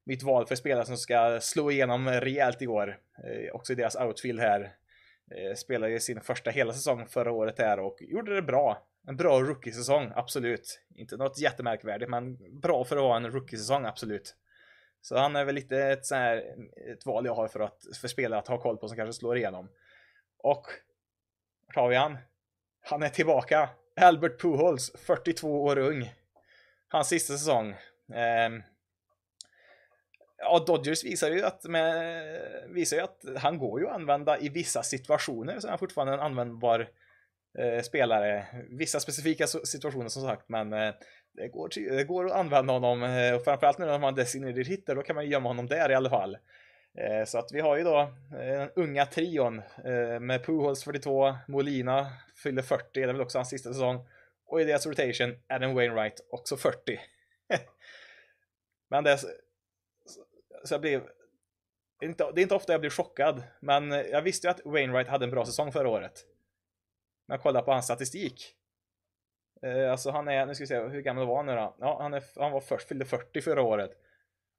mitt 0.06 0.24
val 0.24 0.46
för 0.46 0.56
spelare 0.56 0.86
som 0.86 0.98
ska 0.98 1.40
slå 1.42 1.72
igenom 1.72 2.10
rejält 2.10 2.62
i 2.62 2.68
år. 2.68 2.98
Eh, 3.24 3.56
också 3.56 3.74
i 3.74 3.76
deras 3.76 3.96
outfield 3.96 4.40
här. 4.40 4.74
Eh, 5.32 5.56
spelade 5.56 5.92
ju 5.92 6.00
sin 6.00 6.22
första 6.22 6.52
hela 6.52 6.74
säsong 6.74 7.06
förra 7.08 7.32
året 7.32 7.60
här 7.60 7.80
och 7.80 7.98
gjorde 8.02 8.36
det 8.36 8.42
bra. 8.42 8.88
En 9.08 9.18
bra 9.18 9.40
rookie-säsong, 9.40 10.12
absolut. 10.16 10.80
Inte 10.96 11.18
något 11.18 11.40
jättemärkvärdigt, 11.40 12.10
men 12.10 12.38
bra 12.62 12.84
för 12.84 12.96
att 12.96 13.04
vara 13.04 13.18
en 13.18 13.32
rookie-säsong, 13.32 13.86
absolut. 13.86 14.36
Så 15.03 15.17
han 15.17 15.35
är 15.35 15.45
väl 15.45 15.56
lite 15.56 15.77
ett, 15.77 16.06
så 16.06 16.15
här, 16.15 16.56
ett 16.91 17.06
val 17.06 17.25
jag 17.25 17.35
har 17.35 17.48
för, 17.48 17.59
att, 17.59 17.77
för 18.01 18.07
spelare 18.07 18.40
att 18.40 18.48
ha 18.48 18.57
koll 18.57 18.77
på 18.77 18.88
som 18.88 18.98
kanske 18.98 19.14
slår 19.14 19.38
igenom. 19.38 19.69
Och, 20.38 20.65
vart 21.67 21.75
har 21.75 21.90
vi 21.90 21.95
han? 21.95 22.17
Han 22.82 23.03
är 23.03 23.09
tillbaka. 23.09 23.69
Albert 24.01 24.41
Pujols, 24.41 24.91
42 24.98 25.64
år 25.64 25.77
ung. 25.77 26.14
Hans 26.88 27.07
sista 27.07 27.33
säsong. 27.33 27.69
Eh, 28.14 28.49
ja, 30.38 30.64
Dodgers 30.67 31.03
visar 31.03 31.32
ju 31.32 31.43
att, 31.43 31.64
med, 31.64 32.23
visar 32.69 32.98
ju 32.98 33.03
att 33.03 33.25
han 33.38 33.57
går 33.57 33.80
ju 33.80 33.88
att 33.88 33.95
använda 33.95 34.40
i 34.40 34.49
vissa 34.49 34.83
situationer, 34.83 35.59
så 35.59 35.67
är 35.67 35.69
han 35.69 35.80
fortfarande 35.80 36.14
en 36.14 36.19
användbar 36.19 36.90
eh, 37.59 37.82
spelare. 37.82 38.45
Vissa 38.69 38.99
specifika 38.99 39.48
situationer 39.48 40.09
som 40.09 40.23
sagt, 40.23 40.49
men 40.49 40.73
eh, 40.73 40.93
det, 41.34 41.48
går, 41.48 41.70
det 41.98 42.03
går 42.03 42.26
att 42.26 42.32
använda 42.32 42.74
honom, 42.74 43.03
eh, 43.03 43.36
och 43.36 43.44
framförallt 43.44 43.78
nu 43.78 43.86
när 43.86 44.00
man 44.00 44.16
designerar 44.16 44.64
hitter, 44.64 44.95
då 44.95 45.02
kan 45.02 45.16
man 45.16 45.30
gömma 45.30 45.50
honom 45.50 45.68
där 45.68 45.92
i 45.92 45.95
alla 45.95 46.10
fall. 46.10 46.38
Eh, 46.98 47.26
så 47.26 47.38
att 47.38 47.52
vi 47.52 47.60
har 47.60 47.78
ju 47.78 47.84
då 47.84 48.00
eh, 48.00 48.60
den 48.60 48.70
unga 48.76 49.06
trion 49.06 49.62
med 50.22 50.45
Pujols 50.45 50.84
42, 50.84 51.36
Molina 51.48 52.08
fyller 52.44 52.62
40, 52.62 52.86
det 52.94 53.02
är 53.02 53.08
väl 53.08 53.22
också 53.22 53.38
hans 53.38 53.50
sista 53.50 53.74
säsong. 53.74 54.08
Och 54.45 54.62
i 54.62 54.64
deras 54.64 54.86
rotation, 54.86 55.36
Adam 55.48 55.76
Wainwright 55.76 56.28
också 56.30 56.58
40. 56.58 57.00
men 58.90 59.03
det, 59.03 59.18
så 59.18 60.74
jag 60.74 60.82
blev, 60.82 61.02
det 62.00 62.06
är 62.06 62.40
inte 62.40 62.56
ofta 62.56 62.72
jag 62.72 62.82
blir 62.82 62.90
chockad, 62.90 63.44
men 63.60 63.92
jag 63.92 64.22
visste 64.22 64.48
ju 64.48 64.52
att 64.52 64.66
Wainwright 64.66 65.08
hade 65.08 65.26
en 65.26 65.32
bra 65.32 65.45
säsong 65.45 65.72
förra 65.72 65.90
året. 65.90 66.26
Men 67.28 67.40
jag 67.44 67.66
på 67.66 67.72
hans 67.72 67.86
statistik. 67.86 68.56
Eh, 69.64 69.92
alltså 69.92 70.11
han 70.11 70.27
är, 70.27 70.45
nu 70.45 70.56
ska 70.56 70.64
vi 70.64 70.67
se, 70.67 70.80
hur 70.80 71.01
gammal 71.01 71.27
var 71.27 71.38
han 71.38 71.45
nu 71.45 71.56
då? 71.56 71.75
Ja, 71.80 71.98
han, 72.01 72.14
är, 72.14 72.24
han 72.35 72.51
var 72.51 72.61
först, 72.61 72.88
fyllde 72.88 73.06
40 73.06 73.42
förra 73.42 73.61
året. 73.61 73.92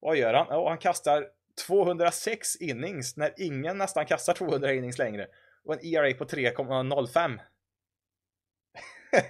Vad 0.00 0.16
gör 0.16 0.34
han? 0.34 0.46
Ja, 0.50 0.68
han 0.68 0.78
kastar 0.78 1.28
206 1.66 2.56
innings 2.56 3.16
när 3.16 3.34
ingen 3.36 3.78
nästan 3.78 4.06
kastar 4.06 4.34
200 4.34 4.72
innings 4.72 4.98
längre. 4.98 5.26
Och 5.64 5.74
en 5.74 5.80
ERA 5.84 6.14
på 6.14 6.24
3,05. 6.24 7.38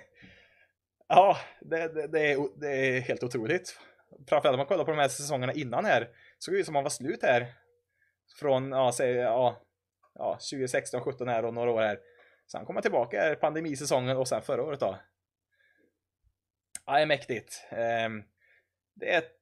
ja, 1.08 1.36
det, 1.60 1.88
det, 1.94 2.06
det, 2.06 2.32
är, 2.32 2.60
det 2.60 2.68
är 2.68 3.00
helt 3.00 3.22
otroligt. 3.22 3.78
Framförallt 4.28 4.54
om 4.54 4.58
man 4.58 4.66
kollar 4.66 4.84
på 4.84 4.90
de 4.90 5.00
här 5.00 5.08
säsongerna 5.08 5.52
innan 5.52 5.84
här. 5.84 6.08
Såg 6.38 6.54
ut 6.54 6.66
som 6.66 6.74
han 6.74 6.84
var 6.84 6.90
slut 6.90 7.22
här. 7.22 7.46
Från, 8.40 8.72
ja, 8.72 8.92
säg, 8.92 9.12
ja, 9.12 9.62
ja 10.14 10.32
2016, 10.32 11.00
17 11.00 11.28
här 11.28 11.44
och 11.44 11.54
några 11.54 11.70
år 11.70 11.82
här. 11.82 11.98
Sen 12.52 12.64
kom 12.64 12.76
han 12.76 12.82
tillbaka 12.82 13.20
här 13.20 13.34
pandemisäsongen 13.34 14.16
och 14.16 14.28
sen 14.28 14.42
förra 14.42 14.62
året 14.62 14.80
då. 14.80 14.98
Ja, 16.86 16.92
det 16.92 17.02
är 17.02 17.06
mäktigt. 17.06 17.66
Ehm, 17.70 18.22
det 18.94 19.14
är 19.14 19.18
ett, 19.18 19.32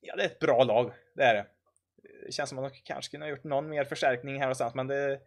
ja, 0.00 0.16
det 0.16 0.22
är 0.22 0.26
ett 0.26 0.38
bra 0.38 0.64
lag, 0.64 0.92
det 1.14 1.22
är 1.22 1.34
det 1.34 1.46
det 2.26 2.32
känns 2.32 2.48
som 2.48 2.58
att 2.58 2.72
de 2.72 2.80
kanske 2.84 3.10
kunde 3.10 3.26
ha 3.26 3.30
gjort 3.30 3.44
någon 3.44 3.68
mer 3.68 3.84
förstärkning 3.84 4.34
här 4.34 4.42
och 4.42 4.46
någonstans, 4.46 4.74
men 4.74 4.86
det, 4.86 5.20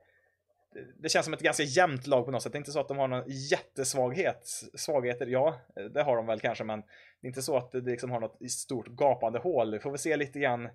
det, 0.97 1.09
känns 1.09 1.25
som 1.25 1.33
ett 1.33 1.39
ganska 1.39 1.63
jämnt 1.63 2.07
lag 2.07 2.25
på 2.25 2.31
något 2.31 2.43
sätt. 2.43 2.51
Det 2.51 2.55
är 2.55 2.59
inte 2.59 2.71
så 2.71 2.79
att 2.79 2.87
de 2.87 2.97
har 2.97 3.07
någon 3.07 3.23
jättesvaghet. 3.27 4.47
Svagheter, 4.73 5.27
ja, 5.27 5.61
det 5.93 6.03
har 6.03 6.15
de 6.15 6.25
väl 6.25 6.39
kanske, 6.39 6.63
men 6.63 6.81
det 7.21 7.27
är 7.27 7.27
inte 7.27 7.41
så 7.41 7.57
att 7.57 7.71
det 7.71 7.81
liksom 7.81 8.11
har 8.11 8.19
något 8.19 8.51
stort 8.51 8.87
gapande 8.87 9.39
hål. 9.39 9.71
Vi 9.71 9.79
får 9.79 9.91
väl 9.91 9.99
se 9.99 10.17
lite 10.17 10.39
grann 10.39 10.65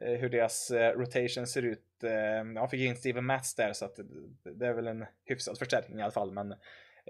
eh, 0.00 0.12
hur 0.12 0.28
deras 0.28 0.70
eh, 0.70 0.98
rotation 0.98 1.46
ser 1.46 1.62
ut. 1.62 2.04
Ehm, 2.04 2.56
Jag 2.56 2.70
fick 2.70 2.80
in 2.80 2.96
Steven 2.96 3.26
Mats 3.26 3.54
där, 3.54 3.72
så 3.72 3.84
att 3.84 3.98
det 4.58 4.66
är 4.66 4.72
väl 4.72 4.86
en 4.86 5.06
hyfsad 5.24 5.58
förstärkning 5.58 5.98
i 5.98 6.02
alla 6.02 6.12
fall, 6.12 6.32
men 6.32 6.54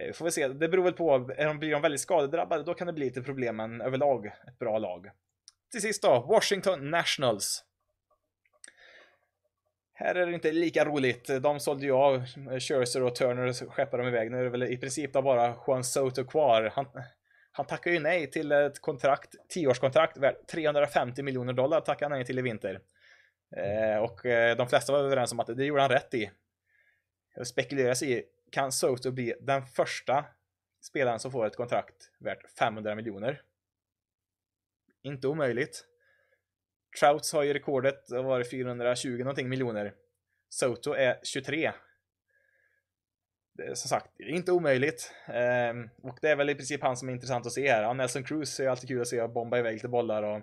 Eh, 0.01 0.13
får 0.13 0.25
vi 0.25 0.31
se. 0.31 0.49
Det 0.49 0.69
beror 0.69 0.85
väl 0.85 0.93
på, 0.93 1.19
blir 1.59 1.71
de 1.71 1.83
väldigt 1.83 2.01
skadedrabbade, 2.01 2.63
då 2.63 2.75
kan 2.75 2.87
det 2.87 2.93
bli 2.93 3.05
lite 3.05 3.23
problem, 3.23 3.57
men 3.57 3.81
överlag 3.81 4.27
ett 4.27 4.59
bra 4.59 4.79
lag. 4.79 5.11
Till 5.71 5.81
sist 5.81 6.03
då, 6.03 6.21
Washington 6.21 6.91
Nationals. 6.91 7.65
Här 9.93 10.15
är 10.15 10.27
det 10.27 10.35
inte 10.35 10.53
lika 10.53 10.85
roligt. 10.85 11.31
De 11.43 11.61
sålde 11.61 11.87
ju 11.87 11.93
av 11.93 12.25
Scherzer 12.61 13.03
och 13.03 13.15
Turner 13.15 13.47
och 13.47 13.75
skeppade 13.75 14.03
dem 14.03 14.09
iväg. 14.09 14.31
Nu 14.31 14.39
är 14.39 14.45
det 14.45 14.51
väl 14.51 14.63
i 14.63 14.77
princip 14.77 15.13
bara 15.13 15.55
Juan 15.67 15.85
Soto 15.85 16.25
kvar. 16.25 16.73
Han, 16.75 16.87
han 17.53 17.67
tackar 17.67 17.91
ju 17.91 18.01
nej 18.01 18.31
till 18.31 18.53
ett 18.53 18.81
kontrakt, 18.81 19.35
tioårskontrakt 19.49 20.19
värt 20.19 20.47
350 20.47 21.23
miljoner 21.23 21.53
dollar 21.53 21.81
tackar 21.81 22.07
han 22.07 22.19
nej 22.19 22.27
till 22.27 22.39
i 22.39 22.43
vinter. 22.43 22.81
Eh, 23.57 24.03
och 24.03 24.27
eh, 24.27 24.57
de 24.57 24.69
flesta 24.69 24.93
var 24.93 24.99
överens 24.99 25.33
om 25.33 25.41
att 25.41 25.57
det 25.57 25.65
gjorde 25.65 25.83
han 25.83 25.91
rätt 25.91 26.15
i. 26.15 26.31
Det 27.37 27.45
spekuleras 27.45 28.03
i, 28.03 28.25
kan 28.53 28.73
Soto 28.73 29.11
bli 29.11 29.35
den 29.41 29.67
första 29.67 30.25
spelaren 30.81 31.21
som 31.21 31.33
får 31.33 31.47
ett 31.47 31.57
kontrakt 31.57 32.11
värt 32.19 32.59
500 32.59 32.95
miljoner? 32.95 33.43
Inte 35.03 35.29
omöjligt. 35.29 35.85
Trouts 37.01 37.33
har 37.33 37.43
ju 37.43 37.53
rekordet, 37.53 38.07
det 38.07 38.23
var 38.23 38.45
420 38.45 39.19
någonting 39.19 39.49
miljoner. 39.49 39.95
Soto 40.49 40.93
är 40.93 41.21
23. 41.23 41.73
Är 43.59 43.75
som 43.75 43.89
sagt, 43.89 44.21
inte 44.21 44.53
omöjligt. 44.53 45.15
Ehm, 45.27 45.89
och 46.03 46.19
det 46.23 46.29
är 46.29 46.37
väl 46.37 46.51
i 46.51 46.55
princip 46.55 46.83
han 46.83 46.97
som 46.97 47.09
är 47.09 47.13
intressant 47.13 47.47
att 47.47 47.53
se 47.53 47.71
här. 47.73 47.83
Ja, 47.83 47.93
Nelson 47.93 48.25
Cruz 48.25 48.61
är 48.61 48.69
alltid 48.69 48.89
kul 48.89 49.01
att 49.01 49.09
se 49.09 49.29
bomba 49.29 49.59
iväg 49.59 49.75
lite 49.75 49.89
bollar 49.89 50.23
och 50.23 50.43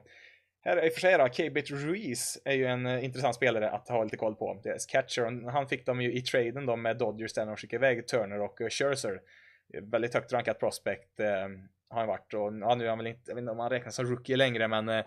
här 0.68 0.86
i 0.86 0.90
och 0.90 0.94
för 0.94 1.02
sig 1.02 1.18
då, 1.18 1.28
K-Bit 1.28 1.72
Ruiz 1.72 2.42
är 2.46 2.54
ju 2.54 2.66
en 2.66 2.86
uh, 2.86 3.06
intressant 3.06 3.36
spelare 3.36 3.70
att 3.70 3.90
ha 3.90 4.04
lite 4.04 4.18
koll 4.18 4.36
på. 4.36 4.60
Deras 4.64 4.86
catcher, 4.86 5.50
han 5.52 5.68
fick 5.68 5.86
dem 5.86 6.02
ju 6.02 6.14
i 6.14 6.22
traden 6.22 6.66
då 6.66 6.76
med 6.76 6.98
Dodgers 6.98 7.34
där 7.34 7.46
de 7.46 7.56
skickade 7.56 7.88
iväg 7.88 8.08
Turner 8.08 8.42
och 8.42 8.62
uh, 8.62 8.70
Scherzer. 8.70 9.22
Eh, 9.74 9.84
väldigt 9.84 10.14
högt 10.14 10.34
rankat 10.34 10.60
prospect 10.60 11.20
uh, 11.20 11.28
har 11.90 12.00
han 12.00 12.08
varit 12.08 12.34
och 12.34 12.54
ja, 12.62 12.76
nu 12.76 12.86
är 12.86 12.90
han 12.90 12.98
väl 12.98 13.08
inte, 13.08 13.22
jag 13.26 13.36
vet 13.36 13.42
inte 13.42 13.52
om 13.52 13.60
han 13.60 13.70
räknas 13.70 13.96
som 13.96 14.06
rookie 14.06 14.38
längre 14.38 14.68
men 14.68 14.90
uh, 14.90 15.04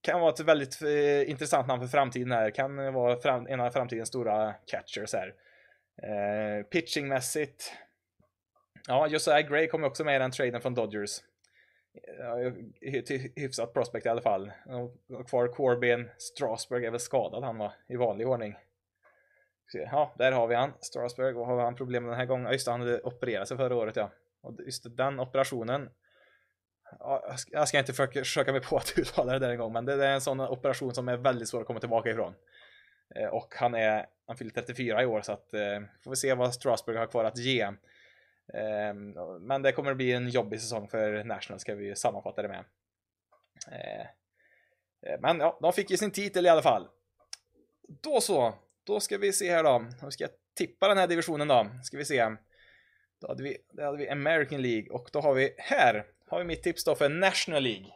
kan 0.00 0.20
vara 0.20 0.32
ett 0.32 0.40
väldigt 0.40 0.80
intressant 1.28 1.68
namn 1.68 1.82
för 1.82 1.88
framtiden 1.88 2.32
här. 2.32 2.50
Kan 2.50 2.92
vara 2.92 3.20
fram, 3.20 3.46
en 3.46 3.60
av 3.60 3.70
framtidens 3.70 4.08
stora 4.08 4.54
catchers 4.66 5.14
här. 5.14 5.34
Pitchingmässigt. 6.62 7.72
Ja, 8.88 9.06
Josiah 9.06 9.40
Gray 9.40 9.66
kom 9.66 9.84
också 9.84 10.04
med 10.04 10.16
i 10.16 10.18
den 10.18 10.30
traden 10.30 10.60
från 10.60 10.74
Dodgers. 10.74 11.20
Hyfsat 13.36 13.72
prospect 13.72 14.06
i 14.06 14.08
alla 14.08 14.20
fall. 14.20 14.52
Och 15.08 15.28
kvar 15.28 15.48
Corbin. 15.48 16.08
Strasburg 16.18 16.84
är 16.84 16.90
väl 16.90 17.00
skadad 17.00 17.44
han 17.44 17.58
var 17.58 17.72
i 17.88 17.96
vanlig 17.96 18.28
ordning. 18.28 18.56
Ja, 19.72 20.14
där 20.18 20.32
har 20.32 20.46
vi 20.46 20.54
han. 20.54 20.72
Strasburg. 20.80 21.36
Vad 21.36 21.46
har 21.46 21.60
han 21.60 21.74
problem 21.74 22.02
med 22.02 22.12
den 22.12 22.18
här 22.18 22.26
gången? 22.26 22.46
Ja, 22.46 22.52
just 22.52 22.66
det, 22.66 22.70
han 22.70 22.80
hade 22.80 23.00
opererat 23.00 23.48
sig 23.48 23.56
förra 23.56 23.76
året 23.76 23.96
ja. 23.96 24.10
Och 24.42 24.54
just 24.64 24.96
den 24.96 25.20
operationen 25.20 25.90
jag 27.50 27.68
ska 27.68 27.78
inte 27.78 27.92
försöka 27.92 28.52
mig 28.52 28.60
på 28.60 28.76
att 28.76 28.94
uttala 28.98 29.32
det 29.32 29.38
där 29.38 29.50
en 29.50 29.58
gång, 29.58 29.72
men 29.72 29.84
det 29.84 30.06
är 30.06 30.14
en 30.14 30.20
sån 30.20 30.40
operation 30.40 30.94
som 30.94 31.08
är 31.08 31.16
väldigt 31.16 31.48
svår 31.48 31.60
att 31.60 31.66
komma 31.66 31.80
tillbaka 31.80 32.10
ifrån. 32.10 32.34
Eh, 33.14 33.28
och 33.28 33.54
han 33.56 33.74
är, 33.74 34.06
han 34.26 34.36
fyller 34.36 34.50
34 34.50 35.02
i 35.02 35.06
år 35.06 35.20
så 35.20 35.32
att 35.32 35.54
eh, 35.54 35.80
får 36.04 36.10
vi 36.10 36.16
se 36.16 36.34
vad 36.34 36.54
Strasburg 36.54 36.96
har 36.96 37.06
kvar 37.06 37.24
att 37.24 37.38
ge. 37.38 37.72
Ehm, 38.54 39.10
men 39.40 39.62
det 39.62 39.72
kommer 39.72 39.90
att 39.90 39.96
bli 39.96 40.12
en 40.12 40.28
jobbig 40.28 40.60
säsong 40.60 40.88
för 40.88 41.24
National 41.24 41.60
ska 41.60 41.74
vi 41.74 41.96
sammanfatta 41.96 42.42
det 42.42 42.48
med. 42.48 42.64
Ehm, 43.72 45.20
men 45.20 45.40
ja, 45.40 45.58
de 45.62 45.72
fick 45.72 45.90
ju 45.90 45.96
sin 45.96 46.10
titel 46.10 46.46
i 46.46 46.48
alla 46.48 46.62
fall. 46.62 46.88
Då 48.02 48.20
så, 48.20 48.54
då 48.84 49.00
ska 49.00 49.18
vi 49.18 49.32
se 49.32 49.52
här 49.52 49.64
då. 49.64 49.86
Då 50.00 50.10
ska 50.10 50.24
jag 50.24 50.30
tippa 50.54 50.88
den 50.88 50.98
här 50.98 51.06
divisionen 51.06 51.48
då. 51.48 51.70
Ska 51.82 51.96
vi 51.96 52.04
se. 52.04 52.36
Då 53.20 53.28
hade 53.28 53.42
vi, 53.42 53.58
då 53.72 53.84
hade 53.84 53.98
vi 53.98 54.08
American 54.08 54.62
League 54.62 54.90
och 54.90 55.08
då 55.12 55.20
har 55.20 55.34
vi 55.34 55.54
här 55.58 56.06
har 56.28 56.38
vi 56.38 56.44
mitt 56.44 56.62
tips 56.62 56.84
då 56.84 56.94
för 56.94 57.08
National 57.08 57.62
League. 57.62 57.86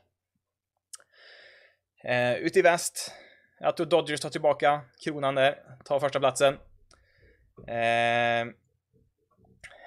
Eh, 2.04 2.34
ute 2.34 2.58
i 2.58 2.62
väst, 2.62 3.12
jag 3.58 3.76
tror 3.76 3.86
Dodgers 3.86 4.20
tar 4.20 4.30
tillbaka 4.30 4.80
kronan 5.04 5.34
där, 5.34 5.62
tar 5.84 6.00
första 6.00 6.20
platsen. 6.20 6.54
Eh, 7.66 8.54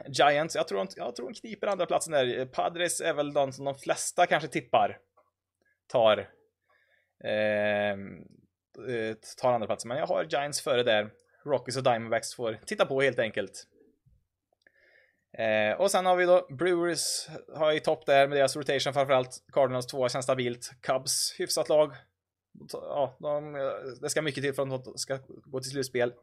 Giants, 0.08 0.56
jag 0.56 0.68
tror, 0.68 0.78
de, 0.78 0.88
jag 0.96 1.16
tror 1.16 1.30
de 1.30 1.34
kniper 1.34 1.68
andra 1.68 1.86
platsen 1.86 2.14
där. 2.14 2.46
Padres 2.46 3.02
är 3.02 3.14
väl 3.14 3.34
de 3.34 3.54
som 3.54 3.66
de 3.66 3.76
flesta 3.76 4.26
kanske 4.26 4.50
tippar 4.50 5.00
tar. 5.88 6.30
Ehm, 7.24 8.18
eh, 8.90 9.16
tar 9.38 9.54
andra 9.54 9.68
platsen, 9.68 9.90
men 9.90 9.98
jag 9.98 10.08
har 10.08 10.24
Giants 10.24 10.62
före 10.62 10.84
där. 10.84 11.10
Rockies 11.46 11.78
och 11.78 11.84
Diamondbacks 11.84 12.36
får 12.36 12.60
titta 12.66 12.86
på 12.86 13.02
helt 13.02 13.20
enkelt. 13.20 13.68
Eh, 15.38 15.82
och 15.82 15.92
sen 15.92 16.06
har 16.06 16.16
vi 16.16 16.26
då 16.26 16.48
Brewers 16.50 17.28
har 17.56 17.72
i 17.72 17.80
topp 17.80 18.06
där 18.06 18.28
med 18.28 18.38
deras 18.38 18.56
rotation 18.56 18.94
framförallt. 18.94 19.44
Cardinals 19.52 19.88
tvåa 19.88 20.10
känns 20.10 20.26
stabilt. 20.26 20.72
Cubs 20.82 21.36
hyfsat 21.38 21.70
lag. 21.70 21.94
Ja, 22.72 23.18
de, 23.20 23.56
eh, 23.56 23.62
det 24.02 24.10
ska 24.10 24.22
mycket 24.22 24.44
till 24.44 24.54
för 24.54 24.76
att 24.76 24.86
de 24.86 24.98
ska 24.98 25.20
gå 25.28 25.60
till 25.60 25.72
slutspel. 25.72 26.14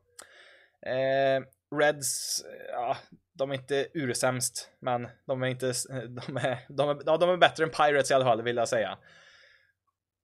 Eh, 0.87 1.45
Reds, 1.77 2.41
eh, 2.45 2.73
ja, 2.73 2.97
de 3.33 3.51
är 3.51 3.55
inte 3.55 3.89
ursämst, 3.95 4.71
men 4.81 5.09
de 5.27 5.43
är 5.43 5.47
inte, 5.47 5.69
eh, 5.69 6.03
de 6.03 6.37
är, 6.37 6.59
de 6.69 6.89
är, 6.89 7.03
ja, 7.07 7.17
de 7.17 7.31
är 7.31 7.37
bättre 7.37 7.65
än 7.65 7.71
Pirates 7.71 8.11
i 8.11 8.15
alla 8.15 8.25
fall, 8.25 8.43
vill 8.43 8.57
jag 8.57 8.69
säga. 8.69 8.99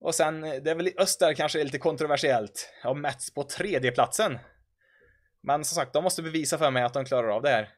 Och 0.01 0.15
sen, 0.15 0.45
eh, 0.45 0.63
det 0.63 0.71
är 0.71 0.75
väl 0.75 0.89
i 0.89 0.95
öster 0.99 1.35
kanske 1.35 1.61
är 1.61 1.65
lite 1.65 1.79
kontroversiellt. 1.79 2.73
Ja, 2.83 2.95
Mets 2.95 3.35
på 3.35 3.43
tredjeplatsen. 3.43 4.39
Men 5.43 5.65
som 5.65 5.75
sagt, 5.75 5.93
de 5.93 6.05
måste 6.05 6.23
bevisa 6.23 6.59
för 6.59 6.71
mig 6.71 6.83
att 6.83 6.95
de 6.95 7.05
klarar 7.05 7.29
av 7.29 7.43
det 7.43 7.49
här. 7.49 7.69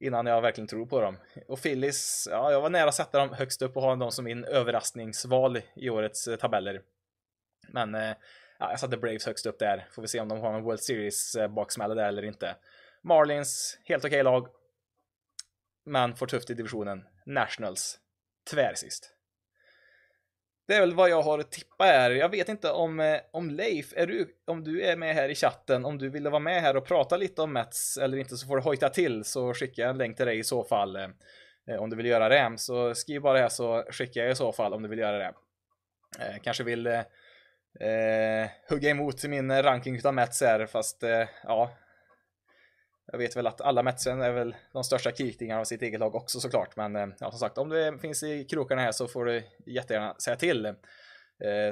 innan 0.00 0.26
jag 0.26 0.42
verkligen 0.42 0.68
tror 0.68 0.86
på 0.86 1.00
dem. 1.00 1.18
Och 1.48 1.62
Phillies, 1.62 2.28
ja, 2.30 2.52
jag 2.52 2.60
var 2.60 2.70
nära 2.70 2.88
att 2.88 2.94
sätta 2.94 3.18
dem 3.18 3.32
högst 3.32 3.62
upp 3.62 3.76
och 3.76 3.82
ha 3.82 3.96
dem 3.96 4.12
som 4.12 4.24
min 4.24 4.44
överraskningsval 4.44 5.60
i 5.76 5.90
årets 5.90 6.28
tabeller. 6.40 6.82
Men 7.68 7.94
ja, 8.58 8.70
jag 8.70 8.80
satte 8.80 8.96
Braves 8.96 9.26
högst 9.26 9.46
upp 9.46 9.58
där. 9.58 9.88
Får 9.90 10.02
vi 10.02 10.08
se 10.08 10.20
om 10.20 10.28
de 10.28 10.40
har 10.40 10.54
en 10.54 10.62
World 10.62 10.80
Series 10.80 11.36
baksmälla 11.50 11.94
där 11.94 12.08
eller 12.08 12.24
inte. 12.24 12.56
Marlins, 13.02 13.78
helt 13.84 14.04
okej 14.04 14.20
okay 14.20 14.22
lag. 14.22 14.48
Men 15.86 16.16
får 16.16 16.26
tufft 16.26 16.50
i 16.50 16.54
divisionen. 16.54 17.04
Nationals, 17.26 17.98
tvärsist. 18.50 19.14
Det 20.66 20.74
är 20.74 20.80
väl 20.80 20.94
vad 20.94 21.10
jag 21.10 21.22
har 21.22 21.38
att 21.38 21.52
tippa 21.52 21.84
här. 21.84 22.10
Jag 22.10 22.28
vet 22.28 22.48
inte 22.48 22.70
om, 22.70 23.00
eh, 23.00 23.20
om 23.30 23.50
Leif, 23.50 23.92
är 23.96 24.06
du, 24.06 24.36
om 24.46 24.64
du 24.64 24.82
är 24.82 24.96
med 24.96 25.14
här 25.14 25.28
i 25.28 25.34
chatten, 25.34 25.84
om 25.84 25.98
du 25.98 26.08
ville 26.08 26.30
vara 26.30 26.40
med 26.40 26.62
här 26.62 26.76
och 26.76 26.86
prata 26.86 27.16
lite 27.16 27.42
om 27.42 27.52
Mets 27.52 27.96
eller 27.96 28.18
inte 28.18 28.36
så 28.36 28.46
får 28.46 28.56
du 28.56 28.62
hojta 28.62 28.88
till 28.88 29.24
så 29.24 29.54
skickar 29.54 29.82
jag 29.82 29.90
en 29.90 29.98
länk 29.98 30.16
till 30.16 30.26
dig 30.26 30.38
i 30.38 30.44
så 30.44 30.64
fall. 30.64 30.96
Eh, 30.96 31.08
eh, 31.68 31.82
om 31.82 31.90
du 31.90 31.96
vill 31.96 32.06
göra 32.06 32.28
det. 32.28 32.58
Så 32.58 32.94
skriv 32.94 33.20
bara 33.20 33.38
här 33.38 33.48
så 33.48 33.84
skickar 33.90 34.22
jag 34.22 34.30
i 34.30 34.34
så 34.34 34.52
fall 34.52 34.74
om 34.74 34.82
du 34.82 34.88
vill 34.88 34.98
göra 34.98 35.18
det. 35.18 35.34
Kanske 36.42 36.64
vill 36.64 36.86
eh, 37.80 38.50
hugga 38.68 38.90
emot 38.90 39.24
min 39.24 39.62
ranking 39.62 39.96
utav 39.96 40.14
Mets 40.14 40.40
här 40.40 40.66
fast 40.66 41.02
eh, 41.02 41.28
ja, 41.42 41.70
jag 43.12 43.18
vet 43.18 43.36
väl 43.36 43.46
att 43.46 43.60
alla 43.60 43.82
Metsen 43.82 44.22
är 44.22 44.32
väl 44.32 44.56
de 44.72 44.84
största 44.84 45.12
kritingarna 45.12 45.60
av 45.60 45.64
sitt 45.64 45.82
eget 45.82 46.00
lag 46.00 46.14
också 46.14 46.40
såklart. 46.40 46.76
Men 46.76 46.96
eh, 46.96 47.06
ja, 47.20 47.30
som 47.30 47.38
sagt, 47.38 47.58
om 47.58 47.68
du 47.68 47.98
finns 47.98 48.22
i 48.22 48.44
krokarna 48.44 48.82
här 48.82 48.92
så 48.92 49.08
får 49.08 49.24
du 49.24 49.42
jättegärna 49.66 50.14
säga 50.14 50.36
till. 50.36 50.66
Eh, 50.66 50.74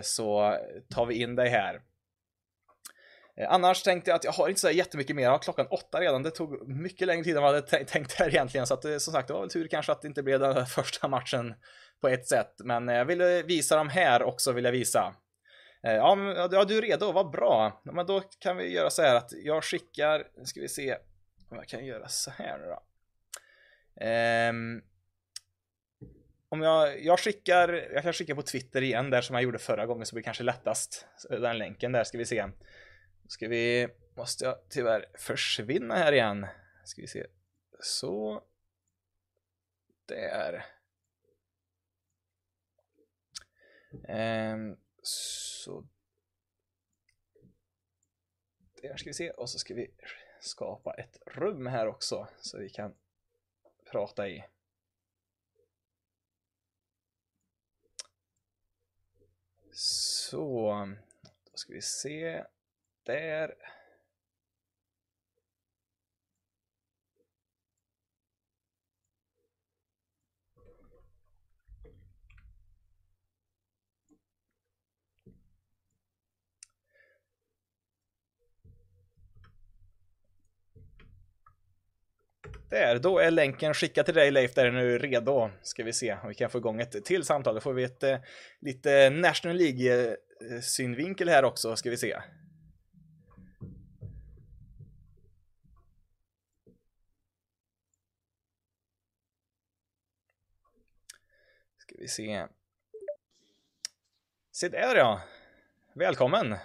så 0.02 0.56
tar 0.94 1.06
vi 1.06 1.14
in 1.14 1.36
dig 1.36 1.48
här. 1.48 1.80
Eh, 3.40 3.52
annars 3.52 3.82
tänkte 3.82 4.10
jag 4.10 4.16
att 4.16 4.24
jag 4.24 4.32
har 4.32 4.48
inte 4.48 4.60
så 4.60 4.70
jättemycket 4.70 5.16
mer. 5.16 5.22
Jag 5.22 5.30
har 5.30 5.38
klockan 5.38 5.66
åtta 5.70 6.00
redan. 6.00 6.22
Det 6.22 6.30
tog 6.30 6.68
mycket 6.68 7.06
längre 7.06 7.24
tid 7.24 7.36
än 7.36 7.42
vad 7.42 7.56
jag 7.56 7.62
hade 7.62 7.84
tänkt 7.84 8.12
här 8.12 8.28
egentligen. 8.28 8.66
Så 8.66 8.74
att, 8.74 8.82
som 8.82 9.12
sagt, 9.12 9.28
det 9.28 9.34
var 9.34 9.40
väl 9.40 9.50
tur 9.50 9.68
kanske 9.68 9.92
att 9.92 10.02
det 10.02 10.08
inte 10.08 10.22
blev 10.22 10.40
den 10.40 10.66
första 10.76 11.08
matchen 11.08 11.54
på 12.00 12.08
ett 12.08 12.26
sätt. 12.26 12.54
Men 12.58 12.88
jag 12.88 13.04
ville 13.04 13.42
visa 13.42 13.76
dem 13.76 13.88
här 13.88 14.22
också, 14.22 14.52
vill 14.52 14.64
jag 14.64 14.72
visa. 14.72 15.14
Ja, 15.82 16.14
men, 16.14 16.36
ja, 16.36 16.64
du 16.64 16.78
är 16.78 16.82
redo, 16.82 17.12
vad 17.12 17.30
bra. 17.30 17.80
Men 17.84 18.06
då 18.06 18.20
kan 18.38 18.56
vi 18.56 18.72
göra 18.72 18.90
så 18.90 19.02
här 19.02 19.14
att 19.14 19.32
jag 19.32 19.64
skickar, 19.64 20.26
ska 20.44 20.60
vi 20.60 20.68
se, 20.68 20.96
om 21.48 21.56
jag 21.56 21.68
kan 21.68 21.86
göra 21.86 22.08
så 22.08 22.30
här 22.30 22.58
nu 22.58 22.66
då. 22.66 22.82
Um, 24.04 24.82
om 26.48 26.62
jag, 26.62 27.04
jag 27.04 27.20
skickar, 27.20 27.68
jag 27.68 28.02
kan 28.02 28.12
skicka 28.12 28.34
på 28.34 28.42
Twitter 28.42 28.82
igen 28.82 29.10
där 29.10 29.20
som 29.20 29.34
jag 29.34 29.42
gjorde 29.42 29.58
förra 29.58 29.86
gången 29.86 30.06
så 30.06 30.14
blir 30.14 30.22
det 30.22 30.24
kanske 30.24 30.44
lättast. 30.44 31.06
Eh, 31.30 31.40
den 31.40 31.58
länken 31.58 31.92
där 31.92 32.04
ska 32.04 32.18
vi 32.18 32.26
se. 32.26 32.46
Då 33.22 33.28
ska 33.28 33.48
vi, 33.48 33.88
måste 34.16 34.44
jag 34.44 34.68
tyvärr 34.68 35.06
försvinna 35.14 35.94
här 35.94 36.12
igen. 36.12 36.46
Ska 36.84 37.02
vi 37.02 37.08
se. 37.08 37.26
Så. 37.80 38.44
Där. 40.06 40.64
Um, 43.92 44.76
så. 45.02 45.86
Där 48.82 48.96
ska 48.96 49.10
vi 49.10 49.14
se 49.14 49.30
och 49.30 49.50
så 49.50 49.58
ska 49.58 49.74
vi 49.74 49.90
skapa 50.46 50.94
ett 50.94 51.18
rum 51.26 51.66
här 51.66 51.86
också 51.86 52.28
så 52.40 52.58
vi 52.58 52.70
kan 52.70 52.94
prata 53.90 54.28
i. 54.28 54.44
Så, 59.72 60.72
då 61.22 61.56
ska 61.56 61.72
vi 61.72 61.82
se. 61.82 62.44
Där. 63.02 63.54
Där, 82.68 82.98
då 82.98 83.18
är 83.18 83.30
länken 83.30 83.74
skickad 83.74 84.04
till 84.04 84.14
dig 84.14 84.30
Leif, 84.30 84.54
där 84.54 84.66
är 84.66 84.72
nu 84.72 84.98
redo. 84.98 85.50
Ska 85.62 85.84
vi 85.84 85.92
se 85.92 86.16
om 86.22 86.28
vi 86.28 86.34
kan 86.34 86.50
få 86.50 86.58
igång 86.58 86.80
ett 86.80 87.04
till 87.04 87.24
samtal. 87.24 87.54
Då 87.54 87.60
får 87.60 87.72
vi 87.72 87.84
ett 87.84 88.02
eh, 88.02 88.18
lite 88.60 89.10
National 89.10 89.56
League-synvinkel 89.56 91.28
här 91.28 91.44
också, 91.44 91.76
ska 91.76 91.90
vi 91.90 91.96
se. 91.96 92.16
Ska 101.78 101.94
vi 101.98 102.08
se. 102.08 102.46
Se 104.52 104.68
där 104.68 104.96
ja. 104.96 105.22
Välkommen. 105.94 106.56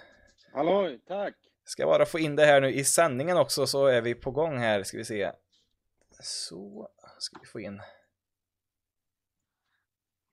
Hallå, 0.53 0.97
tack. 1.07 1.35
Ska 1.63 1.85
bara 1.85 2.05
få 2.05 2.19
in 2.19 2.35
det 2.35 2.45
här 2.45 2.61
nu 2.61 2.73
i 2.73 2.83
sändningen 2.83 3.37
också 3.37 3.67
så 3.67 3.85
är 3.85 4.01
vi 4.01 4.15
på 4.15 4.31
gång 4.31 4.57
här, 4.57 4.83
ska 4.83 4.97
vi 4.97 5.05
se. 5.05 5.31
Så, 6.21 6.89
ska 7.17 7.39
vi 7.39 7.45
få 7.45 7.59
in. 7.59 7.81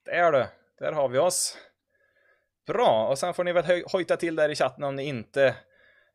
Där 0.05 0.33
du, 0.33 0.47
där 0.79 0.93
har 0.93 1.09
vi 1.09 1.19
oss. 1.19 1.59
Bra, 2.67 3.09
och 3.09 3.19
sen 3.19 3.35
får 3.35 3.45
ni 3.45 3.53
väl 3.53 3.83
hojta 3.93 4.17
till 4.17 4.37
där 4.37 4.49
i 4.49 4.55
chatten 4.55 4.85
om 4.85 4.97
ni 4.97 5.05
inte 5.05 5.57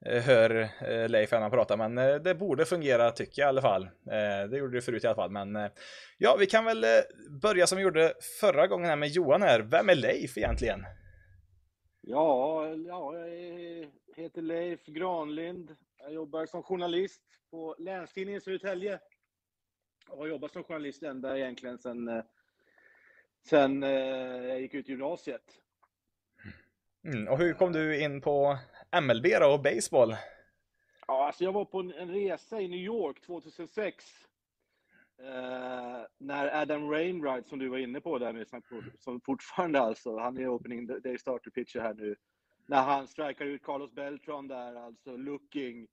eh, 0.05 0.23
hör 0.23 0.69
eh, 0.81 1.09
Leif 1.09 1.31
när 1.31 1.41
han 1.41 1.51
pratar, 1.51 1.77
men 1.77 1.97
eh, 1.97 2.15
det 2.15 2.35
borde 2.35 2.65
fungera 2.65 3.11
tycker 3.11 3.41
jag 3.41 3.47
i 3.47 3.49
alla 3.49 3.61
fall. 3.61 3.83
Eh, 3.83 4.49
det 4.49 4.57
gjorde 4.57 4.77
det 4.77 4.81
förut 4.81 5.03
i 5.03 5.07
alla 5.07 5.15
fall, 5.15 5.31
men 5.31 5.55
eh, 5.55 5.71
ja, 6.17 6.35
vi 6.39 6.45
kan 6.45 6.65
väl 6.65 6.83
eh, 6.83 6.89
börja 7.41 7.67
som 7.67 7.77
vi 7.77 7.83
gjorde 7.83 8.13
förra 8.39 8.67
gången 8.67 8.89
här 8.89 8.95
med 8.95 9.09
Johan 9.09 9.41
här. 9.41 9.59
Vem 9.59 9.89
är 9.89 9.95
Leif 9.95 10.37
egentligen? 10.37 10.85
Ja, 12.01 12.67
ja 12.67 13.17
jag 13.17 14.23
heter 14.23 14.41
Leif 14.41 14.85
Granlind. 14.85 15.75
Jag 15.97 16.13
jobbar 16.13 16.45
som 16.45 16.63
journalist 16.63 17.23
på 17.51 17.75
Länstidningen 17.79 18.41
Södertälje 18.41 18.99
jag 20.09 20.17
har 20.17 20.27
jobbat 20.27 20.51
som 20.51 20.63
journalist 20.63 21.03
ända 21.03 21.37
egentligen 21.37 21.77
sen, 21.77 22.07
eh, 22.07 22.23
sen 23.49 23.83
eh, 23.83 23.89
jag 24.47 24.61
gick 24.61 24.73
ut 24.73 24.89
gymnasiet. 24.89 25.59
Mm, 27.05 27.27
och 27.27 27.37
hur 27.37 27.53
kom 27.53 27.71
du 27.71 28.01
in 28.01 28.21
på 28.21 28.57
MLB 29.01 29.25
då 29.39 29.53
och 29.53 29.61
baseball? 29.61 30.15
Ja, 31.07 31.25
alltså 31.27 31.43
jag 31.43 31.51
var 31.51 31.65
på 31.65 31.79
en 31.79 32.11
resa 32.11 32.61
i 32.61 32.67
New 32.67 32.79
York 32.79 33.21
2006. 33.21 34.05
Eh, 35.19 36.01
när 36.17 36.61
Adam 36.61 36.91
Rainwright, 36.91 37.47
som 37.47 37.59
du 37.59 37.67
var 37.67 37.77
inne 37.77 38.01
på 38.01 38.19
där 38.19 38.33
nu, 38.33 38.45
som 38.99 39.21
fortfarande 39.21 39.79
alltså, 39.79 40.17
han 40.17 40.37
är 40.37 40.47
opening 40.47 40.87
day 40.87 41.17
starter 41.17 41.51
pitcher 41.51 41.79
här 41.79 41.93
nu. 41.93 42.15
När 42.65 42.83
han 42.83 43.07
strikar 43.07 43.45
ut 43.45 43.63
Carlos 43.63 43.91
Beltran 43.91 44.47
där, 44.47 44.75
alltså 44.75 45.17
looking 45.17 45.87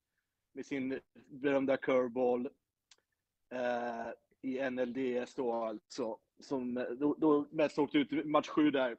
med 0.53 0.67
sin 0.67 1.01
berömda 1.29 1.77
curveball 1.77 2.49
eh, 3.51 4.13
i 4.43 4.71
NLDS 4.71 5.35
då 5.35 5.53
alltså. 5.53 6.19
Som, 6.39 6.87
då, 6.99 7.15
då 7.19 7.47
Mets 7.51 7.79
åkte 7.79 7.99
ut 7.99 8.27
match 8.27 8.49
7 8.49 8.71
där. 8.71 8.97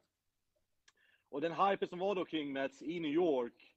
Och 1.28 1.40
den 1.40 1.52
hype 1.52 1.86
som 1.86 1.98
var 1.98 2.14
då 2.14 2.24
kring 2.24 2.52
Mets 2.52 2.82
i 2.82 3.00
New 3.00 3.10
York 3.10 3.76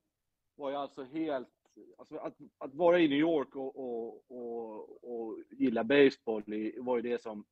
var 0.56 0.70
ju 0.70 0.76
alltså 0.76 1.04
helt... 1.04 1.50
Alltså 1.98 2.18
att, 2.18 2.38
att 2.58 2.76
vara 2.76 3.00
i 3.00 3.08
New 3.08 3.20
York 3.20 3.56
och, 3.56 3.80
och, 3.80 4.32
och, 4.32 5.04
och 5.04 5.38
gilla 5.52 5.84
baseball 5.84 6.44
var 6.78 6.96
ju 6.96 7.02
det 7.02 7.22
som, 7.22 7.46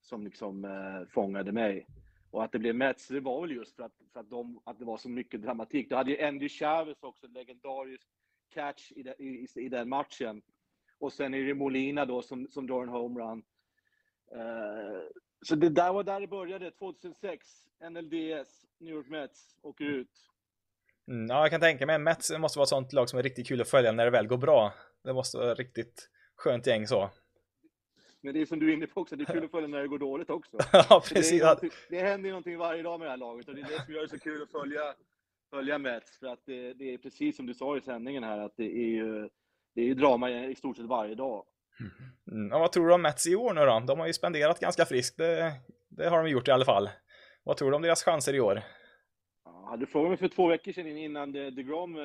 som 0.00 0.24
liksom 0.24 0.64
eh, 0.64 1.08
fångade 1.08 1.52
mig. 1.52 1.86
Och 2.30 2.44
att 2.44 2.52
det 2.52 2.58
blev 2.58 2.74
Mets, 2.74 3.08
det 3.08 3.20
var 3.20 3.40
väl 3.40 3.56
just 3.56 3.76
för 3.76 3.82
att, 3.82 3.92
för 4.12 4.20
att, 4.20 4.30
de, 4.30 4.60
att 4.64 4.78
det 4.78 4.84
var 4.84 4.96
så 4.96 5.08
mycket 5.08 5.42
dramatik. 5.42 5.90
Då 5.90 5.96
hade 5.96 6.10
ju 6.10 6.22
Andy 6.22 6.48
Chavez 6.48 7.02
också, 7.02 7.26
en 7.26 7.32
legendarisk 7.32 8.08
catch 8.48 8.92
i, 8.92 9.02
de, 9.02 9.14
i, 9.18 9.46
i 9.56 9.68
den 9.68 9.88
matchen. 9.88 10.42
Och 10.98 11.12
sen 11.12 11.34
är 11.34 11.44
det 11.44 11.54
Molina 11.54 12.04
då 12.04 12.22
som, 12.22 12.48
som 12.50 12.66
drar 12.66 12.82
en 12.82 12.88
homerun. 12.88 13.42
Uh, 14.34 15.02
så 15.42 15.54
det 15.54 15.68
där 15.68 15.92
var 15.92 16.02
där 16.02 16.20
det 16.20 16.26
började, 16.26 16.70
2006. 16.70 17.46
NLDS, 17.90 18.66
New 18.78 18.94
York 18.94 19.08
Mets, 19.08 19.56
åker 19.62 19.84
ut. 19.84 20.28
Mm, 21.08 21.26
ja, 21.26 21.40
jag 21.40 21.50
kan 21.50 21.60
tänka 21.60 21.86
mig. 21.86 21.98
Mets 21.98 22.38
måste 22.38 22.58
vara 22.58 22.64
ett 22.64 22.68
sånt 22.68 22.92
lag 22.92 23.08
som 23.08 23.18
är 23.18 23.22
riktigt 23.22 23.48
kul 23.48 23.60
att 23.60 23.68
följa 23.68 23.92
när 23.92 24.04
det 24.04 24.10
väl 24.10 24.26
går 24.26 24.36
bra. 24.36 24.74
Det 25.04 25.12
måste 25.12 25.38
vara 25.38 25.54
riktigt 25.54 26.08
skönt 26.36 26.66
gäng 26.66 26.86
så. 26.86 27.10
Men 28.20 28.34
det 28.34 28.40
är 28.40 28.46
som 28.46 28.58
du 28.58 28.70
är 28.70 28.72
inne 28.72 28.86
på 28.86 29.00
också, 29.00 29.16
det 29.16 29.28
är 29.28 29.32
kul 29.32 29.44
att 29.44 29.50
följa 29.50 29.68
när 29.68 29.78
det 29.78 29.88
går 29.88 29.98
dåligt 29.98 30.30
också. 30.30 30.58
ja, 30.72 31.02
precis. 31.08 31.42
Det, 31.42 31.70
det 31.88 32.00
händer 32.00 32.26
ju 32.26 32.32
någonting 32.32 32.58
varje 32.58 32.82
dag 32.82 32.98
med 32.98 33.06
det 33.06 33.10
här 33.10 33.16
laget 33.16 33.48
och 33.48 33.54
det 33.54 33.60
är 33.60 33.68
det 33.68 33.84
som 33.84 33.94
gör 33.94 34.02
det 34.02 34.08
så 34.08 34.18
kul 34.18 34.42
att 34.42 34.50
följa, 34.50 34.94
följa 35.50 35.78
Mets. 35.78 36.18
För 36.18 36.26
att 36.26 36.40
det, 36.44 36.74
det 36.74 36.94
är 36.94 36.98
precis 36.98 37.36
som 37.36 37.46
du 37.46 37.54
sa 37.54 37.76
i 37.76 37.80
sändningen 37.80 38.24
här, 38.24 38.38
att 38.38 38.56
det 38.56 38.76
är 38.76 38.88
ju 38.88 39.28
det 39.78 39.82
är 39.82 39.86
ju 39.86 39.94
drama 39.94 40.30
i 40.30 40.54
stort 40.54 40.76
sett 40.76 40.86
varje 40.86 41.14
dag. 41.14 41.44
Mm. 42.30 42.48
Ja, 42.50 42.58
vad 42.58 42.72
tror 42.72 42.88
du 42.88 42.94
om 42.94 43.02
Mets 43.02 43.26
i 43.26 43.36
år 43.36 43.54
nu 43.54 43.60
då? 43.60 43.80
De 43.86 43.98
har 43.98 44.06
ju 44.06 44.12
spenderat 44.12 44.60
ganska 44.60 44.84
friskt, 44.84 45.16
det, 45.16 45.52
det 45.88 46.08
har 46.08 46.22
de 46.22 46.30
gjort 46.30 46.48
i 46.48 46.50
alla 46.50 46.64
fall. 46.64 46.90
Vad 47.42 47.56
tror 47.56 47.70
du 47.70 47.76
om 47.76 47.82
deras 47.82 48.02
chanser 48.02 48.34
i 48.34 48.40
år? 48.40 48.62
Ja, 49.44 49.66
hade 49.70 49.82
du 49.82 49.86
frågat 49.86 50.08
mig 50.08 50.18
för 50.18 50.28
två 50.28 50.46
veckor 50.46 50.72
sedan 50.72 50.86
innan 50.86 51.32
DeGrom 51.32 51.96
eh, 51.96 52.02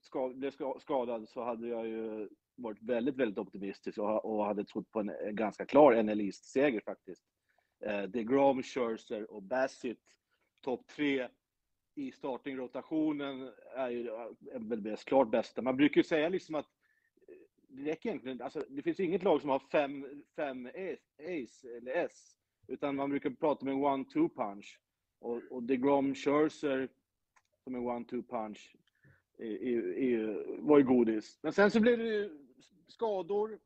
ska, 0.00 0.28
blev 0.28 0.50
skadad 0.80 1.28
så 1.28 1.44
hade 1.44 1.68
jag 1.68 1.86
ju 1.86 2.28
varit 2.56 2.82
väldigt, 2.82 3.16
väldigt 3.16 3.38
optimistisk 3.38 3.98
och, 3.98 4.24
och 4.24 4.44
hade 4.44 4.64
trott 4.64 4.90
på 4.90 5.00
en, 5.00 5.10
en 5.10 5.36
ganska 5.36 5.66
klar 5.66 6.02
NL 6.02 6.20
East-seger 6.20 6.80
faktiskt. 6.84 7.22
Eh, 7.84 8.02
DeGrom, 8.02 8.62
Scherzer 8.62 9.30
och 9.30 9.42
Bassett, 9.42 9.98
topp 10.62 10.86
tre 10.86 11.28
i 11.94 12.12
startingrotationen 12.12 13.50
är 13.76 13.90
ju 13.90 14.10
väl 14.52 14.80
bäst, 14.80 15.04
klart 15.04 15.30
bästa. 15.30 15.62
Man 15.62 15.76
brukar 15.76 15.96
ju 15.96 16.04
säga 16.04 16.28
liksom 16.28 16.54
att 16.54 16.66
eh, 17.28 17.34
det 17.68 17.90
räcker 17.90 18.08
egentligen, 18.08 18.42
alltså 18.42 18.64
det 18.68 18.82
finns 18.82 19.00
inget 19.00 19.22
lag 19.22 19.40
som 19.40 19.50
har 19.50 19.58
fem, 19.58 20.24
fem 20.36 20.66
ace 21.18 21.76
eller 21.76 21.92
S, 21.92 22.36
utan 22.68 22.96
man 22.96 23.10
brukar 23.10 23.30
prata 23.30 23.62
om 23.62 23.68
en 23.68 23.84
one-two 23.84 24.28
punch. 24.28 24.80
Och, 25.18 25.42
och 25.50 25.62
DeGrom, 25.62 26.14
Scherzer 26.14 26.88
som 27.64 27.74
en 27.74 27.82
one-two 27.82 28.22
punch 28.22 28.76
var 30.58 30.78
ju 30.78 30.84
godis. 30.84 31.38
Men 31.42 31.52
sen 31.52 31.70
så 31.70 31.80
blev 31.80 31.98
det 31.98 32.30
skador 32.88 33.58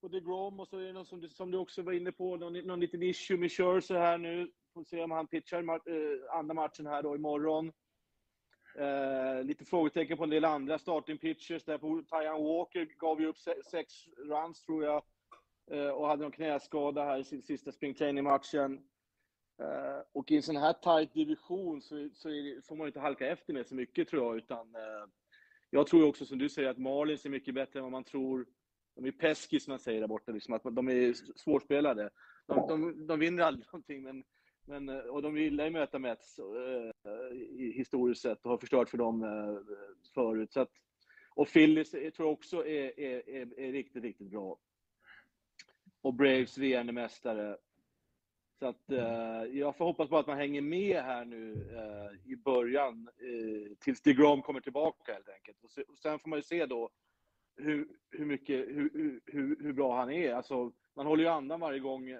på 0.00 0.08
DeGrom 0.08 0.60
och 0.60 0.68
så 0.68 0.78
är 0.78 0.84
det 0.84 0.92
någon 0.92 1.06
som 1.06 1.20
du, 1.20 1.28
som 1.28 1.50
du 1.50 1.58
också 1.58 1.82
var 1.82 1.92
inne 1.92 2.12
på, 2.12 2.36
någon, 2.36 2.52
någon 2.52 2.80
liten 2.80 3.02
issue 3.02 3.36
med 3.36 3.52
Scherzer 3.52 3.94
här 3.94 4.18
nu. 4.18 4.52
Får 4.74 4.84
se 4.84 5.02
om 5.02 5.10
han 5.10 5.26
pitchar 5.26 5.58
eh, 5.58 6.36
andra 6.38 6.54
matchen 6.54 6.86
här 6.86 7.02
då 7.02 7.14
imorgon. 7.14 7.72
Eh, 8.78 9.44
lite 9.44 9.64
frågetecken 9.64 10.16
på 10.16 10.24
en 10.24 10.30
del 10.30 10.44
andra 10.44 10.78
starting 10.78 11.18
pitchers. 11.18 11.64
Där 11.64 11.78
på 11.78 12.02
Tyan 12.10 12.44
Walker 12.44 12.84
gav 12.84 13.20
ju 13.20 13.26
upp 13.26 13.38
sex 13.70 13.94
runs 14.16 14.62
tror 14.62 14.84
jag. 14.84 15.02
Eh, 15.70 15.88
och 15.88 16.08
hade 16.08 16.22
någon 16.22 16.32
knäskada 16.32 17.04
här 17.04 17.18
i 17.18 17.24
sin 17.24 17.42
sista 17.42 17.72
spring 17.72 17.94
training-matchen. 17.94 18.80
Eh, 19.62 20.02
och 20.12 20.30
i 20.30 20.36
en 20.36 20.42
sån 20.42 20.56
här 20.56 20.72
tight 20.72 21.14
division 21.14 21.82
så, 21.82 22.08
så 22.14 22.28
det, 22.28 22.66
får 22.66 22.76
man 22.76 22.86
inte 22.86 23.00
halka 23.00 23.26
efter 23.26 23.52
med 23.52 23.66
så 23.66 23.74
mycket 23.74 24.08
tror 24.08 24.24
jag, 24.24 24.36
utan 24.36 24.74
eh, 24.74 25.06
jag 25.70 25.86
tror 25.86 26.08
också 26.08 26.26
som 26.26 26.38
du 26.38 26.48
säger 26.48 26.68
att 26.68 26.78
Marlins 26.78 27.24
är 27.24 27.30
mycket 27.30 27.54
bättre 27.54 27.78
än 27.78 27.82
vad 27.82 27.92
man 27.92 28.04
tror. 28.04 28.46
De 28.96 29.04
är 29.04 29.12
pesky 29.12 29.60
som 29.60 29.70
man 29.70 29.78
säger 29.78 30.00
där 30.00 30.08
borta, 30.08 30.32
liksom, 30.32 30.54
att 30.54 30.62
de 30.62 30.88
är 30.88 31.14
svårspelade. 31.36 32.10
De, 32.46 32.68
de, 32.68 33.06
de 33.06 33.18
vinner 33.18 33.42
aldrig 33.42 33.66
någonting, 33.66 34.02
men, 34.02 34.24
men, 34.64 34.88
eh, 34.88 34.98
och 34.98 35.22
de 35.22 35.36
gillar 35.36 35.64
ju 35.64 35.70
möta 35.70 35.98
Mets 35.98 36.38
eh, 36.38 37.36
historiskt 37.74 38.22
sett 38.22 38.44
och 38.44 38.50
har 38.50 38.58
förstört 38.58 38.88
för 38.88 38.98
dem 38.98 39.22
eh, 39.22 39.74
förut. 40.14 40.52
Så 40.52 40.60
att, 40.60 40.70
och 41.34 41.48
Phillies 41.48 41.94
eh, 41.94 42.10
tror 42.10 42.28
jag 42.28 42.32
också 42.32 42.66
är, 42.66 43.00
är, 43.00 43.28
är, 43.28 43.58
är 43.58 43.72
riktigt, 43.72 44.02
riktigt 44.02 44.30
bra. 44.30 44.58
Och 46.02 46.14
Braves 46.14 46.58
regerande 46.58 46.92
mästare. 46.92 47.56
Så 48.58 48.66
att 48.66 48.90
eh, 48.90 49.58
jag 49.58 49.76
får 49.76 49.84
hoppas 49.84 50.08
på 50.08 50.18
att 50.18 50.26
man 50.26 50.36
hänger 50.36 50.62
med 50.62 51.02
här 51.02 51.24
nu 51.24 51.52
eh, 51.52 52.32
i 52.32 52.36
början 52.36 53.08
eh, 53.18 53.76
tills 53.78 54.02
DeGrom 54.02 54.42
kommer 54.42 54.60
tillbaka 54.60 55.12
helt 55.12 55.28
enkelt. 55.28 55.64
Och, 55.64 55.70
se, 55.70 55.82
och, 55.82 55.98
sen 55.98 56.18
får 56.18 56.30
man 56.30 56.38
ju 56.38 56.42
se 56.42 56.66
då 56.66 56.90
hur, 57.56 57.88
hur 58.10 58.26
mycket, 58.26 58.68
hur, 58.68 59.20
hur, 59.26 59.56
hur 59.60 59.72
bra 59.72 59.96
han 59.96 60.10
är. 60.10 60.34
Alltså, 60.34 60.72
man 60.96 61.06
håller 61.06 61.22
ju 61.22 61.28
andan 61.30 61.60
varje 61.60 61.78
gång 61.80 62.18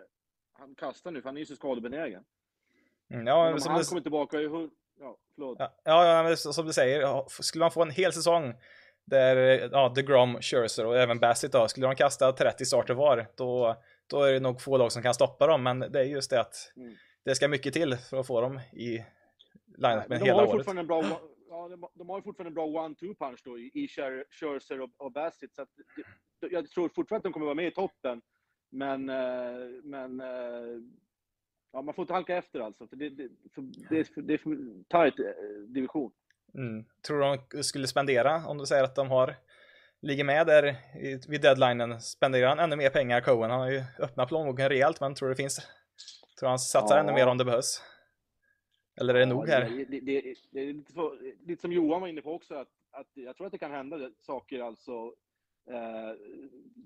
han 0.53 0.75
kastar 0.75 1.11
nu, 1.11 1.23
för 1.23 1.29
han 1.29 1.37
är 1.37 1.41
ju 1.41 1.47
så 1.47 1.57
skadebenägen. 1.57 2.25
Mm, 3.15 3.27
ja, 3.27 3.35
om 3.35 3.59
han 3.67 3.79
det... 3.79 3.89
kommer 3.89 4.01
tillbaka, 4.01 4.39
hur, 4.39 4.71
ja, 5.01 5.17
förlåt. 5.35 5.59
Ja, 5.59 5.75
ja, 5.85 6.37
som 6.37 6.67
du 6.67 6.73
säger, 6.73 7.25
skulle 7.43 7.65
man 7.65 7.71
få 7.71 7.83
en 7.83 7.91
hel 7.91 8.13
säsong 8.13 8.55
där 9.05 9.37
ja, 9.73 9.93
DeGrom, 9.95 10.39
Scherzer 10.41 10.87
och 10.87 10.97
även 10.97 11.19
Bassett 11.19 11.53
då, 11.53 11.69
skulle 11.69 11.87
de 11.87 11.97
kasta 11.97 12.33
30 12.33 12.65
starter 12.65 12.95
var, 12.95 13.27
då 13.37 13.77
då 14.07 14.23
är 14.23 14.33
det 14.33 14.41
nog 14.41 14.61
få 14.61 14.77
lag 14.77 14.93
som 14.93 15.03
kan 15.03 15.15
stoppa 15.15 15.47
dem, 15.47 15.63
men 15.63 15.79
det 15.79 16.01
är 16.01 16.05
just 16.05 16.31
det 16.31 16.41
att 16.41 16.73
mm. 16.77 16.95
det 17.25 17.35
ska 17.35 17.49
mycket 17.49 17.73
till 17.73 17.97
för 17.97 18.17
att 18.17 18.27
få 18.27 18.41
dem 18.41 18.61
i 18.73 19.05
line 19.77 20.03
med 20.09 20.23
hela 20.23 20.47
året. 20.47 20.69
En 20.69 20.87
bra, 20.87 21.05
ja, 21.49 21.71
de 21.95 22.09
har 22.09 22.19
ju 22.19 22.23
fortfarande 22.23 22.51
en 22.51 22.55
bra 22.55 22.67
one-two 22.67 23.15
punch 23.15 23.41
då 23.45 23.59
i, 23.59 23.71
i 23.75 23.89
Scherzer 24.31 24.81
och, 24.81 24.91
och 24.97 25.13
Bassett, 25.13 25.55
så 25.55 25.63
att, 25.63 25.69
jag 26.51 26.71
tror 26.71 26.89
fortfarande 26.89 27.17
att 27.17 27.23
de 27.23 27.33
kommer 27.33 27.47
vara 27.47 27.55
med 27.55 27.67
i 27.67 27.71
toppen. 27.71 28.23
Men, 28.71 29.09
eh, 29.09 29.69
men 29.83 30.21
eh, 30.21 30.81
ja, 31.75 31.83
man 31.83 31.95
får 31.95 32.03
inte 32.03 32.13
halka 32.13 32.37
efter 32.37 32.61
alltså, 32.61 32.87
för 32.87 32.97
det, 32.97 33.11
det, 33.11 33.29
för 33.55 33.63
det, 33.91 33.99
är, 33.99 34.05
för, 34.05 34.23
det 34.23 34.35
är 34.35 34.39
för 34.39 34.83
tajt 34.89 35.19
eh, 35.19 35.27
division. 35.69 36.13
Mm. 36.55 36.85
Tror 37.07 37.19
du 37.19 37.39
de 37.53 37.63
skulle 37.63 37.87
spendera, 37.87 38.47
om 38.47 38.59
du 38.59 38.67
säger 38.67 38.85
att 38.85 38.95
de 38.95 39.11
har 39.11 39.37
ligger 40.01 40.25
med 40.25 40.47
där 40.47 40.77
vid 41.29 41.41
deadlinen. 41.41 42.01
Spenderar 42.01 42.49
han 42.49 42.59
ännu 42.59 42.77
mer 42.77 42.91
pengar, 42.91 43.21
Cohen? 43.21 43.51
Han 43.51 43.61
har 43.61 43.71
ju 43.71 43.83
öppnat 43.99 44.29
plånboken 44.29 44.69
rejält, 44.69 45.01
men 45.01 45.15
tror 45.15 45.29
det 45.29 45.37
finns... 45.37 45.59
Tror 46.39 46.49
han 46.49 46.59
satsar 46.59 46.97
ja. 46.97 47.03
ännu 47.03 47.13
mer 47.13 47.27
om 47.27 47.39
det 47.39 47.45
behövs? 47.45 47.83
Eller 49.01 49.15
är 49.15 49.19
det 49.19 49.25
ja, 49.25 49.35
nog 49.35 49.49
här? 49.49 49.71
Det, 49.71 49.85
det, 49.85 50.01
det, 50.01 50.35
det 50.51 50.61
är 50.61 50.73
lite, 50.73 50.93
så, 50.93 51.19
lite, 51.47 51.61
som 51.61 51.73
Johan 51.73 52.01
var 52.01 52.09
inne 52.09 52.23
på 52.23 52.35
också, 52.35 52.55
att, 52.55 52.69
att 52.91 53.11
jag 53.15 53.37
tror 53.37 53.47
att 53.47 53.53
det 53.53 53.59
kan 53.59 53.71
hända 53.71 54.11
saker 54.21 54.61
alltså. 54.61 54.93
Eh, 55.71 56.17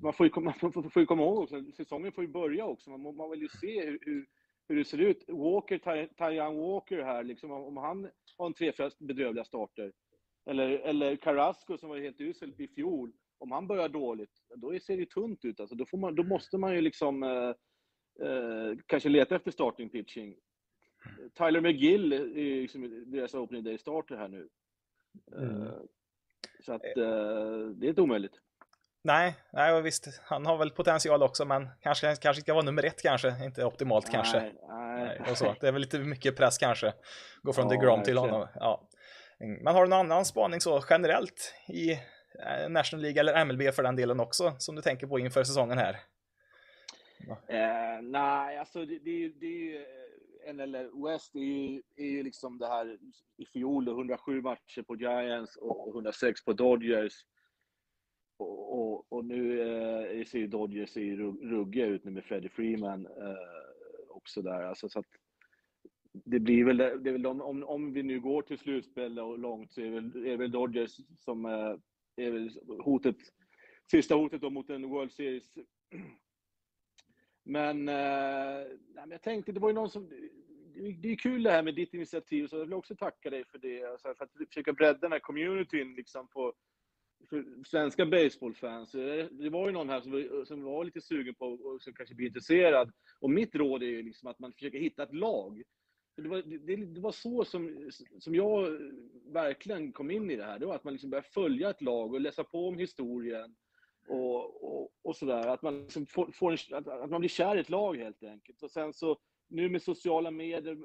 man, 0.02 0.12
får 0.12 0.26
ju, 0.26 0.40
man 0.40 0.54
får, 0.54 0.90
får 0.90 1.00
ju 1.00 1.06
komma 1.06 1.22
ihåg 1.22 1.38
också, 1.38 1.64
säsongen 1.76 2.12
får 2.12 2.24
ju 2.24 2.30
börja 2.30 2.64
också. 2.64 2.90
Man, 2.90 3.16
man 3.16 3.30
vill 3.30 3.42
ju 3.42 3.48
se 3.48 3.86
hur, 3.86 3.98
hur, 4.02 4.26
hur 4.68 4.76
det 4.76 4.84
ser 4.84 4.98
ut. 4.98 5.24
Walker, 5.28 5.78
Tyan 6.16 6.56
Walker 6.56 7.02
här, 7.02 7.24
liksom, 7.24 7.50
om 7.50 7.76
han 7.76 8.10
har 8.36 8.46
en 8.46 8.54
tre, 8.54 8.72
fyra 8.72 8.90
bedrövliga 8.98 9.44
starter 9.44 9.92
eller, 10.48 10.68
eller 10.68 11.16
Carrasco 11.16 11.78
som 11.78 11.88
var 11.88 11.98
helt 11.98 12.20
usel 12.20 12.54
i 12.58 12.68
fjol, 12.68 13.12
om 13.38 13.52
han 13.52 13.66
börjar 13.66 13.88
dåligt, 13.88 14.42
då 14.56 14.78
ser 14.78 14.96
det 14.96 15.10
tunt 15.10 15.44
ut. 15.44 15.60
Alltså, 15.60 15.76
då, 15.76 15.86
får 15.86 15.98
man, 15.98 16.14
då 16.14 16.22
måste 16.22 16.58
man 16.58 16.74
ju 16.74 16.80
liksom 16.80 17.22
eh, 17.22 17.54
eh, 18.28 18.76
kanske 18.86 19.08
leta 19.08 19.36
efter 19.36 19.50
starting 19.50 19.88
pitching. 19.88 20.36
Tyler 21.34 21.60
McGill 21.60 22.12
är 22.12 22.60
liksom 22.62 23.10
deras 23.10 23.34
opening 23.34 23.64
day 23.64 23.78
starter 23.78 24.16
här 24.16 24.28
nu. 24.28 24.48
Mm. 25.36 25.62
Eh, 25.62 25.72
så 26.60 26.72
att 26.72 26.84
eh, 26.96 27.68
det 27.74 27.86
är 27.86 27.88
inte 27.88 28.02
omöjligt. 28.02 28.40
Nej, 29.02 29.34
nej 29.52 29.82
visst, 29.82 30.20
han 30.22 30.46
har 30.46 30.58
väl 30.58 30.70
potential 30.70 31.22
också, 31.22 31.44
men 31.44 31.68
kanske, 31.80 32.16
kanske 32.16 32.42
ska 32.42 32.54
vara 32.54 32.64
nummer 32.64 32.84
ett 32.84 33.02
kanske, 33.02 33.44
inte 33.44 33.64
optimalt 33.64 34.06
nej, 34.06 34.14
kanske. 34.14 34.40
Nej. 34.40 35.20
nej. 35.26 35.36
så. 35.36 35.54
Det 35.60 35.68
är 35.68 35.72
väl 35.72 35.80
lite 35.80 35.98
mycket 35.98 36.36
press 36.36 36.58
kanske, 36.58 36.92
gå 37.42 37.52
från 37.52 37.68
ja, 37.68 37.70
DeGrom 37.70 38.02
till 38.02 38.18
honom. 38.18 38.48
Ja. 38.54 38.88
Men 39.38 39.74
har 39.74 39.82
du 39.84 39.90
någon 39.90 40.00
annan 40.12 40.24
spaning 40.24 40.60
så 40.60 40.82
generellt 40.90 41.54
i 41.68 41.92
eh, 41.92 42.68
National 42.68 43.02
League 43.02 43.20
eller 43.20 43.44
MLB 43.44 43.74
för 43.74 43.82
den 43.82 43.96
delen 43.96 44.20
också 44.20 44.54
som 44.58 44.74
du 44.74 44.82
tänker 44.82 45.06
på 45.06 45.18
inför 45.18 45.44
säsongen 45.44 45.78
här? 45.78 45.96
Eh, 47.48 48.02
nej, 48.02 48.58
alltså 48.58 48.86
det, 48.86 48.98
det, 48.98 49.28
det 49.28 49.46
är 49.46 49.60
ju 49.60 49.76
eh, 49.76 50.54
NL 50.54 50.90
West 51.04 51.34
är 51.34 51.40
ju, 51.40 51.82
är 51.96 52.06
ju 52.06 52.22
liksom 52.22 52.58
det 52.58 52.66
här 52.66 52.98
i 53.36 53.46
fjol 53.46 53.88
107 53.88 54.42
matcher 54.42 54.82
på 54.82 54.96
Giants 54.96 55.56
och 55.56 55.88
106 55.94 56.44
på 56.44 56.52
Dodgers. 56.52 57.12
Och, 58.38 58.78
och, 58.78 59.12
och 59.12 59.24
nu 59.24 59.60
eh, 59.60 60.24
ser 60.24 60.38
ju 60.38 60.46
Dodgers 60.46 60.96
ruggiga 61.42 61.86
ut 61.86 62.04
nu 62.04 62.10
med 62.10 62.24
Freddie 62.24 62.48
Freeman 62.48 63.06
eh, 63.06 63.34
också 64.08 64.42
där. 64.42 64.62
Alltså, 64.62 64.88
så 64.88 64.98
att, 64.98 65.06
det 66.12 66.38
blir 66.38 66.64
väl, 66.64 66.76
det 66.76 67.10
är 67.10 67.12
väl 67.12 67.22
de, 67.22 67.40
om, 67.40 67.64
om 67.64 67.92
vi 67.92 68.02
nu 68.02 68.20
går 68.20 68.42
till 68.42 68.58
slutspel 68.58 69.18
och 69.18 69.38
långt 69.38 69.72
så 69.72 69.80
är 69.80 69.90
väl, 69.90 70.26
är 70.26 70.36
väl 70.36 70.50
Dodgers 70.50 70.96
som 71.18 71.44
eh, 71.44 71.76
är 72.16 72.30
väl 72.30 72.50
hotet, 72.84 73.16
sista 73.90 74.14
hotet 74.14 74.40
då 74.40 74.50
mot 74.50 74.70
en 74.70 74.88
World 74.88 75.12
Series. 75.12 75.44
Men, 77.44 77.88
eh, 77.88 78.66
nej, 78.94 78.94
men 78.94 79.10
jag 79.10 79.22
tänkte, 79.22 79.52
det 79.52 79.60
var 79.60 79.68
ju 79.68 79.74
någon 79.74 79.90
som, 79.90 80.08
det 81.02 81.12
är 81.12 81.16
kul 81.16 81.42
det 81.42 81.50
här 81.50 81.62
med 81.62 81.74
ditt 81.74 81.94
initiativ, 81.94 82.46
så 82.46 82.56
jag 82.56 82.64
vill 82.64 82.74
också 82.74 82.96
tacka 82.96 83.30
dig 83.30 83.44
för 83.44 83.58
det, 83.58 83.84
alltså 83.84 84.14
för 84.14 84.24
att 84.24 84.48
försöka 84.48 84.72
bredda 84.72 84.98
den 84.98 85.12
här 85.12 85.18
communityn 85.18 85.94
liksom 85.94 86.28
på 86.28 86.54
för 87.30 87.64
svenska 87.64 88.06
baseballfans. 88.06 88.94
Eh, 88.94 89.26
det 89.30 89.50
var 89.50 89.66
ju 89.66 89.72
någon 89.72 89.88
här 89.88 90.00
som 90.00 90.12
var, 90.12 90.44
som 90.44 90.62
var 90.62 90.84
lite 90.84 91.00
sugen 91.00 91.34
på 91.34 91.46
och 91.46 91.82
som 91.82 91.92
kanske 91.92 92.14
blir 92.14 92.26
intresserad. 92.26 92.92
Och 93.20 93.30
mitt 93.30 93.54
råd 93.54 93.82
är 93.82 93.86
ju 93.86 94.02
liksom 94.02 94.28
att 94.28 94.38
man 94.38 94.52
försöker 94.52 94.78
hitta 94.78 95.02
ett 95.02 95.14
lag 95.14 95.62
det 96.22 96.28
var, 96.28 96.42
det, 96.42 96.76
det, 96.76 97.00
var 97.00 97.12
så 97.12 97.44
som, 97.44 97.90
som 98.18 98.34
jag 98.34 98.78
verkligen 99.26 99.92
kom 99.92 100.10
in 100.10 100.30
i 100.30 100.36
det 100.36 100.44
här. 100.44 100.58
Det 100.58 100.66
var 100.66 100.74
att 100.74 100.84
man 100.84 100.92
liksom 100.92 101.10
började 101.10 101.28
följa 101.28 101.70
ett 101.70 101.82
lag 101.82 102.14
och 102.14 102.20
läsa 102.20 102.44
på 102.44 102.68
om 102.68 102.78
historien 102.78 103.54
och, 104.08 104.64
och, 104.64 104.90
och 105.02 105.16
sådär. 105.16 105.46
Att 105.46 105.62
man 105.62 105.82
liksom 105.82 106.06
får, 106.06 106.30
får 106.32 106.52
en, 106.52 106.76
att, 106.76 106.88
att, 106.88 107.10
man 107.10 107.20
blir 107.20 107.28
kär 107.28 107.56
i 107.56 107.60
ett 107.60 107.68
lag 107.68 107.96
helt 107.96 108.22
enkelt. 108.22 108.62
Och 108.62 108.70
sen 108.70 108.92
så 108.92 109.18
nu 109.48 109.68
med 109.68 109.82
sociala 109.82 110.30
medier, 110.30 110.78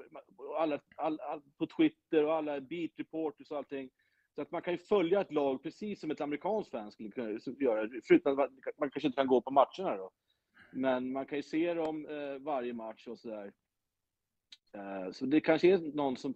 alla, 0.58 0.80
all, 0.96 1.20
all, 1.20 1.42
på 1.58 1.66
Twitter 1.66 2.24
och 2.24 2.34
alla 2.34 2.60
beat 2.60 2.90
reporters 2.96 3.50
och 3.50 3.56
allting. 3.56 3.90
Så 4.34 4.42
att 4.42 4.50
man 4.50 4.62
kan 4.62 4.72
ju 4.74 4.78
följa 4.78 5.20
ett 5.20 5.32
lag 5.32 5.62
precis 5.62 6.00
som 6.00 6.10
ett 6.10 6.20
amerikanskt 6.20 6.70
fan 6.70 6.92
skulle 6.92 7.10
kunna 7.10 7.38
göra. 7.60 7.88
Förutom 8.04 8.38
att 8.38 8.50
man 8.78 8.90
kanske 8.90 9.06
inte 9.06 9.16
kan 9.16 9.26
gå 9.26 9.40
på 9.40 9.50
matcherna 9.50 9.96
då. 9.96 10.10
Men 10.72 11.12
man 11.12 11.26
kan 11.26 11.38
ju 11.38 11.42
se 11.42 11.74
dem 11.74 12.06
eh, 12.06 12.38
varje 12.38 12.72
match 12.72 13.08
och 13.08 13.18
sådär. 13.18 13.52
Eh, 14.72 15.10
så 15.12 15.26
det 15.26 15.40
kanske 15.40 15.68
är 15.68 15.78
någon 15.78 16.16
som, 16.16 16.34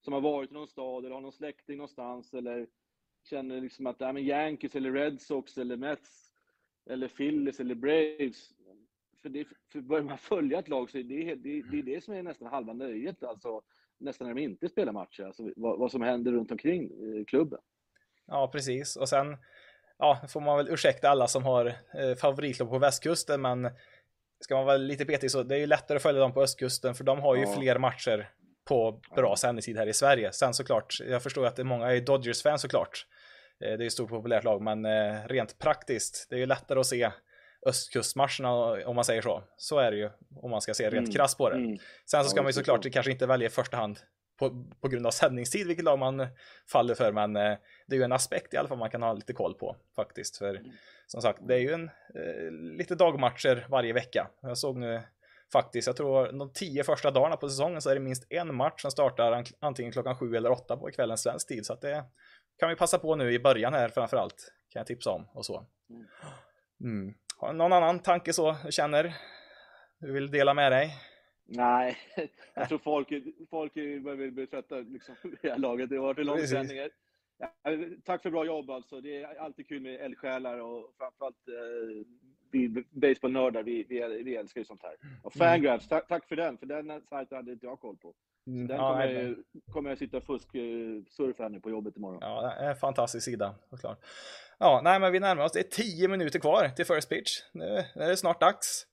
som 0.00 0.12
har 0.12 0.20
varit 0.20 0.50
i 0.50 0.54
någon 0.54 0.68
stad 0.68 1.04
eller 1.04 1.14
har 1.14 1.20
någon 1.20 1.32
släkting 1.32 1.76
någonstans 1.76 2.34
eller 2.34 2.66
känner 3.24 3.60
liksom 3.60 3.86
att 3.86 4.00
ja, 4.00 4.12
men 4.12 4.24
Yankees 4.24 4.76
eller 4.76 4.92
Red 4.92 5.20
Sox 5.20 5.58
eller 5.58 5.76
Mets 5.76 6.32
eller 6.90 7.08
Phillies 7.08 7.60
eller 7.60 7.74
Braves. 7.74 8.50
För, 9.22 9.28
det, 9.28 9.48
för 9.72 9.80
börjar 9.80 10.04
man 10.04 10.18
följa 10.18 10.58
ett 10.58 10.68
lag 10.68 10.90
så 10.90 10.98
är 10.98 11.02
det, 11.02 11.34
det, 11.34 11.62
det 11.62 11.78
är 11.78 11.82
det 11.82 12.04
som 12.04 12.14
är 12.14 12.22
nästan 12.22 12.48
halva 12.48 12.72
nöjet, 12.72 13.22
alltså 13.22 13.62
nästan 14.00 14.26
när 14.28 14.34
de 14.34 14.40
inte 14.40 14.68
spelar 14.68 14.92
matcher, 14.92 15.22
alltså 15.22 15.42
vad, 15.56 15.78
vad 15.78 15.90
som 15.90 16.02
händer 16.02 16.32
runt 16.32 16.50
omkring 16.50 16.82
eh, 16.84 17.24
klubben. 17.24 17.58
Ja, 18.26 18.48
precis. 18.52 18.96
Och 18.96 19.08
sen 19.08 19.36
ja, 19.98 20.20
får 20.28 20.40
man 20.40 20.56
väl 20.56 20.68
ursäkta 20.68 21.08
alla 21.08 21.26
som 21.28 21.44
har 21.44 21.66
eh, 21.66 22.14
favoritlag 22.20 22.70
på 22.70 22.78
västkusten, 22.78 23.42
men 23.42 23.70
ska 24.40 24.56
man 24.56 24.66
vara 24.66 24.76
lite 24.76 25.04
petig 25.04 25.30
så 25.30 25.42
det 25.42 25.54
är 25.54 25.58
ju 25.58 25.66
lättare 25.66 25.96
att 25.96 26.02
följa 26.02 26.20
dem 26.20 26.32
på 26.32 26.42
östkusten, 26.42 26.94
för 26.94 27.04
de 27.04 27.20
har 27.20 27.34
ju 27.36 27.42
Ja. 27.42 27.54
fler 27.58 27.78
matcher 27.78 28.30
på 28.64 29.00
bra 29.16 29.36
sändningstid 29.36 29.76
här 29.76 29.86
i 29.86 29.92
Sverige. 29.92 30.32
Sen 30.32 30.54
såklart, 30.54 30.96
jag 31.08 31.22
förstår 31.22 31.46
att 31.46 31.56
det 31.56 31.62
är 31.62 31.64
många 31.64 31.92
är 31.92 32.00
Dodgers-fans 32.00 32.62
såklart. 32.62 33.06
Eh, 33.60 33.66
Det 33.68 33.74
är 33.74 33.78
ju 33.78 33.86
ett 33.86 33.92
stort 33.92 34.10
populärt 34.10 34.44
lag, 34.44 34.62
men 34.62 34.84
eh, 34.84 35.26
rent 35.26 35.58
praktiskt, 35.58 36.26
det 36.30 36.36
är 36.36 36.40
ju 36.40 36.46
lättare 36.46 36.80
att 36.80 36.86
se 36.86 37.10
östkustmatcherna 37.66 38.52
om 38.86 38.96
man 38.96 39.04
säger 39.04 39.22
så. 39.22 39.42
Så 39.56 39.78
är 39.78 39.90
det 39.90 39.96
ju, 39.96 40.10
om 40.36 40.50
man 40.50 40.60
ska 40.60 40.74
se 40.74 40.84
rent 40.84 40.94
Mm. 40.94 41.12
krasst 41.12 41.38
på 41.38 41.50
det. 41.50 41.56
Mm. 41.56 41.78
Sen 42.10 42.24
så 42.24 42.30
ska 42.30 42.38
Ja, 42.38 42.42
man 42.42 42.48
ju 42.48 42.52
såklart 42.52 42.84
så. 42.84 42.90
kanske 42.90 43.12
inte 43.12 43.26
välja 43.26 43.46
i 43.46 43.50
första 43.50 43.76
hand 43.76 43.98
på, 44.38 44.64
på 44.80 44.88
grund 44.88 45.06
av 45.06 45.10
sändningstid, 45.10 45.66
vilket 45.66 45.84
lag 45.84 45.98
man 45.98 46.26
faller 46.72 46.94
för, 46.94 47.12
men 47.12 47.36
eh, 47.36 47.56
det 47.86 47.94
är 47.94 47.98
ju 47.98 48.02
en 48.02 48.12
aspekt 48.12 48.54
i 48.54 48.56
alla 48.56 48.68
fall 48.68 48.78
man 48.78 48.90
kan 48.90 49.02
ha 49.02 49.12
lite 49.12 49.32
koll 49.32 49.54
på 49.54 49.76
faktiskt. 49.96 50.36
För 50.36 50.54
Mm. 50.54 50.70
som 51.06 51.22
sagt, 51.22 51.38
det 51.48 51.54
är 51.54 51.58
ju 51.58 51.72
en, 51.72 51.84
eh, 52.14 52.50
lite 52.78 52.94
dagmatcher 52.94 53.66
varje 53.70 53.92
vecka. 53.92 54.30
Jag 54.42 54.58
såg 54.58 54.76
nu 54.76 55.00
faktiskt, 55.52 55.86
jag 55.86 55.96
tror 55.96 56.32
de 56.38 56.52
tio 56.52 56.84
första 56.84 57.10
dagarna 57.10 57.36
på 57.36 57.48
säsongen 57.48 57.82
så 57.82 57.90
är 57.90 57.94
det 57.94 58.00
minst 58.00 58.26
en 58.30 58.54
match 58.54 58.82
som 58.82 58.90
startar 58.90 59.32
an- 59.32 59.44
antingen 59.60 59.92
klockan 59.92 60.16
sju 60.16 60.36
eller 60.36 60.50
åtta 60.50 60.76
på 60.76 60.90
kvällens 60.90 61.22
svensk 61.22 61.48
tid. 61.48 61.66
Så 61.66 61.72
att 61.72 61.80
det 61.80 62.04
kan 62.58 62.68
vi 62.68 62.76
passa 62.76 62.98
på 62.98 63.16
nu 63.16 63.32
i 63.32 63.38
början 63.38 63.74
här 63.74 63.88
framförallt, 63.88 64.52
kan 64.68 64.80
jag 64.80 64.86
tipsa 64.86 65.10
om 65.10 65.28
och 65.34 65.46
så. 65.46 65.66
Mm. 66.80 67.14
Mm. 67.42 67.46
Har 67.46 67.52
du 67.52 67.58
någon 67.58 67.72
annan 67.72 67.98
tanke 67.98 68.32
så 68.32 68.56
du 68.64 68.72
känner? 68.72 69.14
Du 69.98 70.12
vill 70.12 70.30
dela 70.30 70.54
med 70.54 70.72
dig? 70.72 70.90
Nej, 71.46 71.96
jag 72.54 72.68
tror 72.68 72.78
folk, 72.78 73.08
folk 73.50 73.74
börjar 73.74 74.30
bli 74.30 74.46
trötta 74.46 74.76
liksom, 74.76 75.14
det 75.42 75.50
här 75.50 75.58
laget. 75.58 75.90
Det 75.90 75.96
har 75.96 76.02
varit 76.02 76.18
en 76.18 76.26
lång 76.26 76.46
sändning. 76.46 76.78
Ja, 77.38 77.48
tack 78.04 78.22
för 78.22 78.30
bra 78.30 78.46
jobb 78.46 78.70
alltså. 78.70 79.00
Det 79.00 79.22
är 79.22 79.40
alltid 79.40 79.68
kul 79.68 79.82
med 79.82 80.00
eldsjälar 80.00 80.58
och 80.58 80.94
framförallt 80.98 81.48
eh, 81.48 82.06
vi 82.50 82.84
baseballnördar, 82.90 83.62
vi, 83.62 83.86
vi, 83.88 84.22
vi 84.22 84.36
älskar 84.36 84.60
ju 84.60 84.64
sånt 84.64 84.82
här. 84.82 84.96
Och 85.22 85.32
Fangraphs, 85.32 85.88
tack, 85.88 86.08
tack 86.08 86.28
för 86.28 86.36
den, 86.36 86.58
för 86.58 86.66
den 86.66 87.02
sajten 87.08 87.36
hade 87.36 87.52
inte 87.52 87.66
jag 87.66 87.80
koll 87.80 87.96
på. 87.96 88.14
Den 88.44 88.68
ja, 88.68 88.92
kommer, 88.92 89.06
jag, 89.06 89.36
kommer 89.72 89.90
jag 89.90 89.98
sitta 89.98 90.16
och 90.16 90.24
fusk-surfa 90.24 91.42
här 91.42 91.48
nu 91.48 91.60
på 91.60 91.70
jobbet 91.70 91.96
imorgon. 91.96 92.18
Ja, 92.22 92.42
det 92.42 92.64
är 92.64 92.70
en 92.70 92.76
fantastisk 92.76 93.24
sida 93.24 93.54
såklart. 93.70 93.98
Ja, 94.58 94.80
nej, 94.84 95.00
men 95.00 95.12
vi 95.12 95.20
närmar 95.20 95.44
oss. 95.44 95.52
Det 95.52 95.58
är 95.58 95.82
10 95.82 96.08
minuter 96.08 96.38
kvar 96.38 96.68
till 96.68 96.86
first 96.86 97.08
pitch. 97.08 97.40
Nu 97.52 97.64
är 97.94 98.08
det 98.08 98.16
snart 98.16 98.40
dags. 98.40 98.86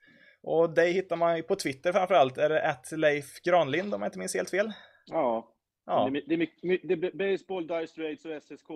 Och 0.44 0.70
dig 0.70 0.92
hittar 0.92 1.16
man 1.16 1.38
ju 1.38 1.44
på 1.44 1.56
Twitter 1.56 1.94
framförallt. 1.94 2.38
Är 2.38 2.50
det 2.50 2.70
att 2.70 2.92
Leif 2.92 3.42
Granlind 3.42 3.94
om 3.94 4.02
jag 4.02 4.08
inte 4.08 4.20
minns 4.20 4.34
helt 4.34 4.50
fel? 4.50 4.72
Ja, 5.06 5.52
Ja, 5.86 6.10
Det, 6.28 6.34
är, 6.34 6.88
det, 6.88 6.96
det 6.96 7.12
baseball, 7.14 7.68
Dire 7.68 7.88
Straits 7.88 8.26
och 8.26 8.44
SSK. 8.44 8.70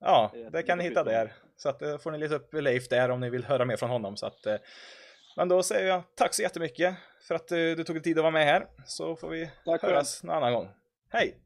ja 0.00 0.32
det 0.52 0.62
kan 0.62 0.78
ni 0.78 0.84
hitta 0.84 1.04
där. 1.04 1.32
Så 1.56 1.68
att 1.68 1.82
eh, 1.82 1.98
får 1.98 2.10
ni 2.10 2.18
leta 2.18 2.34
upp 2.34 2.54
Leif 2.54 2.88
där 2.88 3.08
om 3.08 3.20
ni 3.20 3.30
vill 3.30 3.44
höra 3.44 3.64
mer 3.64 3.76
från 3.76 3.90
honom. 3.90 4.16
Så 4.16 4.26
att, 4.26 4.46
eh, 4.46 4.56
men 5.36 5.48
då 5.48 5.62
säger 5.62 5.88
jag 5.88 6.02
tack 6.16 6.34
så 6.34 6.42
jättemycket 6.42 6.94
för 7.28 7.34
att 7.34 7.52
eh, 7.52 7.56
du 7.56 7.84
tog 7.84 7.96
dig 7.96 8.02
tid 8.02 8.18
att 8.18 8.22
vara 8.22 8.32
med 8.32 8.44
här. 8.46 8.66
Så 8.86 9.16
får 9.16 9.28
vi 9.28 9.50
Tack 9.64 9.82
höras 9.82 10.22
någon 10.22 10.36
annan 10.36 10.52
gång. 10.52 10.68
Hej! 11.10 11.38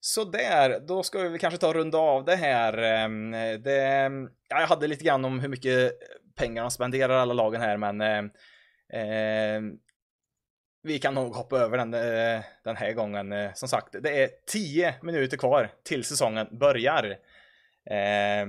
Så 0.00 0.24
där, 0.24 0.80
då 0.80 1.02
ska 1.02 1.18
vi 1.18 1.38
kanske 1.38 1.58
ta 1.60 1.68
och 1.68 1.74
runda 1.74 1.98
av 1.98 2.24
det 2.24 2.36
här. 2.36 2.78
Ehm, 2.78 3.30
Det, 3.62 4.10
ja, 4.48 4.60
jag 4.60 4.66
hade 4.66 4.86
lite 4.86 5.04
grann 5.04 5.24
om 5.24 5.40
hur 5.40 5.48
mycket 5.48 5.92
pengar 6.36 6.62
de 6.62 6.70
spenderar 6.70 7.14
alla 7.18 7.34
lagen 7.34 7.60
här, 7.60 7.76
men 7.76 8.00
eh, 8.00 9.78
vi 10.82 10.98
kan 10.98 11.14
nog 11.14 11.34
hoppa 11.34 11.58
över 11.58 11.78
den 11.78 11.94
eh, 11.94 12.44
den 12.64 12.76
här 12.76 12.92
gången. 12.92 13.32
Eh, 13.32 13.52
Som 13.54 13.68
sagt, 13.68 13.96
det 14.02 14.22
är 14.22 14.30
10 14.46 14.94
minuter 15.02 15.36
kvar 15.36 15.70
till 15.84 16.04
säsongen 16.04 16.58
börjar. 16.58 17.04
Eh, 17.90 18.46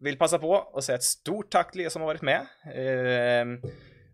vill 0.00 0.18
passa 0.18 0.38
på 0.38 0.50
och 0.50 0.84
säga 0.84 0.96
ett 0.96 1.02
stort 1.02 1.50
tack 1.50 1.72
till 1.72 1.80
er 1.80 1.88
som 1.88 2.02
har 2.02 2.06
varit 2.06 2.22
med. 2.22 2.40
Eh, 2.74 3.70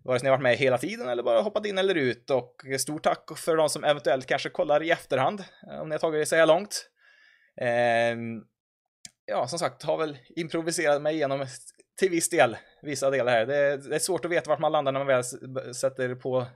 Vare 0.07 0.19
sig 0.19 0.27
ni 0.27 0.31
har 0.31 0.37
varit 0.37 0.43
med 0.43 0.57
hela 0.57 0.79
tiden 0.79 1.09
eller 1.09 1.23
bara 1.23 1.41
hoppat 1.41 1.67
in 1.67 1.79
eller 1.79 1.95
ut. 1.95 2.31
Och 2.31 2.55
stort 2.79 3.03
tack 3.03 3.39
för 3.39 3.57
de 3.57 3.69
som 3.69 3.85
eventuellt 3.85 4.27
kanske 4.27 4.49
kollar 4.49 4.83
i 4.83 4.91
efterhand. 4.91 5.45
Eh, 5.71 5.81
om 5.81 5.89
ni 5.89 5.95
har 5.95 5.99
tagit 5.99 6.21
er 6.21 6.25
så 6.25 6.37
här 6.37 6.47
långt. 6.47 6.89
Eh, 7.61 8.17
ja, 9.27 9.47
som 9.49 9.59
sagt, 9.59 9.83
har 9.83 9.99
väl 9.99 10.19
improviserat 10.37 11.03
mig 11.03 11.15
igenom 11.15 11.47
till 11.99 12.11
viss 12.11 12.29
del, 12.29 12.57
vissa 12.83 13.11
delar 13.11 13.33
här. 13.33 13.47
Det 13.47 13.57
är, 13.57 13.77
det 13.77 13.95
är 13.95 13.99
svårt 13.99 14.25
att 14.25 14.31
veta 14.31 14.51
vart 14.51 14.59
man 14.59 14.73
landar 14.73 14.93
när 14.93 15.05
man 15.05 15.07
väl 15.07 15.75
sätter 15.75 16.15
på 16.15 16.47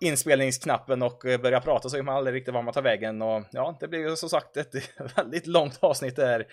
inspelningsknappen 0.00 1.02
och 1.02 1.26
eh, 1.26 1.40
börjar 1.40 1.60
prata 1.60 1.88
så 1.88 1.96
vet 1.96 2.04
man 2.04 2.16
aldrig 2.16 2.36
riktigt 2.36 2.54
var 2.54 2.62
man 2.62 2.74
tar 2.74 2.82
vägen. 2.82 3.22
Och 3.22 3.42
ja, 3.52 3.76
det 3.80 3.88
blir 3.88 4.00
ju 4.00 4.16
som 4.16 4.28
sagt 4.28 4.56
ett 4.56 4.74
väldigt 5.16 5.46
långt 5.46 5.78
avsnitt 5.80 6.16
där. 6.16 6.46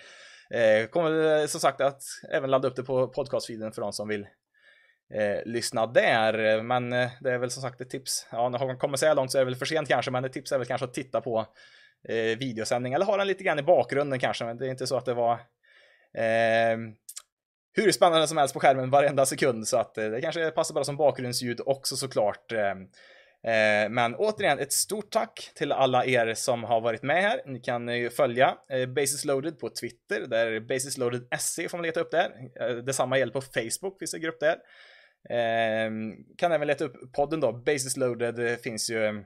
Eh, 0.54 0.86
kommer 0.86 1.40
eh, 1.40 1.46
som 1.46 1.60
sagt 1.60 1.80
att 1.80 2.02
även 2.32 2.50
ladda 2.50 2.68
upp 2.68 2.76
det 2.76 2.82
på 2.82 3.08
podcastfeeden 3.08 3.72
för 3.72 3.82
de 3.82 3.92
som 3.92 4.08
vill 4.08 4.26
eh, 5.14 5.44
lyssna 5.44 5.86
där. 5.86 6.62
Men 6.62 6.92
eh, 6.92 7.10
det 7.20 7.30
är 7.30 7.38
väl 7.38 7.50
som 7.50 7.62
sagt 7.62 7.80
ett 7.80 7.90
tips. 7.90 8.26
Ja, 8.32 8.48
när 8.48 8.66
man 8.66 8.78
kommer 8.78 8.96
så 8.96 9.06
här 9.06 9.14
långt 9.14 9.32
så 9.32 9.38
är 9.38 9.40
det 9.40 9.44
väl 9.44 9.56
för 9.56 9.66
sent 9.66 9.88
kanske, 9.88 10.10
men 10.10 10.24
ett 10.24 10.32
tips 10.32 10.52
är 10.52 10.58
väl 10.58 10.66
kanske 10.66 10.84
att 10.84 10.94
titta 10.94 11.20
på 11.20 11.46
eh, 12.08 12.38
videosändning 12.38 12.92
eller 12.92 13.06
ha 13.06 13.16
den 13.16 13.26
lite 13.26 13.44
grann 13.44 13.58
i 13.58 13.62
bakgrunden 13.62 14.18
kanske. 14.18 14.44
Men 14.44 14.58
det 14.58 14.66
är 14.66 14.70
inte 14.70 14.86
så 14.86 14.96
att 14.96 15.04
det 15.04 15.14
var 15.14 15.32
eh, 16.14 16.78
hur 17.72 17.92
spännande 17.92 18.28
som 18.28 18.36
helst 18.36 18.54
på 18.54 18.60
skärmen 18.60 18.90
varenda 18.90 19.26
sekund 19.26 19.68
så 19.68 19.76
att 19.76 19.98
eh, 19.98 20.08
det 20.08 20.20
kanske 20.20 20.50
passar 20.50 20.74
bra 20.74 20.84
som 20.84 20.96
bakgrundsljud 20.96 21.60
också 21.66 21.96
såklart. 21.96 22.52
Eh, 22.52 22.74
Eh, 23.42 23.90
men 23.90 24.14
återigen 24.14 24.58
ett 24.58 24.72
stort 24.72 25.10
tack 25.10 25.50
till 25.54 25.72
alla 25.72 26.04
er 26.04 26.34
som 26.34 26.64
har 26.64 26.80
varit 26.80 27.02
med 27.02 27.22
här. 27.22 27.42
Ni 27.46 27.60
kan 27.60 27.88
ju 27.88 28.10
följa 28.10 28.56
eh, 28.68 28.86
Basis 28.86 29.24
Loaded 29.24 29.58
på 29.58 29.68
Twitter, 29.68 30.26
där 30.26 30.60
Basis 30.60 30.98
Loaded 30.98 31.22
får 31.70 31.76
man 31.76 31.86
leta 31.86 32.00
upp 32.00 32.10
där. 32.10 32.30
Eh, 32.60 32.76
detsamma 32.76 33.18
gäller 33.18 33.32
på 33.32 33.40
Facebook, 33.40 33.98
finns 33.98 34.14
en 34.14 34.20
grupp 34.20 34.40
där. 34.40 34.56
Eh, 35.30 35.90
kan 36.36 36.52
även 36.52 36.66
leta 36.66 36.84
upp 36.84 37.12
podden 37.12 37.40
då, 37.40 37.52
Basis 37.52 37.96
Loaded 37.96 38.38
eh, 38.38 38.56
finns 38.56 38.90
ju 38.90 39.24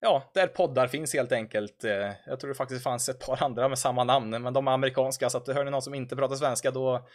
Ja, 0.00 0.30
där 0.34 0.46
poddar 0.46 0.86
finns 0.86 1.14
helt 1.14 1.32
enkelt. 1.32 1.84
Eh, 1.84 2.10
Jag 2.26 2.40
tror 2.40 2.48
det 2.48 2.54
faktiskt 2.54 2.82
fanns 2.82 3.08
ett 3.08 3.26
par 3.26 3.42
andra 3.42 3.68
med 3.68 3.78
samma 3.78 4.04
namn, 4.04 4.42
men 4.42 4.52
de 4.52 4.68
är 4.68 4.72
amerikanska, 4.72 5.30
så 5.30 5.38
att 5.38 5.48
hör 5.48 5.64
ni 5.64 5.70
någon 5.70 5.82
som 5.82 5.94
inte 5.94 6.16
pratar 6.16 6.36
svenska 6.36 6.70
då, 6.70 7.06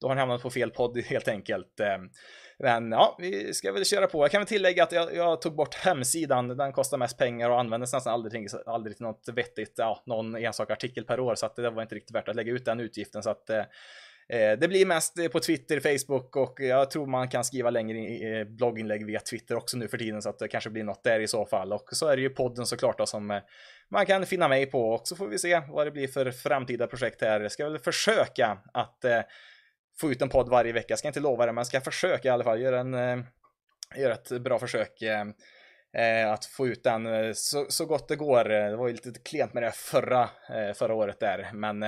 då 0.00 0.08
har 0.08 0.14
ni 0.14 0.18
hamnat 0.20 0.42
på 0.42 0.50
fel 0.50 0.70
podd 0.70 0.98
helt 1.06 1.28
enkelt. 1.28 1.80
Ehm, 1.80 2.10
men 2.58 2.92
ja, 2.92 3.16
vi 3.20 3.54
ska 3.54 3.72
väl 3.72 3.84
köra 3.84 4.06
på. 4.06 4.24
Jag 4.24 4.30
kan 4.30 4.40
väl 4.40 4.48
tillägga 4.48 4.82
att 4.82 4.92
jag, 4.92 5.14
jag 5.14 5.42
tog 5.42 5.54
bort 5.56 5.74
hemsidan, 5.74 6.48
den 6.48 6.72
kostar 6.72 6.98
mest 6.98 7.18
pengar 7.18 7.50
och 7.50 7.60
användes 7.60 7.92
nästan 7.92 8.12
aldrig, 8.14 8.32
till- 8.48 8.58
aldrig 8.66 8.96
till 8.96 9.06
något 9.06 9.28
vettigt, 9.32 9.74
ja, 9.76 10.02
någon 10.06 10.36
enstaka 10.36 10.72
artikel 10.72 11.04
per 11.04 11.20
år, 11.20 11.34
så 11.34 11.46
att 11.46 11.56
det 11.56 11.70
var 11.70 11.82
inte 11.82 11.94
riktigt 11.94 12.16
värt 12.16 12.28
att 12.28 12.36
lägga 12.36 12.52
ut 12.52 12.64
den 12.64 12.80
utgiften. 12.80 13.22
Så 13.22 13.30
att 13.30 13.50
eh, 13.50 13.58
eh, 14.28 14.58
Det 14.58 14.68
blir 14.68 14.86
mest 14.86 15.32
på 15.32 15.40
Twitter, 15.40 15.80
Facebook 15.80 16.36
och 16.36 16.60
jag 16.60 16.90
tror 16.90 17.06
man 17.06 17.28
kan 17.28 17.44
skriva 17.44 17.70
längre 17.70 18.44
blogginlägg 18.44 19.06
via 19.06 19.20
Twitter 19.20 19.56
också 19.56 19.76
nu 19.76 19.88
för 19.88 19.98
tiden 19.98 20.22
så 20.22 20.28
att 20.28 20.38
det 20.38 20.48
kanske 20.48 20.70
blir 20.70 20.84
något 20.84 21.04
där 21.04 21.20
i 21.20 21.28
så 21.28 21.46
fall. 21.46 21.72
Och 21.72 21.88
så 21.92 22.06
är 22.06 22.16
det 22.16 22.22
ju 22.22 22.30
podden 22.30 22.66
såklart 22.66 22.98
då 22.98 23.06
som 23.06 23.30
eh, 23.30 23.40
man 23.90 24.06
kan 24.06 24.26
finna 24.26 24.48
mig 24.48 24.66
på 24.66 24.90
och 24.90 25.08
så 25.08 25.16
får 25.16 25.26
vi 25.28 25.38
se 25.38 25.62
vad 25.68 25.86
det 25.86 25.90
blir 25.90 26.08
för 26.08 26.30
framtida 26.30 26.86
projekt 26.86 27.22
här. 27.22 27.40
Jag 27.40 27.52
ska 27.52 27.68
väl 27.68 27.78
försöka 27.78 28.58
att 28.72 29.04
eh, 29.04 29.20
få 30.00 30.10
ut 30.10 30.22
en 30.22 30.28
podd 30.28 30.48
varje 30.48 30.72
vecka. 30.72 30.86
Jag 30.88 30.98
ska 30.98 31.08
inte 31.08 31.20
lova 31.20 31.46
det, 31.46 31.52
men 31.52 31.60
jag 31.60 31.66
ska 31.66 31.80
försöka 31.80 32.28
i 32.28 32.30
alla 32.30 32.44
fall 32.44 32.60
göra, 32.60 32.80
en, 32.80 32.94
eh, 32.94 33.18
göra 33.96 34.14
ett 34.14 34.42
bra 34.42 34.58
försök. 34.58 35.02
Eh, 35.02 35.26
eh, 35.96 36.32
Att 36.32 36.44
få 36.44 36.66
ut 36.66 36.84
den 36.84 37.06
eh, 37.06 37.32
så, 37.34 37.66
så 37.68 37.86
gott 37.86 38.08
det 38.08 38.16
går. 38.16 38.44
Det 38.44 38.76
var 38.76 38.88
ju 38.88 38.94
lite 38.94 39.20
klent 39.20 39.54
med 39.54 39.62
det 39.62 39.72
förra, 39.72 40.22
eh, 40.22 40.74
förra 40.74 40.94
året 40.94 41.20
där, 41.20 41.50
men 41.52 41.82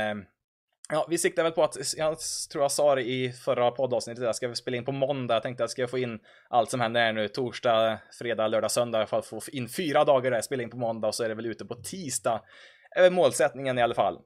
Ja, 0.88 1.06
vi 1.10 1.18
siktar 1.18 1.42
väl 1.42 1.52
på 1.52 1.64
att, 1.64 1.76
jag 1.96 2.16
tror 2.52 2.64
jag 2.64 2.72
sa 2.72 2.94
det 2.94 3.02
i 3.02 3.32
förra 3.32 3.70
poddavsnittet, 3.70 4.24
jag 4.24 4.36
ska 4.36 4.54
spela 4.54 4.76
in 4.76 4.84
på 4.84 4.92
måndag. 4.92 5.34
Jag 5.34 5.42
tänkte 5.42 5.64
att 5.64 5.64
jag 5.64 5.70
ska 5.70 5.88
få 5.88 5.98
in 5.98 6.18
allt 6.48 6.70
som 6.70 6.80
händer 6.80 7.00
här 7.00 7.12
nu, 7.12 7.28
torsdag, 7.28 7.98
fredag, 8.18 8.48
lördag, 8.48 8.70
söndag. 8.70 9.06
För 9.06 9.18
att 9.18 9.26
få 9.26 9.40
in 9.52 9.68
fyra 9.68 10.04
dagar 10.04 10.30
där, 10.30 10.40
spela 10.40 10.62
in 10.62 10.70
på 10.70 10.76
måndag 10.76 11.08
och 11.08 11.14
så 11.14 11.24
är 11.24 11.28
det 11.28 11.34
väl 11.34 11.46
ute 11.46 11.64
på 11.64 11.74
tisdag. 11.74 12.42
är 12.96 13.10
målsättningen 13.10 13.78
i 13.78 13.82
alla 13.82 13.94
fall. 13.94 14.18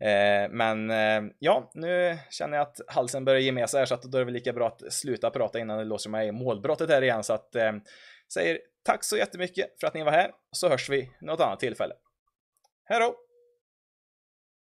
Eh, 0.00 0.50
men 0.50 0.90
eh, 0.90 1.32
ja, 1.38 1.70
nu 1.74 2.18
känner 2.30 2.56
jag 2.56 2.62
att 2.62 2.80
halsen 2.88 3.24
börjar 3.24 3.40
ge 3.40 3.52
med 3.52 3.70
sig 3.70 3.78
här 3.78 3.86
så 3.86 3.94
att 3.94 4.02
då 4.02 4.18
är 4.18 4.20
det 4.20 4.24
väl 4.24 4.34
lika 4.34 4.52
bra 4.52 4.66
att 4.66 4.92
sluta 4.92 5.30
prata 5.30 5.58
innan 5.58 5.78
det 5.78 5.84
låser 5.84 6.10
mig 6.10 6.28
i 6.28 6.32
målbrottet 6.32 6.90
här 6.90 7.02
igen. 7.02 7.24
Så 7.24 7.32
att 7.32 7.54
eh, 7.54 7.72
säger 8.32 8.58
tack 8.84 9.04
så 9.04 9.16
jättemycket 9.16 9.80
för 9.80 9.86
att 9.86 9.94
ni 9.94 10.02
var 10.02 10.12
här, 10.12 10.30
så 10.52 10.68
hörs 10.68 10.88
vi 10.88 11.10
något 11.20 11.40
annat 11.40 11.60
tillfälle. 11.60 11.94
Hej 12.84 13.00
då! 13.00 13.25